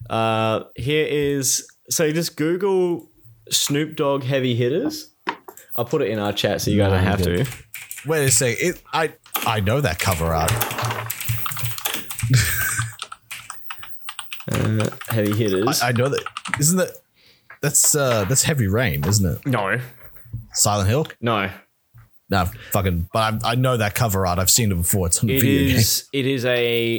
Uh, 0.09 0.65
here 0.75 1.05
is 1.05 1.67
so 1.89 2.11
just 2.11 2.35
Google 2.35 3.09
Snoop 3.49 3.95
Dogg 3.95 4.23
heavy 4.23 4.55
hitters. 4.55 5.11
I'll 5.75 5.85
put 5.85 6.01
it 6.01 6.09
in 6.09 6.19
our 6.19 6.33
chat 6.33 6.61
so 6.61 6.71
you 6.71 6.77
guys 6.77 6.91
don't 6.91 7.03
have 7.03 7.21
to. 7.23 7.45
Wait 8.05 8.25
a 8.25 8.31
sec. 8.31 8.57
It, 8.59 8.81
I 8.93 9.13
I 9.45 9.59
know 9.59 9.81
that 9.81 9.99
cover 9.99 10.33
art. 10.33 10.51
Heavy 15.09 15.35
hitters. 15.35 15.81
I 15.81 15.91
know 15.91 16.07
that. 16.09 16.23
Isn't 16.59 16.77
that? 16.77 16.91
That's 17.65 17.95
uh 17.95 18.25
that's 18.25 18.43
Heavy 18.43 18.67
Rain, 18.67 19.03
isn't 19.05 19.25
it? 19.25 19.45
no, 19.45 19.79
Silent 20.53 20.89
Hill. 20.89 21.07
no. 21.21 21.49
No, 22.27 22.45
fucking. 22.71 23.07
But 23.13 23.43
I, 23.45 23.51
I 23.51 23.55
know 23.55 23.77
that 23.77 23.93
cover 23.93 24.25
art. 24.25 24.39
I've 24.39 24.49
seen 24.49 24.71
it 24.71 24.75
before. 24.75 25.05
It's 25.05 25.23
on 25.23 25.29
It 25.29 25.41
video 25.41 25.67
game. 25.67 25.75
is. 25.77 26.09
It 26.11 26.25
is 26.25 26.43
a. 26.43 26.95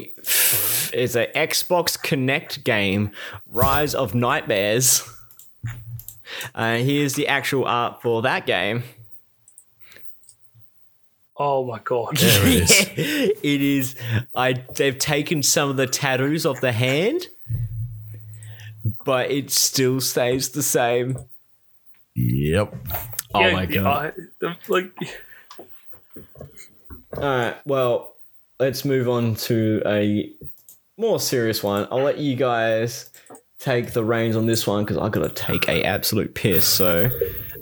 It's 0.92 1.16
a 1.16 1.26
Xbox 1.34 1.98
Kinect 1.98 2.62
game, 2.62 3.10
Rise 3.48 3.92
of 3.96 4.14
Nightmares. 4.14 5.02
Uh, 6.54 6.76
here's 6.76 7.14
the 7.14 7.26
actual 7.26 7.64
art 7.64 8.02
for 8.02 8.22
that 8.22 8.46
game. 8.46 8.84
Oh 11.36 11.64
my 11.64 11.80
god. 11.80 12.16
There 12.16 12.46
it 12.46 12.54
is. 12.62 12.70
it 13.42 13.62
is. 13.62 13.96
I. 14.34 14.52
They've 14.76 14.96
taken 14.98 15.42
some 15.42 15.70
of 15.70 15.76
the 15.76 15.86
tattoos 15.88 16.46
off 16.46 16.60
the 16.60 16.72
hand, 16.72 17.26
but 19.04 19.30
it 19.30 19.50
still 19.50 20.00
stays 20.00 20.50
the 20.50 20.62
same. 20.62 21.18
Yep. 22.14 22.74
Oh 23.34 23.40
Yeah, 23.40 23.52
my 23.52 23.62
yeah, 23.64 23.80
god! 23.82 24.14
I- 24.42 24.56
like, 24.68 24.92
All 27.16 27.22
right. 27.22 27.56
Well, 27.64 28.14
let's 28.58 28.84
move 28.84 29.08
on 29.08 29.34
to 29.36 29.82
a 29.86 30.32
more 30.96 31.20
serious 31.20 31.62
one. 31.62 31.86
I'll 31.90 32.02
let 32.02 32.18
you 32.18 32.36
guys 32.36 33.10
take 33.58 33.92
the 33.92 34.04
reins 34.04 34.36
on 34.36 34.46
this 34.46 34.66
one 34.66 34.84
because 34.84 34.98
I've 34.98 35.12
got 35.12 35.22
to 35.22 35.42
take 35.42 35.68
a 35.68 35.82
absolute 35.84 36.34
piss. 36.34 36.66
So. 36.66 37.10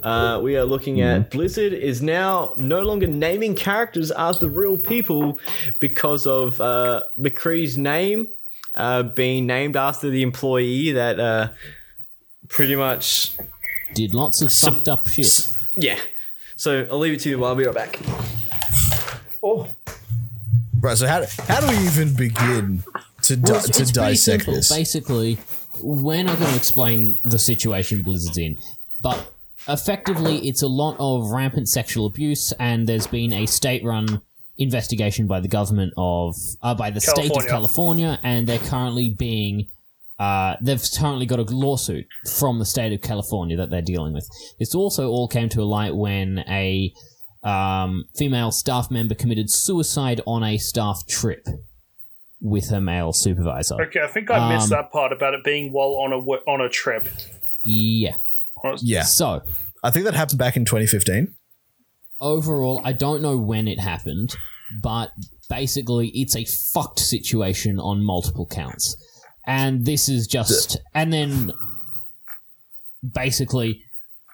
Uh, 0.02 0.38
we 0.42 0.54
are 0.54 0.64
looking 0.66 1.00
at 1.00 1.30
Blizzard 1.30 1.72
is 1.72 2.02
now 2.02 2.52
no 2.58 2.82
longer 2.82 3.06
naming 3.06 3.54
characters 3.54 4.10
after 4.10 4.50
real 4.50 4.76
people 4.76 5.38
because 5.78 6.26
of 6.26 6.60
uh, 6.60 7.02
McCree's 7.18 7.78
name 7.78 8.28
uh, 8.74 9.02
being 9.02 9.46
named 9.46 9.76
after 9.76 10.10
the 10.10 10.22
employee 10.22 10.92
that 10.92 11.18
uh, 11.20 11.48
pretty 12.48 12.76
much 12.76 13.32
Did 13.94 14.14
lots 14.14 14.42
of 14.42 14.52
fucked 14.52 14.88
up 14.88 15.08
shit. 15.08 15.48
yeah. 15.76 15.98
So 16.56 16.86
I'll 16.90 16.98
leave 16.98 17.14
it 17.14 17.20
to 17.20 17.30
you. 17.30 17.44
I'll 17.44 17.54
be 17.54 17.64
right 17.66 17.74
back. 17.74 17.98
Oh, 19.42 19.68
Right. 20.80 20.98
So 20.98 21.06
how 21.06 21.20
do, 21.20 21.26
how 21.48 21.60
do 21.60 21.68
we 21.68 21.78
even 21.86 22.14
begin 22.14 22.82
to 23.22 23.36
di- 23.36 23.52
Well, 23.52 23.64
it's, 23.64 23.76
to 23.78 23.82
it's 23.82 23.90
dissect 23.90 24.44
this? 24.44 24.68
Basically, 24.70 25.38
we're 25.80 26.22
not 26.22 26.38
going 26.38 26.50
to 26.50 26.56
explain 26.56 27.18
the 27.24 27.38
situation 27.38 28.02
Blizzard's 28.02 28.36
in, 28.36 28.58
but 29.00 29.32
effectively, 29.66 30.46
it's 30.46 30.60
a 30.60 30.66
lot 30.68 30.96
of 30.98 31.30
rampant 31.30 31.70
sexual 31.70 32.04
abuse, 32.04 32.52
and 32.60 32.86
there's 32.86 33.06
been 33.06 33.32
a 33.32 33.46
state-run 33.46 34.20
investigation 34.56 35.26
by 35.26 35.40
the 35.40 35.48
government 35.48 35.92
of 35.96 36.34
uh, 36.62 36.74
by 36.74 36.90
the 36.90 37.00
state 37.00 37.30
of 37.30 37.46
California. 37.46 37.50
California, 37.50 38.20
and 38.22 38.46
they're 38.48 38.58
currently 38.58 39.10
being. 39.10 39.68
Uh, 40.16 40.54
they've 40.62 40.82
currently 40.96 41.26
got 41.26 41.40
a 41.40 41.42
lawsuit 41.42 42.06
from 42.38 42.60
the 42.60 42.64
state 42.64 42.92
of 42.92 43.00
California 43.02 43.56
that 43.56 43.68
they're 43.70 43.82
dealing 43.82 44.12
with. 44.14 44.28
This 44.60 44.72
also 44.72 45.08
all 45.08 45.26
came 45.26 45.48
to 45.48 45.60
a 45.60 45.64
light 45.64 45.96
when 45.96 46.38
a 46.48 46.92
um, 47.42 48.04
female 48.16 48.52
staff 48.52 48.92
member 48.92 49.16
committed 49.16 49.50
suicide 49.50 50.20
on 50.24 50.44
a 50.44 50.56
staff 50.56 51.04
trip 51.08 51.44
with 52.40 52.68
her 52.70 52.80
male 52.80 53.12
supervisor. 53.12 53.74
okay, 53.82 54.02
I 54.02 54.06
think 54.06 54.30
I 54.30 54.54
missed 54.54 54.70
Um, 54.72 54.78
that 54.78 54.92
part 54.92 55.12
about 55.12 55.34
it 55.34 55.42
being 55.42 55.72
while 55.72 55.96
on 56.04 56.12
a 56.12 56.18
on 56.18 56.60
a 56.60 56.68
trip. 56.68 57.08
Yeah. 57.64 58.16
yeah. 58.82 59.02
So 59.02 59.42
I 59.82 59.90
think 59.90 60.04
that 60.04 60.14
happened 60.14 60.38
back 60.38 60.56
in 60.56 60.64
2015. 60.64 61.34
Overall, 62.20 62.80
I 62.84 62.92
don't 62.92 63.22
know 63.22 63.36
when 63.36 63.68
it 63.68 63.80
happened, 63.80 64.34
but 64.82 65.12
basically, 65.48 66.08
it's 66.08 66.36
a 66.36 66.44
fucked 66.72 67.00
situation 67.00 67.78
on 67.78 68.04
multiple 68.04 68.46
counts. 68.46 68.96
And 69.46 69.84
this 69.84 70.08
is 70.08 70.26
just. 70.26 70.78
And 70.94 71.12
then 71.12 71.52
basically, 73.12 73.82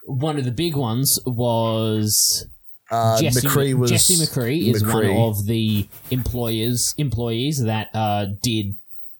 one 0.04 0.38
of 0.38 0.44
the 0.44 0.52
big 0.52 0.76
ones 0.76 1.18
was. 1.26 2.46
Uh, 2.90 3.20
Jesse, 3.20 3.46
McCree 3.46 3.74
was 3.74 3.88
Jesse 3.88 4.14
McCree 4.16 4.74
is 4.74 4.82
McCree. 4.82 5.14
one 5.14 5.28
of 5.28 5.46
the 5.46 5.86
employers 6.10 6.92
employees 6.98 7.62
that 7.62 7.88
uh, 7.94 8.26
did 8.42 8.74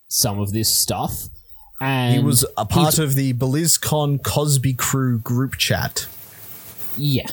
some 0.09 0.41
of 0.41 0.52
this 0.52 0.76
stuff. 0.76 1.28
And 1.81 2.17
He 2.17 2.23
was 2.23 2.44
a 2.59 2.67
part 2.67 2.99
of 2.99 3.15
the 3.15 3.33
BlizzCon 3.33 4.23
Cosby 4.25 4.75
Crew 4.75 5.18
group 5.20 5.57
chat. 5.57 6.09
Yeah, 6.97 7.28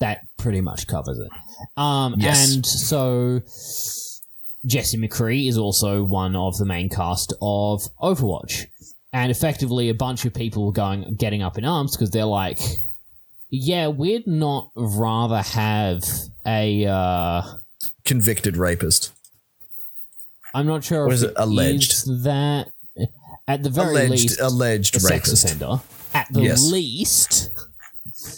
that 0.00 0.26
pretty 0.40 0.60
much 0.60 0.86
covers 0.86 1.18
it. 1.18 1.30
Um, 1.76 2.14
Yes. 2.18 2.54
and 2.54 2.64
so 2.66 3.40
Jesse 4.66 4.98
McCree 4.98 5.48
is 5.48 5.56
also 5.58 6.02
one 6.04 6.36
of 6.36 6.56
the 6.58 6.64
main 6.66 6.88
cast 6.88 7.32
of 7.40 7.82
Overwatch, 8.02 8.66
and 9.12 9.30
effectively 9.30 9.88
a 9.88 9.94
bunch 9.94 10.24
of 10.24 10.34
people 10.34 10.66
were 10.66 10.72
going 10.72 11.14
getting 11.16 11.42
up 11.42 11.56
in 11.58 11.64
arms 11.64 11.96
because 11.96 12.10
they're 12.10 12.24
like, 12.24 12.58
"Yeah, 13.50 13.88
we'd 13.88 14.26
not 14.26 14.70
rather 14.74 15.42
have 15.42 16.02
a." 16.46 16.86
Uh, 16.86 17.42
Convicted 18.04 18.56
rapist. 18.56 19.12
I'm 20.54 20.66
not 20.66 20.82
sure 20.84 21.10
is 21.12 21.22
it 21.22 21.32
alleged? 21.36 22.06
that 22.24 22.72
at 23.46 23.62
the 23.62 23.70
very 23.70 23.90
Alleged 24.06 24.10
least 24.10 24.40
alleged 24.40 24.96
a 24.96 25.00
sex 25.00 25.32
offender. 25.32 25.80
At 26.12 26.26
the 26.32 26.42
Yes. 26.42 26.70
least. 26.70 27.50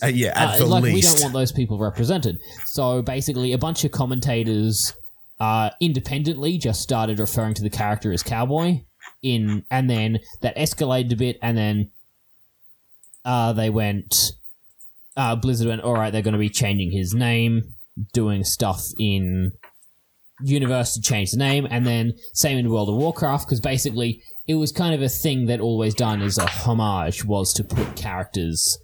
Uh, 0.02 0.06
yeah, 0.06 0.32
at 0.34 0.54
Uh, 0.54 0.58
the 0.58 0.66
like 0.66 0.82
we 0.84 1.00
don't 1.00 1.20
want 1.20 1.32
those 1.32 1.52
people 1.52 1.78
represented. 1.78 2.38
So 2.64 3.02
basically, 3.02 3.52
a 3.52 3.58
bunch 3.58 3.84
of 3.84 3.92
commentators 3.92 4.94
uh, 5.38 5.70
independently 5.80 6.58
just 6.58 6.82
started 6.82 7.18
referring 7.18 7.54
to 7.54 7.62
the 7.62 7.70
character 7.70 8.12
as 8.12 8.22
cowboy 8.22 8.80
in, 9.22 9.64
and 9.70 9.88
then 9.88 10.18
that 10.40 10.56
escalated 10.56 11.12
a 11.12 11.16
bit, 11.16 11.38
and 11.42 11.56
then 11.56 11.90
uh, 13.24 13.52
they 13.52 13.70
went. 13.70 14.32
Uh, 15.14 15.36
Blizzard 15.36 15.68
went, 15.68 15.82
all 15.82 15.92
right, 15.92 16.10
they're 16.10 16.22
going 16.22 16.32
to 16.32 16.38
be 16.38 16.48
changing 16.48 16.90
his 16.90 17.12
name, 17.12 17.74
doing 18.14 18.44
stuff 18.44 18.82
in 18.98 19.52
universe 20.42 20.94
to 20.94 21.00
change 21.00 21.30
the 21.32 21.36
name, 21.36 21.66
and 21.70 21.86
then 21.86 22.14
same 22.32 22.58
in 22.58 22.70
World 22.70 22.88
of 22.88 22.96
Warcraft 22.96 23.46
because 23.46 23.60
basically 23.60 24.22
it 24.48 24.54
was 24.54 24.72
kind 24.72 24.94
of 24.94 25.02
a 25.02 25.08
thing 25.08 25.46
that 25.46 25.60
always 25.60 25.94
done 25.94 26.22
as 26.22 26.38
a 26.38 26.46
homage 26.46 27.24
was 27.24 27.52
to 27.54 27.62
put 27.62 27.94
characters 27.94 28.78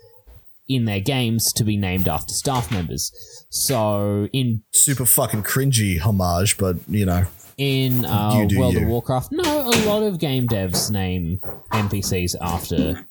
in 0.69 0.85
their 0.85 1.01
games 1.01 1.53
to 1.55 1.65
be 1.65 1.77
named 1.77 2.09
after 2.09 2.33
staff 2.35 2.71
members. 2.71 3.11
So 3.51 4.29
in 4.33 4.63
Super 4.73 5.07
fucking 5.07 5.43
cringy 5.43 5.99
homage, 5.99 6.59
but 6.59 6.77
you 6.89 7.07
know. 7.07 7.25
in 7.57 8.05
uh, 8.05 8.35
You 8.37 8.47
do 8.49 8.59
World 8.61 8.75
you. 8.75 8.83
of 8.83 8.89
Warcraft, 8.89 9.33
no, 9.33 9.43
a 9.69 9.77
lot 9.87 10.03
of 10.03 10.19
game 10.19 10.47
devs 10.47 10.91
name 10.91 11.39
NPCs 11.73 12.35
after 12.41 13.07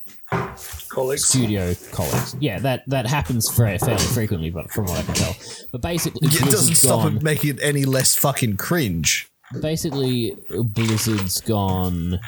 Colleagues. 0.89 1.25
studio 1.25 1.73
colleagues. 1.91 2.35
Yeah, 2.39 2.59
that 2.59 2.83
that 2.87 3.07
happens 3.07 3.49
fairly, 3.49 3.77
fairly 3.79 4.03
frequently, 4.03 4.49
but 4.49 4.69
from 4.71 4.85
what 4.85 4.99
I 4.99 5.03
can 5.03 5.15
tell. 5.15 5.35
But 5.71 5.81
basically, 5.81 6.27
It 6.27 6.39
doesn't 6.51 6.75
stop 6.75 7.03
gone- 7.03 7.17
it 7.17 7.23
making 7.23 7.49
it 7.51 7.59
any 7.61 7.85
less 7.85 8.13
fucking 8.15 8.57
cringe. 8.57 9.29
basically 9.61 10.35
Blizzard's 10.49 11.39
gone. 11.41 12.19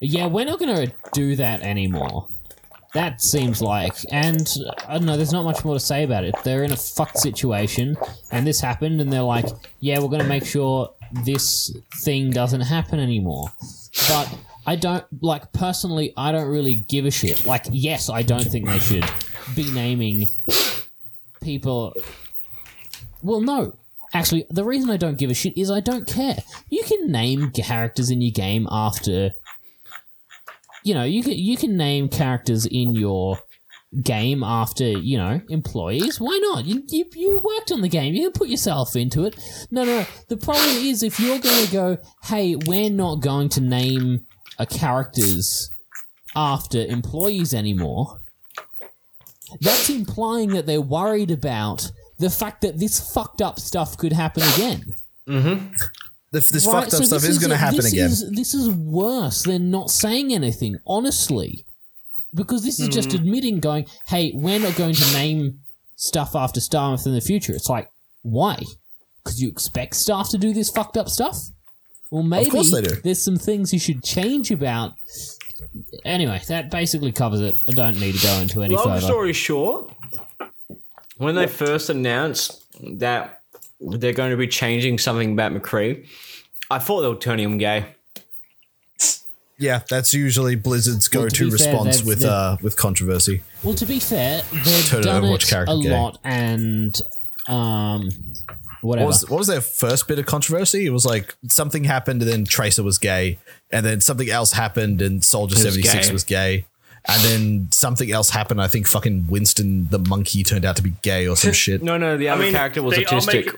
Yeah, 0.00 0.26
we're 0.26 0.44
not 0.44 0.60
going 0.60 0.74
to 0.86 0.92
do 1.12 1.34
that 1.36 1.60
anymore. 1.62 2.28
That 2.98 3.22
seems 3.22 3.62
like, 3.62 3.94
and 4.10 4.46
uh, 4.66 4.72
I 4.88 4.98
don't 4.98 5.06
know. 5.06 5.16
There's 5.16 5.32
not 5.32 5.44
much 5.44 5.64
more 5.64 5.74
to 5.74 5.80
say 5.80 6.02
about 6.02 6.24
it. 6.24 6.34
They're 6.42 6.64
in 6.64 6.72
a 6.72 6.76
fucked 6.76 7.18
situation, 7.18 7.96
and 8.32 8.46
this 8.46 8.60
happened, 8.60 9.00
and 9.00 9.12
they're 9.12 9.22
like, 9.22 9.46
"Yeah, 9.80 10.00
we're 10.00 10.08
going 10.08 10.22
to 10.22 10.28
make 10.28 10.44
sure 10.44 10.90
this 11.24 11.74
thing 12.04 12.30
doesn't 12.30 12.62
happen 12.62 12.98
anymore." 12.98 13.52
But 14.08 14.36
I 14.66 14.76
don't 14.76 15.04
like 15.22 15.52
personally. 15.52 16.12
I 16.16 16.32
don't 16.32 16.48
really 16.48 16.74
give 16.74 17.06
a 17.06 17.10
shit. 17.10 17.46
Like, 17.46 17.66
yes, 17.70 18.10
I 18.10 18.22
don't 18.22 18.44
think 18.44 18.66
they 18.66 18.80
should 18.80 19.08
be 19.54 19.70
naming 19.70 20.26
people 21.40 21.94
well, 23.22 23.40
no. 23.40 23.76
Actually, 24.14 24.46
the 24.50 24.64
reason 24.64 24.90
I 24.90 24.96
don't 24.96 25.18
give 25.18 25.30
a 25.30 25.34
shit 25.34 25.56
is 25.56 25.70
I 25.70 25.80
don't 25.80 26.06
care. 26.06 26.38
You 26.70 26.82
can 26.84 27.10
name 27.10 27.50
characters 27.50 28.10
in 28.10 28.20
your 28.22 28.30
game 28.30 28.66
after. 28.70 29.32
You 30.88 30.94
know, 30.94 31.04
you 31.04 31.22
can 31.22 31.34
you 31.34 31.58
can 31.58 31.76
name 31.76 32.08
characters 32.08 32.64
in 32.64 32.94
your 32.94 33.38
game 34.00 34.42
after 34.42 34.86
you 34.86 35.18
know 35.18 35.38
employees. 35.50 36.18
Why 36.18 36.38
not? 36.40 36.64
You 36.64 36.82
you, 36.88 37.04
you 37.14 37.40
worked 37.44 37.70
on 37.70 37.82
the 37.82 37.90
game. 37.90 38.14
You 38.14 38.30
can 38.30 38.32
put 38.32 38.48
yourself 38.48 38.96
into 38.96 39.26
it. 39.26 39.36
No, 39.70 39.84
no. 39.84 40.06
The 40.28 40.38
problem 40.38 40.78
is 40.78 41.02
if 41.02 41.20
you're 41.20 41.40
going 41.40 41.66
to 41.66 41.70
go, 41.70 41.98
hey, 42.24 42.56
we're 42.56 42.88
not 42.88 43.16
going 43.16 43.50
to 43.50 43.60
name 43.60 44.24
a 44.58 44.64
characters 44.64 45.70
after 46.34 46.78
employees 46.78 47.52
anymore. 47.52 48.22
That's 49.60 49.90
implying 49.90 50.54
that 50.54 50.64
they're 50.64 50.80
worried 50.80 51.30
about 51.30 51.90
the 52.18 52.30
fact 52.30 52.62
that 52.62 52.78
this 52.78 53.12
fucked 53.12 53.42
up 53.42 53.60
stuff 53.60 53.98
could 53.98 54.14
happen 54.14 54.42
again. 54.54 54.94
Mm-hmm. 55.28 55.66
This, 56.30 56.50
this 56.50 56.66
Right, 56.66 56.82
fucked 56.82 56.94
up 56.94 56.98
so 56.98 57.04
stuff 57.04 57.22
this 57.22 57.30
is 57.30 57.38
going 57.38 57.50
to 57.50 57.56
happen 57.56 57.76
this 57.76 57.92
again. 57.92 58.10
Is, 58.10 58.30
this 58.30 58.54
is 58.54 58.68
worse 58.68 59.44
than 59.44 59.70
not 59.70 59.90
saying 59.90 60.32
anything, 60.32 60.76
honestly. 60.86 61.64
because 62.34 62.62
this 62.62 62.78
is 62.78 62.88
just 62.88 63.12
hmm. 63.12 63.18
admitting, 63.18 63.60
going, 63.60 63.86
"Hey, 64.06 64.32
we're 64.34 64.58
not 64.58 64.76
going 64.76 64.94
to 64.94 65.12
name 65.14 65.60
stuff 65.96 66.36
after 66.36 66.60
Starmouth 66.60 67.06
in 67.06 67.14
the 67.14 67.22
future." 67.22 67.54
It's 67.54 67.70
like, 67.70 67.90
why? 68.22 68.62
Because 69.24 69.40
you 69.40 69.48
expect 69.48 69.96
staff 69.96 70.28
to 70.30 70.38
do 70.38 70.52
this 70.52 70.70
fucked 70.70 70.96
up 70.96 71.08
stuff. 71.08 71.36
Well, 72.10 72.22
maybe 72.22 72.50
course 72.50 72.72
they 72.72 72.82
do. 72.82 72.94
there's 73.02 73.22
some 73.22 73.36
things 73.36 73.72
you 73.72 73.78
should 73.78 74.02
change 74.02 74.50
about. 74.50 74.92
Anyway, 76.04 76.40
that 76.48 76.70
basically 76.70 77.12
covers 77.12 77.40
it. 77.40 77.56
I 77.66 77.72
don't 77.72 77.98
need 77.98 78.14
to 78.14 78.26
go 78.26 78.34
into 78.34 78.62
any 78.62 78.74
Long 78.74 78.84
further. 78.84 79.00
story 79.00 79.32
short, 79.32 79.90
when 81.16 81.34
they 81.34 81.46
first 81.46 81.90
announced 81.90 82.62
that 82.98 83.37
they're 83.80 84.12
going 84.12 84.30
to 84.30 84.36
be 84.36 84.48
changing 84.48 84.98
something 84.98 85.32
about 85.32 85.52
McCree, 85.52 86.06
I 86.70 86.78
thought 86.78 87.02
they 87.02 87.08
were 87.08 87.16
turning 87.16 87.44
him 87.50 87.58
gay. 87.58 87.86
Yeah, 89.60 89.82
that's 89.90 90.14
usually 90.14 90.54
Blizzard's 90.54 91.12
Well, 91.12 91.28
to 91.28 91.28
go-to 91.28 91.50
be 91.50 91.56
fair, 91.58 91.72
response 91.72 92.04
with 92.04 92.24
uh 92.24 92.58
with 92.62 92.76
controversy. 92.76 93.42
Well, 93.64 93.74
to 93.74 93.86
be 93.86 93.98
fair, 93.98 94.42
they've 94.52 94.86
Turn 94.86 95.02
done 95.02 95.22
Overwatch 95.24 95.42
it 95.44 95.48
character 95.48 95.74
a 95.74 95.82
gay. 95.82 95.90
lot, 95.90 96.18
and 96.22 96.94
um, 97.48 98.08
whatever. 98.82 99.06
What 99.06 99.08
was 99.08 99.28
what 99.28 99.38
was 99.38 99.46
their 99.48 99.60
first 99.60 100.06
bit 100.06 100.20
of 100.20 100.26
controversy? 100.26 100.86
It 100.86 100.90
was 100.90 101.04
like 101.04 101.34
something 101.48 101.82
happened 101.84 102.22
and 102.22 102.30
then 102.30 102.44
Tracer 102.44 102.84
was 102.84 102.98
gay, 102.98 103.38
and 103.72 103.84
then 103.84 104.00
something 104.00 104.30
else 104.30 104.52
happened 104.52 105.02
and 105.02 105.24
Soldier 105.24 105.54
was 105.56 105.62
seventy 105.62 105.82
six 105.82 106.06
gay. 106.06 106.12
was 106.12 106.22
gay, 106.24 106.66
and 107.06 107.22
then 107.22 107.68
something 107.72 108.10
else 108.10 108.30
happened. 108.30 108.60
I 108.60 108.68
think 108.68 108.86
fucking 108.86 109.26
Winston 109.28 109.88
the 109.88 109.98
monkey 109.98 110.42
turned 110.42 110.64
out 110.64 110.76
to 110.76 110.82
be 110.82 110.94
gay 111.02 111.26
or 111.28 111.36
some 111.36 111.52
shit. 111.52 111.82
No, 111.82 111.96
no, 111.96 112.16
the 112.16 112.28
other 112.28 112.44
mean, 112.44 112.52
character 112.54 112.82
was 112.82 112.96
they 112.96 113.04
are 113.04 113.08
autistic. 113.08 113.26
making- 113.46 113.52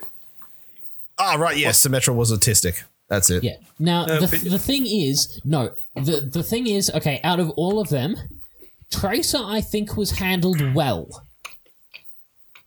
Ah, 1.18 1.34
right, 1.34 1.56
yes, 1.56 1.84
Symmetra 1.86 2.14
was 2.14 2.32
autistic. 2.32 2.82
That's 3.08 3.28
it. 3.30 3.42
Yeah. 3.44 3.56
Now 3.78 4.04
Uh, 4.04 4.20
the, 4.20 4.26
but- 4.28 4.40
the 4.50 4.58
thing 4.58 4.86
is, 4.86 5.40
no, 5.44 5.72
the 5.94 6.20
the 6.32 6.42
thing 6.42 6.66
is, 6.66 6.90
okay, 6.94 7.20
out 7.24 7.40
of 7.40 7.50
all 7.50 7.80
of 7.80 7.88
them, 7.88 8.16
Tracer 8.90 9.38
I 9.42 9.60
think 9.60 9.96
was 9.96 10.12
handled 10.12 10.74
well. 10.74 11.24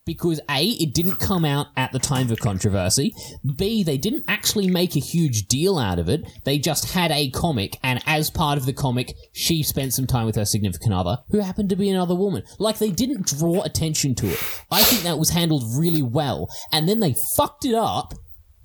Because 0.06 0.42
A, 0.50 0.66
it 0.66 0.94
didn't 0.94 1.20
come 1.20 1.46
out 1.46 1.68
at 1.78 1.94
the 1.94 2.00
time 2.00 2.30
of 2.30 2.40
controversy. 2.40 3.14
B, 3.56 3.84
they 3.84 3.98
didn't 3.98 4.26
actually 4.28 4.68
make 4.70 4.96
a 4.96 5.00
huge 5.00 5.48
deal 5.48 5.78
out 5.78 5.98
of 5.98 6.10
it. 6.10 6.26
They 6.44 6.58
just 6.58 6.92
had 6.92 7.12
a 7.12 7.30
comic, 7.30 7.78
and 7.84 8.02
as 8.06 8.30
part 8.30 8.58
of 8.58 8.66
the 8.66 8.74
comic, 8.74 9.16
she 9.32 9.64
spent 9.64 9.94
some 9.94 10.08
time 10.08 10.26
with 10.26 10.36
her 10.36 10.46
significant 10.46 10.94
other, 10.94 11.20
who 11.30 11.40
happened 11.40 11.70
to 11.70 11.78
be 11.78 11.90
another 11.90 12.16
woman. 12.16 12.44
Like, 12.60 12.80
they 12.80 12.92
didn't 12.92 13.28
draw 13.28 13.64
attention 13.64 14.14
to 14.16 14.28
it. 14.28 14.64
I 14.70 14.84
think 14.84 15.04
that 15.04 15.20
was 15.20 15.30
handled 15.30 15.64
really 15.78 16.04
well. 16.04 16.50
And 16.72 16.90
then 16.90 17.00
they 17.00 17.16
fucked 17.38 17.64
it 17.64 17.76
up 17.76 18.14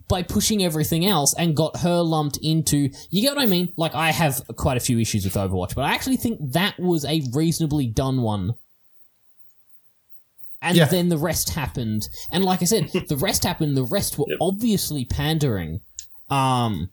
by 0.09 0.23
pushing 0.23 0.65
everything 0.65 1.07
else 1.07 1.35
and 1.39 1.55
got 1.55 1.81
her 1.81 2.01
lumped 2.01 2.39
into 2.39 2.89
you 3.11 3.23
get 3.23 3.37
what 3.37 3.43
I 3.43 3.47
mean? 3.47 3.73
Like 3.77 3.95
I 3.95 4.11
have 4.11 4.41
quite 4.57 4.79
a 4.79 4.81
few 4.81 4.99
issues 4.99 5.25
with 5.25 5.35
Overwatch, 5.35 5.75
but 5.75 5.83
I 5.83 5.95
actually 5.95 6.17
think 6.17 6.53
that 6.53 6.79
was 6.79 7.05
a 7.05 7.23
reasonably 7.35 7.87
done 7.87 8.23
one. 8.23 8.55
And 10.61 10.77
Yeah. 10.77 10.87
then 10.87 11.09
the 11.09 11.19
rest 11.19 11.51
happened. 11.51 12.09
And 12.33 12.45
like 12.45 12.63
I 12.63 12.65
said, 12.65 12.91
the 13.09 13.17
rest 13.17 13.45
happened, 13.45 13.77
the 13.77 13.85
rest 13.85 14.19
were 14.19 14.27
obviously 14.41 15.05
pandering. 15.05 15.81
Um 16.31 16.91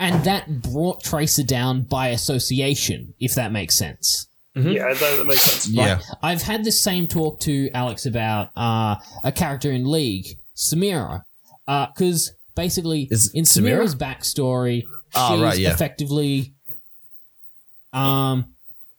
and 0.00 0.24
that 0.24 0.62
brought 0.62 1.02
Tracer 1.02 1.42
down 1.44 1.82
by 1.82 2.08
association, 2.08 3.14
if 3.20 3.34
that 3.34 3.52
makes 3.52 3.76
sense. 3.76 4.26
Yeah, 4.56 4.92
that, 4.92 5.16
that 5.18 5.24
makes 5.26 5.42
sense. 5.42 5.68
Yeah. 5.68 5.94
Like, 5.96 6.02
I've 6.22 6.42
had 6.42 6.64
the 6.64 6.70
same 6.72 7.06
talk 7.06 7.40
to 7.40 7.70
Alex 7.72 8.06
about 8.06 8.50
uh, 8.56 8.96
a 9.24 9.32
character 9.32 9.72
in 9.72 9.90
League, 9.90 10.38
Samira, 10.56 11.22
because 11.66 12.32
basically 12.54 13.08
Is 13.10 13.28
it 13.28 13.38
in 13.38 13.44
Samira? 13.44 13.80
Samira's 13.80 13.94
backstory, 13.96 14.82
she's 14.82 14.88
Ah, 15.16 15.40
right, 15.42 15.58
yeah. 15.58 15.72
effectively, 15.72 16.52
um, 17.92 18.46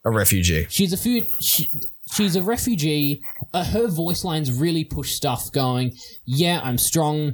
A 0.03 0.11
refugee. 0.11 0.67
she's 0.69 0.91
a 0.93 0.97
few. 0.97 1.25
She, 1.39 1.71
she's 2.13 2.35
a 2.35 2.41
refugee. 2.43 3.21
Uh, 3.53 3.63
her 3.63 3.87
voice 3.87 4.23
lines 4.23 4.51
really 4.51 4.83
push 4.83 5.11
stuff. 5.13 5.51
Going, 5.51 5.93
yeah, 6.25 6.61
I'm 6.63 6.77
strong. 6.77 7.33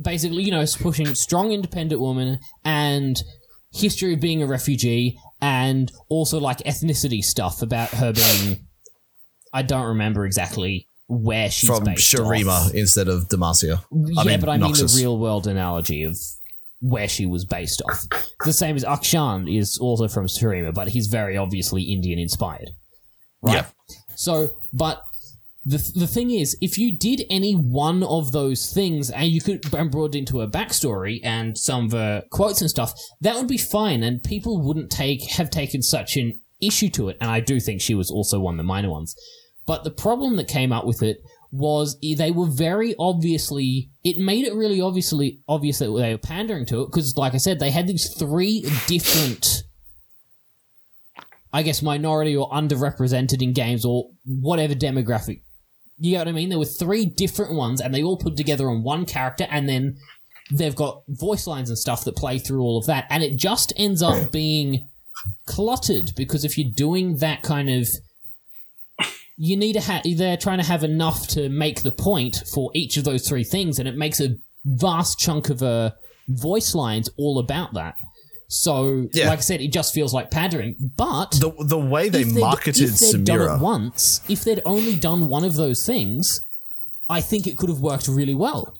Basically, 0.00 0.42
you 0.44 0.50
know, 0.50 0.60
it's 0.60 0.76
pushing 0.76 1.12
strong, 1.14 1.52
independent 1.52 2.00
woman 2.00 2.38
and 2.64 3.20
history 3.72 4.14
of 4.14 4.20
being 4.20 4.42
a 4.42 4.46
refugee, 4.46 5.18
and 5.40 5.90
also 6.08 6.38
like 6.38 6.58
ethnicity 6.58 7.22
stuff 7.22 7.62
about 7.62 7.90
her 7.90 8.12
being. 8.12 8.60
I 9.52 9.62
don't 9.62 9.86
remember 9.86 10.26
exactly 10.26 10.86
where 11.08 11.50
she's 11.50 11.68
From 11.70 11.84
based 11.84 12.14
Shurima 12.14 12.48
off. 12.66 12.74
instead 12.74 13.08
of 13.08 13.28
Demacia. 13.28 13.82
Yeah, 13.90 14.20
I 14.20 14.24
mean, 14.24 14.40
but 14.40 14.50
I 14.50 14.58
mean 14.58 14.72
the 14.72 14.94
real 14.96 15.18
world 15.18 15.46
analogy 15.46 16.04
of 16.04 16.18
where 16.80 17.08
she 17.08 17.26
was 17.26 17.44
based 17.44 17.82
off. 17.82 18.04
The 18.44 18.52
same 18.52 18.76
as 18.76 18.84
Akshan 18.84 19.52
is 19.52 19.78
also 19.78 20.06
from 20.06 20.26
Shurima, 20.26 20.72
but 20.72 20.88
he's 20.88 21.06
very 21.08 21.36
obviously 21.36 21.82
Indian 21.84 22.18
inspired. 22.18 22.70
Right? 23.42 23.54
Yeah. 23.54 23.66
So, 24.14 24.50
but 24.72 25.02
the, 25.64 25.92
the 25.94 26.06
thing 26.06 26.30
is, 26.30 26.56
if 26.60 26.78
you 26.78 26.96
did 26.96 27.24
any 27.28 27.52
one 27.52 28.02
of 28.02 28.32
those 28.32 28.72
things 28.72 29.10
and 29.10 29.28
you 29.28 29.40
could 29.40 29.72
and 29.74 29.90
brought 29.90 30.14
it 30.14 30.18
into 30.18 30.40
a 30.40 30.48
backstory 30.48 31.20
and 31.22 31.58
some 31.58 31.86
of 31.86 31.92
her 31.92 32.24
quotes 32.30 32.60
and 32.60 32.70
stuff, 32.70 32.94
that 33.20 33.36
would 33.36 33.48
be 33.48 33.58
fine, 33.58 34.02
and 34.02 34.22
people 34.22 34.62
wouldn't 34.62 34.90
take 34.90 35.30
have 35.32 35.50
taken 35.50 35.82
such 35.82 36.16
an 36.16 36.40
issue 36.62 36.88
to 36.90 37.10
it. 37.10 37.18
And 37.20 37.30
I 37.30 37.40
do 37.40 37.60
think 37.60 37.80
she 37.80 37.94
was 37.94 38.10
also 38.10 38.40
one 38.40 38.54
of 38.54 38.58
the 38.58 38.64
minor 38.64 38.90
ones. 38.90 39.14
But 39.66 39.84
the 39.84 39.90
problem 39.90 40.36
that 40.36 40.48
came 40.48 40.72
up 40.72 40.86
with 40.86 41.02
it 41.02 41.18
was 41.50 41.98
they 42.00 42.30
were 42.30 42.46
very 42.46 42.94
obviously 42.98 43.90
it 44.04 44.18
made 44.18 44.46
it 44.46 44.54
really 44.54 44.80
obviously 44.80 45.40
obvious 45.48 45.78
that 45.78 45.86
they 45.86 46.12
were 46.12 46.18
pandering 46.18 46.66
to 46.66 46.82
it 46.82 46.86
because 46.86 47.16
like 47.16 47.34
I 47.34 47.38
said 47.38 47.58
they 47.58 47.70
had 47.70 47.86
these 47.86 48.14
three 48.18 48.66
different 48.86 49.62
I 51.52 51.62
guess 51.62 51.82
minority 51.82 52.36
or 52.36 52.50
underrepresented 52.50 53.42
in 53.42 53.52
games 53.52 53.84
or 53.84 54.10
whatever 54.24 54.74
demographic. 54.74 55.42
You 55.98 56.12
know 56.12 56.18
what 56.18 56.28
I 56.28 56.32
mean? 56.32 56.48
There 56.48 56.58
were 56.58 56.64
three 56.64 57.06
different 57.06 57.54
ones 57.54 57.80
and 57.80 57.94
they 57.94 58.02
all 58.02 58.18
put 58.18 58.36
together 58.36 58.68
on 58.70 58.82
one 58.82 59.04
character 59.04 59.46
and 59.50 59.68
then 59.68 59.96
they've 60.52 60.76
got 60.76 61.02
voice 61.08 61.46
lines 61.46 61.68
and 61.68 61.78
stuff 61.78 62.04
that 62.04 62.16
play 62.16 62.38
through 62.38 62.60
all 62.60 62.78
of 62.78 62.86
that 62.86 63.06
and 63.10 63.22
it 63.22 63.36
just 63.36 63.72
ends 63.76 64.02
up 64.02 64.32
being 64.32 64.88
cluttered 65.46 66.12
because 66.16 66.44
if 66.44 66.56
you're 66.56 66.72
doing 66.74 67.16
that 67.16 67.42
kind 67.42 67.68
of 67.68 67.88
you 69.36 69.56
need 69.56 69.74
to 69.74 69.80
have 69.80 70.02
they're 70.16 70.36
trying 70.36 70.58
to 70.58 70.64
have 70.64 70.82
enough 70.84 71.28
to 71.28 71.48
make 71.48 71.82
the 71.82 71.92
point 71.92 72.42
for 72.52 72.70
each 72.74 72.96
of 72.96 73.04
those 73.04 73.28
three 73.28 73.44
things 73.44 73.78
and 73.78 73.88
it 73.88 73.96
makes 73.96 74.20
a 74.20 74.36
vast 74.64 75.18
chunk 75.18 75.50
of 75.50 75.62
uh, 75.62 75.90
voice 76.28 76.74
lines 76.74 77.08
all 77.16 77.38
about 77.38 77.74
that 77.74 77.94
so 78.50 79.08
Yeah. 79.12 79.28
like 79.28 79.38
i 79.38 79.42
said 79.42 79.60
it 79.60 79.72
just 79.72 79.92
feels 79.94 80.12
like 80.14 80.30
pandering 80.30 80.74
but 80.96 81.32
The 81.32 81.52
the 81.60 81.78
way 81.78 82.08
they 82.08 82.24
marketed 82.24 82.82
if 82.88 82.98
they'd 82.98 83.24
done 83.24 83.38
Samira. 83.38 83.56
it 83.58 83.62
once 83.62 84.20
if 84.28 84.42
they'd 84.44 84.62
only 84.64 84.96
done 84.96 85.28
one 85.28 85.44
of 85.44 85.54
those 85.56 85.84
things 85.84 86.42
i 87.10 87.20
think 87.20 87.46
it 87.46 87.56
could 87.58 87.68
have 87.68 87.80
worked 87.80 88.08
really 88.08 88.34
well 88.34 88.74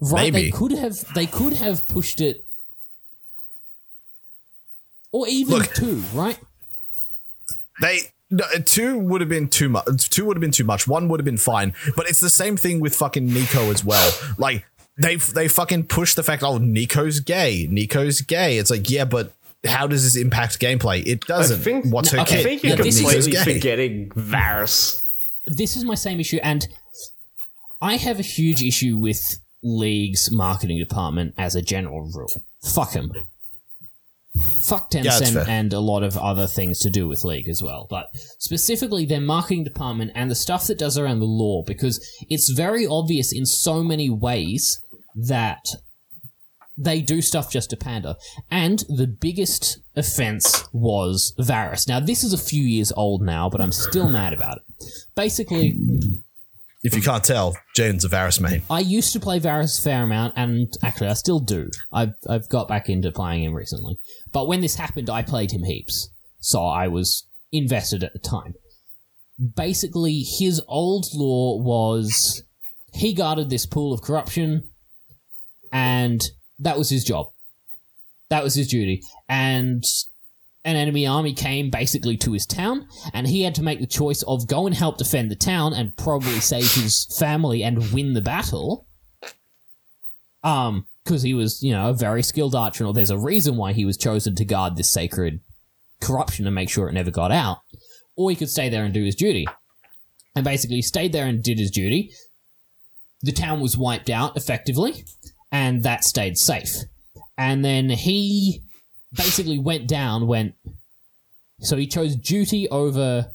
right 0.00 0.32
Maybe. 0.32 0.46
they 0.46 0.50
could 0.50 0.72
have 0.72 1.04
they 1.14 1.26
could 1.26 1.52
have 1.54 1.86
pushed 1.86 2.20
it 2.20 2.44
or 5.12 5.26
even 5.28 5.58
Look. 5.58 5.72
two 5.74 6.02
right 6.12 6.38
They 7.80 8.00
no, 8.28 8.44
two 8.64 8.98
would 8.98 9.20
have 9.20 9.30
been 9.30 9.46
too 9.48 9.68
much. 9.68 10.10
Two 10.10 10.24
would 10.24 10.36
have 10.36 10.40
been 10.40 10.50
too 10.50 10.64
much. 10.64 10.88
One 10.88 11.08
would 11.08 11.20
have 11.20 11.24
been 11.24 11.36
fine. 11.38 11.74
But 11.94 12.08
it's 12.10 12.18
the 12.18 12.28
same 12.30 12.56
thing 12.56 12.80
with 12.80 12.92
fucking 12.96 13.28
Neeko 13.28 13.72
as 13.72 13.84
well. 13.84 14.10
Like 14.36 14.64
they 14.98 15.16
they 15.16 15.48
fucking 15.48 15.84
push 15.84 16.14
the 16.14 16.22
fact, 16.22 16.42
oh, 16.42 16.58
Neeko's 16.58 17.20
gay. 17.20 17.66
Neeko's 17.70 18.20
gay. 18.22 18.58
It's 18.58 18.70
like, 18.70 18.88
yeah, 18.90 19.04
but 19.04 19.32
how 19.66 19.86
does 19.86 20.04
this 20.04 20.20
impact 20.22 20.60
gameplay? 20.60 21.06
It 21.06 21.20
doesn't. 21.22 21.60
think, 21.60 21.86
What's 21.92 22.10
her 22.10 22.20
I 22.20 22.24
kid? 22.24 22.42
think 22.42 22.62
you're 22.62 22.70
Yeah, 22.70 22.76
completely 22.76 23.04
Neeko's 23.14 23.26
gay. 23.28 23.44
forgetting 23.54 24.12
Varus. 24.14 25.06
this 25.46 25.76
is 25.76 25.84
my 25.84 25.94
same 25.94 26.20
issue, 26.20 26.38
and 26.42 26.66
I 27.82 27.96
have 27.96 28.18
a 28.18 28.22
huge 28.22 28.62
issue 28.62 28.96
with 28.96 29.20
League's 29.62 30.30
marketing 30.30 30.78
department 30.78 31.34
as 31.36 31.54
a 31.56 31.62
general 31.62 32.02
rule. 32.14 32.32
Fuck 32.64 32.92
them. 32.92 33.10
Fuck 34.62 34.90
that's 34.90 35.06
Tencent 35.22 35.32
fair. 35.32 35.44
and 35.48 35.72
a 35.72 35.80
lot 35.80 36.02
of 36.02 36.16
other 36.18 36.46
things 36.46 36.78
to 36.80 36.90
do 36.90 37.08
with 37.08 37.24
League 37.24 37.48
as 37.48 37.62
well, 37.62 37.86
but 37.88 38.10
specifically 38.38 39.06
their 39.06 39.20
marketing 39.20 39.64
department 39.64 40.12
and 40.14 40.30
the 40.30 40.34
stuff 40.34 40.66
that 40.66 40.78
does 40.78 40.98
around 40.98 41.20
the 41.20 41.24
lore, 41.26 41.64
because 41.66 42.06
it's 42.28 42.50
very 42.50 42.86
obvious 42.86 43.32
in 43.32 43.46
so 43.46 43.82
many 43.82 44.10
ways 44.10 44.78
that 45.16 45.64
they 46.78 47.00
do 47.00 47.22
stuff 47.22 47.50
just 47.50 47.70
to 47.70 47.76
pander. 47.76 48.16
And 48.50 48.80
the 48.88 49.06
biggest 49.06 49.78
offense 49.96 50.68
was 50.72 51.34
Varus. 51.38 51.88
Now, 51.88 52.00
this 52.00 52.22
is 52.22 52.32
a 52.32 52.38
few 52.38 52.62
years 52.62 52.92
old 52.96 53.22
now, 53.22 53.48
but 53.48 53.60
I'm 53.60 53.72
still 53.72 54.08
mad 54.08 54.34
about 54.34 54.58
it. 54.58 54.84
Basically, 55.14 55.78
If 56.82 56.94
you 56.94 57.02
can't 57.02 57.24
tell, 57.24 57.56
Jaden's 57.76 58.04
a 58.04 58.08
Varus 58.08 58.38
main. 58.40 58.62
I 58.70 58.80
used 58.80 59.12
to 59.14 59.20
play 59.20 59.38
Varus 59.38 59.78
a 59.78 59.82
fair 59.82 60.04
amount, 60.04 60.34
and 60.36 60.72
actually, 60.84 61.08
I 61.08 61.14
still 61.14 61.40
do. 61.40 61.70
I've, 61.92 62.14
I've 62.28 62.48
got 62.48 62.68
back 62.68 62.88
into 62.88 63.10
playing 63.10 63.42
him 63.42 63.54
recently. 63.54 63.98
But 64.32 64.46
when 64.46 64.60
this 64.60 64.76
happened, 64.76 65.10
I 65.10 65.22
played 65.22 65.52
him 65.52 65.64
heaps. 65.64 66.10
So 66.38 66.64
I 66.64 66.86
was 66.88 67.26
invested 67.50 68.04
at 68.04 68.12
the 68.12 68.18
time. 68.18 68.54
Basically, 69.56 70.20
his 70.20 70.62
old 70.68 71.06
lore 71.14 71.60
was 71.60 72.42
he 72.92 73.14
guarded 73.14 73.50
this 73.50 73.66
pool 73.66 73.92
of 73.92 74.02
corruption, 74.02 74.70
and 75.72 76.22
that 76.58 76.78
was 76.78 76.90
his 76.90 77.04
job. 77.04 77.28
That 78.28 78.42
was 78.42 78.54
his 78.54 78.68
duty. 78.68 79.02
And 79.28 79.84
an 80.64 80.76
enemy 80.76 81.06
army 81.06 81.32
came 81.32 81.70
basically 81.70 82.16
to 82.18 82.32
his 82.32 82.44
town, 82.44 82.88
and 83.12 83.26
he 83.26 83.42
had 83.42 83.54
to 83.54 83.62
make 83.62 83.80
the 83.80 83.86
choice 83.86 84.22
of 84.22 84.48
go 84.48 84.66
and 84.66 84.74
help 84.74 84.98
defend 84.98 85.30
the 85.30 85.36
town 85.36 85.72
and 85.72 85.96
probably 85.96 86.40
save 86.40 86.72
his 86.74 87.04
family 87.18 87.62
and 87.62 87.92
win 87.92 88.14
the 88.14 88.20
battle. 88.20 88.86
Um, 90.42 90.86
because 91.04 91.22
he 91.22 91.34
was, 91.34 91.62
you 91.62 91.72
know, 91.72 91.90
a 91.90 91.94
very 91.94 92.22
skilled 92.22 92.54
archer, 92.56 92.84
and 92.84 92.94
there's 92.94 93.10
a 93.10 93.18
reason 93.18 93.56
why 93.56 93.72
he 93.72 93.84
was 93.84 93.96
chosen 93.96 94.34
to 94.34 94.44
guard 94.44 94.76
this 94.76 94.90
sacred 94.90 95.40
corruption 96.00 96.46
and 96.46 96.54
make 96.54 96.68
sure 96.68 96.88
it 96.88 96.92
never 96.92 97.12
got 97.12 97.30
out. 97.30 97.58
Or 98.16 98.28
he 98.28 98.36
could 98.36 98.50
stay 98.50 98.68
there 98.68 98.84
and 98.84 98.92
do 98.92 99.04
his 99.04 99.14
duty. 99.14 99.46
And 100.34 100.44
basically 100.44 100.82
stayed 100.82 101.12
there 101.12 101.26
and 101.26 101.42
did 101.42 101.58
his 101.58 101.70
duty. 101.70 102.12
The 103.22 103.32
town 103.32 103.60
was 103.60 103.78
wiped 103.78 104.10
out 104.10 104.36
effectively, 104.36 105.04
and 105.56 105.82
that 105.84 106.04
stayed 106.04 106.36
safe. 106.36 106.82
And 107.38 107.64
then 107.64 107.88
he 107.88 108.60
basically 109.12 109.58
went 109.58 109.88
down, 109.88 110.26
went. 110.26 110.52
So 111.60 111.78
he 111.78 111.86
chose 111.86 112.14
duty 112.14 112.68
over 112.68 113.30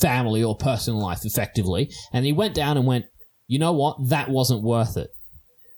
family 0.00 0.42
or 0.42 0.56
personal 0.56 1.00
life 1.00 1.24
effectively, 1.24 1.90
and 2.12 2.24
he 2.24 2.32
went 2.32 2.54
down 2.54 2.76
and 2.76 2.86
went, 2.86 3.04
you 3.46 3.60
know 3.60 3.72
what, 3.72 4.08
that 4.08 4.30
wasn't 4.30 4.64
worth 4.64 4.96
it. 4.96 5.10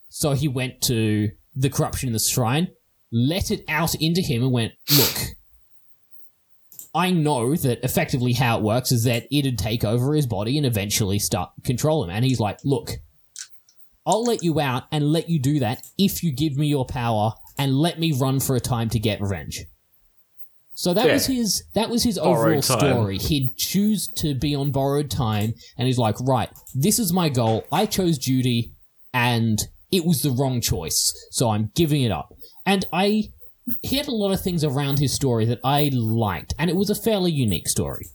So 0.08 0.32
he 0.32 0.48
went 0.48 0.81
to 0.82 1.28
the 1.55 1.68
corruption 1.68 2.08
in 2.08 2.12
the 2.14 2.18
shrine, 2.18 2.68
let 3.12 3.50
it 3.50 3.64
out 3.68 3.94
into 3.97 4.23
him, 4.23 4.42
and 4.42 4.52
went, 4.52 4.73
look, 4.97 5.16
I 6.94 7.10
know 7.10 7.55
that 7.55 7.84
effectively 7.84 8.32
how 8.32 8.58
it 8.58 8.62
works 8.62 8.92
is 8.92 9.05
that 9.05 9.24
it'd 9.31 9.58
take 9.58 9.84
over 9.84 10.14
his 10.14 10.26
body 10.26 10.56
and 10.56 10.64
eventually 10.64 11.18
start 11.18 11.50
control 11.64 12.02
him. 12.05 12.10
And 12.10 12.24
he's 12.24 12.40
like, 12.40 12.58
look, 12.64 12.92
I'll 14.07 14.24
let 14.24 14.42
you 14.42 14.60
out 14.60 14.84
and 14.92 15.12
let 15.12 15.28
you 15.28 15.39
do 15.41 15.58
that 15.60 15.83
if 15.99 16.23
you 16.23 16.33
give 16.33 16.57
me 16.57 16.66
your 16.66 16.84
power 16.84 17.33
and 17.58 17.78
let 17.78 17.99
me 17.99 18.12
run 18.12 18.41
for 18.41 18.55
a 18.57 18.60
time 18.60 18.89
to 18.91 18.99
get 18.99 19.20
revenge. 19.20 19.65
So 20.74 20.92
that 20.92 21.07
Yeah. 21.07 21.12
was 21.15 21.26
his 21.26 21.62
that 21.74 21.89
was 21.89 22.02
his 22.02 22.18
overall 22.18 22.60
story. 22.62 23.18
He'd 23.18 23.57
choose 23.57 24.08
to 24.16 24.34
be 24.34 24.55
on 24.55 24.73
borrowed 24.73 25.10
time 25.10 25.55
and 25.78 25.86
he's 25.86 25.99
like, 25.99 26.18
right, 26.20 26.49
this 26.74 26.99
is 26.99 27.12
my 27.12 27.28
goal. 27.28 27.65
I 27.70 27.86
chose 27.86 28.18
duty 28.18 28.73
and 29.12 29.58
it 29.92 30.05
was 30.05 30.23
the 30.23 30.33
wrong 30.33 30.60
choice. 30.60 31.12
So 31.31 31.50
I'm 31.50 31.70
giving 31.76 32.02
it 32.02 32.10
up. 32.10 32.34
And 32.66 32.84
I 32.92 33.24
he 33.83 33.97
had 33.97 34.08
a 34.08 34.15
lot 34.15 34.33
of 34.33 34.42
things 34.42 34.62
around 34.65 34.99
his 34.99 35.15
story 35.15 35.47
that 35.47 35.60
I 35.65 35.91
liked, 35.94 36.52
and 36.58 36.68
it 36.68 36.76
was 36.76 36.91
a 36.91 36.94
fairly 36.94 37.33
unique 37.33 37.66
story. 37.68 38.08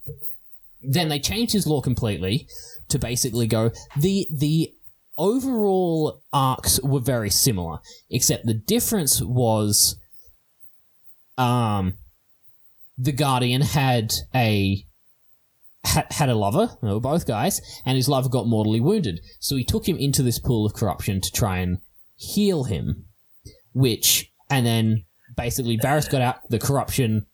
Then 0.82 1.09
they 1.09 1.19
changed 1.19 1.53
his 1.53 1.66
lore 1.66 1.82
completely 1.82 2.48
to 2.90 3.00
basically 3.00 3.48
go 3.48 3.72
the 3.98 4.27
the 4.32 4.74
overall 5.20 6.24
arcs 6.34 6.82
were 6.82 7.02
very 7.02 7.30
similar, 7.30 7.80
except 8.10 8.46
the 8.46 8.56
difference 8.56 9.22
was 9.22 9.98
um 11.38 11.94
the 12.98 13.12
Guardian 13.12 13.62
had 13.62 14.14
a 14.34 14.86
had, 15.86 16.30
a 16.30 16.36
lover, 16.36 16.78
they 16.82 16.92
were 16.92 17.00
both 17.00 17.26
guys, 17.26 17.62
and 17.86 17.96
his 17.96 18.10
lover 18.10 18.30
got 18.30 18.48
mortally 18.48 18.82
wounded. 18.82 19.22
So 19.40 19.56
he 19.56 19.64
took 19.64 19.88
him 19.88 19.98
into 19.98 20.22
this 20.22 20.40
pool 20.40 20.66
of 20.66 20.74
corruption 20.74 21.22
to 21.22 21.32
try 21.32 21.60
and 21.60 21.78
heal 22.18 22.66
him, 22.66 23.06
which, 23.74 24.32
and 24.50 24.66
then 24.66 25.06
basically 25.38 25.78
Varus 25.82 26.08
got 26.08 26.22
out, 26.22 26.50
the 26.50 26.60
corruption 26.60 27.28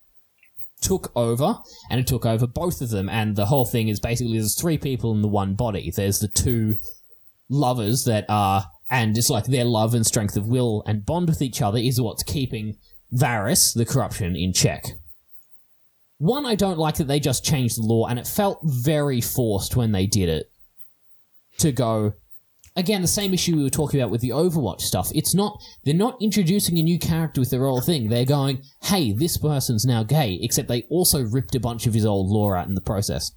took 0.80 1.12
over, 1.16 1.58
and 1.90 2.00
it 2.00 2.08
took 2.08 2.26
over 2.26 2.46
both 2.46 2.82
of 2.82 2.90
them, 2.90 3.10
and 3.10 3.36
the 3.36 3.48
whole 3.48 3.66
thing 3.66 3.88
is 3.88 4.00
basically 4.00 4.38
there's 4.38 4.60
three 4.60 4.78
people 4.78 5.12
in 5.12 5.24
the 5.24 5.28
one 5.28 5.56
body. 5.56 5.92
There's 5.94 6.20
the 6.20 6.28
two 6.28 6.78
lovers 7.50 8.06
that 8.06 8.26
are, 8.30 8.66
and 8.90 9.18
it's 9.18 9.30
like 9.30 9.46
their 9.46 9.66
love 9.66 9.94
and 9.94 10.06
strength 10.06 10.38
of 10.38 10.48
will 10.48 10.84
and 10.86 11.06
bond 11.06 11.30
with 11.30 11.42
each 11.42 11.62
other 11.62 11.78
is 11.78 12.02
what's 12.02 12.24
keeping 12.24 12.78
Varus, 13.12 13.74
the 13.74 13.86
corruption, 13.86 14.36
in 14.36 14.54
check. 14.54 14.86
One, 16.18 16.46
I 16.46 16.56
don't 16.56 16.80
like 16.80 16.96
that 16.96 17.08
they 17.08 17.20
just 17.20 17.46
changed 17.46 17.78
the 17.78 17.86
lore, 17.86 18.10
and 18.10 18.18
it 18.18 18.28
felt 18.28 18.60
very 18.64 19.22
forced 19.22 19.76
when 19.76 19.92
they 19.92 20.08
did 20.08 20.30
it. 20.30 20.50
To 21.60 21.72
go, 21.72 22.14
again, 22.76 23.02
the 23.02 23.08
same 23.08 23.34
issue 23.34 23.56
we 23.56 23.64
were 23.64 23.70
talking 23.70 24.00
about 24.00 24.12
with 24.12 24.22
the 24.22 24.30
Overwatch 24.30 24.82
stuff. 24.82 25.10
It's 25.14 25.34
not, 25.34 25.62
they're 25.84 25.94
not 25.94 26.18
introducing 26.22 26.78
a 26.78 26.84
new 26.84 27.00
character 27.00 27.42
with 27.42 27.50
their 27.50 27.66
old 27.66 27.86
thing. 27.86 28.10
They're 28.10 28.26
going, 28.26 28.62
hey, 28.84 29.14
this 29.14 29.38
person's 29.38 29.86
now 29.86 30.04
gay, 30.04 30.40
except 30.42 30.68
they 30.68 30.84
also 30.90 31.24
ripped 31.24 31.56
a 31.56 31.60
bunch 31.60 31.86
of 31.86 31.94
his 31.94 32.06
old 32.06 32.30
lore 32.30 32.58
out 32.58 32.68
in 32.68 32.76
the 32.76 32.82
process. 32.82 33.32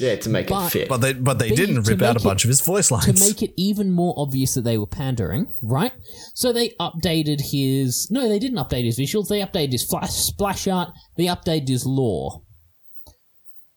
Yeah, 0.00 0.16
to 0.16 0.30
make 0.30 0.48
But- 0.48 0.68
it 0.68 0.70
fit. 0.70 0.88
But 0.88 1.02
they 1.02 1.12
but 1.12 1.38
they 1.38 1.50
B, 1.50 1.56
didn't 1.56 1.82
rip 1.82 2.00
out 2.00 2.16
a 2.16 2.20
bunch 2.20 2.40
it- 2.42 2.46
of 2.46 2.48
his 2.48 2.62
voice 2.62 2.90
lines. 2.90 3.04
to 3.04 3.12
make 3.12 3.42
it 3.42 3.52
even 3.58 3.90
more 3.90 4.14
obvious 4.16 4.54
that 4.54 4.62
they 4.64 4.78
were 4.78 4.86
pandering, 4.86 5.52
right? 5.62 5.92
So 6.34 6.52
they 6.54 6.70
updated 6.80 7.40
his. 7.52 8.08
No, 8.10 8.26
they 8.26 8.38
didn't 8.38 8.56
update 8.56 8.84
his 8.86 8.98
visuals. 8.98 9.28
They 9.28 9.40
updated 9.40 9.72
his 9.72 9.84
flash 9.84 10.10
splash 10.12 10.66
art. 10.66 10.90
They 11.18 11.26
updated 11.26 11.68
his 11.68 11.84
lore, 11.84 12.40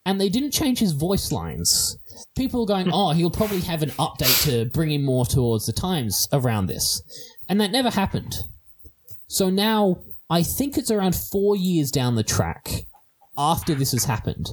and 0.06 0.18
they 0.18 0.30
didn't 0.30 0.52
change 0.52 0.78
his 0.78 0.92
voice 0.92 1.30
lines. 1.30 1.98
People 2.34 2.60
were 2.60 2.66
going, 2.66 2.90
"Oh, 2.90 3.10
he'll 3.10 3.30
probably 3.30 3.60
have 3.60 3.82
an 3.82 3.90
update 3.90 4.44
to 4.44 4.64
bring 4.70 4.90
him 4.92 5.04
more 5.04 5.26
towards 5.26 5.66
the 5.66 5.72
times 5.74 6.26
around 6.32 6.66
this," 6.66 7.02
and 7.50 7.60
that 7.60 7.70
never 7.70 7.90
happened. 7.90 8.34
So 9.28 9.50
now 9.50 9.96
I 10.30 10.42
think 10.42 10.78
it's 10.78 10.90
around 10.90 11.16
four 11.16 11.54
years 11.54 11.90
down 11.90 12.14
the 12.14 12.22
track 12.22 12.86
after 13.36 13.74
this 13.74 13.92
has 13.92 14.04
happened. 14.04 14.48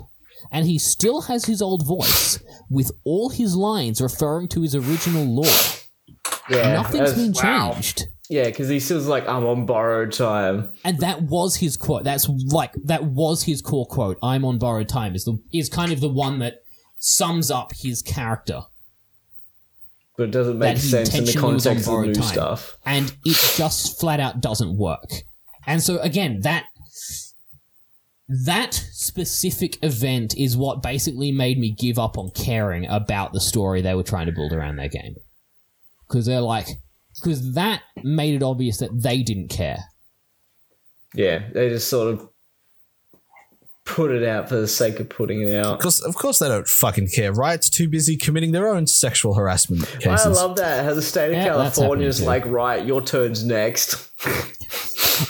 And 0.51 0.65
he 0.65 0.77
still 0.77 1.21
has 1.23 1.45
his 1.45 1.61
old 1.61 1.85
voice 1.87 2.39
with 2.69 2.91
all 3.05 3.29
his 3.29 3.55
lines 3.55 4.01
referring 4.01 4.49
to 4.49 4.61
his 4.61 4.75
original 4.75 5.23
lore. 5.23 5.45
yeah, 6.49 6.73
Nothing's 6.73 7.11
that's- 7.11 7.15
been 7.15 7.33
wow. 7.33 7.71
changed. 7.73 8.03
Yeah, 8.29 8.45
because 8.45 8.69
he 8.69 8.79
still 8.79 8.99
like, 9.01 9.27
I'm 9.27 9.45
on 9.45 9.65
borrowed 9.65 10.13
time. 10.13 10.71
And 10.85 10.99
that 10.99 11.23
was 11.23 11.57
his 11.57 11.75
quote. 11.75 12.05
That's 12.05 12.29
like 12.29 12.71
that 12.85 13.03
was 13.03 13.43
his 13.43 13.61
core 13.61 13.85
quote. 13.85 14.17
I'm 14.23 14.45
on 14.45 14.57
borrowed 14.57 14.87
time 14.87 15.15
is 15.15 15.25
the 15.25 15.37
is 15.53 15.67
kind 15.67 15.91
of 15.91 15.99
the 15.99 16.07
one 16.07 16.39
that 16.39 16.59
sums 16.99 17.51
up 17.51 17.73
his 17.75 18.01
character. 18.01 18.61
But 20.17 20.23
it 20.29 20.31
doesn't 20.31 20.59
That 20.59 20.75
make 20.75 20.77
he 20.77 20.87
sense 20.89 21.13
in 21.13 21.25
the 21.25 21.35
on 21.37 21.41
context 21.41 21.87
of 21.89 22.01
the 22.01 22.07
new 22.07 22.13
time. 22.13 22.23
stuff. 22.23 22.77
And 22.85 23.13
it 23.25 23.37
just 23.57 23.99
flat 23.99 24.19
out 24.21 24.39
doesn't 24.39 24.77
work. 24.77 25.09
And 25.67 25.83
so 25.83 25.99
again, 25.99 26.39
that 26.41 26.65
that 28.45 28.73
specific 28.73 29.77
event 29.83 30.35
is 30.37 30.55
what 30.55 30.81
basically 30.81 31.31
made 31.31 31.59
me 31.59 31.75
give 31.77 31.99
up 31.99 32.17
on 32.17 32.31
caring 32.31 32.87
about 32.87 33.33
the 33.33 33.41
story 33.41 33.81
they 33.81 33.93
were 33.93 34.03
trying 34.03 34.27
to 34.27 34.31
build 34.31 34.53
around 34.53 34.77
their 34.77 34.87
game. 34.87 35.15
Because 36.07 36.25
they're 36.25 36.39
like, 36.41 36.67
because 37.21 37.53
that 37.55 37.81
made 38.03 38.35
it 38.35 38.43
obvious 38.43 38.77
that 38.77 39.01
they 39.01 39.21
didn't 39.21 39.49
care. 39.49 39.79
Yeah, 41.13 41.43
they 41.53 41.67
just 41.69 41.89
sort 41.89 42.13
of 42.13 42.29
put 43.83 44.11
it 44.11 44.23
out 44.23 44.47
for 44.47 44.55
the 44.55 44.67
sake 44.67 45.01
of 45.01 45.09
putting 45.09 45.41
it 45.41 45.53
out. 45.53 45.79
Because 45.79 45.99
of 45.99 46.15
course 46.15 46.39
they 46.39 46.47
don't 46.47 46.67
fucking 46.67 47.09
care. 47.09 47.33
Riot's 47.33 47.69
too 47.69 47.89
busy 47.89 48.15
committing 48.15 48.53
their 48.53 48.69
own 48.69 48.87
sexual 48.87 49.33
harassment 49.33 49.85
cases. 49.99 50.25
I 50.25 50.29
love 50.29 50.55
that. 50.57 50.85
How 50.85 50.93
the 50.93 51.01
state 51.01 51.27
of 51.27 51.33
Yeah, 51.33 51.45
California 51.45 52.07
is 52.07 52.21
like, 52.21 52.45
right, 52.45 52.85
your 52.85 53.01
turn's 53.01 53.43
next. 53.43 54.09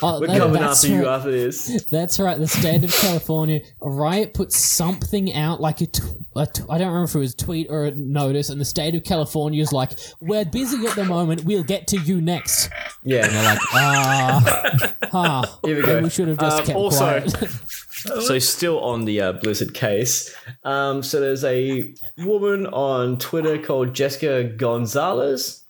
Oh, 0.03 0.19
We're 0.19 0.27
that- 0.27 0.37
coming 0.39 0.61
after 0.63 0.87
you 0.87 1.05
right. 1.05 1.15
after 1.15 1.31
this. 1.31 1.83
That's 1.91 2.19
right. 2.19 2.37
The 2.39 2.47
state 2.47 2.83
of 2.83 2.91
California, 2.91 3.61
Riot 3.81 4.33
put 4.33 4.51
something 4.51 5.33
out, 5.33 5.61
like 5.61 5.81
a, 5.81 5.87
tw- 5.87 6.01
a 6.35 6.45
tw- 6.47 6.65
I 6.69 6.77
don't 6.77 6.87
remember 6.87 7.03
if 7.05 7.15
it 7.15 7.19
was 7.19 7.33
a 7.33 7.37
tweet 7.37 7.67
or 7.69 7.85
a 7.85 7.91
notice, 7.91 8.49
and 8.49 8.59
the 8.59 8.65
state 8.65 8.95
of 8.95 9.03
California 9.03 9.61
is 9.61 9.71
like, 9.71 9.91
"We're 10.19 10.45
busy 10.45 10.85
at 10.87 10.95
the 10.95 11.05
moment. 11.05 11.43
We'll 11.45 11.63
get 11.63 11.87
to 11.87 11.97
you 11.97 12.19
next." 12.21 12.69
Yeah. 13.03 13.27
They're 13.27 13.43
like, 13.43 13.59
"Ah, 13.73 14.95
ah." 15.13 15.59
Here 15.63 15.75
we 15.77 15.83
go. 15.83 15.95
And 15.97 16.03
we 16.03 16.09
should 16.09 16.27
have 16.29 16.39
just 16.39 16.59
Um, 16.61 16.65
kept 16.65 16.77
also- 16.77 17.21
quiet. 17.21 17.35
So 18.01 18.39
still 18.39 18.79
on 18.79 19.05
the 19.05 19.21
uh, 19.21 19.31
Blizzard 19.33 19.75
case. 19.75 20.33
Um, 20.63 21.03
so 21.03 21.19
there's 21.19 21.43
a 21.43 21.93
woman 22.17 22.65
on 22.65 23.19
Twitter 23.19 23.59
called 23.59 23.93
Jessica 23.93 24.43
Gonzalez 24.43 25.60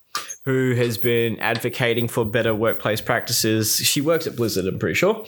who 0.43 0.73
has 0.75 0.97
been 0.97 1.39
advocating 1.39 2.07
for 2.07 2.25
better 2.25 2.55
workplace 2.55 2.99
practices. 3.01 3.75
She 3.75 4.01
works 4.01 4.25
at 4.25 4.35
Blizzard, 4.35 4.65
I'm 4.65 4.79
pretty 4.79 4.95
sure. 4.95 5.25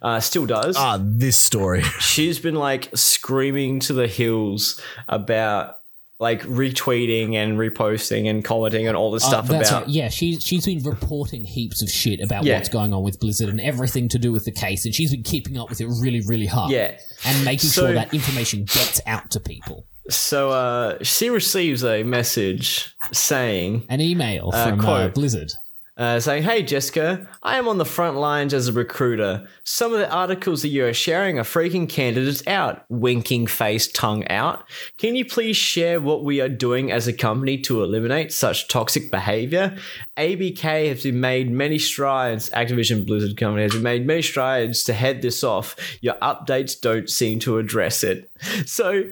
Uh, 0.00 0.20
still 0.20 0.46
does. 0.46 0.76
ah, 0.78 0.98
this 1.02 1.36
story. 1.36 1.82
She's 2.00 2.38
been 2.38 2.54
like 2.54 2.88
screaming 2.94 3.80
to 3.80 3.92
the 3.92 4.06
hills 4.06 4.80
about 5.08 5.80
like 6.20 6.42
retweeting 6.44 7.34
and 7.34 7.58
reposting 7.58 8.30
and 8.30 8.44
commenting 8.44 8.86
and 8.86 8.96
all 8.96 9.10
this 9.10 9.24
Uh, 9.24 9.28
stuff 9.28 9.48
that's 9.48 9.68
about 9.68 9.82
right. 9.82 9.90
Yeah, 9.90 10.08
she's 10.08 10.42
she's 10.46 10.64
been 10.64 10.80
reporting 10.84 11.44
heaps 11.44 11.82
of 11.82 11.90
shit 11.90 12.20
about 12.20 12.44
Yeah. 12.44 12.54
what's 12.56 12.68
going 12.68 12.94
on 12.94 13.02
with 13.02 13.18
Blizzard 13.18 13.48
and 13.48 13.60
everything 13.60 14.08
to 14.10 14.18
do 14.18 14.30
with 14.32 14.44
the 14.44 14.52
case, 14.52 14.84
and 14.86 14.94
she's 14.94 15.10
been 15.10 15.24
keeping 15.24 15.58
up 15.58 15.68
with 15.68 15.80
it 15.80 15.88
really, 16.00 16.20
really 16.22 16.46
hard. 16.46 16.70
Yeah. 16.70 16.96
and 17.26 17.44
making 17.44 17.68
So- 17.70 17.86
sure 17.86 17.94
that 17.94 18.14
information 18.14 18.60
gets 18.60 19.00
out 19.06 19.30
to 19.32 19.40
people. 19.40 19.86
So 20.10 20.50
uh, 20.50 20.98
she 21.02 21.30
receives 21.30 21.82
a 21.84 22.02
message 22.02 22.94
saying 23.12 23.84
An 23.88 24.00
email 24.00 24.50
Uh, 24.52 24.68
from 24.70 24.80
uh, 24.80 24.82
quote. 24.82 25.14
Blizzard. 25.14 25.50
uh, 25.96 26.18
saying, 26.20 26.42
Hey, 26.42 26.62
Jessica, 26.62 27.26
I 27.42 27.56
am 27.56 27.68
on 27.68 27.78
the 27.78 27.84
front 27.86 28.16
lines 28.18 28.52
as 28.52 28.68
a 28.68 28.72
recruiter. 28.72 29.48
Some 29.62 29.92
of 29.94 30.00
the 30.00 30.10
articles 30.10 30.60
that 30.62 30.68
you 30.68 30.84
are 30.84 30.92
sharing 30.92 31.38
are 31.38 31.42
freaking 31.44 31.88
candidates 31.88 32.46
out. 32.46 32.84
Winking 32.90 33.46
face, 33.46 33.86
tongue 33.92 34.26
out. 34.28 34.64
Can 34.98 35.14
you 35.16 35.24
please 35.24 35.56
share 35.56 36.00
what 36.02 36.22
we 36.24 36.40
are 36.40 36.48
doing 36.50 36.90
as 36.92 37.06
a 37.08 37.12
company 37.12 37.56
to 37.62 37.82
eliminate 37.82 38.30
such 38.32 38.68
toxic 38.68 39.10
behavior? 39.10 39.74
ABK 40.18 40.88
has 40.88 41.04
been 41.04 41.20
made 41.20 41.50
many 41.50 41.78
strides, 41.78 42.50
Activision 42.50 43.06
Blizzard 43.06 43.36
Company 43.38 43.62
has 43.62 43.74
made 43.76 44.04
many 44.06 44.20
strides 44.22 44.84
to 44.84 44.92
head 44.92 45.22
this 45.22 45.42
off. 45.44 45.76
Your 46.02 46.14
updates 46.16 46.78
don't 46.78 47.08
seem 47.08 47.38
to 47.40 47.56
address 47.58 48.02
it. 48.04 48.30
So 48.66 49.04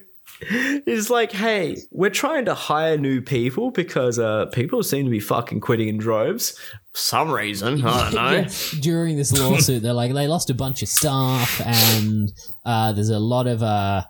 it's 0.50 1.10
like, 1.10 1.32
hey, 1.32 1.76
we're 1.90 2.10
trying 2.10 2.44
to 2.46 2.54
hire 2.54 2.96
new 2.96 3.20
people 3.20 3.70
because 3.70 4.18
uh, 4.18 4.46
people 4.46 4.82
seem 4.82 5.04
to 5.04 5.10
be 5.10 5.20
fucking 5.20 5.60
quitting 5.60 5.88
in 5.88 5.98
droves. 5.98 6.58
For 6.92 6.98
some 6.98 7.30
reason, 7.30 7.84
I 7.84 8.10
don't 8.10 8.14
know. 8.14 8.30
Yeah, 8.32 8.48
during 8.80 9.16
this 9.16 9.32
lawsuit, 9.32 9.82
they're 9.82 9.92
like 9.92 10.12
they 10.12 10.26
lost 10.26 10.50
a 10.50 10.54
bunch 10.54 10.82
of 10.82 10.88
staff, 10.88 11.60
and 11.64 12.32
uh, 12.64 12.92
there's 12.92 13.08
a 13.08 13.18
lot 13.18 13.46
of 13.46 13.62
uh, 13.62 14.02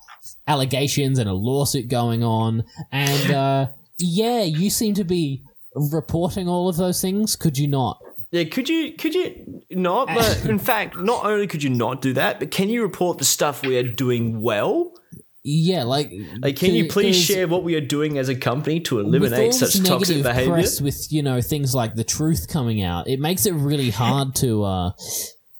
allegations 0.46 1.18
and 1.18 1.28
a 1.28 1.34
lawsuit 1.34 1.88
going 1.88 2.24
on. 2.24 2.64
And 2.90 3.30
uh, 3.30 3.66
yeah, 3.98 4.42
you 4.42 4.70
seem 4.70 4.94
to 4.94 5.04
be 5.04 5.42
reporting 5.74 6.48
all 6.48 6.68
of 6.68 6.76
those 6.76 7.00
things. 7.00 7.36
Could 7.36 7.58
you 7.58 7.68
not? 7.68 8.02
Yeah, 8.32 8.44
could 8.44 8.68
you 8.68 8.94
could 8.94 9.14
you 9.14 9.62
not? 9.70 10.08
But 10.08 10.44
in 10.48 10.58
fact, 10.58 10.96
not 10.96 11.24
only 11.24 11.46
could 11.46 11.62
you 11.62 11.70
not 11.70 12.00
do 12.00 12.14
that, 12.14 12.40
but 12.40 12.50
can 12.50 12.68
you 12.68 12.82
report 12.82 13.18
the 13.18 13.24
stuff 13.24 13.62
we 13.62 13.76
are 13.76 13.82
doing 13.82 14.40
well? 14.40 14.94
Yeah, 15.44 15.82
like 15.84 16.12
Like, 16.40 16.56
can 16.56 16.72
you 16.74 16.88
please 16.88 17.16
share 17.20 17.48
what 17.48 17.64
we 17.64 17.74
are 17.74 17.80
doing 17.80 18.16
as 18.16 18.28
a 18.28 18.34
company 18.36 18.78
to 18.80 19.00
eliminate 19.00 19.52
such 19.54 19.82
toxic 19.82 20.22
behavior? 20.22 20.52
press 20.52 20.80
with 20.80 21.08
you 21.12 21.22
know 21.22 21.40
things 21.40 21.74
like 21.74 21.94
the 21.96 22.04
truth 22.04 22.46
coming 22.48 22.82
out, 22.82 23.08
it 23.08 23.18
makes 23.18 23.44
it 23.46 23.52
really 23.52 23.90
hard 24.02 24.36
to 24.36 24.62
uh 24.62 24.90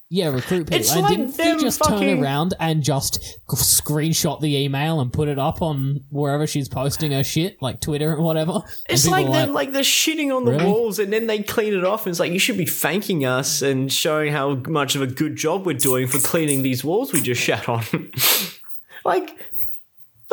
yeah 0.09 0.29
recruit 0.29 0.67
people. 0.67 0.77
It's 0.79 0.91
and 0.93 1.01
like 1.01 1.17
didn't 1.17 1.35
them 1.35 1.59
just 1.59 1.79
fucking- 1.79 1.99
turn 1.99 2.23
around 2.23 2.53
and 2.61 2.81
just 2.81 3.19
screenshot 3.49 4.39
the 4.39 4.55
email 4.57 5.01
and 5.01 5.11
put 5.11 5.27
it 5.27 5.37
up 5.37 5.61
on 5.61 6.01
wherever 6.09 6.47
she's 6.47 6.69
posting 6.69 7.11
her 7.11 7.23
shit, 7.23 7.61
like 7.61 7.81
Twitter 7.81 8.13
and 8.13 8.23
whatever? 8.23 8.61
It's 8.87 9.05
like 9.05 9.25
are 9.27 9.31
they're 9.33 9.47
like 9.47 9.73
they're 9.73 9.81
shitting 9.81 10.33
on 10.33 10.45
the 10.45 10.51
Really? 10.51 10.65
walls 10.65 10.97
and 10.99 11.11
then 11.11 11.27
they 11.27 11.43
clean 11.43 11.73
it 11.73 11.83
off 11.83 12.05
and 12.05 12.11
it's 12.11 12.19
like 12.21 12.31
you 12.31 12.39
should 12.39 12.57
be 12.57 12.65
thanking 12.65 13.25
us 13.25 13.61
and 13.61 13.91
showing 13.91 14.31
how 14.31 14.55
much 14.67 14.95
of 14.95 15.01
a 15.01 15.07
good 15.07 15.35
job 15.35 15.65
we're 15.65 15.73
doing 15.73 16.07
for 16.07 16.19
cleaning 16.19 16.61
these 16.61 16.85
walls 16.85 17.11
we 17.11 17.19
just 17.21 17.41
shat 17.41 17.67
on. 17.67 17.83
like 19.05 19.37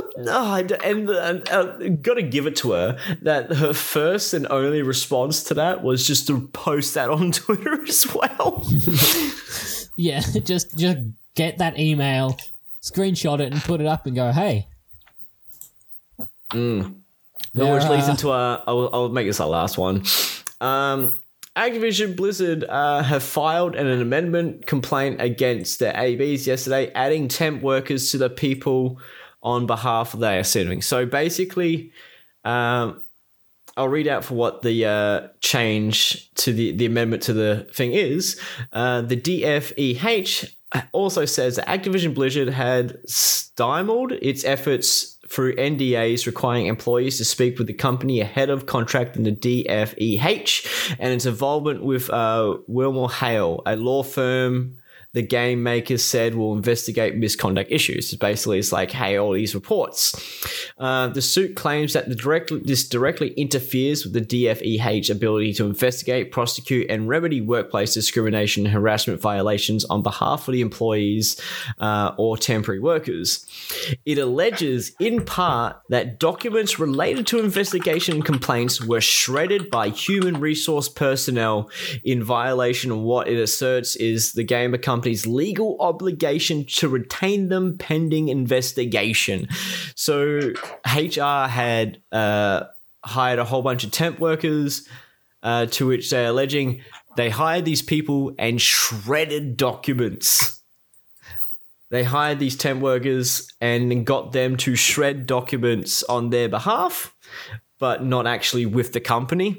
no, 0.18 0.54
and, 0.54 0.72
and, 0.72 1.10
and 1.10 1.48
uh, 1.50 1.88
gotta 2.02 2.22
give 2.22 2.46
it 2.46 2.56
to 2.56 2.72
her 2.72 2.98
that 3.22 3.52
her 3.52 3.72
first 3.72 4.34
and 4.34 4.46
only 4.50 4.82
response 4.82 5.42
to 5.44 5.54
that 5.54 5.82
was 5.82 6.06
just 6.06 6.26
to 6.26 6.48
post 6.48 6.94
that 6.94 7.10
on 7.10 7.32
Twitter 7.32 7.82
as 7.82 8.06
well. 8.14 8.66
Yeah, 9.96 10.20
just 10.20 10.78
just 10.78 10.98
get 11.34 11.58
that 11.58 11.78
email, 11.78 12.38
screenshot 12.80 13.38
it, 13.40 13.52
and 13.52 13.60
put 13.60 13.82
it 13.82 13.86
up 13.86 14.06
and 14.06 14.16
go, 14.16 14.32
hey. 14.32 14.66
Which 17.52 17.82
There, 17.82 17.90
leads 17.90 18.08
uh, 18.08 18.12
into 18.12 18.30
our. 18.30 18.62
I'll, 18.66 18.88
I'll 18.94 19.08
make 19.10 19.26
this 19.26 19.40
our 19.40 19.48
last 19.48 19.76
one. 19.76 20.04
Um, 20.62 21.18
Activision 21.56 22.16
Blizzard 22.16 22.64
uh, 22.64 23.02
have 23.02 23.22
filed 23.22 23.74
an, 23.74 23.88
amendment 23.88 24.66
complaint 24.66 25.20
against 25.20 25.80
their 25.80 25.94
ABs 25.94 26.46
yesterday, 26.46 26.90
adding 26.94 27.28
temp 27.28 27.62
workers 27.62 28.10
to 28.12 28.18
the 28.18 28.30
people 28.30 28.98
on 29.42 29.66
behalf 29.66 30.14
of 30.14 30.20
they 30.20 30.38
are 30.38 30.44
suing. 30.44 30.82
So 30.82 31.06
basically, 31.06 31.92
um, 32.44 33.02
I'll 33.76 33.88
read 33.88 34.08
out 34.08 34.24
for 34.24 34.34
what 34.34 34.62
the 34.62 34.84
uh, 34.84 35.28
change 35.40 36.32
to 36.34 36.52
the, 36.52 36.72
the 36.72 36.86
amendment 36.86 37.22
to 37.24 37.32
the 37.32 37.68
thing 37.72 37.92
is. 37.92 38.40
Uh, 38.72 39.02
the 39.02 39.16
DFEH 39.16 40.52
also 40.92 41.24
says 41.24 41.56
that 41.56 41.66
Activision 41.66 42.14
Blizzard 42.14 42.48
had 42.48 42.98
stymied 43.08 44.12
its 44.22 44.44
efforts 44.44 45.18
through 45.28 45.54
NDAs 45.56 46.26
requiring 46.26 46.66
employees 46.66 47.18
to 47.18 47.24
speak 47.24 47.58
with 47.58 47.68
the 47.68 47.72
company 47.72 48.20
ahead 48.20 48.50
of 48.50 48.66
contracting 48.66 49.22
the 49.22 49.32
DFEH 49.32 50.96
and 50.98 51.12
its 51.12 51.26
involvement 51.26 51.84
with 51.84 52.10
uh, 52.10 52.56
WilmerHale, 52.68 53.62
a 53.64 53.76
law 53.76 54.02
firm 54.02 54.76
the 55.12 55.22
game 55.22 55.62
makers 55.62 56.04
said 56.04 56.34
will 56.34 56.54
investigate 56.54 57.16
misconduct 57.16 57.70
issues. 57.70 58.14
Basically, 58.14 58.58
it's 58.58 58.72
like, 58.72 58.92
hey, 58.92 59.16
all 59.18 59.32
these 59.32 59.54
reports. 59.54 60.14
Uh, 60.78 61.08
the 61.08 61.20
suit 61.20 61.56
claims 61.56 61.92
that 61.92 62.08
the 62.08 62.14
direct, 62.14 62.52
this 62.64 62.88
directly 62.88 63.32
interferes 63.32 64.04
with 64.04 64.12
the 64.12 64.20
DFEH 64.20 65.10
ability 65.10 65.52
to 65.54 65.66
investigate, 65.66 66.30
prosecute, 66.30 66.88
and 66.88 67.08
remedy 67.08 67.40
workplace 67.40 67.92
discrimination 67.92 68.64
and 68.64 68.72
harassment 68.72 69.20
violations 69.20 69.84
on 69.86 70.02
behalf 70.02 70.46
of 70.46 70.52
the 70.52 70.60
employees 70.60 71.40
uh, 71.80 72.12
or 72.16 72.36
temporary 72.36 72.80
workers. 72.80 73.46
It 74.06 74.18
alleges, 74.18 74.92
in 75.00 75.24
part, 75.24 75.76
that 75.88 76.20
documents 76.20 76.78
related 76.78 77.26
to 77.28 77.40
investigation 77.40 78.22
complaints 78.22 78.80
were 78.80 79.00
shredded 79.00 79.70
by 79.70 79.88
human 79.88 80.38
resource 80.38 80.88
personnel 80.88 81.68
in 82.04 82.22
violation 82.22 82.92
of 82.92 82.98
what 82.98 83.28
it 83.28 83.36
asserts 83.36 83.96
is 83.96 84.32
the 84.32 84.44
game 84.44 84.60
gamer 84.60 84.78
company's 85.00 85.26
legal 85.26 85.76
obligation 85.80 86.64
to 86.66 86.88
retain 86.88 87.48
them 87.48 87.78
pending 87.78 88.28
investigation. 88.28 89.48
So 89.94 90.52
HR 90.86 91.48
had 91.48 92.02
uh, 92.12 92.64
hired 93.04 93.38
a 93.38 93.44
whole 93.44 93.62
bunch 93.62 93.84
of 93.84 93.90
temp 93.90 94.18
workers, 94.18 94.86
uh, 95.42 95.66
to 95.66 95.86
which 95.86 96.10
they're 96.10 96.28
alleging 96.28 96.82
they 97.16 97.28
hired 97.28 97.64
these 97.64 97.82
people 97.82 98.32
and 98.38 98.60
shredded 98.60 99.56
documents. 99.56 100.60
They 101.90 102.04
hired 102.04 102.38
these 102.38 102.56
temp 102.56 102.80
workers 102.80 103.52
and 103.60 104.06
got 104.06 104.32
them 104.32 104.56
to 104.58 104.76
shred 104.76 105.26
documents 105.26 106.02
on 106.04 106.30
their 106.30 106.48
behalf, 106.48 107.14
but 107.78 108.04
not 108.04 108.26
actually 108.26 108.64
with 108.66 108.92
the 108.92 109.00
company. 109.00 109.58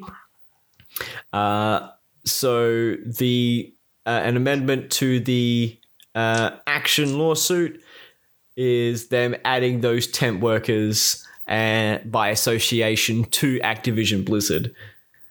Uh, 1.33 1.89
so 2.25 2.95
the 3.05 3.73
an 4.23 4.37
amendment 4.37 4.91
to 4.93 5.19
the 5.19 5.77
uh, 6.15 6.51
action 6.67 7.17
lawsuit 7.17 7.81
is 8.57 9.07
them 9.07 9.35
adding 9.45 9.81
those 9.81 10.07
temp 10.07 10.41
workers 10.41 11.25
and 11.47 12.11
by 12.11 12.29
association 12.29 13.23
to 13.25 13.59
Activision 13.59 14.25
Blizzard. 14.25 14.75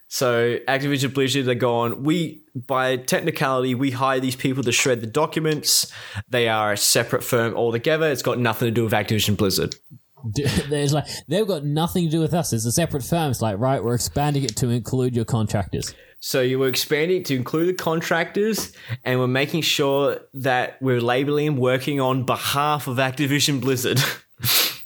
So 0.09 0.59
Activision 0.67 1.15
Blizzard 1.15 1.47
are 1.49 1.55
gone. 1.55 2.03
We 2.03 2.43
by 2.55 2.97
technicality 2.97 3.77
we 3.77 3.93
hire 3.93 4.19
these 4.19 4.35
people 4.35 4.65
to 4.65 4.73
shred 4.73 5.01
the 5.01 5.07
documents. 5.07 5.93
They 6.29 6.49
are 6.49 6.73
a 6.73 6.77
separate 6.77 7.23
firm 7.23 7.55
altogether. 7.55 8.11
It's 8.11 8.23
got 8.23 8.39
nothing 8.39 8.67
to 8.67 8.73
do 8.73 8.85
with 8.85 8.93
Activision 8.93 9.37
Blizzard. 9.37 9.77
There's 10.69 10.93
like 10.93 11.07
they've 11.29 11.47
got 11.47 11.65
nothing 11.65 12.07
to 12.07 12.11
do 12.11 12.21
with 12.21 12.35
us. 12.35 12.53
It's 12.53 12.67
a 12.67 12.73
separate 12.73 13.05
firm. 13.05 13.31
It's 13.31 13.41
like 13.41 13.59
right, 13.59 13.83
we're 13.83 13.95
expanding 13.95 14.43
it 14.43 14.57
to 14.57 14.69
include 14.69 15.15
your 15.15 15.25
contractors. 15.25 15.95
So 16.21 16.43
you 16.43 16.59
were 16.59 16.69
expanding 16.69 17.23
to 17.25 17.35
include 17.35 17.69
the 17.69 17.83
contractors, 17.83 18.73
and 19.05 19.19
we're 19.19 19.27
making 19.27 19.63
sure 19.63 20.21
that 20.35 20.81
we're 20.83 21.01
labeling 21.01 21.49
and 21.49 21.59
working 21.59 21.99
on 21.99 22.25
behalf 22.25 22.87
of 22.87 22.99
Activision 22.99 23.61
Blizzard. 23.61 23.99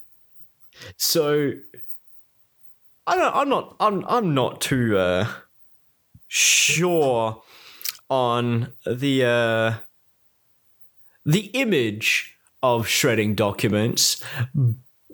so 0.96 1.52
I 3.06 3.16
don't. 3.16 3.34
I'm 3.34 3.48
not. 3.48 3.76
I'm. 3.80 4.04
I'm 4.06 4.34
not 4.34 4.60
too 4.60 4.96
uh, 4.96 5.26
sure 6.28 7.42
on 8.08 8.72
the 8.86 9.24
uh, 9.24 9.74
the 11.26 11.46
image 11.46 12.36
of 12.62 12.86
shredding 12.86 13.34
documents, 13.34 14.22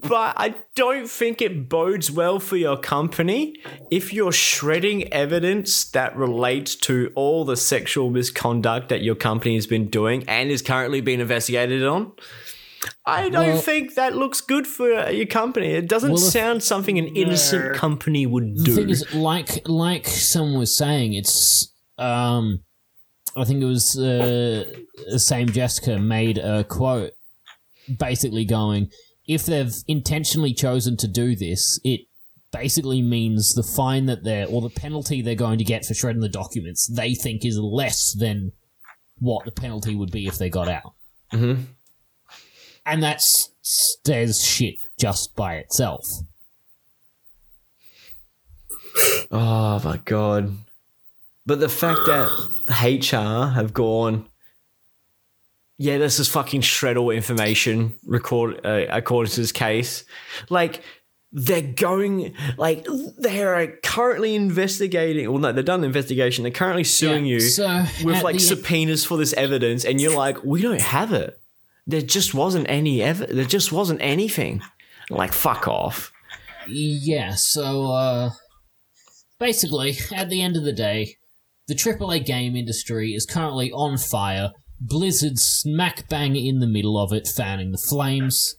but 0.03 0.35
I 0.37 0.55
don't 0.75 1.09
think 1.09 1.43
it 1.43 1.69
bodes 1.69 2.11
well 2.11 2.39
for 2.41 2.57
your 2.57 2.77
company 2.77 3.57
if 3.91 4.13
you're 4.13 4.33
shredding 4.33 5.13
evidence 5.13 5.85
that 5.91 6.17
relates 6.17 6.75
to 6.77 7.11
all 7.15 7.45
the 7.45 7.57
sexual 7.57 8.11
misconduct 8.11 8.89
that 8.89 9.03
your 9.03 9.15
company 9.15 9.55
has 9.57 9.67
been 9.67 9.89
doing 9.89 10.25
and 10.29 10.51
is 10.51 10.63
currently 10.63 11.01
being 11.01 11.21
investigated 11.21 11.85
on. 11.85 12.13
I 13.05 13.29
don't 13.29 13.47
Well- 13.47 13.61
think 13.61 13.95
that 13.97 14.17
looks 14.17 14.41
good 14.41 14.67
for 14.67 15.11
your 15.11 15.27
company. 15.27 15.67
It 15.69 15.87
doesn't 15.89 16.13
Well, 16.13 16.19
sound 16.19 16.63
something 16.63 16.99
an 16.99 17.09
innocent 17.09 17.73
No. 17.73 17.79
company 17.79 18.25
would 18.27 18.57
The 18.57 18.65
do. 18.65 18.75
thing 18.75 18.89
is, 18.91 19.05
like 19.15 19.69
like 19.69 20.07
someone 20.07 20.59
was 20.59 20.75
saying, 20.77 21.13
it's 21.15 21.69
um, 21.99 22.61
I 23.37 23.45
think 23.45 23.63
it 23.63 23.67
was 23.67 23.99
uh, 23.99 24.65
the 25.11 25.19
same 25.19 25.51
Jessica 25.51 25.99
made 25.99 26.39
a 26.39 26.65
quote, 26.65 27.13
basically 27.99 28.45
going, 28.47 28.89
if 29.31 29.47
they've 29.47 29.73
intentionally 29.87 30.53
chosen 30.53 30.97
to 30.97 31.07
do 31.07 31.37
this, 31.37 31.79
it 31.85 32.01
basically 32.53 33.01
means 33.01 33.55
the 33.55 33.63
fine 33.63 34.07
that 34.07 34.25
they're 34.25 34.49
or 34.49 34.61
the 34.61 34.69
penalty 34.69 35.23
they're 35.23 35.37
going 35.37 35.57
to 35.57 35.65
get 35.65 35.85
for 35.85 35.95
shredding 35.95 36.21
the 36.21 36.29
documents 36.29 36.89
they 36.89 37.15
think 37.15 37.45
is 37.45 37.57
less 37.57 38.13
than 38.19 38.51
what 39.21 39.45
the 39.45 39.53
penalty 39.53 39.95
would 39.95 40.11
be 40.11 40.27
if 40.27 40.37
they 40.37 40.51
got 40.51 40.67
out. 40.69 40.95
Mhm. 41.33 41.67
And 42.85 43.01
that's 43.01 43.51
says 43.63 44.43
shit 44.45 44.75
just 44.99 45.37
by 45.37 45.59
itself. 45.59 46.05
oh 49.31 49.81
my 49.85 50.01
god. 50.05 50.57
But 51.47 51.61
the 51.61 51.69
fact 51.69 52.01
that 52.07 52.29
HR 52.69 53.55
have 53.55 53.73
gone, 53.73 54.27
yeah, 55.83 55.97
this 55.97 56.19
is 56.19 56.29
fucking 56.29 56.61
shred 56.61 56.99
all 56.99 57.09
information 57.11 57.95
record 58.05 58.61
uh, 58.67 58.85
according 58.91 59.31
to 59.33 59.41
this 59.41 59.51
case. 59.51 60.05
Like 60.51 60.83
they're 61.33 61.63
going, 61.63 62.35
like 62.59 62.87
they 63.19 63.43
are 63.43 63.67
currently 63.83 64.35
investigating. 64.35 65.31
Well, 65.31 65.41
no, 65.41 65.53
they've 65.53 65.65
done 65.65 65.81
the 65.81 65.87
investigation. 65.87 66.43
They're 66.43 66.53
currently 66.53 66.85
suing 66.85 67.25
Yeah, 67.25 67.33
you 67.33 67.41
so 67.41 67.85
with 68.05 68.23
like 68.23 68.35
the- 68.35 68.41
subpoenas 68.41 69.07
for 69.07 69.17
this 69.17 69.33
evidence, 69.33 69.87
and 69.87 69.99
you're 70.03 70.15
like, 70.15 70.45
we 70.45 70.61
don't 70.61 70.83
have 70.83 71.15
it. 71.15 71.39
There 71.87 72.03
just 72.03 72.35
wasn't 72.35 72.67
any 72.69 73.01
ev- 73.03 73.35
There 73.35 73.47
just 73.47 73.73
wasn't 73.73 74.03
anything. 74.03 74.61
Like 75.09 75.33
fuck 75.33 75.67
off. 75.67 76.13
Yeah, 76.69 77.35
so 77.37 77.91
uh 77.91 78.31
basically, 79.39 79.97
at 80.15 80.29
the 80.29 80.43
end 80.43 80.57
of 80.59 80.65
the 80.65 80.75
day, 80.75 81.17
the 81.69 81.75
AAA 81.75 82.27
game 82.27 82.55
industry 82.55 83.15
is 83.15 83.25
currently 83.25 83.73
on 83.73 83.97
fire. 83.97 84.53
Blizzard 84.81 85.39
smack 85.39 86.09
bang 86.09 86.37
in 86.37 86.61
the 86.61 86.67
middle 86.67 86.99
of 86.99 87.13
it, 87.13 87.29
fanning 87.29 87.71
the 87.71 87.79
flames, 87.79 88.57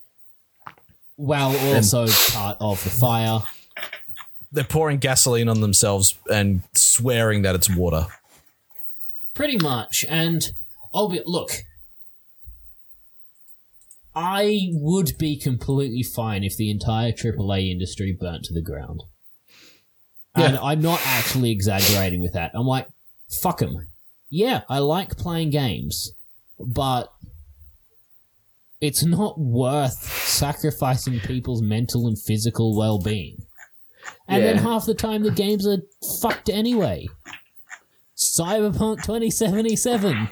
while 1.16 1.58
also 1.74 2.08
part 2.32 2.58
of 2.60 2.84
the 2.84 2.90
fire. 2.92 3.42
They're 4.52 4.64
pouring 4.64 5.00
gasoline 5.00 5.50
on 5.50 5.62
themselves 5.62 6.18
and 6.32 6.62
swearing 6.76 7.42
that 7.42 7.56
it's 7.56 7.70
water. 7.70 8.08
Pretty 9.34 9.58
much, 9.58 10.06
and 10.08 10.52
I'll 10.94 11.10
be 11.10 11.22
look. 11.26 11.52
I 14.14 14.68
would 14.74 15.18
be 15.18 15.40
completely 15.40 16.04
fine 16.04 16.44
if 16.44 16.58
the 16.58 16.70
entire 16.70 17.14
AAA 17.14 17.72
industry 17.72 18.16
burnt 18.20 18.44
to 18.46 18.54
the 18.54 18.62
ground. 18.62 19.04
And 20.36 20.58
I'm 20.58 20.82
not 20.82 21.02
actually 21.06 21.52
exaggerating 21.52 22.22
with 22.22 22.34
that. 22.34 22.52
I'm 22.54 22.68
like, 22.68 22.88
fuck 23.42 23.60
them. 23.60 23.88
Yeah, 24.32 24.62
I 24.70 24.80
like 24.80 25.18
playing 25.18 25.50
games, 25.50 26.14
but 26.58 27.12
it's 28.80 29.04
not 29.04 29.38
worth 29.38 30.02
sacrificing 30.26 31.20
people's 31.20 31.62
mental 31.62 32.08
and 32.08 32.18
physical 32.18 32.76
well 32.76 32.98
being. 32.98 33.46
And 34.28 34.44
then 34.44 34.58
half 34.58 34.86
the 34.86 34.96
time 34.96 35.24
the 35.24 35.32
games 35.32 35.68
are 35.68 35.80
fucked 36.22 36.50
anyway. 36.50 37.08
Cyberpunk 38.18 39.04
2077. 39.04 40.30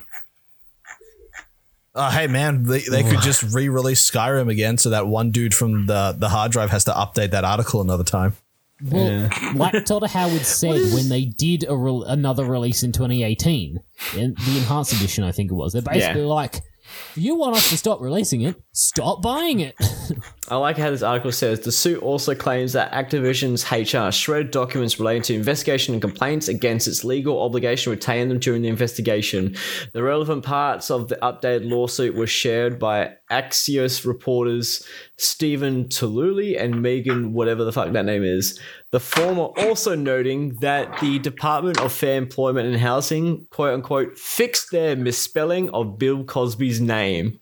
Uh, 1.93 2.11
hey 2.11 2.27
man, 2.27 2.63
they, 2.63 2.79
they 2.79 3.03
could 3.03 3.19
just 3.19 3.43
re-release 3.53 4.09
Skyrim 4.09 4.49
again, 4.49 4.77
so 4.77 4.91
that 4.91 5.07
one 5.07 5.31
dude 5.31 5.53
from 5.53 5.87
the 5.87 6.15
the 6.17 6.29
hard 6.29 6.51
drive 6.51 6.69
has 6.69 6.85
to 6.85 6.91
update 6.91 7.31
that 7.31 7.43
article 7.43 7.81
another 7.81 8.03
time. 8.05 8.37
Well, 8.83 9.29
like 9.55 9.85
Todd 9.85 10.03
Howard 10.09 10.41
said 10.45 10.93
when 10.93 11.09
they 11.09 11.25
did 11.25 11.65
a 11.67 11.75
re- 11.75 12.03
another 12.07 12.45
release 12.45 12.83
in 12.83 12.91
2018, 12.91 13.79
in 14.15 14.33
the 14.33 14.57
enhanced 14.57 14.93
edition, 14.93 15.23
I 15.23 15.31
think 15.31 15.51
it 15.51 15.55
was, 15.55 15.73
they're 15.73 15.81
basically 15.81 16.21
Yeah. 16.21 16.27
like, 16.27 16.55
if 16.55 17.13
you 17.17 17.35
want 17.35 17.55
us 17.55 17.69
to 17.69 17.77
stop 17.77 18.01
releasing 18.01 18.41
it, 18.41 18.55
stop 18.79 19.21
buying 19.21 19.59
it. 19.59 19.75
I 20.49 20.55
like 20.55 20.77
how 20.77 20.89
this 20.89 21.03
article 21.03 21.31
says 21.31 21.59
the 21.59 21.71
suit 21.71 22.01
also 22.01 22.33
claims 22.33 22.73
that 22.73 22.91
Activision's 22.91 23.69
HR 23.69 24.11
shredded 24.11 24.51
documents 24.51 24.99
relating 24.99 25.21
to 25.23 25.35
investigation 25.35 25.93
and 25.93 26.01
complaints 26.01 26.47
against 26.47 26.87
its 26.87 27.03
legal 27.03 27.41
obligation 27.41 27.91
to 27.91 27.95
retain 27.95 28.29
them 28.29 28.39
during 28.39 28.61
the 28.61 28.69
investigation. 28.69 29.55
The 29.93 30.01
relevant 30.01 30.43
parts 30.43 30.89
of 30.89 31.09
the 31.09 31.17
updated 31.17 31.69
lawsuit 31.69 32.15
were 32.15 32.25
shared 32.25 32.79
by 32.79 33.15
Axios 33.29 34.05
reporters 34.05 34.83
Stephen 35.17 35.85
Totilo 35.85 36.59
and 36.59 36.81
Megan, 36.81 37.33
whatever 37.33 37.63
the 37.63 37.73
fuck 37.73 37.91
that 37.91 38.05
name 38.05 38.23
is. 38.23 38.59
The 38.91 38.99
former 38.99 39.49
also 39.67 39.93
noting 39.93 40.55
that 40.61 40.99
the 40.99 41.19
Department 41.19 41.79
of 41.79 41.91
Fair 41.91 42.17
Employment 42.17 42.67
and 42.67 42.77
Housing, 42.77 43.45
quote 43.51 43.73
unquote, 43.73 44.17
fixed 44.17 44.71
their 44.71 44.95
misspelling 44.95 45.69
of 45.71 45.99
Bill 45.99 46.23
Cosby's 46.23 46.81
name. 46.81 47.39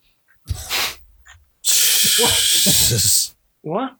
What? 3.62 3.96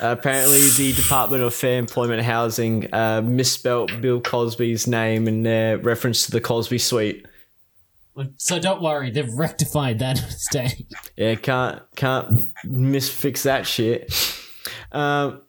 Uh, 0.00 0.08
apparently, 0.08 0.60
the 0.76 0.92
Department 0.92 1.42
of 1.42 1.54
Fair 1.54 1.78
Employment 1.78 2.18
and 2.18 2.26
Housing 2.26 2.92
uh, 2.92 3.22
misspelt 3.22 3.90
Bill 4.00 4.20
Cosby's 4.20 4.86
name 4.86 5.26
in 5.26 5.42
their 5.42 5.78
reference 5.78 6.26
to 6.26 6.32
the 6.32 6.40
Cosby 6.40 6.78
Suite. 6.78 7.26
so 8.36 8.58
don't 8.58 8.82
worry, 8.82 9.10
they've 9.10 9.32
rectified 9.32 9.98
that 10.00 10.16
mistake. 10.26 10.86
Yeah, 11.16 11.34
can't 11.36 11.82
can't 11.96 12.54
misfix 12.64 13.42
that 13.42 13.66
shit. 13.66 14.12
Um, 14.92 15.30
th- 15.32 15.45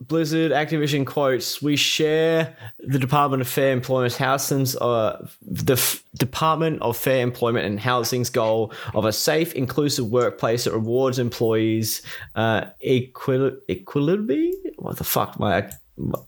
Blizzard 0.00 0.52
Activision 0.52 1.06
quotes: 1.06 1.62
"We 1.62 1.76
share 1.76 2.56
the 2.80 2.98
Department 2.98 3.40
of 3.40 3.48
Fair 3.48 3.72
Employment 3.72 4.14
Housing's 4.14 4.74
uh, 4.76 5.26
the 5.42 5.74
F- 5.74 6.02
Department 6.18 6.82
of 6.82 6.96
Fair 6.96 7.22
Employment 7.22 7.66
and 7.66 7.78
Housing's 7.78 8.30
goal 8.30 8.72
of 8.94 9.04
a 9.04 9.12
safe, 9.12 9.52
inclusive 9.54 10.06
workplace 10.06 10.64
that 10.64 10.72
rewards 10.72 11.18
employees 11.18 12.02
uh, 12.34 12.64
equil 12.84 13.56
equilibry. 13.68 14.50
What 14.76 14.96
the 14.96 15.04
fuck, 15.04 15.38
my, 15.38 15.70
my 15.96 16.18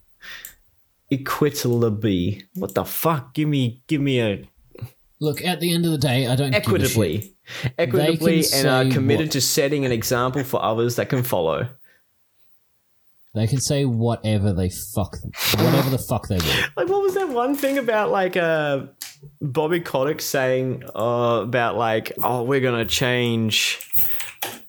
equitably? 1.10 2.42
What 2.54 2.74
the 2.74 2.84
fuck? 2.84 3.34
Give 3.34 3.48
me 3.48 3.82
give 3.86 4.00
me 4.00 4.20
a 4.20 4.44
Look, 5.20 5.44
at 5.44 5.60
the 5.60 5.72
end 5.72 5.84
of 5.84 5.92
the 5.92 5.98
day, 5.98 6.26
I 6.26 6.34
don't 6.34 6.50
give 6.50 6.60
a 6.60 6.64
shit. 6.64 6.66
equitably, 6.66 7.34
equitably, 7.78 8.44
and 8.52 8.66
are 8.66 8.84
committed 8.92 9.26
what- 9.28 9.32
to 9.32 9.40
setting 9.40 9.84
an 9.84 9.92
example 9.92 10.42
for 10.42 10.60
others 10.62 10.96
that 10.96 11.08
can 11.08 11.22
follow. 11.22 11.68
They 13.34 13.46
can 13.46 13.60
say 13.60 13.86
whatever 13.86 14.52
they 14.52 14.68
fuck, 14.68 15.16
whatever 15.56 15.88
the 15.88 15.98
fuck 15.98 16.28
they 16.28 16.36
want. 16.36 16.76
Like, 16.76 16.88
what 16.88 17.02
was 17.02 17.14
that 17.14 17.30
one 17.30 17.54
thing 17.54 17.78
about 17.78 18.10
like 18.10 18.36
uh, 18.36 18.86
Bobby 19.40 19.80
Kotick 19.80 20.20
saying 20.20 20.84
uh, 20.94 21.40
about 21.42 21.76
like, 21.76 22.12
oh, 22.22 22.42
we're 22.42 22.60
gonna 22.60 22.84
change. 22.84 23.88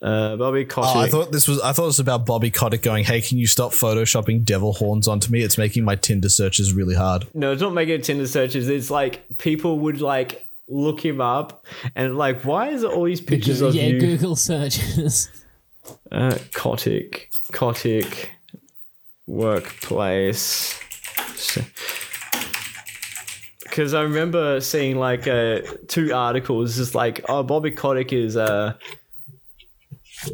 Uh, 0.02 0.36
Bobby 0.38 0.66
Kotick. 0.66 0.96
Oh, 0.96 1.00
I 1.00 1.10
thought 1.10 1.32
this 1.32 1.48
was 1.48 1.60
I 1.60 1.74
thought 1.74 1.84
it 1.84 1.88
was 1.88 2.00
about 2.00 2.26
Bobby 2.26 2.52
Kotick 2.52 2.84
going, 2.84 3.04
"Hey, 3.06 3.22
can 3.22 3.38
you 3.38 3.48
stop 3.48 3.72
photoshopping 3.72 4.44
devil 4.44 4.72
horns 4.74 5.08
onto 5.08 5.32
me? 5.32 5.42
It's 5.42 5.58
making 5.58 5.84
my 5.84 5.96
Tinder 5.96 6.30
searches 6.30 6.74
really 6.74 6.96
hard." 6.96 7.26
no, 7.34 7.52
it's 7.52 7.62
not 7.62 7.74
making 7.74 7.96
it 7.96 8.04
Tinder 8.04 8.28
searches. 8.28 8.70
It's 8.70 8.92
like 8.92 9.38
people 9.40 9.80
would 9.80 10.00
like 10.00 10.48
look 10.68 11.04
him 11.04 11.22
up 11.22 11.66
and 11.96 12.18
like, 12.18 12.44
why 12.46 12.70
is 12.70 12.84
it 12.84 12.92
all 12.92 13.04
these 13.04 13.22
pictures 13.22 13.62
of 13.62 13.76
you? 13.76 13.82
yeah, 13.82 13.88
you? 13.88 14.00
Google 14.00 14.36
searches. 14.36 15.30
Uh, 16.12 16.38
Kotick, 16.54 17.30
Kotick, 17.52 18.30
workplace. 19.28 20.80
Because 23.64 23.94
I 23.94 24.02
remember 24.02 24.62
seeing 24.62 24.98
like 24.98 25.28
uh, 25.28 25.62
two 25.88 26.14
articles, 26.14 26.76
just 26.76 26.94
like, 26.94 27.26
oh, 27.28 27.44
Bobby 27.44 27.72
Kotick 27.72 28.14
is, 28.14 28.38
uh, 28.38 28.74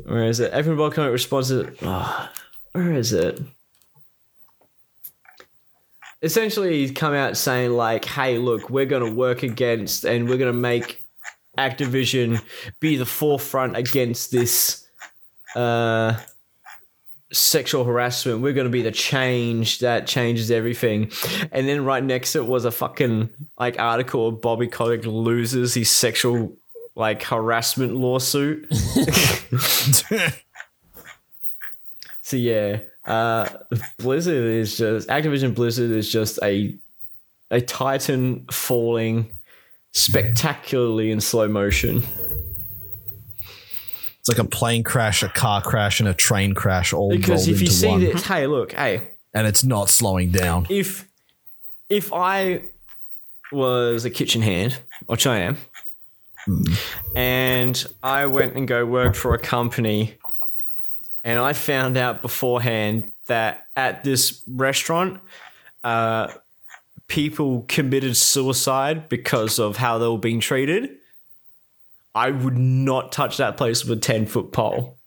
where 0.06 0.26
is 0.26 0.40
it? 0.40 0.52
Everyone 0.52 0.92
Kotick 0.92 1.12
responds 1.12 1.50
to, 1.50 1.74
oh, 1.82 2.30
where 2.74 2.94
is 2.94 3.14
it? 3.14 3.40
Essentially, 6.22 6.80
he's 6.80 6.92
come 6.92 7.14
out 7.14 7.38
saying 7.38 7.72
like, 7.72 8.04
hey, 8.04 8.38
look, 8.38 8.70
we're 8.70 8.86
going 8.86 9.06
to 9.06 9.16
work 9.16 9.44
against 9.44 10.04
and 10.04 10.28
we're 10.28 10.38
going 10.38 10.54
to 10.54 10.60
make 10.60 11.02
Activision 11.58 12.42
be 12.80 12.98
the 12.98 13.06
forefront 13.06 13.78
against 13.78 14.32
this 14.32 14.86
uh, 15.56 16.18
sexual 17.32 17.84
harassment. 17.84 18.42
We're 18.42 18.54
going 18.54 18.68
to 18.68 18.72
be 18.72 18.82
the 18.82 18.92
change 18.92 19.80
that 19.80 20.08
changes 20.08 20.52
everything. 20.52 21.12
And 21.52 21.68
then 21.68 21.86
right 21.86 22.04
next 22.04 22.34
to 22.34 22.40
it 22.40 22.48
was 22.48 22.66
a 22.66 22.72
fucking 22.72 23.30
like 23.60 23.80
article 23.80 24.28
of 24.28 24.42
Bobby 24.42 24.68
Kotick 24.68 25.06
loses 25.06 25.74
his 25.74 25.90
sexual 25.90 26.52
like 26.96 27.24
harassment 27.24 27.96
lawsuit. 27.96 28.68
so 32.22 32.36
yeah, 32.36 32.80
uh, 33.06 33.48
Blizzard 33.98 34.46
is 34.46 34.78
just 34.78 35.08
Activision 35.10 35.56
Blizzard 35.56 35.92
is 35.92 36.12
just 36.12 36.40
a 36.44 36.76
a 37.52 37.62
titan 37.62 38.46
falling 38.52 39.32
spectacularly 39.92 41.10
in 41.12 41.20
slow 41.22 41.48
motion. 41.48 42.04
It's 44.30 44.38
like 44.38 44.46
a 44.46 44.50
plane 44.50 44.84
crash, 44.84 45.24
a 45.24 45.30
car 45.30 45.62
crash, 45.62 46.00
and 46.00 46.08
a 46.08 46.14
train 46.14 46.54
crash 46.54 46.94
all 46.94 47.10
Because 47.10 47.48
rolled 47.48 47.56
if 47.56 47.62
you 47.62 47.68
into 47.68 47.72
see 47.72 47.88
one, 47.88 48.00
this, 48.02 48.26
hey, 48.26 48.48
look, 48.48 48.74
hey, 48.74 49.02
and 49.34 49.48
it's 49.48 49.64
not 49.64 49.90
slowing 49.90 50.30
down. 50.30 50.68
if 50.70 51.08
if 51.90 52.14
I 52.14 52.64
was 53.52 54.06
a 54.06 54.10
kitchen 54.10 54.42
hand, 54.42 54.80
which 55.08 55.26
I 55.26 55.40
am, 55.40 55.58
and 57.16 57.86
I 58.04 58.28
went 58.28 58.56
and 58.56 58.68
go 58.68 58.86
work 58.86 59.16
for 59.16 59.34
a 59.34 59.40
company, 59.40 60.16
and 61.24 61.40
I 61.40 61.54
found 61.54 61.98
out 61.98 62.22
beforehand 62.22 63.12
that 63.26 63.66
at 63.76 64.04
this 64.04 64.42
restaurant, 64.48 65.20
uh, 65.84 66.28
people 67.08 67.66
committed 67.68 68.16
suicide 68.16 69.10
because 69.10 69.58
of 69.60 69.78
how 69.78 69.98
they 69.98 70.08
were 70.08 70.18
being 70.18 70.40
treated. 70.40 70.99
I 72.16 72.32
would 72.32 72.58
not 72.58 73.12
touch 73.12 73.38
that 73.38 73.58
place 73.58 73.86
with 73.86 73.98
a 73.98 74.02
ten 74.02 74.26
foot 74.26 74.52
pole. 74.52 74.98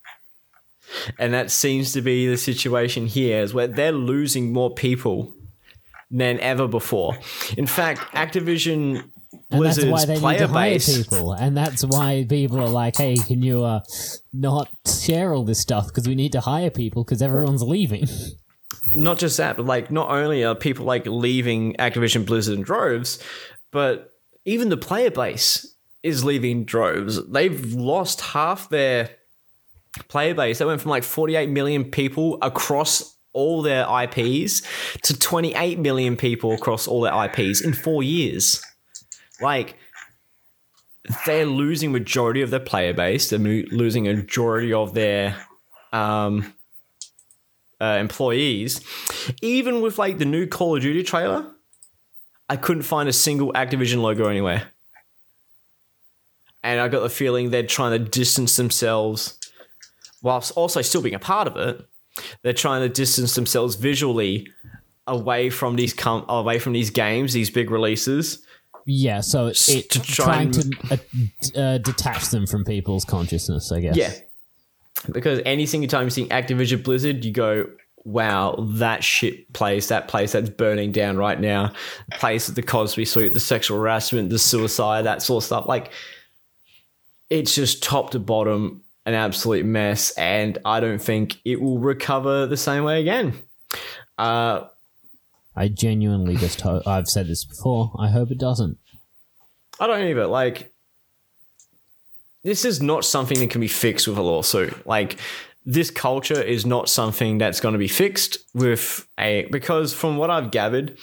And 1.19 1.33
that 1.33 1.51
seems 1.51 1.93
to 1.93 2.03
be 2.03 2.27
the 2.27 2.37
situation 2.37 3.07
here, 3.07 3.43
is 3.43 3.55
where 3.55 3.67
they're 3.67 3.93
losing 3.93 4.53
more 4.53 4.75
people 4.75 5.33
than 6.11 6.39
ever 6.41 6.69
before. 6.69 7.17
In 7.57 7.67
fact, 7.67 8.01
Activision 8.13 9.11
And 9.51 9.65
that's 9.65 9.85
why 9.85 10.05
they 10.05 10.15
need 10.15 10.21
player 10.21 10.39
to 10.39 10.49
hire 10.49 10.71
base. 10.71 10.99
people. 10.99 11.33
And 11.33 11.57
that's 11.57 11.85
why 11.85 12.27
people 12.29 12.61
are 12.61 12.69
like, 12.69 12.97
hey, 12.97 13.17
can 13.17 13.43
you 13.43 13.65
uh, 13.65 13.81
not 14.33 14.69
share 14.87 15.33
all 15.33 15.45
this 15.45 15.61
stuff? 15.61 15.87
Because 15.87 16.07
we 16.07 16.15
need 16.15 16.33
to 16.33 16.41
hire 16.41 16.71
people 16.71 17.05
because 17.05 17.23
everyone's 17.23 17.63
leaving. 17.63 18.07
not 18.95 19.19
just 19.19 19.37
that, 19.39 19.57
but 19.57 19.67
like 19.67 19.91
not 19.91 20.11
only 20.11 20.45
are 20.45 20.55
people 20.55 20.85
like 20.85 21.07
leaving 21.07 21.75
Activision 21.75 22.27
Blizzard 22.27 22.59
in 22.59 22.63
droves, 22.63 23.23
but 23.71 24.11
even 24.45 24.69
the 24.69 24.77
player 24.77 25.11
base 25.11 25.72
is 26.03 26.25
leaving 26.25 26.65
droves. 26.65 27.25
They've 27.27 27.75
lost 27.75 28.21
half 28.21 28.69
their 28.69 29.11
player 30.09 30.35
base. 30.35 30.59
They 30.59 30.65
went 30.65 30.81
from 30.81 30.91
like 30.91 31.05
48 31.05 31.49
million 31.49 31.85
people 31.85 32.39
across 32.43 33.17
all 33.33 33.63
their 33.63 33.87
IPs 34.03 34.63
to 35.03 35.19
28 35.19 35.79
million 35.79 36.17
people 36.17 36.53
across 36.53 36.87
all 36.87 37.01
their 37.03 37.25
IPs 37.25 37.61
in 37.61 37.73
four 37.73 38.03
years. 38.03 38.63
Like, 39.41 39.77
they're 41.27 41.47
losing 41.47 41.93
majority 41.93 42.43
of 42.43 42.51
their 42.51 42.61
player 42.61 42.93
base. 42.93 43.31
They're 43.31 43.39
losing 43.39 44.07
a 44.07 44.15
majority 44.15 44.73
of 44.73 44.95
their 44.95 45.37
um, 45.93 46.55
uh, 47.81 47.97
employees. 48.01 48.81
Even 49.41 49.81
with 49.81 49.99
like 49.99 50.19
the 50.19 50.25
new 50.25 50.47
Call 50.47 50.77
of 50.77 50.83
Duty 50.83 51.03
trailer, 51.03 51.51
I 52.49 52.57
couldn't 52.57 52.85
find 52.85 53.09
a 53.09 53.13
single 53.13 53.53
Activision 53.53 54.01
logo 54.03 54.29
anywhere. 54.29 54.72
And 56.63 56.81
I 56.81 56.89
got 56.89 57.01
the 57.01 57.09
feeling 57.09 57.51
they're 57.51 57.63
trying 57.67 57.93
to 57.93 58.11
distance 58.11 58.57
themselves, 58.57 59.39
whilst 60.23 60.53
also 60.53 60.81
still 60.83 61.03
being 61.03 61.15
a 61.15 61.19
part 61.19 61.49
of 61.49 61.57
it. 61.57 61.85
They're 62.43 62.53
trying 62.53 62.83
to 62.83 62.89
distance 62.89 63.35
themselves 63.35 63.75
visually 63.75 64.47
away 65.07 65.51
from 65.51 65.77
these 65.77 65.93
com- 65.95 66.25
away 66.29 66.59
from 66.59 66.73
these 66.75 66.91
games, 66.91 67.33
these 67.33 67.51
big 67.51 67.71
releases. 67.71 68.45
yeah, 68.87 69.21
so 69.21 69.47
it's 69.47 69.69
it 69.69 69.91
try 69.91 70.03
trying 70.25 70.47
and- 70.55 70.55
to 70.55 71.01
uh, 71.57 71.61
uh, 71.61 71.79
detach 71.79 72.29
them 72.29 72.47
from 72.47 72.65
people's 72.65 73.05
consciousness, 73.05 73.73
I 73.73 73.81
guess. 73.81 73.97
Yeah. 73.97 74.13
Because 75.11 75.41
any 75.45 75.67
single 75.67 75.89
time 75.89 76.05
you 76.05 76.11
see 76.11 76.27
Activision 76.27 76.85
Blizzard, 76.85 77.25
you 77.25 77.33
go, 77.33 77.67
wow, 78.05 78.55
that 78.75 79.03
shit 79.03 79.53
place, 79.53 79.89
that 79.89 80.07
place 80.07 80.33
that's 80.33 80.51
burning 80.51 80.93
down 80.93 81.17
right 81.17 81.41
now, 81.41 81.73
the 82.11 82.19
place 82.19 82.47
the 82.47 82.63
Cosby 82.63 83.05
suite, 83.07 83.33
the 83.33 83.41
sexual 83.41 83.79
harassment, 83.79 84.31
the 84.31 84.39
suicide, 84.39 85.03
that 85.03 85.23
sort 85.23 85.43
of 85.43 85.47
stuff. 85.47 85.67
Like, 85.67 85.91
it's 87.33 87.55
just 87.55 87.83
top 87.83 88.11
to 88.11 88.19
bottom 88.19 88.83
an 89.07 89.15
absolute 89.15 89.65
mess. 89.65 90.11
And 90.19 90.59
I 90.67 90.81
don't 90.81 91.01
think 91.01 91.41
it 91.47 91.61
will 91.63 91.79
recover 91.79 92.47
the 92.47 92.59
same 92.59 92.85
way 92.85 93.01
again. 93.01 93.33
Uh, 94.19 94.67
I 95.57 95.69
genuinely 95.69 96.37
just 96.37 96.61
hope, 96.61 96.87
I've 96.87 97.09
said 97.09 97.29
this 97.29 97.45
before, 97.45 97.93
I 97.99 98.11
hope 98.11 98.31
it 98.31 98.39
doesn't. 98.39 98.77
I 99.81 99.87
don't 99.87 100.03
either. 100.03 100.27
Like, 100.27 100.73
this 102.45 102.67
is 102.67 102.83
not 102.83 103.05
something 103.05 103.39
that 103.39 103.51
can 103.51 103.63
be 103.63 103.69
fixed 103.69 104.07
with 104.07 104.19
a 104.19 104.23
lawsuit. 104.23 104.87
Like, 104.87 105.19
this 105.65 105.91
culture 105.91 106.41
is 106.41 106.67
not 106.67 106.89
something 106.91 107.39
that's 107.39 107.61
going 107.61 107.73
to 107.73 107.79
be 107.79 107.89
fixed 107.89 108.39
with 108.53 109.09
a 109.19 109.47
because 109.51 109.95
from 109.95 110.19
what 110.19 110.29
I've 110.29 110.51
gathered, 110.51 110.99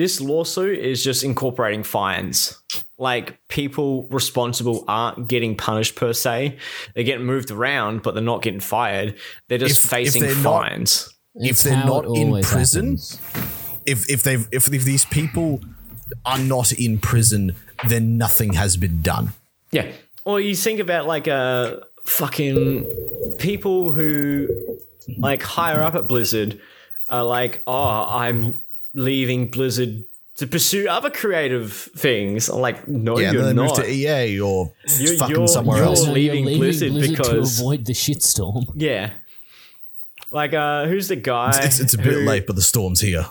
this 0.00 0.20
lawsuit 0.20 0.78
is 0.78 1.04
just 1.04 1.22
incorporating 1.22 1.82
fines. 1.84 2.56
Like 2.98 3.38
people 3.48 4.04
responsible 4.10 4.84
aren't 4.88 5.28
getting 5.28 5.56
punished 5.56 5.94
per 5.96 6.12
se. 6.12 6.56
They're 6.94 7.04
getting 7.04 7.26
moved 7.26 7.50
around, 7.50 8.02
but 8.02 8.14
they're 8.14 8.22
not 8.32 8.40
getting 8.42 8.60
fired. 8.60 9.16
They're 9.48 9.58
just 9.58 9.78
If- 9.78 9.84
if 9.84 9.90
facing 9.90 10.22
they're 10.22 10.34
not- 10.36 10.42
fines. 10.68 11.08
If 11.34 11.62
they're 11.62 11.84
not 11.84 12.04
in 12.06 12.42
prison, 12.42 12.86
happens. 12.96 13.20
if 13.86 14.08
if 14.10 14.22
they've 14.24 14.46
if, 14.50 14.72
if 14.72 14.82
these 14.84 15.04
people 15.06 15.60
are 16.24 16.38
not 16.38 16.72
in 16.72 16.98
prison, 16.98 17.54
then 17.88 18.18
nothing 18.18 18.54
has 18.54 18.76
been 18.76 19.00
done. 19.02 19.32
Yeah. 19.70 19.86
Or 20.24 20.40
you 20.40 20.54
think 20.56 20.80
about 20.80 21.06
like 21.06 21.28
uh 21.28 21.76
fucking 22.04 22.84
people 23.38 23.92
who 23.92 24.48
like 25.18 25.42
higher 25.42 25.82
up 25.82 25.94
at 25.94 26.08
Blizzard 26.08 26.60
are 27.08 27.24
like, 27.24 27.62
oh, 27.66 28.06
I'm 28.08 28.60
leaving 28.94 29.48
Blizzard 29.48 30.04
to 30.36 30.46
pursue 30.46 30.88
other 30.88 31.10
creative 31.10 31.72
things. 31.72 32.48
I'm 32.48 32.60
like, 32.60 32.88
no, 32.88 33.18
Yeah, 33.18 33.32
you're 33.32 33.42
then 33.42 33.56
they 33.56 33.62
move 33.62 33.76
not. 33.76 33.84
to 33.84 33.90
EA 33.90 34.40
or 34.40 34.72
You're- 34.98 35.16
fucking 35.18 35.34
you're- 35.36 35.46
somewhere 35.48 35.78
you're- 35.78 35.88
else. 35.88 36.06
No, 36.06 36.12
leaving 36.12 36.44
Blizzard 36.44 36.94
because- 36.94 37.28
to 37.28 37.62
avoid 37.62 37.84
the 37.84 37.92
shitstorm. 37.92 38.64
yeah. 38.76 39.10
Like, 40.32 40.54
uh, 40.54 40.86
who's 40.86 41.08
the 41.08 41.16
guy? 41.16 41.50
It's, 41.64 41.80
it's 41.80 41.94
a 41.94 41.98
bit 41.98 42.06
who- 42.12 42.20
late, 42.20 42.46
but 42.46 42.54
the 42.56 42.62
storm's 42.62 43.00
here. 43.00 43.26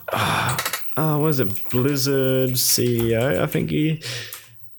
Oh, 0.97 1.17
was 1.19 1.39
it? 1.39 1.69
Blizzard 1.69 2.51
CEO, 2.57 3.41
I 3.41 3.45
think 3.47 3.69
he. 3.69 4.01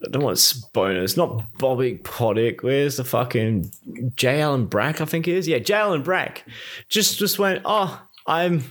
I 0.05 0.09
don't 0.11 0.23
want 0.23 0.55
bonus. 0.75 1.17
Not 1.17 1.43
Bobby 1.59 1.99
Kotick. 2.03 2.63
Where's 2.63 2.97
the 2.97 3.05
fucking 3.05 3.71
J. 4.17 4.41
Allen 4.43 4.67
Brack? 4.67 5.01
I 5.01 5.05
think 5.07 5.29
it 5.29 5.35
is. 5.37 5.49
Yeah, 5.49 5.59
J. 5.59 5.75
Allen 5.75 6.03
Brack. 6.03 6.45
Just 6.91 7.19
just 7.19 7.39
went. 7.39 7.63
Oh, 7.65 8.01
I'm. 8.27 8.65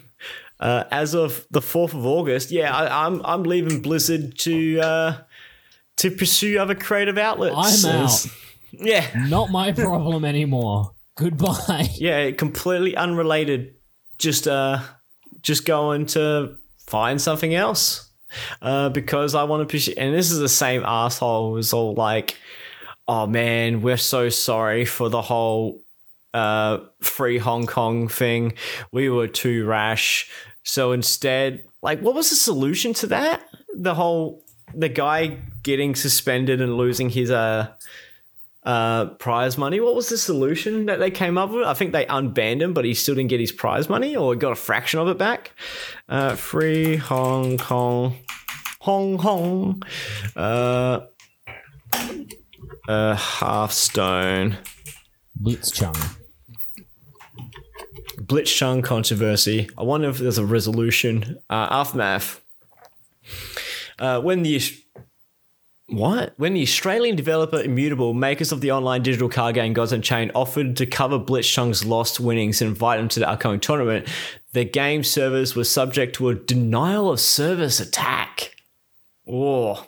Uh, 0.60 0.84
as 0.92 1.14
of 1.16 1.48
the 1.52 1.62
fourth 1.62 1.94
of 1.94 2.06
August, 2.06 2.52
yeah, 2.52 2.76
I, 2.76 3.06
I'm 3.06 3.22
I'm 3.26 3.44
leaving 3.44 3.82
Blizzard 3.82 4.38
to 4.40 4.80
uh, 4.80 5.18
to 5.98 6.12
pursue 6.12 6.60
other 6.60 6.76
creative 6.76 7.18
outlets. 7.18 7.86
I'm 7.86 8.04
out. 8.04 8.26
Yeah, 8.72 9.04
Not 9.28 9.50
my 9.50 9.72
problem 9.72 10.24
anymore. 10.24 10.92
Goodbye. 11.16 11.90
yeah, 11.96 12.30
completely 12.30 12.96
unrelated. 12.96 13.74
Just 14.20 14.48
uh, 14.48 14.82
just 15.42 15.66
going 15.66 16.06
to 16.08 16.56
find 16.86 17.20
something 17.20 17.56
else. 17.56 18.12
Uh, 18.62 18.90
because 18.90 19.34
I 19.34 19.46
want 19.46 19.68
to 19.68 19.72
pursue. 19.72 19.96
And 19.98 20.14
this 20.14 20.30
is 20.30 20.38
the 20.38 20.48
same 20.48 20.84
asshole 20.86 21.56
who's 21.56 21.74
all 21.74 21.96
like, 21.96 22.38
"Oh 23.08 23.26
man, 23.26 23.82
we're 23.82 23.98
so 23.98 24.30
sorry 24.30 24.86
for 24.86 25.10
the 25.10 25.24
whole 25.24 25.82
uh 26.34 26.80
free 27.02 27.38
Hong 27.38 27.66
Kong 27.66 28.08
thing. 28.08 28.54
We 28.92 29.10
were 29.10 29.28
too 29.28 29.66
rash. 29.66 30.30
So 30.64 30.92
instead, 30.92 31.64
like, 31.82 32.02
what 32.02 32.16
was 32.16 32.30
the 32.30 32.36
solution 32.36 32.94
to 32.96 33.08
that? 33.08 33.44
The 33.76 33.96
whole 33.96 34.44
the 34.74 34.90
guy 34.90 35.40
getting 35.64 35.96
suspended 35.96 36.62
and 36.62 36.78
losing 36.78 37.10
his 37.10 37.32
uh 37.32 37.74
uh, 38.64 39.06
prize 39.16 39.58
money. 39.58 39.80
What 39.80 39.96
was 39.96 40.10
the 40.10 40.18
solution 40.18 40.86
that 40.88 41.00
they 41.00 41.12
came 41.12 41.38
up 41.38 41.50
with? 41.50 41.64
I 41.66 41.74
think 41.74 41.92
they 41.92 42.06
unbanned 42.06 42.62
him, 42.62 42.74
but 42.74 42.86
he 42.86 42.94
still 42.94 43.16
didn't 43.16 43.30
get 43.30 43.40
his 43.40 43.52
prize 43.52 43.90
money 43.90 44.16
or 44.16 44.36
got 44.36 44.52
a 44.52 44.56
fraction 44.56 45.00
of 45.00 45.08
it 45.08 45.18
back. 45.18 45.54
Uh, 46.08 46.36
free 46.36 46.98
Hong 46.98 47.58
Kong, 47.58 48.18
Hong 48.82 49.18
Kong, 49.18 49.82
uh, 50.36 51.02
uh, 52.88 53.16
Hearthstone, 53.16 54.58
Blitzchung. 55.42 56.19
Blitzchung 58.30 58.84
controversy. 58.84 59.70
I 59.78 59.84
wonder 59.84 60.08
if 60.10 60.20
there's 60.20 60.38
a 60.38 60.46
resolution. 60.46 61.40
Uh, 61.50 61.68
aftermath. 61.72 62.42
Uh, 63.98 64.22
when 64.22 64.44
the 64.44 64.62
what? 65.88 66.34
When 66.38 66.54
the 66.54 66.62
Australian 66.62 67.16
developer 67.16 67.60
Immutable, 67.60 68.14
makers 68.14 68.52
of 68.52 68.62
the 68.62 68.72
online 68.72 69.02
digital 69.02 69.28
card 69.28 69.56
game 69.56 69.74
Gods 69.74 69.92
Unchained, 69.92 70.32
offered 70.36 70.78
to 70.78 70.86
cover 70.86 71.18
Blitzchung's 71.20 71.84
lost 71.84 72.20
winnings 72.20 72.62
and 72.62 72.70
invite 72.70 73.00
him 73.00 73.10
to 73.10 73.20
the 73.20 73.28
upcoming 73.28 73.60
tournament, 73.60 74.08
the 74.54 74.64
game 74.64 75.04
servers 75.04 75.56
were 75.56 75.64
subject 75.64 76.16
to 76.16 76.30
a 76.30 76.36
denial 76.36 77.10
of 77.10 77.20
service 77.20 77.80
attack. 77.80 78.56
Oh. 79.28 79.88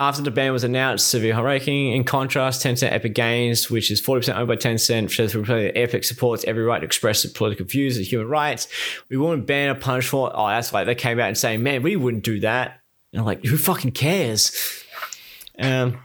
After 0.00 0.22
the 0.22 0.30
ban 0.30 0.52
was 0.52 0.62
announced, 0.62 1.08
severe 1.08 1.40
ranking. 1.42 1.92
In 1.92 2.04
contrast, 2.04 2.64
Tencent 2.64 2.92
Epic 2.92 3.14
Games, 3.14 3.68
which 3.68 3.90
is 3.90 4.00
40% 4.00 4.36
owned 4.36 4.46
by 4.46 4.54
Tencent, 4.54 5.10
says 5.10 5.34
we're 5.34 5.42
playing 5.42 5.72
Epic 5.76 6.04
supports 6.04 6.44
every 6.44 6.62
right 6.62 6.78
to 6.78 6.84
express 6.86 7.24
its 7.24 7.32
political 7.32 7.66
views 7.66 7.96
and 7.96 8.06
human 8.06 8.28
rights. 8.28 8.68
We 9.08 9.16
wouldn't 9.16 9.46
ban 9.48 9.70
or 9.70 9.74
punish 9.74 10.06
for 10.06 10.28
it. 10.28 10.34
Oh, 10.36 10.46
that's 10.46 10.72
like 10.72 10.86
they 10.86 10.94
came 10.94 11.18
out 11.18 11.26
and 11.26 11.36
saying, 11.36 11.64
man, 11.64 11.82
we 11.82 11.96
wouldn't 11.96 12.22
do 12.22 12.38
that. 12.40 12.80
And 13.12 13.18
I'm 13.20 13.26
like, 13.26 13.44
who 13.44 13.56
fucking 13.56 13.90
cares? 13.90 14.84
Um, 15.58 15.98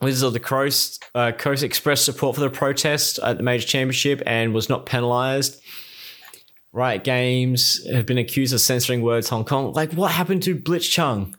Wizards 0.00 0.22
of 0.22 0.32
the 0.32 0.40
Coast, 0.40 1.04
uh, 1.14 1.32
Coast 1.32 1.62
expressed 1.62 2.06
support 2.06 2.36
for 2.36 2.40
the 2.40 2.48
protest 2.50 3.18
at 3.18 3.36
the 3.36 3.42
major 3.42 3.66
championship 3.66 4.22
and 4.24 4.54
was 4.54 4.70
not 4.70 4.86
penalized. 4.86 5.60
Riot 6.72 7.04
Games 7.04 7.86
have 7.90 8.06
been 8.06 8.18
accused 8.18 8.54
of 8.54 8.60
censoring 8.62 9.02
words 9.02 9.28
Hong 9.28 9.44
Kong. 9.44 9.72
Like, 9.74 9.92
what 9.92 10.12
happened 10.12 10.42
to 10.44 10.56
Blitzchung? 10.56 11.34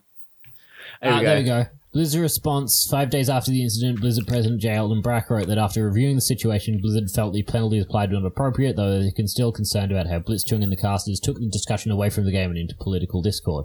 There, 1.02 1.12
Ah, 1.12 1.18
we, 1.18 1.24
there 1.24 1.38
we 1.38 1.44
go. 1.44 1.66
Blizzard 1.96 2.20
response 2.20 2.86
Five 2.90 3.08
days 3.08 3.30
after 3.30 3.50
the 3.50 3.62
incident, 3.62 4.02
Blizzard 4.02 4.26
President 4.26 4.60
J. 4.60 4.74
Allen 4.74 5.00
Brack 5.00 5.30
wrote 5.30 5.46
that 5.46 5.56
after 5.56 5.82
reviewing 5.82 6.16
the 6.16 6.20
situation, 6.20 6.78
Blizzard 6.78 7.10
felt 7.10 7.32
the 7.32 7.42
penalties 7.42 7.84
applied 7.84 8.10
were 8.10 8.20
not 8.20 8.26
appropriate, 8.26 8.76
though 8.76 9.00
they 9.00 9.10
can 9.12 9.26
still 9.26 9.50
concerned 9.50 9.90
about 9.90 10.06
how 10.06 10.18
Blitzchung 10.18 10.62
and 10.62 10.70
the 10.70 10.76
casters 10.76 11.18
took 11.18 11.38
the 11.38 11.48
discussion 11.48 11.90
away 11.90 12.10
from 12.10 12.26
the 12.26 12.32
game 12.32 12.50
and 12.50 12.58
into 12.58 12.74
political 12.78 13.22
discord. 13.22 13.64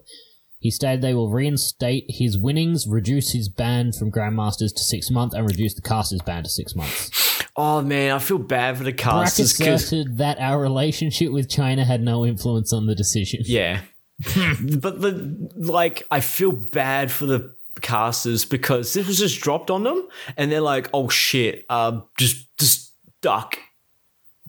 He 0.59 0.71
stated 0.71 1.01
they 1.01 1.13
will 1.13 1.29
reinstate 1.29 2.05
his 2.07 2.37
winnings, 2.37 2.87
reduce 2.87 3.33
his 3.33 3.49
ban 3.49 3.91
from 3.91 4.13
Grandmasters 4.13 4.73
to 4.75 4.81
six 4.81 5.11
months, 5.11 5.35
and 5.35 5.45
reduce 5.45 5.73
the 5.73 5.81
casters 5.81 6.21
ban 6.21 6.43
to 6.43 6.49
six 6.49 6.73
months. 6.73 7.43
Oh 7.57 7.81
man, 7.81 8.15
I 8.15 8.19
feel 8.19 8.37
bad 8.37 8.77
for 8.77 8.85
the 8.85 8.93
Brack 8.93 9.25
casters 9.25 9.57
because 9.57 9.83
asserted 9.83 10.19
that 10.19 10.39
our 10.39 10.57
relationship 10.57 11.33
with 11.33 11.49
China 11.49 11.83
had 11.83 12.01
no 12.01 12.25
influence 12.25 12.71
on 12.71 12.85
the 12.85 12.95
decision. 12.95 13.41
yeah, 13.43 13.81
but 14.25 15.01
the 15.01 15.49
like, 15.57 16.07
I 16.09 16.21
feel 16.21 16.53
bad 16.53 17.11
for 17.11 17.25
the 17.25 17.55
casters 17.81 18.45
because 18.45 18.93
this 18.93 19.07
was 19.07 19.19
just 19.19 19.41
dropped 19.41 19.69
on 19.71 19.83
them, 19.83 20.07
and 20.37 20.51
they're 20.51 20.61
like, 20.61 20.89
"Oh 20.93 21.09
shit, 21.09 21.65
uh, 21.69 22.01
just 22.17 22.47
just 22.57 22.93
duck, 23.21 23.57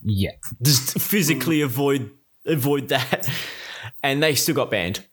Yeah. 0.03 0.31
just 0.61 0.99
physically 0.99 1.61
avoid 1.61 2.11
avoid 2.45 2.89
that," 2.89 3.29
and 4.03 4.21
they 4.21 4.35
still 4.35 4.55
got 4.55 4.71
banned. 4.71 5.05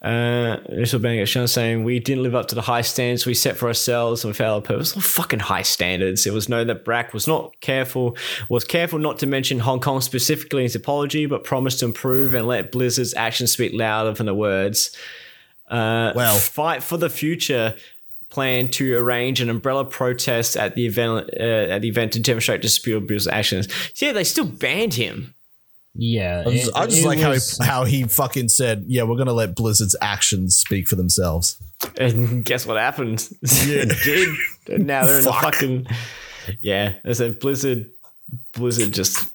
Uh, 0.00 0.58
initial 0.68 1.00
banning 1.00 1.18
at 1.18 1.28
saying 1.48 1.82
we 1.82 1.98
didn't 1.98 2.22
live 2.22 2.34
up 2.34 2.46
to 2.46 2.54
the 2.54 2.60
high 2.62 2.82
standards 2.82 3.26
we 3.26 3.34
set 3.34 3.56
for 3.56 3.66
ourselves 3.66 4.22
and 4.22 4.30
we 4.32 4.34
failed 4.36 4.54
our 4.54 4.60
purpose. 4.60 4.94
What 4.94 5.04
fucking 5.04 5.40
high 5.40 5.62
standards. 5.62 6.24
It 6.24 6.32
was 6.32 6.48
known 6.48 6.68
that 6.68 6.84
Brack 6.84 7.12
was 7.12 7.26
not 7.26 7.60
careful, 7.60 8.16
was 8.48 8.62
careful 8.62 9.00
not 9.00 9.18
to 9.18 9.26
mention 9.26 9.58
Hong 9.58 9.80
Kong 9.80 10.00
specifically 10.00 10.62
in 10.62 10.66
his 10.66 10.76
apology, 10.76 11.26
but 11.26 11.42
promised 11.42 11.80
to 11.80 11.86
improve 11.86 12.32
and 12.32 12.46
let 12.46 12.70
Blizzard's 12.70 13.12
actions 13.14 13.50
speak 13.52 13.72
louder 13.74 14.12
than 14.12 14.26
the 14.26 14.34
words. 14.34 14.96
Uh, 15.70 16.12
Well- 16.14 16.36
fight 16.36 16.82
for 16.82 16.96
the 16.96 17.10
future. 17.10 17.74
Plan 18.30 18.68
to 18.72 18.94
arrange 18.94 19.40
an 19.40 19.48
umbrella 19.48 19.86
protest 19.86 20.54
at 20.54 20.74
the 20.74 20.84
event 20.84 21.30
uh, 21.40 21.42
at 21.42 21.80
the 21.80 21.88
event 21.88 22.12
to 22.12 22.20
demonstrate 22.20 22.60
dispute 22.60 23.06
Blizzard's 23.06 23.26
actions. 23.34 23.68
So 23.94 24.04
yeah, 24.04 24.12
they 24.12 24.22
still 24.24 24.44
banned 24.44 24.92
him. 24.94 25.34
Yeah. 25.94 26.44
I 26.46 26.50
just, 26.50 26.68
it- 26.68 26.72
I 26.76 26.86
just 26.86 26.98
it 27.02 27.06
like 27.06 27.18
how 27.20 27.32
he, 27.32 27.40
how 27.62 27.84
he 27.84 28.02
fucking 28.04 28.50
said, 28.50 28.84
"Yeah, 28.86 29.04
we're 29.04 29.16
gonna 29.16 29.32
let 29.32 29.56
Blizzard's 29.56 29.96
actions 30.02 30.56
speak 30.56 30.86
for 30.88 30.94
themselves." 30.96 31.56
And 31.96 32.44
guess 32.44 32.66
what 32.66 32.76
happened? 32.76 33.26
it 33.40 33.96
did. 34.04 34.28
And 34.76 34.86
now 34.86 35.06
they're 35.06 35.18
in 35.20 35.24
the 35.24 35.32
fucking 35.42 35.86
yeah. 36.60 36.96
I 37.06 37.12
said 37.14 37.40
Blizzard. 37.40 37.90
Blizzard 38.52 38.92
just 38.92 39.26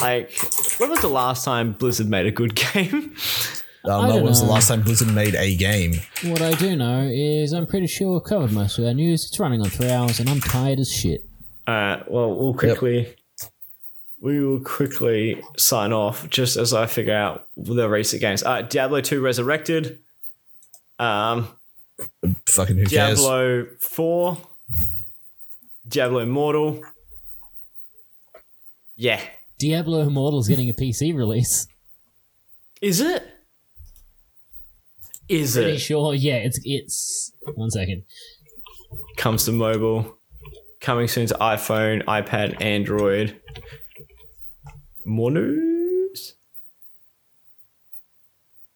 like 0.00 0.30
when 0.78 0.88
was 0.90 1.00
the 1.00 1.08
last 1.08 1.44
time 1.44 1.72
Blizzard 1.72 2.08
made 2.08 2.26
a 2.26 2.30
good 2.30 2.54
game? 2.72 3.16
Um, 3.84 4.04
I 4.04 4.08
don't 4.08 4.24
was 4.24 4.40
the 4.40 4.46
last 4.48 4.68
time 4.68 4.82
Blizzard 4.82 5.14
made 5.14 5.34
a 5.34 5.56
game. 5.56 5.94
What 6.24 6.42
I 6.42 6.52
do 6.54 6.76
know 6.76 7.08
is 7.10 7.52
I'm 7.52 7.66
pretty 7.66 7.86
sure 7.86 8.14
we've 8.14 8.24
covered 8.24 8.52
most 8.52 8.78
of 8.78 8.84
our 8.84 8.94
news. 8.94 9.26
It's 9.26 9.38
running 9.38 9.60
on 9.60 9.68
three 9.70 9.90
hours 9.90 10.20
and 10.20 10.28
I'm 10.28 10.40
tired 10.40 10.78
as 10.78 10.92
shit. 10.92 11.24
Uh, 11.66 11.98
well, 12.08 12.34
we'll 12.34 12.54
quickly 12.54 13.14
we 14.20 14.44
will 14.44 14.60
quickly 14.60 15.40
sign 15.56 15.92
off 15.92 16.28
just 16.28 16.56
as 16.56 16.74
I 16.74 16.86
figure 16.86 17.14
out 17.14 17.46
the 17.56 17.88
recent 17.88 18.20
games. 18.20 18.42
Uh, 18.42 18.62
Diablo 18.62 19.00
two 19.00 19.20
Resurrected. 19.20 20.00
Um, 20.98 21.48
Fucking 22.46 22.76
who 22.76 22.86
cares? 22.86 23.20
Diablo 23.20 23.66
four. 23.80 24.38
Diablo 25.86 26.18
Immortal. 26.20 26.82
Yeah. 28.96 29.20
Diablo 29.58 30.02
Immortal's 30.02 30.48
getting 30.48 30.68
a 30.68 30.72
PC 30.72 31.14
release. 31.14 31.66
Is 32.80 33.00
it? 33.00 33.37
Is 35.28 35.54
Pretty 35.54 35.72
it? 35.72 35.78
sure. 35.78 36.14
Yeah, 36.14 36.36
it's 36.36 36.60
it's 36.64 37.32
one 37.54 37.70
second. 37.70 38.04
Comes 39.16 39.44
to 39.44 39.52
mobile. 39.52 40.16
Coming 40.80 41.08
soon 41.08 41.26
to 41.26 41.34
iPhone, 41.34 42.04
iPad, 42.04 42.62
Android. 42.62 43.40
More 45.04 45.30
news? 45.30 46.34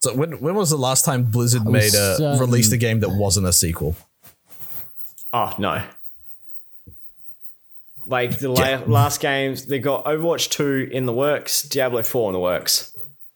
So 0.01 0.15
when 0.15 0.41
when 0.41 0.55
was 0.55 0.71
the 0.71 0.77
last 0.77 1.05
time 1.05 1.25
Blizzard 1.25 1.65
made 1.65 1.95
a 1.95 2.17
certain- 2.17 2.39
released 2.39 2.73
a 2.73 2.77
game 2.77 3.01
that 3.01 3.11
wasn't 3.11 3.47
a 3.47 3.53
sequel? 3.53 3.97
Oh, 5.33 5.55
no. 5.59 5.83
Like 8.05 8.39
the 8.39 8.51
la- 8.51 8.83
last 8.87 9.21
games, 9.21 9.67
they 9.67 9.79
got 9.79 10.05
Overwatch 10.05 10.51
2 10.51 10.91
in 10.93 11.07
the 11.07 11.13
works, 11.13 11.63
Diablo 11.63 12.03
4 12.03 12.31
in 12.31 12.33
the 12.35 12.41
works. 12.41 12.93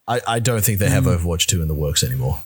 I, 0.09 0.21
I 0.27 0.39
don't 0.39 0.63
think 0.63 0.79
they 0.79 0.89
have 0.91 1.05
hmm. 1.05 1.11
Overwatch 1.11 1.47
two 1.47 1.63
in 1.63 1.69
the 1.69 1.75
works 1.75 2.05
anymore. 2.05 2.43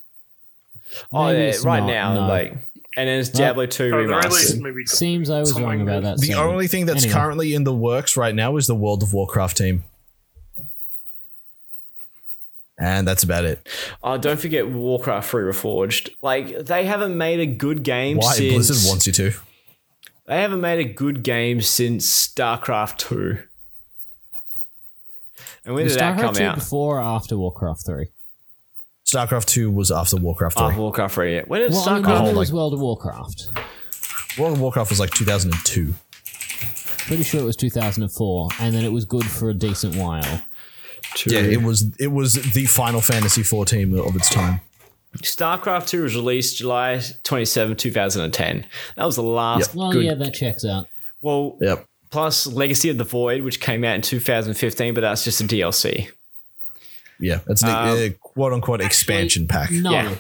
Oh, 1.13 1.31
yeah, 1.31 1.53
right 1.65 1.81
not, 1.81 1.87
now, 1.87 2.15
no. 2.15 2.27
like, 2.29 2.53
and 2.97 3.09
then 3.09 3.21
it's 3.21 3.29
Diablo 3.29 3.67
2 3.67 3.85
Oh, 3.85 4.07
they're 4.07 4.19
at 4.19 4.33
least 4.33 4.57
remastered. 4.57 4.61
maybe 4.61 4.87
Seems 4.87 5.31
I 5.31 5.41
was 5.41 5.51
Something 5.53 5.65
wrong 5.69 5.81
about 5.83 6.03
good. 6.03 6.05
that. 6.05 6.19
The 6.19 6.33
so- 6.33 6.51
only 6.51 6.67
thing 6.67 6.87
that's 6.87 7.05
anyway. 7.05 7.19
currently 7.21 7.55
in 7.55 7.65
the 7.65 7.73
works 7.75 8.17
right 8.17 8.35
now 8.35 8.57
is 8.57 8.67
the 8.67 8.75
World 8.75 9.03
of 9.03 9.13
Warcraft 9.13 9.57
team. 9.59 9.85
And 12.79 13.07
that's 13.07 13.23
about 13.23 13.45
it. 13.45 13.67
Oh, 14.03 14.17
don't 14.17 14.41
forget 14.41 14.67
Warcraft 14.69 15.31
3 15.31 15.43
Reforged. 15.45 16.11
Like, 16.23 16.65
they 16.65 16.87
haven't 16.87 17.17
made 17.17 17.39
a 17.39 17.47
good 17.47 17.83
game 17.83 18.17
since. 18.23 18.27
Why 18.27 18.35
since. 18.37 18.53
Blizzard 18.55 18.89
wants 18.89 19.07
you 19.07 19.13
to? 19.13 19.33
They 20.27 20.41
haven't 20.41 20.61
made 20.63 20.79
a 20.79 20.85
good 20.91 21.23
game 21.23 21.61
since 21.61 22.07
StarCraft 22.07 22.97
2. 22.99 23.39
And 25.67 25.75
when 25.75 25.85
Was 25.85 25.93
did 25.93 26.01
that 26.01 26.17
StarCraft 26.17 26.21
come 26.23 26.35
2 26.35 26.43
out? 26.45 26.55
before 26.55 26.99
or 26.99 27.03
after 27.03 27.37
Warcraft 27.37 27.85
3? 27.85 28.07
StarCraft 29.13 29.47
two 29.47 29.71
was 29.71 29.91
after 29.91 30.17
Warcraft 30.17 30.59
three. 30.59 30.67
Oh, 30.67 30.79
Warcraft 30.79 31.15
3. 31.15 31.35
Yeah. 31.35 31.43
When 31.47 31.61
did 31.61 31.73
Well, 31.73 31.89
I 31.89 31.95
mean, 31.95 32.03
StarCraft 32.05 32.23
when 32.25 32.35
Oh, 32.35 32.39
was 32.39 32.51
like- 32.51 32.55
World 32.57 32.75
of 32.75 32.81
Warcraft? 32.81 33.49
World 34.39 34.53
of 34.55 34.61
Warcraft 34.61 34.91
was 34.91 35.01
like 35.01 35.11
two 35.11 35.25
thousand 35.25 35.53
and 35.55 35.65
two. 35.65 35.95
Pretty 37.07 37.25
sure 37.25 37.41
it 37.41 37.45
was 37.45 37.57
2004, 37.57 38.49
and 38.61 38.75
then 38.75 38.85
it 38.85 38.93
was 38.93 39.05
good 39.05 39.25
for 39.27 39.51
a 39.51 39.55
decent 39.55 39.97
while. 39.97 40.43
2? 41.17 41.35
Yeah, 41.35 41.41
it 41.41 41.63
was 41.63 41.87
it 41.99 42.09
was 42.13 42.35
the 42.53 42.67
Final 42.67 43.01
Fantasy 43.01 43.43
fourteen 43.43 43.99
of 43.99 44.15
its 44.15 44.31
time. 44.31 44.61
StarCraft 45.19 45.89
2 45.89 46.03
was 46.05 46.15
released 46.15 46.59
July 46.59 47.03
27, 47.25 47.77
2010. 47.77 48.65
That 48.97 49.05
was 49.05 49.17
the 49.17 49.23
last 49.25 49.75
Well, 49.75 49.91
good. 49.93 50.05
yeah, 50.05 50.15
that 50.15 50.35
checks 50.35 50.65
out. 50.65 50.87
Well, 51.21 51.57
Yep. 51.61 51.85
plus 52.11 52.47
Legacy 52.47 52.91
of 52.91 52.99
the 52.99 53.03
Void, 53.05 53.43
which 53.43 53.61
came 53.61 53.83
out 53.83 53.97
in 53.97 54.03
2015, 54.03 54.95
but 54.95 55.01
that's 55.01 55.25
just 55.25 55.41
a 55.41 55.45
DLC. 55.45 56.09
Yeah, 57.21 57.41
it's 57.49 57.61
the 57.63 57.69
uh, 57.69 58.09
quote 58.21 58.53
unquote 58.53 58.81
expansion 58.81 59.47
pack. 59.47 59.71
No. 59.71 59.93
Yeah. 59.93 60.15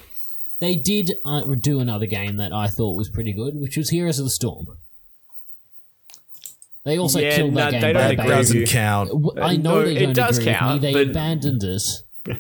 They 0.58 0.76
did 0.76 1.12
uh, 1.24 1.42
do 1.58 1.80
another 1.80 2.04
game 2.06 2.36
that 2.36 2.52
I 2.52 2.66
thought 2.68 2.94
was 2.94 3.08
pretty 3.08 3.32
good, 3.32 3.54
which 3.58 3.76
was 3.78 3.88
Heroes 3.90 4.18
of 4.18 4.26
the 4.26 4.30
Storm. 4.30 4.66
They 6.84 6.98
also 6.98 7.18
Yeah, 7.18 7.36
killed 7.36 7.54
that 7.54 7.72
game 7.72 7.80
they 7.80 7.92
don't 7.92 8.02
That 8.02 8.10
agree 8.12 8.28
doesn't 8.28 8.66
count. 8.66 9.10
I 9.40 9.56
know 9.56 9.80
No, 9.80 9.84
they 9.84 9.96
it 9.96 10.00
don't 10.06 10.12
does 10.14 10.38
agree 10.38 10.52
count, 10.52 10.74
with 10.74 10.82
me. 10.82 10.92
They 10.92 11.04
but- 11.04 11.10
abandoned 11.10 11.64
us. 11.64 12.02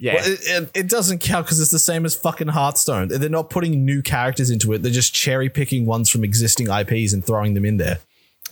Yeah. 0.00 0.14
Well, 0.14 0.24
it, 0.26 0.40
it, 0.42 0.70
it 0.74 0.88
doesn't 0.88 1.20
count 1.20 1.46
because 1.46 1.60
it's 1.60 1.70
the 1.70 1.78
same 1.78 2.04
as 2.04 2.16
fucking 2.16 2.48
Hearthstone. 2.48 3.06
They're 3.08 3.28
not 3.28 3.48
putting 3.50 3.84
new 3.84 4.02
characters 4.02 4.50
into 4.50 4.72
it. 4.72 4.82
They're 4.82 4.90
just 4.90 5.14
cherry 5.14 5.48
picking 5.48 5.86
ones 5.86 6.10
from 6.10 6.24
existing 6.24 6.66
IPs 6.68 7.12
and 7.12 7.24
throwing 7.24 7.54
them 7.54 7.64
in 7.64 7.76
there. 7.76 8.00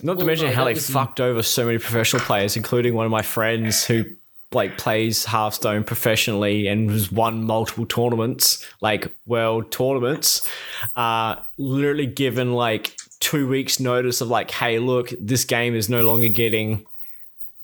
Not 0.01 0.17
to 0.19 0.25
mention 0.25 0.47
no, 0.47 0.53
how 0.53 0.63
they 0.63 0.73
was- 0.75 0.89
fucked 0.89 1.19
over 1.19 1.43
so 1.43 1.65
many 1.65 1.77
professional 1.77 2.21
players, 2.21 2.55
including 2.55 2.93
one 2.95 3.05
of 3.05 3.11
my 3.11 3.21
friends 3.21 3.85
who 3.85 4.05
like 4.51 4.77
plays 4.77 5.25
Hearthstone 5.25 5.83
professionally 5.83 6.67
and 6.67 6.89
has 6.89 7.11
won 7.11 7.43
multiple 7.43 7.85
tournaments, 7.85 8.65
like 8.81 9.13
world 9.25 9.71
tournaments. 9.71 10.49
Uh, 10.95 11.35
literally 11.57 12.07
given 12.07 12.53
like 12.53 12.95
two 13.19 13.47
weeks 13.47 13.79
notice 13.79 14.21
of 14.21 14.27
like, 14.27 14.49
hey, 14.49 14.79
look, 14.79 15.11
this 15.19 15.45
game 15.45 15.75
is 15.75 15.89
no 15.89 16.01
longer 16.01 16.29
getting 16.29 16.85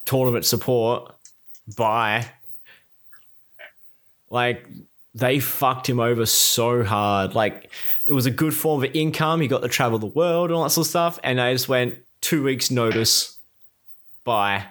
tournament 0.06 0.46
support. 0.46 1.12
Bye. 1.76 2.28
Like 4.30 4.68
they 5.16 5.40
fucked 5.40 5.90
him 5.90 6.00
over 6.00 6.26
so 6.28 6.84
hard. 6.84 7.34
Like 7.34 7.72
it 8.06 8.12
was 8.12 8.28
a 8.28 8.32
good 8.32 8.54
form 8.54 8.84
of 8.84 8.92
income. 8.94 9.42
He 9.42 9.48
got 9.48 9.64
to 9.64 9.70
travel 9.70 9.98
the 9.98 10.06
world 10.06 10.50
and 10.50 10.58
all 10.58 10.64
that 10.64 10.70
sort 10.70 10.86
of 10.86 10.90
stuff. 10.90 11.20
And 11.24 11.40
they 11.40 11.52
just 11.54 11.68
went 11.68 11.98
two 12.22 12.44
weeks 12.44 12.70
notice. 12.70 13.38
Bye. 14.24 14.66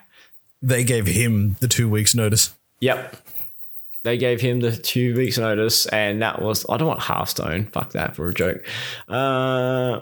They 0.65 0.83
gave 0.83 1.07
him 1.07 1.57
the 1.61 1.69
two 1.69 1.91
weeks 1.91 2.15
notice. 2.15 2.55
Yep. 2.81 3.17
They 4.03 4.17
gave 4.17 4.41
him 4.41 4.61
the 4.61 4.75
two 4.75 5.15
weeks 5.15 5.37
notice, 5.37 5.85
and 5.87 6.23
that 6.23 6.41
was 6.41 6.65
I 6.71 6.79
don't 6.79 6.89
want 6.89 7.01
Hearthstone. 7.01 7.67
Fuck 7.67 7.93
that 7.93 8.17
for 8.17 8.31
a 8.31 8.35
joke. 8.35 8.67
Uh, 9.07 10.01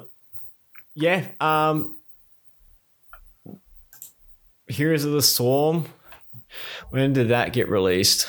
yeah. 0.94 1.26
Um, 1.40 1.96
Heroes 4.68 5.04
of 5.04 5.12
the 5.12 5.22
Storm. 5.22 5.86
When 6.90 7.12
did 7.12 7.28
that 7.28 7.52
get 7.52 7.68
released? 7.68 8.28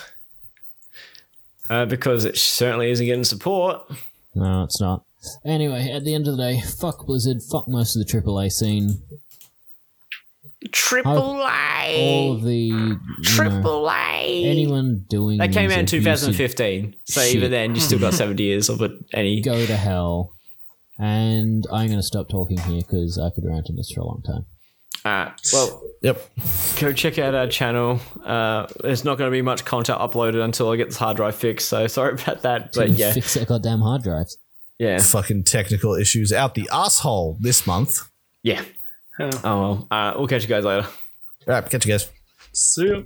Uh, 1.69 1.85
because 1.85 2.25
it 2.25 2.35
certainly 2.35 2.89
isn't 2.89 3.05
getting 3.05 3.23
support. 3.23 3.81
No, 4.33 4.63
it's 4.63 4.81
not. 4.81 5.03
Anyway, 5.45 5.91
at 5.91 6.03
the 6.03 6.15
end 6.15 6.27
of 6.27 6.35
the 6.37 6.43
day, 6.43 6.61
fuck 6.61 7.05
Blizzard, 7.05 7.41
fuck 7.43 7.67
most 7.67 7.95
of 7.95 8.05
the 8.05 8.11
AAA 8.11 8.51
scene. 8.51 9.01
Triple 10.72 11.11
All 11.17 11.48
A. 11.48 12.30
of 12.32 12.43
the 12.43 12.56
you 12.56 12.75
know, 12.75 13.00
Triple 13.24 13.90
A. 13.90 14.45
anyone 14.45 15.06
doing 15.09 15.38
That 15.38 15.48
They 15.48 15.53
came 15.53 15.72
out 15.72 15.80
in 15.80 15.85
2015. 15.85 16.95
So 17.06 17.22
shit. 17.22 17.35
even 17.35 17.51
then, 17.51 17.75
you 17.75 17.82
still 17.82 18.00
got 18.00 18.14
70 18.16 18.42
years 18.43 18.69
of 18.69 18.82
it. 18.82 18.92
Any 19.14 19.42
Go 19.42 19.66
to 19.66 19.75
hell. 19.77 20.33
And 21.00 21.66
I'm 21.72 21.88
going 21.88 22.00
to 22.00 22.03
stop 22.03 22.30
talking 22.30 22.58
here 22.59 22.82
because 22.82 23.17
I 23.17 23.30
could 23.32 23.45
rant 23.45 23.67
on 23.69 23.75
this 23.75 23.92
for 23.92 24.01
a 24.01 24.06
long 24.06 24.22
time. 24.25 24.45
Alright, 25.06 25.33
well, 25.51 25.82
Yep. 26.01 26.30
go 26.80 26.93
check 26.93 27.19
out 27.19 27.35
our 27.35 27.48
channel. 27.48 28.00
Uh, 28.24 28.67
there's 28.82 29.03
not 29.03 29.17
going 29.17 29.30
to 29.30 29.35
be 29.35 29.42
much 29.42 29.66
content 29.66 30.00
uploaded 30.00 30.42
until 30.43 30.69
I 30.72 30.77
get 30.77 30.90
this 30.90 30.98
hard 30.98 31.17
drive 31.17 31.35
fixed. 31.35 31.67
So 31.67 31.88
sorry 31.88 32.14
about 32.14 32.43
that, 32.43 32.72
but 32.74 32.90
yeah, 32.92 33.11
Fix 33.11 33.33
that 33.33 33.48
goddamn 33.50 33.82
hard 33.82 34.03
drives. 34.03 34.38
yeah, 34.80 35.00
Fucking 35.00 35.43
technical 35.43 35.93
issues 35.95 36.32
out 36.32 36.56
the 36.56 36.69
asshole 36.72 37.38
this 37.42 37.67
month. 37.67 38.08
yeah. 38.43 38.61
Oh 39.19 39.30
well. 39.43 39.88
Uh, 39.92 40.14
we'll 40.17 40.27
catch 40.27 40.43
you 40.43 40.50
guys 40.50 40.64
later. 40.66 40.88
All 41.48 41.53
right, 41.53 41.69
catch 41.69 41.85
you 41.85 41.92
guys. 41.93 42.09
See 42.51 42.88
ya. 42.88 43.01